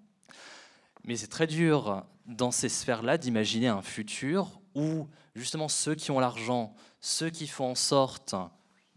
Mais 1.04 1.16
c'est 1.16 1.28
très 1.28 1.46
dur 1.46 2.04
dans 2.26 2.50
ces 2.50 2.70
sphères-là 2.70 3.20
d'imaginer 3.20 3.68
un 3.68 3.84
futur 3.84 4.60
où 4.74 5.08
justement 5.36 5.68
ceux 5.68 5.94
qui 5.94 6.10
ont 6.10 6.20
l'argent, 6.20 6.74
ceux 7.02 7.30
qui 7.30 7.46
font 7.46 7.70
en 7.70 7.76
sorte 7.76 8.34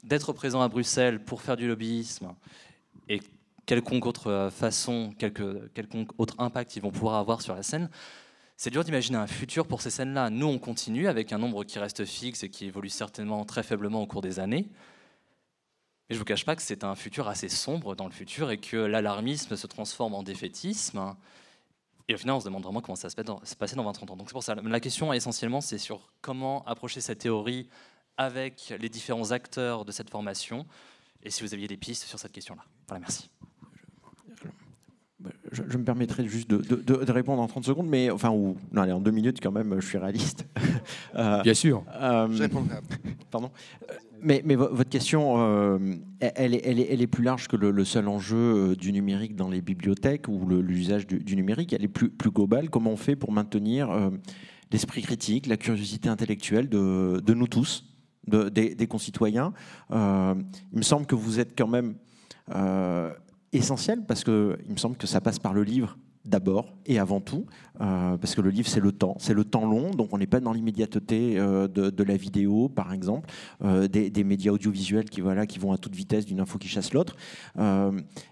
d'être 0.03 0.33
présents 0.33 0.63
à 0.63 0.69
Bruxelles 0.71 1.23
pour 1.23 1.43
faire 1.43 1.59
du 1.59 1.69
lobbyisme 1.69 2.35
et 3.07 3.21
quelconque 3.71 4.05
autre 4.05 4.51
façon, 4.53 5.15
quelque, 5.17 5.69
quelconque 5.75 6.11
autre 6.19 6.35
impact 6.39 6.75
ils 6.75 6.83
vont 6.83 6.91
pouvoir 6.91 7.15
avoir 7.15 7.41
sur 7.41 7.55
la 7.55 7.63
scène, 7.63 7.89
c'est 8.57 8.71
dur 8.71 8.83
d'imaginer 8.83 9.17
un 9.17 9.29
futur 9.29 9.65
pour 9.65 9.81
ces 9.81 9.91
scènes-là. 9.91 10.29
Nous, 10.29 10.47
on 10.49 10.59
continue 10.59 11.07
avec 11.07 11.33
un 11.33 11.39
nombre 11.39 11.63
qui 11.63 11.79
reste 11.79 12.05
fixe 12.05 12.43
et 12.43 12.49
qui 12.49 12.67
évolue 12.67 12.89
certainement 12.89 13.45
très 13.45 13.63
faiblement 13.63 14.03
au 14.03 14.09
cours 14.09 14.23
des 14.23 14.41
années. 14.41 14.67
Mais 16.09 16.11
je 16.11 16.15
ne 16.17 16.19
vous 16.19 16.25
cache 16.25 16.45
pas 16.45 16.57
que 16.57 16.63
c'est 16.63 16.83
un 16.83 16.97
futur 16.97 17.29
assez 17.29 17.49
sombre 17.49 17.95
dans 17.95 18.07
le 18.07 18.11
futur 18.11 18.51
et 18.51 18.59
que 18.59 18.77
l'alarmisme 18.77 19.55
se 19.55 19.69
transforme 19.69 20.15
en 20.15 20.25
défaitisme. 20.25 21.15
Et 22.09 22.15
au 22.15 22.19
final, 22.19 22.35
on 22.35 22.41
se 22.41 22.47
demande 22.47 22.65
vraiment 22.65 22.81
comment 22.81 22.97
ça 22.97 23.07
va 23.07 23.25
se 23.45 23.55
passer 23.55 23.77
dans 23.77 23.89
20-30 23.93 24.11
ans. 24.11 24.17
Donc 24.17 24.31
c'est 24.31 24.33
pour 24.33 24.43
ça, 24.43 24.57
la 24.57 24.81
question 24.81 25.13
essentiellement, 25.13 25.61
c'est 25.61 25.79
sur 25.79 26.11
comment 26.23 26.65
approcher 26.67 27.01
cette 27.01 27.21
théorie 27.21 27.69
avec 28.17 28.75
les 28.81 28.89
différents 28.89 29.31
acteurs 29.31 29.85
de 29.85 29.93
cette 29.93 30.11
formation 30.11 30.67
et 31.23 31.31
si 31.31 31.45
vous 31.45 31.55
aviez 31.55 31.69
des 31.69 31.77
pistes 31.77 32.03
sur 32.03 32.19
cette 32.19 32.33
question-là. 32.33 32.65
Voilà, 32.89 32.99
merci. 32.99 33.31
Je, 35.53 35.63
je 35.69 35.79
me 35.79 35.85
permettrai 35.85 36.27
juste 36.29 36.49
de, 36.49 36.59
de- 36.59 36.77
de- 36.81 37.05
de 37.05 37.13
répondre 37.13 37.43
en 37.43 37.47
30 37.49 37.65
secondes, 37.65 37.89
mais 37.89 38.11
enfin, 38.11 38.31
ou, 38.31 38.57
non, 38.73 38.83
allez, 38.83 38.93
en 38.93 39.01
deux 39.01 39.11
minutes 39.11 39.39
quand 39.43 39.51
même, 39.53 39.75
je 39.81 39.87
suis 39.87 39.99
réaliste. 39.99 40.47
Euh, 41.17 41.43
Bien 41.43 41.55
sûr. 41.55 41.85
euh, 42.01 42.29
Je 42.31 42.43
répondrai. 42.43 42.77
Pardon. 43.31 43.51
Euh, 43.91 43.95
Mais, 44.23 44.43
mais 44.45 44.55
vo- 44.55 44.69
votre 44.73 44.89
question, 44.89 45.35
euh, 45.39 45.79
elle, 46.21 46.55
est, 46.55 46.63
elle, 46.65 46.79
est, 46.79 46.87
elle 46.93 47.03
est 47.03 47.07
plus 47.09 47.25
large 47.25 47.49
que 47.49 47.57
le, 47.57 47.71
le 47.73 47.85
seul 47.85 48.07
enjeu 48.07 48.77
du 48.77 48.93
numérique 48.93 49.35
dans 49.35 49.49
les 49.51 49.61
bibliothèques 49.61 50.29
ou 50.29 50.47
l'usage 50.49 51.07
du, 51.07 51.19
du 51.19 51.35
numérique. 51.37 51.73
Elle 51.73 51.85
est 51.85 51.89
plus, 51.89 52.11
plus 52.11 52.31
globale. 52.31 52.71
Comment 52.71 52.93
on 52.93 52.97
fait 52.97 53.17
pour 53.17 53.33
maintenir 53.33 53.91
euh, 53.91 54.11
l'esprit 54.73 55.03
critique, 55.03 55.47
la 55.47 55.57
curiosité 55.57 56.09
intellectuelle 56.09 56.69
de, 56.69 57.21
de 57.25 57.35
nous 57.35 57.49
tous, 57.49 57.85
de- 58.29 58.49
des, 58.49 58.75
des 58.77 58.87
concitoyens? 58.87 59.53
Euh, 59.91 60.35
Il 60.73 60.79
me 60.79 60.83
semble 60.85 61.07
que 61.07 61.15
vous 61.17 61.41
êtes 61.41 61.59
quand 61.59 61.69
même 61.69 61.95
euh, 62.55 63.11
essentiel 63.53 64.05
parce 64.07 64.25
que 64.25 64.59
il 64.67 64.73
me 64.73 64.79
semble 64.79 64.97
que 64.97 65.07
ça 65.07 65.21
passe 65.21 65.39
par 65.39 65.55
le 65.55 65.63
livre 65.63 65.97
d'abord 66.25 66.75
et 66.87 66.99
avant 66.99 67.21
tout, 67.21 67.47
euh, 67.81 68.17
parce 68.19 68.35
que 68.35 68.41
le 68.41 68.51
livre 68.51 68.69
c'est 68.69 68.81
le 68.81 68.93
temps, 68.93 69.17
c'est 69.19 69.33
le 69.33 69.45
temps 69.45 69.67
long, 69.67 69.91
donc 69.91 70.13
on 70.13 70.19
n'est 70.19 70.27
pas 70.27 70.41
dans 70.41 70.53
l'immédiateté 70.53 71.39
euh, 71.39 71.67
de, 71.67 72.05
la 72.05 72.17
vidéo 72.17 72.69
par 72.69 72.93
exemple, 72.93 73.31
euh, 73.65 73.89
des, 73.89 74.11
des 74.11 74.25
médias 74.25 74.53
audiovisuels 74.53 75.09
qui, 75.09 75.23
voilà, 75.23 75.47
qui 75.47 75.59
vont 75.59 75.73
à 75.73 75.79
toute 75.79 75.95
vitesse 75.95 76.27
d'une 76.27 76.41
info 76.41 76.59
qui 76.59 76.69
chasse 76.69 76.93
l'autre. 76.93 77.17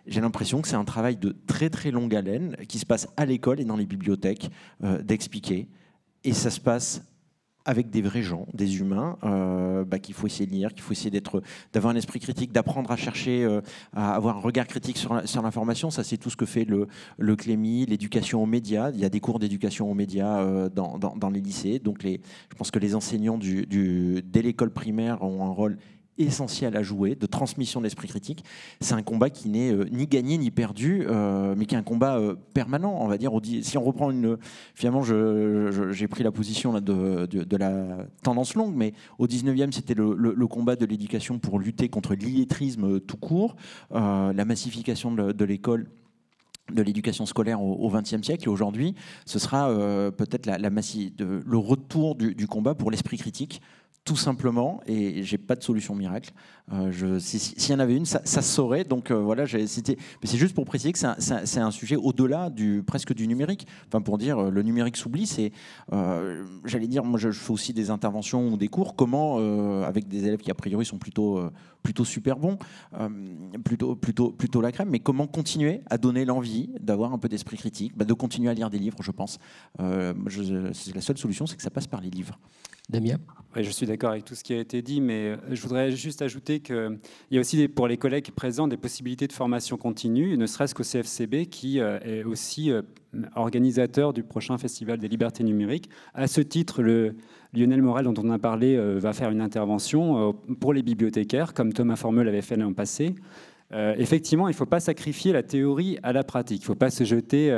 J'ai 0.06 0.20
l'impression 0.20 0.60
que 0.60 0.68
c'est 0.68 0.76
un 0.76 0.84
travail 0.84 1.16
de 1.16 1.34
très 1.46 1.70
très 1.70 1.90
longue 1.90 2.14
haleine 2.14 2.56
qui 2.68 2.78
se 2.78 2.86
passe 2.86 3.08
à 3.16 3.24
l'école 3.24 3.60
et 3.60 3.64
dans 3.64 3.76
les 3.76 3.86
bibliothèques 3.86 4.50
d'expliquer, 5.02 5.68
et 6.24 6.32
ça 6.32 6.50
se 6.50 6.60
passe 6.60 7.02
avec 7.68 7.90
des 7.90 8.00
vrais 8.00 8.22
gens, 8.22 8.46
des 8.54 8.78
humains, 8.78 9.18
euh, 9.24 9.84
bah, 9.84 9.98
qu'il 9.98 10.14
faut 10.14 10.26
essayer 10.26 10.46
de 10.46 10.52
lire, 10.52 10.72
qu'il 10.72 10.80
faut 10.80 10.92
essayer 10.92 11.10
d'être, 11.10 11.42
d'avoir 11.74 11.92
un 11.92 11.96
esprit 11.96 12.18
critique, 12.18 12.50
d'apprendre 12.50 12.90
à 12.90 12.96
chercher, 12.96 13.44
euh, 13.44 13.60
à 13.92 14.14
avoir 14.14 14.38
un 14.38 14.40
regard 14.40 14.66
critique 14.66 14.96
sur, 14.96 15.42
l'information. 15.42 15.90
Ça, 15.90 16.02
c'est 16.02 16.16
tout 16.16 16.30
ce 16.30 16.36
que 16.36 16.46
fait 16.46 16.64
le, 16.64 16.88
le 17.18 17.36
l'éducation 17.38 18.42
aux 18.42 18.46
médias. 18.46 18.90
Il 18.94 18.98
y 18.98 19.04
a 19.04 19.10
des 19.10 19.20
cours 19.20 19.38
d'éducation 19.38 19.90
aux 19.90 19.94
médias 19.94 20.40
euh, 20.40 20.70
dans, 20.70 21.30
les 21.30 21.42
lycées. 21.42 21.78
Donc, 21.78 21.98
je 22.04 22.54
pense 22.56 22.70
que 22.70 22.78
les 22.78 22.94
enseignants 22.94 23.38
dès 23.38 24.42
l'école 24.42 24.70
primaire 24.70 25.22
ont 25.22 25.44
un 25.44 25.50
rôle 25.50 25.76
essentiel 26.18 26.76
à 26.76 26.82
jouer 26.82 27.14
de 27.14 27.26
transmission 27.26 27.80
de 27.80 27.84
l'esprit 27.84 28.08
critique. 28.08 28.44
C'est 28.80 28.94
un 28.94 29.02
combat 29.02 29.30
qui 29.30 29.48
n'est 29.48 29.72
euh, 29.72 29.86
ni 29.90 30.06
gagné 30.06 30.38
ni 30.38 30.50
perdu, 30.50 31.04
euh, 31.06 31.54
mais 31.56 31.66
qui 31.66 31.74
est 31.74 31.78
un 31.78 31.82
combat 31.82 32.18
euh, 32.18 32.34
permanent, 32.54 32.96
on 33.00 33.06
va 33.06 33.18
dire. 33.18 33.32
Si 33.62 33.78
on 33.78 33.84
reprend 33.84 34.10
une, 34.10 34.36
finalement, 34.74 35.02
j'ai 35.02 36.08
pris 36.08 36.24
la 36.24 36.32
position 36.32 36.80
de, 36.80 37.56
la 37.56 38.06
tendance 38.22 38.54
longue, 38.54 38.74
mais 38.74 38.92
au 39.18 39.26
19e, 39.26 39.72
c'était 39.72 39.94
le, 39.94 40.46
combat 40.48 40.76
de 40.76 40.86
l'éducation 40.86 41.38
pour 41.38 41.58
lutter 41.58 41.88
contre 41.88 42.14
l'illettrisme 42.14 43.00
tout 43.00 43.16
court, 43.16 43.56
la 43.90 44.44
massification 44.44 45.12
de, 45.12 45.44
l'école 45.44 45.88
de 46.72 46.82
l'éducation 46.82 47.26
scolaire 47.26 47.62
au 47.62 47.90
XXe 47.90 48.22
siècle 48.22 48.44
et 48.44 48.48
aujourd'hui, 48.48 48.94
ce 49.26 49.38
sera 49.38 49.68
peut-être 50.16 50.46
le 50.46 51.56
retour 51.56 52.14
du 52.14 52.46
combat 52.46 52.74
pour 52.74 52.90
l'esprit 52.90 53.18
critique, 53.18 53.60
tout 54.08 54.16
simplement. 54.16 54.80
Et 54.86 55.22
j'ai 55.22 55.36
pas 55.36 55.54
de 55.54 55.62
solution 55.62 55.94
miracle. 55.94 56.32
Euh, 56.72 57.18
S'il 57.20 57.70
y 57.70 57.74
en 57.74 57.78
avait 57.78 57.94
une, 57.94 58.06
ça, 58.06 58.22
saurait. 58.24 58.84
Donc 58.84 59.10
euh, 59.10 59.16
voilà, 59.16 59.44
c'est 59.46 60.36
juste 60.36 60.54
pour 60.54 60.64
préciser 60.64 60.92
que 60.92 60.98
c'est 60.98 61.58
un, 61.58 61.66
un- 61.66 61.70
sujet 61.70 61.96
au-delà 61.96 62.48
du 62.48 62.82
presque 62.86 63.12
du 63.12 63.28
numérique. 63.28 63.66
Enfin 63.86 64.00
pour 64.00 64.16
dire, 64.16 64.38
euh, 64.38 64.50
le 64.50 64.62
numérique 64.62 64.96
s'oublie. 64.96 65.26
C'est, 65.26 65.52
j'allais 66.64 66.86
dire, 66.86 67.04
moi 67.04 67.18
je, 67.18 67.30
fais 67.30 67.52
aussi 67.52 67.74
des 67.74 67.90
interventions 67.90 68.48
ou 68.48 68.56
des 68.56 68.68
cours. 68.68 68.96
Comment, 68.96 69.36
avec 69.84 70.08
des 70.08 70.26
élèves 70.26 70.40
qui 70.40 70.50
a 70.50 70.54
priori 70.54 70.86
sont 70.86 70.98
plutôt 70.98 71.40
plutôt 71.82 72.04
super 72.04 72.38
bons, 72.38 72.58
euh, 72.94 73.08
plutôt, 73.64 73.94
plutôt, 73.96 74.30
plutôt 74.30 74.60
la 74.60 74.72
crème, 74.72 74.90
mais 74.90 74.98
comment 75.00 75.26
continuer 75.26 75.80
à 75.88 75.96
donner 75.98 76.24
l'envie 76.24 76.68
d'avoir 76.80 77.12
un 77.12 77.18
peu 77.18 77.28
d'esprit 77.28 77.56
critique, 77.56 77.92
bah, 77.96 78.04
de 78.04 78.12
continuer 78.14 78.50
à 78.50 78.54
lire 78.54 78.68
des 78.70 78.78
livres, 78.78 78.98
je 79.02 79.10
pense. 79.10 79.38
Euh, 79.80 80.12
je- 80.26 80.92
la 80.94 81.00
seule 81.00 81.18
solution, 81.18 81.46
c'est 81.46 81.56
que 81.56 81.62
ça 81.62 81.70
passe 81.70 81.86
par 81.86 82.00
les 82.00 82.10
livres. 82.10 82.38
Damien 82.90 83.18
Ouais, 83.54 83.62
je 83.62 83.70
suis 83.70 83.86
d'accord 83.86 84.10
avec 84.10 84.24
tout 84.24 84.34
ce 84.34 84.42
qui 84.44 84.52
a 84.54 84.58
été 84.60 84.80
dit, 84.82 85.00
mais 85.00 85.26
euh, 85.28 85.36
je 85.50 85.60
voudrais 85.62 85.90
juste 85.90 86.20
ajouter 86.22 86.60
qu'il 86.60 86.98
y 87.30 87.36
a 87.36 87.40
aussi 87.40 87.56
des- 87.56 87.68
pour 87.68 87.86
les 87.88 87.96
collègues 87.96 88.30
présents 88.30 88.66
des 88.68 88.76
possibilités 88.76 89.26
de 89.26 89.32
formation 89.32 89.76
continue, 89.76 90.36
ne 90.36 90.46
serait-ce 90.46 90.74
qu'au 90.74 90.82
CFCB 90.84 91.46
qui 91.46 91.80
euh, 91.80 91.98
est 92.00 92.24
aussi 92.24 92.70
euh, 92.70 92.82
organisateur 93.34 94.12
du 94.12 94.22
prochain 94.22 94.58
Festival 94.58 94.98
des 94.98 95.08
libertés 95.08 95.44
numériques. 95.44 95.88
À 96.14 96.26
ce 96.26 96.40
titre, 96.40 96.82
le 96.82 97.16
Lionel 97.54 97.82
Morel, 97.82 98.04
dont 98.04 98.14
on 98.22 98.30
a 98.30 98.38
parlé, 98.38 98.76
euh, 98.76 98.98
va 98.98 99.12
faire 99.12 99.30
une 99.30 99.40
intervention 99.40 100.30
euh, 100.30 100.32
pour 100.60 100.72
les 100.72 100.82
bibliothécaires, 100.82 101.54
comme 101.54 101.72
Thomas 101.72 101.96
Formeux 101.96 102.22
l'avait 102.22 102.42
fait 102.42 102.56
l'an 102.56 102.72
passé. 102.72 103.14
Euh, 103.72 103.94
effectivement, 103.98 104.48
il 104.48 104.52
ne 104.52 104.56
faut 104.56 104.66
pas 104.66 104.80
sacrifier 104.80 105.32
la 105.32 105.42
théorie 105.42 105.98
à 106.02 106.12
la 106.12 106.24
pratique. 106.24 106.60
Il 106.60 106.64
ne 106.64 106.66
faut 106.66 106.74
pas 106.74 106.90
se 106.90 107.04
jeter 107.04 107.52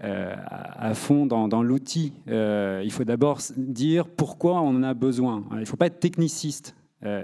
à 0.00 0.94
fond 0.94 1.26
dans, 1.26 1.48
dans 1.48 1.64
l'outil. 1.64 2.12
il 2.28 2.92
faut 2.92 3.04
d'abord 3.04 3.40
dire 3.56 4.06
pourquoi 4.06 4.60
on 4.60 4.68
en 4.68 4.82
a 4.84 4.94
besoin. 4.94 5.44
Il 5.52 5.58
ne 5.58 5.64
faut 5.64 5.76
pas 5.76 5.86
être 5.86 5.98
techniciste. 5.98 6.76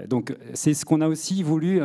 donc, 0.09 0.35
c'est 0.53 0.73
ce 0.73 0.83
qu'on 0.83 0.99
a 0.99 1.07
aussi 1.07 1.43
voulu 1.43 1.79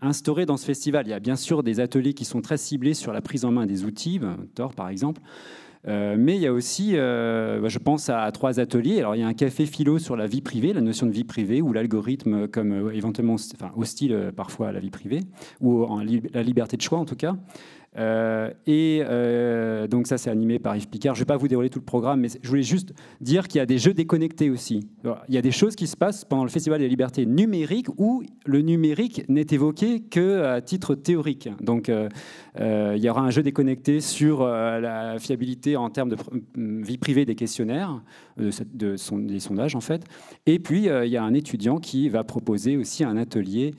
instaurer 0.00 0.46
dans 0.46 0.56
ce 0.56 0.66
festival. 0.66 1.08
Il 1.08 1.10
y 1.10 1.14
a 1.14 1.18
bien 1.18 1.34
sûr 1.34 1.64
des 1.64 1.80
ateliers 1.80 2.14
qui 2.14 2.24
sont 2.24 2.42
très 2.42 2.58
ciblés 2.58 2.94
sur 2.94 3.12
la 3.12 3.20
prise 3.20 3.44
en 3.44 3.50
main 3.50 3.66
des 3.66 3.84
outils, 3.84 4.20
Tor 4.54 4.74
par 4.74 4.90
exemple. 4.90 5.20
Euh, 5.86 6.16
mais 6.18 6.36
il 6.36 6.42
y 6.42 6.46
a 6.46 6.52
aussi, 6.52 6.92
euh, 6.94 7.60
bah, 7.60 7.68
je 7.68 7.78
pense 7.78 8.08
à, 8.08 8.30
trois 8.32 8.60
ateliers. 8.60 8.98
Alors 8.98 9.14
il 9.14 9.20
y 9.20 9.24
a 9.24 9.26
un 9.26 9.34
café 9.34 9.66
philo 9.66 9.98
sur 9.98 10.16
la 10.16 10.26
vie 10.26 10.40
privée, 10.40 10.72
la 10.72 10.80
notion 10.80 11.06
de 11.06 11.12
vie 11.12 11.24
privée, 11.24 11.62
ou 11.62 11.72
l'algorithme 11.72 12.48
comme 12.48 12.72
euh, 12.72 12.94
éventuellement 12.94 13.36
hostile 13.76 14.32
parfois 14.34 14.68
à 14.68 14.72
la 14.72 14.80
vie 14.80 14.90
privée, 14.90 15.20
ou 15.60 15.84
en 15.84 16.00
la 16.00 16.42
liberté 16.42 16.76
de 16.76 16.82
choix 16.82 16.98
en 16.98 17.04
tout 17.04 17.16
cas. 17.16 17.36
Euh, 17.96 18.50
et 18.66 19.02
euh, 19.02 19.86
donc 19.86 20.06
ça, 20.06 20.18
c'est 20.18 20.30
animé 20.30 20.58
par 20.58 20.76
Yves 20.76 20.88
Picard. 20.88 21.14
Je 21.14 21.20
ne 21.20 21.22
vais 21.22 21.28
pas 21.28 21.36
vous 21.36 21.48
dérouler 21.48 21.70
tout 21.70 21.78
le 21.78 21.84
programme, 21.84 22.20
mais 22.20 22.28
je 22.42 22.48
voulais 22.48 22.62
juste 22.62 22.92
dire 23.20 23.48
qu'il 23.48 23.58
y 23.58 23.62
a 23.62 23.66
des 23.66 23.78
jeux 23.78 23.94
déconnectés 23.94 24.50
aussi. 24.50 24.86
il 25.28 25.34
y 25.34 25.38
a 25.38 25.42
des 25.42 25.50
choses 25.50 25.74
qui 25.74 25.86
se 25.86 25.96
passent 25.96 26.24
pendant 26.24 26.44
le 26.44 26.50
Festival 26.50 26.80
des 26.80 26.88
libertés 26.88 27.26
numériques 27.26 27.88
où 27.96 28.22
le 28.44 28.60
numérique 28.60 29.24
n'est 29.28 29.46
évoqué 29.50 30.00
que 30.00 30.42
à 30.42 30.60
titre 30.60 30.94
théorique. 30.94 31.48
Donc 31.60 31.88
euh, 31.88 32.08
il 32.96 33.02
y 33.02 33.08
aura 33.08 33.22
un 33.22 33.30
jeu 33.30 33.42
déconnecté 33.42 34.00
sur 34.00 34.46
la 34.46 35.18
fiabilité 35.18 35.76
en 35.76 35.90
termes 35.90 36.10
de 36.10 36.16
vie 36.56 36.98
privée 36.98 37.24
des 37.24 37.34
questionnaires, 37.34 38.02
de, 38.36 38.50
des 38.74 39.40
sondages 39.40 39.74
en 39.74 39.80
fait. 39.80 40.04
Et 40.46 40.58
puis 40.58 40.88
il 40.88 41.08
y 41.08 41.16
a 41.16 41.22
un 41.22 41.34
étudiant 41.34 41.78
qui 41.78 42.08
va 42.08 42.24
proposer 42.24 42.76
aussi 42.76 43.04
un 43.04 43.16
atelier 43.16 43.74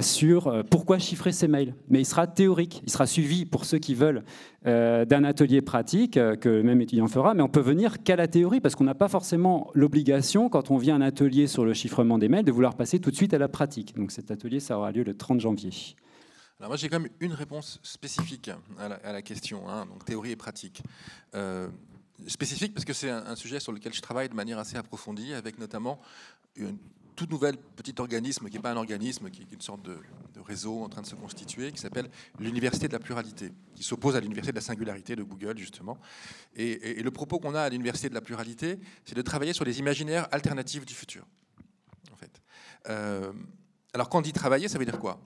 sur 0.00 0.64
pourquoi 0.70 0.98
chiffrer 0.98 1.32
ses 1.32 1.48
mails. 1.48 1.74
Mais 1.88 2.00
il 2.00 2.06
sera 2.06 2.26
théorique, 2.26 2.82
il 2.84 2.90
sera 2.90 3.06
suivi 3.06 3.29
pour 3.50 3.64
ceux 3.64 3.78
qui 3.78 3.94
veulent 3.94 4.24
euh, 4.66 5.04
d'un 5.04 5.24
atelier 5.24 5.62
pratique 5.62 6.16
euh, 6.16 6.36
que 6.36 6.48
le 6.48 6.62
même 6.62 6.80
étudiant 6.80 7.08
fera, 7.08 7.34
mais 7.34 7.42
on 7.42 7.48
peut 7.48 7.60
venir 7.60 8.02
qu'à 8.02 8.16
la 8.16 8.28
théorie 8.28 8.60
parce 8.60 8.74
qu'on 8.74 8.84
n'a 8.84 8.94
pas 8.94 9.08
forcément 9.08 9.70
l'obligation, 9.74 10.48
quand 10.48 10.70
on 10.70 10.76
vient 10.76 10.94
à 10.94 10.98
un 10.98 11.02
atelier 11.02 11.46
sur 11.46 11.64
le 11.64 11.72
chiffrement 11.74 12.18
des 12.18 12.28
mails, 12.28 12.44
de 12.44 12.52
vouloir 12.52 12.76
passer 12.76 12.98
tout 12.98 13.10
de 13.10 13.16
suite 13.16 13.34
à 13.34 13.38
la 13.38 13.48
pratique. 13.48 13.96
Donc 13.96 14.12
cet 14.12 14.30
atelier, 14.30 14.60
ça 14.60 14.76
aura 14.76 14.92
lieu 14.92 15.02
le 15.02 15.16
30 15.16 15.40
janvier. 15.40 15.70
Alors 16.58 16.70
moi 16.70 16.76
j'ai 16.76 16.88
quand 16.88 17.00
même 17.00 17.10
une 17.20 17.32
réponse 17.32 17.80
spécifique 17.82 18.50
à 18.78 19.12
la, 19.12 19.22
question, 19.22 19.68
hein, 19.68 19.86
donc 19.86 20.04
théorie 20.04 20.32
et 20.32 20.36
pratique. 20.36 20.82
Euh, 21.34 21.68
spécifique 22.26 22.74
parce 22.74 22.84
que 22.84 22.92
c'est 22.92 23.08
un, 23.08 23.24
un, 23.26 23.36
sujet 23.36 23.60
sur 23.60 23.72
lequel 23.72 23.94
je 23.94 24.02
travaille 24.02 24.28
de 24.28 24.34
manière 24.34 24.58
assez 24.58 24.76
approfondie, 24.76 25.32
avec 25.32 25.58
notamment 25.58 26.00
une 26.56 26.76
tout 27.20 27.26
nouvel 27.30 27.58
petit 27.76 27.94
organisme, 27.98 28.48
qui 28.48 28.56
n'est 28.56 28.62
pas 28.62 28.72
un 28.72 28.78
organisme, 28.78 29.28
qui 29.28 29.42
est 29.42 29.52
une 29.52 29.60
sorte 29.60 29.82
de, 29.82 29.98
réseau 30.46 30.82
en 30.82 30.88
train 30.88 31.02
de 31.02 31.06
se 31.06 31.14
constituer, 31.14 31.70
qui 31.70 31.78
s'appelle 31.78 32.08
l'Université 32.38 32.88
de 32.88 32.94
la 32.94 32.98
pluralité, 32.98 33.52
qui 33.74 33.82
s'oppose 33.82 34.16
à 34.16 34.20
l'Université 34.20 34.52
de 34.52 34.56
la 34.56 34.62
singularité 34.62 35.14
de 35.16 35.22
Google, 35.22 35.58
justement. 35.58 35.98
Et, 36.56 37.02
le 37.02 37.10
propos 37.10 37.38
qu'on 37.38 37.54
a 37.54 37.60
à 37.60 37.68
l'Université 37.68 38.08
de 38.08 38.14
la 38.14 38.22
pluralité, 38.22 38.78
c'est 39.04 39.14
de 39.14 39.20
travailler 39.20 39.52
sur 39.52 39.66
les 39.66 39.78
imaginaires 39.78 40.28
alternatifs 40.32 40.86
du 40.86 40.94
futur. 40.94 41.26
En 42.10 42.16
fait. 42.16 42.40
Euh, 42.88 43.32
alors 43.92 44.08
quand 44.08 44.18
on 44.18 44.22
dit 44.22 44.32
travailler, 44.32 44.68
ça 44.68 44.78
veut 44.78 44.86
dire 44.86 44.98
quoi? 44.98 45.20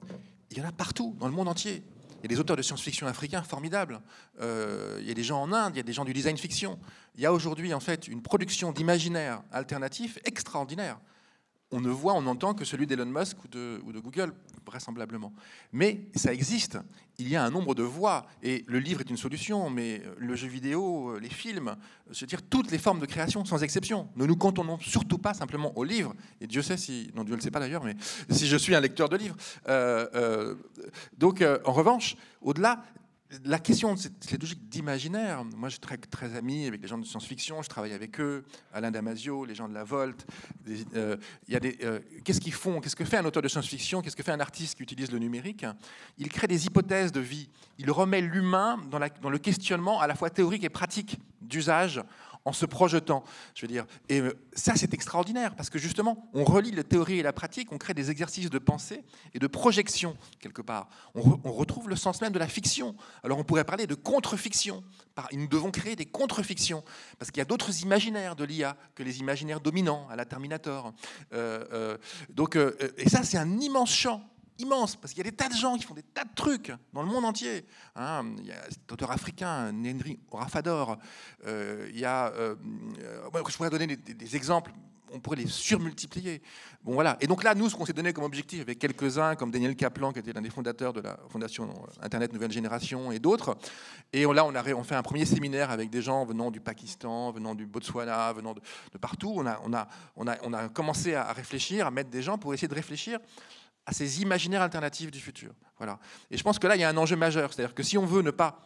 Il 0.50 0.58
y 0.58 0.60
en 0.60 0.66
a 0.66 0.72
partout, 0.72 1.14
dans 1.20 1.28
le 1.28 1.32
monde 1.32 1.46
entier. 1.46 1.84
Il 2.18 2.22
y 2.22 2.26
a 2.26 2.28
des 2.28 2.40
auteurs 2.40 2.56
de 2.56 2.62
science-fiction 2.62 3.06
africains 3.06 3.44
formidables. 3.44 4.00
Euh, 4.40 4.98
il 5.00 5.06
y 5.06 5.12
a 5.12 5.14
des 5.14 5.22
gens 5.22 5.40
en 5.40 5.52
Inde, 5.52 5.74
il 5.74 5.76
y 5.76 5.80
a 5.80 5.84
des 5.84 5.92
gens 5.92 6.04
du 6.04 6.12
design 6.12 6.36
fiction. 6.36 6.76
Il 7.14 7.20
y 7.20 7.26
a 7.26 7.32
aujourd'hui 7.32 7.72
en 7.72 7.80
fait 7.80 8.08
une 8.08 8.20
production 8.20 8.72
d'imaginaires 8.72 9.44
alternatifs 9.52 10.18
extraordinaire 10.24 10.98
on 11.74 11.80
ne 11.80 11.90
voit, 11.90 12.14
on 12.14 12.22
n'entend 12.22 12.54
que 12.54 12.64
celui 12.64 12.86
d'Elon 12.86 13.06
Musk 13.06 13.36
ou 13.44 13.48
de, 13.48 13.80
Google, 13.98 14.32
vraisemblablement. 14.64 15.32
Mais 15.72 16.06
ça 16.14 16.32
existe. 16.32 16.78
Il 17.18 17.28
y 17.28 17.34
a 17.34 17.44
un 17.44 17.50
nombre 17.50 17.74
de 17.74 17.82
voix. 17.82 18.26
Et 18.44 18.64
le 18.68 18.78
livre 18.78 19.00
est 19.00 19.10
une 19.10 19.16
solution, 19.16 19.68
mais 19.70 20.00
le 20.16 20.36
jeu 20.36 20.46
vidéo, 20.46 21.18
les 21.18 21.28
films, 21.28 21.74
cest 22.12 22.28
dire 22.28 22.42
toutes 22.42 22.70
les 22.70 22.78
formes 22.78 23.00
de 23.00 23.06
création, 23.06 23.44
sans 23.44 23.64
exception. 23.64 24.08
Ne 24.14 24.24
nous 24.24 24.36
cantonnons 24.36 24.78
surtout 24.78 25.18
pas 25.18 25.34
simplement 25.34 25.76
au 25.76 25.82
livre. 25.82 26.14
Et 26.40 26.46
Dieu 26.46 26.62
sait 26.62 26.76
si, 26.76 27.10
non, 27.16 27.24
Dieu 27.24 27.32
ne 27.32 27.38
le 27.38 27.42
sait 27.42 27.50
pas 27.50 27.60
d'ailleurs, 27.60 27.82
mais 27.82 27.96
si 28.30 28.46
je 28.46 28.56
suis 28.56 28.76
un 28.76 28.80
lecteur 28.80 29.08
de 29.08 29.16
livres. 29.16 29.36
Euh, 29.68 30.06
euh, 30.14 30.54
donc, 31.18 31.42
euh, 31.42 31.58
en 31.64 31.72
revanche, 31.72 32.16
au-delà, 32.40 32.84
la 33.44 33.58
question, 33.58 33.94
c'est 33.96 34.40
logique 34.40 34.68
d'imaginaire. 34.68 35.44
Moi, 35.44 35.68
je 35.68 35.74
suis 35.74 35.80
très, 35.80 35.96
très 35.96 36.36
ami 36.36 36.66
avec 36.66 36.80
les 36.80 36.88
gens 36.88 36.98
de 36.98 37.04
science-fiction, 37.04 37.62
je 37.62 37.68
travaille 37.68 37.92
avec 37.92 38.20
eux, 38.20 38.44
Alain 38.72 38.90
Damasio, 38.90 39.44
les 39.44 39.54
gens 39.54 39.68
de 39.68 39.74
la 39.74 39.84
Volte. 39.84 40.26
Euh, 40.94 41.16
y 41.48 41.56
a 41.56 41.60
des, 41.60 41.78
euh, 41.82 42.00
qu'est-ce 42.24 42.40
qu'ils 42.40 42.52
font? 42.52 42.80
Qu'est-ce 42.80 42.96
que 42.96 43.04
fait 43.04 43.16
un 43.16 43.24
auteur 43.24 43.42
de 43.42 43.48
science-fiction? 43.48 44.02
Qu'est-ce 44.02 44.16
que 44.16 44.22
fait 44.22 44.32
un 44.32 44.40
artiste 44.40 44.76
qui 44.76 44.82
utilise 44.82 45.10
le 45.10 45.18
numérique? 45.18 45.64
Il 46.18 46.28
crée 46.28 46.46
des 46.46 46.66
hypothèses 46.66 47.12
de 47.12 47.20
vie. 47.20 47.48
Il 47.78 47.90
remet 47.90 48.20
l'humain 48.20 48.78
dans 48.90 49.30
le 49.30 49.38
questionnement 49.38 50.00
à 50.00 50.06
la 50.06 50.14
fois 50.14 50.30
théorique 50.30 50.64
et 50.64 50.70
pratique 50.70 51.18
d'usage 51.40 52.02
en 52.44 52.52
se 52.52 52.66
projetant. 52.66 53.24
Je 53.54 53.62
veux 53.62 53.72
dire, 53.72 53.86
et 54.08 54.20
euh, 54.20 54.36
ça 54.54 54.74
c'est 54.76 54.92
extraordinaire 54.94 55.54
parce 55.56 55.70
que 55.70 55.78
justement, 55.78 56.28
on 56.34 56.44
relie 56.44 56.70
la 56.70 56.84
théorie 56.84 57.18
et 57.18 57.22
la 57.22 57.32
pratique, 57.32 57.72
on 57.72 57.78
crée 57.78 57.94
des 57.94 58.10
exercices 58.10 58.50
de 58.50 58.58
pensée 58.58 59.04
et 59.32 59.38
de 59.38 59.46
projection 59.46 60.16
quelque 60.40 60.62
part. 60.62 60.88
On, 61.14 61.52
retrouve 61.52 61.88
le 61.88 61.96
sens 61.96 62.20
même 62.20 62.32
de 62.32 62.38
la 62.38 62.48
fiction. 62.48 62.96
Alors 63.22 63.38
on 63.38 63.44
pourrait 63.44 63.64
parler 63.64 63.86
de 63.86 63.94
contre-fiction. 63.94 64.82
Nous 65.32 65.46
devons 65.46 65.70
créer 65.70 65.96
des 65.96 66.06
contre-fictions 66.06 66.84
parce 67.18 67.30
qu'il 67.30 67.38
y 67.38 67.42
a 67.42 67.46
d'autres 67.46 67.82
imaginaires 67.82 68.36
de 68.36 68.44
l'IA 68.44 68.76
que 68.94 69.02
les 69.02 69.20
imaginaires 69.20 69.60
dominants 69.60 70.08
à 70.10 70.16
la 70.16 70.24
Terminator. 70.24 70.92
Euh, 71.32 71.64
euh, 71.72 71.96
donc, 72.30 72.56
et 72.98 73.08
ça 73.08 73.22
c'est 73.22 73.38
un 73.38 73.58
immense 73.60 73.94
champ 73.94 74.33
immense, 74.58 74.96
parce 74.96 75.12
qu'il 75.12 75.24
y 75.24 75.26
a 75.26 75.30
des 75.30 75.36
tas 75.36 75.48
de 75.48 75.54
gens 75.54 75.76
qui 75.76 75.84
font 75.84 75.94
des 75.94 76.02
tas 76.02 76.24
de 76.24 76.34
trucs 76.34 76.72
dans 76.92 77.02
le 77.02 77.08
monde 77.08 77.24
entier. 77.24 77.64
Hein. 77.96 78.24
il 78.38 78.46
y 78.46 78.52
a 78.52 78.62
cet 78.68 78.90
auteur 78.90 79.10
africain, 79.10 79.72
Nenri 79.72 80.18
Rafador. 80.30 80.98
Euh, 81.46 81.88
il 81.92 81.98
y 81.98 82.04
a, 82.04 82.28
euh, 82.28 82.54
euh, 83.00 83.42
je 83.48 83.56
pourrais 83.56 83.70
donner 83.70 83.86
des, 83.86 84.36
exemples, 84.36 84.72
on 85.12 85.20
pourrait 85.20 85.36
les 85.36 85.46
surmultiplier. 85.46 86.42
Bon, 86.82 86.94
voilà. 86.94 87.16
Et 87.20 87.26
donc 87.26 87.42
là, 87.44 87.54
nous, 87.54 87.68
ce 87.68 87.74
qu'on 87.74 87.84
s'est 87.84 87.92
donné 87.92 88.12
comme 88.12 88.24
objectif, 88.24 88.62
avec 88.62 88.78
quelques-uns, 88.78 89.36
comme 89.36 89.50
Daniel 89.50 89.76
Kaplan, 89.76 90.12
qui 90.12 90.18
était 90.20 90.32
l'un 90.32 90.42
des 90.42 90.50
fondateurs 90.50 90.92
de 90.92 91.00
la 91.00 91.18
Fondation 91.28 91.72
Internet 92.00 92.32
Nouvelle 92.32 92.52
Génération, 92.52 93.12
et 93.12 93.18
d'autres, 93.18 93.56
et 94.12 94.24
là, 94.24 94.44
on 94.44 94.54
a 94.54 94.64
on 94.74 94.84
fait 94.84 94.96
un 94.96 95.02
premier 95.02 95.24
séminaire 95.24 95.70
avec 95.70 95.90
des 95.90 96.02
gens 96.02 96.24
venant 96.24 96.50
du 96.50 96.60
Pakistan, 96.60 97.32
venant 97.32 97.54
du 97.54 97.66
Botswana, 97.66 98.32
venant 98.32 98.54
de, 98.54 98.60
partout. 98.98 99.32
On 99.36 99.46
a, 99.46 99.60
on, 99.64 99.72
a, 99.72 99.88
on, 100.16 100.26
a, 100.26 100.36
on 100.42 100.52
a 100.52 100.68
commencé 100.68 101.14
à 101.14 101.32
réfléchir, 101.32 101.86
à 101.86 101.90
mettre 101.90 102.10
des 102.10 102.22
gens 102.22 102.38
pour 102.38 102.54
essayer 102.54 102.68
de 102.68 102.74
réfléchir 102.74 103.18
à 103.86 103.92
ces 103.92 104.22
imaginaires 104.22 104.62
alternatifs 104.62 105.10
du 105.10 105.20
futur. 105.20 105.52
Voilà. 105.78 105.98
Et 106.30 106.36
je 106.36 106.42
pense 106.42 106.58
que 106.58 106.66
là, 106.66 106.76
il 106.76 106.80
y 106.80 106.84
a 106.84 106.88
un 106.88 106.96
enjeu 106.96 107.16
majeur. 107.16 107.52
C'est-à-dire 107.52 107.74
que 107.74 107.82
si 107.82 107.98
on 107.98 108.06
veut 108.06 108.22
ne 108.22 108.30
pas 108.30 108.58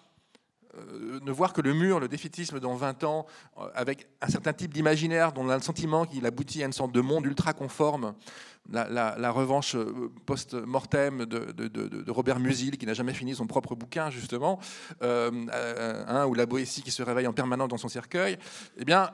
euh, 0.77 1.20
ne 1.23 1.32
voir 1.32 1.53
que 1.53 1.61
le 1.61 1.73
mur, 1.73 1.99
le 1.99 2.09
défaitisme 2.09 2.61
dans 2.61 2.74
20 2.74 3.05
ans, 3.05 3.27
euh, 3.59 3.69
avec 3.74 4.07
un 4.20 4.28
certain 4.28 4.53
type 4.53 4.73
d'imaginaire 4.74 5.32
dont 5.32 5.45
on 5.45 5.49
a 5.49 5.57
le 5.57 5.62
sentiment 5.62 6.05
qu'il 6.05 6.27
aboutit 6.27 6.62
à 6.62 6.66
une 6.66 6.73
sorte 6.73 6.93
de 6.93 7.01
monde 7.01 7.24
ultra 7.24 7.53
conforme, 7.53 8.15
la, 8.69 9.31
revanche 9.31 9.74
euh, 9.74 10.11
post-mortem 10.27 11.24
de, 11.24 12.11
Robert 12.11 12.39
Musil, 12.39 12.77
qui 12.78 12.86
n'a 12.86 12.95
jamais 12.95 13.15
fini 13.15 13.35
son 13.35 13.47
propre 13.47 13.74
bouquin, 13.74 14.11
justement, 14.11 14.59
euh, 15.03 16.24
ou 16.27 16.35
la 16.35 16.47
Boétie 16.47 16.82
qui 16.82 16.90
se 16.90 17.03
réveille 17.03 17.27
en 17.27 17.32
permanence 17.32 17.69
dans 17.69 17.77
son 17.77 17.89
cercueil, 17.89 18.39
eh 18.77 18.85
bien, 18.85 19.11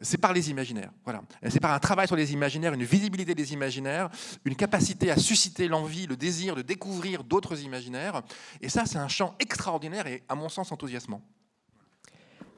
c'est 0.00 0.18
par 0.18 0.32
les 0.32 0.50
imaginaires. 0.50 0.90
Voilà. 1.04 1.22
C'est 1.48 1.60
par 1.60 1.72
un 1.72 1.78
travail 1.78 2.06
sur 2.06 2.16
les 2.16 2.32
imaginaires, 2.32 2.72
une 2.72 2.84
visibilité 2.84 3.34
des 3.34 3.52
imaginaires, 3.52 4.08
une 4.44 4.56
capacité 4.56 5.10
à 5.10 5.16
susciter 5.16 5.68
l'envie, 5.68 6.06
le 6.06 6.16
désir 6.16 6.54
de 6.54 6.62
découvrir 6.62 7.24
d'autres 7.24 7.62
imaginaires. 7.62 8.22
Et 8.60 8.68
ça, 8.68 8.86
c'est 8.86 8.98
un 8.98 9.08
champ 9.08 9.34
extraordinaire 9.38 10.06
et, 10.06 10.22
à 10.28 10.34
mon 10.34 10.48
sens, 10.48 10.72
enthousiasmant. 10.72 11.22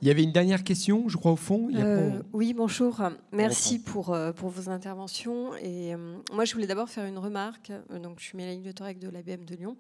Il 0.01 0.07
y 0.07 0.13
avait 0.13 0.23
une 0.23 0.33
dernière 0.33 0.63
question, 0.63 1.09
je 1.09 1.17
crois, 1.17 1.33
au 1.33 1.37
fond. 1.37 1.71
Euh, 1.75 2.23
oui, 2.33 2.55
bonjour. 2.55 3.03
Merci 3.33 3.81
pour, 3.81 4.15
euh, 4.15 4.31
pour 4.31 4.49
vos 4.49 4.71
interventions. 4.71 5.57
Et 5.57 5.93
euh, 5.93 6.19
moi, 6.33 6.45
je 6.45 6.55
voulais 6.55 6.69
d'abord 6.69 6.89
faire 6.89 7.05
une 7.05 7.19
remarque. 7.19 7.73
Donc, 7.91 8.21
je 8.21 8.27
suis 8.27 8.37
Mélanie 8.37 8.63
Le 8.63 8.73
Torec 8.73 9.01
de 9.01 9.09
l'ABM 9.09 9.45
de 9.45 9.57
Lyon. 9.57 9.77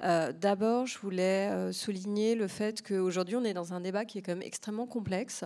d'abord, 0.00 0.86
je 0.86 0.98
voulais 0.98 1.72
souligner 1.72 2.34
le 2.34 2.48
fait 2.48 2.82
qu'aujourd'hui, 2.82 3.36
on 3.36 3.44
est 3.44 3.54
dans 3.54 3.72
un 3.72 3.80
débat 3.80 4.04
qui 4.04 4.18
est 4.18 4.22
quand 4.22 4.32
même 4.32 4.42
extrêmement 4.42 4.86
complexe, 4.86 5.44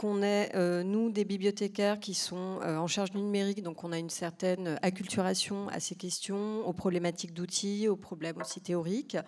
qu'on 0.00 0.22
est, 0.22 0.52
euh, 0.54 0.82
nous, 0.82 1.10
des 1.10 1.26
bibliothécaires 1.26 2.00
qui 2.00 2.14
sont 2.14 2.58
euh, 2.62 2.78
en 2.78 2.86
charge 2.86 3.10
du 3.10 3.18
numérique, 3.18 3.62
donc 3.62 3.84
on 3.84 3.92
a 3.92 3.98
une 3.98 4.08
certaine 4.08 4.78
acculturation 4.80 5.68
à 5.68 5.78
ces 5.78 5.94
questions, 5.94 6.66
aux 6.66 6.72
problématiques 6.72 7.34
d'outils, 7.34 7.86
aux 7.86 7.96
problèmes 7.96 8.38
aussi 8.38 8.62
théoriques. 8.62 9.18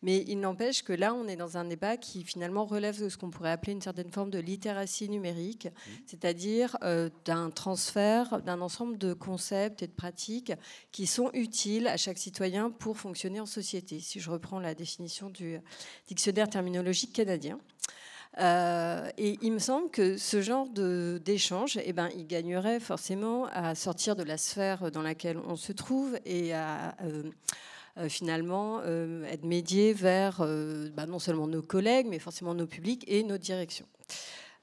Mais 0.00 0.24
il 0.26 0.40
n'empêche 0.40 0.84
que 0.84 0.94
là, 0.94 1.12
on 1.12 1.28
est 1.28 1.36
dans 1.36 1.58
un 1.58 1.66
débat 1.66 1.98
qui 1.98 2.24
finalement 2.24 2.64
relève 2.64 2.98
de 2.98 3.10
ce 3.10 3.18
qu'on 3.18 3.28
pourrait 3.28 3.50
appeler 3.50 3.72
une 3.72 3.82
certaine 3.82 4.10
forme 4.10 4.30
de 4.30 4.38
littératie 4.38 5.10
numérique, 5.10 5.66
mmh. 5.66 5.90
c'est-à-dire 6.06 6.78
euh, 6.82 7.10
d'un 7.26 7.50
transfert 7.50 8.40
d'un 8.40 8.62
ensemble 8.62 8.96
de 8.96 9.12
concepts 9.12 9.82
et 9.82 9.86
de 9.86 9.92
pratiques 9.92 10.54
qui 10.92 11.06
sont 11.06 11.28
utiles 11.34 11.86
à 11.88 11.98
chaque 11.98 12.16
citoyen 12.16 12.70
pour 12.70 12.96
fonctionner 12.96 13.40
en 13.40 13.44
société, 13.44 14.00
si 14.00 14.18
je 14.18 14.30
reprends 14.30 14.60
la 14.60 14.74
définition 14.74 15.28
du 15.28 15.58
dictionnaire 16.06 16.48
terminologique 16.48 17.12
canadien. 17.12 17.58
Euh, 18.38 19.10
et 19.18 19.38
il 19.42 19.52
me 19.52 19.58
semble 19.58 19.90
que 19.90 20.16
ce 20.16 20.40
genre 20.40 20.68
d'échange, 20.68 21.78
eh 21.84 21.92
ben, 21.92 22.08
il 22.16 22.26
gagnerait 22.26 22.80
forcément 22.80 23.46
à 23.52 23.74
sortir 23.74 24.16
de 24.16 24.22
la 24.22 24.38
sphère 24.38 24.90
dans 24.90 25.02
laquelle 25.02 25.38
on 25.38 25.56
se 25.56 25.72
trouve 25.72 26.18
et 26.24 26.54
à, 26.54 26.96
euh, 27.04 28.08
finalement 28.08 28.82
être 28.82 29.44
médié 29.44 29.92
vers 29.92 30.38
bah, 30.94 31.04
non 31.04 31.18
seulement 31.18 31.46
nos 31.46 31.60
collègues, 31.60 32.06
mais 32.08 32.18
forcément 32.18 32.54
nos 32.54 32.66
publics 32.66 33.04
et 33.06 33.22
nos 33.22 33.36
directions. 33.36 33.86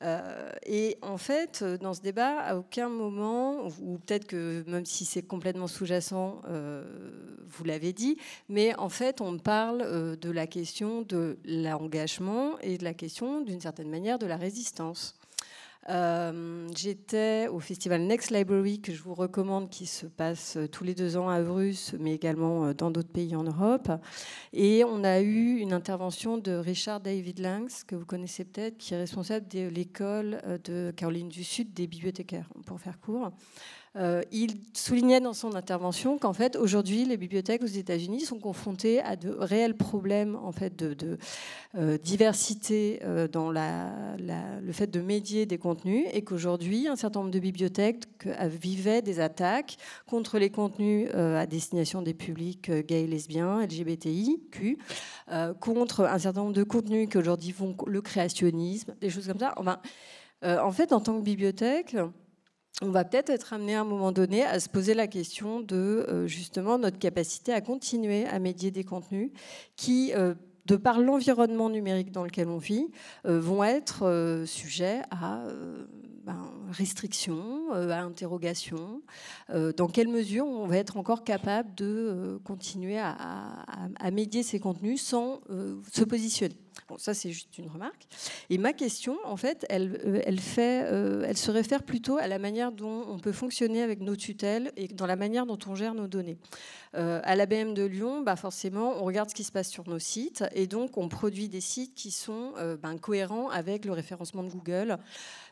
Euh, 0.01 0.49
et 0.65 0.97
en 1.01 1.17
fait, 1.17 1.59
euh, 1.61 1.77
dans 1.77 1.93
ce 1.93 2.01
débat, 2.01 2.39
à 2.39 2.55
aucun 2.55 2.87
moment, 2.87 3.67
ou 3.81 3.97
peut-être 3.97 4.25
que 4.25 4.63
même 4.67 4.85
si 4.85 5.03
c'est 5.05 5.21
complètement 5.21 5.67
sous-jacent, 5.67 6.41
euh, 6.47 6.83
vous 7.47 7.63
l'avez 7.65 7.91
dit, 7.91 8.17
mais 8.47 8.75
en 8.77 8.89
fait, 8.89 9.19
on 9.19 9.37
parle 9.37 10.17
de 10.17 10.31
la 10.31 10.47
question 10.47 11.01
de 11.01 11.37
l'engagement 11.43 12.57
et 12.61 12.77
de 12.77 12.83
la 12.83 12.93
question, 12.93 13.41
d'une 13.41 13.59
certaine 13.59 13.89
manière, 13.89 14.19
de 14.19 14.25
la 14.25 14.37
résistance. 14.37 15.18
Euh, 15.87 16.67
j'étais 16.75 17.47
au 17.47 17.59
festival 17.59 18.01
Next 18.01 18.31
Library, 18.31 18.81
que 18.81 18.93
je 18.93 19.01
vous 19.01 19.13
recommande, 19.13 19.69
qui 19.69 19.85
se 19.85 20.05
passe 20.05 20.57
euh, 20.57 20.67
tous 20.67 20.83
les 20.83 20.93
deux 20.93 21.15
ans 21.15 21.29
à 21.29 21.39
Eurus, 21.39 21.95
mais 21.97 22.13
également 22.13 22.65
euh, 22.65 22.73
dans 22.73 22.91
d'autres 22.91 23.11
pays 23.11 23.35
en 23.35 23.43
Europe. 23.43 23.89
Et 24.51 24.83
on 24.83 25.03
a 25.03 25.21
eu 25.21 25.57
une 25.57 25.71
intervention 25.71 26.37
de 26.37 26.51
Richard 26.51 26.99
David 26.99 27.39
Langs, 27.39 27.85
que 27.87 27.95
vous 27.95 28.05
connaissez 28.05 28.43
peut-être, 28.43 28.77
qui 28.77 28.93
est 28.93 28.97
responsable 28.97 29.47
de 29.47 29.67
l'école 29.67 30.41
de 30.65 30.91
Caroline 30.95 31.29
du 31.29 31.43
Sud 31.43 31.73
des 31.73 31.87
bibliothécaires, 31.87 32.49
pour 32.65 32.79
faire 32.79 32.99
court. 32.99 33.31
Euh, 33.95 34.21
il 34.31 34.57
soulignait 34.73 35.19
dans 35.19 35.33
son 35.33 35.55
intervention 35.55 36.19
qu'en 36.19 36.33
fait, 36.33 36.55
aujourd'hui, 36.55 37.05
les 37.05 37.17
bibliothèques 37.17 37.63
aux 37.63 37.67
États-Unis 37.67 38.21
sont 38.21 38.37
confrontées 38.37 39.01
à 39.01 39.15
de 39.15 39.31
réels 39.31 39.75
problèmes 39.75 40.35
en 40.35 40.51
fait, 40.51 40.75
de, 40.75 41.17
euh, 41.75 41.97
diversité 41.97 42.99
euh, 43.03 43.27
dans 43.27 43.51
le 43.51 44.71
fait 44.73 44.87
de 44.87 45.01
médier 45.01 45.45
des 45.45 45.57
contenus 45.57 46.05
et 46.13 46.23
qu'aujourd'hui, 46.23 46.87
un 46.87 46.95
certain 46.95 47.21
nombre 47.21 47.31
de 47.31 47.39
bibliothèques 47.39 48.05
vivaient 48.43 49.01
des 49.01 49.19
attaques 49.19 49.77
contre 50.05 50.37
les 50.37 50.49
contenus 50.49 51.09
à 51.13 51.45
destination 51.45 52.01
des 52.01 52.13
publics 52.13 52.71
gays, 52.71 53.07
lesbiens, 53.07 53.65
LGBTI, 53.65 54.41
Q, 54.51 54.77
contre 55.59 56.05
un 56.05 56.19
certain 56.19 56.41
nombre 56.41 56.53
de 56.53 56.63
contenus 56.63 57.09
qui 57.09 57.17
aujourd'hui 57.17 57.51
vont 57.51 57.75
le 57.87 58.01
créationnisme, 58.01 58.95
des 59.01 59.09
choses 59.09 59.27
comme 59.27 59.39
ça. 59.39 59.53
Enfin, 59.57 59.79
en 60.43 60.71
fait, 60.71 60.93
en 60.93 60.99
tant 60.99 61.17
que 61.17 61.23
bibliothèque, 61.23 61.95
on 62.81 62.91
va 62.91 63.03
peut-être 63.03 63.29
être 63.29 63.53
amené 63.53 63.75
à 63.75 63.81
un 63.81 63.85
moment 63.85 64.11
donné 64.11 64.43
à 64.43 64.59
se 64.59 64.69
poser 64.69 64.93
la 64.93 65.07
question 65.07 65.59
de 65.59 65.75
euh, 65.75 66.27
justement 66.27 66.77
notre 66.77 66.97
capacité 66.97 67.51
à 67.51 67.61
continuer 67.61 68.25
à 68.25 68.39
médier 68.39 68.71
des 68.71 68.83
contenus 68.83 69.31
qui, 69.75 70.13
euh, 70.15 70.33
de 70.65 70.75
par 70.77 70.99
l'environnement 70.99 71.69
numérique 71.69 72.11
dans 72.11 72.23
lequel 72.23 72.47
on 72.47 72.57
vit, 72.57 72.87
euh, 73.25 73.39
vont 73.39 73.63
être 73.63 74.43
sujets 74.45 75.01
à 75.11 75.43
ben, 76.23 76.51
restrictions, 76.71 77.71
à 77.71 78.01
interrogations. 78.01 79.01
dans 79.49 79.87
quelle 79.87 80.09
mesure 80.09 80.45
on 80.45 80.67
va 80.67 80.77
être 80.77 80.97
encore 80.97 81.23
capable 81.23 81.73
de 81.75 82.39
continuer 82.43 82.99
à, 82.99 84.11
médier 84.11 84.43
ces 84.43 84.59
contenus 84.59 85.01
sans 85.01 85.41
se 85.91 86.03
positionner 86.03 86.55
Bon, 86.87 86.97
ça, 86.97 87.13
c'est 87.13 87.31
juste 87.31 87.57
une 87.57 87.67
remarque. 87.67 88.07
Et 88.49 88.57
ma 88.57 88.73
question, 88.73 89.17
en 89.23 89.37
fait, 89.37 89.65
elle, 89.69 90.01
euh, 90.05 90.21
elle, 90.25 90.39
fait, 90.39 90.83
euh, 90.83 91.25
elle 91.27 91.37
se 91.37 91.51
réfère 91.51 91.83
plutôt 91.83 92.17
à 92.17 92.27
la 92.27 92.39
manière 92.39 92.71
dont 92.71 93.05
on 93.07 93.19
peut 93.19 93.31
fonctionner 93.31 93.81
avec 93.81 94.01
nos 94.01 94.15
tutelles 94.15 94.71
et 94.77 94.87
dans 94.87 95.05
la 95.05 95.15
manière 95.15 95.45
dont 95.45 95.59
on 95.67 95.75
gère 95.75 95.93
nos 95.93 96.07
données. 96.07 96.37
Euh, 96.95 97.21
à 97.23 97.35
l'ABM 97.35 97.73
de 97.73 97.83
Lyon, 97.83 98.21
bah 98.21 98.35
forcément, 98.35 98.95
on 99.01 99.03
regarde 99.03 99.29
ce 99.29 99.35
qui 99.35 99.43
se 99.43 99.51
passe 99.51 99.69
sur 99.69 99.87
nos 99.87 99.99
sites 99.99 100.43
et 100.53 100.67
donc 100.67 100.97
on 100.97 101.07
produit 101.07 101.49
des 101.49 101.61
sites 101.61 101.93
qui 101.93 102.11
sont 102.11 102.53
ben, 102.81 102.97
cohérents 102.97 103.49
avec 103.49 103.85
le 103.85 103.91
référencement 103.91 104.43
de 104.43 104.49
Google. 104.49 104.97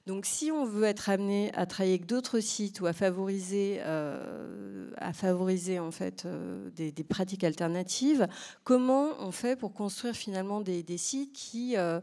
Donc, 0.08 0.26
si 0.26 0.52
on 0.54 0.64
veut 0.64 0.86
être 0.86 1.10
amené 1.10 1.52
à 1.54 1.66
travailler 1.66 1.96
avec 1.96 2.06
d'autres 2.06 2.40
sites 2.40 2.80
ou 2.80 2.86
à 2.86 2.94
favoriser, 2.94 3.82
euh, 3.82 4.90
en 5.02 5.92
fait 5.92 6.24
euh, 6.26 6.70
des, 6.78 6.92
pratiques 7.04 7.44
alternatives, 7.44 8.26
comment 8.64 9.10
on 9.20 9.32
fait 9.32 9.58
pour 9.58 9.74
construire 9.74 10.16
finalement 10.16 10.62
des, 10.62 10.86
sites 10.98 11.38
euh, 11.76 12.00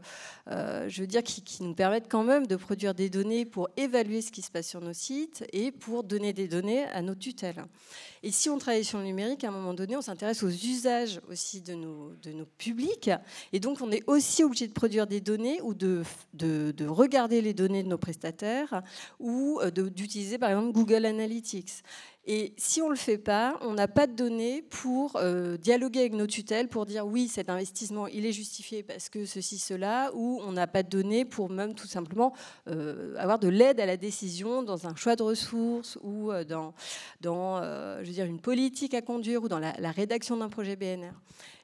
qui, 0.87 1.63
nous 1.63 1.73
permettent 1.73 2.07
quand 2.07 2.23
même 2.23 2.45
de 2.45 2.55
produire 2.55 2.93
des 2.93 3.09
données 3.09 3.43
pour 3.43 3.69
évaluer 3.75 4.21
ce 4.21 4.31
qui 4.31 4.43
se 4.43 4.51
passe 4.51 4.67
sur 4.67 4.81
nos 4.81 4.93
sites 4.93 5.43
et 5.51 5.71
pour 5.71 6.03
donner 6.03 6.31
des 6.31 6.47
données 6.47 6.83
à 6.83 7.01
nos 7.01 7.15
tutelles? 7.15 7.65
Et 8.25 8.31
si 8.31 8.49
on 8.49 8.57
travaille 8.57 8.83
sur 8.83 8.97
le 8.97 9.03
numérique, 9.03 9.43
à 9.43 9.49
un 9.49 9.51
moment 9.51 9.75
donné, 9.75 9.95
on 9.95 10.01
s'intéresse 10.01 10.41
aux 10.41 10.49
usages 10.49 11.21
aussi 11.29 11.61
de 11.61 11.75
nos, 11.75 12.15
de 12.23 12.31
nos 12.31 12.47
publics. 12.57 13.11
Et 13.53 13.59
donc, 13.59 13.81
on 13.81 13.91
est 13.91 14.03
aussi 14.07 14.43
obligé 14.43 14.67
de 14.67 14.73
produire 14.73 15.05
des 15.05 15.21
données 15.21 15.61
ou 15.61 15.75
de, 15.75 16.01
de, 16.33 16.71
de 16.71 16.87
regarder 16.87 17.39
les 17.41 17.53
données 17.53 17.83
de 17.83 17.87
nos 17.87 17.99
prestataires 17.99 18.81
ou 19.19 19.59
euh, 19.61 19.69
d'utiliser, 19.69 20.39
par 20.39 20.49
exemple, 20.49 20.71
Google 20.71 21.05
Analytics. 21.05 21.83
Et 22.27 22.53
si 22.57 22.81
on 22.81 22.87
ne 22.87 22.91
le 22.91 22.97
fait 22.97 23.19
pas, 23.19 23.59
on 23.61 23.73
n'a 23.73 23.87
pas 23.87 24.07
de 24.07 24.13
données 24.13 24.63
pour 24.63 25.15
euh, 25.15 25.57
dialoguer 25.57 25.99
avec 25.99 26.13
nos 26.13 26.25
tutelles, 26.25 26.67
pour 26.69 26.87
dire 26.87 27.05
oui, 27.05 27.27
cet 27.27 27.51
investissement, 27.51 28.07
il 28.07 28.25
est 28.25 28.31
justifié 28.31 28.81
parce 28.81 29.09
que 29.09 29.25
ceci, 29.25 29.59
cela, 29.59 30.09
ou 30.15 30.41
on 30.43 30.51
n'a 30.51 30.65
pas 30.65 30.81
de 30.81 30.89
données 30.89 31.23
pour 31.23 31.51
même 31.51 31.75
tout 31.75 31.85
simplement 31.85 32.33
euh, 32.67 33.13
avoir 33.19 33.37
de 33.37 33.47
l'aide 33.47 33.79
à 33.79 33.85
la 33.85 33.95
décision 33.95 34.63
dans 34.63 34.87
un 34.87 34.95
choix 34.95 35.15
de 35.15 35.21
ressources 35.21 35.99
ou 36.01 36.31
euh, 36.31 36.43
dans, 36.43 36.73
une 38.01 38.39
politique 38.39 38.95
à 38.95 39.03
conduire 39.03 39.43
ou 39.43 39.47
dans 39.47 39.59
la, 39.59 39.91
rédaction 39.91 40.35
d'un 40.35 40.49
projet 40.49 40.75
BNR. 40.75 41.13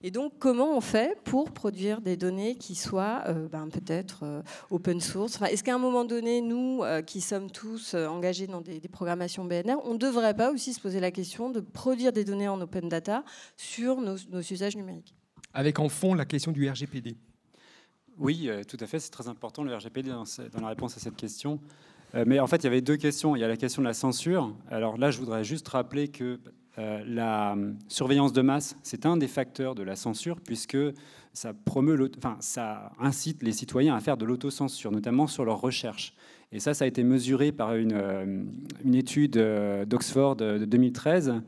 Et 0.04 0.12
donc, 0.12 0.34
comment 0.38 0.78
on 0.78 0.82
fait 0.82 1.18
pour 1.24 1.52
produire 1.52 2.02
des 2.02 2.18
données 2.18 2.56
qui 2.56 2.76
soient 2.76 3.24
ben, 3.52 3.68
peut-être 3.70 4.44
open 4.70 5.00
source? 5.00 5.40
Est-ce 5.42 5.64
qu'à 5.64 5.76
un 5.76 5.80
moment 5.80 6.06
donné, 6.06 6.42
nous, 6.42 6.82
qui 7.06 7.22
sommes 7.22 7.52
tous 7.52 7.94
engagés 7.94 8.48
dans 8.48 8.62
des, 8.62 8.80
des 8.80 8.88
programmations 8.88 9.46
BNR, 9.46 9.78
on 9.84 9.94
ne 9.94 10.00
devrait 10.00 10.34
pas 10.34 10.51
aussi 10.52 10.74
se 10.74 10.80
poser 10.80 11.00
la 11.00 11.12
question 11.12 11.50
de 11.50 11.60
produire 11.60 12.14
des 12.14 12.24
données 12.24 12.48
en 12.48 12.60
open 12.62 12.90
data 12.90 13.24
sur 13.58 14.02
nos, 14.02 14.18
usages 14.40 14.76
numériques. 14.76 15.16
Avec 15.54 15.80
en 15.80 15.90
fond 15.90 16.14
la 16.14 16.26
question 16.26 16.52
du 16.52 16.70
RGPD. 16.70 17.18
Oui, 18.18 18.48
euh, 18.48 18.64
tout 18.64 18.78
à 18.80 18.88
fait, 18.88 19.00
c'est 19.00 19.10
très 19.10 19.28
important 19.28 19.64
le 19.64 19.76
RGPD 19.76 20.10
dans, 20.10 20.26
la 20.62 20.68
réponse 20.68 20.96
à 20.98 21.00
cette 21.00 21.16
question. 21.16 21.60
Euh, 22.14 22.24
mais 22.28 22.40
en 22.40 22.48
fait, 22.48 22.58
il 22.58 22.64
y 22.66 22.68
avait 22.68 22.82
deux 22.82 22.98
questions. 22.98 23.36
Il 23.36 23.40
y 23.40 23.44
a 23.44 23.48
la 23.48 23.58
question 23.58 23.82
de 23.82 23.88
la 23.88 23.94
censure. 23.94 24.56
Alors 24.70 24.98
là, 24.98 25.12
je 25.12 25.18
voudrais 25.18 25.44
juste 25.44 25.68
rappeler 25.70 26.10
que 26.10 26.40
euh, 26.78 27.04
la 27.06 27.56
surveillance 27.88 28.32
de 28.34 28.42
masse, 28.42 28.76
c'est 28.84 29.06
un 29.06 29.18
des 29.18 29.28
facteurs 29.28 29.76
de 29.76 29.84
la 29.84 29.96
censure, 29.96 30.40
puisque 30.40 30.78
ça, 31.34 31.54
promeut 31.54 32.12
enfin, 32.18 32.38
ça 32.40 32.92
incite 33.00 33.44
les 33.44 33.52
citoyens 33.52 33.96
à 33.96 34.00
faire 34.00 34.18
de 34.18 34.26
l'autocensure, 34.26 34.92
notamment 34.92 35.28
sur 35.28 35.44
leurs 35.44 35.60
recherches. 35.60 36.14
Et 36.54 36.60
ça, 36.60 36.74
ça 36.74 36.84
a 36.84 36.88
été 36.88 37.04
mesuré 37.04 37.54
par 37.54 37.76
une, 37.76 37.94
euh, 37.94 38.44
étude 38.94 39.38
euh, 39.38 39.86
d'Oxford 39.86 40.36
de 40.36 40.66
2013 40.66 41.42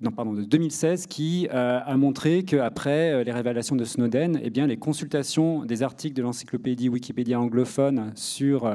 non, 0.00 0.10
pardon, 0.10 0.32
de 0.32 0.42
2016 0.42 1.06
qui 1.06 1.46
euh, 1.54 1.78
a 1.78 1.96
montré 1.96 2.42
qu'après 2.42 3.22
les 3.22 3.30
révélations 3.30 3.76
de 3.76 3.84
Snowden, 3.84 4.40
eh 4.42 4.50
bien, 4.50 4.66
les 4.66 4.76
consultations 4.76 5.64
des 5.64 5.84
articles 5.84 6.16
de 6.16 6.22
l'encyclopédie 6.22 6.88
Wikipédia 6.88 7.40
anglophone 7.40 8.10
sur 8.16 8.68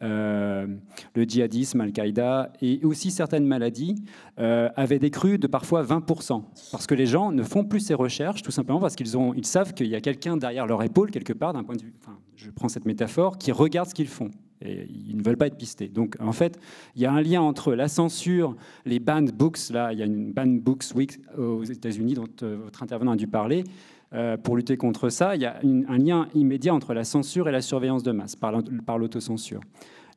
le 0.00 0.78
djihadisme, 1.14 1.82
Al-Qaïda 1.82 2.54
et 2.62 2.80
aussi 2.82 3.10
certaines 3.10 3.44
maladies 3.44 3.96
avaient 4.38 4.98
décru 4.98 5.36
de 5.36 5.46
parfois 5.46 5.82
20%. 5.82 6.44
Parce 6.72 6.86
que 6.86 6.94
les 6.94 7.04
gens 7.04 7.30
ne 7.30 7.42
font 7.42 7.62
plus 7.62 7.80
ces 7.80 7.92
recherches, 7.92 8.40
tout 8.40 8.50
simplement 8.50 8.80
parce 8.80 8.96
qu'ils 8.96 9.12
ils 9.36 9.44
savent 9.44 9.74
qu'il 9.74 9.88
y 9.88 9.94
a 9.94 10.00
quelqu'un 10.00 10.38
derrière 10.38 10.66
leur 10.66 10.82
épaule, 10.82 11.10
quelque 11.10 11.34
part, 11.34 11.52
d'un 11.52 11.62
point 11.62 11.76
de 11.76 11.82
vue, 11.82 11.92
enfin, 12.00 12.16
je 12.36 12.48
prends 12.48 12.70
cette 12.70 12.86
métaphore, 12.86 13.36
qui 13.36 13.52
regarde 13.52 13.90
ce 13.90 13.94
qu'ils 13.94 14.08
font. 14.08 14.30
Ils 14.62 15.16
ne 15.16 15.22
veulent 15.22 15.36
pas 15.36 15.46
être 15.46 15.56
pistés. 15.56 15.88
Donc, 15.88 16.16
en 16.20 16.32
fait, 16.32 16.58
il 16.94 17.02
y 17.02 17.06
a 17.06 17.12
un 17.12 17.22
lien 17.22 17.40
entre 17.40 17.74
la 17.74 17.88
censure, 17.88 18.56
les 18.84 18.98
banned 18.98 19.32
books. 19.32 19.70
Là, 19.70 19.92
il 19.92 19.98
y 19.98 20.02
a 20.02 20.06
une 20.06 20.32
banned 20.32 20.60
books 20.62 20.94
week 20.94 21.18
aux 21.38 21.64
États-Unis 21.64 22.14
dont 22.14 22.28
euh, 22.42 22.58
votre 22.64 22.82
intervenant 22.82 23.12
a 23.12 23.16
dû 23.16 23.26
parler. 23.26 23.64
Euh, 24.12 24.36
pour 24.36 24.56
lutter 24.56 24.76
contre 24.76 25.08
ça, 25.08 25.36
il 25.36 25.42
y 25.42 25.46
a 25.46 25.60
un 25.62 25.98
lien 25.98 26.28
immédiat 26.34 26.74
entre 26.74 26.94
la 26.94 27.04
censure 27.04 27.48
et 27.48 27.52
la 27.52 27.62
surveillance 27.62 28.02
de 28.02 28.12
masse 28.12 28.36
par 28.36 28.98
l'autocensure. 28.98 29.60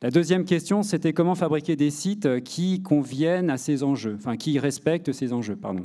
La 0.01 0.09
deuxième 0.09 0.43
question, 0.43 0.83
c'était 0.83 1.13
comment 1.13 1.35
fabriquer 1.35 1.77
des 1.77 1.89
sites 1.89 2.43
qui 2.43 2.81
conviennent 2.81 3.49
à 3.49 3.57
ces 3.57 3.83
enjeux, 3.83 4.15
enfin 4.17 4.35
qui 4.35 4.59
respectent 4.59 5.13
ces 5.13 5.31
enjeux, 5.31 5.55
pardon. 5.55 5.83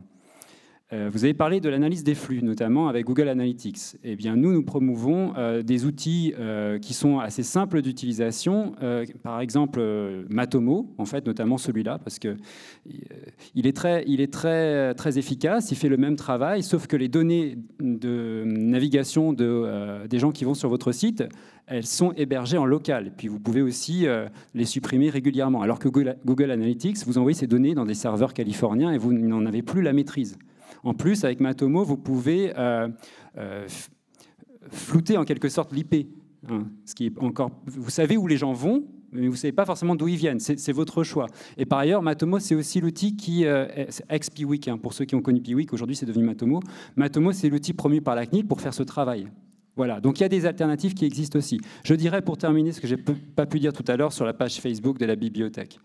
Euh, 0.94 1.10
vous 1.12 1.24
avez 1.24 1.35
parlé 1.35 1.60
de 1.60 1.69
l'analyse 1.69 2.02
des 2.02 2.15
flux, 2.15 2.43
notamment 2.43 2.89
avec 2.89 3.05
Google 3.05 3.28
Analytics. 3.28 3.98
Eh 4.05 4.16
bien, 4.16 4.36
nous, 4.36 4.52
nous 4.52 4.62
promouvons 4.62 5.35
euh, 5.36 5.62
des 5.62 5.85
outils 5.85 6.32
euh, 6.39 6.78
qui 6.78 6.94
sont 6.94 7.19
assez 7.19 7.43
simples 7.43 7.82
d'utilisation. 7.82 8.74
par 9.23 9.40
exemple, 9.40 9.82
Matomo, 10.31 10.94
en 10.97 11.05
fait, 11.05 11.27
notamment 11.27 11.59
celui-là, 11.59 11.98
parce 11.98 12.19
que 12.19 12.36
il 13.55 13.66
est 13.66 13.77
très, 13.77 14.05
il 14.06 14.20
est 14.20 14.32
très, 14.32 14.94
très 14.94 15.19
efficace. 15.19 15.70
Il 15.70 15.77
fait 15.77 15.89
le 15.89 15.98
même 15.98 16.16
travail, 16.16 16.62
sauf 16.62 16.86
que 16.86 16.97
les 16.97 17.09
données 17.09 17.59
de 17.81 18.44
navigation 18.47 19.32
de, 19.32 20.06
des 20.06 20.19
gens 20.19 20.32
qui 20.32 20.44
vont 20.44 20.55
sur 20.55 20.69
votre 20.69 20.93
site, 20.93 21.24
elles 21.66 21.86
sont 21.86 22.12
hébergées 22.12 22.56
en 22.56 22.65
local. 22.65 23.12
Puis 23.16 23.28
vous 23.28 23.40
pouvez 23.40 23.60
aussi 23.60 24.06
les 24.55 24.65
supprimer 24.65 25.10
régulièrement. 25.10 25.62
Alors 25.62 25.78
que 25.78 25.89
Google, 25.89 26.16
Google 26.24 26.51
Analytics, 26.51 27.05
vous 27.06 27.19
envoyez 27.19 27.36
ces 27.36 27.47
données 27.47 27.74
dans 27.74 27.85
des 27.85 27.94
serveurs 27.94 28.32
californiens 28.32 28.93
et 28.93 28.98
vous 28.98 29.12
n'en 29.12 29.44
avez 29.44 29.62
plus 29.62 29.82
la 29.82 29.93
maîtrise. 29.93 30.39
En 30.85 30.95
plus, 30.95 31.25
avec 31.25 31.41
Matomo, 31.41 31.85
vous 31.85 31.97
pouvez 31.97 32.53
euh, 32.57 32.89
euh, 33.37 33.67
flouter 34.71 35.17
en 35.17 35.25
quelque 35.25 35.49
sorte 35.49 35.73
l'IP. 35.73 36.09
Hein, 36.49 36.69
ce 36.85 36.95
qui 36.95 37.07
est 37.07 37.19
encore, 37.19 37.51
vous 37.67 37.91
savez 37.91 38.17
où 38.17 38.27
les 38.27 38.37
gens 38.37 38.53
vont, 38.53 38.85
mais 39.11 39.27
vous 39.27 39.33
ne 39.33 39.37
savez 39.37 39.53
pas 39.53 39.65
forcément 39.65 39.97
d'où 39.97 40.09
ils 40.09 40.17
viennent. 40.17 40.41
C'est 40.41 40.73
votre 40.73 41.03
choix. 41.03 41.27
Et 41.57 41.67
par 41.67 41.79
ailleurs, 41.79 42.03
Matomo, 42.03 42.39
c'est 42.39 42.55
aussi 42.55 42.81
l'outil 42.81 43.17
qui, 43.17 43.45
euh, 43.45 43.67
ex-Piwik, 44.09 44.69
hein, 44.69 44.79
pour 44.79 44.93
ceux 44.93 45.05
qui 45.05 45.15
ont 45.15 45.23
connu 45.23 45.41
Piwik, 45.41 45.73
aujourd'hui 45.73 45.97
c'est 45.97 46.07
devenu 46.07 46.25
Matomo. 46.25 46.61
Matomo, 46.97 47.33
c'est 47.33 47.49
l'outil 47.49 47.73
promu 47.73 48.01
par 48.01 48.15
la 48.15 48.27
CNIL 48.27 48.47
pour 48.47 48.61
faire 48.61 48.75
ce 48.75 48.83
travail. 48.83 49.29
Voilà, 49.77 50.01
donc 50.01 50.19
il 50.19 50.23
y 50.23 50.27
a 50.27 50.29
des 50.29 50.45
alternatives 50.45 50.95
qui 50.95 51.05
existent 51.05 51.39
aussi. 51.39 51.61
Je 51.85 51.95
dirais 51.95 52.21
pour 52.21 52.37
terminer 52.37 52.73
ce 52.73 52.81
que 52.81 52.89
je 52.89 52.97
n'ai 52.97 53.03
pas 53.37 53.47
pu 53.47 53.61
dire 53.61 53.73
tout 53.73 53.85
à 53.87 53.97
l'heure 53.97 54.13
sur 54.13 54.25
la 54.25 54.35
page 54.35 54.61
Facebook 54.61 54.99
de 54.99 55.07
la 55.07 55.15
bibliothèque. 55.15 55.79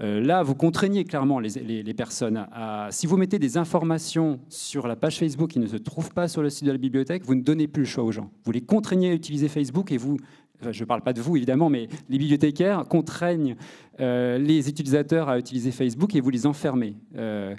Euh, 0.00 0.20
là, 0.20 0.42
vous 0.42 0.54
contraignez 0.54 1.04
clairement 1.04 1.40
les, 1.40 1.94
personnes. 1.94 2.46
À, 2.52 2.88
si 2.90 3.06
vous 3.06 3.16
mettez 3.16 3.38
des 3.38 3.56
informations 3.56 4.38
sur 4.48 4.86
la 4.86 4.96
page 4.96 5.18
Facebook 5.18 5.50
qui 5.50 5.58
ne 5.58 5.66
se 5.66 5.76
trouvent 5.76 6.12
pas 6.12 6.28
sur 6.28 6.42
le 6.42 6.50
site 6.50 6.64
de 6.64 6.72
la 6.72 6.78
bibliothèque, 6.78 7.24
vous 7.24 7.34
ne 7.34 7.42
donnez 7.42 7.66
plus 7.66 7.82
le 7.82 7.88
choix 7.88 8.04
aux 8.04 8.12
gens. 8.12 8.30
Vous 8.44 8.52
les 8.52 8.60
contraignez 8.60 9.10
à 9.10 9.14
utiliser 9.14 9.48
Facebook 9.48 9.90
et 9.90 9.96
vous, 9.96 10.18
je 10.62 10.80
ne 10.80 10.86
parle 10.86 11.02
pas 11.02 11.12
de 11.12 11.20
vous 11.20 11.36
évidemment, 11.36 11.68
mais 11.68 11.88
les 12.08 12.18
bibliothécaires 12.18 12.84
contraignent 12.88 13.56
euh, 14.00 14.38
les 14.38 14.68
utilisateurs 14.68 15.28
à 15.28 15.38
utiliser 15.38 15.72
Facebook 15.72 16.14
et 16.14 16.20
vous 16.20 16.30
les 16.30 16.46
enfermez. 16.46 16.94
Euh, 17.16 17.54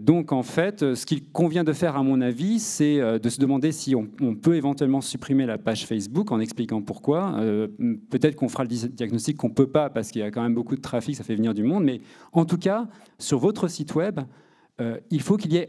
donc 0.00 0.32
en 0.32 0.42
fait, 0.42 0.94
ce 0.94 1.06
qu'il 1.06 1.30
convient 1.30 1.64
de 1.64 1.72
faire, 1.72 1.96
à 1.96 2.02
mon 2.02 2.20
avis, 2.20 2.60
c'est 2.60 3.00
euh, 3.00 3.18
de 3.18 3.28
se 3.28 3.40
demander 3.40 3.72
si 3.72 3.94
on, 3.94 4.06
peut 4.34 4.56
éventuellement 4.56 5.00
supprimer 5.00 5.46
la 5.46 5.58
page 5.58 5.86
Facebook 5.86 6.30
en 6.32 6.40
expliquant 6.40 6.82
pourquoi. 6.82 7.34
Euh, 7.38 7.68
peut-être 8.10 8.36
qu'on 8.36 8.48
fera 8.48 8.64
le 8.64 8.68
diagnostic 8.68 9.36
qu'on 9.36 9.48
ne 9.48 9.54
peut 9.54 9.70
pas 9.70 9.90
parce 9.90 10.10
qu'il 10.10 10.20
y 10.20 10.24
a 10.24 10.30
quand 10.30 10.42
même 10.42 10.54
beaucoup 10.54 10.76
de 10.76 10.80
trafic, 10.80 11.16
ça 11.16 11.24
fait 11.24 11.34
venir 11.34 11.54
du 11.54 11.62
monde. 11.62 11.84
Mais 11.84 12.00
en 12.32 12.44
tout 12.44 12.58
cas, 12.58 12.86
sur 13.18 13.38
votre 13.38 13.68
site 13.68 13.94
web, 13.94 14.20
il 15.10 15.20
faut 15.20 15.36
qu'il 15.36 15.52
y 15.52 15.56
ait 15.56 15.68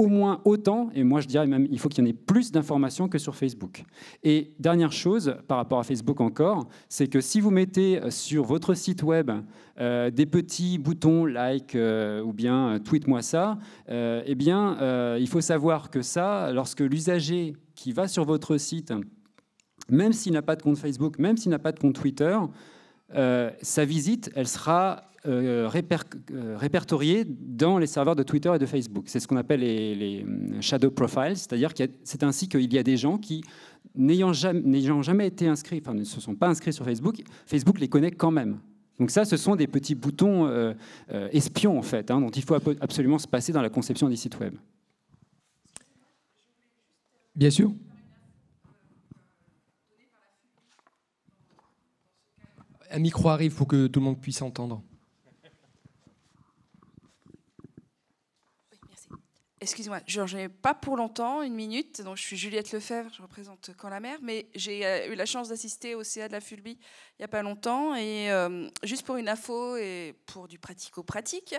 au 0.00 0.06
moins 0.06 0.40
autant, 0.46 0.88
et 0.94 1.04
moi 1.04 1.20
je 1.20 1.28
dirais 1.28 1.46
même 1.46 1.66
il 1.70 1.78
faut 1.78 1.90
qu'il 1.90 2.02
y 2.02 2.06
en 2.06 2.10
ait 2.10 2.14
plus 2.14 2.52
d'informations 2.52 3.06
que 3.06 3.18
sur 3.18 3.36
Facebook. 3.36 3.84
Et 4.22 4.52
dernière 4.58 4.92
chose 4.92 5.36
par 5.46 5.58
rapport 5.58 5.78
à 5.78 5.82
Facebook 5.82 6.22
encore, 6.22 6.68
c'est 6.88 7.06
que 7.06 7.20
si 7.20 7.40
vous 7.40 7.50
mettez 7.50 8.00
sur 8.08 8.44
votre 8.44 8.72
site 8.72 9.02
web 9.02 9.30
euh, 9.78 10.10
des 10.10 10.24
petits 10.24 10.78
boutons 10.78 11.26
like 11.26 11.74
euh, 11.74 12.22
ou 12.22 12.32
bien 12.32 12.68
euh, 12.68 12.78
tweet-moi 12.78 13.20
ça, 13.20 13.58
eh 13.88 14.34
bien 14.34 14.78
il 15.18 15.28
faut 15.28 15.42
savoir 15.42 15.90
que 15.90 16.00
ça, 16.00 16.50
lorsque 16.52 16.80
l'usager 16.80 17.54
qui 17.74 17.92
va 17.92 18.08
sur 18.08 18.24
votre 18.24 18.56
site, 18.56 18.94
même 19.90 20.14
s'il 20.14 20.32
n'a 20.32 20.42
pas 20.42 20.56
de 20.56 20.62
compte 20.62 20.78
Facebook, 20.78 21.18
même 21.18 21.36
s'il 21.36 21.50
n'a 21.50 21.58
pas 21.58 21.72
de 21.72 21.78
compte 21.78 21.94
Twitter, 21.94 22.38
sa 23.12 23.84
visite, 23.84 24.30
elle 24.34 24.48
sera 24.48 25.09
euh, 25.26 25.68
euh, 25.70 26.56
répertoriés 26.56 27.26
dans 27.28 27.76
les 27.76 27.86
serveurs 27.86 28.16
de 28.16 28.22
Twitter 28.22 28.50
et 28.54 28.58
de 28.58 28.64
Facebook. 28.64 29.04
C'est 29.06 29.20
ce 29.20 29.28
qu'on 29.28 29.36
appelle 29.36 29.60
les, 29.60 30.24
euh, 30.24 30.60
shadow 30.62 30.90
profiles, 30.90 31.36
c'est-à-dire 31.36 31.74
que 31.74 31.84
c'est 32.04 32.22
ainsi 32.22 32.48
qu'il 32.48 32.72
y 32.72 32.78
a 32.78 32.82
des 32.82 32.96
gens 32.96 33.18
qui, 33.18 33.42
n'ayant 33.94 34.32
jamais, 34.32 35.26
été 35.26 35.46
inscrits, 35.46 35.82
enfin 35.84 35.92
ne 35.92 36.04
se 36.04 36.22
sont 36.22 36.34
pas 36.34 36.48
inscrits 36.48 36.72
sur 36.72 36.86
Facebook, 36.86 37.22
Facebook 37.44 37.80
les 37.80 37.88
connaît 37.88 38.12
quand 38.12 38.30
même. 38.30 38.60
Donc 38.98 39.10
ça, 39.10 39.26
ce 39.26 39.36
sont 39.36 39.56
des 39.56 39.66
petits 39.66 39.94
boutons 39.94 40.74
espions 41.32 41.78
en 41.78 41.82
fait, 41.82 42.10
hein, 42.10 42.20
dont 42.20 42.30
il 42.30 42.42
faut 42.42 42.54
absolument 42.54 43.18
se 43.18 43.28
passer 43.28 43.52
dans 43.52 43.62
la 43.62 43.70
conception 43.70 44.08
des 44.08 44.16
sites 44.16 44.38
web. 44.38 44.54
Bien 47.34 47.50
sûr. 47.50 47.72
Un 52.90 52.98
micro 52.98 53.28
arrive 53.28 53.54
pour 53.54 53.66
que 53.66 53.86
tout 53.86 54.00
le 54.00 54.04
monde 54.04 54.20
puisse 54.20 54.42
entendre. 54.42 54.82
Excusez-moi, 59.62 60.00
je 60.06 60.22
n'ai 60.36 60.48
pas 60.48 60.72
pour 60.72 60.96
longtemps, 60.96 61.42
une 61.42 61.52
minute. 61.52 62.00
Donc, 62.00 62.16
je 62.16 62.22
suis 62.22 62.38
Juliette 62.38 62.72
Lefebvre, 62.72 63.10
je 63.14 63.20
représente 63.20 63.72
Quand 63.76 63.90
la 63.90 64.00
mer, 64.00 64.16
mais 64.22 64.48
j'ai 64.54 64.86
euh, 64.86 65.12
eu 65.12 65.14
la 65.14 65.26
chance 65.26 65.50
d'assister 65.50 65.94
au 65.94 66.02
CA 66.02 66.28
de 66.28 66.32
la 66.32 66.40
Fulby 66.40 66.78
il 66.80 67.20
n'y 67.20 67.24
a 67.26 67.28
pas 67.28 67.42
longtemps. 67.42 67.94
Et 67.94 68.32
euh, 68.32 68.70
juste 68.84 69.04
pour 69.04 69.16
une 69.16 69.28
info 69.28 69.76
et 69.76 70.14
pour 70.24 70.48
du 70.48 70.58
pratico-pratique, 70.58 71.54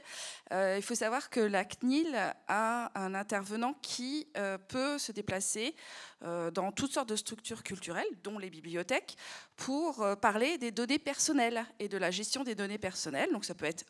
euh, 0.51 0.77
il 0.77 0.81
faut 0.81 0.95
savoir 0.95 1.29
que 1.29 1.41
la 1.41 1.63
CNIL 1.63 2.17
a 2.47 2.91
un 2.99 3.13
intervenant 3.13 3.75
qui 3.83 4.27
peut 4.67 4.97
se 4.97 5.11
déplacer 5.11 5.75
dans 6.21 6.71
toutes 6.71 6.93
sortes 6.93 7.09
de 7.09 7.15
structures 7.15 7.61
culturelles, 7.61 8.07
dont 8.23 8.39
les 8.39 8.49
bibliothèques, 8.49 9.15
pour 9.55 10.03
parler 10.19 10.57
des 10.57 10.71
données 10.71 10.97
personnelles 10.97 11.63
et 11.77 11.87
de 11.87 11.97
la 11.97 12.09
gestion 12.09 12.43
des 12.43 12.55
données 12.55 12.79
personnelles. 12.79 13.31
Donc, 13.31 13.45
ça 13.45 13.53
peut 13.53 13.65
être 13.65 13.85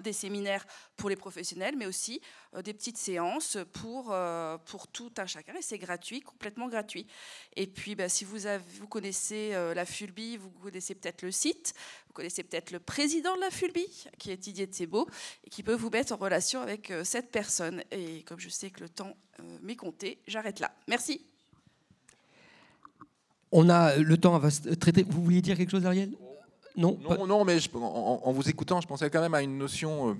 des 0.00 0.12
séminaires 0.12 0.64
pour 0.96 1.10
les 1.10 1.16
professionnels, 1.16 1.74
mais 1.76 1.86
aussi 1.86 2.20
euh, 2.54 2.62
des 2.62 2.72
petites 2.72 2.96
séances 2.96 3.58
pour, 3.72 4.12
euh, 4.12 4.56
pour 4.58 4.88
tout 4.88 5.10
un 5.18 5.26
chacun. 5.26 5.54
Et 5.54 5.62
c'est 5.62 5.78
gratuit, 5.78 6.20
complètement 6.20 6.68
gratuit. 6.68 7.06
Et 7.56 7.66
puis, 7.66 7.94
bah, 7.94 8.08
si 8.08 8.24
vous, 8.24 8.38
vous 8.78 8.86
connaissez 8.86 9.50
euh, 9.54 9.74
la 9.74 9.84
Fulby, 9.84 10.36
vous 10.36 10.50
connaissez 10.50 10.94
peut-être 10.94 11.22
le 11.22 11.32
site, 11.32 11.74
vous 12.06 12.12
connaissez 12.14 12.44
peut-être 12.44 12.70
le 12.70 12.78
président 12.78 13.34
de 13.36 13.40
la 13.40 13.50
Fulby, 13.50 13.86
qui 14.18 14.30
est 14.30 14.36
Didier 14.36 14.68
Thébault, 14.68 15.08
et 15.44 15.50
qui 15.50 15.62
peut 15.62 15.74
vous 15.74 15.90
mettre 15.90 16.12
en 16.12 16.16
relation 16.16 16.60
avec 16.60 16.92
cette 17.04 17.30
personne. 17.30 17.82
Et 17.90 18.22
comme 18.22 18.38
je 18.38 18.48
sais 18.48 18.70
que 18.70 18.80
le 18.80 18.88
temps 18.88 19.16
m'est 19.62 19.76
compté, 19.76 20.20
j'arrête 20.26 20.60
là. 20.60 20.72
Merci. 20.86 21.26
On 23.52 23.68
a 23.68 23.96
le 23.96 24.16
temps 24.16 24.36
à 24.36 24.50
traiter. 24.76 25.02
Vous 25.02 25.22
vouliez 25.22 25.42
dire 25.42 25.56
quelque 25.56 25.70
chose, 25.70 25.86
Ariel? 25.86 26.16
Non, 26.76 27.26
non, 27.26 27.44
mais 27.44 27.58
en, 27.74 28.32
vous 28.32 28.48
écoutant, 28.48 28.80
je 28.80 28.86
pensais 28.86 29.08
quand 29.10 29.20
même 29.20 29.34
à 29.34 29.42
une 29.42 29.56
notion, 29.56 30.10
euh, 30.10 30.14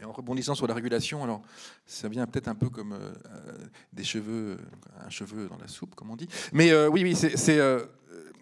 et 0.00 0.04
en 0.04 0.12
rebondissant 0.12 0.54
sur 0.54 0.66
la 0.66 0.74
régulation, 0.74 1.22
alors 1.22 1.42
ça 1.86 2.08
vient 2.08 2.26
peut-être 2.26 2.48
un 2.48 2.54
peu 2.54 2.68
comme 2.68 2.92
euh, 2.92 3.12
des 3.92 4.04
cheveux, 4.04 4.58
un 5.04 5.10
cheveu 5.10 5.48
dans 5.48 5.58
la 5.58 5.68
soupe, 5.68 5.94
comme 5.94 6.10
on 6.10 6.16
dit. 6.16 6.28
Mais 6.52 6.72
euh, 6.72 6.88
oui, 6.88 7.02
oui, 7.04 7.14
c'est, 7.14 7.58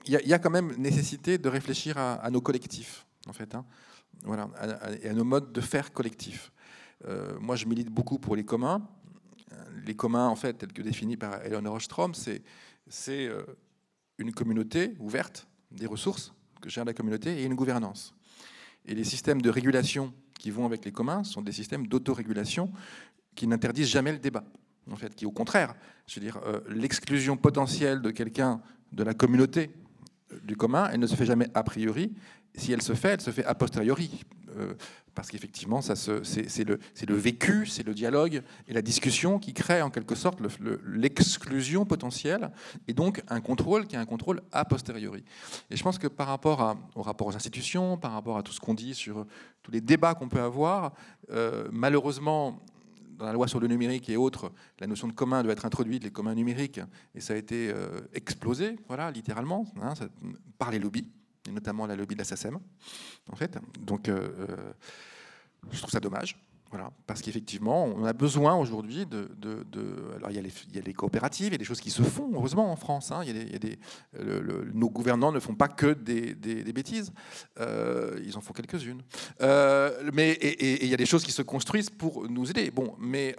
il 0.07 0.13
y, 0.13 0.33
a 0.33 0.39
quand 0.39 0.51
même 0.51 0.75
nécessité 0.77 1.37
de 1.37 1.49
réfléchir 1.49 1.99
à, 1.99 2.31
nos 2.31 2.41
collectifs, 2.41 3.07
en 3.29 3.33
fait, 3.33 3.55
hein. 3.55 3.67
voilà, 4.25 4.49
et 5.03 5.09
à 5.09 5.13
nos 5.13 5.25
modes 5.25 5.53
de 5.53 5.61
faire 5.61 5.93
collectif. 5.93 6.53
moi, 7.39 7.57
je 7.57 7.67
milite 7.67 7.89
beaucoup 7.89 8.19
pour 8.19 8.35
les 8.35 8.45
communs. 8.45 8.81
Les 9.85 9.95
communs, 9.95 10.29
en 10.29 10.37
fait, 10.37 10.55
tels 10.55 10.73
que 10.73 10.81
définis 10.81 11.19
par 11.19 11.45
Eleanor 11.45 11.75
Ostrom, 11.75 12.15
c'est, 12.15 12.43
c'est 12.89 13.29
une 14.17 14.33
communauté 14.33 14.95
ouverte 14.99 15.47
des 15.71 15.87
ressources 15.87 16.33
gère 16.67 16.85
la 16.85 16.95
communauté 16.95 17.41
et 17.41 17.45
une 17.45 17.55
gouvernance. 17.55 18.15
Et 18.87 18.95
les 18.95 19.05
systèmes 19.05 19.43
de 19.43 19.51
régulation 19.51 20.13
qui 20.39 20.51
vont 20.51 20.65
avec 20.65 20.85
les 20.85 20.93
communs 20.93 21.25
sont 21.25 21.43
des 21.43 21.53
systèmes 21.53 21.87
d'autorégulation 21.87 22.73
qui 23.35 23.47
n'interdisent 23.47 23.89
jamais 23.89 24.13
le 24.13 24.19
débat. 24.19 24.45
En 24.91 24.97
fait, 24.97 25.15
qui 25.15 25.27
au 25.27 25.31
contraire, 25.31 25.75
je 26.07 26.19
veux 26.19 26.25
dire, 26.25 26.41
euh, 26.47 26.61
l'exclusion 26.69 27.37
potentielle 27.37 28.01
de 28.01 28.11
quelqu'un 28.11 28.61
de 28.93 29.05
la 29.05 29.15
communauté 29.15 29.71
euh, 30.33 30.39
du 30.43 30.57
commun, 30.57 30.89
elle 30.93 31.01
ne 31.01 31.07
se 31.07 31.15
fait 31.15 31.27
jamais 31.27 31.49
a 31.55 31.63
priori. 31.63 32.13
Si 32.55 32.73
elle 32.73 32.83
se 32.83 32.95
fait, 32.95 33.11
elle 33.11 33.21
se 33.21 33.31
fait 33.31 33.45
a 33.45 33.55
posteriori. 33.55 34.25
Euh, 34.57 34.75
parce 35.15 35.29
qu'effectivement, 35.31 35.81
c'est 35.83 36.65
le, 36.65 37.15
vécu, 37.15 37.67
c'est 37.67 37.83
le 37.83 37.95
dialogue 37.95 38.43
et 38.69 38.73
la 38.73 38.81
discussion 38.81 39.39
qui 39.39 39.53
crée 39.53 39.83
en 39.83 39.91
quelque 39.91 40.15
sorte 40.15 40.41
l'exclusion 40.87 41.85
potentielle 41.85 42.51
et 42.89 42.95
donc 42.95 43.23
un 43.29 43.41
contrôle 43.41 43.87
qui 43.87 43.97
est 43.97 43.99
un 43.99 44.07
contrôle 44.07 44.41
a 44.53 44.65
posteriori. 44.65 45.25
Et 45.71 45.77
je 45.77 45.83
pense 45.83 45.99
que 45.99 46.07
par 46.07 46.29
rapport 46.29 46.77
au 46.95 47.03
rapport 47.03 47.27
aux 47.27 47.37
institutions, 47.37 47.97
par 47.97 48.13
rapport 48.13 48.39
à 48.39 48.43
tout 48.43 48.53
ce 48.53 48.61
qu'on 48.61 48.75
dit 48.75 48.95
sur 48.95 49.27
tous 49.63 49.71
les 49.71 49.81
débats 49.81 50.15
qu'on 50.15 50.29
peut 50.29 50.41
avoir, 50.41 50.95
euh, 51.31 51.69
malheureusement, 51.71 52.63
dans 53.19 53.27
la 53.27 53.33
loi 53.33 53.47
sur 53.47 53.61
le 53.61 53.67
numérique 53.67 54.09
et 54.09 54.17
autres, 54.17 54.51
la 54.79 54.87
notion 54.87 55.07
de 55.07 55.13
commun 55.13 55.43
doit 55.43 55.53
être 55.53 55.67
introduite, 55.67 56.05
les 56.05 56.11
communs 56.11 56.35
numériques, 56.35 56.81
et 57.15 57.21
ça 57.21 57.35
a 57.35 57.37
été 57.37 57.71
euh, 57.71 58.01
explosé, 58.15 58.77
voilà, 58.89 59.11
littéralement, 59.11 59.67
hein, 59.83 59.93
par 60.57 60.71
les 60.71 60.79
lobbies 60.79 61.11
notamment 61.51 61.87
la 61.87 61.97
lobby 61.97 62.15
de 62.15 62.21
la 62.21 62.25
SACEM, 62.25 62.59
en 63.31 63.37
fait. 63.37 63.59
Donc, 63.81 64.09
euh, 64.09 64.31
euh, 64.39 64.73
je 65.71 65.79
trouve 65.79 65.91
ça 65.91 66.01
dommage. 66.01 66.37
Voilà, 66.71 66.93
parce 67.09 67.21
qu'effectivement, 67.21 67.85
on 67.85 68.05
a 68.05 68.13
besoin 68.13 68.55
aujourd'hui 68.55 69.05
de, 69.05 69.29
Alors, 70.15 70.31
il 70.31 70.37
y, 70.37 70.79
a 70.79 70.83
les, 70.83 70.93
coopératives, 70.93 71.49
il 71.49 71.53
y 71.53 71.55
a 71.57 71.59
des 71.59 71.65
choses 71.65 71.81
qui 71.81 71.91
se 71.91 72.05
font, 72.05 72.31
heureusement, 72.33 72.71
en 72.71 72.77
France. 72.77 73.13
Nos 74.73 74.89
gouvernants 74.89 75.33
ne 75.33 75.41
font 75.41 75.57
pas 75.57 75.67
que 75.67 75.95
des, 75.95 76.73
bêtises. 76.73 77.13
Euh, 77.59 78.21
ils 78.25 78.39
en 78.39 78.41
font 78.41 78.53
quelques-unes. 78.53 79.03
mais 79.41 80.31
et, 80.31 80.85
il 80.85 80.89
y 80.89 80.95
a 80.95 80.97
des 80.97 81.07
choses 81.07 81.25
qui 81.25 81.33
se 81.33 81.43
construisent 81.43 81.91
pour 81.91 82.29
nous 82.29 82.49
aider. 82.51 82.71
Bon, 82.71 82.95
mais 83.01 83.35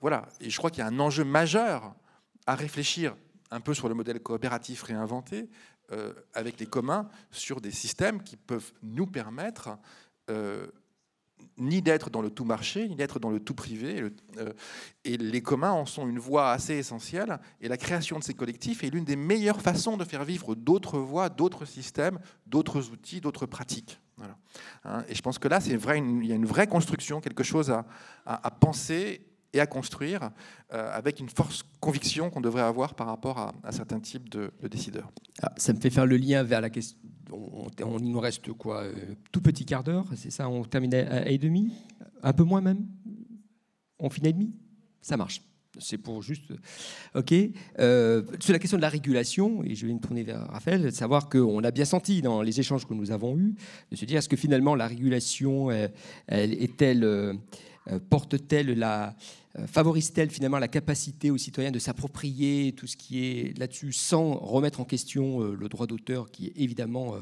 voilà. 0.00 0.26
Et 0.40 0.48
je 0.48 0.56
crois 0.56 0.70
qu'il 0.70 0.82
y 0.82 0.86
a 0.86 0.88
un 0.88 0.98
enjeu 0.98 1.24
majeur 1.24 1.94
à 2.46 2.54
réfléchir 2.54 3.14
un 3.50 3.60
peu 3.60 3.74
sur 3.74 3.88
le 3.88 3.94
modèle 3.94 4.20
coopératif 4.20 4.82
réinventé, 4.82 5.48
euh, 5.92 6.12
avec 6.34 6.60
les 6.60 6.66
communs 6.66 7.08
sur 7.30 7.60
des 7.60 7.70
systèmes 7.70 8.22
qui 8.22 8.36
peuvent 8.36 8.72
nous 8.82 9.06
permettre 9.06 9.70
euh, 10.30 10.66
ni 11.56 11.82
d'être 11.82 12.10
dans 12.10 12.22
le 12.22 12.30
tout 12.30 12.44
marché, 12.44 12.88
ni 12.88 12.94
d'être 12.94 13.18
dans 13.18 13.30
le 13.30 13.40
tout 13.40 13.54
privé. 13.54 14.10
Euh, 14.38 14.52
et 15.04 15.16
les 15.16 15.42
communs 15.42 15.72
en 15.72 15.86
sont 15.86 16.08
une 16.08 16.18
voie 16.18 16.52
assez 16.52 16.74
essentielle. 16.74 17.40
Et 17.60 17.68
la 17.68 17.76
création 17.76 18.18
de 18.18 18.24
ces 18.24 18.34
collectifs 18.34 18.84
est 18.84 18.90
l'une 18.90 19.04
des 19.04 19.16
meilleures 19.16 19.60
façons 19.60 19.96
de 19.96 20.04
faire 20.04 20.24
vivre 20.24 20.54
d'autres 20.54 20.98
voies, 20.98 21.28
d'autres 21.28 21.64
systèmes, 21.64 22.18
d'autres 22.46 22.90
outils, 22.90 23.20
d'autres 23.20 23.46
pratiques. 23.46 24.00
Hein, 24.84 25.02
et 25.08 25.14
je 25.14 25.22
pense 25.22 25.38
que 25.38 25.48
là, 25.48 25.60
il 25.64 26.26
y 26.26 26.32
a 26.32 26.36
une 26.36 26.46
vraie 26.46 26.66
construction, 26.66 27.20
quelque 27.20 27.42
chose 27.42 27.74
à 28.26 28.50
penser 28.50 29.29
et 29.52 29.60
à 29.60 29.66
construire 29.66 30.30
euh, 30.72 30.90
avec 30.92 31.20
une 31.20 31.28
force 31.28 31.64
conviction 31.80 32.30
qu'on 32.30 32.40
devrait 32.40 32.62
avoir 32.62 32.94
par 32.94 33.06
rapport 33.06 33.38
à, 33.38 33.72
certains 33.72 34.00
types 34.00 34.28
de, 34.28 34.52
décideurs. 34.70 35.10
Ah, 35.42 35.52
ça 35.56 35.72
me 35.72 35.80
fait 35.80 35.90
faire 35.90 36.06
le 36.06 36.16
lien 36.16 36.42
vers 36.42 36.60
la 36.60 36.70
question 36.70 36.96
on, 37.32 37.98
il 37.98 38.10
nous 38.10 38.20
reste 38.20 38.52
quoi 38.54 38.82
euh, 38.82 38.92
Tout 39.30 39.40
petit 39.40 39.64
quart 39.64 39.84
d'heure, 39.84 40.06
c'est 40.16 40.30
ça 40.30 40.48
On 40.48 40.64
termine 40.64 40.94
à, 40.94 41.18
à 41.18 41.26
et 41.26 41.38
demi 41.38 41.72
Un 42.22 42.32
peu 42.32 42.42
moins 42.42 42.60
même 42.60 42.86
On 43.98 44.10
finit 44.10 44.28
à 44.28 44.32
demi 44.32 44.52
Ça 45.00 45.16
marche. 45.16 45.42
C'est 45.78 45.98
pour 45.98 46.20
juste. 46.20 46.52
OK. 47.14 47.32
Euh, 47.78 48.22
sur 48.40 48.52
la 48.52 48.58
question 48.58 48.76
de 48.76 48.82
la 48.82 48.88
régulation, 48.88 49.62
et 49.64 49.74
je 49.76 49.86
vais 49.86 49.92
me 49.92 50.00
tourner 50.00 50.24
vers 50.24 50.46
Raphaël, 50.48 50.82
de 50.82 50.90
savoir 50.90 51.28
qu'on 51.28 51.62
a 51.62 51.70
bien 51.70 51.84
senti 51.84 52.22
dans 52.22 52.42
les 52.42 52.58
échanges 52.58 52.86
que 52.86 52.94
nous 52.94 53.12
avons 53.12 53.38
eus, 53.38 53.54
de 53.90 53.96
se 53.96 54.04
dire 54.04 54.18
est-ce 54.18 54.28
que 54.28 54.36
finalement 54.36 54.74
la 54.74 54.88
régulation, 54.88 55.70
euh, 55.70 55.86
elle 56.26 56.54
est-elle. 56.54 57.38
Euh, 57.90 57.98
porte-t-elle 58.08 58.78
la 58.78 59.14
favorise-t-elle 59.66 60.30
finalement 60.30 60.58
la 60.58 60.68
capacité 60.68 61.30
aux 61.30 61.36
citoyens 61.36 61.72
de 61.72 61.78
s'approprier 61.80 62.72
tout 62.76 62.86
ce 62.86 62.96
qui 62.96 63.24
est 63.24 63.58
là-dessus 63.58 63.92
sans 63.92 64.34
remettre 64.34 64.80
en 64.80 64.84
question 64.84 65.42
euh, 65.42 65.56
le 65.58 65.68
droit 65.68 65.86
d'auteur 65.86 66.30
qui 66.30 66.46
est 66.46 66.52
évidemment 66.56 67.14
euh, 67.14 67.18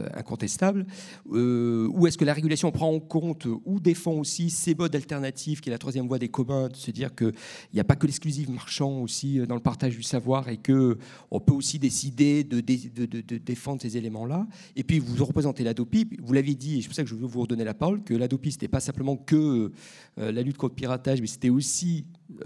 euh, 0.00 0.08
incontestable? 0.14 0.86
Euh, 1.32 1.88
Ou 1.92 2.06
est-ce 2.08 2.18
que 2.18 2.24
la 2.24 2.34
régulation 2.34 2.72
prend 2.72 2.92
en 2.92 2.98
compte 2.98 3.46
euh, 3.46 3.54
ou 3.64 3.78
défend 3.78 4.12
aussi 4.14 4.50
ces 4.50 4.74
modes 4.74 4.96
alternatifs 4.96 5.60
qui 5.60 5.68
est 5.68 5.72
la 5.72 5.78
troisième 5.78 6.08
voie 6.08 6.18
des 6.18 6.28
communs, 6.28 6.68
de 6.68 6.74
se 6.76 6.90
dire 6.90 7.14
qu'il 7.14 7.32
n'y 7.72 7.80
a 7.80 7.84
pas 7.84 7.94
que 7.94 8.06
l'exclusif 8.06 8.48
marchand 8.48 9.00
aussi 9.00 9.38
euh, 9.38 9.46
dans 9.46 9.54
le 9.54 9.60
partage 9.60 9.94
du 9.96 10.02
savoir 10.02 10.48
et 10.48 10.56
que 10.56 10.98
on 11.30 11.38
peut 11.38 11.52
aussi 11.54 11.78
décider 11.78 12.42
de, 12.42 12.60
dé- 12.60 12.90
de- 12.94 13.06
de- 13.06 13.20
de 13.20 13.38
défendre 13.38 13.80
ces 13.82 13.96
éléments-là? 13.96 14.46
Et 14.74 14.82
puis 14.82 14.98
vous 14.98 15.24
représentez 15.24 15.62
l'ADOPI, 15.62 16.08
vous 16.22 16.32
l'aviez 16.32 16.54
dit, 16.56 16.78
et 16.78 16.82
c'est 16.82 16.88
pour 16.88 16.96
ça 16.96 17.04
que 17.04 17.08
je 17.08 17.14
veux 17.14 17.26
vous 17.26 17.42
redonner 17.42 17.64
la 17.64 17.74
parole, 17.74 18.02
que 18.02 18.14
l'ADOPI, 18.14 18.50
ce 18.50 18.56
n'était 18.56 18.68
pas 18.68 18.80
simplement 18.80 19.16
que 19.16 19.70
euh, 20.18 20.32
la 20.32 20.42
lutte 20.42 20.56
contre 20.56 20.72
le 20.72 20.76
piratage, 20.76 21.20
mais 21.20 21.26
c'était 21.28 21.50
aussi, 21.50 21.67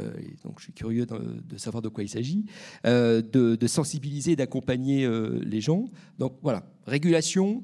euh, 0.01 0.13
et 0.19 0.35
donc 0.45 0.59
je 0.59 0.65
suis 0.65 0.73
curieux 0.73 1.07
de, 1.07 1.17
de 1.49 1.57
savoir 1.59 1.81
de 1.83 1.89
quoi 1.89 2.03
il 2.05 2.09
s'agit, 2.09 2.45
euh, 2.87 3.23
de, 3.23 3.57
de 3.57 3.67
sensibiliser 3.67 4.37
d'accompagner 4.37 5.05
euh, 5.05 5.41
les 5.45 5.61
gens. 5.61 5.85
Donc 6.19 6.35
voilà, 6.43 6.65
régulation, 6.87 7.63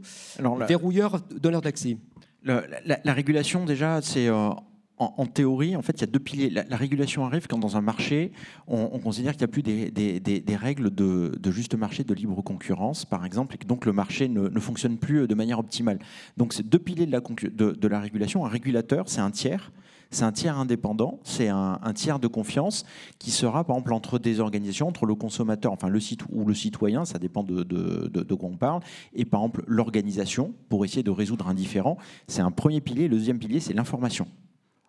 la- 0.59 0.67
verrouilleur, 0.67 1.20
donneur 1.41 1.61
d'accès. 1.61 1.97
La, 2.45 2.62
la 3.05 3.12
régulation, 3.12 3.65
déjà, 3.67 4.01
c'est 4.01 4.31
en, 4.31 5.15
en 5.17 5.27
théorie, 5.27 5.77
en 5.77 5.83
fait, 5.83 5.93
il 5.93 6.01
y 6.01 6.05
a 6.05 6.07
deux 6.09 6.19
piliers. 6.19 6.51
La, 6.51 6.65
la 6.65 6.77
régulation 6.77 7.25
arrive 7.25 7.47
quand 7.47 7.59
dans 7.59 7.77
un 7.77 7.81
marché, 7.81 8.33
on, 8.67 8.91
on 8.93 8.99
considère 8.99 9.33
qu'il 9.33 9.41
n'y 9.43 9.45
a 9.45 9.49
plus 9.49 9.62
des, 9.62 9.91
des- 9.93 10.19
des- 10.19 10.41
des 10.41 10.57
règles 10.57 10.93
de, 10.95 11.33
de 11.39 11.51
juste 11.53 11.75
marché, 11.77 12.03
de 12.05 12.15
libre 12.15 12.41
concurrence, 12.43 13.05
par 13.05 13.25
exemple, 13.25 13.55
et 13.55 13.59
que 13.59 13.67
donc 13.67 13.87
le 13.87 13.93
marché 13.93 14.28
ne, 14.28 14.49
ne 14.49 14.61
fonctionne 14.61 14.97
plus 14.99 15.27
de 15.28 15.35
manière 15.35 15.59
optimale. 15.61 15.99
Donc, 16.37 16.53
c'est 16.53 16.67
deux 16.69 16.78
piliers 16.81 17.07
de 17.07 17.12
la, 17.12 17.20
concu- 17.20 17.55
de, 17.55 17.73
de 17.73 17.89
la 17.89 18.01
régulation. 18.01 18.45
Un 18.45 18.49
régulateur, 18.49 19.09
c'est 19.09 19.20
un 19.20 19.31
tiers. 19.31 19.70
C'est 20.11 20.25
un 20.25 20.33
tiers 20.33 20.59
indépendant, 20.59 21.20
c'est 21.23 21.49
un, 21.49 21.78
tiers 21.95 22.19
de 22.19 22.28
confiance 22.28 22.85
qui 23.19 23.31
sera, 23.31 23.65
par 23.65 23.77
exemple, 23.77 23.93
entre 23.93 24.19
des 24.19 24.41
organisations, 24.41 24.89
entre 24.89 25.05
le 25.05 25.15
consommateur, 25.15 25.73
enfin 25.73 25.89
le 25.89 26.01
site 26.01 26.23
ou 26.31 26.47
le 26.47 26.55
citoyen, 26.55 27.05
ça 27.05 27.19
dépend 27.19 27.43
de, 27.43 27.62
de, 27.62 28.35
quoi 28.35 28.49
on 28.49 28.57
parle, 28.57 28.83
et 29.12 29.25
par 29.25 29.41
exemple 29.41 29.65
l'organisation 29.67 30.55
pour 30.69 30.85
essayer 30.85 31.03
de 31.03 31.11
résoudre 31.11 31.49
un 31.49 31.55
différend. 31.55 31.99
C'est 32.27 32.41
un 32.41 32.51
premier 32.51 32.81
pilier. 32.81 33.09
Le 33.09 33.17
deuxième 33.17 33.39
pilier, 33.39 33.61
c'est 33.61 33.75
l'information. 33.75 34.27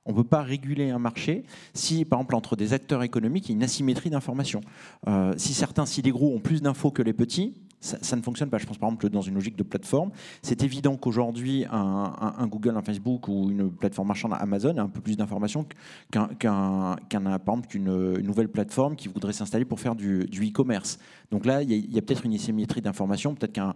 On 0.06 0.11
ne 0.11 0.15
peut 0.15 0.23
pas 0.23 0.41
réguler 0.41 0.89
un 0.89 0.99
marché 0.99 1.43
si, 1.73 2.06
par 2.06 2.19
exemple, 2.19 2.35
entre 2.35 2.56
des 2.56 2.73
acteurs 2.73 3.03
économiques, 3.03 3.49
il 3.49 3.51
y 3.51 3.53
a 3.53 3.57
une 3.57 3.64
asymétrie 3.64 4.09
d'information. 4.09 4.61
Euh, 5.07 5.33
si 5.38 5.53
certains, 5.53 5.85
si 5.85 6.01
les 6.01 6.11
gros 6.11 6.33
ont 6.33 6.39
plus 6.39 6.61
d'infos 6.61 6.91
que 6.91 7.01
les 7.01 7.14
petits, 7.14 7.53
ça, 7.80 8.16
ne 8.16 8.22
fonctionne 8.22 8.49
pas. 8.49 8.58
Je 8.58 8.66
pense 8.66 8.77
par 8.77 8.90
exemple 8.90 9.09
dans 9.09 9.22
une 9.22 9.35
logique 9.35 9.56
de 9.56 9.64
plateforme. 9.64 10.11
C'est 10.41 10.64
évident 10.64 10.98
qu'aujourd'hui, 10.98 11.66
un, 11.72 12.48
Google, 12.48 12.75
un 12.75 12.82
Facebook 12.82 13.27
ou 13.27 13.49
une 13.49 13.72
plateforme 13.72 14.09
marchande 14.09 14.33
Amazon 14.38 14.77
a 14.77 14.82
un 14.82 14.90
peu 14.90 15.01
plus 15.01 15.16
d'informations 15.17 15.66
qu'un, 16.11 16.27
qu'un- 16.27 16.98
qu'un- 17.09 17.22
par 17.40 17.56
exemple, 17.56 17.67
qu'une 17.67 17.88
une 17.88 18.25
nouvelle 18.27 18.49
plateforme 18.49 18.95
qui 18.95 19.08
voudrait 19.08 19.33
s'installer 19.33 19.66
pour 19.66 19.80
faire 19.80 19.95
du, 19.95 20.24
e-commerce. 20.24 20.99
Donc 21.32 21.45
là, 21.45 21.64
il 21.64 21.72
y 21.93 21.98
a, 21.98 22.01
peut-être 22.01 22.25
une 22.25 22.33
asymétrie 22.33 22.82
d'information, 22.82 23.35
peut-être 23.35 23.53
qu'un 23.53 23.75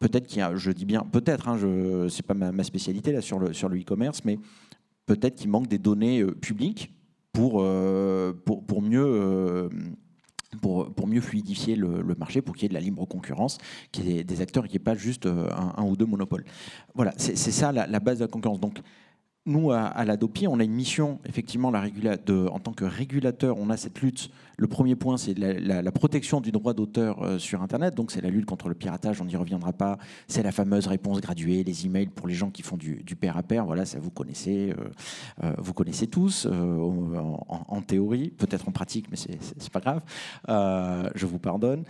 Peut-être 0.00 0.26
qu'il 0.26 0.38
y 0.38 0.42
a, 0.42 0.54
je 0.56 0.70
dis 0.72 0.84
bien 0.84 1.02
peut-être, 1.02 1.48
hein, 1.48 1.56
je, 1.56 2.08
c'est 2.08 2.26
pas 2.26 2.34
ma, 2.34 2.52
ma 2.52 2.64
spécialité 2.64 3.12
là 3.12 3.20
sur 3.22 3.38
le 3.38 3.52
sur 3.54 3.68
le 3.68 3.78
e-commerce, 3.78 4.24
mais 4.24 4.38
peut-être 5.06 5.36
qu'il 5.36 5.48
manque 5.50 5.68
des 5.68 5.78
données 5.78 6.20
euh, 6.20 6.32
publiques 6.32 6.92
pour, 7.32 7.60
euh, 7.60 8.32
pour, 8.44 8.66
pour 8.66 8.82
mieux. 8.82 9.04
euh, 9.04 9.68
pour, 10.60 10.92
pour 10.92 11.06
mieux 11.06 11.20
fluidifier 11.20 11.76
le, 11.76 12.14
marché, 12.18 12.42
pour 12.42 12.54
qu'il 12.54 12.64
y 12.64 12.66
ait 12.66 12.68
de 12.68 12.74
la 12.74 12.80
libre 12.80 13.04
concurrence, 13.06 13.58
qu'il 13.92 14.08
y 14.08 14.18
ait 14.18 14.24
des 14.24 14.40
acteurs 14.40 14.64
et 14.64 14.68
qu'il 14.68 14.78
n'y 14.78 14.82
ait 14.82 14.84
pas 14.84 14.94
juste 14.94 15.26
euh, 15.26 15.48
un, 15.76 15.84
ou 15.84 15.96
deux 15.96 16.06
monopoles. 16.06 16.44
Voilà, 16.94 17.12
c'est 17.16 17.36
c'est 17.36 17.50
ça 17.50 17.72
la, 17.72 17.86
la 17.86 18.00
base 18.00 18.18
de 18.18 18.24
la 18.24 18.28
concurrence. 18.28 18.60
Donc, 18.60 18.80
nous, 19.46 19.70
à, 19.72 19.82
à 19.82 20.04
l'ADOPI, 20.04 20.48
on 20.48 20.58
a 20.58 20.64
une 20.64 20.72
mission, 20.72 21.18
effectivement, 21.26 21.70
la 21.70 21.80
en 22.50 22.58
tant 22.60 22.72
que 22.72 22.84
régulateur, 22.84 23.58
on 23.58 23.68
a 23.70 23.76
cette 23.76 24.00
lutte. 24.00 24.30
Le 24.56 24.66
premier 24.68 24.94
point, 24.96 25.16
c'est 25.16 25.36
la, 25.36 25.52
la- 25.52 25.82
la 25.82 25.92
protection 25.92 26.40
du 26.40 26.50
droit 26.52 26.72
d'auteur 26.74 27.22
euh, 27.22 27.38
sur 27.38 27.60
Internet. 27.60 27.94
Donc, 27.94 28.10
c'est 28.10 28.20
la 28.20 28.30
lutte 28.30 28.46
contre 28.46 28.68
le 28.68 28.74
piratage, 28.74 29.20
on 29.20 29.24
n'y 29.26 29.36
reviendra 29.36 29.72
pas. 29.72 29.98
C'est 30.28 30.42
la 30.42 30.52
fameuse 30.52 30.86
réponse 30.86 31.20
graduée, 31.20 31.62
les 31.64 31.84
emails 31.86 32.06
pour 32.06 32.26
les 32.26 32.34
gens 32.34 32.50
qui 32.50 32.62
font 32.62 32.76
du, 32.76 33.02
pair 33.16 33.36
à 33.36 33.42
pair. 33.42 33.66
Voilà, 33.66 33.84
ça 33.84 33.98
vous 33.98 34.10
connaissez, 34.10 34.70
euh, 34.78 34.84
euh, 35.44 35.52
vous 35.58 35.74
connaissez 35.74 36.06
tous, 36.06 36.46
en, 36.46 37.64
en- 37.68 37.82
théorie, 37.82 38.30
peut-être 38.30 38.68
en 38.68 38.72
pratique, 38.72 39.06
mais 39.10 39.16
c'est- 39.16 39.38
pas 39.72 39.80
grave. 39.80 40.00
Je 41.14 41.26
vous 41.26 41.38
pardonne. 41.38 41.84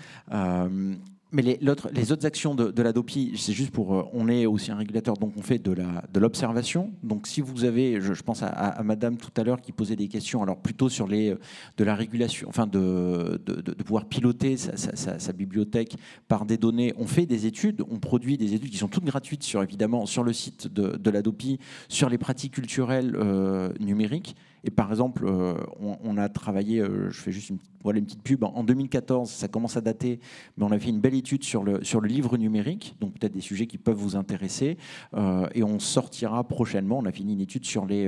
Mais 1.33 1.43
les, 1.43 1.59
l'autre- 1.61 1.91
les 1.93 2.13
autres 2.13 2.27
actions 2.27 2.55
de, 2.55 2.71
de 2.71 2.83
l'ADOPI, 2.83 3.33
c'est 3.37 3.53
juste 3.53 3.73
pour. 3.73 3.95
euh, 3.95 4.05
on 4.13 4.29
est 4.29 4.47
aussi 4.47 4.71
un 4.71 4.77
régulateur, 4.77 5.17
donc 5.17 5.33
on 5.37 5.43
fait 5.43 5.59
de, 5.59 5.73
la, 5.73 6.05
l'observation. 6.15 6.93
Donc 7.03 7.27
si 7.27 7.41
vous 7.41 7.65
avez, 7.65 8.01
je, 8.01 8.23
pense 8.23 8.43
à, 8.43 8.81
madame 8.85 9.17
tout 9.17 9.33
à 9.37 9.43
l'heure 9.43 9.61
qui 9.61 9.73
posait 9.73 9.97
des 9.97 10.07
questions, 10.07 10.43
alors 10.43 10.59
plutôt 10.59 10.89
sur 10.89 11.09
les, 11.09 11.31
euh, 11.31 11.39
de 11.77 11.83
la 11.85 11.97
régulation, 11.97 12.49
enfin 12.49 12.69
de, 12.69 13.41
de, 13.45 13.73
pouvoir 13.83 14.07
piloter 14.07 14.57
sa, 14.57 15.33
bibliothèque 15.33 15.97
par 16.29 16.47
des 16.47 16.57
données. 16.57 16.95
On 16.97 17.07
fait 17.07 17.27
des 17.27 17.47
études, 17.47 17.83
on 17.91 17.99
produit 17.99 18.39
des 18.39 18.55
études 18.55 18.71
qui 18.71 18.79
sont 18.79 18.89
toutes 18.89 19.05
gratuites 19.05 19.43
sur, 19.43 19.63
évidemment, 19.63 20.07
sur 20.07 20.23
le 20.23 20.33
site 20.33 20.69
de, 20.73 20.97
de 20.97 21.11
l'ADOPI, 21.11 21.59
sur 21.89 22.09
les 22.09 22.19
pratiques 22.19 22.55
culturelles 22.55 23.17
euh, 23.17 23.73
numériques. 23.81 24.37
Et 24.65 24.71
par 24.71 24.91
exemple, 24.91 25.27
euh, 25.27 25.55
on, 25.79 26.17
a 26.17 26.29
travaillé, 26.31 26.81
euh, 26.81 27.11
je 27.11 27.21
fais 27.21 27.33
juste 27.33 27.51
une, 27.51 27.59
petite 27.85 28.23
pub, 28.23 28.45
en 28.45 28.65
2014, 28.65 29.31
ça 29.31 29.47
commence 29.47 29.77
à 29.77 29.83
dater, 29.83 30.19
mais 30.57 30.65
on 30.65 30.71
a 30.71 30.79
fait 30.79 30.89
une 30.89 31.01
belle 31.01 31.15
étude 31.15 31.45
sur 31.45 31.63
le, 31.63 31.81
livre 32.03 32.39
numérique, 32.39 32.97
donc 32.99 33.13
peut-être 33.13 33.35
des 33.35 33.43
sujets 33.43 33.67
qui 33.67 33.77
peuvent 33.77 33.95
vous 33.95 34.17
intéresser, 34.17 34.79
euh, 35.13 35.47
et 35.55 35.63
on 35.63 35.79
sortira 35.79 36.43
prochainement, 36.45 36.99
on 36.99 37.05
a 37.05 37.13
fini 37.13 37.35
une 37.35 37.43
étude 37.43 37.67
sur 37.67 37.85
les, 37.85 38.07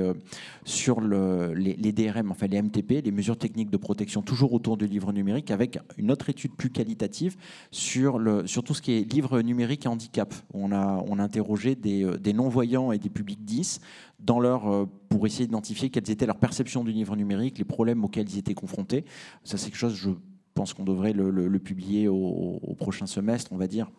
DRM, 0.64 2.30
enfin 2.30 2.46
les 2.46 2.62
MTP, 2.62 3.04
les 3.04 3.12
mesures 3.12 3.36
techniques 3.36 3.68
de 3.68 3.76
protection, 3.76 4.22
toujours 4.22 4.54
autour 4.54 4.78
du 4.78 4.86
livre 4.86 5.12
numérique, 5.12 5.50
avec 5.50 5.78
une 5.98 6.10
autre 6.10 6.30
étude 6.30 6.54
plus 6.54 6.70
qualitative 6.70 7.36
sur, 7.70 8.18
tout 8.64 8.72
ce 8.72 8.80
qui 8.80 8.92
est 8.92 9.12
livre 9.12 9.42
numérique 9.42 9.84
et 9.84 9.88
handicap. 9.88 10.34
On 10.54 10.72
a, 10.72 11.04
interrogé 11.18 11.74
des, 11.74 12.06
des 12.18 12.32
non-voyants 12.32 12.92
et 12.92 12.98
des 12.98 13.08
publics 13.08 13.44
10 13.44 13.80
dans 14.18 14.40
leur, 14.40 14.68
euh, 14.68 14.86
pour 15.08 15.26
essayer 15.26 15.46
d'identifier 15.46 15.90
quelles 15.90 16.10
étaient 16.10 16.26
leurs 16.26 16.38
perceptions 16.38 16.84
du 16.84 16.92
livre 16.92 17.16
numérique, 17.16 17.58
les 17.58 17.64
problèmes 17.64 18.04
auxquels 18.04 18.28
ils 18.28 18.38
étaient 18.38 18.54
confrontés. 18.54 19.04
Ça, 19.44 19.56
c'est 19.56 19.66
quelque 19.70 19.78
chose, 19.78 19.94
je 19.94 20.10
pense 20.54 20.72
qu'on 20.72 20.84
devrait 20.84 21.12
le, 21.12 21.58
publier 21.58 22.08
au, 22.08 22.74
prochain 22.78 23.06
semestre, 23.06 23.52
on 23.52 23.56
va 23.56 23.66
dire. 23.66 23.90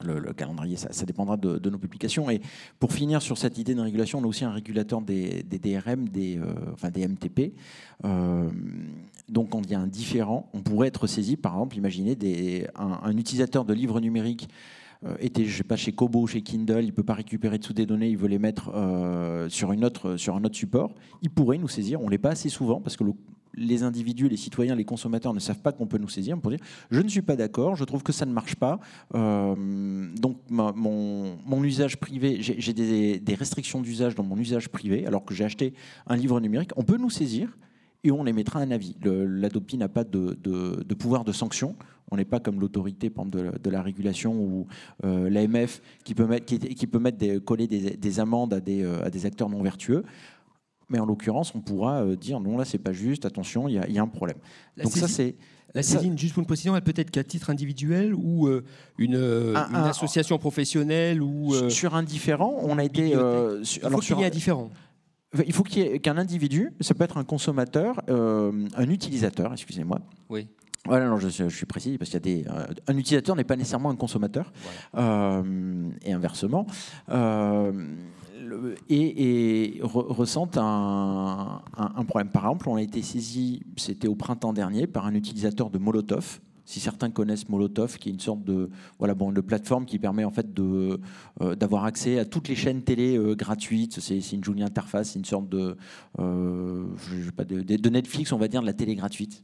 Le, 0.00 0.20
le 0.20 0.32
calendrier, 0.32 0.76
ça, 0.76 1.06
dépendra 1.06 1.36
de, 1.36 1.70
nos 1.70 1.78
publications. 1.78 2.30
Et 2.30 2.40
pour 2.78 2.92
finir 2.92 3.20
sur 3.20 3.36
cette 3.36 3.58
idée 3.58 3.74
de 3.74 3.80
régulation, 3.80 4.20
on 4.20 4.22
a 4.22 4.26
aussi 4.28 4.44
un 4.44 4.52
régulateur 4.52 5.00
des, 5.00 5.42
DRM, 5.42 6.08
des, 6.08 6.38
euh, 6.38 6.52
enfin 6.72 6.90
des 6.90 7.06
MTP. 7.08 7.54
Euh, 8.04 8.48
donc, 9.28 9.50
quand 9.50 9.62
il 9.62 9.72
y 9.72 9.74
a 9.74 9.80
un 9.80 9.88
différent, 9.88 10.50
on 10.52 10.60
pourrait 10.60 10.86
être 10.86 11.08
saisi, 11.08 11.36
par 11.36 11.54
exemple, 11.54 11.76
imaginez 11.76 12.14
des, 12.14 12.68
un, 12.76 13.00
un 13.02 13.16
utilisateur 13.16 13.64
de 13.64 13.74
livres 13.74 14.00
numériques 14.00 14.48
était, 15.20 15.44
je 15.44 15.56
sais 15.56 15.64
pas, 15.64 15.76
chez 15.76 15.92
Kobo, 15.92 16.26
chez 16.26 16.42
Kindle, 16.42 16.82
il 16.84 16.92
peut 16.92 17.02
pas 17.04 17.14
récupérer 17.14 17.58
toutes 17.58 17.76
des 17.76 17.86
données, 17.86 18.08
il 18.10 18.16
veut 18.16 18.28
les 18.28 18.38
mettre 18.38 18.70
euh, 18.74 19.48
sur, 19.48 19.72
une 19.72 19.84
autre, 19.84 20.16
sur 20.16 20.34
un 20.36 20.44
autre 20.44 20.56
support, 20.56 20.92
il 21.22 21.30
pourrait 21.30 21.58
nous 21.58 21.68
saisir. 21.68 22.00
On 22.00 22.08
l'est 22.08 22.18
pas 22.18 22.30
assez 22.30 22.48
souvent 22.48 22.80
parce 22.80 22.96
que 22.96 23.04
le- 23.04 23.12
les 23.54 23.82
individus, 23.82 24.28
les 24.28 24.36
citoyens, 24.36 24.76
les 24.76 24.84
consommateurs 24.84 25.34
ne 25.34 25.40
savent 25.40 25.60
pas 25.60 25.72
qu'on 25.72 25.86
peut 25.86 25.98
nous 25.98 26.08
saisir 26.08 26.38
pour 26.38 26.50
dire 26.50 26.60
je 26.92 27.00
ne 27.00 27.08
suis 27.08 27.22
pas 27.22 27.34
d'accord, 27.34 27.74
je 27.76 27.84
trouve 27.84 28.02
que 28.04 28.12
ça 28.12 28.24
ne 28.26 28.32
marche 28.32 28.54
pas. 28.54 28.78
Euh, 29.14 30.06
donc 30.16 30.36
mon, 30.50 31.36
mon 31.44 31.64
usage 31.64 31.96
privé, 31.96 32.36
j'ai 32.40 32.60
j'ai 32.60 32.72
des, 32.72 33.18
des 33.18 33.34
restrictions 33.34 33.80
d'usage 33.80 34.14
dans 34.14 34.22
mon 34.22 34.36
usage 34.36 34.68
privé 34.68 35.06
alors 35.06 35.24
que 35.24 35.34
j'ai 35.34 35.44
acheté 35.44 35.74
un 36.06 36.14
livre 36.16 36.38
numérique. 36.40 36.70
On 36.76 36.82
peut 36.84 36.98
nous 36.98 37.10
saisir 37.10 37.56
et 38.04 38.10
on 38.10 38.26
émettra 38.26 38.60
un 38.60 38.70
avis. 38.70 38.96
L'ADOPI 39.02 39.76
n'a 39.78 39.88
pas 39.88 40.04
de, 40.04 40.36
de- 40.42 40.82
de 40.82 40.94
pouvoir 40.94 41.24
de 41.24 41.32
sanction. 41.32 41.74
On 42.10 42.16
n'est 42.16 42.24
pas 42.24 42.40
comme 42.40 42.60
l'autorité 42.60 43.10
de, 43.26 43.40
la- 43.40 43.50
de 43.52 43.70
la 43.70 43.82
régulation 43.82 44.34
ou 44.40 44.66
euh, 45.04 45.28
l'AMF 45.28 45.82
qui 46.04 46.14
peut 46.14 46.26
mettre, 46.26 46.46
qui, 46.46 46.58
qui 46.58 46.86
peut 46.86 46.98
mettre 46.98 47.18
des, 47.18 47.40
coller 47.40 47.66
des, 47.66 47.96
des 47.96 48.20
amendes 48.20 48.54
à 48.54 48.60
des, 48.60 48.82
euh, 48.82 49.04
à 49.04 49.10
des 49.10 49.26
acteurs 49.26 49.48
non 49.50 49.62
vertueux. 49.62 50.04
Mais 50.88 50.98
en 50.98 51.04
l'occurrence, 51.06 51.54
on 51.54 51.60
pourra 51.60 52.02
euh, 52.02 52.16
dire 52.16 52.40
non, 52.40 52.56
là, 52.56 52.64
c'est 52.64 52.78
pas 52.78 52.92
juste, 52.92 53.26
attention, 53.26 53.68
il 53.68 53.74
y, 53.74 53.78
a- 53.78 53.86
il 53.88 53.94
y 53.94 53.98
a 53.98 54.02
un 54.02 54.06
problème. 54.08 54.38
La 54.76 54.84
Donc, 54.84 54.92
ça, 54.94 55.06
c'est. 55.08 55.34
La 55.74 55.82
saisine, 55.82 56.16
juste 56.18 56.32
pour 56.32 56.40
une 56.40 56.46
précision, 56.46 56.74
elle 56.74 56.82
peut 56.82 56.94
être 56.96 57.10
qu'à 57.10 57.22
titre 57.22 57.50
individuel 57.50 58.14
ou 58.14 58.46
euh, 58.48 58.64
une, 58.96 59.16
euh, 59.16 59.54
Un- 59.54 59.68
une 59.68 59.76
un- 59.76 59.84
association 59.84 60.38
professionnelle 60.38 61.20
ou 61.20 61.52
euh, 61.52 61.68
Sur 61.68 61.94
un 61.94 62.02
différent, 62.02 62.56
on 62.62 62.78
a 62.78 62.84
été. 62.84 63.12
sur- 63.64 63.82
Il 63.84 63.90
faut 63.90 63.98
qu'il 63.98 64.16
y 64.18 64.22
ait 64.22 64.26
un 64.26 64.30
différent. 64.30 64.70
Il 65.46 65.52
faut 65.52 65.62
qu'il 65.62 66.00
qu'un 66.00 66.16
individu, 66.16 66.72
ça 66.80 66.94
peut 66.94 67.04
être 67.04 67.18
un 67.18 67.24
consommateur, 67.24 68.00
euh, 68.08 68.66
un 68.76 68.88
utilisateur, 68.90 69.52
excusez-moi, 69.52 70.00
Oui. 70.30 70.48
Voilà, 70.86 71.06
non, 71.08 71.18
je, 71.18 71.28
je 71.28 71.48
suis 71.48 71.66
précis 71.66 71.98
parce 71.98 72.10
qu'il 72.10 72.16
y 72.18 72.22
a 72.40 72.42
des. 72.42 72.48
euh, 72.48 72.66
un 72.86 72.96
utilisateur 72.96 73.36
n'est 73.36 73.44
pas 73.44 73.56
nécessairement 73.56 73.90
un 73.90 73.96
consommateur 73.96 74.52
euh, 74.96 75.90
et 76.02 76.12
inversement. 76.14 76.66
Le- 78.40 78.76
et, 78.88 79.74
et 79.76 79.80
re- 79.82 80.06
ressentent 80.10 80.56
un, 80.56 81.60
un- 81.76 81.92
un 81.96 82.04
problème. 82.04 82.30
Par 82.30 82.44
exemple, 82.44 82.68
on 82.70 82.76
a 82.76 82.82
été 82.82 83.02
saisi, 83.02 83.62
c'était 83.76 84.08
au 84.08 84.14
printemps 84.14 84.54
dernier, 84.54 84.86
par 84.86 85.04
un 85.04 85.14
utilisateur 85.14 85.68
de 85.68 85.76
Molotov. 85.78 86.40
Si 86.68 86.80
certains 86.80 87.08
connaissent 87.08 87.48
Molotov, 87.48 87.96
qui 87.96 88.10
est 88.10 88.12
une 88.12 88.20
sorte 88.20 88.44
de 88.44 88.68
voilà 88.98 89.14
bon 89.14 89.32
plateforme 89.32 89.86
qui 89.86 89.98
permet 89.98 90.24
en 90.24 90.30
fait 90.30 90.46
euh, 90.58 90.98
d'avoir 91.54 91.84
accès 91.84 92.18
à 92.18 92.26
toutes 92.26 92.46
les 92.48 92.56
chaînes 92.56 92.82
télé 92.82 93.16
euh, 93.16 93.34
gratuites. 93.34 94.00
C'est 94.00 94.18
une 94.32 94.44
jolie 94.44 94.62
interface, 94.62 95.12
c'est 95.12 95.18
une 95.18 95.24
sorte 95.24 95.48
de 95.48 95.78
euh, 96.18 96.84
de, 97.38 97.88
Netflix, 97.88 98.32
on 98.32 98.36
va 98.36 98.48
dire 98.48 98.60
de 98.60 98.66
la 98.66 98.74
télé 98.74 98.94
gratuite. 98.96 99.42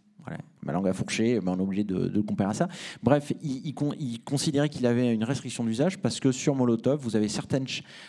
Ma 0.62 0.72
langue 0.74 0.86
a 0.88 0.92
fourché, 0.92 1.40
ben 1.40 1.52
on 1.52 1.58
est 1.58 1.62
obligé 1.62 1.84
de, 1.84 2.20
comparer 2.20 2.50
à 2.50 2.54
ça. 2.54 2.68
Bref, 3.02 3.32
il, 3.42 3.66
il 3.68 3.72
con- 3.74 3.94
il 3.98 4.20
considérait 4.22 4.68
qu'il 4.68 4.84
avait 4.86 5.14
une 5.14 5.24
restriction 5.24 5.64
d'usage 5.64 5.98
parce 6.00 6.20
que 6.20 6.30
sur 6.30 6.54
Molotov, 6.54 7.00
vous 7.00 7.16
avez 7.16 7.28
certaines 7.28 7.66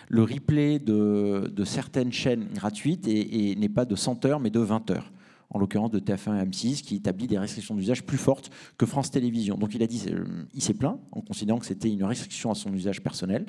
le 0.09 0.23
replay 0.23 0.79
de, 0.79 1.63
certaines 1.63 2.11
chaînes 2.11 2.47
gratuites 2.53 3.07
et, 3.07 3.51
et 3.51 3.55
n'est 3.55 3.69
pas 3.69 3.85
de 3.85 3.95
100 3.95 4.25
heures 4.25 4.41
mais 4.41 4.49
de 4.49 4.59
20 4.59 4.91
heures. 4.91 5.09
En 5.49 5.59
l'occurrence 5.59 5.91
de 5.91 5.99
TF1 5.99 6.41
et 6.41 6.45
M6, 6.45 6.82
qui 6.82 6.95
établit 6.95 7.27
des 7.27 7.38
restrictions 7.38 7.75
d'usage 7.75 8.03
plus 8.03 8.17
fortes 8.17 8.49
que 8.77 8.85
France 8.85 9.11
Télévisions. 9.11 9.57
Donc 9.57 9.75
il 9.75 9.83
a 9.83 9.88
dit, 9.88 10.03
il 10.53 10.61
s'est 10.61 10.74
plaint 10.74 10.99
en 11.11 11.22
considérant 11.22 11.59
que 11.59 11.65
c'était 11.65 11.91
une 11.91 12.03
restriction 12.03 12.51
à 12.51 12.56
son 12.56 12.74
usage 12.74 13.01
personnel. 13.01 13.45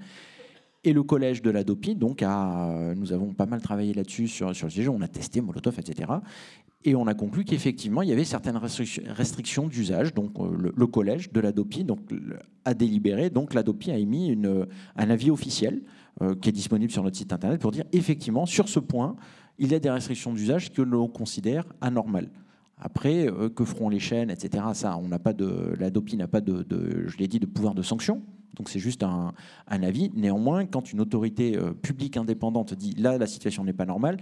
Et 0.86 0.92
le 0.92 1.02
collège 1.02 1.42
de 1.42 1.50
l'Adopi, 1.50 1.96
donc, 1.96 2.22
a, 2.22 2.94
nous 2.94 3.12
avons 3.12 3.34
pas 3.34 3.46
mal 3.46 3.60
travaillé 3.60 3.92
là-dessus 3.92 4.28
sur, 4.28 4.46
le 4.46 4.54
sujet, 4.54 4.86
on 4.86 5.00
a 5.00 5.08
testé 5.08 5.40
Molotov, 5.40 5.80
etc. 5.80 6.12
Et 6.84 6.94
on 6.94 7.08
a 7.08 7.14
conclu 7.14 7.42
qu'effectivement, 7.42 8.02
il 8.02 8.08
y 8.08 8.12
avait 8.12 8.22
certaines 8.24 8.56
restrictions- 8.56 9.66
d'usage. 9.66 10.14
Donc, 10.14 10.38
euh, 10.38 10.72
le, 10.76 10.86
collège 10.86 11.32
de 11.32 11.40
l'Adopi 11.40 11.82
donc, 11.82 11.98
le- 12.12 12.38
a 12.64 12.72
délibéré. 12.72 13.30
Donc, 13.30 13.52
l'Adopi 13.52 13.90
a 13.90 13.98
émis 13.98 14.38
un 14.94 15.10
avis 15.10 15.32
officiel 15.32 15.82
euh, 16.22 16.36
qui 16.36 16.50
est 16.50 16.52
disponible 16.52 16.92
sur 16.92 17.02
notre 17.02 17.16
site 17.16 17.32
internet 17.32 17.60
pour 17.60 17.72
dire 17.72 17.84
effectivement, 17.92 18.46
sur 18.46 18.68
ce 18.68 18.78
point, 18.78 19.16
il 19.58 19.72
y 19.72 19.74
a 19.74 19.78
des 19.78 19.90
restrictions 19.90 20.32
d'usage 20.32 20.72
que 20.72 20.82
l'on 20.82 21.08
considère 21.08 21.64
anormales. 21.80 22.28
Après, 22.78 23.26
euh, 23.30 23.48
que 23.48 23.64
feront 23.64 23.88
les 23.88 23.98
chaînes, 24.00 24.30
etc. 24.30 24.64
Ça, 24.74 24.98
on 24.98 25.08
n'a 25.08 25.18
pas 25.18 25.32
de, 25.32 25.74
l'Adopi 25.78 26.16
n'a 26.16 26.28
pas 26.28 26.42
de, 26.42 26.64
je 27.06 27.16
l'ai 27.16 27.26
dit, 27.28 27.38
de 27.40 27.46
pouvoir 27.46 27.74
de 27.74 27.82
sanction. 27.82 28.22
Donc 28.56 28.68
c'est 28.68 28.78
juste 28.78 29.02
un, 29.02 29.32
avis. 29.68 30.10
Néanmoins, 30.14 30.66
quand 30.66 30.92
une 30.92 31.00
autorité 31.00 31.56
euh, 31.56 31.72
publique 31.72 32.16
indépendante 32.16 32.74
dit 32.74 32.94
là, 32.98 33.16
la 33.18 33.26
situation 33.26 33.64
n'est 33.64 33.72
pas 33.74 33.84
normale, 33.86 34.18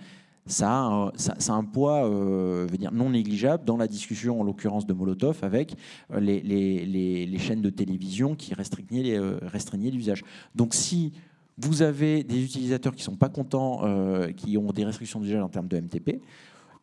ça 0.46 0.70
a, 0.70 0.82
un- 0.82 1.12
ça, 1.16 1.34
a 1.48 1.52
un 1.52 1.64
poids 1.64 2.08
euh, 2.08 2.66
dire, 2.66 2.92
non 2.92 3.10
négligeable 3.10 3.64
dans 3.64 3.76
la 3.76 3.86
discussion, 3.88 4.40
en 4.40 4.44
l'occurrence 4.44 4.86
de 4.86 4.92
Molotov, 4.92 5.38
avec 5.42 5.74
les, 6.16 6.40
les- 6.40 6.84
les- 6.84 7.26
les 7.26 7.38
chaînes 7.38 7.62
de 7.62 7.70
télévision 7.70 8.34
qui 8.36 8.54
restreignaient 8.54 9.90
l'usage. 9.90 10.22
Donc 10.54 10.74
si 10.74 11.12
vous 11.58 11.82
avez 11.82 12.24
des 12.24 12.42
utilisateurs 12.42 12.92
qui 12.92 13.00
ne 13.00 13.04
sont 13.04 13.16
pas 13.16 13.28
contents, 13.28 13.80
euh, 13.84 14.32
qui 14.32 14.58
ont 14.58 14.72
des 14.72 14.84
restrictions 14.84 15.20
d'usage 15.20 15.42
en 15.42 15.48
termes 15.48 15.68
de 15.68 15.78
MTP, 15.78 16.20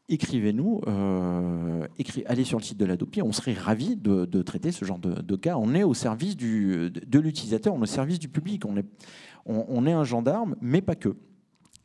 écrivez-nous, 0.09 0.81
euh, 0.87 1.87
allez 2.25 2.43
sur 2.43 2.57
le 2.57 2.63
site 2.63 2.77
de 2.77 2.85
l'Adopi, 2.85 3.21
on 3.21 3.31
serait 3.31 3.53
ravis 3.53 3.95
de, 3.95 4.41
traiter 4.41 4.71
ce 4.71 4.85
genre 4.85 4.99
de, 4.99 5.35
cas. 5.35 5.57
On 5.57 5.73
est 5.73 5.83
au 5.83 5.93
service 5.93 6.35
du, 6.35 6.89
de, 6.89 7.19
l'utilisateur, 7.19 7.73
on 7.73 7.79
est 7.79 7.83
au 7.83 7.85
service 7.85 8.19
du 8.19 8.27
public, 8.27 8.63
on 8.65 9.85
est 9.85 9.91
un 9.93 10.03
gendarme, 10.03 10.55
mais 10.61 10.81
pas 10.81 10.95
que. 10.95 11.15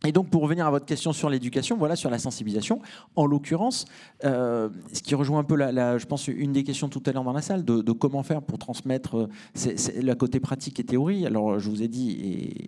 Et 0.07 0.12
donc, 0.12 0.28
pour 0.31 0.43
revenir 0.43 0.67
à 0.67 0.70
votre 0.70 0.86
question 0.86 1.12
sur 1.12 1.28
l'éducation, 1.28 1.76
voilà, 1.76 1.97
sur 1.97 2.10
la 2.10 2.18
sensibilisation, 2.18 2.81
en 3.17 3.26
l'occurrence, 3.26 3.86
euh, 4.25 4.68
ce 4.93 5.02
qui 5.02 5.15
rejoint 5.17 5.41
un 5.41 5.44
peu, 5.44 5.57
la, 5.57 5.99
je 5.99 6.07
pense, 6.07 6.28
une 6.28 6.52
des 6.52 6.62
questions 6.62 6.89
tout 6.89 7.02
à 7.07 7.12
l'heure 7.12 7.25
dans 7.25 7.33
la 7.33 7.43
salle, 7.43 7.65
de, 7.65 7.93
comment 7.93 8.23
faire 8.23 8.43
pour 8.43 8.59
transmettre 8.59 9.28
euh, 9.67 9.75
la 10.01 10.15
côté 10.15 10.39
pratique 10.39 10.78
et 10.78 10.85
théorie. 10.85 11.26
Alors, 11.26 11.59
je 11.59 11.68
vous 11.68 11.83
ai 11.83 11.89
dit, 11.89 12.12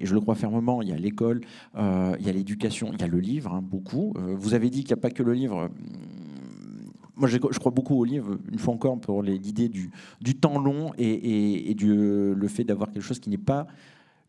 et, 0.01 0.05
je 0.05 0.15
le 0.15 0.21
crois 0.21 0.35
fermement, 0.35 0.83
il 0.83 0.89
y 0.89 0.93
a 0.93 0.97
l'école, 0.97 1.43
euh, 1.77 2.17
il 2.19 2.27
y 2.27 2.29
a 2.29 2.33
l'éducation, 2.33 2.91
il 2.93 3.01
y 3.01 3.05
a 3.05 3.09
le 3.09 3.21
livre, 3.21 3.53
hein, 3.53 3.63
beaucoup. 3.63 4.15
Vous 4.17 4.55
avez 4.55 4.69
dit 4.69 4.81
qu'il 4.83 4.95
n'y 4.95 4.99
a 4.99 5.03
pas 5.03 5.11
que 5.11 5.23
le 5.23 5.33
livre. 5.33 5.69
Moi, 7.17 7.29
je 7.29 7.39
crois 7.39 7.73
beaucoup 7.73 7.97
au 7.97 8.05
livre, 8.05 8.39
une 8.51 8.59
fois 8.59 8.75
encore, 8.75 8.99
pour 9.01 9.23
l'idée 9.23 9.69
du, 9.69 9.91
du 10.21 10.35
temps 10.37 10.59
long 10.59 10.93
et, 10.99 11.09
et- 11.09 11.71
et 11.71 11.75
du, 11.75 11.93
le 12.35 12.49
fait 12.49 12.65
d'avoir 12.65 12.91
quelque 12.91 13.03
chose 13.03 13.19
qui 13.19 13.31
n'est 13.31 13.39
pas 13.39 13.67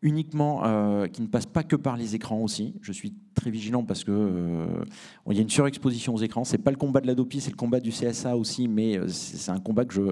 uniquement, 0.02 0.64
euh, 0.64 1.06
qui 1.08 1.20
ne 1.20 1.26
passe 1.26 1.44
pas 1.44 1.62
que 1.62 1.76
par 1.76 1.96
les 1.96 2.14
écrans 2.14 2.38
aussi. 2.38 2.74
Je 2.80 2.90
suis 2.90 3.12
très 3.34 3.50
vigilant 3.50 3.84
parce 3.84 4.02
que 4.02 4.10
euh, 4.10 4.84
y 5.30 5.38
a 5.38 5.42
une 5.42 5.50
surexposition 5.50 6.14
aux 6.14 6.22
écrans. 6.22 6.44
C'est 6.44 6.58
pas 6.58 6.70
le 6.70 6.78
combat 6.78 7.02
de 7.02 7.06
l'Adopi, 7.06 7.40
c'est 7.40 7.50
le 7.50 7.56
combat 7.56 7.80
du 7.80 7.90
CSA 7.90 8.34
aussi, 8.36 8.66
mais 8.66 8.96
euh, 8.96 9.08
c'est 9.08 9.50
un 9.50 9.60
combat 9.60 9.84
que 9.84 9.92
je, 9.92 10.02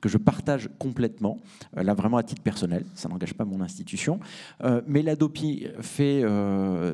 que 0.00 0.08
je 0.08 0.18
partage 0.18 0.68
complètement, 0.80 1.38
là 1.74 1.94
vraiment 1.94 2.16
à 2.16 2.24
titre 2.24 2.42
personnel, 2.42 2.84
ça 2.94 3.08
n'engage 3.08 3.34
pas 3.34 3.44
mon 3.44 3.60
institution. 3.60 4.18
Mais 4.86 5.02
l'Adopi 5.02 5.66
fait, 5.80 6.22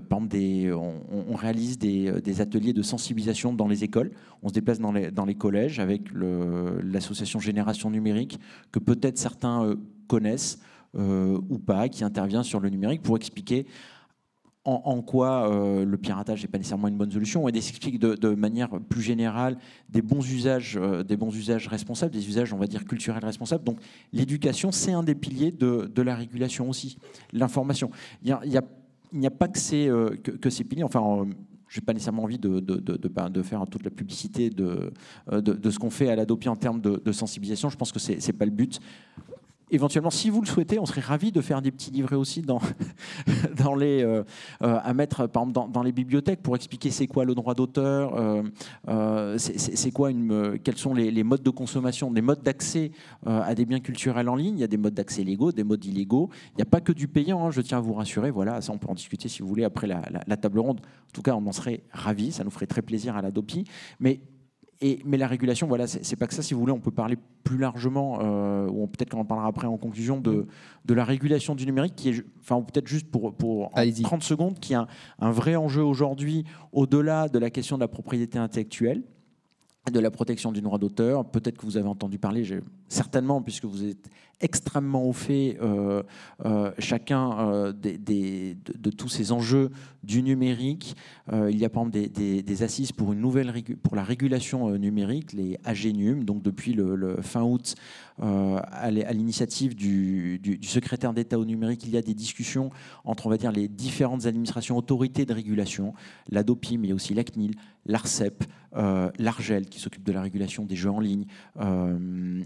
par 0.08 0.22
exemple, 0.22 0.36
on, 0.74 1.24
on 1.30 1.34
réalise 1.34 1.78
des, 1.78 2.20
des 2.20 2.40
ateliers 2.40 2.72
de 2.72 2.82
sensibilisation 2.82 3.52
dans 3.52 3.68
les 3.68 3.84
écoles. 3.84 4.12
On 4.42 4.48
se 4.48 4.54
déplace 4.54 4.78
dans 4.78 4.92
les, 4.92 5.10
dans 5.10 5.24
les 5.24 5.34
collèges 5.34 5.78
avec 5.80 6.02
l'association 6.12 7.40
Génération 7.40 7.90
Numérique, 7.90 8.38
que 8.70 8.78
peut-être 8.78 9.18
certains 9.18 9.76
connaissent 10.06 10.58
ou 10.94 11.58
pas, 11.58 11.88
qui 11.88 12.04
intervient 12.04 12.42
sur 12.42 12.60
le 12.60 12.68
numérique 12.68 13.02
pour 13.02 13.16
expliquer 13.16 13.66
en, 14.64 15.02
quoi 15.02 15.50
euh, 15.50 15.84
le 15.84 15.98
piratage 15.98 16.42
n'est 16.42 16.48
pas 16.48 16.58
nécessairement 16.58 16.86
une 16.88 16.96
bonne 16.96 17.10
solution 17.10 17.48
et 17.48 17.52
d'expliquer 17.52 17.98
de, 17.98 18.34
manière 18.34 18.68
plus 18.88 19.02
générale 19.02 19.58
des 19.88 20.02
bons 20.02 20.24
usages, 20.30 20.78
euh, 20.80 21.02
des 21.02 21.16
bons 21.16 21.34
usages 21.34 21.66
responsables, 21.66 22.12
des 22.12 22.28
usages, 22.28 22.52
on 22.52 22.58
va 22.58 22.66
dire, 22.66 22.84
culturels 22.84 23.24
responsables. 23.24 23.64
Donc 23.64 23.80
l'éducation, 24.12 24.70
c'est 24.70 24.92
un 24.92 25.02
des 25.02 25.16
piliers 25.16 25.50
de, 25.50 26.02
la 26.02 26.14
régulation 26.14 26.70
aussi, 26.70 26.96
l'information. 27.32 27.90
Il 28.22 28.28
y 28.28 28.32
a- 28.32 28.40
a- 28.58 28.62
n'y 29.12 29.26
a, 29.26 29.30
pas 29.30 29.48
que 29.48 29.58
ces, 29.58 29.88
euh, 29.88 30.10
que, 30.16 30.50
ces 30.50 30.64
piliers, 30.64 30.84
enfin... 30.84 31.02
euh, 31.02 31.24
je 31.68 31.80
n'ai 31.80 31.86
pas 31.86 31.94
nécessairement 31.94 32.24
envie 32.24 32.38
de, 32.38 32.60
de, 32.60 32.76
de- 32.76 33.42
faire 33.42 33.64
toute 33.66 33.82
la 33.82 33.90
publicité 33.90 34.50
de, 34.50 34.92
euh, 35.32 35.70
ce 35.70 35.78
qu'on 35.78 35.88
fait 35.88 36.10
à 36.10 36.16
l'Adopi 36.16 36.50
en 36.50 36.54
termes 36.56 36.82
de 36.82 37.12
sensibilisation. 37.12 37.70
Je 37.70 37.78
pense 37.78 37.92
que 37.92 37.98
ce 37.98 38.12
n'est 38.12 38.38
pas 38.38 38.44
le 38.44 38.50
but 38.50 38.78
éventuellement, 39.72 40.10
si 40.10 40.30
vous 40.30 40.40
le 40.40 40.46
souhaitez, 40.46 40.78
on 40.78 40.86
serait 40.86 41.00
ravi 41.00 41.32
de 41.32 41.40
faire 41.40 41.62
des 41.62 41.72
petits 41.72 41.90
livrets 41.90 42.16
aussi 42.16 42.42
dans, 43.56 43.74
les, 43.74 44.02
euh, 44.02 44.22
euh, 44.62 44.78
à 44.82 44.94
mettre 44.94 45.26
par 45.26 45.42
exemple 45.42 45.70
dans, 45.72 45.82
les 45.82 45.92
bibliothèques 45.92 46.42
pour 46.42 46.54
expliquer 46.54 46.90
c'est 46.90 47.06
quoi 47.06 47.24
le 47.24 47.34
droit 47.34 47.54
d'auteur, 47.54 48.14
euh, 48.88 49.38
quels 50.62 50.76
sont 50.76 50.94
les, 50.94 51.10
les 51.10 51.24
modes 51.24 51.42
de 51.42 51.50
consommation, 51.50 52.10
des 52.10 52.22
modes 52.22 52.42
d'accès 52.42 52.92
à 53.26 53.54
des 53.54 53.64
biens 53.64 53.80
culturels 53.80 54.28
en 54.28 54.36
ligne. 54.36 54.58
Il 54.58 54.60
y 54.60 54.64
a 54.64 54.68
des 54.68 54.76
modes 54.76 54.94
d'accès 54.94 55.24
légaux, 55.24 55.52
des 55.52 55.64
modes 55.64 55.84
illégaux. 55.84 56.28
Il 56.52 56.56
n'y 56.56 56.62
a 56.62 56.66
pas 56.66 56.80
que 56.80 56.92
du 56.92 57.08
payant, 57.08 57.46
hein, 57.46 57.50
je 57.50 57.60
tiens 57.62 57.78
à 57.78 57.80
vous 57.80 57.94
rassurer. 57.94 58.30
Voilà, 58.30 58.60
ça 58.60 58.72
on 58.72 58.78
peut 58.78 58.88
en 58.88 58.94
discuter 58.94 59.28
si 59.28 59.40
vous 59.40 59.48
voulez 59.48 59.64
après 59.64 59.86
la, 59.86 60.36
table 60.36 60.58
ronde. 60.58 60.80
En 60.80 61.12
tout 61.12 61.22
cas, 61.22 61.34
on 61.34 61.46
en 61.46 61.52
serait 61.52 61.82
ravis, 61.92 62.32
ça 62.32 62.44
nous 62.44 62.50
ferait 62.50 62.66
très 62.66 62.82
plaisir 62.82 63.16
à 63.16 63.22
l'Adopi. 63.22 63.64
Mais 64.00 64.20
et, 64.82 64.98
mais 65.04 65.16
la 65.16 65.28
régulation, 65.28 65.68
voilà, 65.68 65.86
c'est 65.86 66.16
pas 66.16 66.26
que 66.26 66.34
ça. 66.34 66.42
Si 66.42 66.54
vous 66.54 66.60
voulez, 66.60 66.72
on 66.72 66.80
peut 66.80 66.90
parler 66.90 67.16
plus 67.44 67.56
largement, 67.56 68.18
euh, 68.20 68.66
ou 68.66 68.88
peut-être 68.88 69.10
qu'on 69.10 69.20
en 69.20 69.24
parlera 69.24 69.48
après 69.48 69.68
en 69.68 69.78
conclusion, 69.78 70.20
de, 70.20 70.46
de 70.84 70.94
la 70.94 71.04
régulation 71.04 71.54
du 71.54 71.64
numérique, 71.64 71.94
qui 71.94 72.10
est, 72.10 72.24
enfin, 72.40 72.60
peut-être 72.60 72.88
juste 72.88 73.08
pour, 73.08 73.32
pour 73.32 73.70
en 73.76 73.90
30 74.02 74.22
secondes, 74.24 74.58
qui 74.58 74.72
est 74.72 74.76
un, 74.76 74.88
un 75.20 75.30
vrai 75.30 75.54
enjeu 75.54 75.82
aujourd'hui, 75.82 76.44
au-delà 76.72 77.28
de 77.28 77.38
la 77.38 77.50
question 77.50 77.76
de 77.76 77.82
la 77.82 77.88
propriété 77.88 78.38
intellectuelle 78.38 79.02
de 79.90 79.98
la 79.98 80.10
protection 80.10 80.52
du 80.52 80.60
droit 80.60 80.78
d'auteur. 80.78 81.24
Peut-être 81.24 81.58
que 81.58 81.66
vous 81.66 81.76
avez 81.76 81.88
entendu 81.88 82.18
parler, 82.18 82.44
certainement, 82.88 83.42
puisque 83.42 83.64
vous 83.64 83.84
êtes 83.84 84.08
extrêmement 84.42 85.04
au 85.04 85.12
fait, 85.12 85.56
euh, 85.62 86.02
euh, 86.44 86.72
chacun 86.78 87.38
euh, 87.38 87.72
des, 87.72 88.56
de, 88.78 88.90
tous 88.90 89.08
ces 89.08 89.32
enjeux 89.32 89.70
du 90.02 90.22
numérique. 90.22 90.96
Il 91.32 91.56
y 91.56 91.64
a 91.64 91.68
par 91.68 91.84
exemple 91.84 92.10
des, 92.12 92.42
des- 92.42 92.62
assises 92.64 92.90
pour, 92.90 93.12
une 93.12 93.20
nouvelle 93.20 93.52
pour 93.82 93.94
la 93.94 94.02
régulation 94.02 94.68
numérique, 94.76 95.32
les 95.32 95.56
AGNUM, 95.64 96.24
donc 96.24 96.42
depuis 96.42 96.72
le, 96.74 97.16
fin 97.22 97.42
août, 97.42 97.76
à 98.20 98.90
l'initiative 98.90 99.76
du, 99.76 100.40
du- 100.40 100.58
secrétaire 100.66 101.14
d'État 101.14 101.38
au 101.38 101.44
numérique, 101.44 101.84
il 101.84 101.90
y 101.90 101.96
a 101.96 102.02
des 102.02 102.14
discussions 102.14 102.70
entre, 103.04 103.26
on 103.26 103.30
va 103.30 103.36
dire, 103.36 103.52
les 103.52 103.68
différentes 103.68 104.26
administrations, 104.26 104.76
autorités 104.76 105.24
de 105.24 105.32
régulation, 105.32 105.94
l'ADOPI, 106.30 106.78
mais 106.78 106.88
il 106.88 106.90
y 106.90 106.92
a 106.92 106.96
aussi 106.96 107.14
la 107.14 107.22
CNIL, 107.22 107.54
l'ARCEP, 107.86 108.44
l'ARGEL, 108.74 109.66
qui 109.66 109.78
s'occupe 109.78 110.02
de 110.02 110.12
la 110.12 110.22
régulation 110.22 110.64
des 110.64 110.76
jeux 110.76 110.90
en 110.90 111.00
ligne, 111.00 111.26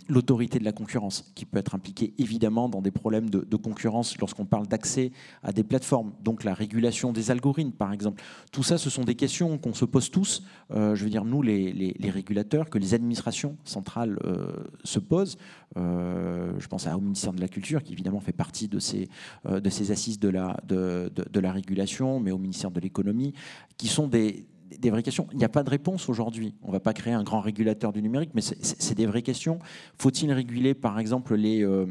l'autorité 0.09 0.59
de 0.59 0.65
la 0.65 0.73
concurrence, 0.73 1.33
qui 1.35 1.47
peut 1.47 1.59
être 1.59 1.75
impliquée 1.87 2.15
évidemment 2.19 2.69
dans 2.69 2.83
des 2.83 2.91
problèmes 2.91 3.31
de, 3.31 3.57
concurrence 3.57 4.19
lorsqu'on 4.19 4.45
parle 4.45 4.67
d'accès 4.67 5.13
à 5.43 5.53
des 5.53 5.63
plateformes, 5.63 6.13
donc 6.23 6.45
la 6.45 6.53
régulation 6.53 7.13
des 7.13 7.31
algorithmes, 7.31 7.73
par 7.73 7.93
exemple. 7.93 8.23
Tout 8.53 8.63
ça, 8.63 8.77
ce 8.77 8.91
sont 8.91 9.05
des 9.05 9.15
questions 9.15 9.57
qu'on 9.57 9.73
se 9.73 9.85
pose 9.85 10.11
tous, 10.11 10.43
euh, 10.73 10.95
je 10.95 11.05
veux 11.05 11.11
dire, 11.11 11.25
nous, 11.25 11.43
les, 11.43 11.95
régulateurs, 12.11 12.69
que 12.69 12.79
les 12.79 12.93
administrations 12.93 13.57
centrales 13.65 14.19
euh, 14.25 14.53
se 14.85 14.99
posent. 14.99 15.39
Euh, 15.77 16.53
je 16.59 16.67
pense 16.67 16.87
au 16.87 17.01
ministère 17.01 17.33
de 17.33 17.41
la 17.41 17.49
Culture, 17.49 17.83
qui 17.83 17.93
évidemment 17.93 18.21
fait 18.21 18.33
partie 18.33 18.69
de 18.69 18.79
ces, 18.79 19.09
de 19.49 19.71
ces 19.71 19.91
assises 19.91 20.19
de 20.19 20.29
la, 20.29 20.57
de- 20.67 21.11
de 21.15 21.41
la 21.41 21.53
régulation, 21.53 22.21
mais 22.21 22.33
au 22.33 22.39
ministère 22.39 22.71
de 22.71 22.81
l'économie, 22.81 23.33
qui 23.77 23.87
sont 23.89 24.09
des, 24.09 24.47
des 24.79 24.91
vraies 24.91 25.03
questions. 25.03 25.27
Il 25.33 25.39
n'y 25.39 25.45
a 25.45 25.49
pas 25.49 25.63
de 25.63 25.71
réponse 25.71 26.09
aujourd'hui. 26.09 26.55
On 26.63 26.69
ne 26.69 26.73
va 26.73 26.81
pas 26.81 26.93
créer 26.93 27.15
un 27.15 27.23
grand 27.23 27.41
régulateur 27.41 27.93
du 27.93 28.03
numérique, 28.03 28.31
mais 28.35 28.43
c'est 28.43 28.95
des 28.95 29.07
vraies 29.07 29.23
questions. 29.23 29.59
Faut-il 29.99 30.33
réguler, 30.33 30.75
par 30.75 30.99
exemple, 30.99 31.35
les, 31.35 31.63
euh, 31.63 31.87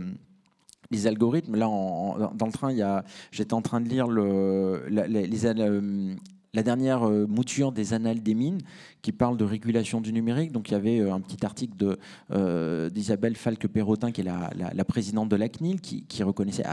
les 0.91 1.07
algorithmes? 1.07 1.55
Là, 1.55 1.67
dans 1.67 2.45
le 2.45 2.51
train, 2.51 3.03
j'étais 3.31 3.53
en 3.53 3.61
train 3.61 3.81
de 3.81 3.89
lire 3.89 4.07
le, 4.07 4.85
les, 4.89 5.45
euh, 5.45 6.15
la 6.55 6.63
dernière 6.63 7.03
euh, 7.03 7.27
mouture 7.27 7.71
des 7.71 7.93
annales 7.93 8.23
des 8.23 8.33
mines 8.33 8.61
qui 9.01 9.11
parle 9.11 9.37
de 9.37 9.43
régulation 9.43 10.01
du 10.01 10.13
numérique. 10.13 10.51
Donc 10.51 10.69
il 10.69 10.71
y 10.71 10.75
avait 10.75 10.99
euh, 10.99 11.13
un 11.13 11.19
petit 11.19 11.45
article 11.45 11.97
euh, 12.31 12.89
d'Isabelle 12.89 13.35
Falque-Perrotin, 13.35 14.11
qui 14.11 14.21
est 14.21 14.23
la, 14.23 14.85
présidente 14.85 15.29
de 15.29 15.35
la 15.35 15.49
CNIL, 15.49 15.81
qui, 15.81 16.23
reconnaissait 16.23 16.63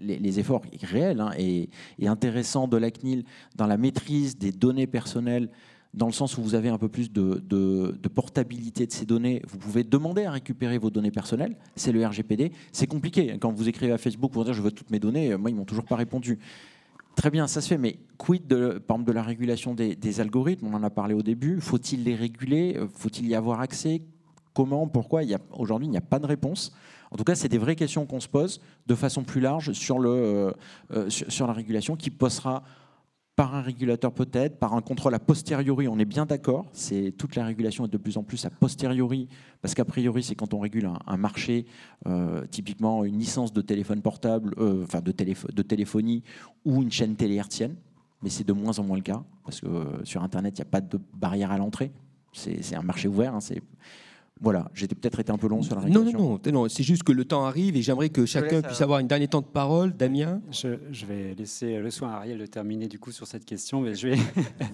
les, 0.00 0.40
efforts 0.40 0.62
réels 0.82 1.20
hein, 1.20 1.30
et, 1.38 1.68
intéressants 2.06 2.66
de 2.66 2.78
la 2.78 2.90
CNIL 2.90 3.24
dans 3.56 3.66
la 3.66 3.76
maîtrise 3.76 4.38
des 4.38 4.52
données 4.52 4.86
personnelles 4.86 5.50
dans 5.92 6.06
le 6.06 6.12
sens 6.12 6.38
où 6.38 6.42
vous 6.42 6.54
avez 6.54 6.68
un 6.68 6.78
peu 6.78 6.88
plus 6.88 7.10
de, 7.10 7.42
de, 7.44 8.08
portabilité 8.08 8.86
de 8.86 8.92
ces 8.92 9.04
données, 9.04 9.42
vous 9.48 9.58
pouvez 9.58 9.82
demander 9.82 10.24
à 10.24 10.30
récupérer 10.30 10.78
vos 10.78 10.88
données 10.88 11.10
personnelles. 11.10 11.56
C'est 11.74 11.90
le 11.90 12.06
RGPD. 12.06 12.52
C'est 12.70 12.86
compliqué. 12.86 13.36
Quand 13.40 13.52
vous 13.52 13.68
écrivez 13.68 13.92
à 13.92 13.98
Facebook 13.98 14.30
pour 14.30 14.44
dire 14.44 14.54
je 14.54 14.62
veux 14.62 14.70
toutes 14.70 14.90
mes 14.90 15.00
données, 15.00 15.36
moi, 15.36 15.50
ils 15.50 15.56
m'ont 15.56 15.64
toujours 15.64 15.84
pas 15.84 15.96
répondu. 15.96 16.38
Très 17.20 17.28
bien, 17.28 17.46
ça 17.46 17.60
se 17.60 17.68
fait, 17.68 17.76
mais 17.76 17.98
quid 18.16 18.46
de, 18.46 18.80
de 18.80 19.12
la 19.12 19.22
régulation 19.22 19.74
des, 19.74 20.20
algorithmes? 20.20 20.68
On 20.68 20.72
en 20.72 20.82
a 20.82 20.88
parlé 20.88 21.12
au 21.12 21.20
début. 21.20 21.60
Faut-il 21.60 22.02
les 22.02 22.14
réguler? 22.14 22.80
Faut-il 22.94 23.28
y 23.28 23.34
avoir 23.34 23.60
accès? 23.60 24.00
Comment? 24.54 24.88
Pourquoi? 24.88 25.20
Aujourd'hui, 25.52 25.86
il 25.86 25.90
n'y 25.90 25.98
a 25.98 26.00
pas 26.00 26.18
de 26.18 26.24
réponse. 26.24 26.72
En 27.10 27.18
tout 27.18 27.24
cas, 27.24 27.34
c'est 27.34 27.50
des 27.50 27.58
vraies 27.58 27.76
questions 27.76 28.06
qu'on 28.06 28.20
se 28.20 28.28
pose 28.28 28.62
de 28.86 28.94
façon 28.94 29.22
plus 29.22 29.42
large 29.42 29.72
sur, 29.74 29.98
le, 29.98 30.08
euh, 30.08 30.52
euh, 30.92 31.10
sur 31.10 31.46
la 31.46 31.52
régulation 31.52 31.94
qui 31.94 32.08
posera 32.08 32.62
par 33.36 33.54
un 33.54 33.60
régulateur 33.60 34.12
peut-être, 34.12 34.58
par 34.58 34.72
un 34.72 34.80
contrôle 34.80 35.14
a 35.14 35.18
posteriori, 35.18 35.88
on 35.88 35.98
est 35.98 36.06
bien 36.06 36.24
d'accord. 36.24 36.72
Toute 37.18 37.36
la 37.36 37.44
régulation 37.44 37.84
est 37.84 37.88
de 37.88 37.98
plus 37.98 38.16
en 38.16 38.22
plus 38.22 38.46
a 38.46 38.50
posteriori, 38.50 39.28
parce 39.62 39.74
qu'a 39.74 39.84
priori, 39.84 40.22
c'est 40.22 40.34
quand 40.34 40.54
on 40.54 40.60
régule 40.60 40.88
un, 41.06 41.16
marché, 41.16 41.66
euh, 42.06 42.46
typiquement 42.50 43.04
une 43.04 43.18
licence 43.18 43.52
de 43.52 43.60
téléphone 43.60 44.00
portable, 44.00 44.54
euh, 44.58 44.84
enfin 44.84 45.00
de, 45.00 45.12
téléphonie 45.12 46.22
ou 46.64 46.82
une 46.82 46.90
chaîne 46.90 47.14
télé 47.14 47.34
hertzienne, 47.34 47.76
mais 48.22 48.30
c'est 48.30 48.44
de 48.44 48.52
moins 48.52 48.78
en 48.78 48.84
moins 48.84 48.96
le 48.96 49.02
cas, 49.02 49.22
parce 49.44 49.60
que 49.60 49.66
euh, 49.66 50.04
sur 50.04 50.22
Internet, 50.22 50.58
il 50.58 50.62
n'y 50.62 50.68
a 50.68 50.70
pas 50.70 50.80
de 50.80 50.98
barrière 51.14 51.50
à 51.50 51.58
l'entrée. 51.58 51.92
C'est 52.32 52.76
un 52.76 52.82
marché 52.82 53.08
ouvert. 53.08 53.34
Hein, 53.34 53.40
voilà, 54.42 54.70
j'ai 54.72 54.88
peut-être 54.88 55.20
été 55.20 55.30
un 55.30 55.36
peu 55.36 55.48
long 55.48 55.62
sur 55.62 55.74
la 55.74 55.82
régulation. 55.82 56.18
Non, 56.18 56.40
non, 56.44 56.52
non, 56.52 56.68
c'est 56.68 56.82
juste 56.82 57.02
que 57.02 57.12
le 57.12 57.26
temps 57.26 57.44
arrive 57.44 57.76
et 57.76 57.82
j'aimerais 57.82 58.08
que 58.08 58.24
chacun 58.24 58.62
puisse 58.62 58.80
avoir 58.80 58.98
une 58.98 59.06
dernière 59.06 59.28
temps 59.28 59.42
de 59.42 59.46
parole. 59.46 59.94
Damien 59.94 60.40
je, 60.50 61.06
vais 61.06 61.34
laisser 61.34 61.78
le 61.78 61.90
soin 61.90 62.10
à 62.10 62.16
Ariel 62.16 62.38
de 62.38 62.46
terminer 62.46 62.88
du 62.88 62.98
coup 62.98 63.12
sur 63.12 63.26
cette 63.26 63.44
question, 63.44 63.80
mais 63.80 63.94
je 63.94 64.08
vais. 64.08 64.16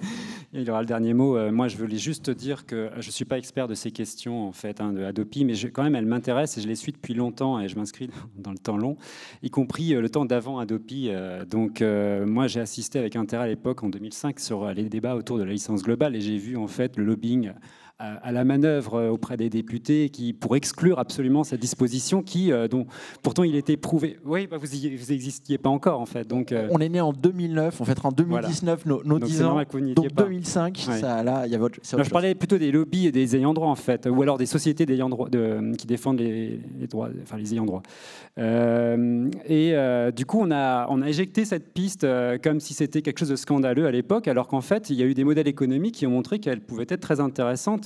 Il 0.53 0.71
aura 0.71 0.81
le 0.81 0.87
dernier 0.87 1.15
mot. 1.15 1.37
Euh, 1.37 1.51
moi, 1.51 1.67
je 1.69 1.77
voulais 1.77 1.99
juste 1.99 2.31
dire 2.31 2.65
que 2.65 2.91
je 2.99 3.09
ne 3.09 3.13
suis 3.13 3.25
pas 3.25 3.39
expert 3.39 3.67
de 3.67 3.75
ces 3.75 3.91
questions 3.91 4.47
en 4.47 4.53
fait 4.53 4.81
hein, 4.81 4.93
de 4.93 5.03
Adopi, 5.03 5.45
mais 5.45 5.55
quand 5.71 5.83
même, 5.83 5.97
elles 5.97 6.07
m'intéressent 6.07 6.59
et 6.59 6.63
je 6.63 6.69
les 6.69 6.77
suis 6.77 6.93
depuis 6.93 7.15
longtemps 7.15 7.61
et 7.61 7.69
je 7.69 7.77
m'inscris 7.77 8.09
dans 8.39 8.53
le 8.53 8.59
temps 8.59 8.77
long, 8.77 8.97
y 9.43 9.51
compris 9.51 9.95
euh, 9.95 10.01
le 10.01 10.09
temps 10.09 10.25
d'avant 10.25 10.59
Adopi. 10.59 11.09
Euh, 11.09 11.45
donc, 11.45 11.83
moi, 12.27 12.47
j'ai 12.47 12.61
assisté 12.61 12.99
avec 12.99 13.17
intérêt 13.17 13.45
à 13.45 13.49
l'époque, 13.49 13.83
en 13.83 13.89
2005, 13.89 14.39
sur 14.39 14.73
les 14.73 14.89
débats 14.89 15.17
autour 15.17 15.39
de 15.39 15.43
la 15.43 15.53
licence 15.53 15.83
globale 15.83 16.15
et 16.15 16.21
j'ai 16.21 16.37
vu 16.37 16.57
en 16.57 16.69
fait 16.69 16.97
le 16.97 17.05
lobbying 17.05 17.53
à, 17.99 18.31
la 18.31 18.45
manœuvre 18.45 18.95
euh, 18.95 19.09
auprès 19.09 19.39
des 19.39 19.49
députés 19.49 20.11
qui, 20.11 20.35
pour 20.35 20.55
exclure 20.55 20.99
absolument 20.99 21.45
cette 21.45 21.61
disposition 21.61 22.23
qui, 22.23 22.53
euh, 22.53 22.69
dont 22.69 22.87
pourtant 23.23 23.43
il 23.43 23.57
était 23.57 23.79
prouvé. 23.79 24.19
Oui, 24.25 24.47
bah, 24.47 24.59
vous 24.59 24.67
n'existiez 24.67 25.57
pas 25.57 25.71
encore 25.71 26.01
en 26.01 26.07
fait. 26.07 26.29
Donc, 26.29 26.53
euh, 26.53 26.69
On 26.71 26.79
est 26.79 26.91
né 26.91 27.01
en 27.01 27.15
2009, 27.15 27.81
on 27.81 27.85
fêtera 27.87 28.11
en 28.11 28.13
2019 28.13 28.85
nos, 28.85 29.03
nos 29.03 29.19
10 29.19 29.43
ans. 29.45 29.63
Donc 29.95 30.13
2005, 30.15 30.77
ça, 30.77 31.23
là, 31.23 31.47
il 31.47 31.53
y 31.53 31.55
a 31.55 31.59
votre. 31.59 31.79
je 31.83 32.11
parlais 32.11 32.35
plutôt 32.35 32.59
des 32.59 32.71
lobbies 32.71 33.07
et 33.07 33.13
des 33.13 33.35
ayants 33.35 33.55
droit 33.55 33.69
en 33.69 33.77
fait, 33.77 34.07
ou 34.07 34.21
alors 34.21 34.37
des 34.37 34.47
sociétés 34.47 34.85
d'ayants 34.85 35.09
droit 35.09 35.31
de, 35.31 35.75
qui 35.77 35.87
défendent 35.87 36.21
les, 36.21 36.61
droits, 36.91 37.09
enfin 37.23 37.39
les 37.39 37.55
ayants 37.55 37.65
droit. 37.65 37.83
et 38.37 39.75
du 40.15 40.27
coup, 40.27 40.39
on 40.41 40.51
a, 40.51 40.87
on 40.91 41.01
a 41.01 41.09
éjecté 41.09 41.47
cette 41.47 41.73
piste 41.73 42.07
comme 42.43 42.61
si 42.61 42.75
c'était 42.75 43.01
quelque 43.01 43.19
chose 43.19 43.31
de 43.31 43.37
scandaleux 43.37 43.87
à 43.87 43.91
l'époque, 43.91 44.29
alors 44.29 44.49
qu'en 44.49 44.61
fait, 44.61 44.91
il 44.91 44.97
y 44.97 45.03
a 45.03 45.07
eu 45.07 45.15
des 45.15 45.25
modèles 45.25 45.49
économiques 45.49 45.95
qui 45.95 46.07
ont 46.07 46.11
montré 46.11 46.41
qu'elle 46.41 46.61
pouvait 46.61 46.87
être 46.89 47.01
très 47.01 47.21
intéressante 47.21 47.86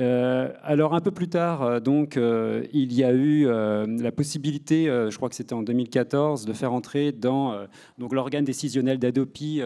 euh, 0.00 0.52
alors 0.62 0.94
un 0.94 1.00
peu 1.00 1.10
plus 1.10 1.28
tard, 1.28 1.62
euh, 1.62 1.80
donc, 1.80 2.16
euh, 2.16 2.64
il 2.72 2.92
y 2.92 3.02
a 3.02 3.12
eu 3.12 3.46
la 3.48 4.12
possibilité, 4.12 4.86
je 4.86 5.16
crois 5.16 5.28
que 5.28 5.34
c'était 5.34 5.54
en 5.54 5.62
2014, 5.62 6.44
de 6.44 6.52
faire 6.52 6.72
entrer 6.72 7.12
dans 7.12 7.54
donc 7.98 8.12
l'organe 8.12 8.44
décisionnel 8.44 8.98
d'Adopi 8.98 9.60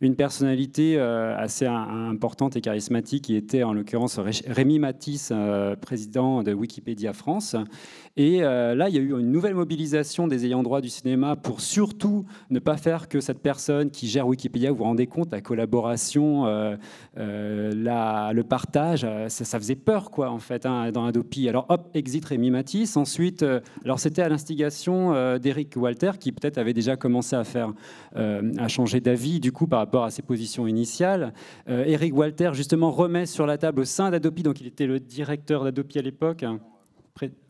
une 0.00 0.16
personnalité 0.16 0.98
assez 0.98 1.66
importante 1.66 2.56
et 2.56 2.60
charismatique 2.60 3.24
qui 3.24 3.36
était 3.36 3.62
en 3.62 3.72
l'occurrence 3.72 4.18
Rémi 4.18 4.78
Matisse, 4.78 5.32
président 5.80 6.42
de 6.42 6.52
Wikipédia 6.52 7.12
France. 7.12 7.56
Et 8.16 8.40
là, 8.40 8.88
il 8.88 8.94
y 8.94 8.98
a 8.98 9.02
eu 9.02 9.18
une 9.18 9.30
nouvelle 9.30 9.54
mobilisation 9.54 10.26
des 10.28 10.46
ayants 10.46 10.62
droit 10.62 10.80
du 10.80 10.88
cinéma 10.88 11.36
pour 11.36 11.60
surtout 11.60 12.24
ne 12.50 12.58
pas 12.58 12.76
faire 12.76 13.08
que 13.08 13.20
cette 13.20 13.40
personne 13.40 13.90
qui 13.90 14.06
gère 14.08 14.26
Wikipédia, 14.26 14.70
vous 14.70 14.78
vous 14.78 14.84
rendez 14.84 15.06
compte, 15.06 15.32
la 15.32 15.40
collaboration, 15.40 16.44
la, 17.16 18.32
le 18.32 18.44
partage, 18.44 19.06
ça, 19.28 19.58
faisait 19.58 19.65
peur, 19.74 20.10
quoi, 20.10 20.30
en 20.30 20.38
fait, 20.38 20.66
hein, 20.66 20.92
dans 20.92 21.06
Adopi. 21.06 21.48
Alors, 21.48 21.66
hop, 21.68 21.90
exit 21.94 22.24
Rémi 22.24 22.50
Matisse. 22.50 22.96
Ensuite, 22.96 23.42
euh, 23.42 23.60
alors 23.84 23.98
c'était 23.98 24.22
à 24.22 24.28
l'instigation 24.28 25.14
euh, 25.14 25.38
d'Eric 25.38 25.74
Walter, 25.76 26.12
qui 26.20 26.32
peut-être 26.32 26.58
avait 26.58 26.72
déjà 26.72 26.96
commencé 26.96 27.34
à 27.34 27.44
faire, 27.44 27.72
euh, 28.16 28.52
à 28.58 28.68
changer 28.68 29.00
d'avis, 29.00 29.40
du 29.40 29.52
coup, 29.52 29.66
par 29.66 29.80
rapport 29.80 30.04
à 30.04 30.10
ses 30.10 30.22
positions 30.22 30.66
initiales. 30.66 31.32
Eric 31.68 32.16
Walter, 32.16 32.50
justement, 32.52 32.90
remet 32.90 33.26
sur 33.26 33.46
la 33.46 33.58
table 33.58 33.80
au 33.80 33.84
sein 33.84 34.10
d'Adopi, 34.10 34.42
donc 34.42 34.60
il 34.60 34.66
était 34.66 34.86
le 34.86 35.00
directeur 35.00 35.64
d'Adopi 35.64 35.98
à 35.98 36.02
l'époque, 36.02 36.44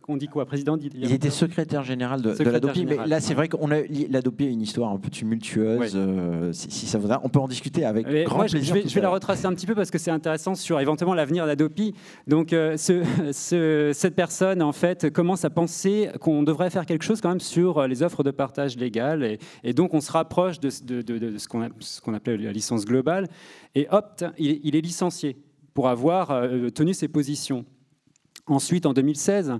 on 0.08 0.16
dit 0.16 0.28
quoi 0.28 0.46
Président 0.46 0.76
Il 0.78 1.12
était 1.12 1.30
secrétaire 1.30 1.82
général 1.82 2.22
de, 2.22 2.30
l'ADOPI, 2.42 2.86
mais 2.86 3.06
là 3.06 3.20
c'est 3.20 3.34
vrai 3.34 3.48
qu'on 3.48 3.70
a 3.70 3.80
l'ADOPI 4.08 4.46
a 4.46 4.48
une 4.50 4.62
histoire 4.62 4.92
un 4.92 4.98
peu 4.98 5.10
tumultueuse. 5.10 5.92
Euh, 5.96 6.52
si, 6.52 6.86
ça 6.86 6.98
vous 6.98 7.08
on 7.24 7.28
peut 7.28 7.40
en 7.40 7.48
discuter 7.48 7.84
avec 7.84 8.06
grand 8.24 8.40
plaisir. 8.40 8.62
Je 8.62 8.74
vais, 8.74 8.88
je 8.88 8.94
vais 8.94 9.00
la 9.00 9.08
retracer 9.08 9.46
un 9.46 9.54
petit 9.54 9.66
peu 9.66 9.74
parce 9.74 9.90
que 9.90 9.98
c'est 9.98 10.10
intéressant 10.10 10.54
sur 10.54 10.80
éventuellement 10.80 11.14
l'avenir 11.14 11.44
de 11.44 11.48
l'ADOPI. 11.48 11.94
Donc 12.26 12.52
euh, 12.52 12.76
ce, 12.76 13.90
cette 13.92 14.14
personne 14.14 14.62
en 14.62 14.72
fait 14.72 15.10
commence 15.10 15.44
à 15.44 15.50
penser 15.50 16.10
qu'on 16.20 16.42
devrait 16.42 16.70
faire 16.70 16.86
quelque 16.86 17.04
chose 17.04 17.20
quand 17.20 17.30
même 17.30 17.40
sur 17.40 17.86
les 17.86 18.02
offres 18.02 18.22
de 18.22 18.30
partage 18.30 18.76
légal 18.76 19.38
et, 19.64 19.72
donc 19.72 19.94
on 19.94 20.00
se 20.00 20.12
rapproche 20.12 20.60
de, 20.60 20.70
ce 20.70 22.00
qu'on 22.00 22.14
appelle 22.14 22.42
la 22.42 22.52
licence 22.52 22.84
globale 22.84 23.28
et 23.74 23.86
hop, 23.90 24.24
il, 24.38 24.74
est 24.74 24.80
licencié 24.80 25.36
pour 25.74 25.88
avoir 25.88 26.30
euh, 26.30 26.70
tenu 26.70 26.94
ses 26.94 27.08
positions. 27.08 27.66
Ensuite, 28.49 28.86
en 28.86 28.92
2016, 28.92 29.55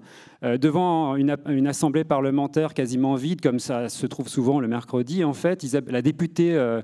euh, 0.45 0.59
devant 0.59 1.17
une, 1.17 1.67
assemblée 1.67 2.05
parlementaire 2.05 2.73
quasiment 2.73 3.17
vide, 3.17 3.41
comme 3.41 3.59
ça 3.59 3.89
se 3.89 4.07
trouve 4.07 4.29
souvent 4.29 4.61
le 4.61 4.69
mercredi, 4.69 5.25
en 5.25 5.33
fait, 5.33 5.67
la 5.89 6.03
députée 6.03 6.55
euh, 6.55 6.83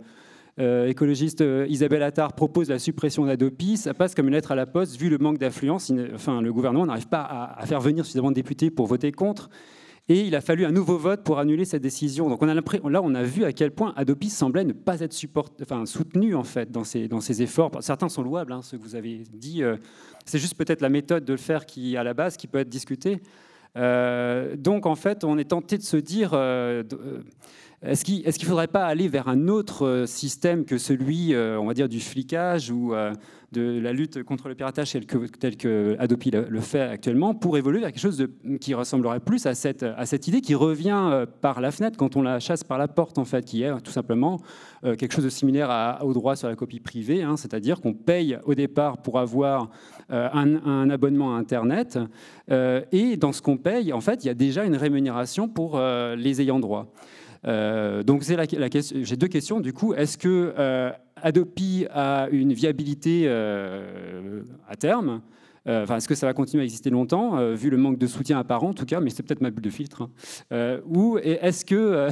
euh, 0.58 0.88
écologiste 0.88 1.44
Isabelle 1.68 2.02
Attard 2.02 2.32
propose 2.32 2.68
la 2.70 2.80
suppression 2.80 3.24
d'Adopi. 3.24 3.76
Ça 3.76 3.94
passe 3.94 4.16
comme 4.16 4.26
une 4.26 4.34
lettre 4.34 4.50
à 4.50 4.56
la 4.56 4.66
poste, 4.66 5.00
vu 5.00 5.10
le 5.10 5.18
manque 5.18 5.38
d'affluence. 5.38 5.92
Enfin, 6.12 6.42
le 6.42 6.52
gouvernement 6.52 6.86
n'arrive 6.86 7.06
pas 7.06 7.54
à, 7.56 7.64
faire 7.66 7.80
venir 7.80 8.04
suffisamment 8.04 8.30
de 8.30 8.36
députés 8.36 8.70
pour 8.70 8.88
voter 8.88 9.12
contre. 9.12 9.48
Et 10.12 10.26
il 10.26 10.34
a 10.34 10.42
fallu 10.42 10.66
un 10.66 10.72
nouveau 10.72 10.98
vote 10.98 11.22
pour 11.24 11.38
annuler 11.38 11.64
cette 11.64 11.80
décision. 11.80 12.28
Donc 12.28 12.42
on 12.42 12.48
a 12.48 12.52
là, 12.52 13.00
on 13.02 13.14
a 13.14 13.22
vu 13.22 13.44
à 13.44 13.52
quel 13.54 13.70
point 13.70 13.94
Adopi 13.96 14.28
semblait 14.28 14.62
ne 14.62 14.74
pas 14.74 15.00
être 15.00 15.14
support, 15.14 15.48
enfin, 15.62 15.86
soutenu 15.86 16.34
en 16.34 16.44
fait 16.44 16.70
dans 16.70 16.84
ses, 16.84 17.08
dans 17.08 17.22
ses 17.22 17.40
efforts. 17.40 17.70
Certains 17.80 18.10
sont 18.10 18.22
louables, 18.22 18.52
hein, 18.52 18.60
ce 18.60 18.76
que 18.76 18.82
vous 18.82 18.94
avez 18.94 19.22
dit. 19.32 19.62
Euh, 19.62 19.78
c'est 20.26 20.38
juste 20.38 20.54
peut-être 20.54 20.82
la 20.82 20.90
méthode 20.90 21.24
de 21.24 21.32
le 21.32 21.38
faire 21.38 21.64
qui, 21.64 21.96
à 21.96 22.04
la 22.04 22.12
base, 22.12 22.36
qui 22.36 22.46
peut 22.46 22.58
être 22.58 22.68
discutée. 22.68 23.22
Euh, 23.78 24.54
donc 24.54 24.84
en 24.84 24.96
fait, 24.96 25.24
on 25.24 25.38
est 25.38 25.48
tenté 25.48 25.78
de 25.78 25.82
se 25.82 25.96
dire. 25.96 26.32
Euh, 26.34 26.82
est-ce 27.82 28.04
qu'il 28.04 28.24
ne 28.24 28.48
faudrait 28.48 28.68
pas 28.68 28.84
aller 28.86 29.08
vers 29.08 29.28
un 29.28 29.48
autre 29.48 30.04
système 30.06 30.64
que 30.64 30.78
celui, 30.78 31.34
on 31.36 31.66
va 31.66 31.74
dire, 31.74 31.88
du 31.88 32.00
flicage 32.00 32.70
ou 32.70 32.94
de 33.52 33.78
la 33.80 33.92
lutte 33.92 34.22
contre 34.22 34.48
le 34.48 34.54
piratage 34.54 34.92
tel 34.92 35.06
que, 35.06 35.26
tel 35.26 35.96
Adopi 35.98 36.30
le, 36.30 36.60
fait 36.60 36.80
actuellement 36.80 37.34
pour 37.34 37.58
évoluer 37.58 37.80
vers 37.80 37.92
quelque 37.92 38.00
chose 38.00 38.26
qui 38.60 38.74
ressemblerait 38.74 39.20
plus 39.20 39.46
à 39.46 39.54
cette, 39.54 40.26
idée 40.26 40.40
qui 40.40 40.54
revient 40.54 41.08
euh, 41.10 41.26
par 41.26 41.60
la 41.60 41.70
fenêtre 41.70 41.96
quand 41.96 42.16
on 42.16 42.22
la 42.22 42.40
chasse 42.40 42.64
par 42.64 42.78
la 42.78 42.88
porte, 42.88 43.18
en 43.18 43.24
fait, 43.24 43.44
qui 43.44 43.62
est 43.62 43.80
tout 43.82 43.92
simplement 43.92 44.40
euh, 44.84 44.96
quelque 44.96 45.12
chose 45.12 45.24
de 45.24 45.30
similaire 45.30 45.98
au 46.02 46.12
droit 46.14 46.34
sur 46.34 46.48
la 46.48 46.56
copie 46.56 46.80
privée, 46.80 47.22
hein, 47.22 47.36
c'est-à-dire 47.36 47.80
qu'on 47.80 47.92
paye 47.92 48.38
au 48.44 48.54
départ 48.54 48.98
pour 49.02 49.18
avoir 49.18 49.70
euh, 50.10 50.28
un, 50.32 50.90
abonnement 50.90 51.36
à 51.36 51.38
Internet, 51.38 51.98
et 52.92 53.16
dans 53.16 53.32
ce 53.32 53.40
qu'on 53.40 53.56
paye, 53.56 53.92
en 53.92 54.00
fait, 54.00 54.24
il 54.24 54.26
y 54.26 54.30
a 54.30 54.34
déjà 54.34 54.64
une 54.64 54.76
rémunération 54.76 55.48
pour 55.48 55.78
les 55.78 56.40
ayants 56.40 56.60
droit. 56.60 56.92
Donc 57.44 58.24
c'est 58.24 58.36
la, 58.36 58.44
la 58.44 58.68
j'ai 58.70 59.16
deux 59.16 59.28
questions 59.28 59.60
du 59.60 59.72
coup. 59.72 59.94
Est-ce 59.94 60.16
que 60.18 60.54
Adopi 61.22 61.86
a 61.90 62.28
une 62.30 62.52
viabilité 62.52 63.24
euh, 63.26 64.42
à 64.68 64.76
terme? 64.76 65.08
euh, 65.08 65.18
enfin, 65.66 65.96
est-ce 65.96 66.08
que 66.08 66.14
ça 66.14 66.26
va 66.26 66.34
continuer 66.34 66.62
à 66.62 66.64
exister 66.64 66.90
longtemps, 66.90 67.36
euh, 67.38 67.54
vu 67.54 67.70
le 67.70 67.76
manque 67.76 67.98
de 67.98 68.06
soutien 68.06 68.38
apparent 68.38 68.68
en 68.70 68.74
tout 68.74 68.84
cas, 68.86 69.00
mais 69.00 69.10
c'est 69.10 69.22
peut-être 69.22 69.40
ma 69.40 69.50
bulle 69.50 69.62
de 69.64 69.70
filtre. 69.70 70.02
hein. 70.02 70.10
Euh, 70.52 70.80
ou 70.86 71.18
est-ce 71.22 71.64
que, 71.64 71.74
euh, 71.74 72.10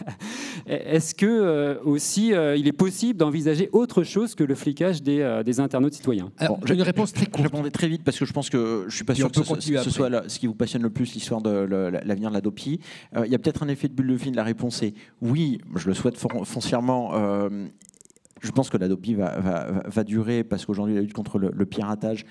est-ce 0.66 1.14
que 1.14 1.26
euh, 1.26 1.76
aussi 1.84 2.32
euh, 2.34 2.56
il 2.56 2.66
est 2.68 2.72
possible 2.72 3.18
d'envisager 3.18 3.68
autre 3.72 4.02
chose 4.02 4.34
que 4.34 4.44
le 4.44 4.54
flicage 4.54 5.02
des, 5.02 5.20
euh, 5.20 5.42
des 5.42 5.60
internautes 5.60 5.94
citoyens? 5.94 6.30
Bon, 6.48 6.58
je- 6.64 6.74
Je 7.38 7.42
répondrai 7.42 7.70
très 7.70 7.88
vite 7.88 8.02
parce 8.04 8.18
que 8.18 8.24
je 8.24 8.32
pense 8.32 8.50
que 8.50 8.84
je 8.88 8.94
suis 8.94 9.04
pas 9.04 9.14
sûr 9.14 9.30
que 9.30 9.36
ce, 9.82 9.90
soit 9.90 10.28
ce 10.28 10.38
qui 10.38 10.46
vous 10.46 10.54
passionne 10.54 10.82
le 10.82 10.90
plus, 10.90 11.14
l'histoire 11.14 11.40
de 11.42 11.50
l'avenir 12.04 12.28
de 12.30 12.34
l'Adopi. 12.34 12.80
Euh, 13.16 13.24
Il 13.26 13.32
y 13.32 13.34
a 13.34 13.38
peut-être 13.38 13.62
un 13.62 13.68
effet 13.68 13.88
de 13.88 13.94
bulle 13.94 14.08
de 14.08 14.16
film. 14.16 14.34
La 14.34 14.44
réponse 14.44 14.82
est 14.82 14.94
oui, 15.20 15.58
je 15.76 15.88
le 15.88 15.94
souhaite 15.94 16.16
foncièrement. 16.44 17.10
euh, 17.14 17.66
je 18.42 18.50
pense 18.50 18.70
que 18.70 18.76
l'Adopi 18.76 19.14
va, 19.14 19.80
va- 19.86 20.04
durer 20.04 20.42
parce 20.42 20.66
qu'aujourd'hui, 20.66 20.96
la 20.96 21.00
lutte 21.00 21.12
contre 21.12 21.38
le, 21.38 21.64
piratage, 21.66 22.26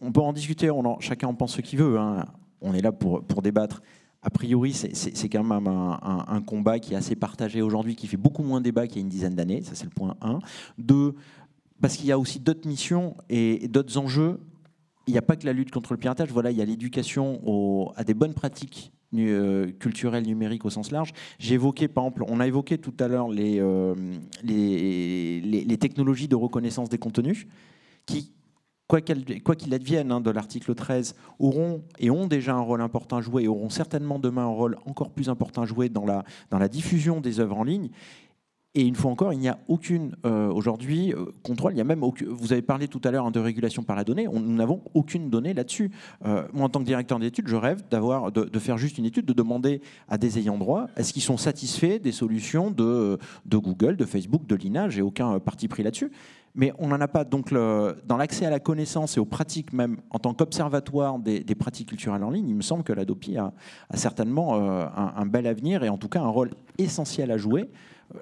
on 0.00 0.10
peut 0.10 0.20
en 0.20 0.32
discuter, 0.32 0.70
on 0.70 0.98
chacun 1.00 1.28
en 1.28 1.34
pense 1.34 1.54
ce 1.56 1.60
qu'il 1.60 1.78
veut. 1.78 1.98
hein. 1.98 2.24
On 2.62 2.72
est 2.72 2.80
là 2.80 2.90
pour, 2.90 3.22
pour 3.22 3.42
débattre. 3.42 3.82
A 4.22 4.30
priori, 4.30 4.72
c'est- 4.72 5.28
quand 5.28 5.44
même 5.44 5.66
un, 5.68 6.40
combat 6.40 6.78
qui 6.78 6.94
est 6.94 6.96
assez 6.96 7.16
partagé 7.16 7.60
aujourd'hui, 7.60 7.96
qui 7.96 8.06
fait 8.06 8.16
beaucoup 8.16 8.42
moins 8.42 8.62
débat 8.62 8.86
qu'il 8.86 8.96
y 8.96 9.00
a 9.00 9.02
une 9.02 9.10
dizaine 9.10 9.34
d'années. 9.34 9.62
Ça, 9.62 9.74
c'est 9.74 9.84
le 9.84 9.90
point 9.90 10.16
1. 10.22 10.38
Deux, 10.78 11.14
parce 11.82 11.96
qu'il 11.96 12.06
y 12.06 12.12
a 12.12 12.18
aussi 12.18 12.40
d'autres 12.40 12.66
missions 12.66 13.14
et 13.28 13.68
d'autres 13.68 13.98
enjeux. 13.98 14.40
Il 15.06 15.12
n'y 15.12 15.18
a 15.18 15.22
pas 15.22 15.36
que 15.36 15.44
la 15.46 15.52
lutte 15.52 15.70
contre 15.70 15.92
le 15.92 15.98
piratage. 15.98 16.32
Voilà, 16.32 16.50
il 16.50 16.56
y 16.56 16.62
a 16.62 16.64
l'éducation 16.64 17.92
à 17.94 18.04
des 18.04 18.14
bonnes 18.14 18.34
pratiques 18.34 18.90
euh, 19.18 19.70
culturelles 19.78 20.26
numériques 20.26 20.64
au 20.64 20.70
sens 20.70 20.90
large. 20.90 21.12
Évoqué, 21.50 21.88
par 21.88 22.04
exemple, 22.04 22.24
on 22.28 22.40
a 22.40 22.46
évoqué 22.46 22.78
tout 22.78 22.94
à 23.00 23.08
l'heure 23.08 23.28
les, 23.28 23.58
euh, 23.60 23.94
les, 24.42 25.78
technologies 25.78 26.28
de 26.28 26.36
reconnaissance 26.36 26.88
des 26.88 26.98
contenus 26.98 27.46
qui, 28.06 28.32
quoi 28.86 29.00
qu'il 29.00 29.74
advienne 29.74 30.12
hein, 30.12 30.20
de 30.20 30.30
l'article 30.30 30.74
13, 30.74 31.14
auront 31.38 31.82
et 31.98 32.10
ont 32.10 32.26
déjà 32.26 32.54
un 32.54 32.60
rôle 32.60 32.80
important 32.80 33.18
à 33.18 33.20
jouer 33.20 33.44
et 33.44 33.48
auront 33.48 33.70
certainement 33.70 34.18
demain 34.18 34.42
un 34.42 34.46
rôle 34.46 34.76
encore 34.86 35.10
plus 35.10 35.28
important 35.28 35.62
à 35.62 35.66
jouer 35.66 35.88
dans 35.88 36.06
la, 36.06 36.24
dans 36.50 36.58
la 36.58 36.68
diffusion 36.68 37.20
des 37.20 37.40
œuvres 37.40 37.58
en 37.58 37.64
ligne. 37.64 37.90
Et 38.76 38.82
une 38.82 38.94
fois 38.94 39.10
encore, 39.10 39.32
il 39.32 39.38
n'y 39.38 39.48
a 39.48 39.58
aucune 39.68 40.14
euh, 40.26 40.50
aujourd'hui 40.50 41.14
euh, 41.14 41.24
contrôle. 41.42 41.72
Il 41.72 41.78
y 41.78 41.80
a 41.80 41.84
même 41.84 42.04
vous 42.28 42.52
avez 42.52 42.60
parlé 42.60 42.88
tout 42.88 43.00
à 43.04 43.10
l'heure 43.10 43.24
hein, 43.24 43.30
de 43.30 43.40
régulation 43.40 43.82
par 43.82 43.96
la 43.96 44.04
donnée. 44.04 44.28
On- 44.28 44.38
nous 44.38 44.54
n'avons 44.54 44.82
aucune 44.92 45.30
donnée 45.30 45.54
là-dessus. 45.54 45.90
Euh, 46.26 46.46
moi, 46.52 46.66
en 46.66 46.68
tant 46.68 46.80
que 46.80 46.84
directeur 46.84 47.18
d'études, 47.18 47.48
je 47.48 47.56
rêve 47.56 47.82
de, 47.90 48.58
faire 48.58 48.76
juste 48.76 48.98
une 48.98 49.06
étude, 49.06 49.24
de 49.24 49.32
demander 49.32 49.80
à 50.08 50.18
des 50.18 50.38
ayants 50.38 50.58
droit 50.58 50.88
est-ce 50.96 51.14
qu'ils 51.14 51.22
sont 51.22 51.38
satisfaits 51.38 52.00
des 52.02 52.12
solutions 52.12 52.70
de, 52.70 53.18
Google, 53.48 53.96
de 53.96 54.04
Facebook, 54.04 54.46
de 54.46 54.54
l'INA? 54.54 54.90
J'ai 54.90 55.00
aucun 55.00 55.36
euh, 55.36 55.38
parti 55.38 55.68
pris 55.68 55.82
là-dessus. 55.82 56.12
Mais 56.54 56.74
on 56.78 56.88
n'en 56.88 57.00
a 57.00 57.08
pas. 57.08 57.24
Donc, 57.24 57.52
dans 57.52 58.16
l'accès 58.16 58.46
à 58.46 58.50
la 58.50 58.60
connaissance 58.60 59.18
et 59.18 59.20
aux 59.20 59.26
pratiques, 59.26 59.74
même 59.74 59.98
en 60.08 60.18
tant 60.18 60.32
qu'observatoire 60.32 61.18
des, 61.18 61.42
pratiques 61.54 61.90
culturelles 61.90 62.24
en 62.24 62.30
ligne, 62.30 62.48
il 62.48 62.54
me 62.54 62.62
semble 62.62 62.82
que 62.82 62.94
l'Adopi 62.94 63.36
a, 63.36 63.52
a 63.90 63.96
certainement 63.98 64.54
un, 64.54 65.26
bel 65.26 65.46
avenir 65.46 65.84
et 65.84 65.90
en 65.90 65.98
tout 65.98 66.08
cas 66.08 66.22
un 66.22 66.28
rôle 66.28 66.52
essentiel 66.78 67.30
à 67.30 67.36
jouer, 67.36 67.68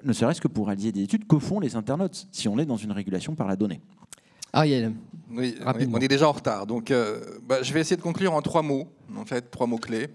ne 0.03 0.13
serait-ce 0.13 0.41
que 0.41 0.47
pour 0.47 0.67
réaliser 0.67 0.91
des 0.91 1.03
études. 1.03 1.27
Que 1.27 1.39
font 1.39 1.59
les 1.59 1.75
internautes 1.75 2.27
si 2.31 2.47
on 2.47 2.57
est 2.59 2.65
dans 2.65 2.77
une 2.77 2.91
régulation 2.91 3.35
par 3.35 3.47
la 3.47 3.55
donnée 3.55 3.81
Oui, 3.83 4.49
Ariel, 4.53 4.93
on 5.31 5.39
est, 5.41 5.55
rapidement. 5.63 5.97
on 5.97 6.01
est 6.01 6.07
déjà 6.07 6.27
en 6.29 6.31
retard. 6.31 6.65
Donc, 6.67 6.91
euh, 6.91 7.19
bah, 7.47 7.61
je 7.63 7.73
vais 7.73 7.81
essayer 7.81 7.97
de 7.97 8.01
conclure 8.01 8.33
en 8.33 8.41
trois 8.41 8.61
mots, 8.61 8.87
en 9.15 9.25
fait, 9.25 9.49
trois 9.51 9.67
mots 9.67 9.77
clés. 9.77 10.07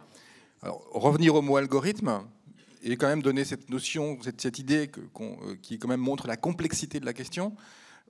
Alors, 0.63 0.83
revenir 0.93 1.35
au 1.35 1.43
mot 1.43 1.57
algorithme 1.57 2.21
et 2.83 2.97
quand 2.97 3.09
même 3.09 3.23
donner 3.23 3.45
cette 3.45 3.69
notion, 3.71 4.19
cette, 4.23 4.41
cette 4.41 4.59
idée 4.59 4.89
que- 4.89 5.01
euh, 5.01 5.55
qui 5.63 5.79
quand 5.79 5.89
même 5.89 6.01
montre 6.01 6.27
la 6.27 6.37
complexité 6.37 6.99
de 7.01 7.05
la 7.07 7.13
question. 7.13 7.55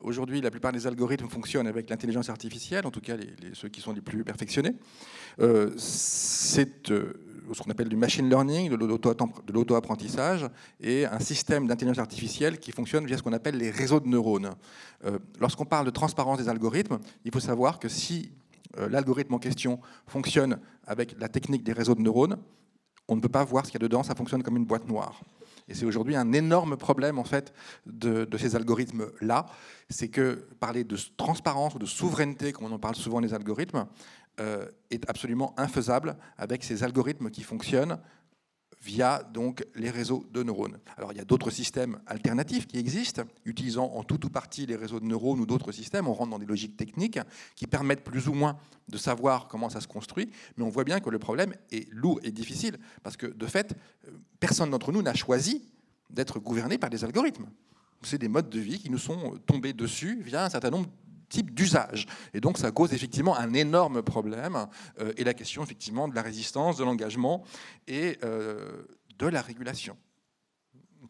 Aujourd'hui, 0.00 0.40
la 0.40 0.50
plupart 0.50 0.72
des 0.72 0.86
algorithmes 0.86 1.28
fonctionnent 1.28 1.66
avec 1.66 1.90
l'intelligence 1.90 2.30
artificielle, 2.30 2.86
en 2.86 2.90
tout 2.90 3.02
cas 3.02 3.16
les, 3.16 3.26
les- 3.42 3.54
ceux 3.54 3.68
qui 3.68 3.80
sont 3.82 3.92
les 3.92 4.00
plus 4.00 4.24
perfectionnés. 4.24 4.74
Euh, 5.40 5.72
c'est 5.76 6.90
euh, 6.90 7.12
ce 7.54 7.62
qu'on 7.62 7.70
appelle 7.70 7.88
du 7.88 7.96
machine 7.96 8.28
learning, 8.28 8.70
de 8.70 8.76
l'auto- 8.76 9.14
de 9.14 9.52
l'auto-apprentissage, 9.52 10.46
et 10.80 11.04
un 11.06 11.20
système 11.20 11.66
d'intelligence 11.66 11.98
artificielle 11.98 12.58
qui 12.58 12.72
fonctionne 12.72 13.06
via 13.06 13.16
ce 13.16 13.22
qu'on 13.22 13.32
appelle 13.32 13.56
les 13.56 13.70
réseaux 13.70 14.00
de 14.00 14.08
neurones. 14.08 14.54
Euh, 15.04 15.18
Lorsqu'on 15.40 15.64
parle 15.66 15.86
de 15.86 15.90
transparence 15.90 16.38
des 16.38 16.48
algorithmes, 16.48 16.98
il 17.24 17.32
faut 17.32 17.40
savoir 17.40 17.78
que 17.78 17.88
si 17.88 18.30
euh, 18.78 18.88
l'algorithme 18.88 19.34
en 19.34 19.38
question 19.38 19.80
fonctionne 20.06 20.58
avec 20.86 21.16
la 21.18 21.28
technique 21.28 21.64
des 21.64 21.72
réseaux 21.72 21.94
de 21.94 22.02
neurones, 22.02 22.36
on 23.08 23.16
ne 23.16 23.20
peut 23.20 23.28
pas 23.28 23.42
voir 23.44 23.66
ce 23.66 23.72
qu'il 23.72 23.80
y 23.80 23.84
a 23.84 23.86
dedans, 23.88 24.02
ça 24.02 24.14
fonctionne 24.14 24.42
comme 24.42 24.56
une 24.56 24.66
boîte 24.66 24.86
noire. 24.86 25.20
Et 25.68 25.74
c'est 25.74 25.84
aujourd'hui 25.84 26.16
un 26.16 26.32
énorme 26.32 26.76
problème 26.76 27.18
en 27.18 27.24
fait 27.24 27.52
de, 27.86 28.24
de 28.24 28.38
ces 28.38 28.56
algorithmes-là, 28.56 29.46
c'est 29.88 30.08
que 30.08 30.46
parler 30.58 30.82
de 30.84 30.96
transparence 31.16 31.74
ou 31.74 31.78
de 31.78 31.86
souveraineté, 31.86 32.52
comme 32.52 32.66
on 32.66 32.72
en 32.72 32.78
parle 32.78 32.96
souvent 32.96 33.20
des 33.20 33.34
algorithmes, 33.34 33.86
est 34.38 35.08
absolument 35.10 35.52
infaisable 35.58 36.16
avec 36.38 36.64
ces 36.64 36.82
algorithmes 36.82 37.30
qui 37.30 37.42
fonctionnent 37.42 37.98
via 38.82 39.22
donc 39.22 39.64
les 39.74 39.90
réseaux 39.90 40.26
de 40.32 40.42
neurones. 40.42 40.78
Alors 40.96 41.12
il 41.12 41.18
y 41.18 41.20
a 41.20 41.24
d'autres 41.24 41.50
systèmes 41.50 42.00
alternatifs 42.06 42.66
qui 42.66 42.78
existent, 42.78 43.22
utilisant 43.44 43.86
en 43.94 44.02
tout 44.04 44.24
ou 44.24 44.30
partie 44.30 44.66
les 44.66 44.76
réseaux 44.76 45.00
de 45.00 45.04
neurones 45.04 45.40
ou 45.40 45.46
d'autres 45.46 45.72
systèmes. 45.72 46.08
On 46.08 46.14
rentre 46.14 46.30
dans 46.30 46.38
des 46.38 46.46
logiques 46.46 46.76
techniques 46.76 47.18
qui 47.56 47.66
permettent 47.66 48.04
plus 48.04 48.28
ou 48.28 48.32
moins 48.32 48.56
de 48.88 48.96
savoir 48.96 49.48
comment 49.48 49.68
ça 49.68 49.80
se 49.80 49.88
construit, 49.88 50.30
mais 50.56 50.64
on 50.64 50.70
voit 50.70 50.84
bien 50.84 51.00
que 51.00 51.10
le 51.10 51.18
problème 51.18 51.54
est 51.70 51.92
lourd 51.92 52.20
et 52.22 52.30
difficile 52.30 52.78
parce 53.02 53.16
que 53.16 53.26
de 53.26 53.46
fait, 53.46 53.74
euh, 54.08 54.12
personne 54.40 54.70
d'entre 54.70 54.92
nous 54.92 55.02
n'a 55.02 55.14
choisi 55.14 55.62
d'être 56.08 56.40
gouverné 56.40 56.78
par 56.78 56.90
des 56.90 57.04
algorithmes. 57.04 57.46
C'est 58.02 58.18
des 58.18 58.28
modes 58.28 58.48
de 58.48 58.58
vie 58.58 58.78
qui 58.78 58.88
nous 58.88 58.98
sont 58.98 59.38
tombés 59.46 59.74
dessus 59.74 60.22
via 60.22 60.46
un 60.46 60.48
certain 60.48 60.70
nombre 60.70 60.88
type 61.30 61.54
d'usage. 61.54 62.06
Et 62.34 62.40
donc 62.40 62.58
ça 62.58 62.70
cause 62.70 62.92
effectivement 62.92 63.34
un 63.38 63.54
énorme 63.54 64.02
problème 64.02 64.66
euh, 65.00 65.14
et 65.16 65.24
la 65.24 65.32
question 65.32 65.62
effectivement 65.62 66.08
de 66.08 66.14
la 66.14 66.20
résistance, 66.20 66.76
de 66.76 66.84
l'engagement 66.84 67.42
et 67.88 68.18
euh, 68.22 68.82
de 69.18 69.26
la 69.26 69.40
régulation, 69.40 69.96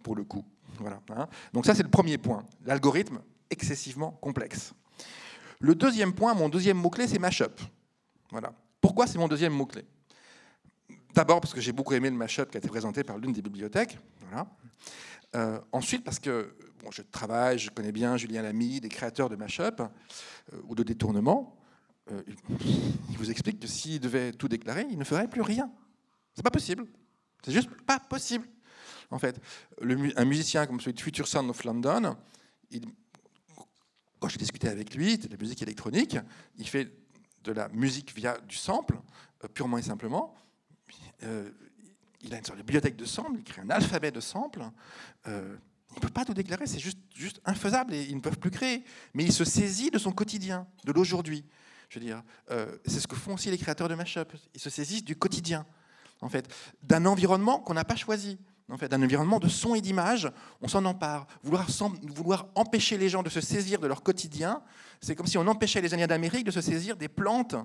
pour 0.05 0.15
le 0.15 0.23
coup. 0.23 0.45
Voilà, 0.79 1.01
hein. 1.17 1.27
Donc 1.53 1.67
ça 1.67 1.75
c'est 1.75 1.83
le 1.83 1.91
premier 1.91 2.19
point, 2.19 2.45
l'algorithme 2.65 3.21
excessivement 3.51 4.13
complexe. 4.13 4.73
Le 5.59 5.75
deuxième 5.75 6.15
point, 6.15 6.33
mon 6.35 6.49
deuxième 6.49 6.79
mot-clé, 6.79 7.07
c'est 7.07 7.19
mashup. 7.19 7.61
Voilà. 8.31 8.53
Pourquoi 8.81 9.07
c'est 9.07 9.19
mon 9.19 9.29
deuxième 9.29 9.53
mot-clé? 9.53 9.85
D'abord 11.15 11.41
parce 11.41 11.55
que 11.55 11.61
j'ai 11.61 11.73
beaucoup 11.73 11.95
aimé 11.95 12.11
le 12.11 12.17
mashup 12.17 12.51
qui 12.51 12.57
a 12.57 12.59
été 12.59 12.69
présenté 12.69 13.05
par 13.05 13.19
l'une 13.19 13.33
des 13.33 13.43
bibliothèques. 13.43 13.99
Euh, 15.37 15.61
ensuite, 15.73 16.05
parce 16.05 16.19
que 16.19 16.57
je 16.91 17.03
travaille, 17.03 17.59
je 17.59 17.71
connais 17.71 17.93
bien 17.93 18.17
Julien 18.17 18.43
Lamy, 18.43 18.81
des 18.81 18.89
créateurs 18.89 19.29
de 19.29 19.37
mashup 19.37 19.81
euh, 19.81 19.87
ou 20.69 20.75
de 20.75 20.83
détournement. 20.83 21.57
Euh, 22.11 22.23
il 23.11 23.17
vous 23.17 23.31
explique 23.31 23.61
que 23.61 23.67
s'il 23.67 24.01
devait 24.01 24.33
tout 24.33 24.49
déclarer, 24.49 24.87
il 24.91 24.99
ne 24.99 25.05
ferait 25.05 25.29
plus 25.29 25.43
rien. 25.43 25.71
C'est 26.35 26.43
pas 26.43 26.51
possible. 26.51 26.87
C'est 27.45 27.53
juste 27.53 27.71
pas 27.87 27.99
possible. 27.99 28.47
En 29.11 29.19
fait, 29.19 29.41
un 30.17 30.25
musicien 30.25 30.67
comme 30.67 30.81
celui 30.81 30.95
de 30.95 31.01
Future 31.01 31.27
Sound 31.27 31.51
of 31.51 31.65
London, 31.65 32.17
quand 34.21 34.29
j'ai 34.29 34.39
discuté 34.39 34.69
avec 34.69 34.95
lui, 34.95 35.19
de 35.19 35.29
la 35.29 35.37
musique 35.37 35.61
électronique, 35.63 36.17
il 36.57 36.69
fait 36.69 36.93
de 37.43 37.53
la 37.53 37.69
musique 37.71 38.15
via 38.15 38.39
du 38.39 38.55
sample, 38.55 39.01
purement 39.53 39.79
et 39.79 39.83
simplement. 39.83 40.35
Euh, 41.23 41.51
il 42.23 42.35
a 42.35 42.39
une 42.39 42.45
sorte 42.45 42.59
de 42.59 42.63
bibliothèque 42.63 42.97
de 42.97 43.05
samples, 43.05 43.39
il 43.39 43.45
crée 43.45 43.63
un 43.63 43.71
alphabet 43.71 44.11
de 44.11 44.21
samples. 44.21 44.63
Euh, 45.27 45.57
il 45.93 45.97
ne 45.97 46.01
peut 46.01 46.09
pas 46.09 46.25
tout 46.25 46.35
déclarer, 46.35 46.67
c'est 46.67 46.79
juste, 46.79 46.99
infaisable 47.45 47.95
et 47.95 48.05
ils 48.05 48.15
ne 48.15 48.21
peuvent 48.21 48.39
plus 48.39 48.51
créer. 48.51 48.85
Mais 49.15 49.25
il 49.25 49.33
se 49.33 49.45
saisit 49.45 49.91
de 49.91 49.99
son 49.99 50.13
quotidien, 50.13 50.67
de 50.85 50.93
l'aujourd'hui. 50.93 51.45
Je 51.89 51.99
veux 51.99 52.05
dire, 52.05 52.23
euh, 52.51 52.77
c'est 52.87 53.01
ce 53.01 53.09
que 53.09 53.17
font 53.17 53.35
aussi 53.35 53.51
les 53.51 53.59
créateurs 53.59 53.89
de 53.89 53.95
mashup. 53.95 54.33
Ils 54.55 54.61
se 54.61 54.71
saisissent 54.71 55.05
du 55.05 55.17
quotidien, 55.17 55.67
en 56.21 56.29
fait, 56.29 56.49
d'un 56.83 57.07
environnement 57.07 57.59
qu'on 57.59 57.75
n'a 57.75 57.85
pas 57.85 57.97
choisi. 57.97 58.39
En 58.71 58.79
fait, 58.79 58.89
d'un 58.89 59.03
environnement 59.03 59.41
de 59.41 59.49
son 59.49 59.75
et 59.75 59.81
d'image, 59.81 60.31
on 60.61 60.69
s'en 60.69 60.85
empare. 60.85 61.27
Vouloir, 61.43 62.47
empêcher 62.55 62.97
les 62.97 63.09
gens 63.09 63.25
de 63.25 63.29
se 63.29 63.41
saisir 63.41 63.81
de 63.81 63.89
leur 63.89 64.05
quotidien, 64.05 64.63
c'est 65.01 65.17
comme 65.17 65.27
si 65.27 65.39
on 65.39 65.47
empêchait 65.49 65.81
les 65.81 65.93
Indiens 65.93 66.07
d'Amérique 66.07 66.45
de 66.45 66.53
se 66.53 66.61
saisir 66.61 66.97
des 66.97 67.09
plantes 67.09 67.57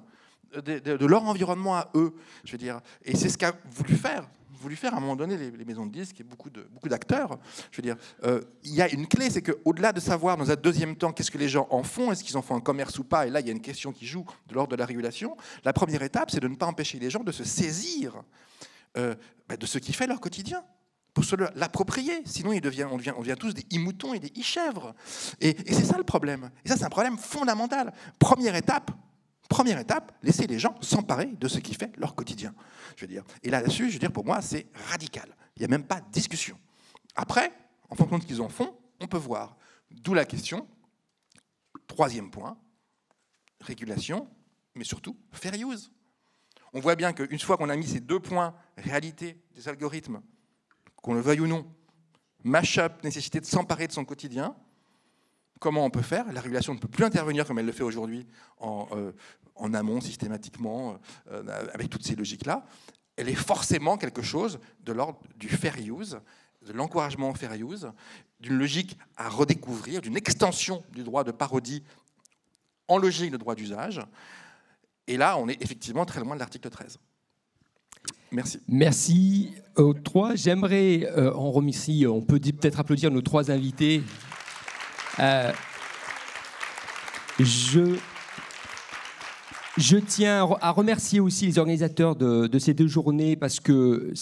de, 0.53 0.79
de- 0.79 1.05
leur 1.05 1.23
environnement 1.23 1.75
à 1.75 1.89
eux. 1.95 2.13
Je 2.43 2.51
veux 2.51 2.57
dire, 2.57 2.81
et 3.03 3.15
c'est 3.15 3.29
ce 3.29 3.37
qu'a 3.37 3.53
voulu 3.69 3.95
faire, 3.95 4.27
voulu 4.51 4.75
faire 4.75 4.93
à 4.93 4.97
un 4.97 4.99
moment 4.99 5.15
donné 5.15 5.37
les, 5.37 5.65
maisons 5.65 5.85
de 5.85 5.91
disques 5.91 6.19
et 6.19 6.23
beaucoup 6.23 6.49
de 6.49 6.63
beaucoup 6.71 6.89
d'acteurs. 6.89 7.37
Je 7.71 7.77
veux 7.77 7.83
dire, 7.83 7.95
euh, 8.23 8.41
il 8.63 8.73
y 8.73 8.81
a 8.81 8.89
une 8.89 9.07
clé, 9.07 9.29
c'est 9.29 9.41
qu'au-delà 9.41 9.91
de 9.91 9.99
savoir 9.99 10.37
dans 10.37 10.49
un 10.51 10.55
deuxième 10.55 10.95
temps 10.95 11.11
qu'est-ce 11.11 11.31
que 11.31 11.37
les 11.37 11.49
gens 11.49 11.67
en 11.69 11.83
font, 11.83 12.11
est-ce 12.11 12.23
qu'ils 12.23 12.37
en 12.37 12.41
font 12.41 12.55
un 12.55 12.61
commerce 12.61 12.97
ou 12.99 13.03
pas, 13.03 13.27
et 13.27 13.29
là 13.29 13.39
il 13.39 13.45
y 13.45 13.49
a 13.49 13.53
une 13.53 13.61
question 13.61 13.91
qui 13.91 14.05
joue 14.05 14.25
de 14.47 14.53
l'ordre 14.53 14.71
de 14.71 14.77
la 14.77 14.85
régulation. 14.85 15.35
La 15.63 15.73
première 15.73 16.01
étape, 16.03 16.31
c'est 16.31 16.39
de 16.39 16.47
ne 16.47 16.55
pas 16.55 16.65
empêcher 16.67 16.99
les 16.99 17.09
gens 17.09 17.23
de 17.23 17.31
se 17.31 17.43
saisir 17.43 18.21
euh, 18.97 19.15
bah, 19.47 19.57
de 19.57 19.65
ce 19.65 19.77
qui 19.77 19.93
fait 19.93 20.07
leur 20.07 20.19
quotidien 20.19 20.63
pour 21.13 21.23
se 21.23 21.35
l'approprier. 21.57 22.21
Sinon, 22.25 22.51
on, 22.51 22.59
devient, 22.59 22.87
on 22.91 22.97
devient 22.97 23.35
tous 23.39 23.53
des 23.53 23.65
i-moutons 23.71 24.13
et 24.13 24.19
des 24.19 24.31
i-chèvres. 24.35 24.93
Et, 25.39 25.49
et 25.49 25.73
c'est 25.73 25.85
ça 25.85 25.97
le 25.97 26.03
problème. 26.03 26.51
Et 26.65 26.69
ça, 26.69 26.75
c'est 26.77 26.83
un 26.83 26.89
problème 26.89 27.17
fondamental. 27.17 27.93
Première 28.19 28.55
étape, 28.55 28.91
première 29.49 29.79
étape, 29.79 30.11
laisser 30.23 30.47
les 30.47 30.59
gens 30.59 30.75
s'emparer 30.81 31.27
de 31.27 31.47
ce 31.47 31.59
qui 31.59 31.73
fait 31.73 31.91
leur 31.97 32.15
quotidien. 32.15 32.53
Je 32.95 33.05
veux. 33.05 33.23
Et 33.43 33.49
là-dessus, 33.49 33.89
je 33.89 33.93
veux 33.93 33.99
dire, 33.99 34.11
pour 34.11 34.25
moi, 34.25 34.41
c'est 34.41 34.67
radical. 34.89 35.35
Il 35.55 35.59
n'y 35.59 35.65
a 35.65 35.69
même 35.69 35.85
pas 35.85 36.01
de 36.01 36.11
discussion. 36.11 36.57
Après, 37.15 37.51
en 37.89 37.95
fonction 37.95 38.17
de 38.17 38.23
ce 38.23 38.27
qu'ils 38.27 38.41
en 38.41 38.49
font, 38.49 38.75
on 38.99 39.07
peut 39.07 39.17
voir. 39.17 39.55
D'où 39.91 40.13
la 40.13 40.25
question. 40.25 40.67
Troisième 41.87 42.31
point, 42.31 42.57
régulation 43.61 44.27
mais 44.75 44.83
surtout 44.83 45.17
fair 45.31 45.53
use. 45.53 45.91
On 46.73 46.79
voit 46.79 46.95
bien 46.95 47.13
qu'une 47.13 47.39
fois 47.39 47.57
qu'on 47.57 47.69
a 47.69 47.75
mis 47.75 47.87
ces 47.87 48.01
deux 48.01 48.19
points, 48.19 48.53
réalité 48.77 49.41
des 49.55 49.67
algorithmes, 49.69 50.21
qu'on 50.97 51.13
le 51.13 51.21
veuille 51.21 51.39
ou 51.39 51.47
non, 51.47 51.65
mash-up, 52.43 53.03
nécessité 53.03 53.39
de 53.39 53.45
s'emparer 53.45 53.87
de 53.87 53.93
son 53.93 54.03
quotidien, 54.03 54.55
comment 55.59 55.85
on 55.85 55.89
peut 55.89 56.01
faire 56.01 56.31
La 56.31 56.41
régulation 56.41 56.73
ne 56.73 56.79
peut 56.79 56.87
plus 56.87 57.03
intervenir 57.03 57.45
comme 57.45 57.59
elle 57.59 57.65
le 57.65 57.71
fait 57.71 57.83
aujourd'hui 57.83 58.25
en, 58.59 58.87
euh, 58.93 59.11
en, 59.55 59.73
amont 59.73 60.01
systématiquement, 60.01 60.99
euh, 61.31 61.43
avec 61.73 61.89
toutes 61.89 62.05
ces 62.05 62.15
logiques-là. 62.15 62.65
Elle 63.17 63.29
est 63.29 63.35
forcément 63.35 63.97
quelque 63.97 64.21
chose 64.21 64.59
de 64.83 64.91
l'ordre 64.91 65.19
du 65.37 65.47
fair 65.47 65.75
use, 65.77 66.19
de 66.65 66.73
l'encouragement 66.73 67.29
au 67.29 67.33
fair 67.33 67.53
use, 67.53 67.89
d'une 68.39 68.57
logique 68.57 68.97
à 69.15 69.29
redécouvrir, 69.29 70.01
d'une 70.01 70.17
extension 70.17 70.83
du 70.91 71.03
droit 71.03 71.23
de 71.23 71.31
parodie 71.31 71.83
en 72.87 72.97
logique 72.97 73.31
de 73.31 73.37
droit 73.37 73.55
d'usage. 73.55 74.01
Et 75.07 75.17
là, 75.17 75.37
on 75.37 75.47
est 75.47 75.61
effectivement 75.61 76.05
très 76.05 76.19
loin 76.19 76.35
de 76.35 76.39
l'article 76.39 76.69
13. 76.69 76.99
Merci. 78.31 78.59
Merci 78.67 79.51
aux 79.75 79.93
trois. 79.93 80.35
J'aimerais 80.35 81.07
euh, 81.15 81.33
en 81.33 81.51
remercier, 81.51 82.07
on 82.07 82.21
peut 82.21 82.39
peut-être 82.39 82.79
applaudir 82.79 83.11
nos 83.11 83.21
trois 83.21 83.51
invités. 83.51 84.03
Euh, 85.19 85.51
je, 87.39 87.97
je 89.77 89.97
tiens 89.97 90.47
à 90.61 90.71
remercier 90.71 91.19
aussi 91.19 91.45
les 91.45 91.59
organisateurs 91.59 92.15
de, 92.15 92.47
de 92.47 92.59
ces 92.59 92.73
deux 92.73 92.87
journées 92.87 93.35
parce 93.35 93.59
que 93.59 94.13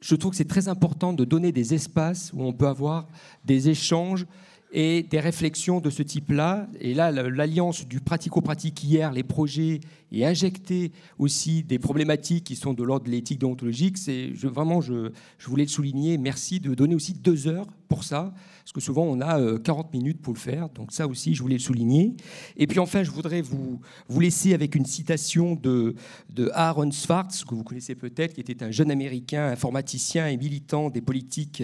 je 0.00 0.14
trouve 0.14 0.32
que 0.32 0.36
c'est 0.36 0.48
très 0.48 0.68
important 0.68 1.12
de 1.12 1.24
donner 1.24 1.52
des 1.52 1.74
espaces 1.74 2.30
où 2.34 2.42
on 2.42 2.52
peut 2.52 2.68
avoir 2.68 3.06
des 3.44 3.68
échanges 3.68 4.26
et 4.70 5.02
des 5.02 5.20
réflexions 5.20 5.80
de 5.80 5.90
ce 5.90 6.02
type-là. 6.02 6.66
Et 6.80 6.94
là, 6.94 7.10
l'alliance 7.10 7.86
du 7.86 8.00
pratico-pratique 8.00 8.84
hier, 8.84 9.12
les 9.12 9.22
projets, 9.22 9.80
et 10.12 10.26
injecter 10.26 10.92
aussi 11.18 11.62
des 11.62 11.78
problématiques 11.78 12.44
qui 12.44 12.56
sont 12.56 12.74
de 12.74 12.82
l'ordre 12.82 13.06
de 13.06 13.10
l'éthique 13.10 13.40
déontologique, 13.40 13.98
c'est 13.98 14.30
vraiment, 14.42 14.80
je, 14.80 15.10
je 15.38 15.48
voulais 15.48 15.64
le 15.64 15.68
souligner, 15.68 16.18
merci 16.18 16.60
de 16.60 16.74
donner 16.74 16.94
aussi 16.94 17.14
deux 17.14 17.48
heures 17.48 17.66
pour 17.88 18.04
ça 18.04 18.32
parce 18.68 18.74
que 18.74 18.80
souvent 18.82 19.04
on 19.04 19.22
a 19.22 19.58
40 19.60 19.86
euh, 19.86 19.88
minutes 19.94 20.20
pour 20.20 20.34
le 20.34 20.38
faire, 20.38 20.68
donc 20.68 20.92
ça 20.92 21.06
aussi 21.06 21.34
je 21.34 21.40
voulais 21.40 21.54
le 21.54 21.60
souligner. 21.60 22.14
Et 22.58 22.66
puis 22.66 22.80
enfin, 22.80 23.02
je 23.02 23.10
voudrais 23.10 23.40
vous, 23.40 23.80
vous 24.08 24.20
laisser 24.20 24.52
avec 24.52 24.74
une 24.74 24.84
citation 24.84 25.54
de, 25.54 25.94
de 26.28 26.50
Aaron 26.52 26.90
Swartz, 26.90 27.44
que 27.44 27.54
vous 27.54 27.64
connaissez 27.64 27.94
peut-être, 27.94 28.34
qui 28.34 28.42
était 28.42 28.62
un 28.62 28.70
jeune 28.70 28.90
Américain, 28.90 29.46
informaticien 29.46 30.28
et 30.28 30.36
militant 30.36 30.90
des 30.90 31.00
politiques, 31.00 31.62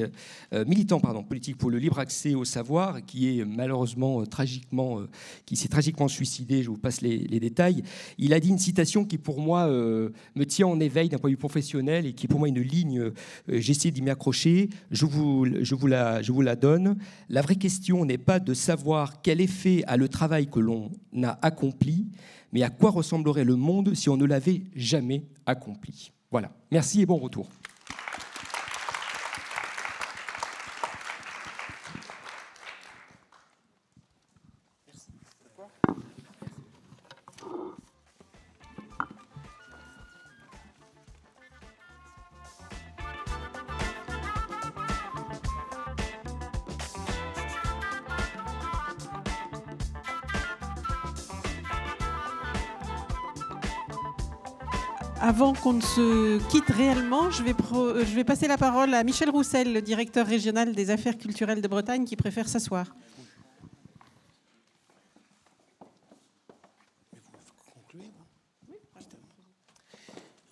euh, 0.55 0.65
militant 0.65 0.99
pardon, 0.99 1.23
politique 1.23 1.59
pour 1.59 1.71
le 1.71 1.77
libre 1.77 1.99
accès 1.99 2.35
au 2.35 2.47
savoir, 2.47 3.05
qui 3.05 3.39
est 3.39 3.45
malheureusement 3.45 4.23
euh, 4.23 4.25
tragiquement, 4.25 5.01
qui 5.45 5.57
s'est 5.57 5.69
tragiquement 5.69 6.09
suicidé. 6.09 6.63
Je 6.63 6.71
vous 6.71 6.79
passe 6.79 7.03
les, 7.03 7.19
les, 7.19 7.39
détails. 7.39 7.83
Il 8.17 8.33
a 8.35 8.41
dit 8.41 8.49
une 8.49 8.59
citation 8.59 9.05
qui 9.05 9.19
pour 9.19 9.41
moi 9.41 9.69
me 9.69 10.45
tient 10.47 10.67
en 10.67 10.81
éveil 10.81 11.09
d'un 11.09 11.19
point 11.19 11.31
de 11.31 11.35
vue 11.35 11.39
professionnel 11.39 12.07
et 12.07 12.13
qui 12.13 12.29
pour 12.29 12.39
moi 12.39 12.49
une 12.49 12.61
ligne. 12.61 13.11
J'essaie 13.49 13.91
d'y 13.91 14.03
m'accrocher. 14.03 14.69
Je 14.91 15.07
vous, 15.07 15.47
je 15.63 15.75
vous 15.75 15.89
je 15.89 16.33
vous 16.33 16.41
la 16.41 16.57
donne 16.57 16.97
la 17.29 17.43
vraie 17.43 17.57
question 17.57 18.05
n'est 18.05 18.19
pas 18.19 18.41
de 18.41 18.55
savoir 18.55 19.23
quel 19.23 19.41
effet 19.41 19.83
a 19.87 19.97
le 19.97 20.09
travail 20.09 20.47
que 20.47 20.61
l'on 20.61 20.91
a 21.23 21.39
accompli, 21.43 22.07
mais 22.53 22.63
à 22.63 22.71
quoi 22.71 22.91
ressemblerait 22.91 23.45
le 23.45 23.57
monde 23.57 23.95
si 23.95 24.09
on 24.09 24.17
ne 24.17 24.25
l'avait 24.25 24.63
jamais 24.75 25.25
accompli. 25.47 26.13
Voilà. 26.31 26.51
Merci 26.71 27.03
et 27.03 27.07
bon 27.07 27.17
retour. 27.17 27.49
Qu'on 55.65 55.73
ne 55.73 55.81
se 55.81 56.47
quitte 56.51 56.69
réellement, 56.69 57.31
je 57.31 57.43
vais, 57.43 57.55
euh, 57.73 58.05
je 58.05 58.15
vais 58.15 58.23
passer 58.23 58.47
la 58.47 58.59
parole 58.59 58.93
à 58.93 59.03
Michel 59.03 59.31
Roussel, 59.31 59.73
le 59.73 59.81
directeur 59.81 60.27
régional 60.27 60.75
des 60.75 60.91
affaires 60.91 61.17
culturelles 61.17 61.63
de 61.63 61.69
Bretagne, 61.69 62.05
qui 62.05 62.17
préfère 62.17 62.51
s'asseoir. 62.51 62.95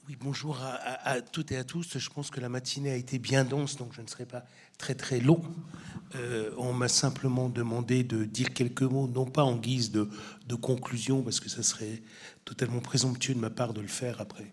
Oui, 0.09 0.17
bonjour 0.19 0.59
à, 0.63 1.21
toutes 1.21 1.53
et 1.53 1.59
à 1.59 1.65
tous. 1.65 1.99
Je 1.99 2.09
pense 2.09 2.31
que 2.31 2.41
la 2.41 2.49
matinée 2.49 2.93
a 2.93 2.97
été 2.97 3.19
bien 3.19 3.45
dense, 3.45 3.77
donc 3.77 3.93
je 3.93 4.01
ne 4.01 4.07
serai 4.07 4.25
pas 4.25 4.47
très 4.79 4.95
très 4.95 5.21
long. 5.21 5.43
Euh, 6.15 6.53
on 6.57 6.73
m'a 6.73 6.89
simplement 6.89 7.51
demandé 7.51 8.03
de 8.03 8.25
dire 8.25 8.55
quelques 8.55 8.81
mots, 8.81 9.09
non 9.09 9.27
pas 9.27 9.45
en 9.45 9.57
guise 9.57 9.91
de, 9.91 10.09
de 10.47 10.55
conclusion, 10.55 11.21
parce 11.21 11.39
que 11.39 11.51
ça 11.51 11.63
serait 11.63 12.03
totalement 12.47 12.81
présomptueux 12.81 13.35
de 13.35 13.41
ma 13.41 13.51
part 13.51 13.75
de 13.75 13.83
le 13.83 13.89
faire 13.89 14.19
après 14.19 14.51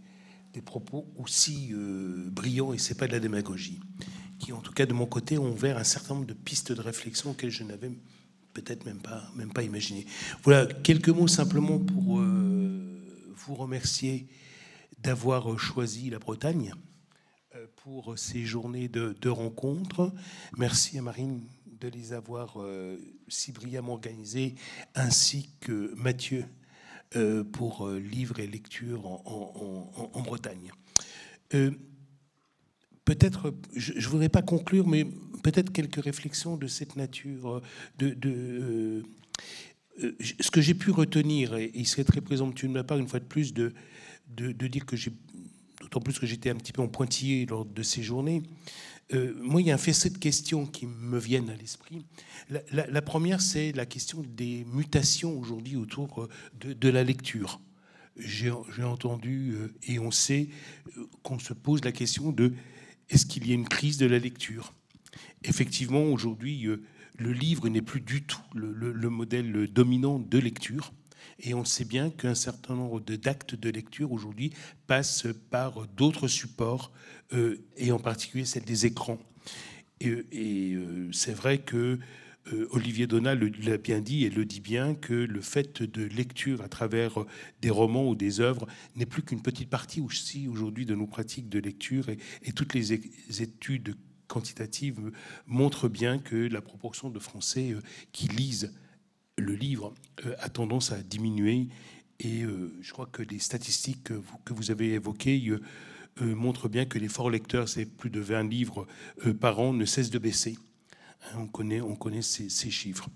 des 0.54 0.62
propos 0.62 1.06
aussi 1.18 1.70
euh, 1.74 2.30
brillants, 2.32 2.74
et 2.74 2.78
c'est 2.78 2.96
pas 2.96 3.08
de 3.08 3.12
la 3.12 3.20
démagogie, 3.20 3.80
qui 4.40 4.54
en 4.54 4.62
tout 4.62 4.74
cas 4.74 4.86
de 4.86 4.94
mon 4.94 5.06
côté 5.06 5.38
ont 5.38 5.52
ouvert 5.52 5.78
un 5.78 5.84
certain 5.84 6.16
nombre 6.16 6.26
de 6.26 6.34
pistes 6.34 6.72
de 6.72 6.82
réflexion 6.82 7.32
auxquelles 7.32 7.52
je 7.52 7.64
n'avais 7.64 7.92
peut-être 8.54 8.86
même 8.86 9.00
pas, 9.00 9.30
même 9.36 9.54
pas 9.54 9.64
imaginé. 9.64 10.06
Voilà, 10.44 10.66
quelques 10.66 11.10
mots 11.10 11.28
simplement 11.28 11.80
pour 11.80 12.20
euh, 12.20 13.34
vous 13.36 13.56
remercier 13.56 14.28
d'avoir 15.00 15.58
choisi 15.58 16.10
la 16.10 16.20
Bretagne 16.20 16.74
euh, 17.56 17.66
pour 17.84 18.18
ces 18.18 18.44
journées 18.44 18.88
de, 18.88 19.30
rencontres. 19.30 20.12
Merci 20.58 20.98
à 20.98 21.02
Marine 21.02 21.42
de 21.80 21.88
les 21.88 22.12
avoir 22.12 22.58
si 23.30 23.54
brillamment 23.54 23.94
organisées, 23.94 24.56
ainsi 24.96 25.50
que 25.62 25.94
Mathieu 25.96 26.44
euh, 26.44 26.59
pour 27.52 27.88
euh, 27.88 28.00
livres 28.00 28.40
et 28.40 28.48
lectures 28.48 29.06
en, 29.06 30.22
Bretagne. 30.22 30.72
Euh, 31.56 31.72
peut-être, 33.06 33.54
je 33.76 33.94
ne 33.94 34.08
voudrais 34.08 34.30
pas 34.30 34.42
conclure, 34.42 34.88
mais 34.88 35.06
peut-être 35.44 35.72
quelques 35.72 36.04
réflexions 36.04 36.56
de 36.56 36.68
cette 36.68 36.96
nature. 36.96 37.62
De, 37.98 39.04
ce 40.20 40.52
que 40.52 40.62
j'ai 40.62 40.76
pu 40.76 40.92
retenir, 40.92 41.56
et 41.56 41.72
il 41.74 41.86
serait 41.88 42.04
très 42.04 42.22
présomptueux 42.22 42.68
de 42.68 42.74
ma 42.74 42.84
part, 42.84 43.00
une 43.00 43.08
fois 43.08 43.20
de 43.20 43.26
plus, 43.26 43.54
de, 43.54 43.74
de, 44.30 44.68
dire 44.68 44.86
que 44.86 44.96
j'ai, 44.96 45.12
d'autant 45.82 46.00
plus 46.00 46.20
que 46.20 46.26
j'étais 46.26 46.50
un 46.50 46.56
petit 46.56 46.72
peu 46.72 46.82
en 46.82 46.88
pointillé 46.88 47.46
lors 47.46 47.66
de 47.66 47.84
ces 47.84 48.04
journées, 48.04 48.44
euh, 49.14 49.34
moi, 49.42 49.62
il 49.62 49.68
y 49.68 49.72
a 49.72 49.74
un 49.74 49.80
faisceau 49.80 50.10
de 50.10 50.18
questions 50.18 50.66
qui 50.66 50.86
me 50.86 51.18
viennent 51.18 51.50
à 51.50 51.56
l'esprit. 51.56 52.06
La, 52.72 53.02
première, 53.02 53.42
c'est 53.42 53.72
la 53.72 53.86
question 53.86 54.24
des 54.24 54.66
mutations 54.66 55.38
aujourd'hui 55.38 55.76
autour 55.76 56.24
euh, 56.24 56.74
de, 56.76 56.90
la 56.90 57.04
lecture. 57.04 57.60
J'ai 58.18 58.52
entendu 58.84 59.54
euh, 59.54 59.74
et 59.84 60.00
on 60.00 60.12
sait 60.12 60.50
qu'on 61.24 61.40
se 61.40 61.54
pose 61.54 61.84
la 61.84 61.92
question 61.92 62.32
de 62.32 62.54
est-ce 63.10 63.26
qu'il 63.26 63.48
y 63.48 63.52
a 63.52 63.56
une 63.56 63.68
crise 63.68 63.98
de 63.98 64.06
la 64.06 64.20
lecture? 64.20 64.76
Effectivement, 65.44 66.04
aujourd'hui, 66.04 66.68
le 67.18 67.32
livre 67.32 67.68
n'est 67.70 67.82
plus 67.82 68.02
du 68.02 68.22
tout 68.22 68.42
le, 68.54 69.10
modèle 69.10 69.68
dominant 69.68 70.20
de 70.20 70.38
lecture. 70.38 70.94
Et 71.40 71.54
on 71.54 71.66
sait 71.66 71.86
bien 71.86 72.10
qu'un 72.10 72.36
certain 72.36 72.76
nombre 72.76 73.00
d'actes 73.00 73.56
de 73.56 73.70
lecture 73.70 74.12
aujourd'hui 74.12 74.52
passent 74.88 75.28
par 75.50 75.88
d'autres 75.88 76.28
supports, 76.28 76.92
euh, 77.34 77.64
et 77.78 77.92
en 77.92 78.00
particulier 78.00 78.46
celle 78.46 78.66
des 78.66 78.86
écrans. 78.86 79.20
Et, 80.02 80.74
euh, 80.74 81.10
c'est 81.12 81.34
vrai 81.34 81.60
que 81.60 82.00
euh, 82.54 82.68
Olivier 82.72 83.06
Donat 83.06 83.36
l'a 83.36 83.78
bien 83.78 84.00
dit 84.00 84.26
et 84.26 84.30
le 84.30 84.46
dit 84.46 84.62
bien 84.62 84.96
que 84.96 85.14
le 85.14 85.42
fait 85.42 85.84
de 85.84 86.04
lecture 86.04 86.62
à 86.62 86.70
travers 86.70 87.26
des 87.62 87.70
romans 87.70 88.08
ou 88.08 88.16
des 88.16 88.40
œuvres 88.40 88.66
n'est 88.96 89.06
plus 89.06 89.22
qu'une 89.22 89.42
petite 89.42 89.70
partie 89.70 90.02
aussi 90.02 90.48
aujourd'hui 90.48 90.86
de 90.86 90.96
nos 90.96 91.06
pratiques 91.06 91.50
de 91.50 91.60
lecture 91.60 92.10
et, 92.10 92.18
et 92.44 92.54
toutes 92.54 92.74
les 92.74 92.94
études 92.94 93.96
quantitatives 94.28 95.12
montrent 95.46 95.90
bien 95.90 96.18
que 96.18 96.36
la 96.36 96.62
proportion 96.62 97.10
de 97.10 97.20
Français 97.20 97.76
qui 98.14 98.28
lisent 98.30 98.74
le 99.40 99.56
livre 99.56 99.94
a 100.40 100.50
tendance 100.50 100.92
à 100.92 101.02
diminuer 101.02 101.68
et 102.20 102.44
je 102.82 102.92
crois 102.92 103.06
que 103.06 103.24
les 103.24 103.40
statistiques 103.40 104.04
que 104.04 104.54
vous, 104.54 104.72
avez 104.72 104.94
évoquées 104.94 105.40
euh, 106.22 106.36
montre 106.36 106.68
bien 106.68 106.86
que 106.86 107.00
l'effort 107.00 107.30
lecteur, 107.30 107.70
c'est 107.70 107.86
plus 107.86 108.10
de 108.10 108.20
20 108.20 108.44
livres 108.44 108.88
euh, 109.26 109.34
par 109.34 109.60
an, 109.60 109.72
ne 109.74 109.86
cesse 109.86 110.10
de 110.10 110.20
baisser. 110.20 110.58
Hein, 111.24 111.40
on 111.40 111.48
connaît, 111.48 111.82
on 111.82 111.98
ces, 112.22 112.50
chiffres. 112.50 113.10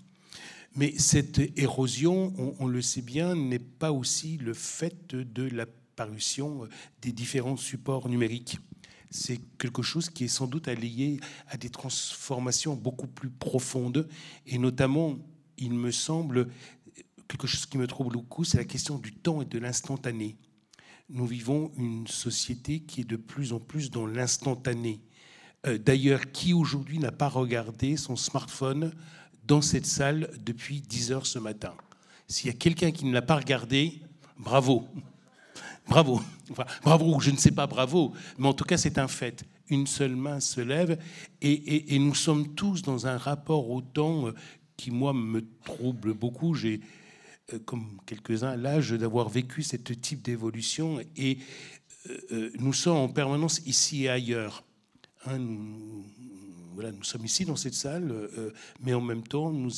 Mais 0.74 0.94
cette 0.96 1.38
érosion, 1.58 2.32
on, 2.58 2.66
le 2.66 2.80
sait 2.80 3.02
bien, 3.02 3.34
n'est 3.34 3.58
pas 3.58 3.92
aussi 3.92 4.38
le 4.38 4.54
fait 4.54 5.14
de 5.14 5.42
l'apparition 5.44 6.66
des 7.02 7.12
différents 7.12 7.56
supports 7.56 8.08
numériques. 8.08 8.58
C'est 9.10 9.38
quelque 9.58 9.82
chose 9.82 10.10
qui 10.10 10.24
est 10.24 10.28
sans 10.28 10.46
doute 10.46 10.66
lié 10.66 11.20
à 11.48 11.56
des 11.56 11.70
transformations 11.70 12.74
beaucoup 12.74 13.06
plus 13.06 13.30
profondes, 13.30 14.08
et 14.46 14.58
notamment, 14.58 15.18
il 15.58 15.72
me 15.74 15.90
semble, 15.90 16.48
quelque 17.28 17.46
chose 17.46 17.66
qui 17.66 17.78
me 17.78 17.86
trouble 17.86 18.12
beaucoup, 18.12 18.44
c'est 18.44 18.58
la 18.58 18.64
question 18.64 18.98
du 18.98 19.12
temps 19.14 19.42
et 19.42 19.44
de 19.44 19.58
l'instantané. 19.58 20.36
Nous 21.10 21.26
vivons 21.26 21.70
une 21.76 22.06
société 22.06 22.80
qui 22.80 23.02
est 23.02 23.08
de 23.08 23.16
plus 23.16 23.52
en 23.52 23.60
plus 23.60 23.90
dans 23.90 24.06
l'instantané. 24.06 25.00
Euh, 25.66 25.78
D'ailleurs, 25.78 26.30
qui 26.32 26.52
aujourd'hui 26.54 26.98
n'a 26.98 27.12
pas 27.12 27.28
regardé 27.28 27.96
son 27.96 28.16
smartphone 28.16 28.92
dans 29.46 29.60
cette 29.60 29.86
salle 29.86 30.30
depuis 30.44 30.80
10 30.80 31.12
heures 31.12 31.26
ce 31.26 31.38
matin? 31.38 31.74
S'il 32.26 32.46
y 32.46 32.50
a 32.50 32.54
quelqu'un 32.56 32.90
qui 32.90 33.04
ne 33.04 33.12
l'a 33.12 33.22
pas 33.22 33.36
regardé, 33.36 34.00
bravo. 34.38 34.88
Bravo. 35.86 36.22
Enfin, 36.50 36.64
bravo, 36.82 37.20
je 37.20 37.30
ne 37.30 37.36
sais 37.36 37.50
pas 37.50 37.66
bravo, 37.66 38.12
mais 38.38 38.48
en 38.48 38.54
tout 38.54 38.64
cas, 38.64 38.78
c'est 38.78 38.96
un 38.98 39.08
fait. 39.08 39.44
Une 39.68 39.86
seule 39.86 40.16
main 40.16 40.40
se 40.40 40.60
lève 40.60 40.98
et, 41.40 41.94
et- 41.94 41.98
nous 41.98 42.14
sommes 42.14 42.54
tous 42.54 42.82
dans 42.82 43.06
un 43.06 43.16
rapport 43.16 43.70
au 43.70 43.80
temps 43.80 44.26
euh, 44.28 44.34
qui, 44.76 44.90
moi, 44.90 45.12
me 45.12 45.44
trouble 45.64 46.14
beaucoup. 46.14 46.54
J'ai, 46.54 46.80
euh, 47.52 47.58
comme 47.64 47.98
quelques-uns, 48.06 48.56
l'âge 48.56 48.90
d'avoir 48.90 49.28
vécu 49.28 49.62
ce 49.62 49.76
type 49.76 50.22
d'évolution 50.22 51.00
et 51.16 51.38
euh, 52.08 52.18
euh, 52.32 52.50
nous 52.58 52.72
sommes 52.72 52.96
en 52.96 53.08
permanence 53.08 53.60
ici 53.66 54.04
et 54.04 54.08
ailleurs. 54.08 54.64
Hein, 55.26 55.38
nous, 55.38 56.04
sommes 57.02 57.24
ici 57.24 57.44
dans 57.44 57.56
cette 57.56 57.74
salle, 57.74 58.12
mais 58.80 58.94
en 58.94 59.00
même 59.00 59.22
temps, 59.22 59.52
nous 59.52 59.70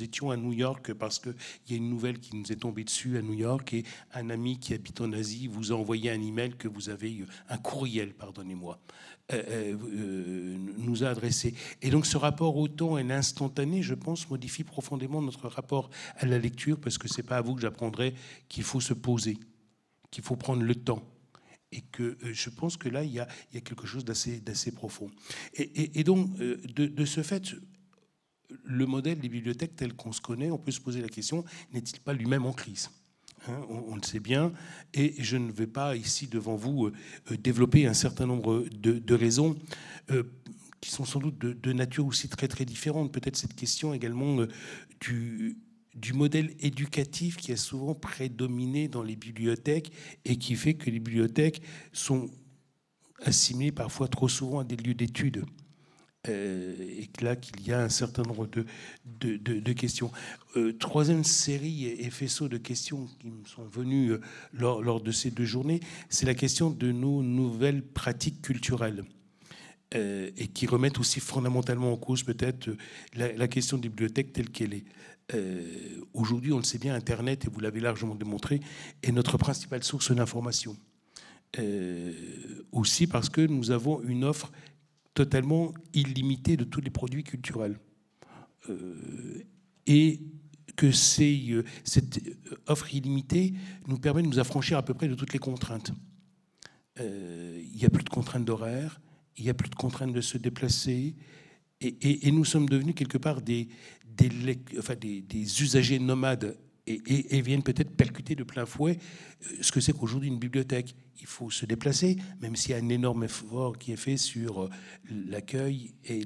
étions 0.00 0.30
à 0.30 0.36
New 0.36 0.52
York 0.52 0.92
parce 0.92 1.18
qu'il 1.18 1.34
y 1.68 1.74
a 1.74 1.76
une 1.76 1.90
nouvelle 1.90 2.20
qui 2.20 2.36
nous 2.36 2.52
est 2.52 2.56
tombée 2.56 2.84
dessus 2.84 3.18
à 3.18 3.22
New 3.22 3.34
York 3.34 3.74
et 3.74 3.84
un 4.14 4.30
ami 4.30 4.58
qui 4.58 4.72
habite 4.72 5.00
en 5.00 5.12
Asie 5.12 5.48
vous 5.48 5.72
a 5.72 5.74
envoyé 5.74 6.10
un 6.10 6.20
email 6.20 6.54
que 6.56 6.68
vous 6.68 6.88
avez, 6.88 7.20
euh, 7.20 7.26
un 7.48 7.58
courriel, 7.58 8.14
pardonnez-moi, 8.14 8.78
nous 9.32 11.04
a 11.04 11.08
adressé. 11.08 11.54
Et 11.82 11.90
donc 11.90 12.06
ce 12.06 12.16
rapport 12.16 12.56
au 12.56 12.68
temps 12.68 12.96
et 12.98 13.02
l'instantané, 13.02 13.82
je 13.82 13.94
pense, 13.94 14.28
modifie 14.30 14.64
profondément 14.64 15.20
notre 15.20 15.48
rapport 15.48 15.90
à 16.16 16.26
la 16.26 16.38
lecture 16.38 16.78
parce 16.80 16.98
que 16.98 17.08
c'est 17.08 17.22
pas 17.22 17.38
à 17.38 17.40
vous 17.40 17.54
que 17.54 17.62
j'apprendrai 17.62 18.14
qu'il 18.48 18.62
faut 18.62 18.80
se 18.80 18.94
poser, 18.94 19.38
qu'il 20.10 20.22
faut 20.22 20.36
prendre 20.36 20.62
le 20.62 20.74
temps 20.74 21.02
et 21.72 21.80
que 21.80 22.02
euh, 22.02 22.32
je 22.32 22.50
pense 22.50 22.76
que 22.76 22.88
là, 22.88 23.02
il 23.04 23.12
y 23.12 23.20
a, 23.20 23.26
quelque 23.64 23.86
chose 23.86 24.04
d'assez, 24.04 24.72
profond. 24.72 25.10
Et, 25.54 26.04
donc, 26.04 26.28
euh, 26.40 26.60
de, 26.74 26.86
de 26.86 27.04
ce 27.04 27.22
fait, 27.22 27.54
le 28.64 28.86
modèle 28.86 29.18
des 29.18 29.28
bibliothèques 29.28 29.76
tel 29.76 29.94
qu'on 29.94 30.12
se 30.12 30.20
connaît, 30.20 30.50
on 30.50 30.58
peut 30.58 30.72
se 30.72 30.80
poser 30.80 31.00
la 31.00 31.08
question, 31.08 31.44
n'est-il 31.72 32.00
pas 32.00 32.12
lui-même 32.12 32.46
en 32.46 32.52
crise? 32.52 32.90
Hein, 33.48 33.66
on, 33.68 33.94
le 33.96 34.02
sait 34.02 34.20
bien, 34.20 34.52
et 34.94 35.14
je 35.18 35.36
ne 35.36 35.52
vais 35.52 35.66
pas 35.66 35.96
ici 35.96 36.26
devant 36.26 36.56
vous 36.56 36.86
euh, 36.86 36.92
euh, 37.30 37.36
développer 37.36 37.86
un 37.86 37.94
certain 37.94 38.26
nombre 38.26 38.66
de, 38.72 39.14
raisons 39.14 39.56
euh, 40.10 40.24
qui 40.80 40.90
sont 40.90 41.04
sans 41.04 41.20
doute 41.20 41.38
de, 41.38 41.72
nature 41.72 42.06
aussi 42.06 42.28
très 42.28 42.48
très 42.48 42.64
différente. 42.64 43.12
Peut-être 43.12 43.36
cette 43.36 43.54
question 43.54 43.94
également 43.94 44.38
du, 45.00 45.58
du 45.94 46.12
modèle 46.12 46.54
éducatif 46.60 47.36
qui 47.36 47.52
a 47.52 47.56
souvent 47.56 47.94
prédominé 47.94 48.88
dans 48.88 49.02
les 49.02 49.16
bibliothèques 49.16 49.92
et 50.24 50.36
qui 50.36 50.54
fait 50.56 50.74
que 50.74 50.86
les 50.86 50.98
bibliothèques 50.98 51.62
sont 51.92 52.30
assimilées 53.22 53.72
parfois 53.72 54.08
trop 54.08 54.28
souvent 54.28 54.60
à 54.60 54.64
des 54.64 54.76
lieux 54.76 54.94
d'études. 54.94 55.44
Euh, 56.28 56.74
et 56.80 57.08
là 57.22 57.36
qu'il 57.36 57.66
y 57.66 57.72
a 57.72 57.80
un 57.80 57.88
certain 57.88 58.22
nombre 58.22 58.46
de, 58.46 58.64
de, 59.36 59.72
questions. 59.72 60.10
Euh, 60.56 60.72
troisième 60.72 61.24
série 61.24 61.86
et 61.86 62.10
faisceau 62.10 62.48
de 62.48 62.56
questions 62.56 63.08
qui 63.20 63.28
me 63.28 63.44
sont 63.44 63.64
venues 63.64 64.12
euh, 64.12 64.20
lors, 64.52 65.00
de 65.00 65.12
ces 65.12 65.30
deux 65.30 65.44
journées, 65.44 65.80
c'est 66.08 66.26
la 66.26 66.34
question 66.34 66.70
de 66.70 66.92
nos 66.92 67.22
nouvelles 67.22 67.82
pratiques 67.82 68.42
culturelles. 68.42 69.04
Et 69.94 70.48
qui 70.48 70.66
remettent 70.66 70.98
aussi 70.98 71.20
fondamentalement 71.20 71.90
en 71.90 71.96
cause 71.96 72.22
peut-être 72.22 72.68
la, 73.14 73.48
question 73.48 73.78
des 73.78 73.88
bibliothèques 73.88 74.32
telle 74.32 74.50
qu'elle 74.50 74.74
est. 74.74 74.84
Aujourd'hui, 76.12 76.52
on 76.52 76.58
le 76.58 76.64
sait 76.64 76.76
bien, 76.76 76.94
Internet, 76.94 77.46
et 77.46 77.48
vous 77.48 77.60
l'avez 77.60 77.80
largement 77.80 78.14
démontré, 78.14 78.60
est 79.02 79.12
notre 79.12 79.38
principale 79.38 79.84
source 79.84 80.12
d'information. 80.12 80.76
Aussi 82.72 83.06
parce 83.06 83.30
que 83.30 83.40
nous 83.40 83.70
avons 83.70 84.02
une 84.02 84.24
offre 84.24 84.50
totalement 85.16 85.72
illimitée 85.94 86.56
de 86.58 86.64
tous 86.64 86.82
les 86.82 86.90
produits 86.90 87.24
culturels. 87.24 87.80
Euh, 88.68 89.42
et 89.86 90.20
que 90.76 90.86
euh, 90.86 91.62
cette 91.84 92.20
offre 92.66 92.94
illimitée 92.94 93.54
nous 93.88 93.98
permet 93.98 94.22
de 94.22 94.26
nous 94.26 94.38
affranchir 94.38 94.76
à 94.76 94.84
peu 94.84 94.92
près 94.92 95.08
de 95.08 95.14
toutes 95.14 95.32
les 95.32 95.38
contraintes. 95.38 95.92
Euh, 97.00 97.62
il 97.64 97.78
n'y 97.78 97.86
a 97.86 97.88
plus 97.88 98.04
de 98.04 98.10
contraintes 98.10 98.44
d'horaire, 98.44 99.00
il 99.38 99.44
n'y 99.44 99.50
a 99.50 99.54
plus 99.54 99.70
de 99.70 99.74
contraintes 99.74 100.12
de 100.12 100.20
se 100.20 100.36
déplacer, 100.36 101.14
et, 101.80 102.30
nous 102.30 102.44
sommes 102.44 102.68
devenus 102.68 102.94
quelque 102.94 103.18
part 103.18 103.42
des 103.42 103.68
usagers 105.62 105.98
nomades 105.98 106.58
et, 106.86 107.40
viennent 107.40 107.62
peut-être 107.62 107.96
percuter 107.96 108.34
de 108.34 108.44
plein 108.44 108.66
fouet 108.66 108.98
euh, 108.98 109.56
ce 109.60 109.72
que 109.72 109.80
c'est 109.80 109.92
qu'aujourd'hui 109.92 110.28
une 110.28 110.38
bibliothèque. 110.38 110.94
Il 111.20 111.26
faut 111.26 111.50
se 111.50 111.66
déplacer, 111.66 112.16
même 112.40 112.56
s'il 112.56 112.72
y 112.72 112.74
a 112.74 112.78
un 112.78 112.88
énorme 112.88 113.24
effort 113.24 113.78
qui 113.78 113.92
est 113.92 113.96
fait 113.96 114.16
sur 114.16 114.64
euh, 114.64 114.70
l'accueil 115.10 115.94
et 116.04 116.22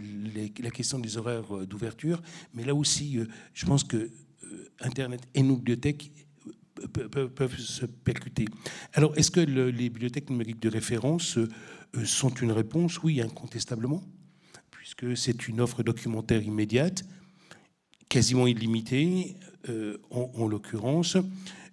la 0.62 0.70
question 0.70 0.98
des 0.98 1.16
horaires 1.16 1.56
euh, 1.56 1.66
d'ouverture. 1.66 2.20
Mais 2.54 2.64
là 2.64 2.74
aussi, 2.74 3.18
je 3.54 3.66
pense 3.66 3.84
que 3.84 4.10
Internet 4.80 5.20
et 5.34 5.42
nos 5.42 5.56
bibliothèques 5.56 6.12
pe- 6.92 7.08
pe- 7.08 7.28
peuvent 7.28 7.58
se 7.58 7.86
percuter. 7.86 8.46
Alors, 8.94 9.16
est-ce 9.16 9.30
que 9.30 9.40
le- 9.40 9.70
les 9.70 9.90
bibliothèques 9.90 10.28
numériques 10.28 10.60
de 10.60 10.68
référence 10.68 11.38
sont 12.04 12.30
une 12.34 12.52
réponse? 12.52 13.02
Oui, 13.02 13.20
incontestablement, 13.20 14.02
puisque 14.70 15.16
c'est 15.16 15.46
une 15.48 15.60
offre 15.60 15.82
documentaire 15.82 16.42
immédiate, 16.42 17.04
quasiment 18.08 18.46
illimitée, 18.48 19.36
en, 20.10 20.30
en 20.34 20.46
l'occurrence, 20.48 21.16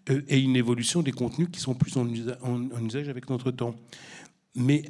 euh, 0.10 0.22
et 0.28 0.40
une 0.40 0.56
évolution 0.56 1.02
des 1.02 1.12
contenus 1.12 1.50
qui 1.52 1.60
sont 1.60 1.74
plus 1.76 1.96
en, 1.98 2.06
usa- 2.08 2.38
en- 2.42 2.70
en 2.72 2.86
usage 2.86 3.10
avec 3.10 3.30
notre 3.30 3.52
temps. 3.52 3.76
Mais 4.56 4.84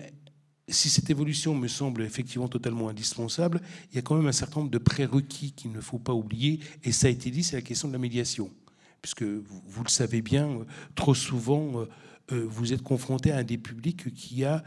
si 0.69 0.89
cette 0.89 1.09
évolution 1.09 1.55
me 1.55 1.67
semble 1.67 2.01
effectivement 2.01 2.47
totalement 2.47 2.89
indispensable, 2.89 3.61
il 3.91 3.95
y 3.95 3.99
a 3.99 4.01
quand 4.01 4.15
même 4.15 4.27
un 4.27 4.31
certain 4.33 4.59
nombre 4.59 4.71
de 4.71 4.77
prérequis 4.77 5.53
qu'il 5.53 5.71
ne 5.71 5.81
faut 5.81 5.99
pas 5.99 6.13
oublier, 6.13 6.59
et 6.83 6.91
ça 6.91 7.07
a 7.07 7.09
été 7.09 7.31
dit, 7.31 7.43
c'est 7.43 7.55
la 7.55 7.61
question 7.61 7.87
de 7.87 7.93
la 7.93 7.99
médiation 7.99 8.49
puisque 8.99 9.23
vous, 9.23 9.83
le 9.83 9.89
savez 9.89 10.21
bien, 10.21 10.49
euh, 10.49 10.65
trop 10.95 11.13
souvent, 11.13 11.81
euh, 11.81 11.85
euh, 12.33 12.45
vous 12.49 12.73
êtes 12.73 12.81
confronté 12.81 13.31
à 13.31 13.37
un 13.37 13.43
des 13.43 13.57
publics 13.57 14.13
qui 14.13 14.43
a 14.43 14.63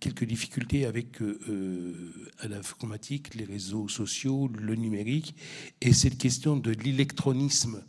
quelques 0.00 0.24
difficultés 0.24 0.84
avec 0.86 1.20
euh, 1.22 1.38
euh, 1.48 2.28
à 2.40 2.48
l'informatique, 2.48 3.34
les 3.34 3.44
réseaux 3.44 3.88
sociaux, 3.88 4.48
le 4.58 4.74
numérique, 4.74 5.34
et 5.80 5.92
cette 5.92 6.18
question 6.18 6.56
de 6.56 6.70
l'électronisme. 6.72 7.82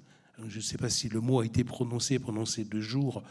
Je 0.48 0.58
ne 0.58 0.62
sais 0.62 0.78
pas 0.78 0.90
si 0.90 1.10
le 1.10 1.20
mot 1.20 1.40
a 1.42 1.46
été 1.46 1.64
prononcé 1.64 2.20
pendant 2.20 2.46
ces 2.46 2.64
deux 2.64 2.82
jours. 2.82 3.24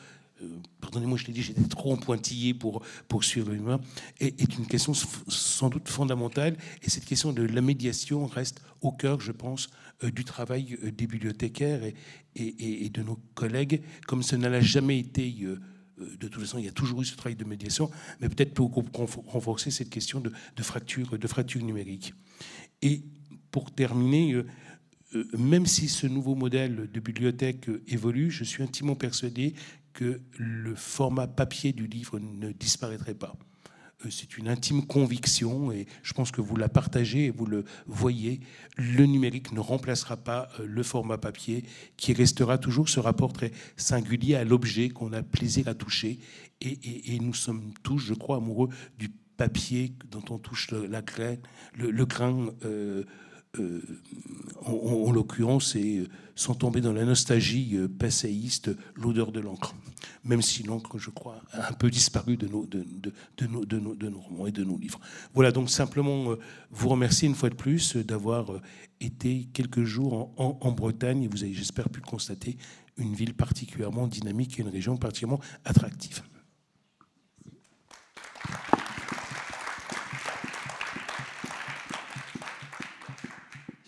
euh, 0.42 0.48
Pardonnez-moi, 0.80 1.16
je 1.16 1.26
l'ai 1.26 1.32
dit, 1.32 1.42
j'étais 1.42 1.62
trop 1.68 1.96
pointillé 1.96 2.52
pour, 2.52 2.82
pour 3.08 3.22
suivre 3.22 3.52
l'humain, 3.52 3.80
est, 4.18 4.40
est 4.40 4.58
une 4.58 4.66
question 4.66 4.92
sans 5.28 5.68
doute 5.70 5.88
fondamentale. 5.88 6.56
Et 6.82 6.90
cette 6.90 7.04
question 7.04 7.32
de 7.32 7.42
la 7.42 7.60
médiation 7.60 8.26
reste 8.26 8.60
au 8.80 8.90
cœur, 8.90 9.20
je 9.20 9.30
pense, 9.32 9.70
euh, 10.02 10.10
du 10.10 10.24
travail 10.24 10.76
des 10.82 11.06
bibliothécaires 11.06 11.82
et- 11.84 11.94
et 12.34 12.90
de 12.90 13.02
nos 13.02 13.18
collègues, 13.34 13.80
comme 14.06 14.22
ce 14.22 14.36
n'a 14.36 14.60
jamais 14.60 14.98
été. 14.98 15.34
Euh, 16.00 16.16
de 16.16 16.28
toute 16.28 16.42
façon, 16.42 16.58
il 16.58 16.64
y 16.64 16.68
a 16.68 16.72
toujours 16.72 17.02
eu 17.02 17.04
ce 17.04 17.16
travail 17.16 17.36
de 17.36 17.44
médiation, 17.44 17.90
mais 18.20 18.28
peut-être 18.28 18.54
pour 18.54 18.72
renforcer 19.26 19.70
cette 19.70 19.90
question 19.90 20.20
de, 20.20 20.32
de 20.56 20.62
fracture, 20.62 21.18
de 21.18 21.26
fracture 21.26 21.62
numérique. 21.62 22.14
Et 22.82 23.02
pour 23.50 23.70
terminer, 23.70 24.34
euh, 24.34 24.46
euh, 25.14 25.24
même 25.38 25.66
si 25.66 25.88
ce 25.88 26.06
nouveau 26.06 26.34
modèle 26.34 26.90
de 26.92 27.00
bibliothèque 27.00 27.68
évolue, 27.86 28.30
je 28.30 28.44
suis 28.44 28.62
intimement 28.62 28.96
persuadé 28.96 29.54
que 29.92 30.20
le 30.38 30.74
format 30.74 31.26
papier 31.26 31.72
du 31.72 31.86
livre 31.86 32.18
ne 32.18 32.52
disparaîtrait 32.52 33.14
pas. 33.14 33.34
Euh, 34.06 34.10
C'est 34.10 34.38
une 34.38 34.48
intime 34.48 34.86
conviction 34.86 35.72
et 35.72 35.86
je 36.02 36.12
pense 36.12 36.30
que 36.30 36.40
vous 36.40 36.56
la 36.56 36.68
partagez 36.68 37.26
et 37.26 37.30
vous 37.30 37.46
le 37.46 37.64
voyez. 37.86 38.40
Le 38.76 39.04
numérique 39.04 39.52
ne 39.52 39.60
remplacera 39.60 40.16
pas 40.16 40.48
euh, 40.60 40.66
le 40.66 40.82
format 40.82 41.18
papier 41.18 41.64
qui 41.96 42.12
restera 42.12 42.58
toujours 42.58 42.88
ce 42.88 43.00
rapport 43.00 43.32
très 43.32 43.52
singulier 43.76 44.34
à 44.34 44.44
l'objet 44.44 44.88
qu'on 44.88 45.12
a 45.12 45.22
plaisir 45.22 45.68
à 45.68 45.74
toucher. 45.74 46.18
Et, 46.62 47.18
nous 47.20 47.34
sommes 47.34 47.72
tous, 47.82 47.98
je 47.98 48.14
crois, 48.14 48.36
amoureux 48.36 48.70
du 48.98 49.10
papier 49.36 49.92
dont 50.10 50.24
on 50.30 50.38
touche 50.38 50.70
la 50.70 51.02
graine, 51.02 51.40
le, 51.74 51.90
le 51.90 52.06
grain. 52.06 52.48
euh, 52.64 53.04
euh, 53.58 53.82
en, 54.64 54.72
en- 54.72 55.08
en 55.08 55.12
l'occurrence, 55.12 55.76
et 55.76 55.98
euh, 55.98 56.08
sans 56.34 56.54
tomber 56.54 56.80
dans 56.80 56.92
la 56.92 57.04
nostalgie 57.04 57.76
euh, 57.76 57.88
passéiste, 57.88 58.70
l'odeur 58.94 59.32
de 59.32 59.40
l'encre. 59.40 59.74
Même 60.24 60.42
si 60.42 60.62
l'encre, 60.62 60.98
je 60.98 61.10
crois, 61.10 61.40
a 61.52 61.70
un 61.70 61.72
peu 61.72 61.90
disparu 61.90 62.36
de 62.36 62.48
nos, 62.48 62.66
romans 64.20 64.46
et 64.46 64.52
de 64.52 64.64
nos 64.64 64.76
livres. 64.78 65.00
Voilà, 65.34 65.52
donc 65.52 65.70
simplement 65.70 66.34
vous 66.70 66.88
remercier 66.88 67.28
une 67.28 67.34
fois 67.34 67.48
de 67.48 67.54
plus 67.54 67.96
d'avoir 67.96 68.50
été 69.00 69.48
quelques 69.52 69.84
jours 69.84 70.32
en 70.36 70.72
Bretagne. 70.72 71.22
Et 71.22 71.28
vous 71.28 71.44
avez, 71.44 71.54
j'espère, 71.54 71.88
pu 71.88 72.00
constater 72.00 72.56
une 72.98 73.14
ville 73.14 73.34
particulièrement 73.34 74.08
dynamique 74.08 74.58
et 74.58 74.62
une 74.62 74.68
région 74.68 74.96
particulièrement 74.96 75.40
attractive. 75.64 76.22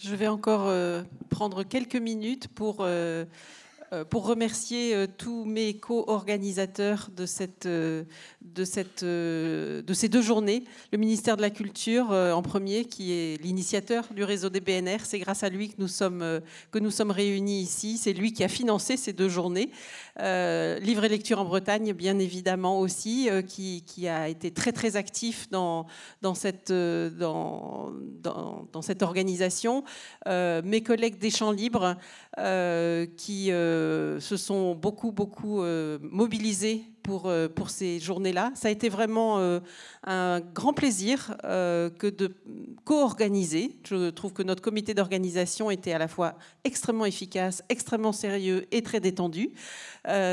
Je 0.08 0.16
vais 0.16 0.28
encore 0.28 0.68
euh, 0.68 1.02
prendre 1.28 1.64
quelques 1.64 1.94
minutes 1.94 2.48
pour 2.48 2.78
euh, 2.80 3.26
euh, 3.92 4.04
remercier 4.24 5.06
tous 5.18 5.44
mes 5.44 5.76
co-organisateurs 5.76 7.10
de, 7.14 7.26
cette, 7.26 7.68
de, 8.54 8.64
cette, 8.64 9.04
de 9.04 9.92
ces 9.92 10.08
deux 10.08 10.22
journées. 10.22 10.64
Le 10.92 10.98
ministère 10.98 11.36
de 11.36 11.42
la 11.42 11.50
Culture 11.50 12.10
en 12.10 12.42
premier, 12.42 12.84
qui 12.84 13.12
est 13.12 13.42
l'initiateur 13.42 14.04
du 14.14 14.24
réseau 14.24 14.48
des 14.48 14.60
BNR. 14.60 14.98
C'est 15.04 15.18
grâce 15.18 15.42
à 15.42 15.48
lui 15.48 15.68
que 15.68 15.74
nous 15.78 15.88
sommes, 15.88 16.40
que 16.70 16.78
nous 16.78 16.90
sommes 16.90 17.10
réunis 17.10 17.60
ici. 17.60 17.98
C'est 17.98 18.12
lui 18.12 18.32
qui 18.32 18.44
a 18.44 18.48
financé 18.48 18.96
ces 18.96 19.12
deux 19.12 19.28
journées. 19.28 19.70
Livre 20.18 21.04
et 21.04 21.08
lecture 21.08 21.40
en 21.40 21.44
Bretagne, 21.44 21.92
bien 21.92 22.18
évidemment 22.18 22.80
aussi, 22.80 23.28
qui, 23.46 24.08
a 24.08 24.28
été 24.28 24.50
très 24.50 24.72
très 24.72 24.96
actif 24.96 25.48
dans, 25.50 25.86
cette, 26.34 26.72
organisation. 29.02 29.84
mes 30.26 30.82
collègues 30.82 31.18
des 31.18 31.30
Champs 31.30 31.52
Libres, 31.52 31.96
qui 33.16 33.52
euh, 33.52 34.20
se 34.20 34.36
sont 34.36 34.74
beaucoup, 34.74 35.12
beaucoup 35.12 35.62
euh, 35.62 35.98
mobilisés 36.02 36.84
pour, 37.08 37.24
euh, 37.24 37.48
pour 37.48 37.70
ces 37.70 37.98
journées-là. 38.00 38.52
Ça 38.54 38.68
a 38.68 38.70
été 38.70 38.90
vraiment 38.90 39.40
un 40.04 40.40
grand 40.40 40.74
plaisir 40.74 41.34
que 41.42 42.10
de 42.10 42.34
co-organiser. 42.84 43.78
Je 43.84 44.10
trouve 44.10 44.34
que 44.34 44.42
notre 44.42 44.60
comité 44.60 44.92
d'organisation 44.92 45.70
était 45.70 45.92
à 45.92 45.98
la 45.98 46.08
fois 46.08 46.34
extrêmement 46.64 47.06
efficace, 47.06 47.62
extrêmement 47.70 48.12
sérieux 48.12 48.66
et 48.70 48.82
très 48.82 49.00
détendu. 49.00 49.50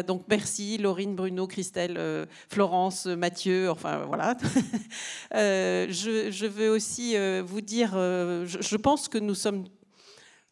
donc 0.08 0.24
merci 0.30 0.78
Laurine, 0.78 1.16
Bruno, 1.16 1.48
Christelle, 1.48 2.28
Florence, 2.50 3.06
Mathieu, 3.06 3.70
enfin 3.70 4.04
voilà. 4.06 4.36
je, 5.32 6.46
veux 6.48 6.70
aussi 6.70 7.16
vous 7.46 7.62
dire, 7.62 7.92
je 7.94 8.76
pense 8.76 9.08
que 9.08 9.18
nous 9.18 9.36
sommes 9.36 9.64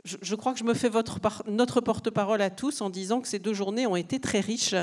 je, 0.05 0.35
crois 0.35 0.53
que 0.53 0.59
je 0.59 0.65
me 0.65 0.73
fais 0.73 0.89
votre, 0.89 1.19
notre 1.47 1.79
porte-parole 1.79 2.41
à 2.41 2.49
tous 2.49 2.81
en 2.81 2.89
disant 2.89 3.21
que 3.21 3.27
ces 3.27 3.39
deux 3.39 3.53
journées 3.53 3.87
ont 3.87 3.95
été 3.95 4.19
très 4.19 4.41
riches, 4.41 4.75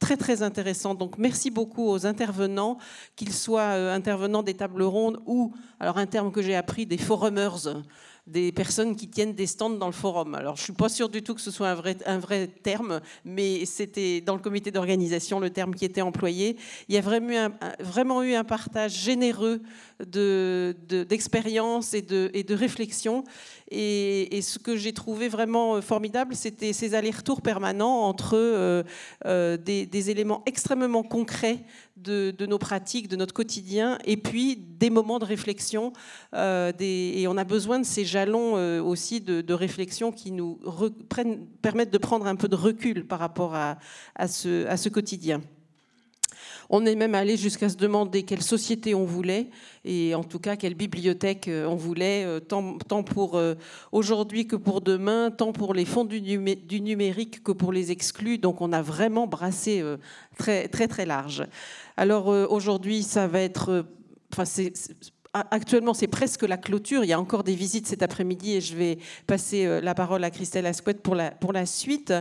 très 0.00 0.16
très 0.16 0.42
intéressantes. 0.42 0.98
Donc 0.98 1.16
merci 1.16 1.50
beaucoup 1.50 1.88
aux 1.88 2.06
intervenants, 2.06 2.78
qu'ils 3.14 3.32
soient 3.32 3.76
euh, 3.76 3.94
intervenants 3.94 4.42
des 4.42 4.54
tables 4.54 4.82
rondes 4.82 5.20
ou, 5.26 5.54
alors 5.78 5.98
un 5.98 6.06
terme 6.06 6.32
que 6.32 6.42
j'ai 6.42 6.56
appris, 6.56 6.86
des 6.86 6.98
forumers 6.98 7.84
des 8.26 8.52
personnes 8.52 8.96
qui 8.96 9.08
tiennent 9.08 9.34
des 9.34 9.46
stands 9.46 9.68
dans 9.68 9.86
le 9.86 9.92
forum. 9.92 10.34
Alors, 10.34 10.56
je 10.56 10.62
ne 10.62 10.64
suis 10.64 10.72
pas 10.72 10.88
sûre 10.88 11.10
du 11.10 11.22
tout 11.22 11.34
que 11.34 11.42
ce 11.42 11.50
soit 11.50 11.68
un 11.68 11.74
vrai, 11.74 11.96
un 12.06 12.18
vrai 12.18 12.46
terme, 12.46 13.02
mais 13.24 13.66
c'était 13.66 14.22
dans 14.22 14.34
le 14.34 14.40
comité 14.40 14.70
d'organisation 14.70 15.40
le 15.40 15.50
terme 15.50 15.74
qui 15.74 15.84
était 15.84 16.00
employé. 16.00 16.56
Il 16.88 16.94
y 16.94 16.98
a 16.98 17.02
vraiment 17.02 18.22
eu 18.22 18.34
un, 18.34 18.44
partage 18.44 18.92
généreux 18.92 19.60
d'expérience 20.00 21.90
de, 21.90 21.96
et, 21.96 22.02
de, 22.02 22.30
et 22.32 22.44
de 22.44 22.54
réflexion. 22.54 23.24
Et, 23.70 24.40
ce 24.42 24.58
que 24.58 24.76
j'ai 24.76 24.92
trouvé 24.92 25.28
vraiment 25.28 25.80
formidable, 25.80 26.34
c'était 26.34 26.72
ces 26.72 26.94
allers-retours 26.94 27.40
permanents 27.40 28.02
entre 28.02 28.36
euh, 28.36 28.82
euh, 29.24 29.56
des, 29.56 30.10
éléments 30.10 30.42
extrêmement 30.46 31.02
concrets 31.02 31.64
de, 31.96 32.34
nos 32.46 32.58
pratiques, 32.58 33.08
de 33.08 33.16
notre 33.16 33.32
quotidien, 33.32 33.98
et 34.04 34.16
puis 34.16 34.56
des 34.56 34.90
moments 34.90 35.18
de 35.18 35.24
réflexion. 35.24 35.92
Euh, 36.34 36.72
et 36.78 37.26
on 37.26 37.36
a 37.36 37.44
besoin 37.44 37.78
de 37.78 37.84
ces 37.84 38.04
jalons 38.04 38.56
euh, 38.56 38.82
aussi 38.82 39.20
de, 39.20 39.54
réflexion 39.54 40.12
qui 40.12 40.30
nous 40.30 40.58
permettent 41.62 41.92
de 41.92 41.98
prendre 41.98 42.26
un 42.26 42.36
peu 42.36 42.48
de 42.48 42.56
recul 42.56 43.06
par 43.06 43.18
rapport 43.18 43.54
à 43.54 43.78
ce 44.28 44.88
quotidien. 44.88 45.40
On 46.70 46.86
est 46.86 46.94
même 46.94 47.14
allé 47.14 47.36
jusqu'à 47.36 47.68
se 47.68 47.76
demander 47.76 48.22
quelle 48.22 48.42
société 48.42 48.94
on 48.94 49.04
voulait 49.04 49.48
et 49.84 50.14
en 50.14 50.24
tout 50.24 50.38
cas 50.38 50.56
quelle 50.56 50.74
bibliothèque 50.74 51.48
euh, 51.48 51.66
on 51.66 51.74
voulait, 51.74 52.26
tant, 52.48 53.02
pour 53.02 53.40
aujourd'hui 53.92 54.46
que 54.46 54.56
pour 54.56 54.80
demain, 54.80 55.30
tant 55.30 55.52
pour 55.52 55.74
les 55.74 55.84
fonds 55.84 56.04
du, 56.04 56.20
numérique 56.80 57.42
que 57.42 57.52
pour 57.52 57.72
les 57.72 57.90
exclus. 57.90 58.38
Donc 58.38 58.60
on 58.60 58.72
a 58.72 58.82
vraiment 58.82 59.26
brassé 59.26 59.82
très 60.38 60.68
très 60.68 60.88
très 60.88 61.06
large. 61.06 61.44
Alors 61.96 62.30
euh, 62.30 62.46
aujourd'hui, 62.48 63.02
ça 63.02 63.26
va 63.26 63.40
être. 63.40 63.68
Euh, 63.70 63.82
enfin, 64.32 64.44
actuellement, 65.50 65.94
c'est 65.94 66.06
presque 66.06 66.42
la 66.42 66.56
clôture. 66.56 67.04
Il 67.04 67.08
y 67.08 67.12
a 67.12 67.20
encore 67.20 67.44
des 67.44 67.54
visites 67.54 67.86
cet 67.86 68.02
après-midi 68.02 68.54
et 68.54 68.60
je 68.60 68.76
vais 68.76 68.98
passer 69.26 69.66
euh, 69.66 69.80
la 69.80 69.94
parole 69.94 70.22
à 70.24 70.30
Christelle 70.30 70.66
Asquette 70.66 71.02
pour 71.02 71.14
la, 71.14 71.30
pour 71.32 71.52
la 71.52 71.66
suite. 71.66 72.12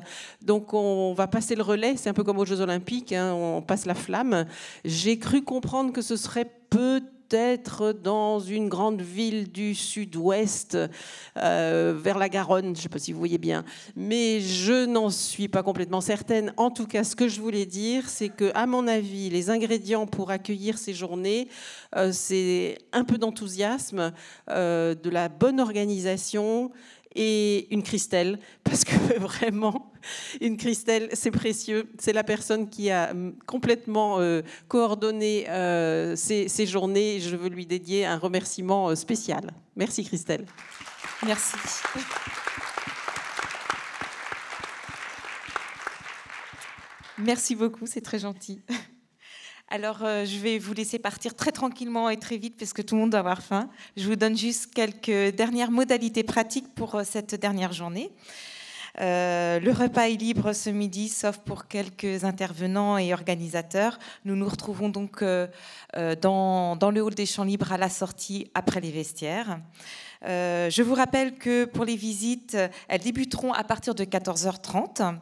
Donc, 0.41 0.73
on 0.73 1.13
va 1.13 1.27
passer 1.27 1.55
le 1.55 1.63
relais. 1.63 1.95
C'est 1.97 2.09
un 2.09 2.13
peu 2.13 2.23
comme 2.23 2.39
aux 2.39 2.45
Jeux 2.45 2.61
Olympiques. 2.61 3.13
Hein, 3.13 3.33
on 3.33 3.61
passe 3.61 3.85
la 3.85 3.95
flamme. 3.95 4.45
J'ai 4.83 5.19
cru 5.19 5.43
comprendre 5.43 5.93
que 5.93 6.01
ce 6.01 6.15
serait 6.15 6.49
peut 6.69 7.01
être 7.33 7.91
dans 7.91 8.39
une 8.39 8.69
grande 8.69 9.01
ville 9.01 9.51
du 9.51 9.75
sud-ouest, 9.75 10.77
euh, 11.37 11.93
vers 11.97 12.17
la 12.17 12.29
Garonne, 12.29 12.65
je 12.65 12.69
ne 12.69 12.75
sais 12.75 12.89
pas 12.89 12.99
si 12.99 13.11
vous 13.11 13.19
voyez 13.19 13.37
bien, 13.37 13.63
mais 13.95 14.39
je 14.39 14.85
n'en 14.85 15.09
suis 15.09 15.47
pas 15.47 15.63
complètement 15.63 16.01
certaine. 16.01 16.53
En 16.57 16.71
tout 16.71 16.87
cas, 16.87 17.03
ce 17.03 17.15
que 17.15 17.27
je 17.27 17.41
voulais 17.41 17.65
dire, 17.65 18.09
c'est 18.09 18.29
que, 18.29 18.51
à 18.55 18.65
mon 18.65 18.87
avis, 18.87 19.29
les 19.29 19.49
ingrédients 19.49 20.05
pour 20.05 20.31
accueillir 20.31 20.77
ces 20.77 20.93
journées, 20.93 21.47
euh, 21.95 22.11
c'est 22.11 22.77
un 22.91 23.03
peu 23.03 23.17
d'enthousiasme, 23.17 24.13
euh, 24.49 24.95
de 24.95 25.09
la 25.09 25.29
bonne 25.29 25.59
organisation 25.59 26.71
et 27.15 27.67
une 27.73 27.83
Christelle, 27.83 28.39
parce 28.63 28.83
que 28.83 28.95
vraiment, 29.19 29.91
une 30.41 30.57
Christelle, 30.57 31.09
c'est 31.13 31.31
précieux. 31.31 31.89
C'est 31.99 32.13
la 32.13 32.23
personne 32.23 32.69
qui 32.69 32.89
a 32.89 33.11
hum, 33.11 33.35
complètement 33.45 34.19
euh, 34.19 34.41
coordonné 34.67 35.45
euh, 35.49 36.15
ces, 36.15 36.65
journées. 36.65 37.19
Je 37.19 37.35
veux 37.35 37.49
lui 37.49 37.65
dédier 37.65 38.05
un 38.05 38.17
remerciement 38.17 38.89
euh, 38.89 38.95
spécial. 38.95 39.51
Merci 39.75 40.03
Christelle. 40.03 40.45
Merci. 41.25 41.55
Merci 47.17 47.55
beaucoup, 47.55 47.85
c'est 47.85 48.01
très 48.01 48.19
gentil. 48.19 48.61
Alors, 49.75 50.01
je 50.01 50.37
vais 50.37 50.59
vous 50.59 50.75
laisser 50.75 50.99
partir 50.99 51.33
très 51.33 51.51
tranquillement 51.51 52.07
et 52.07 52.17
très 52.17 52.37
vite 52.37 52.57
parce 52.59 52.73
que 52.73 52.83
tout 52.83 52.93
le 52.93 53.01
monde 53.01 53.09
doit 53.09 53.21
avoir 53.21 53.41
faim. 53.41 53.69
Je 53.97 54.07
vous 54.07 54.15
donne 54.15 54.37
juste 54.37 54.71
quelques 54.71 55.35
dernières 55.35 55.71
modalités 55.71 56.21
pratiques 56.21 56.75
pour 56.75 57.01
cette 57.03 57.33
dernière 57.33 57.73
journée. 57.73 58.11
Euh, 59.01 59.59
le 59.59 59.71
repas 59.71 60.09
est 60.09 60.15
libre 60.15 60.53
ce 60.53 60.69
midi, 60.69 61.09
sauf 61.09 61.39
pour 61.39 61.67
quelques 61.67 62.23
intervenants 62.23 62.99
et 62.99 63.15
organisateurs. 63.15 63.97
Nous 64.25 64.35
nous 64.35 64.47
retrouvons 64.47 64.89
donc 64.89 65.23
euh, 65.23 65.47
euh, 65.97 66.15
dans, 66.15 66.77
le 66.91 67.01
hall 67.01 67.15
des 67.15 67.25
champs 67.25 67.43
libres 67.43 67.71
à 67.71 67.79
la 67.79 67.89
sortie 67.89 68.51
après 68.53 68.79
les 68.79 68.91
vestiaires. 68.91 69.59
je 70.23 70.81
vous 70.83 70.93
rappelle 70.93 71.33
que 71.33 71.65
pour 71.65 71.83
les 71.83 71.95
visites, 71.95 72.55
elles 72.87 73.01
débuteront 73.01 73.53
à 73.53 73.63
partir 73.63 73.95
de 73.95 74.03
14h30. 74.03 75.15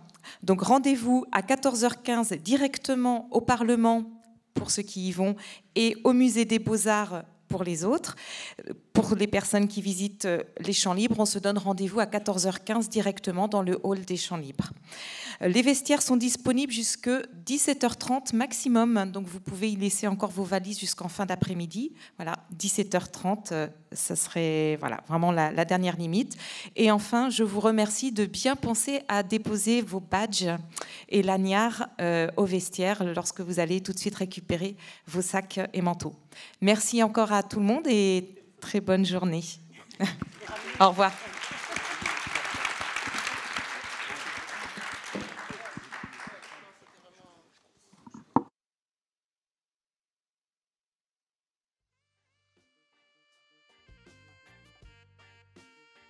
Donc 0.43 0.61
rendez-vous 0.61 1.25
à 1.31 1.41
14h15 1.41 2.35
directement 2.35 3.29
au 3.31 3.39
Parlement 3.39 4.20
pour 4.53 4.71
ceux 4.71 4.83
qui 4.83 5.07
y 5.07 5.11
vont 5.11 5.35
et 5.75 5.97
au 6.03 6.13
musée 6.13 6.45
des 6.45 6.59
beaux-arts 6.59 7.23
pour 7.47 7.63
les 7.63 7.83
autres. 7.83 8.15
Pour 8.93 9.15
les 9.15 9.27
personnes 9.27 9.67
qui 9.67 9.81
visitent 9.81 10.27
les 10.59 10.73
champs 10.73 10.93
libres, 10.93 11.19
on 11.19 11.25
se 11.25 11.37
donne 11.37 11.57
rendez-vous 11.57 11.99
à 11.99 12.05
14h15 12.05 12.87
directement 12.87 13.47
dans 13.47 13.61
le 13.61 13.79
hall 13.83 14.05
des 14.05 14.17
champs 14.17 14.37
libres. 14.37 14.71
Euh, 15.41 15.47
les 15.47 15.61
vestiaires 15.61 16.01
sont 16.01 16.17
disponibles 16.17 16.71
jusque 16.71 17.09
17h30 17.45 18.35
maximum, 18.35 19.11
donc 19.11 19.27
vous 19.27 19.39
pouvez 19.39 19.71
y 19.71 19.75
laisser 19.75 20.07
encore 20.07 20.31
vos 20.31 20.43
valises 20.43 20.79
jusqu'en 20.79 21.07
fin 21.07 21.25
d'après-midi. 21.25 21.93
Voilà, 22.17 22.35
17h30, 22.57 23.51
euh, 23.51 23.67
ça 23.91 24.15
serait 24.15 24.77
voilà, 24.79 25.01
vraiment 25.07 25.31
la, 25.31 25.65
dernière 25.65 25.97
limite. 25.97 26.37
Et 26.75 26.91
enfin, 26.91 27.29
je 27.29 27.43
vous 27.43 27.59
remercie 27.59 28.11
de 28.11 28.25
bien 28.25 28.55
penser 28.55 29.01
à 29.07 29.23
déposer 29.23 29.81
vos 29.81 29.99
badges 29.99 30.49
et 31.09 31.21
laniards 31.21 31.87
au 32.37 32.45
vestiaire 32.45 33.03
lorsque 33.03 33.41
vous 33.41 33.59
allez 33.59 33.81
tout 33.81 33.93
de 33.93 33.99
suite 33.99 34.15
récupérer 34.15 34.75
vos 35.07 35.21
sacs 35.21 35.59
et 35.73 35.81
manteaux. 35.81 36.13
Merci 36.61 37.03
encore 37.03 37.31
à 37.31 37.43
tout 37.43 37.59
le 37.59 37.65
monde 37.65 37.87
et 37.87 38.35
très 38.59 38.81
bonne 38.81 39.05
journée. 39.05 39.43
Au 40.79 40.89
revoir. 40.89 41.11